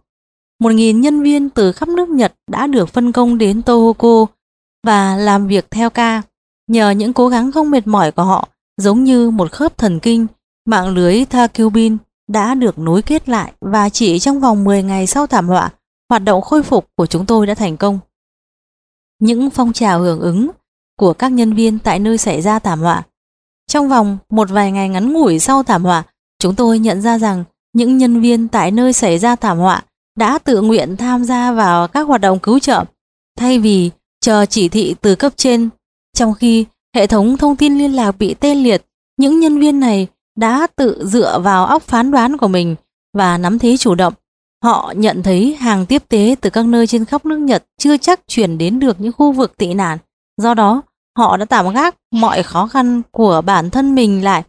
1.000 0.63 0.99
nhân 0.99 1.23
viên 1.23 1.51
từ 1.51 1.73
khắp 1.73 1.89
nước 1.89 2.09
Nhật 2.09 2.35
đã 2.51 2.67
được 2.67 2.89
phân 2.89 3.13
công 3.13 3.39
đến 3.39 3.63
Tohoku 3.63 4.27
và 4.85 5.17
làm 5.17 5.47
việc 5.47 5.71
theo 5.71 5.91
ca. 5.91 6.23
Nhờ 6.67 6.91
những 6.91 7.13
cố 7.13 7.29
gắng 7.29 7.53
không 7.53 7.71
mệt 7.71 7.87
mỏi 7.87 8.13
của 8.13 8.23
họ, 8.23 8.49
giống 8.77 9.05
như 9.05 9.31
một 9.31 9.53
khớp 9.53 9.79
thần 9.79 10.01
kinh, 10.01 10.27
mạng 10.67 10.89
lưới 10.89 11.25
Takubin 11.25 11.97
đã 12.29 12.55
được 12.55 12.79
nối 12.79 13.03
kết 13.03 13.29
lại 13.29 13.53
và 13.61 13.89
chỉ 13.89 14.19
trong 14.19 14.41
vòng 14.41 14.65
10 14.65 14.83
ngày 14.83 15.07
sau 15.07 15.27
thảm 15.27 15.49
họa, 15.49 15.71
hoạt 16.09 16.23
động 16.23 16.43
khôi 16.43 16.63
phục 16.63 16.87
của 16.97 17.07
chúng 17.07 17.27
tôi 17.27 17.47
đã 17.47 17.55
thành 17.55 17.77
công. 17.77 17.99
Những 19.19 19.51
phong 19.51 19.73
trào 19.73 20.01
hưởng 20.01 20.21
ứng 20.21 20.51
của 20.99 21.13
các 21.13 21.33
nhân 21.33 21.55
viên 21.55 21.79
tại 21.79 21.99
nơi 21.99 22.19
xảy 22.19 22.43
ra 22.43 22.59
thảm 22.59 22.81
họa. 22.81 23.03
Trong 23.67 23.89
vòng 23.89 24.19
một 24.31 24.51
vài 24.51 24.73
ngày 24.73 24.89
ngắn 24.89 25.13
ngủi 25.13 25.39
sau 25.39 25.63
thảm 25.63 25.85
họa, 25.85 26.03
chúng 26.39 26.55
tôi 26.55 26.79
nhận 26.79 27.03
ra 27.03 27.19
rằng 27.19 27.45
những 27.73 27.99
nhân 27.99 28.21
viên 28.21 28.49
tại 28.49 28.71
nơi 28.71 28.93
xảy 28.93 29.19
ra 29.19 29.37
thảm 29.37 29.59
họa 29.59 29.83
đã 30.19 30.39
tự 30.39 30.61
nguyện 30.61 30.97
tham 30.97 31.25
gia 31.25 31.53
vào 31.53 31.89
các 31.89 32.03
hoạt 32.03 32.21
động 32.21 32.39
cứu 32.39 32.59
trợ, 32.59 32.85
thay 33.37 33.59
vì 33.59 33.91
chờ 34.25 34.47
chỉ 34.47 34.69
thị 34.69 34.95
từ 35.01 35.15
cấp 35.15 35.33
trên. 35.37 35.69
Trong 36.17 36.35
khi 36.35 36.65
hệ 36.97 37.07
thống 37.07 37.37
thông 37.37 37.57
tin 37.57 37.79
liên 37.79 37.93
lạc 37.93 38.13
bị 38.19 38.35
tê 38.35 38.55
liệt, 38.55 38.83
những 39.17 39.41
nhân 39.41 39.61
viên 39.61 39.81
này 39.81 40.07
đã 40.39 40.67
tự 40.77 41.05
dựa 41.07 41.39
vào 41.39 41.67
óc 41.67 41.83
phán 41.83 42.11
đoán 42.11 42.37
của 42.37 42.49
mình 42.49 42.77
và 43.17 43.39
nắm 43.39 43.59
thế 43.59 43.77
chủ 43.77 43.95
động. 43.95 44.13
Họ 44.63 44.93
nhận 44.97 45.23
thấy 45.23 45.55
hàng 45.55 45.87
tiếp 45.87 46.03
tế 46.09 46.37
từ 46.41 46.51
các 46.51 46.67
nơi 46.67 46.87
trên 46.87 47.05
khắp 47.05 47.27
nước 47.27 47.37
Nhật 47.37 47.65
chưa 47.79 47.97
chắc 47.97 48.21
chuyển 48.29 48.59
đến 48.59 48.79
được 48.79 49.01
những 49.01 49.13
khu 49.13 49.33
vực 49.33 49.57
tị 49.57 49.75
nạn. 49.75 49.99
Do 50.43 50.55
đó, 50.55 50.83
họ 51.19 51.37
đã 51.37 51.45
tạm 51.45 51.75
gác 51.75 51.95
mọi 52.13 52.43
khó 52.43 52.67
khăn 52.67 53.03
của 53.11 53.43
bản 53.47 53.71
thân 53.71 53.95
mình 53.95 54.25
lại 54.25 54.43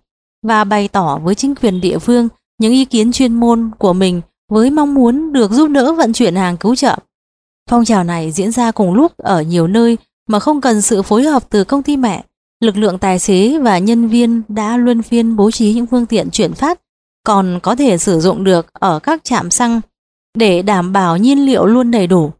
và 0.47 0.64
bày 0.64 0.88
tỏ 0.88 1.19
với 1.23 1.35
chính 1.35 1.56
quyền 1.56 1.81
địa 1.81 1.99
phương 1.99 2.27
những 2.61 2.72
ý 2.72 2.85
kiến 2.85 3.11
chuyên 3.11 3.34
môn 3.34 3.72
của 3.77 3.93
mình 3.93 4.22
với 4.52 4.69
mong 4.69 4.93
muốn 4.93 5.34
được 5.34 5.52
giúp 5.52 5.68
đỡ 5.68 5.93
vận 5.93 6.14
chuyển 6.14 6.35
hàng 6.35 6.57
cứu 6.57 6.76
trợ. 6.76 6.97
Phong 7.70 7.86
trào 7.86 8.04
này 8.04 8.32
diễn 8.32 8.52
ra 8.52 8.72
cùng 8.72 8.94
lúc 8.94 9.18
ở 9.18 9.42
nhiều 9.42 9.68
nơi 9.68 9.98
mà 10.28 10.40
không 10.40 10.62
cần 10.62 10.82
sự 10.82 11.02
phối 11.02 11.24
hợp 11.24 11.50
từ 11.50 11.64
công 11.64 11.84
ty 11.84 11.98
mẹ. 11.98 12.24
Lực 12.60 12.78
lượng 12.78 13.00
tài 13.00 13.20
xế 13.20 13.60
và 13.60 13.78
nhân 13.78 14.08
viên 14.08 14.42
đã 14.48 14.78
luân 14.78 15.02
phiên 15.02 15.36
bố 15.36 15.52
trí 15.52 15.74
những 15.74 15.86
phương 15.86 16.06
tiện 16.06 16.30
chuyển 16.32 16.54
phát 16.54 16.82
còn 17.26 17.60
có 17.64 17.76
thể 17.76 17.98
sử 17.98 18.20
dụng 18.20 18.44
được 18.44 18.74
ở 18.74 19.00
các 19.00 19.24
trạm 19.24 19.52
xăng 19.52 19.82
để 20.38 20.62
đảm 20.62 20.94
bảo 20.94 21.18
nhiên 21.18 21.46
liệu 21.46 21.66
luôn 21.66 21.92
đầy 21.92 22.08
đủ. 22.08 22.32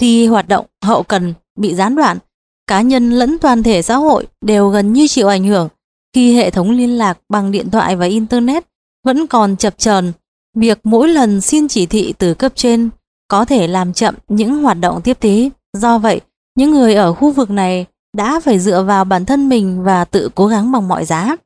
Khi 0.00 0.26
hoạt 0.26 0.48
động 0.48 0.66
hậu 0.84 1.02
cần 1.02 1.34
bị 1.58 1.74
gián 1.74 1.96
đoạn, 1.96 2.18
cá 2.66 2.80
nhân 2.80 3.10
lẫn 3.10 3.38
toàn 3.38 3.62
thể 3.62 3.82
xã 3.82 3.96
hội 3.96 4.26
đều 4.40 4.68
gần 4.68 4.92
như 4.92 5.08
chịu 5.08 5.28
ảnh 5.28 5.44
hưởng 5.44 5.68
khi 6.14 6.36
hệ 6.36 6.50
thống 6.50 6.70
liên 6.70 6.98
lạc 6.98 7.18
bằng 7.28 7.50
điện 7.50 7.70
thoại 7.70 7.96
và 7.96 8.06
Internet 8.06 8.64
vẫn 9.04 9.26
còn 9.26 9.56
chập 9.56 9.78
chờn. 9.78 10.12
Việc 10.56 10.78
mỗi 10.84 11.08
lần 11.08 11.40
xin 11.40 11.68
chỉ 11.68 11.86
thị 11.86 12.14
từ 12.18 12.34
cấp 12.34 12.52
trên 12.54 12.90
có 13.30 13.44
thể 13.44 13.66
làm 13.66 13.92
chậm 13.92 14.14
những 14.28 14.62
hoạt 14.62 14.76
động 14.80 15.00
tiếp 15.02 15.20
tế. 15.20 15.50
Do 15.72 15.98
vậy, 15.98 16.20
những 16.56 16.70
người 16.70 16.94
ở 16.94 17.12
khu 17.12 17.30
vực 17.30 17.50
này 17.50 17.86
đã 18.16 18.40
phải 18.40 18.58
dựa 18.58 18.82
vào 18.82 19.04
bản 19.04 19.24
thân 19.24 19.48
mình 19.48 19.82
và 19.82 20.04
tự 20.04 20.30
cố 20.34 20.46
gắng 20.46 20.72
bằng 20.72 20.88
mọi 20.88 21.04
giá. 21.04 21.36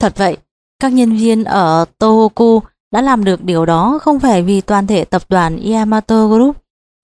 Thật 0.00 0.12
vậy, 0.16 0.36
các 0.82 0.92
nhân 0.92 1.16
viên 1.16 1.44
ở 1.44 1.84
Tohoku 1.98 2.60
đã 2.92 3.02
làm 3.02 3.24
được 3.24 3.44
điều 3.44 3.66
đó 3.66 3.98
không 4.02 4.20
phải 4.20 4.42
vì 4.42 4.60
toàn 4.60 4.86
thể 4.86 5.04
tập 5.04 5.22
đoàn 5.28 5.60
Yamato 5.62 6.26
Group, 6.26 6.56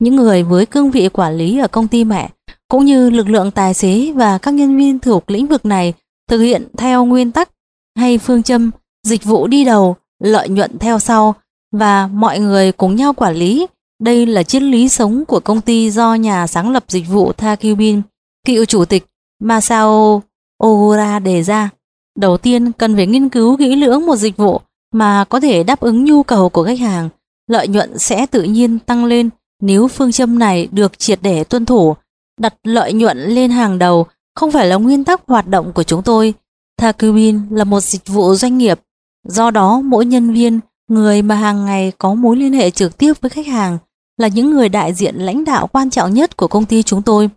những 0.02 0.16
người 0.16 0.42
với 0.42 0.66
cương 0.66 0.90
vị 0.90 1.08
quản 1.08 1.36
lý 1.36 1.58
ở 1.58 1.68
công 1.68 1.88
ty 1.88 2.04
mẹ, 2.04 2.30
cũng 2.68 2.84
như 2.84 3.10
lực 3.10 3.28
lượng 3.28 3.50
tài 3.50 3.74
xế 3.74 4.12
và 4.12 4.38
các 4.38 4.54
nhân 4.54 4.76
viên 4.76 4.98
thuộc 4.98 5.30
lĩnh 5.30 5.46
vực 5.46 5.64
này 5.66 5.92
thực 6.28 6.38
hiện 6.38 6.68
theo 6.78 7.04
nguyên 7.04 7.32
tắc 7.32 7.50
hay 7.98 8.18
phương 8.18 8.42
châm 8.42 8.70
dịch 9.06 9.24
vụ 9.24 9.46
đi 9.46 9.64
đầu, 9.64 9.96
lợi 10.22 10.48
nhuận 10.48 10.78
theo 10.78 10.98
sau 10.98 11.34
và 11.72 12.06
mọi 12.06 12.38
người 12.38 12.72
cùng 12.72 12.96
nhau 12.96 13.12
quản 13.12 13.36
lý. 13.36 13.66
Đây 14.00 14.26
là 14.26 14.42
triết 14.42 14.62
lý 14.62 14.88
sống 14.88 15.24
của 15.24 15.40
công 15.40 15.60
ty 15.60 15.90
do 15.90 16.14
nhà 16.14 16.46
sáng 16.46 16.72
lập 16.72 16.84
dịch 16.88 17.08
vụ 17.08 17.32
Takubin, 17.32 18.02
cựu 18.46 18.64
chủ 18.64 18.84
tịch 18.84 19.06
Masao 19.42 20.22
Ogura 20.64 21.18
đề 21.18 21.42
ra. 21.42 21.70
Đầu 22.18 22.36
tiên 22.36 22.72
cần 22.72 22.96
phải 22.96 23.06
nghiên 23.06 23.28
cứu 23.28 23.56
kỹ 23.56 23.76
lưỡng 23.76 24.06
một 24.06 24.16
dịch 24.16 24.36
vụ 24.36 24.60
mà 24.92 25.24
có 25.24 25.40
thể 25.40 25.62
đáp 25.62 25.80
ứng 25.80 26.04
nhu 26.04 26.22
cầu 26.22 26.48
của 26.48 26.64
khách 26.64 26.78
hàng. 26.78 27.08
Lợi 27.50 27.68
nhuận 27.68 27.98
sẽ 27.98 28.26
tự 28.26 28.42
nhiên 28.42 28.78
tăng 28.78 29.04
lên 29.04 29.30
nếu 29.62 29.88
phương 29.88 30.12
châm 30.12 30.38
này 30.38 30.68
được 30.72 30.98
triệt 30.98 31.18
để 31.22 31.44
tuân 31.44 31.66
thủ. 31.66 31.94
Đặt 32.40 32.54
lợi 32.64 32.92
nhuận 32.92 33.18
lên 33.18 33.50
hàng 33.50 33.78
đầu 33.78 34.06
không 34.34 34.50
phải 34.50 34.66
là 34.66 34.76
nguyên 34.76 35.04
tắc 35.04 35.20
hoạt 35.26 35.46
động 35.46 35.72
của 35.72 35.82
chúng 35.82 36.02
tôi. 36.02 36.34
Takubin 36.76 37.40
là 37.50 37.64
một 37.64 37.80
dịch 37.80 38.06
vụ 38.06 38.34
doanh 38.34 38.58
nghiệp. 38.58 38.80
Do 39.28 39.50
đó 39.50 39.80
mỗi 39.80 40.06
nhân 40.06 40.32
viên, 40.32 40.60
người 40.88 41.22
mà 41.22 41.34
hàng 41.34 41.64
ngày 41.64 41.92
có 41.98 42.14
mối 42.14 42.36
liên 42.36 42.52
hệ 42.52 42.70
trực 42.70 42.98
tiếp 42.98 43.12
với 43.20 43.30
khách 43.30 43.46
hàng 43.46 43.78
là 44.20 44.28
những 44.28 44.50
người 44.50 44.68
đại 44.68 44.94
diện 44.94 45.14
lãnh 45.16 45.44
đạo 45.44 45.66
quan 45.66 45.90
trọng 45.90 46.14
nhất 46.14 46.36
của 46.36 46.48
công 46.48 46.64
ty 46.64 46.82
chúng 46.82 47.02
tôi. 47.02 47.30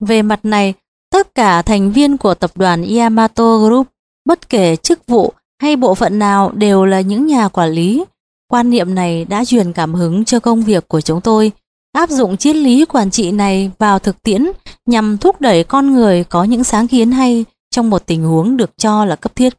Về 0.00 0.22
mặt 0.22 0.40
này, 0.42 0.74
tất 1.12 1.34
cả 1.34 1.62
thành 1.62 1.92
viên 1.92 2.16
của 2.16 2.34
tập 2.34 2.50
đoàn 2.54 2.86
Yamato 2.96 3.58
Group, 3.58 3.86
bất 4.24 4.48
kể 4.48 4.76
chức 4.76 5.06
vụ 5.06 5.32
hay 5.62 5.76
bộ 5.76 5.94
phận 5.94 6.18
nào 6.18 6.52
đều 6.52 6.84
là 6.84 7.00
những 7.00 7.26
nhà 7.26 7.48
quản 7.48 7.70
lý. 7.70 8.04
Quan 8.48 8.70
niệm 8.70 8.94
này 8.94 9.24
đã 9.24 9.44
truyền 9.44 9.72
cảm 9.72 9.94
hứng 9.94 10.24
cho 10.24 10.40
công 10.40 10.62
việc 10.62 10.88
của 10.88 11.00
chúng 11.00 11.20
tôi. 11.20 11.52
Áp 11.92 12.10
dụng 12.10 12.36
triết 12.36 12.56
lý 12.56 12.84
quản 12.84 13.10
trị 13.10 13.32
này 13.32 13.70
vào 13.78 13.98
thực 13.98 14.22
tiễn 14.22 14.46
nhằm 14.86 15.18
thúc 15.18 15.40
đẩy 15.40 15.64
con 15.64 15.92
người 15.92 16.24
có 16.24 16.44
những 16.44 16.64
sáng 16.64 16.88
kiến 16.88 17.12
hay 17.12 17.44
trong 17.70 17.90
một 17.90 18.06
tình 18.06 18.24
huống 18.24 18.56
được 18.56 18.70
cho 18.76 19.04
là 19.04 19.16
cấp 19.16 19.36
thiết. 19.36 19.54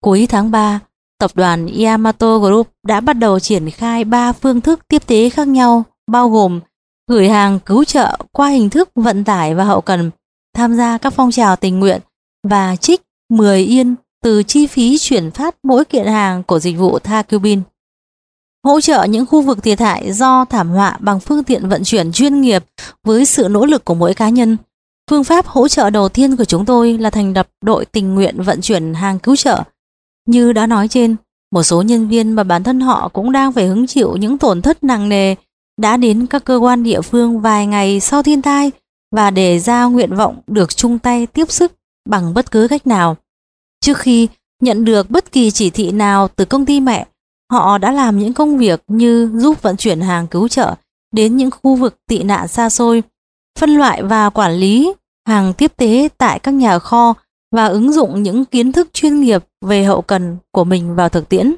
Cuối 0.00 0.26
tháng 0.30 0.50
3, 0.50 0.80
tập 1.24 1.30
đoàn 1.34 1.66
Yamato 1.66 2.38
Group 2.38 2.68
đã 2.86 3.00
bắt 3.00 3.12
đầu 3.12 3.40
triển 3.40 3.70
khai 3.70 4.04
3 4.04 4.32
phương 4.32 4.60
thức 4.60 4.80
tiếp 4.88 5.06
tế 5.06 5.30
khác 5.30 5.48
nhau, 5.48 5.84
bao 6.06 6.30
gồm 6.30 6.60
gửi 7.08 7.28
hàng 7.28 7.58
cứu 7.60 7.84
trợ 7.84 8.16
qua 8.32 8.48
hình 8.48 8.70
thức 8.70 8.90
vận 8.94 9.24
tải 9.24 9.54
và 9.54 9.64
hậu 9.64 9.80
cần, 9.80 10.10
tham 10.56 10.76
gia 10.76 10.98
các 10.98 11.12
phong 11.12 11.30
trào 11.30 11.56
tình 11.56 11.80
nguyện 11.80 12.00
và 12.48 12.76
trích 12.76 13.02
10 13.30 13.60
yên 13.60 13.94
từ 14.22 14.42
chi 14.42 14.66
phí 14.66 14.98
chuyển 14.98 15.30
phát 15.30 15.56
mỗi 15.62 15.84
kiện 15.84 16.06
hàng 16.06 16.42
của 16.42 16.58
dịch 16.58 16.78
vụ 16.78 16.98
Thakubin. 16.98 17.62
Hỗ 18.64 18.80
trợ 18.80 19.04
những 19.04 19.26
khu 19.26 19.42
vực 19.42 19.62
thiệt 19.62 19.80
hại 19.80 20.12
do 20.12 20.44
thảm 20.44 20.70
họa 20.70 20.96
bằng 21.00 21.20
phương 21.20 21.44
tiện 21.44 21.68
vận 21.68 21.84
chuyển 21.84 22.12
chuyên 22.12 22.40
nghiệp 22.40 22.64
với 23.04 23.24
sự 23.24 23.48
nỗ 23.50 23.66
lực 23.66 23.84
của 23.84 23.94
mỗi 23.94 24.14
cá 24.14 24.28
nhân. 24.28 24.56
Phương 25.10 25.24
pháp 25.24 25.46
hỗ 25.46 25.68
trợ 25.68 25.90
đầu 25.90 26.08
tiên 26.08 26.36
của 26.36 26.44
chúng 26.44 26.64
tôi 26.64 26.98
là 26.98 27.10
thành 27.10 27.34
lập 27.34 27.48
đội 27.62 27.84
tình 27.84 28.14
nguyện 28.14 28.42
vận 28.42 28.60
chuyển 28.60 28.94
hàng 28.94 29.18
cứu 29.18 29.36
trợ. 29.36 29.62
Như 30.26 30.52
đã 30.52 30.66
nói 30.66 30.88
trên, 30.88 31.16
một 31.52 31.62
số 31.62 31.82
nhân 31.82 32.08
viên 32.08 32.32
mà 32.32 32.44
bản 32.44 32.62
thân 32.62 32.80
họ 32.80 33.08
cũng 33.08 33.32
đang 33.32 33.52
phải 33.52 33.66
hứng 33.66 33.86
chịu 33.86 34.16
những 34.16 34.38
tổn 34.38 34.62
thất 34.62 34.84
nặng 34.84 35.08
nề 35.08 35.34
đã 35.80 35.96
đến 35.96 36.26
các 36.26 36.44
cơ 36.44 36.56
quan 36.56 36.82
địa 36.82 37.00
phương 37.00 37.40
vài 37.40 37.66
ngày 37.66 38.00
sau 38.00 38.22
thiên 38.22 38.42
tai 38.42 38.70
và 39.16 39.30
đề 39.30 39.58
ra 39.58 39.84
nguyện 39.84 40.16
vọng 40.16 40.40
được 40.46 40.76
chung 40.76 40.98
tay 40.98 41.26
tiếp 41.26 41.50
sức 41.50 41.72
bằng 42.08 42.34
bất 42.34 42.50
cứ 42.50 42.68
cách 42.68 42.86
nào. 42.86 43.16
Trước 43.80 43.98
khi 43.98 44.28
nhận 44.62 44.84
được 44.84 45.10
bất 45.10 45.32
kỳ 45.32 45.50
chỉ 45.50 45.70
thị 45.70 45.90
nào 45.90 46.28
từ 46.28 46.44
công 46.44 46.66
ty 46.66 46.80
mẹ, 46.80 47.06
họ 47.52 47.78
đã 47.78 47.92
làm 47.92 48.18
những 48.18 48.34
công 48.34 48.58
việc 48.58 48.82
như 48.88 49.30
giúp 49.34 49.62
vận 49.62 49.76
chuyển 49.76 50.00
hàng 50.00 50.26
cứu 50.26 50.48
trợ 50.48 50.74
đến 51.14 51.36
những 51.36 51.50
khu 51.62 51.76
vực 51.76 51.96
tị 52.08 52.22
nạn 52.22 52.48
xa 52.48 52.70
xôi, 52.70 53.02
phân 53.58 53.70
loại 53.70 54.02
và 54.02 54.30
quản 54.30 54.52
lý 54.52 54.92
hàng 55.26 55.52
tiếp 55.52 55.72
tế 55.76 56.08
tại 56.18 56.38
các 56.38 56.54
nhà 56.54 56.78
kho 56.78 57.14
và 57.52 57.66
ứng 57.66 57.92
dụng 57.92 58.22
những 58.22 58.44
kiến 58.44 58.72
thức 58.72 58.88
chuyên 58.92 59.20
nghiệp 59.20 59.44
về 59.60 59.84
hậu 59.84 60.02
cần 60.02 60.36
của 60.50 60.64
mình 60.64 60.94
vào 60.94 61.08
thực 61.08 61.28
tiễn. 61.28 61.54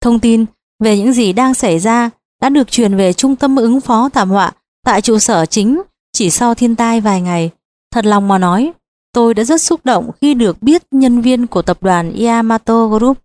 Thông 0.00 0.20
tin 0.20 0.44
về 0.82 0.98
những 0.98 1.12
gì 1.12 1.32
đang 1.32 1.54
xảy 1.54 1.78
ra 1.78 2.10
đã 2.40 2.48
được 2.48 2.70
truyền 2.70 2.96
về 2.96 3.12
trung 3.12 3.36
tâm 3.36 3.56
ứng 3.56 3.80
phó 3.80 4.08
thảm 4.08 4.30
họa 4.30 4.52
tại 4.84 5.00
trụ 5.00 5.18
sở 5.18 5.46
chính 5.46 5.82
chỉ 6.12 6.30
sau 6.30 6.54
thiên 6.54 6.76
tai 6.76 7.00
vài 7.00 7.20
ngày. 7.20 7.50
Thật 7.90 8.06
lòng 8.06 8.28
mà 8.28 8.38
nói, 8.38 8.72
Tôi 9.12 9.34
đã 9.34 9.44
rất 9.44 9.60
xúc 9.60 9.80
động 9.84 10.10
khi 10.20 10.34
được 10.34 10.62
biết 10.62 10.82
nhân 10.90 11.20
viên 11.20 11.46
của 11.46 11.62
tập 11.62 11.78
đoàn 11.80 12.16
Yamato 12.16 12.86
Group 12.86 13.18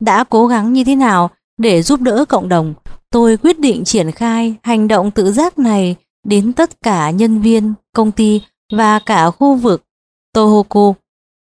đã 0.00 0.24
cố 0.24 0.46
gắng 0.46 0.72
như 0.72 0.84
thế 0.84 0.96
nào 0.96 1.30
để 1.58 1.82
giúp 1.82 2.00
đỡ 2.00 2.24
cộng 2.28 2.48
đồng. 2.48 2.74
Tôi 3.10 3.36
quyết 3.36 3.58
định 3.58 3.84
triển 3.84 4.10
khai 4.10 4.54
hành 4.62 4.88
động 4.88 5.10
tự 5.10 5.32
giác 5.32 5.58
này 5.58 5.96
đến 6.24 6.52
tất 6.52 6.82
cả 6.82 7.10
nhân 7.10 7.40
viên, 7.40 7.74
công 7.94 8.12
ty 8.12 8.42
và 8.72 8.98
cả 8.98 9.30
khu 9.30 9.54
vực 9.54 9.82
Tohoku. 10.34 10.94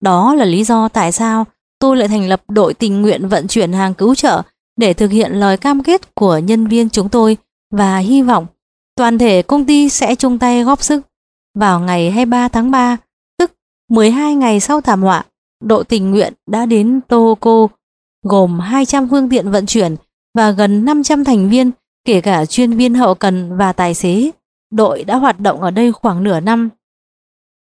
Đó 0.02 0.34
là 0.36 0.46
lý 0.46 0.64
do 0.64 0.88
tại 0.88 1.12
sao 1.12 1.46
tôi 1.80 1.98
lại 1.98 2.08
thành 2.08 2.28
lập 2.28 2.44
đội 2.48 2.74
tình 2.74 3.02
nguyện 3.02 3.28
vận 3.28 3.48
chuyển 3.48 3.74
hàng 3.74 3.94
cứu 3.94 4.16
trợ 4.16 4.42
để 4.78 4.94
thực 4.94 5.12
hiện 5.12 5.32
lời 5.32 5.58
cam 5.58 5.84
kết 5.84 6.16
của 6.16 6.38
nhân 6.38 6.68
viên 6.68 6.90
chúng 6.90 7.10
tôi 7.10 7.38
và 7.72 7.98
hy 7.98 8.22
vọng 8.22 8.46
toàn 8.96 9.18
thể 9.18 9.42
công 9.42 9.66
ty 9.66 9.90
sẽ 9.90 10.16
chung 10.16 10.40
tay 10.40 10.64
góp 10.64 10.84
sức. 10.84 11.02
vào 11.56 11.80
ngày 11.80 12.12
23 12.12 12.48
tháng 12.48 12.72
3, 12.72 12.98
tức 13.38 13.52
12 13.90 14.36
ngày 14.36 14.60
sau 14.60 14.82
thảm 14.82 15.02
họa, 15.02 15.26
đội 15.64 15.84
tình 15.84 16.12
nguyện 16.12 16.34
đã 16.48 16.66
đến 16.66 17.02
Tohoku 17.08 17.70
gồm 18.24 18.60
200 18.60 19.08
phương 19.10 19.30
tiện 19.30 19.52
vận 19.52 19.66
chuyển 19.66 19.96
và 20.34 20.52
gần 20.52 20.86
500 20.86 21.24
thành 21.24 21.50
viên, 21.50 21.72
kể 22.06 22.22
cả 22.22 22.46
chuyên 22.46 22.74
viên 22.74 22.94
hậu 22.94 23.16
cần 23.16 23.58
và 23.58 23.74
tài 23.74 23.94
xế. 23.94 24.32
Đội 24.72 25.04
đã 25.04 25.16
hoạt 25.16 25.40
động 25.40 25.62
ở 25.62 25.72
đây 25.72 25.92
khoảng 25.92 26.24
nửa 26.24 26.40
năm. 26.40 26.70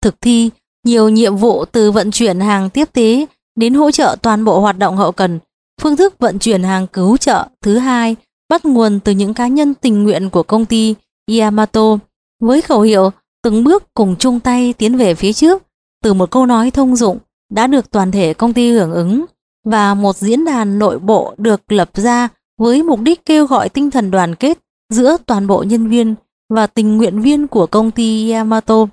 Thực 0.03 0.21
thi 0.21 0.51
nhiều 0.85 1.09
nhiệm 1.09 1.37
vụ 1.37 1.65
từ 1.65 1.91
vận 1.91 2.11
chuyển 2.11 2.41
hàng 2.41 2.71
tiếp 2.71 2.89
tế 2.93 3.27
đến 3.57 3.75
hỗ 3.75 3.91
trợ 3.91 4.17
toàn 4.23 4.45
bộ 4.45 4.61
hoạt 4.61 4.79
động 4.79 4.97
hậu 4.97 5.13
cần. 5.13 5.39
Phương 5.81 5.97
thức 5.97 6.19
vận 6.19 6.39
chuyển 6.39 6.63
hàng 6.63 6.87
cứu 6.87 7.17
trợ 7.17 7.47
thứ 7.63 7.79
hai 7.79 8.17
bắt 8.49 8.65
nguồn 8.65 9.01
từ 9.01 9.13
những 9.13 9.35
cá 9.35 9.49
nhân 9.49 9.75
tình 9.75 10.03
nguyện 10.03 10.31
của 10.31 10.43
công 10.43 10.67
ty 10.67 10.95
Yamato 11.39 11.99
với 12.41 12.63
khẩu 12.63 12.81
hiệu 12.81 13.11
từng 13.43 13.65
bước 13.65 13.95
cùng 13.95 14.17
chung 14.19 14.41
tay 14.41 14.73
tiến 14.73 14.97
về 14.97 15.15
phía 15.15 15.33
trước 15.33 15.63
từ 16.03 16.15
một 16.15 16.31
câu 16.31 16.47
nói 16.47 16.71
thông 16.71 16.97
dụng 16.97 17.19
đã 17.53 17.67
được 17.67 17.91
toàn 17.91 18.13
thể 18.13 18.35
công 18.35 18.53
ty 18.53 18.71
hưởng 18.71 18.93
ứng 18.93 19.25
và 19.65 19.95
một 19.95 20.17
diễn 20.17 20.45
đàn 20.45 20.79
nội 20.79 20.99
bộ 20.99 21.35
được 21.39 21.73
lập 21.73 21.91
ra 21.95 22.29
với 22.59 22.83
mục 22.83 23.01
đích 23.01 23.27
kêu 23.27 23.47
gọi 23.47 23.69
tinh 23.69 23.91
thần 23.91 24.11
đoàn 24.11 24.35
kết 24.35 24.59
giữa 24.93 25.17
toàn 25.27 25.47
bộ 25.47 25.63
nhân 25.63 25.89
viên 25.89 26.15
và 26.49 26.67
tình 26.67 26.97
nguyện 26.97 27.21
viên 27.21 27.47
của 27.47 27.67
công 27.67 27.91
ty 27.91 28.31
Yamato, 28.31 28.87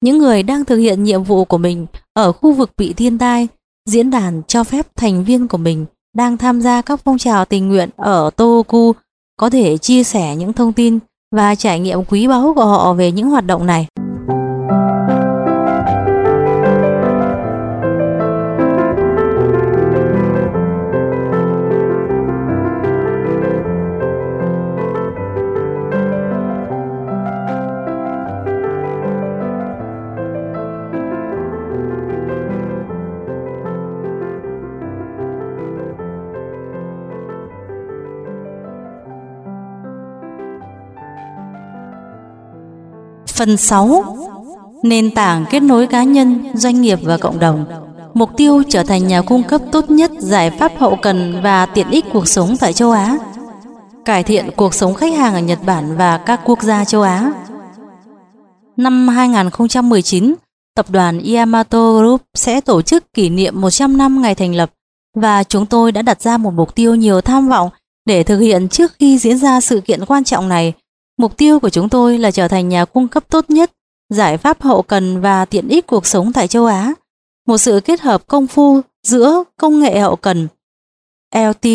những 0.00 0.18
người 0.18 0.42
đang 0.42 0.64
thực 0.64 0.76
hiện 0.76 1.04
nhiệm 1.04 1.22
vụ 1.22 1.44
của 1.44 1.58
mình 1.58 1.86
ở 2.14 2.32
khu 2.32 2.52
vực 2.52 2.70
bị 2.76 2.92
thiên 2.92 3.18
tai. 3.18 3.48
Diễn 3.88 4.10
đàn 4.10 4.42
cho 4.48 4.64
phép 4.64 4.86
thành 4.96 5.24
viên 5.24 5.48
của 5.48 5.58
mình 5.58 5.86
đang 6.16 6.36
tham 6.36 6.60
gia 6.60 6.82
các 6.82 7.00
phong 7.04 7.18
trào 7.18 7.44
tình 7.44 7.68
nguyện 7.68 7.90
ở 7.96 8.30
Tohoku 8.36 8.92
có 9.36 9.50
thể 9.50 9.78
chia 9.78 10.04
sẻ 10.04 10.36
những 10.36 10.52
thông 10.52 10.72
tin 10.72 10.98
và 11.36 11.54
trải 11.54 11.80
nghiệm 11.80 12.04
quý 12.04 12.28
báu 12.28 12.52
của 12.56 12.64
họ 12.64 12.94
về 12.94 13.12
những 13.12 13.30
hoạt 13.30 13.46
động 13.46 13.66
này. 13.66 13.86
Phần 43.38 43.56
6 43.56 44.16
Nền 44.82 45.10
tảng 45.10 45.44
kết 45.50 45.60
nối 45.60 45.86
cá 45.86 46.02
nhân, 46.02 46.44
doanh 46.54 46.80
nghiệp 46.80 46.98
và 47.02 47.18
cộng 47.18 47.38
đồng. 47.38 47.64
Mục 48.14 48.30
tiêu 48.36 48.62
trở 48.68 48.82
thành 48.82 49.06
nhà 49.06 49.22
cung 49.22 49.42
cấp 49.42 49.60
tốt 49.72 49.90
nhất 49.90 50.10
giải 50.18 50.50
pháp 50.50 50.72
hậu 50.78 50.96
cần 51.02 51.40
và 51.42 51.66
tiện 51.66 51.90
ích 51.90 52.04
cuộc 52.12 52.28
sống 52.28 52.56
tại 52.60 52.72
châu 52.72 52.90
Á. 52.90 53.18
Cải 54.04 54.22
thiện 54.22 54.50
cuộc 54.56 54.74
sống 54.74 54.94
khách 54.94 55.14
hàng 55.14 55.34
ở 55.34 55.40
Nhật 55.40 55.58
Bản 55.66 55.96
và 55.96 56.18
các 56.18 56.40
quốc 56.44 56.62
gia 56.62 56.84
châu 56.84 57.02
Á. 57.02 57.32
Năm 58.76 59.08
2019, 59.08 60.34
tập 60.74 60.86
đoàn 60.90 61.20
Yamato 61.34 61.92
Group 61.92 62.22
sẽ 62.34 62.60
tổ 62.60 62.82
chức 62.82 63.14
kỷ 63.14 63.28
niệm 63.28 63.60
100 63.60 63.96
năm 63.96 64.22
ngày 64.22 64.34
thành 64.34 64.54
lập 64.54 64.70
và 65.16 65.44
chúng 65.44 65.66
tôi 65.66 65.92
đã 65.92 66.02
đặt 66.02 66.22
ra 66.22 66.36
một 66.36 66.54
mục 66.54 66.74
tiêu 66.74 66.94
nhiều 66.94 67.20
tham 67.20 67.48
vọng 67.48 67.70
để 68.06 68.22
thực 68.22 68.38
hiện 68.38 68.68
trước 68.68 68.92
khi 68.98 69.18
diễn 69.18 69.38
ra 69.38 69.60
sự 69.60 69.80
kiện 69.80 70.04
quan 70.04 70.24
trọng 70.24 70.48
này. 70.48 70.74
Mục 71.18 71.36
tiêu 71.36 71.60
của 71.60 71.70
chúng 71.70 71.88
tôi 71.88 72.18
là 72.18 72.30
trở 72.30 72.48
thành 72.48 72.68
nhà 72.68 72.84
cung 72.84 73.08
cấp 73.08 73.24
tốt 73.28 73.50
nhất, 73.50 73.72
giải 74.10 74.38
pháp 74.38 74.62
hậu 74.62 74.82
cần 74.82 75.20
và 75.20 75.44
tiện 75.44 75.68
ích 75.68 75.86
cuộc 75.86 76.06
sống 76.06 76.32
tại 76.32 76.48
châu 76.48 76.66
Á. 76.66 76.94
Một 77.46 77.58
sự 77.58 77.80
kết 77.84 78.00
hợp 78.00 78.26
công 78.26 78.46
phu 78.46 78.80
giữa 79.06 79.44
công 79.56 79.80
nghệ 79.80 80.00
hậu 80.00 80.16
cần 80.16 80.48
LT, 81.34 81.68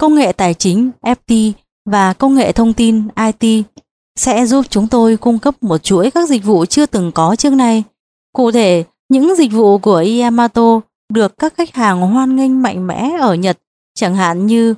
công 0.00 0.14
nghệ 0.14 0.32
tài 0.32 0.54
chính 0.54 0.90
FT 1.02 1.52
và 1.84 2.12
công 2.12 2.34
nghệ 2.34 2.52
thông 2.52 2.72
tin 2.72 3.08
IT 3.40 3.64
sẽ 4.16 4.46
giúp 4.46 4.64
chúng 4.70 4.88
tôi 4.88 5.16
cung 5.16 5.38
cấp 5.38 5.62
một 5.62 5.78
chuỗi 5.78 6.10
các 6.10 6.28
dịch 6.28 6.44
vụ 6.44 6.66
chưa 6.66 6.86
từng 6.86 7.12
có 7.12 7.36
trước 7.36 7.52
nay. 7.52 7.82
Cụ 8.32 8.50
thể, 8.50 8.84
những 9.08 9.34
dịch 9.36 9.52
vụ 9.52 9.78
của 9.78 10.04
Yamato 10.20 10.80
được 11.12 11.38
các 11.38 11.54
khách 11.56 11.74
hàng 11.74 12.00
hoan 12.00 12.36
nghênh 12.36 12.62
mạnh 12.62 12.86
mẽ 12.86 13.10
ở 13.20 13.34
Nhật, 13.34 13.58
chẳng 13.94 14.16
hạn 14.16 14.46
như 14.46 14.74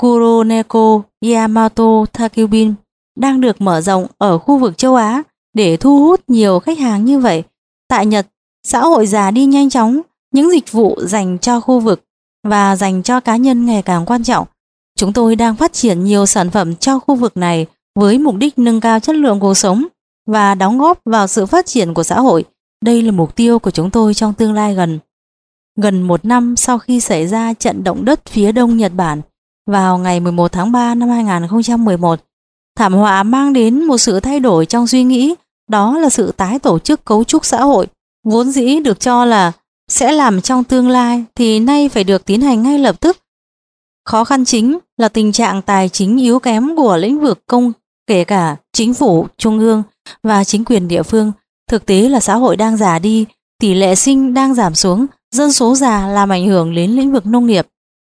Kuroneko 0.00 1.02
Yamato 1.20 2.04
Takubin 2.12 2.74
đang 3.16 3.40
được 3.40 3.60
mở 3.60 3.80
rộng 3.80 4.06
ở 4.18 4.38
khu 4.38 4.58
vực 4.58 4.78
châu 4.78 4.94
Á 4.94 5.22
để 5.54 5.76
thu 5.76 5.98
hút 5.98 6.20
nhiều 6.28 6.58
khách 6.58 6.78
hàng 6.78 7.04
như 7.04 7.18
vậy. 7.18 7.42
Tại 7.88 8.06
Nhật, 8.06 8.26
xã 8.66 8.80
hội 8.80 9.06
già 9.06 9.30
đi 9.30 9.44
nhanh 9.44 9.70
chóng, 9.70 10.00
những 10.32 10.50
dịch 10.50 10.72
vụ 10.72 10.98
dành 11.02 11.38
cho 11.38 11.60
khu 11.60 11.80
vực 11.80 12.04
và 12.44 12.76
dành 12.76 13.02
cho 13.02 13.20
cá 13.20 13.36
nhân 13.36 13.66
ngày 13.66 13.82
càng 13.82 14.06
quan 14.06 14.22
trọng. 14.22 14.46
Chúng 14.98 15.12
tôi 15.12 15.36
đang 15.36 15.56
phát 15.56 15.72
triển 15.72 16.04
nhiều 16.04 16.26
sản 16.26 16.50
phẩm 16.50 16.76
cho 16.76 16.98
khu 16.98 17.14
vực 17.14 17.36
này 17.36 17.66
với 17.94 18.18
mục 18.18 18.34
đích 18.36 18.58
nâng 18.58 18.80
cao 18.80 19.00
chất 19.00 19.16
lượng 19.16 19.40
cuộc 19.40 19.54
sống 19.54 19.84
và 20.26 20.54
đóng 20.54 20.78
góp 20.78 20.98
vào 21.04 21.26
sự 21.26 21.46
phát 21.46 21.66
triển 21.66 21.94
của 21.94 22.02
xã 22.02 22.20
hội. 22.20 22.44
Đây 22.84 23.02
là 23.02 23.12
mục 23.12 23.36
tiêu 23.36 23.58
của 23.58 23.70
chúng 23.70 23.90
tôi 23.90 24.14
trong 24.14 24.34
tương 24.34 24.52
lai 24.52 24.74
gần. 24.74 24.98
Gần 25.76 26.02
một 26.02 26.24
năm 26.24 26.56
sau 26.56 26.78
khi 26.78 27.00
xảy 27.00 27.26
ra 27.26 27.54
trận 27.54 27.84
động 27.84 28.04
đất 28.04 28.20
phía 28.26 28.52
đông 28.52 28.76
Nhật 28.76 28.92
Bản, 28.94 29.20
vào 29.66 29.98
ngày 29.98 30.20
11 30.20 30.52
tháng 30.52 30.72
3 30.72 30.94
năm 30.94 31.08
2011, 31.08 32.20
Thảm 32.76 32.92
họa 32.92 33.22
mang 33.22 33.52
đến 33.52 33.84
một 33.84 33.98
sự 33.98 34.20
thay 34.20 34.40
đổi 34.40 34.66
trong 34.66 34.86
suy 34.86 35.04
nghĩ, 35.04 35.34
đó 35.68 35.98
là 35.98 36.10
sự 36.10 36.32
tái 36.32 36.58
tổ 36.58 36.78
chức 36.78 37.04
cấu 37.04 37.24
trúc 37.24 37.44
xã 37.44 37.62
hội, 37.62 37.86
vốn 38.24 38.50
dĩ 38.50 38.80
được 38.80 39.00
cho 39.00 39.24
là 39.24 39.52
sẽ 39.88 40.12
làm 40.12 40.40
trong 40.40 40.64
tương 40.64 40.88
lai 40.88 41.24
thì 41.34 41.60
nay 41.60 41.88
phải 41.88 42.04
được 42.04 42.24
tiến 42.24 42.40
hành 42.40 42.62
ngay 42.62 42.78
lập 42.78 43.00
tức. 43.00 43.18
Khó 44.04 44.24
khăn 44.24 44.44
chính 44.44 44.78
là 44.96 45.08
tình 45.08 45.32
trạng 45.32 45.62
tài 45.62 45.88
chính 45.88 46.16
yếu 46.16 46.38
kém 46.38 46.76
của 46.76 46.96
lĩnh 46.96 47.20
vực 47.20 47.46
công 47.46 47.72
kể 48.06 48.24
cả 48.24 48.56
chính 48.72 48.94
phủ, 48.94 49.26
trung 49.38 49.58
ương 49.58 49.82
và 50.22 50.44
chính 50.44 50.64
quyền 50.64 50.88
địa 50.88 51.02
phương. 51.02 51.32
Thực 51.70 51.86
tế 51.86 52.08
là 52.08 52.20
xã 52.20 52.34
hội 52.34 52.56
đang 52.56 52.76
già 52.76 52.98
đi, 52.98 53.26
tỷ 53.60 53.74
lệ 53.74 53.94
sinh 53.94 54.34
đang 54.34 54.54
giảm 54.54 54.74
xuống, 54.74 55.06
dân 55.34 55.52
số 55.52 55.74
già 55.74 56.06
làm 56.06 56.28
ảnh 56.28 56.46
hưởng 56.46 56.74
đến 56.74 56.90
lĩnh 56.90 57.12
vực 57.12 57.26
nông 57.26 57.46
nghiệp. 57.46 57.66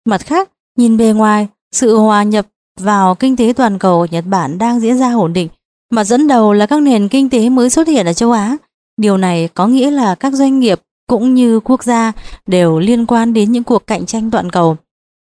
Mặt 0.04 0.26
khác, 0.26 0.50
nhìn 0.76 0.96
bề 0.96 1.12
ngoài, 1.12 1.48
sự 1.72 1.96
hòa 1.96 2.22
nhập 2.22 2.46
vào 2.80 3.14
kinh 3.14 3.36
tế 3.36 3.52
toàn 3.56 3.78
cầu 3.78 4.06
Nhật 4.10 4.24
Bản 4.26 4.58
đang 4.58 4.80
diễn 4.80 4.98
ra 4.98 5.14
ổn 5.14 5.32
định, 5.32 5.48
mà 5.90 6.04
dẫn 6.04 6.26
đầu 6.26 6.52
là 6.52 6.66
các 6.66 6.82
nền 6.82 7.08
kinh 7.08 7.28
tế 7.28 7.48
mới 7.48 7.70
xuất 7.70 7.88
hiện 7.88 8.06
ở 8.06 8.12
châu 8.12 8.32
Á. 8.32 8.56
Điều 8.96 9.16
này 9.16 9.48
có 9.54 9.66
nghĩa 9.66 9.90
là 9.90 10.14
các 10.14 10.32
doanh 10.32 10.60
nghiệp 10.60 10.80
cũng 11.08 11.34
như 11.34 11.60
quốc 11.60 11.84
gia 11.84 12.12
đều 12.46 12.78
liên 12.78 13.06
quan 13.06 13.32
đến 13.32 13.52
những 13.52 13.64
cuộc 13.64 13.86
cạnh 13.86 14.06
tranh 14.06 14.30
toàn 14.30 14.50
cầu. 14.50 14.76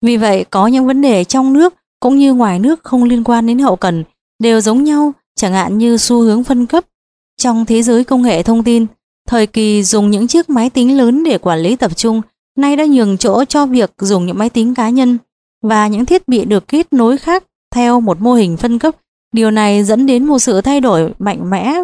Vì 0.04 0.16
vậy, 0.16 0.44
có 0.50 0.66
những 0.66 0.86
vấn 0.86 1.02
đề 1.02 1.24
trong 1.24 1.52
nước 1.52 1.74
cũng 2.00 2.16
như 2.16 2.34
ngoài 2.34 2.58
nước 2.58 2.80
không 2.84 3.04
liên 3.04 3.24
quan 3.24 3.46
đến 3.46 3.58
hậu 3.58 3.76
cần 3.76 4.04
đều 4.42 4.60
giống 4.60 4.84
nhau, 4.84 5.12
chẳng 5.36 5.52
hạn 5.52 5.78
như 5.78 5.96
xu 5.96 6.20
hướng 6.20 6.44
phân 6.44 6.66
cấp. 6.66 6.84
Trong 7.40 7.64
thế 7.64 7.82
giới 7.82 8.04
công 8.04 8.22
nghệ 8.22 8.42
thông 8.42 8.64
tin, 8.64 8.86
thời 9.28 9.46
kỳ 9.46 9.82
dùng 9.82 10.10
những 10.10 10.26
chiếc 10.26 10.50
máy 10.50 10.70
tính 10.70 10.96
lớn 10.96 11.24
để 11.24 11.38
quản 11.38 11.58
lý 11.58 11.76
tập 11.76 11.96
trung 11.96 12.22
nay 12.56 12.76
đã 12.76 12.86
nhường 12.86 13.18
chỗ 13.18 13.44
cho 13.44 13.66
việc 13.66 13.92
dùng 13.98 14.26
những 14.26 14.38
máy 14.38 14.50
tính 14.50 14.74
cá 14.74 14.88
nhân 14.88 15.18
và 15.62 15.86
những 15.86 16.06
thiết 16.06 16.28
bị 16.28 16.44
được 16.44 16.68
kết 16.68 16.92
nối 16.92 17.18
khác 17.18 17.44
theo 17.74 18.00
một 18.00 18.20
mô 18.20 18.34
hình 18.34 18.56
phân 18.56 18.78
cấp. 18.78 18.96
Điều 19.32 19.50
này 19.50 19.84
dẫn 19.84 20.06
đến 20.06 20.24
một 20.24 20.38
sự 20.38 20.60
thay 20.60 20.80
đổi 20.80 21.12
mạnh 21.18 21.50
mẽ 21.50 21.74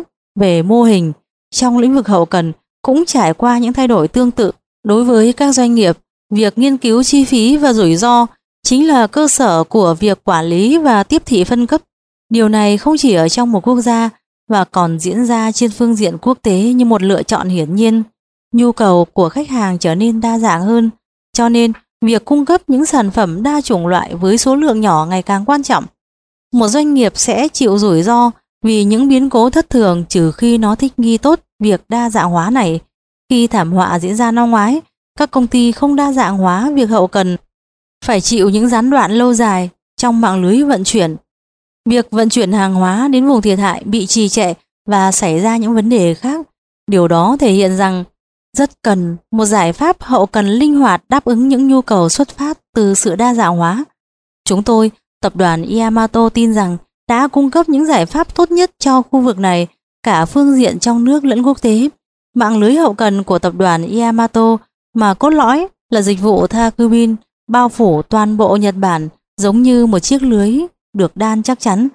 về 0.40 0.62
mô 0.62 0.82
hình 0.82 1.12
trong 1.50 1.78
lĩnh 1.78 1.94
vực 1.94 2.08
hậu 2.08 2.26
cần 2.26 2.52
cũng 2.82 3.04
trải 3.04 3.34
qua 3.34 3.58
những 3.58 3.72
thay 3.72 3.88
đổi 3.88 4.08
tương 4.08 4.30
tự. 4.30 4.52
Đối 4.84 5.04
với 5.04 5.32
các 5.32 5.52
doanh 5.52 5.74
nghiệp, 5.74 5.98
việc 6.30 6.58
nghiên 6.58 6.76
cứu 6.76 7.02
chi 7.02 7.24
phí 7.24 7.56
và 7.56 7.72
rủi 7.72 7.96
ro 7.96 8.26
chính 8.62 8.88
là 8.88 9.06
cơ 9.06 9.28
sở 9.28 9.64
của 9.64 9.94
việc 10.00 10.24
quản 10.24 10.44
lý 10.46 10.78
và 10.78 11.02
tiếp 11.02 11.22
thị 11.26 11.44
phân 11.44 11.66
cấp. 11.66 11.80
Điều 12.30 12.48
này 12.48 12.78
không 12.78 12.96
chỉ 12.96 13.14
ở 13.14 13.28
trong 13.28 13.52
một 13.52 13.68
quốc 13.68 13.80
gia 13.80 14.10
và 14.48 14.64
còn 14.64 14.98
diễn 14.98 15.26
ra 15.26 15.52
trên 15.52 15.70
phương 15.70 15.94
diện 15.94 16.18
quốc 16.18 16.38
tế 16.42 16.72
như 16.72 16.84
một 16.84 17.02
lựa 17.02 17.22
chọn 17.22 17.48
hiển 17.48 17.74
nhiên. 17.74 18.02
Nhu 18.54 18.72
cầu 18.72 19.04
của 19.04 19.28
khách 19.28 19.48
hàng 19.48 19.78
trở 19.78 19.94
nên 19.94 20.20
đa 20.20 20.38
dạng 20.38 20.62
hơn, 20.62 20.90
cho 21.32 21.48
nên 21.48 21.72
Việc 22.04 22.24
cung 22.24 22.44
cấp 22.44 22.60
những 22.66 22.86
sản 22.86 23.10
phẩm 23.10 23.42
đa 23.42 23.60
chủng 23.60 23.86
loại 23.86 24.14
với 24.14 24.38
số 24.38 24.54
lượng 24.56 24.80
nhỏ 24.80 25.06
ngày 25.10 25.22
càng 25.22 25.44
quan 25.44 25.62
trọng. 25.62 25.84
Một 26.52 26.68
doanh 26.68 26.94
nghiệp 26.94 27.12
sẽ 27.16 27.48
chịu 27.48 27.78
rủi 27.78 28.02
ro 28.02 28.30
vì 28.64 28.84
những 28.84 29.08
biến 29.08 29.30
cố 29.30 29.50
thất 29.50 29.70
thường 29.70 30.04
trừ 30.08 30.32
khi 30.32 30.58
nó 30.58 30.74
thích 30.74 30.92
nghi 30.96 31.18
tốt 31.18 31.40
việc 31.62 31.82
đa 31.88 32.10
dạng 32.10 32.30
hóa 32.30 32.50
này. 32.50 32.80
Khi 33.30 33.46
thảm 33.46 33.72
họa 33.72 33.98
diễn 33.98 34.16
ra 34.16 34.30
năm 34.30 34.50
ngoái, 34.50 34.80
các 35.18 35.30
công 35.30 35.46
ty 35.46 35.72
không 35.72 35.96
đa 35.96 36.12
dạng 36.12 36.38
hóa 36.38 36.70
việc 36.74 36.86
hậu 36.88 37.06
cần 37.06 37.36
phải 38.04 38.20
chịu 38.20 38.48
những 38.48 38.68
gián 38.68 38.90
đoạn 38.90 39.12
lâu 39.12 39.34
dài 39.34 39.70
trong 39.96 40.20
mạng 40.20 40.42
lưới 40.42 40.62
vận 40.62 40.84
chuyển. 40.84 41.16
Việc 41.88 42.10
vận 42.10 42.28
chuyển 42.28 42.52
hàng 42.52 42.74
hóa 42.74 43.08
đến 43.08 43.26
vùng 43.26 43.42
thiệt 43.42 43.58
hại 43.58 43.82
bị 43.84 44.06
trì 44.06 44.28
trệ 44.28 44.54
và 44.86 45.12
xảy 45.12 45.40
ra 45.40 45.56
những 45.56 45.74
vấn 45.74 45.88
đề 45.88 46.14
khác. 46.14 46.46
Điều 46.90 47.08
đó 47.08 47.36
thể 47.40 47.52
hiện 47.52 47.76
rằng 47.76 48.04
rất 48.58 48.82
cần 48.82 49.16
một 49.30 49.44
giải 49.44 49.72
pháp 49.72 50.02
hậu 50.02 50.26
cần 50.26 50.46
linh 50.46 50.74
hoạt 50.76 51.02
đáp 51.08 51.24
ứng 51.24 51.48
những 51.48 51.68
nhu 51.68 51.82
cầu 51.82 52.08
xuất 52.08 52.28
phát 52.28 52.58
từ 52.74 52.94
sự 52.94 53.16
đa 53.16 53.34
dạng 53.34 53.56
hóa. 53.56 53.84
Chúng 54.44 54.62
tôi, 54.62 54.90
tập 55.22 55.36
đoàn 55.36 55.64
Yamato 55.78 56.28
tin 56.28 56.54
rằng 56.54 56.76
đã 57.08 57.28
cung 57.28 57.50
cấp 57.50 57.68
những 57.68 57.86
giải 57.86 58.06
pháp 58.06 58.34
tốt 58.34 58.50
nhất 58.50 58.70
cho 58.78 59.02
khu 59.02 59.20
vực 59.20 59.38
này 59.38 59.66
cả 60.02 60.24
phương 60.24 60.56
diện 60.56 60.78
trong 60.78 61.04
nước 61.04 61.24
lẫn 61.24 61.42
quốc 61.42 61.62
tế. 61.62 61.88
Mạng 62.34 62.58
lưới 62.58 62.74
hậu 62.74 62.94
cần 62.94 63.22
của 63.24 63.38
tập 63.38 63.54
đoàn 63.56 63.98
Yamato 63.98 64.56
mà 64.94 65.14
cốt 65.14 65.30
lõi 65.30 65.66
là 65.90 66.02
dịch 66.02 66.20
vụ 66.20 66.46
Takubin 66.46 67.16
bao 67.48 67.68
phủ 67.68 68.02
toàn 68.02 68.36
bộ 68.36 68.56
Nhật 68.56 68.74
Bản 68.74 69.08
giống 69.40 69.62
như 69.62 69.86
một 69.86 69.98
chiếc 69.98 70.22
lưới 70.22 70.58
được 70.96 71.16
đan 71.16 71.42
chắc 71.42 71.60
chắn. 71.60 71.88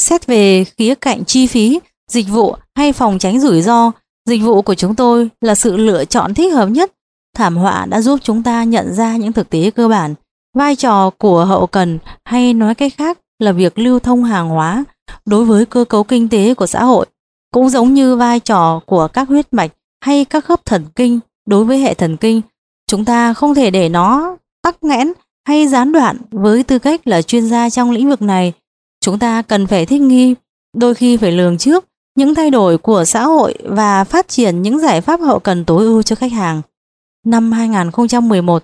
Xét 0.00 0.26
về 0.26 0.64
khía 0.64 0.94
cạnh 0.94 1.24
chi 1.24 1.46
phí, 1.46 1.80
dịch 2.10 2.28
vụ 2.28 2.56
hay 2.74 2.92
phòng 2.92 3.18
tránh 3.18 3.40
rủi 3.40 3.62
ro, 3.62 3.92
dịch 4.28 4.42
vụ 4.42 4.62
của 4.62 4.74
chúng 4.74 4.94
tôi 4.94 5.28
là 5.40 5.54
sự 5.54 5.76
lựa 5.76 6.04
chọn 6.04 6.34
thích 6.34 6.54
hợp 6.54 6.66
nhất. 6.66 6.92
Thảm 7.36 7.56
họa 7.56 7.86
đã 7.86 8.00
giúp 8.00 8.20
chúng 8.22 8.42
ta 8.42 8.64
nhận 8.64 8.94
ra 8.94 9.16
những 9.16 9.32
thực 9.32 9.50
tế 9.50 9.70
cơ 9.70 9.88
bản. 9.88 10.14
Vai 10.54 10.76
trò 10.76 11.10
của 11.10 11.44
hậu 11.44 11.66
cần 11.66 11.98
hay 12.24 12.54
nói 12.54 12.74
cách 12.74 12.92
khác 12.96 13.18
là 13.38 13.52
việc 13.52 13.78
lưu 13.78 13.98
thông 13.98 14.24
hàng 14.24 14.48
hóa 14.48 14.84
đối 15.26 15.44
với 15.44 15.66
cơ 15.66 15.84
cấu 15.84 16.04
kinh 16.04 16.28
tế 16.28 16.54
của 16.54 16.66
xã 16.66 16.84
hội, 16.84 17.06
cũng 17.52 17.68
giống 17.68 17.94
như 17.94 18.16
vai 18.16 18.40
trò 18.40 18.80
của 18.86 19.08
các 19.08 19.28
huyết 19.28 19.46
mạch 19.52 19.70
hay 20.04 20.24
các 20.24 20.44
khớp 20.44 20.64
thần 20.64 20.84
kinh 20.96 21.20
đối 21.46 21.64
với 21.64 21.78
hệ 21.78 21.94
thần 21.94 22.16
kinh. 22.16 22.40
Chúng 22.90 23.04
ta 23.04 23.34
không 23.34 23.54
thể 23.54 23.70
để 23.70 23.88
nó 23.88 24.36
tắc 24.62 24.84
nghẽn 24.84 25.12
hay 25.48 25.68
gián 25.68 25.92
đoạn 25.92 26.16
với 26.30 26.62
tư 26.62 26.78
cách 26.78 27.06
là 27.06 27.22
chuyên 27.22 27.48
gia 27.48 27.70
trong 27.70 27.90
lĩnh 27.90 28.10
vực 28.10 28.22
này. 28.22 28.52
Chúng 29.00 29.18
ta 29.18 29.42
cần 29.42 29.66
phải 29.66 29.86
thích 29.86 30.00
nghi, 30.00 30.34
đôi 30.76 30.94
khi 30.94 31.16
phải 31.16 31.32
lường 31.32 31.58
trước 31.58 31.84
những 32.16 32.34
thay 32.34 32.50
đổi 32.50 32.78
của 32.78 33.04
xã 33.04 33.24
hội 33.24 33.54
và 33.64 34.04
phát 34.04 34.28
triển 34.28 34.62
những 34.62 34.78
giải 34.78 35.00
pháp 35.00 35.20
hậu 35.20 35.38
cần 35.38 35.64
tối 35.64 35.84
ưu 35.84 36.02
cho 36.02 36.16
khách 36.16 36.32
hàng. 36.32 36.62
Năm 37.26 37.52
2011, 37.52 38.62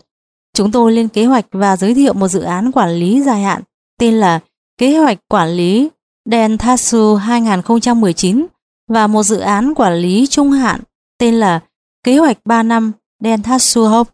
chúng 0.54 0.72
tôi 0.72 0.92
lên 0.92 1.08
kế 1.08 1.24
hoạch 1.24 1.46
và 1.52 1.76
giới 1.76 1.94
thiệu 1.94 2.12
một 2.12 2.28
dự 2.28 2.40
án 2.40 2.72
quản 2.72 2.90
lý 2.90 3.22
dài 3.22 3.42
hạn 3.42 3.62
tên 3.98 4.14
là 4.14 4.40
Kế 4.78 4.98
hoạch 4.98 5.18
quản 5.28 5.48
lý 5.48 5.88
Dentsu 6.30 7.14
2019 7.14 8.46
và 8.88 9.06
một 9.06 9.22
dự 9.22 9.38
án 9.38 9.74
quản 9.74 9.94
lý 9.94 10.26
trung 10.26 10.50
hạn 10.50 10.80
tên 11.18 11.34
là 11.34 11.60
Kế 12.04 12.18
hoạch 12.18 12.38
3 12.44 12.62
năm 12.62 12.92
Dentsu 13.24 13.84
Hope. 13.84 14.10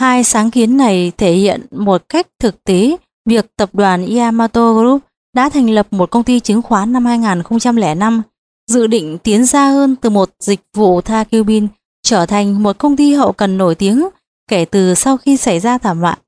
Hai 0.00 0.24
sáng 0.24 0.50
kiến 0.50 0.76
này 0.76 1.12
thể 1.16 1.32
hiện 1.32 1.66
một 1.70 2.08
cách 2.08 2.26
thực 2.38 2.64
tế 2.64 2.96
việc 3.26 3.56
tập 3.56 3.70
đoàn 3.72 4.06
Yamato 4.06 4.72
Group 4.72 5.02
đã 5.34 5.48
thành 5.48 5.70
lập 5.70 5.86
một 5.90 6.10
công 6.10 6.24
ty 6.24 6.40
chứng 6.40 6.62
khoán 6.62 6.92
năm 6.92 7.04
2005, 7.04 8.22
dự 8.70 8.86
định 8.86 9.18
tiến 9.18 9.46
xa 9.46 9.68
hơn 9.68 9.96
từ 9.96 10.10
một 10.10 10.30
dịch 10.40 10.60
vụ 10.76 11.00
tha 11.00 11.24
bin 11.46 11.68
trở 12.02 12.26
thành 12.26 12.62
một 12.62 12.78
công 12.78 12.96
ty 12.96 13.14
hậu 13.14 13.32
cần 13.32 13.58
nổi 13.58 13.74
tiếng 13.74 14.08
kể 14.50 14.64
từ 14.64 14.94
sau 14.94 15.16
khi 15.16 15.36
xảy 15.36 15.60
ra 15.60 15.78
thảm 15.78 16.00
họa. 16.00 16.18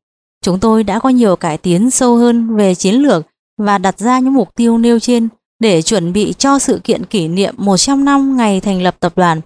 Chúng 0.44 0.60
tôi 0.60 0.84
đã 0.84 0.98
có 0.98 1.08
nhiều 1.08 1.36
cải 1.36 1.58
tiến 1.58 1.90
sâu 1.90 2.16
hơn 2.16 2.56
về 2.56 2.74
chiến 2.74 2.94
lược 2.94 3.26
và 3.58 3.78
đặt 3.78 3.98
ra 3.98 4.18
những 4.18 4.34
mục 4.34 4.54
tiêu 4.54 4.78
nêu 4.78 4.98
trên 4.98 5.28
để 5.60 5.82
chuẩn 5.82 6.12
bị 6.12 6.34
cho 6.38 6.58
sự 6.58 6.80
kiện 6.84 7.04
kỷ 7.04 7.28
niệm 7.28 7.54
100 7.58 8.04
năm 8.04 8.36
ngày 8.36 8.60
thành 8.60 8.82
lập 8.82 8.96
tập 9.00 9.12
đoàn. 9.16 9.40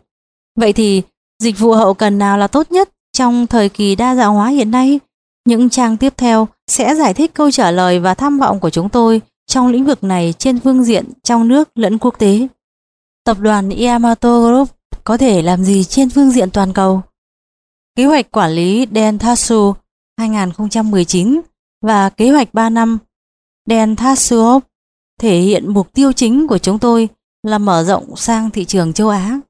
Vậy 0.58 0.72
thì, 0.72 1.02
dịch 1.42 1.58
vụ 1.58 1.72
hậu 1.72 1.94
cần 1.94 2.18
nào 2.18 2.38
là 2.38 2.46
tốt 2.46 2.72
nhất 2.72 2.90
trong 3.12 3.46
thời 3.46 3.68
kỳ 3.68 3.94
đa 3.94 4.14
dạng 4.14 4.34
hóa 4.34 4.48
hiện 4.48 4.70
nay? 4.70 5.00
Những 5.46 5.70
trang 5.70 5.96
tiếp 5.96 6.12
theo 6.16 6.48
sẽ 6.70 6.94
giải 6.94 7.14
thích 7.14 7.34
câu 7.34 7.50
trả 7.50 7.70
lời 7.70 7.98
và 7.98 8.14
tham 8.14 8.38
vọng 8.38 8.60
của 8.60 8.70
chúng 8.70 8.88
tôi 8.88 9.20
trong 9.46 9.68
lĩnh 9.68 9.84
vực 9.84 10.04
này 10.04 10.34
trên 10.38 10.60
phương 10.60 10.84
diện 10.84 11.04
trong 11.22 11.48
nước 11.48 11.68
lẫn 11.74 11.98
quốc 11.98 12.18
tế. 12.18 12.48
Tập 13.26 13.40
đoàn 13.40 13.70
Yamato 13.70 14.40
Group 14.40 14.68
có 15.04 15.16
thể 15.16 15.42
làm 15.42 15.64
gì 15.64 15.84
trên 15.84 16.10
phương 16.10 16.30
diện 16.30 16.50
toàn 16.50 16.72
cầu? 16.72 17.02
Kế 17.96 18.04
hoạch 18.04 18.30
quản 18.30 18.50
lý 18.50 18.86
Dentatsu 18.94 19.74
2019 20.18 21.40
và 21.82 22.10
kế 22.10 22.30
hoạch 22.30 22.54
3 22.54 22.70
năm 22.70 22.98
Dentatsu 23.68 24.60
thể 25.20 25.38
hiện 25.38 25.72
mục 25.72 25.92
tiêu 25.92 26.12
chính 26.12 26.46
của 26.46 26.58
chúng 26.58 26.78
tôi 26.78 27.08
là 27.42 27.58
mở 27.58 27.84
rộng 27.84 28.16
sang 28.16 28.50
thị 28.50 28.64
trường 28.64 28.92
châu 28.92 29.08
Á. 29.08 29.40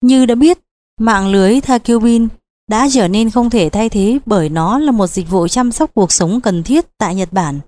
Như 0.00 0.26
đã 0.26 0.34
biết, 0.34 0.58
mạng 1.00 1.28
lưới 1.28 1.60
Thakubin 1.60 2.28
đã 2.70 2.88
trở 2.92 3.08
nên 3.08 3.30
không 3.30 3.50
thể 3.50 3.68
thay 3.68 3.88
thế 3.88 4.18
bởi 4.26 4.48
nó 4.48 4.78
là 4.78 4.92
một 4.92 5.06
dịch 5.06 5.30
vụ 5.30 5.48
chăm 5.48 5.72
sóc 5.72 5.90
cuộc 5.94 6.12
sống 6.12 6.40
cần 6.40 6.62
thiết 6.62 6.98
tại 6.98 7.14
Nhật 7.14 7.32
Bản. 7.32 7.60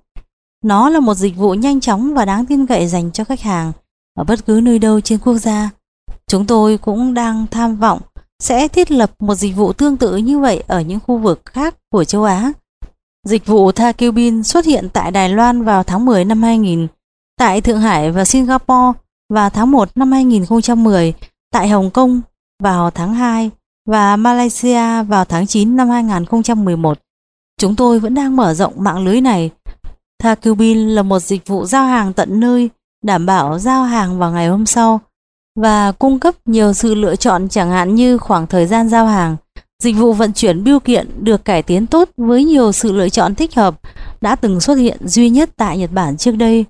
Nó 0.65 0.91
là 0.91 1.01
một 1.01 1.15
dịch 1.15 1.37
vụ 1.37 1.55
nhanh 1.55 1.81
chóng 1.81 2.15
và 2.15 2.25
đáng 2.25 2.47
tin 2.47 2.67
cậy 2.67 2.87
dành 2.87 3.13
cho 3.13 3.25
khách 3.25 3.41
hàng 3.41 3.73
ở 4.15 4.25
bất 4.25 4.47
cứ 4.47 4.61
nơi 4.63 4.79
đâu 4.79 5.01
trên 5.01 5.19
quốc 5.19 5.35
gia. 5.35 5.71
Chúng 6.27 6.47
tôi 6.47 6.79
cũng 6.79 7.15
đang 7.15 7.47
tham 7.51 7.77
vọng 7.77 8.01
sẽ 8.39 8.69
thiết 8.69 8.91
lập 8.91 9.11
một 9.19 9.35
dịch 9.35 9.57
vụ 9.57 9.73
tương 9.73 9.97
tự 9.97 10.17
như 10.17 10.39
vậy 10.39 10.63
ở 10.67 10.81
những 10.81 11.01
khu 11.01 11.19
vực 11.19 11.41
khác 11.45 11.75
của 11.93 12.05
châu 12.05 12.25
Á. 12.25 12.53
Dịch 13.27 13.47
vụ 13.47 13.73
Tha 13.73 13.93
Ciu 13.93 14.13
Bin 14.13 14.43
xuất 14.43 14.65
hiện 14.65 14.89
tại 14.93 15.11
Đài 15.11 15.29
Loan 15.29 15.63
vào 15.63 15.83
tháng 15.83 16.05
10 16.05 16.25
năm 16.25 16.43
2000, 16.43 16.87
tại 17.39 17.61
Thượng 17.61 17.81
Hải 17.81 18.11
và 18.11 18.25
Singapore 18.25 18.99
vào 19.29 19.51
tháng 19.51 19.71
1 19.71 19.89
năm 19.95 20.13
2010, 20.13 21.15
tại 21.53 21.69
Hồng 21.69 21.91
Kông 21.91 22.21
vào 22.63 22.91
tháng 22.91 23.15
2 23.15 23.51
và 23.87 24.17
Malaysia 24.17 25.03
vào 25.03 25.25
tháng 25.25 25.47
9 25.47 25.77
năm 25.77 25.89
2011. 25.89 26.99
Chúng 27.61 27.77
tôi 27.77 28.01
vẫn 28.01 28.15
đang 28.15 28.37
mở 28.37 28.55
rộng 28.55 28.73
mạng 28.77 29.05
lưới 29.05 29.21
này. 29.21 29.51
Tha 30.19 30.35
Ciu 30.35 30.55
Bin 30.55 30.89
là 30.89 31.03
một 31.03 31.19
dịch 31.19 31.47
vụ 31.47 31.67
giao 31.67 31.87
hàng 31.87 32.13
tận 32.13 32.41
nơi, 32.41 32.71
đảm 33.05 33.27
bảo 33.27 33.59
giao 33.59 33.85
hàng 33.85 34.19
vào 34.19 34.33
ngày 34.33 34.49
hôm 34.49 34.67
sau 34.67 35.01
và 35.57 35.93
cung 35.93 36.19
cấp 36.19 36.35
nhiều 36.45 36.73
sự 36.73 36.95
lựa 36.95 37.17
chọn 37.17 37.49
chẳng 37.49 37.71
hạn 37.71 37.95
như 37.95 38.19
khoảng 38.19 38.47
thời 38.47 38.67
gian 38.67 38.89
giao 38.89 39.07
hàng. 39.07 39.37
Dịch 39.83 39.97
vụ 39.97 40.13
vận 40.13 40.33
chuyển 40.33 40.65
bưu 40.65 40.81
kiện 40.81 41.25
được 41.25 41.45
cải 41.45 41.63
tiến 41.63 41.87
tốt 41.87 42.09
với 42.17 42.45
nhiều 42.45 42.73
sự 42.73 42.93
lựa 42.93 43.09
chọn 43.09 43.35
thích 43.35 43.55
hợp 43.55 43.81
đã 44.21 44.37
từng 44.37 44.61
xuất 44.61 44.75
hiện 44.75 45.09
duy 45.09 45.31
nhất 45.31 45.51
tại 45.57 45.79
Nhật 45.79 45.91
Bản 45.93 46.17
trước 46.17 46.37
đây. 46.37 46.65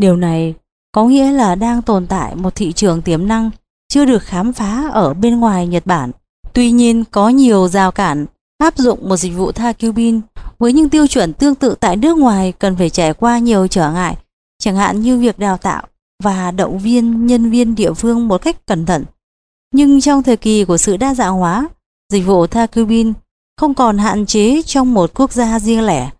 Điều 0.00 0.16
này 0.16 0.54
có 0.92 1.04
nghĩa 1.04 1.32
là 1.32 1.54
đang 1.54 1.82
tồn 1.82 2.06
tại 2.06 2.34
một 2.34 2.54
thị 2.54 2.72
trường 2.72 3.02
tiềm 3.02 3.28
năng 3.28 3.50
chưa 3.88 4.04
được 4.04 4.22
khám 4.22 4.52
phá 4.52 4.88
ở 4.92 5.14
bên 5.14 5.40
ngoài 5.40 5.66
Nhật 5.66 5.86
Bản. 5.86 6.10
Tuy 6.52 6.70
nhiên 6.70 7.04
có 7.10 7.28
nhiều 7.28 7.68
rào 7.68 7.92
cản 7.92 8.26
áp 8.58 8.76
dụng 8.76 9.08
một 9.08 9.16
dịch 9.16 9.36
vụ 9.36 9.52
tha 9.52 9.72
Cubin 9.72 10.20
với 10.58 10.72
những 10.72 10.88
tiêu 10.88 11.06
chuẩn 11.06 11.32
tương 11.32 11.54
tự 11.54 11.74
tại 11.80 11.96
nước 11.96 12.18
ngoài 12.18 12.52
cần 12.58 12.76
phải 12.76 12.90
trải 12.90 13.14
qua 13.14 13.38
nhiều 13.38 13.66
trở 13.66 13.92
ngại, 13.92 14.16
chẳng 14.58 14.76
hạn 14.76 15.00
như 15.00 15.18
việc 15.18 15.38
đào 15.38 15.56
tạo 15.56 15.86
và 16.22 16.50
động 16.50 16.78
viên 16.78 17.26
nhân 17.26 17.50
viên 17.50 17.74
địa 17.74 17.92
phương 17.92 18.28
một 18.28 18.42
cách 18.42 18.66
cẩn 18.66 18.86
thận. 18.86 19.04
Nhưng 19.74 20.00
trong 20.00 20.22
thời 20.22 20.36
kỳ 20.36 20.64
của 20.64 20.78
sự 20.78 20.96
đa 20.96 21.14
dạng 21.14 21.34
hóa, 21.34 21.68
dịch 22.12 22.26
vụ 22.26 22.46
Thakubin 22.46 23.12
không 23.56 23.74
còn 23.74 23.98
hạn 23.98 24.26
chế 24.26 24.62
trong 24.62 24.94
một 24.94 25.10
quốc 25.14 25.32
gia 25.32 25.60
riêng 25.60 25.86
lẻ. 25.86 26.10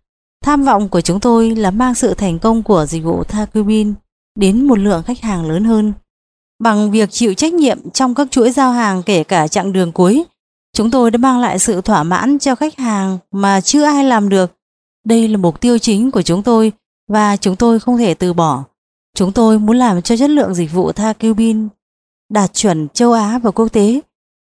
Tham 0.44 0.62
vọng 0.62 0.88
của 0.88 1.00
chúng 1.00 1.20
tôi 1.20 1.50
là 1.50 1.70
mang 1.70 1.94
sự 1.94 2.14
thành 2.14 2.38
công 2.38 2.62
của 2.62 2.86
dịch 2.86 3.04
vụ 3.04 3.24
Thakubin 3.24 3.94
đến 4.38 4.66
một 4.66 4.78
lượng 4.78 5.02
khách 5.02 5.20
hàng 5.20 5.50
lớn 5.50 5.64
hơn. 5.64 5.92
Bằng 6.62 6.90
việc 6.90 7.10
chịu 7.10 7.34
trách 7.34 7.54
nhiệm 7.54 7.90
trong 7.90 8.14
các 8.14 8.30
chuỗi 8.30 8.50
giao 8.50 8.72
hàng 8.72 9.02
kể 9.02 9.24
cả 9.24 9.48
chặng 9.48 9.72
đường 9.72 9.92
cuối, 9.92 10.24
chúng 10.76 10.90
tôi 10.90 11.10
đã 11.10 11.18
mang 11.18 11.38
lại 11.38 11.58
sự 11.58 11.80
thỏa 11.80 12.02
mãn 12.02 12.38
cho 12.38 12.54
khách 12.54 12.78
hàng 12.78 13.18
mà 13.32 13.60
chưa 13.60 13.84
ai 13.84 14.04
làm 14.04 14.28
được. 14.28 14.52
Đây 15.04 15.28
là 15.28 15.36
mục 15.36 15.60
tiêu 15.60 15.78
chính 15.78 16.10
của 16.10 16.22
chúng 16.22 16.42
tôi 16.42 16.72
và 17.08 17.36
chúng 17.36 17.56
tôi 17.56 17.80
không 17.80 17.98
thể 17.98 18.14
từ 18.14 18.32
bỏ. 18.32 18.64
Chúng 19.14 19.32
tôi 19.32 19.58
muốn 19.58 19.76
làm 19.76 20.02
cho 20.02 20.16
chất 20.16 20.30
lượng 20.30 20.54
dịch 20.54 20.72
vụ 20.72 20.92
Tha 20.92 21.12
Bin 21.36 21.68
đạt 22.30 22.54
chuẩn 22.54 22.88
châu 22.88 23.12
Á 23.12 23.38
và 23.38 23.50
quốc 23.50 23.68
tế. 23.68 24.00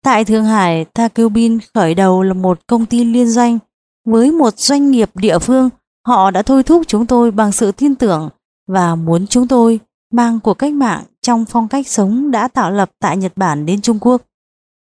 Tại 0.04 0.26
Thượng 0.26 0.46
Hải, 0.46 0.86
Tha 0.94 1.10
Bin 1.34 1.60
khởi 1.74 1.96
đầu 1.96 2.24
là 2.24 2.34
một 2.34 2.60
công 2.68 2.86
ty 2.86 3.04
liên 3.04 3.28
doanh 3.28 3.60
với 4.06 4.32
một 4.32 4.60
doanh 4.60 4.92
nghiệp 4.92 5.10
địa 5.16 5.40
phương. 5.40 5.70
Họ 6.08 6.32
đã 6.32 6.42
thôi 6.42 6.64
thúc 6.64 6.82
chúng 6.88 7.06
tôi 7.06 7.32
bằng 7.32 7.52
sự 7.52 7.72
tin 7.72 7.96
tưởng 7.96 8.30
và 8.68 8.96
muốn 8.96 9.28
chúng 9.28 9.48
tôi 9.48 9.80
mang 10.14 10.40
cuộc 10.40 10.54
cách 10.54 10.74
mạng 10.74 11.04
trong 11.22 11.46
phong 11.46 11.68
cách 11.68 11.88
sống 11.88 12.32
đã 12.32 12.48
tạo 12.48 12.72
lập 12.72 12.92
tại 13.00 13.18
Nhật 13.18 13.32
Bản 13.36 13.66
đến 13.66 13.82
Trung 13.82 14.00
Quốc. 14.02 14.22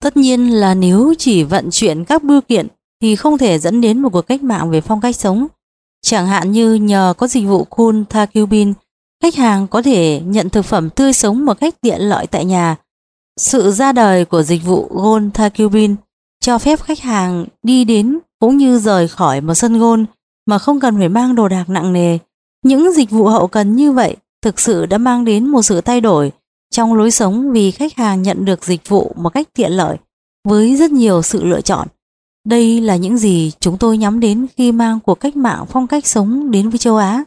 Tất 0.04 0.18
nhiên 0.18 0.50
là 0.50 0.74
nếu 0.74 1.14
chỉ 1.18 1.44
vận 1.44 1.70
chuyển 1.72 2.06
các 2.06 2.24
bưu 2.24 2.42
kiện 2.42 2.68
thì 3.02 3.16
không 3.16 3.38
thể 3.38 3.60
dẫn 3.60 3.82
đến 3.82 4.02
một 4.02 4.10
cuộc 4.10 4.22
cách 4.22 4.44
mạng 4.44 4.72
về 4.72 4.82
phong 4.82 5.02
cách 5.02 5.16
sống. 5.16 5.48
Chẳng 6.04 6.28
hạn 6.28 6.52
như 6.52 6.74
nhờ 6.74 7.14
có 7.18 7.28
dịch 7.28 7.46
vụ 7.48 7.64
Cool 7.64 8.02
Takubin, 8.10 8.74
khách 9.22 9.36
hàng 9.36 9.68
có 9.68 9.82
thể 9.82 10.22
nhận 10.26 10.50
thực 10.50 10.66
phẩm 10.66 10.90
tươi 10.90 11.14
sống 11.14 11.46
một 11.46 11.60
cách 11.60 11.82
tiện 11.82 12.02
lợi 12.02 12.28
tại 12.28 12.46
nhà. 12.46 12.76
Sự 13.40 13.72
ra 13.72 13.92
đời 13.92 14.26
của 14.26 14.44
dịch 14.44 14.64
vụ 14.64 14.88
Gold 14.92 15.26
Takubin 15.34 15.96
cho 16.42 16.58
phép 16.58 16.82
khách 16.82 17.00
hàng 17.00 17.46
đi 17.64 17.86
đến 17.86 18.20
cũng 18.40 18.58
như 18.58 18.80
rời 18.80 19.08
khỏi 19.08 19.42
một 19.42 19.54
sân 19.54 19.80
gôn 19.80 20.06
mà 20.46 20.60
không 20.60 20.80
cần 20.80 20.98
phải 20.98 21.10
mang 21.10 21.36
đồ 21.36 21.48
đạc 21.48 21.70
nặng 21.70 21.94
nề. 21.94 22.18
Những 22.66 22.94
dịch 22.94 23.10
vụ 23.10 23.28
hậu 23.28 23.48
cần 23.48 23.76
như 23.76 23.92
vậy 23.92 24.16
thực 24.42 24.60
sự 24.60 24.86
đã 24.86 24.98
mang 24.98 25.26
đến 25.26 25.48
một 25.48 25.62
sự 25.62 25.82
thay 25.82 26.02
đổi 26.02 26.32
trong 26.72 26.94
lối 26.94 27.12
sống 27.12 27.52
vì 27.52 27.72
khách 27.72 27.96
hàng 27.96 28.22
nhận 28.22 28.46
được 28.46 28.66
dịch 28.66 28.90
vụ 28.90 29.16
một 29.16 29.30
cách 29.30 29.48
tiện 29.54 29.72
lợi 29.72 29.98
với 30.48 30.76
rất 30.76 30.92
nhiều 30.92 31.22
sự 31.22 31.44
lựa 31.44 31.62
chọn. 31.62 31.88
Đây 32.48 32.82
là 32.82 32.96
những 32.96 33.18
gì 33.18 33.52
chúng 33.60 33.78
tôi 33.78 33.98
nhắm 33.98 34.20
đến 34.20 34.48
khi 34.58 34.72
mang 34.72 35.00
cuộc 35.00 35.16
cách 35.16 35.36
mạng 35.36 35.66
phong 35.70 35.88
cách 35.88 36.08
sống 36.08 36.52
đến 36.52 36.70
với 36.70 36.78
châu 36.78 36.98
Á. 36.98 37.24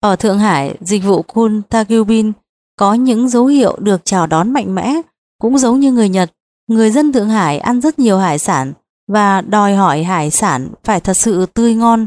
Ở 0.00 0.16
Thượng 0.16 0.38
Hải, 0.38 0.76
dịch 0.80 1.04
vụ 1.04 1.22
Kun 1.22 1.62
Takubin 1.68 2.32
có 2.76 2.94
những 2.94 3.28
dấu 3.28 3.46
hiệu 3.46 3.76
được 3.80 4.04
chào 4.04 4.26
đón 4.26 4.52
mạnh 4.52 4.74
mẽ, 4.74 5.00
cũng 5.40 5.58
giống 5.58 5.80
như 5.80 5.92
người 5.92 6.08
Nhật. 6.08 6.32
Người 6.68 6.90
dân 6.90 7.12
Thượng 7.12 7.28
Hải 7.28 7.58
ăn 7.58 7.80
rất 7.80 7.98
nhiều 7.98 8.18
hải 8.18 8.38
sản 8.38 8.72
và 9.12 9.40
đòi 9.40 9.74
hỏi 9.74 10.02
hải 10.02 10.30
sản 10.30 10.68
phải 10.84 11.00
thật 11.00 11.14
sự 11.14 11.46
tươi 11.46 11.74
ngon. 11.74 12.06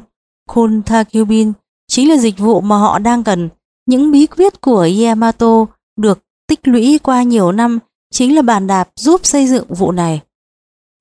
Kun 0.50 0.82
Takubin 0.82 1.54
chính 1.88 2.10
là 2.10 2.18
dịch 2.18 2.38
vụ 2.38 2.62
mà 2.62 2.78
họ 2.78 3.00
đang 3.00 3.24
cần 3.24 3.50
những 3.86 4.12
bí 4.12 4.26
quyết 4.26 4.62
của 4.62 4.88
Yamato 5.04 5.66
được 5.98 6.20
tích 6.48 6.68
lũy 6.68 7.00
qua 7.04 7.24
nhiều 7.24 7.52
năm 7.52 7.80
chính 8.14 8.36
là 8.36 8.42
bàn 8.42 8.68
đạp 8.68 8.90
giúp 8.96 9.26
xây 9.26 9.48
dựng 9.48 9.66
vụ 9.70 9.92
này. 9.92 10.22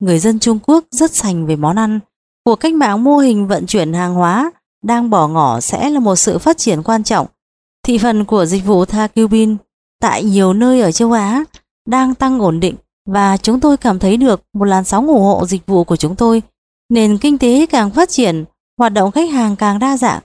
Người 0.00 0.18
dân 0.18 0.38
Trung 0.38 0.58
Quốc 0.66 0.84
rất 0.90 1.14
sành 1.14 1.46
về 1.46 1.56
món 1.56 1.78
ăn. 1.78 2.00
Cuộc 2.44 2.56
cách 2.56 2.74
mạng 2.74 3.04
mô 3.04 3.18
hình 3.18 3.46
vận 3.46 3.66
chuyển 3.66 3.92
hàng 3.92 4.14
hóa 4.14 4.50
đang 4.84 5.10
bỏ 5.10 5.28
ngỏ 5.28 5.60
sẽ 5.60 5.90
là 5.90 6.00
một 6.00 6.16
sự 6.16 6.38
phát 6.38 6.58
triển 6.58 6.82
quan 6.82 7.02
trọng. 7.02 7.26
Thị 7.86 7.98
phần 7.98 8.24
của 8.24 8.44
dịch 8.44 8.66
vụ 8.66 8.84
tha 8.84 9.06
Cubin 9.06 9.56
tại 10.00 10.24
nhiều 10.24 10.52
nơi 10.52 10.80
ở 10.80 10.92
châu 10.92 11.12
Á 11.12 11.44
đang 11.88 12.14
tăng 12.14 12.40
ổn 12.40 12.60
định 12.60 12.74
và 13.06 13.36
chúng 13.36 13.60
tôi 13.60 13.76
cảm 13.76 13.98
thấy 13.98 14.16
được 14.16 14.42
một 14.54 14.64
làn 14.64 14.84
sóng 14.84 15.06
ủng 15.06 15.22
hộ 15.22 15.46
dịch 15.46 15.66
vụ 15.66 15.84
của 15.84 15.96
chúng 15.96 16.16
tôi. 16.16 16.42
Nền 16.88 17.18
kinh 17.18 17.38
tế 17.38 17.66
càng 17.66 17.90
phát 17.90 18.08
triển, 18.08 18.44
hoạt 18.78 18.92
động 18.92 19.10
khách 19.10 19.30
hàng 19.30 19.56
càng 19.56 19.78
đa 19.78 19.96
dạng. 19.96 20.20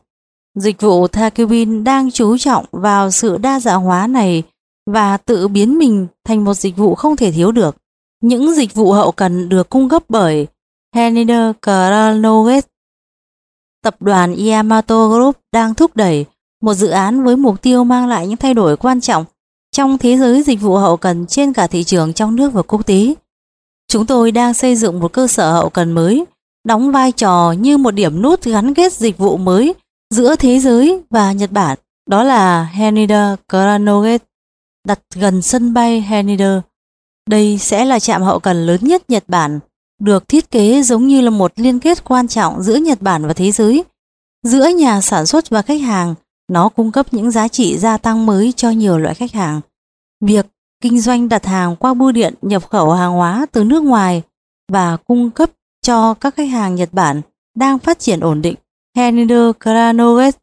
Dịch 0.60 0.81
vụ 0.81 1.07
Thakubin 1.07 1.84
đang 1.84 2.11
chú 2.11 2.38
trọng 2.38 2.65
vào 2.72 3.11
sự 3.11 3.38
đa 3.38 3.60
dạng 3.60 3.81
hóa 3.81 4.07
này 4.07 4.43
và 4.85 5.18
tự 5.18 5.47
biến 5.47 5.77
mình 5.77 6.07
thành 6.26 6.43
một 6.43 6.53
dịch 6.53 6.77
vụ 6.77 6.95
không 6.95 7.15
thể 7.15 7.31
thiếu 7.31 7.52
được. 7.52 7.76
Những 8.26 8.53
dịch 8.53 8.73
vụ 8.73 8.91
hậu 8.91 9.11
cần 9.11 9.49
được 9.49 9.69
cung 9.69 9.89
cấp 9.89 10.03
bởi 10.10 10.47
Henider 10.95 11.52
Kranoget. 11.61 12.65
Tập 13.84 13.95
đoàn 13.99 14.35
Yamato 14.35 15.07
Group 15.07 15.38
đang 15.52 15.73
thúc 15.73 15.95
đẩy 15.95 16.26
một 16.61 16.73
dự 16.73 16.88
án 16.88 17.23
với 17.23 17.35
mục 17.35 17.61
tiêu 17.61 17.84
mang 17.84 18.07
lại 18.07 18.27
những 18.27 18.38
thay 18.38 18.53
đổi 18.53 18.77
quan 18.77 19.02
trọng 19.02 19.26
trong 19.72 19.97
thế 19.97 20.18
giới 20.18 20.43
dịch 20.43 20.61
vụ 20.61 20.76
hậu 20.76 20.97
cần 20.97 21.26
trên 21.27 21.53
cả 21.53 21.68
thị 21.68 21.84
trường 21.84 22.14
trong 22.14 22.35
nước 22.35 22.53
và 22.53 22.61
quốc 22.61 22.85
tế. 22.85 23.14
Chúng 23.88 24.06
tôi 24.06 24.31
đang 24.31 24.53
xây 24.53 24.76
dựng 24.76 24.99
một 24.99 25.14
cơ 25.14 25.27
sở 25.27 25.52
hậu 25.52 25.69
cần 25.69 25.91
mới, 25.91 26.26
đóng 26.68 26.91
vai 26.91 27.11
trò 27.11 27.52
như 27.52 27.77
một 27.77 27.91
điểm 27.91 28.22
nút 28.22 28.43
gắn 28.43 28.73
kết 28.73 28.93
dịch 28.93 29.18
vụ 29.18 29.38
mới 29.38 29.73
giữa 30.10 30.35
thế 30.35 30.60
giới 30.60 31.02
và 31.10 31.31
Nhật 31.31 31.52
Bản. 31.52 31.77
Đó 32.10 32.23
là 32.23 32.64
Haneda 32.64 33.35
Kranoget, 33.49 34.23
đặt 34.88 34.99
gần 35.15 35.41
sân 35.41 35.73
bay 35.73 36.02
Haneda. 36.02 36.61
Đây 37.30 37.57
sẽ 37.57 37.85
là 37.85 37.99
trạm 37.99 38.22
hậu 38.22 38.39
cần 38.39 38.65
lớn 38.65 38.80
nhất 38.81 39.10
Nhật 39.10 39.23
Bản, 39.27 39.60
được 40.02 40.30
thiết 40.30 40.52
kế 40.52 40.84
giống 40.84 41.07
như 41.07 41.22
là 41.22 41.30
một 41.30 41.52
liên 41.56 41.80
kết 41.80 42.03
quan 42.03 42.27
trọng 42.27 42.64
giữa 42.64 42.76
Nhật 42.76 43.02
Bản 43.02 43.26
và 43.27 43.34
thế 43.34 43.52
giới. 43.52 43.84
Giữa 44.43 44.68
nhà 44.68 45.02
sản 45.02 45.26
xuất 45.26 45.49
và 45.49 45.61
khách 45.61 45.81
hàng, 45.81 46.15
nó 46.47 46.69
cung 46.69 46.91
cấp 46.91 47.14
những 47.14 47.31
giá 47.31 47.47
trị 47.47 47.77
gia 47.77 47.97
tăng 47.97 48.26
mới 48.26 48.52
cho 48.52 48.69
nhiều 48.69 48.97
loại 48.97 49.15
khách 49.15 49.31
hàng. 49.31 49.61
Việc 50.22 50.45
kinh 50.81 50.99
doanh 50.99 51.30
đặt 51.30 51.45
hàng 51.45 51.76
qua 51.76 51.93
bưu 51.93 52.11
điện 52.11 52.34
nhập 52.41 52.69
khẩu 52.69 52.91
hàng 52.91 53.14
hóa 53.14 53.45
từ 53.52 53.64
nước 53.64 53.84
ngoài 53.84 54.22
và 54.72 54.97
cung 54.97 55.31
cấp 55.31 55.49
cho 55.81 56.14
các 56.14 56.35
khách 56.35 56.49
hàng 56.49 56.76
Nhật 56.76 56.89
Bản 56.91 57.22
đang 57.56 57.80
phát 57.80 57.99
triển 57.99 58.19
ổn 58.19 58.41
định. 58.41 58.56
Henider 58.97 59.52
Kranoget 59.64 60.35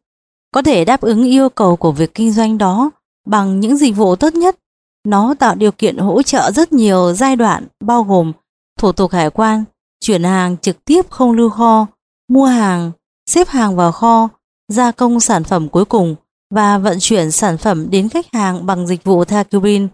có 0.51 0.61
thể 0.61 0.85
đáp 0.85 1.01
ứng 1.01 1.23
yêu 1.23 1.49
cầu 1.49 1.75
của 1.75 1.91
việc 1.91 2.13
kinh 2.13 2.31
doanh 2.31 2.57
đó 2.57 2.91
bằng 3.27 3.59
những 3.59 3.77
dịch 3.77 3.95
vụ 3.95 4.15
tốt 4.15 4.35
nhất. 4.35 4.57
Nó 5.07 5.33
tạo 5.39 5.55
điều 5.55 5.71
kiện 5.71 5.97
hỗ 5.97 6.21
trợ 6.21 6.51
rất 6.51 6.73
nhiều 6.73 7.13
giai 7.13 7.35
đoạn 7.35 7.67
bao 7.83 8.03
gồm 8.03 8.31
thủ 8.79 8.91
tục 8.91 9.11
hải 9.11 9.29
quan, 9.29 9.63
chuyển 9.99 10.23
hàng 10.23 10.57
trực 10.57 10.85
tiếp 10.85 11.09
không 11.09 11.31
lưu 11.31 11.49
kho, 11.49 11.87
mua 12.29 12.45
hàng, 12.45 12.91
xếp 13.29 13.47
hàng 13.47 13.75
vào 13.75 13.91
kho, 13.91 14.29
gia 14.67 14.91
công 14.91 15.19
sản 15.19 15.43
phẩm 15.43 15.69
cuối 15.69 15.85
cùng 15.85 16.15
và 16.53 16.77
vận 16.77 16.97
chuyển 16.99 17.31
sản 17.31 17.57
phẩm 17.57 17.89
đến 17.89 18.09
khách 18.09 18.33
hàng 18.33 18.65
bằng 18.65 18.87
dịch 18.87 19.03
vụ 19.03 19.25
Thakubin. 19.25 19.87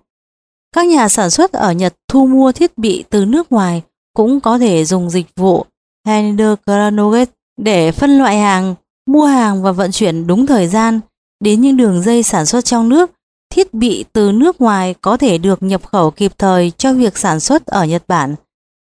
Các 0.75 0.87
nhà 0.87 1.09
sản 1.09 1.29
xuất 1.29 1.51
ở 1.51 1.71
Nhật 1.71 1.95
thu 2.07 2.25
mua 2.25 2.51
thiết 2.51 2.77
bị 2.77 3.03
từ 3.09 3.25
nước 3.25 3.51
ngoài 3.51 3.81
cũng 4.13 4.39
có 4.39 4.57
thể 4.57 4.85
dùng 4.85 5.09
dịch 5.09 5.27
vụ 5.35 5.65
Handler 6.05 6.53
Kranoget 6.65 7.29
để 7.57 7.91
phân 7.91 8.17
loại 8.17 8.37
hàng, 8.37 8.75
mua 9.07 9.25
hàng 9.25 9.63
và 9.63 9.71
vận 9.71 9.91
chuyển 9.91 10.27
đúng 10.27 10.45
thời 10.45 10.67
gian 10.67 10.99
đến 11.43 11.61
những 11.61 11.77
đường 11.77 12.03
dây 12.03 12.23
sản 12.23 12.45
xuất 12.45 12.65
trong 12.65 12.89
nước. 12.89 13.11
Thiết 13.49 13.73
bị 13.73 14.05
từ 14.13 14.31
nước 14.31 14.61
ngoài 14.61 14.95
có 15.01 15.17
thể 15.17 15.37
được 15.37 15.63
nhập 15.63 15.85
khẩu 15.85 16.11
kịp 16.11 16.31
thời 16.37 16.71
cho 16.77 16.93
việc 16.93 17.17
sản 17.17 17.39
xuất 17.39 17.65
ở 17.65 17.85
Nhật 17.85 18.03
Bản. 18.07 18.35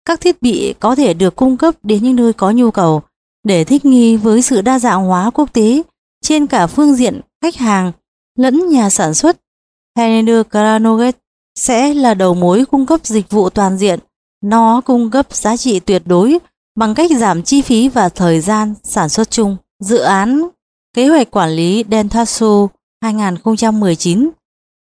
Các 0.04 0.20
thiết 0.20 0.42
bị 0.42 0.74
có 0.80 0.94
thể 0.94 1.14
được 1.14 1.36
cung 1.36 1.56
cấp 1.56 1.74
đến 1.82 2.02
những 2.02 2.16
nơi 2.16 2.32
có 2.32 2.50
nhu 2.50 2.70
cầu 2.70 3.02
để 3.44 3.64
thích 3.64 3.84
nghi 3.84 4.16
với 4.16 4.42
sự 4.42 4.60
đa 4.60 4.78
dạng 4.78 5.04
hóa 5.04 5.30
quốc 5.30 5.52
tế 5.52 5.82
trên 6.22 6.46
cả 6.46 6.66
phương 6.66 6.94
diện 6.94 7.20
khách 7.42 7.56
hàng 7.56 7.92
lẫn 8.38 8.68
nhà 8.68 8.90
sản 8.90 9.14
xuất. 9.14 9.36
Heneder 9.98 10.42
Kranoget 10.50 11.16
sẽ 11.54 11.94
là 11.94 12.14
đầu 12.14 12.34
mối 12.34 12.64
cung 12.70 12.86
cấp 12.86 13.00
dịch 13.06 13.30
vụ 13.30 13.50
toàn 13.50 13.78
diện. 13.78 13.98
Nó 14.42 14.80
cung 14.80 15.10
cấp 15.10 15.34
giá 15.34 15.56
trị 15.56 15.80
tuyệt 15.80 16.02
đối 16.04 16.38
bằng 16.76 16.94
cách 16.94 17.10
giảm 17.16 17.42
chi 17.42 17.62
phí 17.62 17.88
và 17.88 18.08
thời 18.08 18.40
gian 18.40 18.74
sản 18.82 19.08
xuất 19.08 19.30
chung. 19.30 19.56
Dự 19.80 19.98
án 19.98 20.48
Kế 20.96 21.08
hoạch 21.08 21.30
quản 21.30 21.50
lý 21.50 21.84
Dentasu 21.90 22.68
2019 23.02 24.30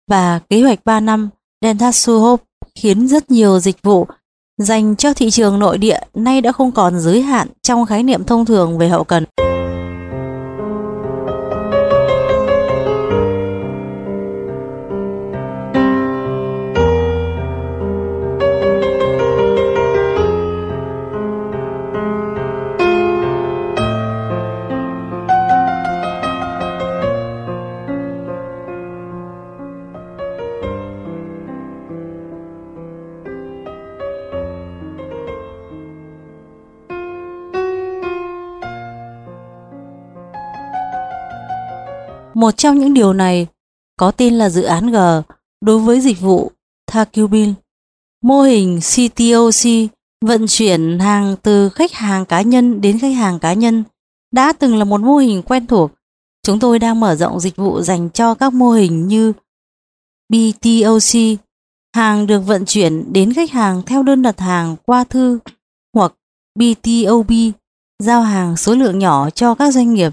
và 0.08 0.40
kế 0.50 0.62
hoạch 0.62 0.84
3 0.84 1.00
năm 1.00 1.28
Dentatsu 1.62 2.18
Hope 2.18 2.44
khiến 2.74 3.08
rất 3.08 3.30
nhiều 3.30 3.60
dịch 3.60 3.82
vụ 3.82 4.06
dành 4.58 4.96
cho 4.96 5.14
thị 5.14 5.30
trường 5.30 5.58
nội 5.58 5.78
địa 5.78 5.98
nay 6.14 6.40
đã 6.40 6.52
không 6.52 6.72
còn 6.72 7.00
giới 7.00 7.22
hạn 7.22 7.48
trong 7.62 7.86
khái 7.86 8.02
niệm 8.02 8.24
thông 8.24 8.44
thường 8.44 8.78
về 8.78 8.88
hậu 8.88 9.04
cần. 9.04 9.24
Một 42.44 42.56
trong 42.56 42.78
những 42.78 42.94
điều 42.94 43.12
này 43.12 43.46
có 43.96 44.10
tên 44.10 44.34
là 44.34 44.48
dự 44.48 44.62
án 44.62 44.90
G 44.90 44.96
đối 45.60 45.78
với 45.78 46.00
dịch 46.00 46.20
vụ 46.20 46.52
Thakubin. 46.86 47.54
Mô 48.22 48.42
hình 48.42 48.80
CTOC 48.80 49.90
vận 50.24 50.46
chuyển 50.48 50.98
hàng 50.98 51.36
từ 51.42 51.68
khách 51.68 51.92
hàng 51.92 52.26
cá 52.26 52.42
nhân 52.42 52.80
đến 52.80 52.98
khách 52.98 53.16
hàng 53.16 53.38
cá 53.38 53.52
nhân 53.52 53.84
đã 54.32 54.52
từng 54.52 54.76
là 54.76 54.84
một 54.84 55.00
mô 55.00 55.16
hình 55.16 55.42
quen 55.42 55.66
thuộc. 55.66 55.90
Chúng 56.42 56.58
tôi 56.58 56.78
đang 56.78 57.00
mở 57.00 57.14
rộng 57.14 57.40
dịch 57.40 57.56
vụ 57.56 57.82
dành 57.82 58.10
cho 58.10 58.34
các 58.34 58.52
mô 58.52 58.70
hình 58.70 59.08
như 59.08 59.32
BTOC, 60.28 61.38
hàng 61.94 62.26
được 62.26 62.40
vận 62.40 62.64
chuyển 62.64 63.12
đến 63.12 63.32
khách 63.32 63.50
hàng 63.50 63.82
theo 63.86 64.02
đơn 64.02 64.22
đặt 64.22 64.40
hàng 64.40 64.76
qua 64.86 65.04
thư 65.04 65.38
hoặc 65.94 66.12
BTOB, 66.58 67.32
giao 67.98 68.22
hàng 68.22 68.56
số 68.56 68.74
lượng 68.74 68.98
nhỏ 68.98 69.30
cho 69.30 69.54
các 69.54 69.74
doanh 69.74 69.94
nghiệp. 69.94 70.12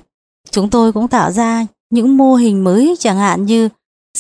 Chúng 0.52 0.70
tôi 0.70 0.94
cũng 0.94 1.08
tạo 1.08 1.32
ra 1.32 1.66
những 1.92 2.18
mô 2.18 2.36
hình 2.36 2.64
mới 2.64 2.96
chẳng 3.00 3.18
hạn 3.18 3.46
như 3.46 3.70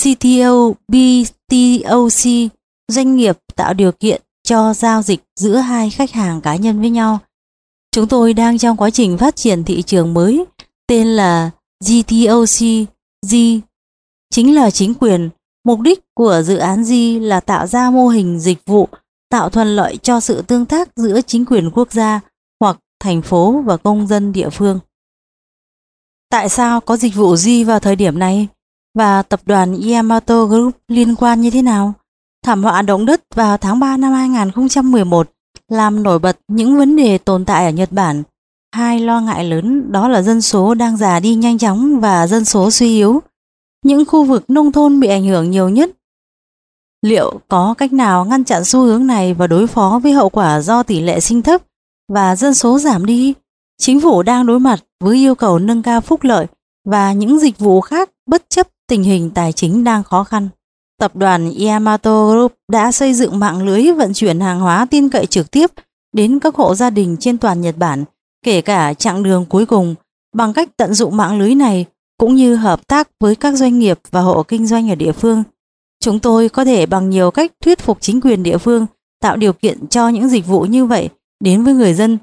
CTO, 0.03 0.73
BTOC, 0.87 2.49
doanh 2.87 3.15
nghiệp 3.15 3.37
tạo 3.55 3.73
điều 3.73 3.91
kiện 3.91 4.21
cho 4.43 4.73
giao 4.73 5.01
dịch 5.01 5.19
giữa 5.39 5.55
hai 5.55 5.89
khách 5.89 6.11
hàng 6.11 6.41
cá 6.41 6.55
nhân 6.55 6.79
với 6.79 6.89
nhau. 6.89 7.19
Chúng 7.91 8.07
tôi 8.07 8.33
đang 8.33 8.57
trong 8.57 8.77
quá 8.77 8.89
trình 8.89 9.17
phát 9.17 9.35
triển 9.35 9.63
thị 9.63 9.81
trường 9.81 10.13
mới 10.13 10.45
tên 10.87 11.07
là 11.07 11.49
GTOC, 11.85 12.87
G 13.31 13.35
chính 14.33 14.55
là 14.55 14.71
chính 14.71 14.93
quyền. 14.93 15.29
Mục 15.65 15.79
đích 15.79 15.99
của 16.13 16.41
dự 16.45 16.57
án 16.57 16.83
G 16.83 16.93
là 17.21 17.39
tạo 17.39 17.67
ra 17.67 17.89
mô 17.89 18.07
hình 18.07 18.39
dịch 18.39 18.65
vụ 18.65 18.87
tạo 19.29 19.49
thuận 19.49 19.67
lợi 19.67 19.97
cho 19.97 20.19
sự 20.19 20.41
tương 20.41 20.65
tác 20.65 20.89
giữa 20.95 21.21
chính 21.21 21.45
quyền 21.45 21.71
quốc 21.71 21.91
gia 21.91 22.19
hoặc 22.59 22.77
thành 22.99 23.21
phố 23.21 23.61
và 23.65 23.77
công 23.77 24.07
dân 24.07 24.33
địa 24.33 24.49
phương. 24.49 24.79
Tại 26.31 26.49
sao 26.49 26.81
có 26.81 26.97
dịch 26.97 27.15
vụ 27.15 27.35
gì 27.35 27.63
vào 27.63 27.79
thời 27.79 27.95
điểm 27.95 28.19
này? 28.19 28.47
Và 28.97 29.21
tập 29.21 29.41
đoàn 29.45 29.81
Yamato 29.91 30.45
Group 30.45 30.75
liên 30.87 31.15
quan 31.15 31.41
như 31.41 31.49
thế 31.49 31.61
nào? 31.61 31.93
Thảm 32.45 32.63
họa 32.63 32.81
động 32.81 33.05
đất 33.05 33.21
vào 33.35 33.57
tháng 33.57 33.79
3 33.79 33.97
năm 33.97 34.13
2011 34.13 35.29
làm 35.69 36.03
nổi 36.03 36.19
bật 36.19 36.37
những 36.47 36.77
vấn 36.77 36.95
đề 36.95 37.17
tồn 37.17 37.45
tại 37.45 37.65
ở 37.65 37.71
Nhật 37.71 37.91
Bản. 37.91 38.23
Hai 38.75 38.99
lo 38.99 39.21
ngại 39.21 39.43
lớn 39.43 39.91
đó 39.91 40.07
là 40.07 40.21
dân 40.21 40.41
số 40.41 40.73
đang 40.73 40.97
già 40.97 41.19
đi 41.19 41.35
nhanh 41.35 41.57
chóng 41.57 41.99
và 41.99 42.27
dân 42.27 42.45
số 42.45 42.71
suy 42.71 42.87
yếu. 42.87 43.21
Những 43.85 44.05
khu 44.05 44.23
vực 44.23 44.49
nông 44.49 44.71
thôn 44.71 44.99
bị 44.99 45.07
ảnh 45.07 45.25
hưởng 45.25 45.51
nhiều 45.51 45.69
nhất. 45.69 45.89
Liệu 47.01 47.39
có 47.47 47.73
cách 47.77 47.93
nào 47.93 48.25
ngăn 48.25 48.43
chặn 48.43 48.65
xu 48.65 48.79
hướng 48.79 49.07
này 49.07 49.33
và 49.33 49.47
đối 49.47 49.67
phó 49.67 49.99
với 50.03 50.11
hậu 50.11 50.29
quả 50.29 50.61
do 50.61 50.83
tỷ 50.83 51.01
lệ 51.01 51.19
sinh 51.19 51.41
thấp 51.41 51.61
và 52.13 52.35
dân 52.35 52.53
số 52.53 52.79
giảm 52.79 53.05
đi? 53.05 53.33
Chính 53.81 54.01
phủ 54.01 54.23
đang 54.23 54.45
đối 54.45 54.59
mặt 54.59 54.79
với 54.99 55.17
yêu 55.17 55.35
cầu 55.35 55.59
nâng 55.59 55.81
cao 55.81 56.01
phúc 56.01 56.23
lợi 56.23 56.47
và 56.85 57.13
những 57.13 57.39
dịch 57.39 57.59
vụ 57.59 57.81
khác 57.81 58.09
bất 58.27 58.49
chấp 58.49 58.67
tình 58.87 59.03
hình 59.03 59.29
tài 59.29 59.53
chính 59.53 59.83
đang 59.83 60.03
khó 60.03 60.23
khăn. 60.23 60.49
Tập 60.99 61.15
đoàn 61.15 61.51
Yamato 61.65 62.27
Group 62.31 62.53
đã 62.71 62.91
xây 62.91 63.13
dựng 63.13 63.39
mạng 63.39 63.65
lưới 63.65 63.91
vận 63.91 64.13
chuyển 64.13 64.39
hàng 64.39 64.59
hóa 64.59 64.85
tin 64.89 65.09
cậy 65.09 65.25
trực 65.25 65.51
tiếp 65.51 65.71
đến 66.13 66.39
các 66.39 66.55
hộ 66.55 66.75
gia 66.75 66.89
đình 66.89 67.17
trên 67.19 67.37
toàn 67.37 67.61
Nhật 67.61 67.77
Bản, 67.77 68.03
kể 68.45 68.61
cả 68.61 68.93
chặng 68.93 69.23
đường 69.23 69.45
cuối 69.49 69.65
cùng, 69.65 69.95
bằng 70.35 70.53
cách 70.53 70.69
tận 70.77 70.93
dụng 70.93 71.17
mạng 71.17 71.39
lưới 71.39 71.55
này 71.55 71.85
cũng 72.17 72.35
như 72.35 72.55
hợp 72.55 72.87
tác 72.87 73.09
với 73.19 73.35
các 73.35 73.55
doanh 73.55 73.79
nghiệp 73.79 73.99
và 74.11 74.21
hộ 74.21 74.43
kinh 74.43 74.67
doanh 74.67 74.91
ở 74.91 74.95
địa 74.95 75.11
phương. 75.11 75.43
Chúng 76.03 76.19
tôi 76.19 76.49
có 76.49 76.65
thể 76.65 76.85
bằng 76.85 77.09
nhiều 77.09 77.31
cách 77.31 77.51
thuyết 77.63 77.79
phục 77.79 77.97
chính 78.01 78.21
quyền 78.21 78.43
địa 78.43 78.57
phương 78.57 78.85
tạo 79.21 79.37
điều 79.37 79.53
kiện 79.53 79.87
cho 79.87 80.09
những 80.09 80.29
dịch 80.29 80.47
vụ 80.47 80.61
như 80.61 80.85
vậy 80.85 81.09
đến 81.39 81.63
với 81.63 81.73
người 81.73 81.93
dân. 81.93 82.17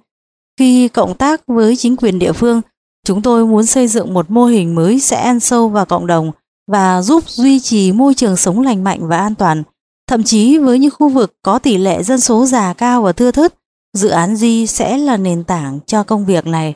Khi 0.58 0.88
cộng 0.88 1.14
tác 1.14 1.46
với 1.46 1.76
chính 1.76 1.96
quyền 1.96 2.18
địa 2.18 2.32
phương, 2.32 2.60
chúng 3.04 3.22
tôi 3.22 3.46
muốn 3.46 3.66
xây 3.66 3.88
dựng 3.88 4.14
một 4.14 4.30
mô 4.30 4.44
hình 4.44 4.74
mới 4.74 5.00
sẽ 5.00 5.16
ăn 5.16 5.40
sâu 5.40 5.68
vào 5.68 5.84
cộng 5.84 6.06
đồng 6.06 6.32
và 6.70 7.02
giúp 7.02 7.28
duy 7.28 7.60
trì 7.60 7.92
môi 7.92 8.14
trường 8.14 8.36
sống 8.36 8.60
lành 8.60 8.84
mạnh 8.84 9.08
và 9.08 9.18
an 9.18 9.34
toàn. 9.34 9.62
Thậm 10.08 10.22
chí 10.22 10.58
với 10.58 10.78
những 10.78 10.90
khu 10.90 11.08
vực 11.08 11.34
có 11.42 11.58
tỷ 11.58 11.78
lệ 11.78 12.02
dân 12.02 12.20
số 12.20 12.46
già 12.46 12.72
cao 12.72 13.02
và 13.02 13.12
thưa 13.12 13.30
thớt, 13.30 13.54
dự 13.96 14.08
án 14.08 14.36
Di 14.36 14.66
sẽ 14.66 14.98
là 14.98 15.16
nền 15.16 15.44
tảng 15.44 15.78
cho 15.86 16.02
công 16.02 16.26
việc 16.26 16.46
này. 16.46 16.74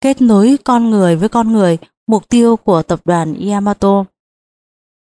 Kết 0.00 0.22
nối 0.22 0.58
con 0.64 0.90
người 0.90 1.16
với 1.16 1.28
con 1.28 1.52
người, 1.52 1.78
mục 2.08 2.28
tiêu 2.28 2.56
của 2.56 2.82
tập 2.82 3.00
đoàn 3.04 3.48
Yamato. 3.48 4.04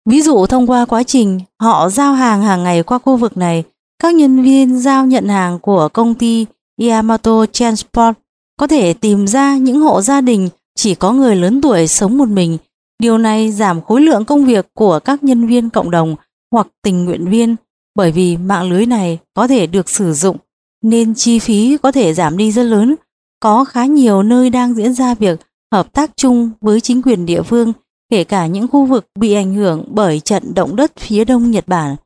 Ví 0.08 0.22
dụ 0.22 0.46
thông 0.46 0.70
qua 0.70 0.84
quá 0.84 1.02
trình 1.02 1.40
họ 1.60 1.90
giao 1.90 2.12
hàng 2.14 2.42
hàng 2.42 2.64
ngày 2.64 2.82
qua 2.82 2.98
khu 2.98 3.16
vực 3.16 3.36
này, 3.36 3.64
các 4.02 4.14
nhân 4.14 4.42
viên 4.42 4.80
giao 4.80 5.06
nhận 5.06 5.28
hàng 5.28 5.58
của 5.58 5.88
công 5.92 6.14
ty 6.14 6.46
Yamato 6.80 7.46
Transport 7.46 8.14
có 8.58 8.66
thể 8.66 8.92
tìm 8.92 9.26
ra 9.26 9.56
những 9.56 9.80
hộ 9.80 10.00
gia 10.00 10.20
đình 10.20 10.48
chỉ 10.74 10.94
có 10.94 11.12
người 11.12 11.36
lớn 11.36 11.60
tuổi 11.60 11.86
sống 11.86 12.18
một 12.18 12.28
mình. 12.28 12.58
Điều 12.98 13.18
này 13.18 13.52
giảm 13.52 13.82
khối 13.82 14.00
lượng 14.00 14.24
công 14.24 14.44
việc 14.44 14.66
của 14.74 14.98
các 14.98 15.24
nhân 15.24 15.46
viên 15.46 15.70
cộng 15.70 15.90
đồng 15.90 16.16
hoặc 16.52 16.66
tình 16.82 17.04
nguyện 17.04 17.28
viên 17.28 17.56
bởi 17.94 18.12
vì 18.12 18.36
mạng 18.36 18.70
lưới 18.70 18.86
này 18.86 19.18
có 19.34 19.48
thể 19.48 19.66
được 19.66 19.90
sử 19.90 20.12
dụng 20.12 20.36
nên 20.82 21.14
chi 21.14 21.38
phí 21.38 21.76
có 21.82 21.92
thể 21.92 22.14
giảm 22.14 22.36
đi 22.36 22.52
rất 22.52 22.62
lớn. 22.62 22.94
Có 23.40 23.64
khá 23.64 23.84
nhiều 23.84 24.22
nơi 24.22 24.50
đang 24.50 24.74
diễn 24.74 24.94
ra 24.94 25.14
việc 25.14 25.40
hợp 25.72 25.92
tác 25.92 26.10
chung 26.16 26.50
với 26.60 26.80
chính 26.80 27.02
quyền 27.02 27.26
địa 27.26 27.42
phương 27.42 27.72
kể 28.10 28.24
cả 28.24 28.46
những 28.46 28.68
khu 28.68 28.86
vực 28.86 29.06
bị 29.18 29.32
ảnh 29.32 29.54
hưởng 29.54 29.84
bởi 29.90 30.20
trận 30.20 30.54
động 30.54 30.76
đất 30.76 30.92
phía 30.96 31.24
đông 31.24 31.50
Nhật 31.50 31.68
Bản. 31.68 31.96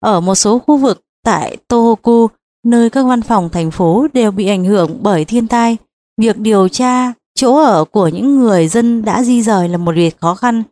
Ở 0.00 0.20
một 0.20 0.34
số 0.34 0.58
khu 0.58 0.76
vực 0.76 1.00
tại 1.24 1.56
Tohoku, 1.68 2.28
nơi 2.64 2.90
các 2.90 3.02
văn 3.02 3.22
phòng 3.22 3.48
thành 3.52 3.70
phố 3.70 4.06
đều 4.12 4.30
bị 4.30 4.46
ảnh 4.46 4.64
hưởng 4.64 4.98
bởi 5.02 5.24
thiên 5.24 5.48
tai, 5.48 5.76
việc 6.20 6.38
điều 6.38 6.68
tra 6.68 7.12
chỗ 7.34 7.56
ở 7.56 7.84
của 7.84 8.08
những 8.08 8.40
người 8.40 8.68
dân 8.68 9.04
đã 9.04 9.22
di 9.22 9.42
rời 9.42 9.68
là 9.68 9.78
một 9.78 9.94
việc 9.96 10.20
khó 10.20 10.34
khăn. 10.34 10.62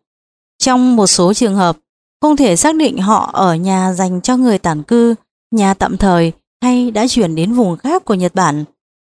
Trong 0.58 0.96
một 0.96 1.06
số 1.06 1.34
trường 1.34 1.56
hợp, 1.56 1.76
không 2.20 2.36
thể 2.36 2.56
xác 2.56 2.76
định 2.76 2.98
họ 2.98 3.30
ở 3.32 3.54
nhà 3.54 3.92
dành 3.92 4.20
cho 4.20 4.36
người 4.36 4.58
tản 4.58 4.82
cư, 4.82 5.14
nhà 5.50 5.74
tạm 5.74 5.96
thời 5.96 6.32
hay 6.62 6.90
đã 6.90 7.06
chuyển 7.08 7.34
đến 7.34 7.52
vùng 7.52 7.76
khác 7.76 8.04
của 8.04 8.14
Nhật 8.14 8.34
Bản. 8.34 8.64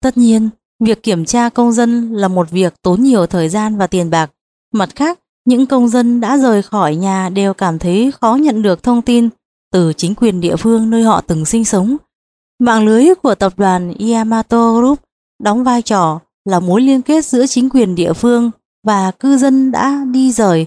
Tất 0.02 0.16
nhiên, 0.16 0.48
việc 0.80 1.02
kiểm 1.02 1.24
tra 1.24 1.48
công 1.48 1.72
dân 1.72 2.12
là 2.12 2.28
một 2.28 2.50
việc 2.50 2.74
tốn 2.82 3.02
nhiều 3.02 3.26
thời 3.26 3.48
gian 3.48 3.76
và 3.76 3.86
tiền 3.86 4.10
bạc. 4.10 4.30
Mặt 4.72 4.88
khác, 4.94 5.18
những 5.44 5.66
công 5.66 5.88
dân 5.88 6.20
đã 6.20 6.38
rời 6.38 6.62
khỏi 6.62 6.96
nhà 6.96 7.28
đều 7.28 7.54
cảm 7.54 7.78
thấy 7.78 8.12
khó 8.20 8.34
nhận 8.34 8.62
được 8.62 8.82
thông 8.82 9.02
tin 9.02 9.28
từ 9.72 9.92
chính 9.92 10.14
quyền 10.14 10.40
địa 10.40 10.56
phương 10.56 10.90
nơi 10.90 11.02
họ 11.02 11.20
từng 11.20 11.44
sinh 11.44 11.64
sống. 11.64 11.96
Mạng 12.58 12.84
lưới 12.84 13.14
của 13.22 13.34
tập 13.34 13.52
đoàn 13.56 13.92
Yamato 14.12 14.72
Group 14.72 14.98
đóng 15.42 15.64
vai 15.64 15.82
trò 15.82 16.20
là 16.44 16.60
mối 16.60 16.80
liên 16.80 17.02
kết 17.02 17.24
giữa 17.24 17.46
chính 17.46 17.70
quyền 17.70 17.94
địa 17.94 18.12
phương 18.12 18.50
và 18.86 19.10
cư 19.10 19.38
dân 19.38 19.72
đã 19.72 20.04
đi 20.10 20.32
rời. 20.32 20.66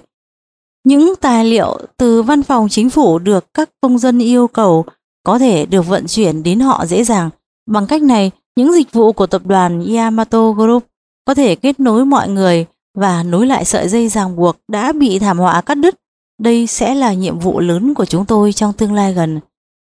Những 0.83 1.13
tài 1.21 1.45
liệu 1.45 1.79
từ 1.97 2.21
văn 2.21 2.43
phòng 2.43 2.67
chính 2.69 2.89
phủ 2.89 3.19
được 3.19 3.53
các 3.53 3.69
công 3.81 3.97
dân 3.97 4.19
yêu 4.19 4.47
cầu 4.47 4.85
có 5.23 5.39
thể 5.39 5.65
được 5.65 5.87
vận 5.87 6.07
chuyển 6.07 6.43
đến 6.43 6.59
họ 6.59 6.85
dễ 6.85 7.03
dàng. 7.03 7.29
Bằng 7.69 7.87
cách 7.87 8.01
này, 8.01 8.31
những 8.55 8.73
dịch 8.73 8.91
vụ 8.93 9.13
của 9.13 9.27
tập 9.27 9.41
đoàn 9.45 9.85
Yamato 9.95 10.51
Group 10.51 10.83
có 11.25 11.33
thể 11.33 11.55
kết 11.55 11.79
nối 11.79 12.05
mọi 12.05 12.29
người 12.29 12.65
và 12.97 13.23
nối 13.23 13.47
lại 13.47 13.65
sợi 13.65 13.89
dây 13.89 14.09
ràng 14.09 14.35
buộc 14.35 14.57
đã 14.67 14.91
bị 14.91 15.19
thảm 15.19 15.37
họa 15.37 15.61
cắt 15.61 15.75
đứt. 15.75 15.95
Đây 16.41 16.67
sẽ 16.67 16.95
là 16.95 17.13
nhiệm 17.13 17.39
vụ 17.39 17.59
lớn 17.59 17.93
của 17.93 18.05
chúng 18.05 18.25
tôi 18.25 18.53
trong 18.53 18.73
tương 18.73 18.93
lai 18.93 19.13
gần. 19.13 19.39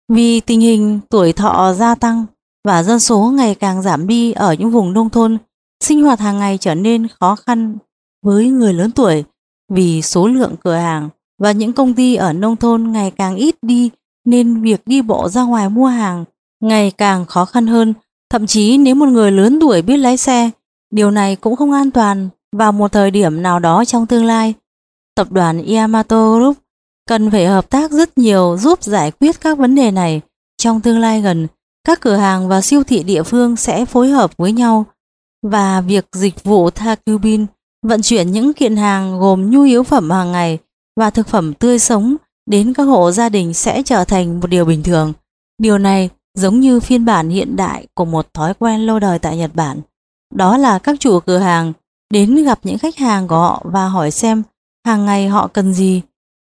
Vì 0.09 0.39
tình 0.39 0.61
hình 0.61 0.99
tuổi 1.09 1.33
thọ 1.33 1.73
gia 1.73 1.95
tăng 1.95 2.25
và 2.65 2.83
dân 2.83 2.99
số 2.99 3.31
ngày 3.35 3.55
càng 3.55 3.81
giảm 3.81 4.07
đi 4.07 4.31
ở 4.31 4.53
những 4.53 4.69
vùng 4.71 4.93
nông 4.93 5.09
thôn, 5.09 5.37
sinh 5.83 6.03
hoạt 6.03 6.19
hàng 6.19 6.39
ngày 6.39 6.57
trở 6.57 6.75
nên 6.75 7.07
khó 7.19 7.35
khăn 7.35 7.77
với 8.25 8.47
người 8.47 8.73
lớn 8.73 8.91
tuổi 8.91 9.23
vì 9.71 10.01
số 10.01 10.27
lượng 10.27 10.55
cửa 10.63 10.75
hàng 10.75 11.09
và 11.41 11.51
những 11.51 11.73
công 11.73 11.93
ty 11.93 12.15
ở 12.15 12.33
nông 12.33 12.55
thôn 12.55 12.91
ngày 12.91 13.11
càng 13.11 13.35
ít 13.35 13.55
đi 13.61 13.89
nên 14.25 14.61
việc 14.61 14.81
đi 14.85 15.01
bộ 15.01 15.29
ra 15.29 15.43
ngoài 15.43 15.69
mua 15.69 15.85
hàng 15.85 16.25
ngày 16.63 16.91
càng 16.91 17.25
khó 17.25 17.45
khăn 17.45 17.67
hơn. 17.67 17.93
Thậm 18.29 18.47
chí 18.47 18.77
nếu 18.77 18.95
một 18.95 19.05
người 19.05 19.31
lớn 19.31 19.59
tuổi 19.61 19.81
biết 19.81 19.97
lái 19.97 20.17
xe, 20.17 20.49
điều 20.91 21.11
này 21.11 21.35
cũng 21.35 21.55
không 21.55 21.71
an 21.71 21.91
toàn 21.91 22.29
vào 22.51 22.71
một 22.71 22.91
thời 22.91 23.11
điểm 23.11 23.41
nào 23.41 23.59
đó 23.59 23.85
trong 23.85 24.05
tương 24.05 24.25
lai. 24.25 24.53
Tập 25.15 25.31
đoàn 25.31 25.65
Yamato 25.65 26.35
Group 26.35 26.57
cần 27.09 27.31
phải 27.31 27.45
hợp 27.45 27.69
tác 27.69 27.91
rất 27.91 28.17
nhiều 28.17 28.57
giúp 28.59 28.83
giải 28.83 29.11
quyết 29.11 29.41
các 29.41 29.57
vấn 29.57 29.75
đề 29.75 29.91
này. 29.91 30.21
Trong 30.57 30.81
tương 30.81 30.99
lai 30.99 31.21
gần, 31.21 31.47
các 31.87 32.01
cửa 32.01 32.15
hàng 32.15 32.47
và 32.47 32.61
siêu 32.61 32.83
thị 32.83 33.03
địa 33.03 33.23
phương 33.23 33.55
sẽ 33.55 33.85
phối 33.85 34.09
hợp 34.09 34.37
với 34.37 34.51
nhau 34.51 34.85
và 35.43 35.81
việc 35.81 36.05
dịch 36.11 36.43
vụ 36.43 36.69
Takubin 36.69 37.45
vận 37.85 38.01
chuyển 38.01 38.31
những 38.31 38.53
kiện 38.53 38.75
hàng 38.75 39.19
gồm 39.19 39.49
nhu 39.49 39.63
yếu 39.63 39.83
phẩm 39.83 40.09
hàng 40.09 40.31
ngày 40.31 40.57
và 40.99 41.09
thực 41.09 41.27
phẩm 41.27 41.53
tươi 41.53 41.79
sống 41.79 42.15
đến 42.49 42.73
các 42.73 42.83
hộ 42.83 43.11
gia 43.11 43.29
đình 43.29 43.53
sẽ 43.53 43.83
trở 43.83 44.05
thành 44.05 44.39
một 44.39 44.47
điều 44.47 44.65
bình 44.65 44.83
thường. 44.83 45.13
Điều 45.61 45.77
này 45.77 46.09
giống 46.37 46.59
như 46.59 46.79
phiên 46.79 47.05
bản 47.05 47.29
hiện 47.29 47.55
đại 47.55 47.87
của 47.93 48.05
một 48.05 48.33
thói 48.33 48.53
quen 48.53 48.85
lâu 48.85 48.99
đời 48.99 49.19
tại 49.19 49.37
Nhật 49.37 49.51
Bản. 49.55 49.81
Đó 50.35 50.57
là 50.57 50.79
các 50.79 50.99
chủ 50.99 51.19
cửa 51.19 51.37
hàng 51.37 51.73
đến 52.13 52.43
gặp 52.45 52.59
những 52.63 52.77
khách 52.77 52.97
hàng 52.97 53.27
của 53.27 53.35
họ 53.35 53.61
và 53.65 53.87
hỏi 53.87 54.11
xem 54.11 54.43
hàng 54.85 55.05
ngày 55.05 55.27
họ 55.27 55.47
cần 55.47 55.73
gì. 55.73 56.01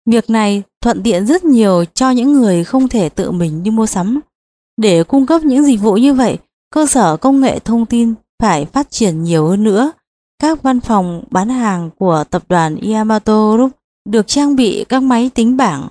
Việc 0.07 0.31
này 0.31 0.63
thuận 0.81 1.03
tiện 1.03 1.27
rất 1.27 1.45
nhiều 1.45 1.85
cho 1.95 2.11
những 2.11 2.33
người 2.33 2.65
không 2.65 2.89
thể 2.89 3.09
tự 3.09 3.31
mình 3.31 3.63
đi 3.63 3.71
mua 3.71 3.87
sắm. 3.87 4.21
Để 4.77 5.05
cung 5.05 5.27
cấp 5.27 5.43
những 5.43 5.65
dịch 5.65 5.81
vụ 5.81 5.97
như 5.97 6.15
vậy, 6.15 6.39
cơ 6.71 6.87
sở 6.87 7.17
công 7.17 7.41
nghệ 7.41 7.59
thông 7.59 7.87
tin 7.87 8.15
phải 8.43 8.65
phát 8.65 8.91
triển 8.91 9.23
nhiều 9.23 9.47
hơn 9.47 9.65
nữa. 9.65 9.93
Các 10.39 10.63
văn 10.63 10.81
phòng 10.81 11.25
bán 11.31 11.49
hàng 11.49 11.91
của 11.99 12.25
tập 12.31 12.45
đoàn 12.49 12.77
Yamato 12.77 13.53
Group 13.53 13.73
được 14.09 14.27
trang 14.27 14.57
bị 14.57 14.85
các 14.89 15.03
máy 15.03 15.31
tính 15.35 15.57
bảng. 15.57 15.89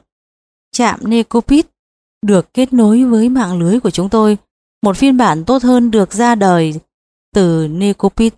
Trạm 0.71 0.99
Necopit 1.03 1.67
được 2.25 2.53
kết 2.53 2.73
nối 2.73 3.03
với 3.03 3.29
mạng 3.29 3.59
lưới 3.59 3.79
của 3.79 3.89
chúng 3.89 4.09
tôi. 4.09 4.37
Một 4.83 4.97
phiên 4.97 5.17
bản 5.17 5.45
tốt 5.45 5.63
hơn 5.63 5.91
được 5.91 6.13
ra 6.13 6.35
đời 6.35 6.73
từ 7.35 7.67
Necopit 7.67 8.33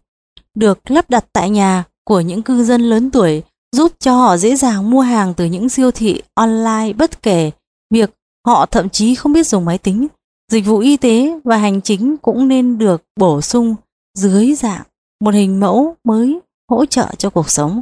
được 0.56 0.92
lắp 0.92 1.10
đặt 1.10 1.26
tại 1.34 1.50
nhà 1.50 1.84
của 2.04 2.20
những 2.20 2.42
cư 2.42 2.64
dân 2.64 2.82
lớn 2.82 3.12
tuổi 3.12 3.44
giúp 3.76 3.92
cho 4.00 4.18
họ 4.18 4.38
dễ 4.38 4.56
dàng 4.56 4.90
mua 4.90 5.02
hàng 5.02 5.34
từ 5.34 5.45
những 5.45 5.70
siêu 5.70 5.92
thị 5.92 6.22
online 6.34 6.94
bất 6.94 7.22
kể 7.22 7.52
việc 7.94 8.10
họ 8.48 8.66
thậm 8.66 8.90
chí 8.90 9.16
không 9.16 9.34
biết 9.34 9.48
dùng 9.48 9.66
máy 9.66 9.78
tính. 9.78 10.08
Dịch 10.52 10.66
vụ 10.66 10.78
y 10.78 10.98
tế 10.98 11.40
và 11.44 11.58
hành 11.58 11.82
chính 11.82 12.18
cũng 12.18 12.48
nên 12.48 12.78
được 12.78 13.04
bổ 13.20 13.42
sung 13.42 13.76
dưới 14.18 14.56
dạng 14.56 14.84
một 15.22 15.34
hình 15.34 15.60
mẫu 15.60 15.95
mới 16.04 16.40
hỗ 16.70 16.86
trợ 16.86 17.08
cho 17.18 17.30
cuộc 17.30 17.50
sống. 17.50 17.82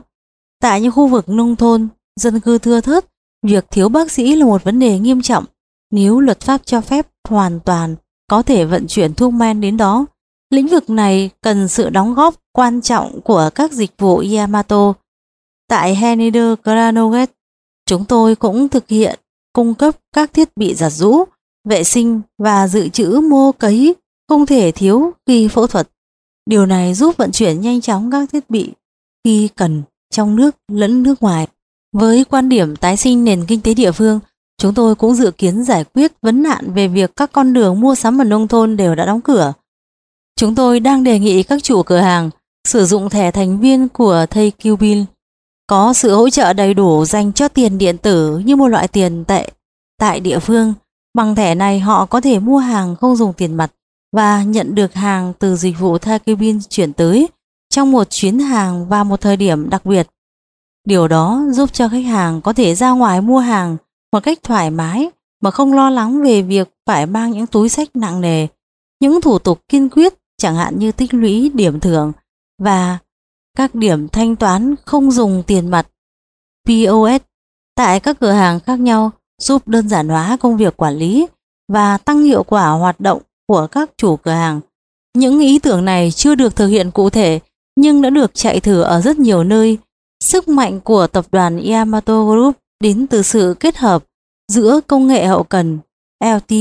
Tại 0.62 0.82
những 0.82 0.92
khu 0.92 1.08
vực 1.08 1.30
nông 1.30 1.56
thôn, 1.56 1.88
dân 2.20 2.40
cư 2.40 2.58
thưa 2.58 2.82
thớt, 2.82 3.06
việc 3.46 3.66
thiếu 3.72 3.90
bác 3.90 4.12
sĩ 4.12 4.36
là 4.36 4.46
một 4.46 4.64
vấn 4.64 4.80
đề 4.80 5.00
nghiêm 5.00 5.22
trọng. 5.22 5.46
Nếu 5.92 6.20
luật 6.20 6.40
pháp 6.40 6.62
cho 6.66 6.82
phép 6.82 7.08
hoàn 7.30 7.60
toàn 7.60 7.96
có 8.30 8.42
thể 8.42 8.66
vận 8.66 8.88
chuyển 8.88 9.14
thuốc 9.14 9.34
men 9.34 9.62
đến 9.62 9.78
đó, 9.78 10.06
lĩnh 10.50 10.68
vực 10.68 10.90
này 10.90 11.30
cần 11.42 11.68
sự 11.68 11.90
đóng 11.90 12.14
góp 12.14 12.36
quan 12.52 12.82
trọng 12.82 13.22
của 13.22 13.50
các 13.56 13.72
dịch 13.72 13.92
vụ 13.98 14.24
Yamato. 14.36 14.94
Tại 15.68 15.96
Henider 15.96 16.54
Granoget, 16.64 17.32
chúng 17.86 18.06
tôi 18.06 18.36
cũng 18.36 18.70
thực 18.70 18.88
hiện 18.88 19.20
cung 19.54 19.74
cấp 19.74 19.96
các 20.14 20.34
thiết 20.34 20.50
bị 20.58 20.74
giặt 20.76 20.92
rũ, 20.92 21.24
vệ 21.70 21.84
sinh 21.84 22.22
và 22.38 22.68
dự 22.68 22.90
trữ 22.90 23.22
mô 23.30 23.52
cấy 23.52 23.96
không 24.30 24.46
thể 24.46 24.72
thiếu 24.72 25.12
khi 25.28 25.48
phẫu 25.48 25.68
thuật. 25.68 25.90
Điều 26.46 26.66
này 26.66 26.94
giúp 26.94 27.18
vận 27.18 27.32
chuyển 27.32 27.62
nhanh 27.62 27.82
chóng 27.82 28.12
các 28.12 28.30
thiết 28.32 28.50
bị 28.50 28.72
khi 29.24 29.50
cần 29.56 29.84
trong 30.14 30.36
nước 30.36 30.56
lẫn 30.72 31.04
nước 31.04 31.24
ngoài. 31.24 31.48
Với 31.94 32.26
quan 32.26 32.50
điểm 32.50 32.76
tái 32.76 32.98
sinh 32.98 33.24
nền 33.24 33.46
kinh 33.48 33.62
tế 33.62 33.74
địa 33.74 33.92
phương, 33.92 34.20
chúng 34.58 34.74
tôi 34.74 34.96
cũng 34.96 35.16
dự 35.16 35.32
kiến 35.32 35.64
giải 35.64 35.84
quyết 35.84 36.12
vấn 36.22 36.44
nạn 36.44 36.74
về 36.74 36.88
việc 36.88 37.16
các 37.16 37.32
con 37.32 37.54
đường 37.54 37.80
mua 37.80 37.96
sắm 37.96 38.22
ở 38.22 38.24
nông 38.24 38.48
thôn 38.48 38.78
đều 38.78 38.96
đã 38.96 39.06
đóng 39.06 39.22
cửa. 39.22 39.54
Chúng 40.36 40.56
tôi 40.56 40.80
đang 40.80 41.04
đề 41.04 41.20
nghị 41.20 41.44
các 41.44 41.64
chủ 41.64 41.84
cửa 41.84 41.98
hàng 42.00 42.30
sử 42.68 42.86
dụng 42.86 43.10
thẻ 43.10 43.32
thành 43.32 43.60
viên 43.60 43.90
của 43.90 44.26
thầy 44.30 44.52
Qbil 44.52 45.02
có 45.74 45.94
sự 45.94 46.16
hỗ 46.16 46.30
trợ 46.30 46.54
đầy 46.54 46.74
đủ 46.74 47.06
dành 47.06 47.34
cho 47.34 47.48
tiền 47.48 47.78
điện 47.78 47.98
tử 47.98 48.38
như 48.38 48.56
một 48.56 48.68
loại 48.68 48.88
tiền 48.88 49.24
tệ 49.26 49.50
tại 50.00 50.20
địa 50.20 50.40
phương. 50.40 50.74
Bằng 51.14 51.36
thẻ 51.36 51.56
này, 51.56 51.80
họ 51.80 52.06
có 52.06 52.22
thể 52.22 52.40
mua 52.40 52.58
hàng 52.58 52.96
không 52.96 53.16
dùng 53.16 53.34
tiền 53.34 53.54
mặt 53.54 53.72
và 54.16 54.44
nhận 54.44 54.76
được 54.76 54.94
hàng 54.94 55.34
từ 55.40 55.56
dịch 55.56 55.80
vụ 55.80 55.98
Takibin 55.98 56.60
chuyển 56.70 56.94
tới 56.94 57.30
trong 57.70 57.92
một 57.92 58.10
chuyến 58.10 58.40
hàng 58.40 58.88
và 58.88 59.04
một 59.04 59.22
thời 59.22 59.38
điểm 59.38 59.70
đặc 59.70 59.86
biệt. 59.86 60.08
Điều 60.88 61.08
đó 61.08 61.44
giúp 61.52 61.74
cho 61.74 61.90
khách 61.90 62.06
hàng 62.06 62.42
có 62.42 62.54
thể 62.54 62.76
ra 62.76 62.92
ngoài 62.92 63.22
mua 63.22 63.40
hàng 63.40 63.78
một 64.12 64.24
cách 64.24 64.40
thoải 64.44 64.72
mái 64.72 65.10
mà 65.42 65.52
không 65.52 65.74
lo 65.74 65.90
lắng 65.90 66.24
về 66.24 66.42
việc 66.42 66.70
phải 66.86 67.06
mang 67.06 67.32
những 67.32 67.48
túi 67.48 67.70
sách 67.70 67.90
nặng 67.94 68.22
nề. 68.22 68.48
Những 69.00 69.22
thủ 69.22 69.40
tục 69.40 69.60
kiên 69.68 69.90
quyết 69.90 70.14
chẳng 70.38 70.56
hạn 70.56 70.80
như 70.80 70.92
tích 70.92 71.14
lũy 71.14 71.52
điểm 71.54 71.80
thưởng 71.80 72.12
và 72.62 72.98
các 73.58 73.76
điểm 73.76 74.08
thanh 74.08 74.36
toán 74.36 74.76
không 74.86 75.12
dùng 75.12 75.44
tiền 75.48 75.68
mặt 75.68 75.88
POS 76.68 77.22
tại 77.76 78.00
các 78.00 78.20
cửa 78.20 78.32
hàng 78.32 78.60
khác 78.60 78.80
nhau 78.80 79.12
giúp 79.42 79.68
đơn 79.68 79.90
giản 79.90 80.10
hóa 80.10 80.38
công 80.42 80.58
việc 80.58 80.78
quản 80.78 80.96
lý 80.96 81.28
và 81.68 81.98
tăng 81.98 82.24
hiệu 82.24 82.44
quả 82.44 82.70
hoạt 82.70 83.00
động 83.00 83.22
của 83.48 83.68
các 83.68 83.92
chủ 83.98 84.18
cửa 84.18 84.32
hàng. 84.32 84.62
Những 85.16 85.40
ý 85.40 85.60
tưởng 85.60 85.86
này 85.86 86.12
chưa 86.12 86.36
được 86.36 86.56
thực 86.56 86.68
hiện 86.68 86.92
cụ 86.92 87.10
thể 87.10 87.40
nhưng 87.76 88.02
đã 88.02 88.10
được 88.10 88.32
chạy 88.34 88.60
thử 88.60 88.82
ở 88.82 89.02
rất 89.02 89.20
nhiều 89.20 89.44
nơi. 89.44 89.78
Sức 90.24 90.48
mạnh 90.48 90.80
của 90.80 91.08
tập 91.08 91.26
đoàn 91.32 91.66
Yamato 91.66 92.24
Group 92.26 92.56
đến 92.84 93.08
từ 93.08 93.22
sự 93.22 93.56
kết 93.60 93.78
hợp 93.78 94.04
giữa 94.52 94.80
công 94.88 95.08
nghệ 95.08 95.26
hậu 95.26 95.44
cần 95.44 95.80
LT, 96.24 96.56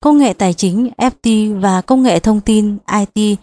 công 0.00 0.18
nghệ 0.18 0.32
tài 0.32 0.54
chính 0.54 0.90
FT 0.96 1.60
và 1.60 1.80
công 1.80 2.02
nghệ 2.02 2.20
thông 2.20 2.40
tin 2.40 2.78
IT, 3.14 3.38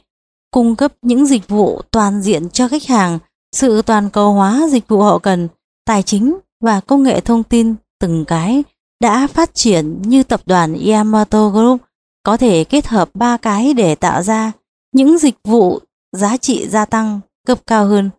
cung 0.51 0.75
cấp 0.75 0.93
những 1.01 1.25
dịch 1.25 1.47
vụ 1.47 1.81
toàn 1.91 2.21
diện 2.21 2.49
cho 2.49 2.67
khách 2.67 2.83
hàng, 2.83 3.19
sự 3.51 3.81
toàn 3.81 4.09
cầu 4.09 4.33
hóa 4.33 4.67
dịch 4.71 4.87
vụ 4.87 5.01
hậu 5.01 5.19
cần, 5.19 5.47
tài 5.85 6.03
chính 6.03 6.37
và 6.61 6.79
công 6.79 7.03
nghệ 7.03 7.21
thông 7.21 7.43
tin 7.43 7.75
từng 7.99 8.25
cái 8.25 8.63
đã 9.01 9.27
phát 9.27 9.55
triển 9.55 10.01
như 10.01 10.23
tập 10.23 10.41
đoàn 10.45 10.77
Yamato 10.85 11.49
Group 11.49 11.81
có 12.23 12.37
thể 12.37 12.63
kết 12.63 12.87
hợp 12.87 13.09
ba 13.13 13.37
cái 13.37 13.73
để 13.73 13.95
tạo 13.95 14.23
ra 14.23 14.51
những 14.91 15.17
dịch 15.17 15.35
vụ 15.43 15.79
giá 16.11 16.37
trị 16.37 16.67
gia 16.69 16.85
tăng 16.85 17.19
cấp 17.47 17.59
cao 17.67 17.85
hơn. 17.85 18.09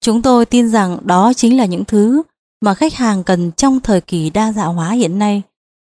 Chúng 0.00 0.22
tôi 0.22 0.46
tin 0.46 0.68
rằng 0.68 0.98
đó 1.04 1.32
chính 1.36 1.56
là 1.56 1.64
những 1.64 1.84
thứ 1.84 2.22
mà 2.60 2.74
khách 2.74 2.94
hàng 2.94 3.24
cần 3.24 3.52
trong 3.52 3.80
thời 3.80 4.00
kỳ 4.00 4.30
đa 4.30 4.52
dạng 4.52 4.74
hóa 4.74 4.90
hiện 4.90 5.18
nay. 5.18 5.42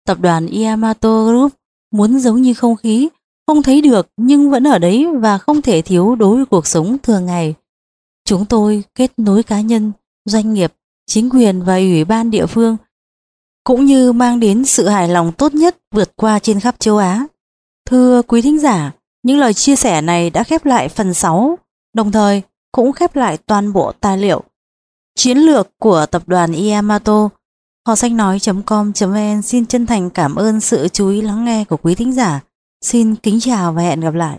Tập 0.07 0.19
đoàn 0.21 0.47
Yamato 0.47 1.25
Group 1.25 1.53
muốn 1.91 2.19
giống 2.19 2.43
như 2.43 2.55
không 2.55 2.77
khí, 2.77 3.09
không 3.47 3.63
thấy 3.63 3.81
được 3.81 4.09
nhưng 4.17 4.51
vẫn 4.51 4.67
ở 4.67 4.79
đấy 4.79 5.07
và 5.15 5.39
không 5.39 5.63
thể 5.63 5.83
thiếu 5.83 6.15
đối 6.15 6.37
với 6.37 6.47
cuộc 6.47 6.67
sống 6.67 6.97
thường 7.03 7.27
ngày. 7.27 7.55
Chúng 8.25 8.45
tôi 8.47 8.83
kết 8.95 9.13
nối 9.17 9.43
cá 9.43 9.61
nhân, 9.61 9.93
doanh 10.25 10.55
nghiệp, 10.55 10.73
chính 11.07 11.31
quyền 11.31 11.63
và 11.63 11.77
ủy 11.77 12.05
ban 12.05 12.31
địa 12.31 12.47
phương 12.47 12.77
cũng 13.65 13.85
như 13.85 14.13
mang 14.13 14.41
đến 14.41 14.65
sự 14.65 14.89
hài 14.89 15.09
lòng 15.09 15.33
tốt 15.33 15.55
nhất 15.55 15.77
vượt 15.95 16.17
qua 16.17 16.39
trên 16.39 16.61
khắp 16.61 16.75
châu 16.79 16.97
Á. 16.97 17.27
Thưa 17.87 18.23
quý 18.23 18.43
thính 18.43 18.61
giả, 18.61 18.93
những 19.23 19.39
lời 19.39 19.55
chia 19.55 19.77
sẻ 19.77 20.01
này 20.01 20.31
đã 20.31 20.45
khép 20.45 20.65
lại 20.65 20.89
phần 20.89 21.15
6, 21.15 21.59
đồng 21.95 22.13
thời 22.13 22.43
cũng 22.73 22.93
khép 22.93 23.17
lại 23.17 23.37
toàn 23.37 23.73
bộ 23.73 23.93
tài 24.01 24.19
liệu 24.19 24.43
chiến 25.15 25.39
lược 25.39 25.79
của 25.79 26.07
tập 26.07 26.23
đoàn 26.27 26.53
Yamato. 26.53 27.29
Họ 27.87 27.97
sách 27.97 28.13
nói.com.vn 28.13 29.43
xin 29.43 29.67
chân 29.67 29.87
thành 29.87 30.11
cảm 30.11 30.35
ơn 30.35 30.61
sự 30.61 30.89
chú 30.89 31.09
ý 31.09 31.21
lắng 31.21 31.45
nghe 31.45 31.65
của 31.65 31.77
quý 31.77 31.95
thính 31.95 32.13
giả. 32.13 32.41
Xin 32.85 33.17
kính 33.17 33.41
chào 33.41 33.73
và 33.73 33.83
hẹn 33.83 34.01
gặp 34.01 34.15
lại. 34.15 34.39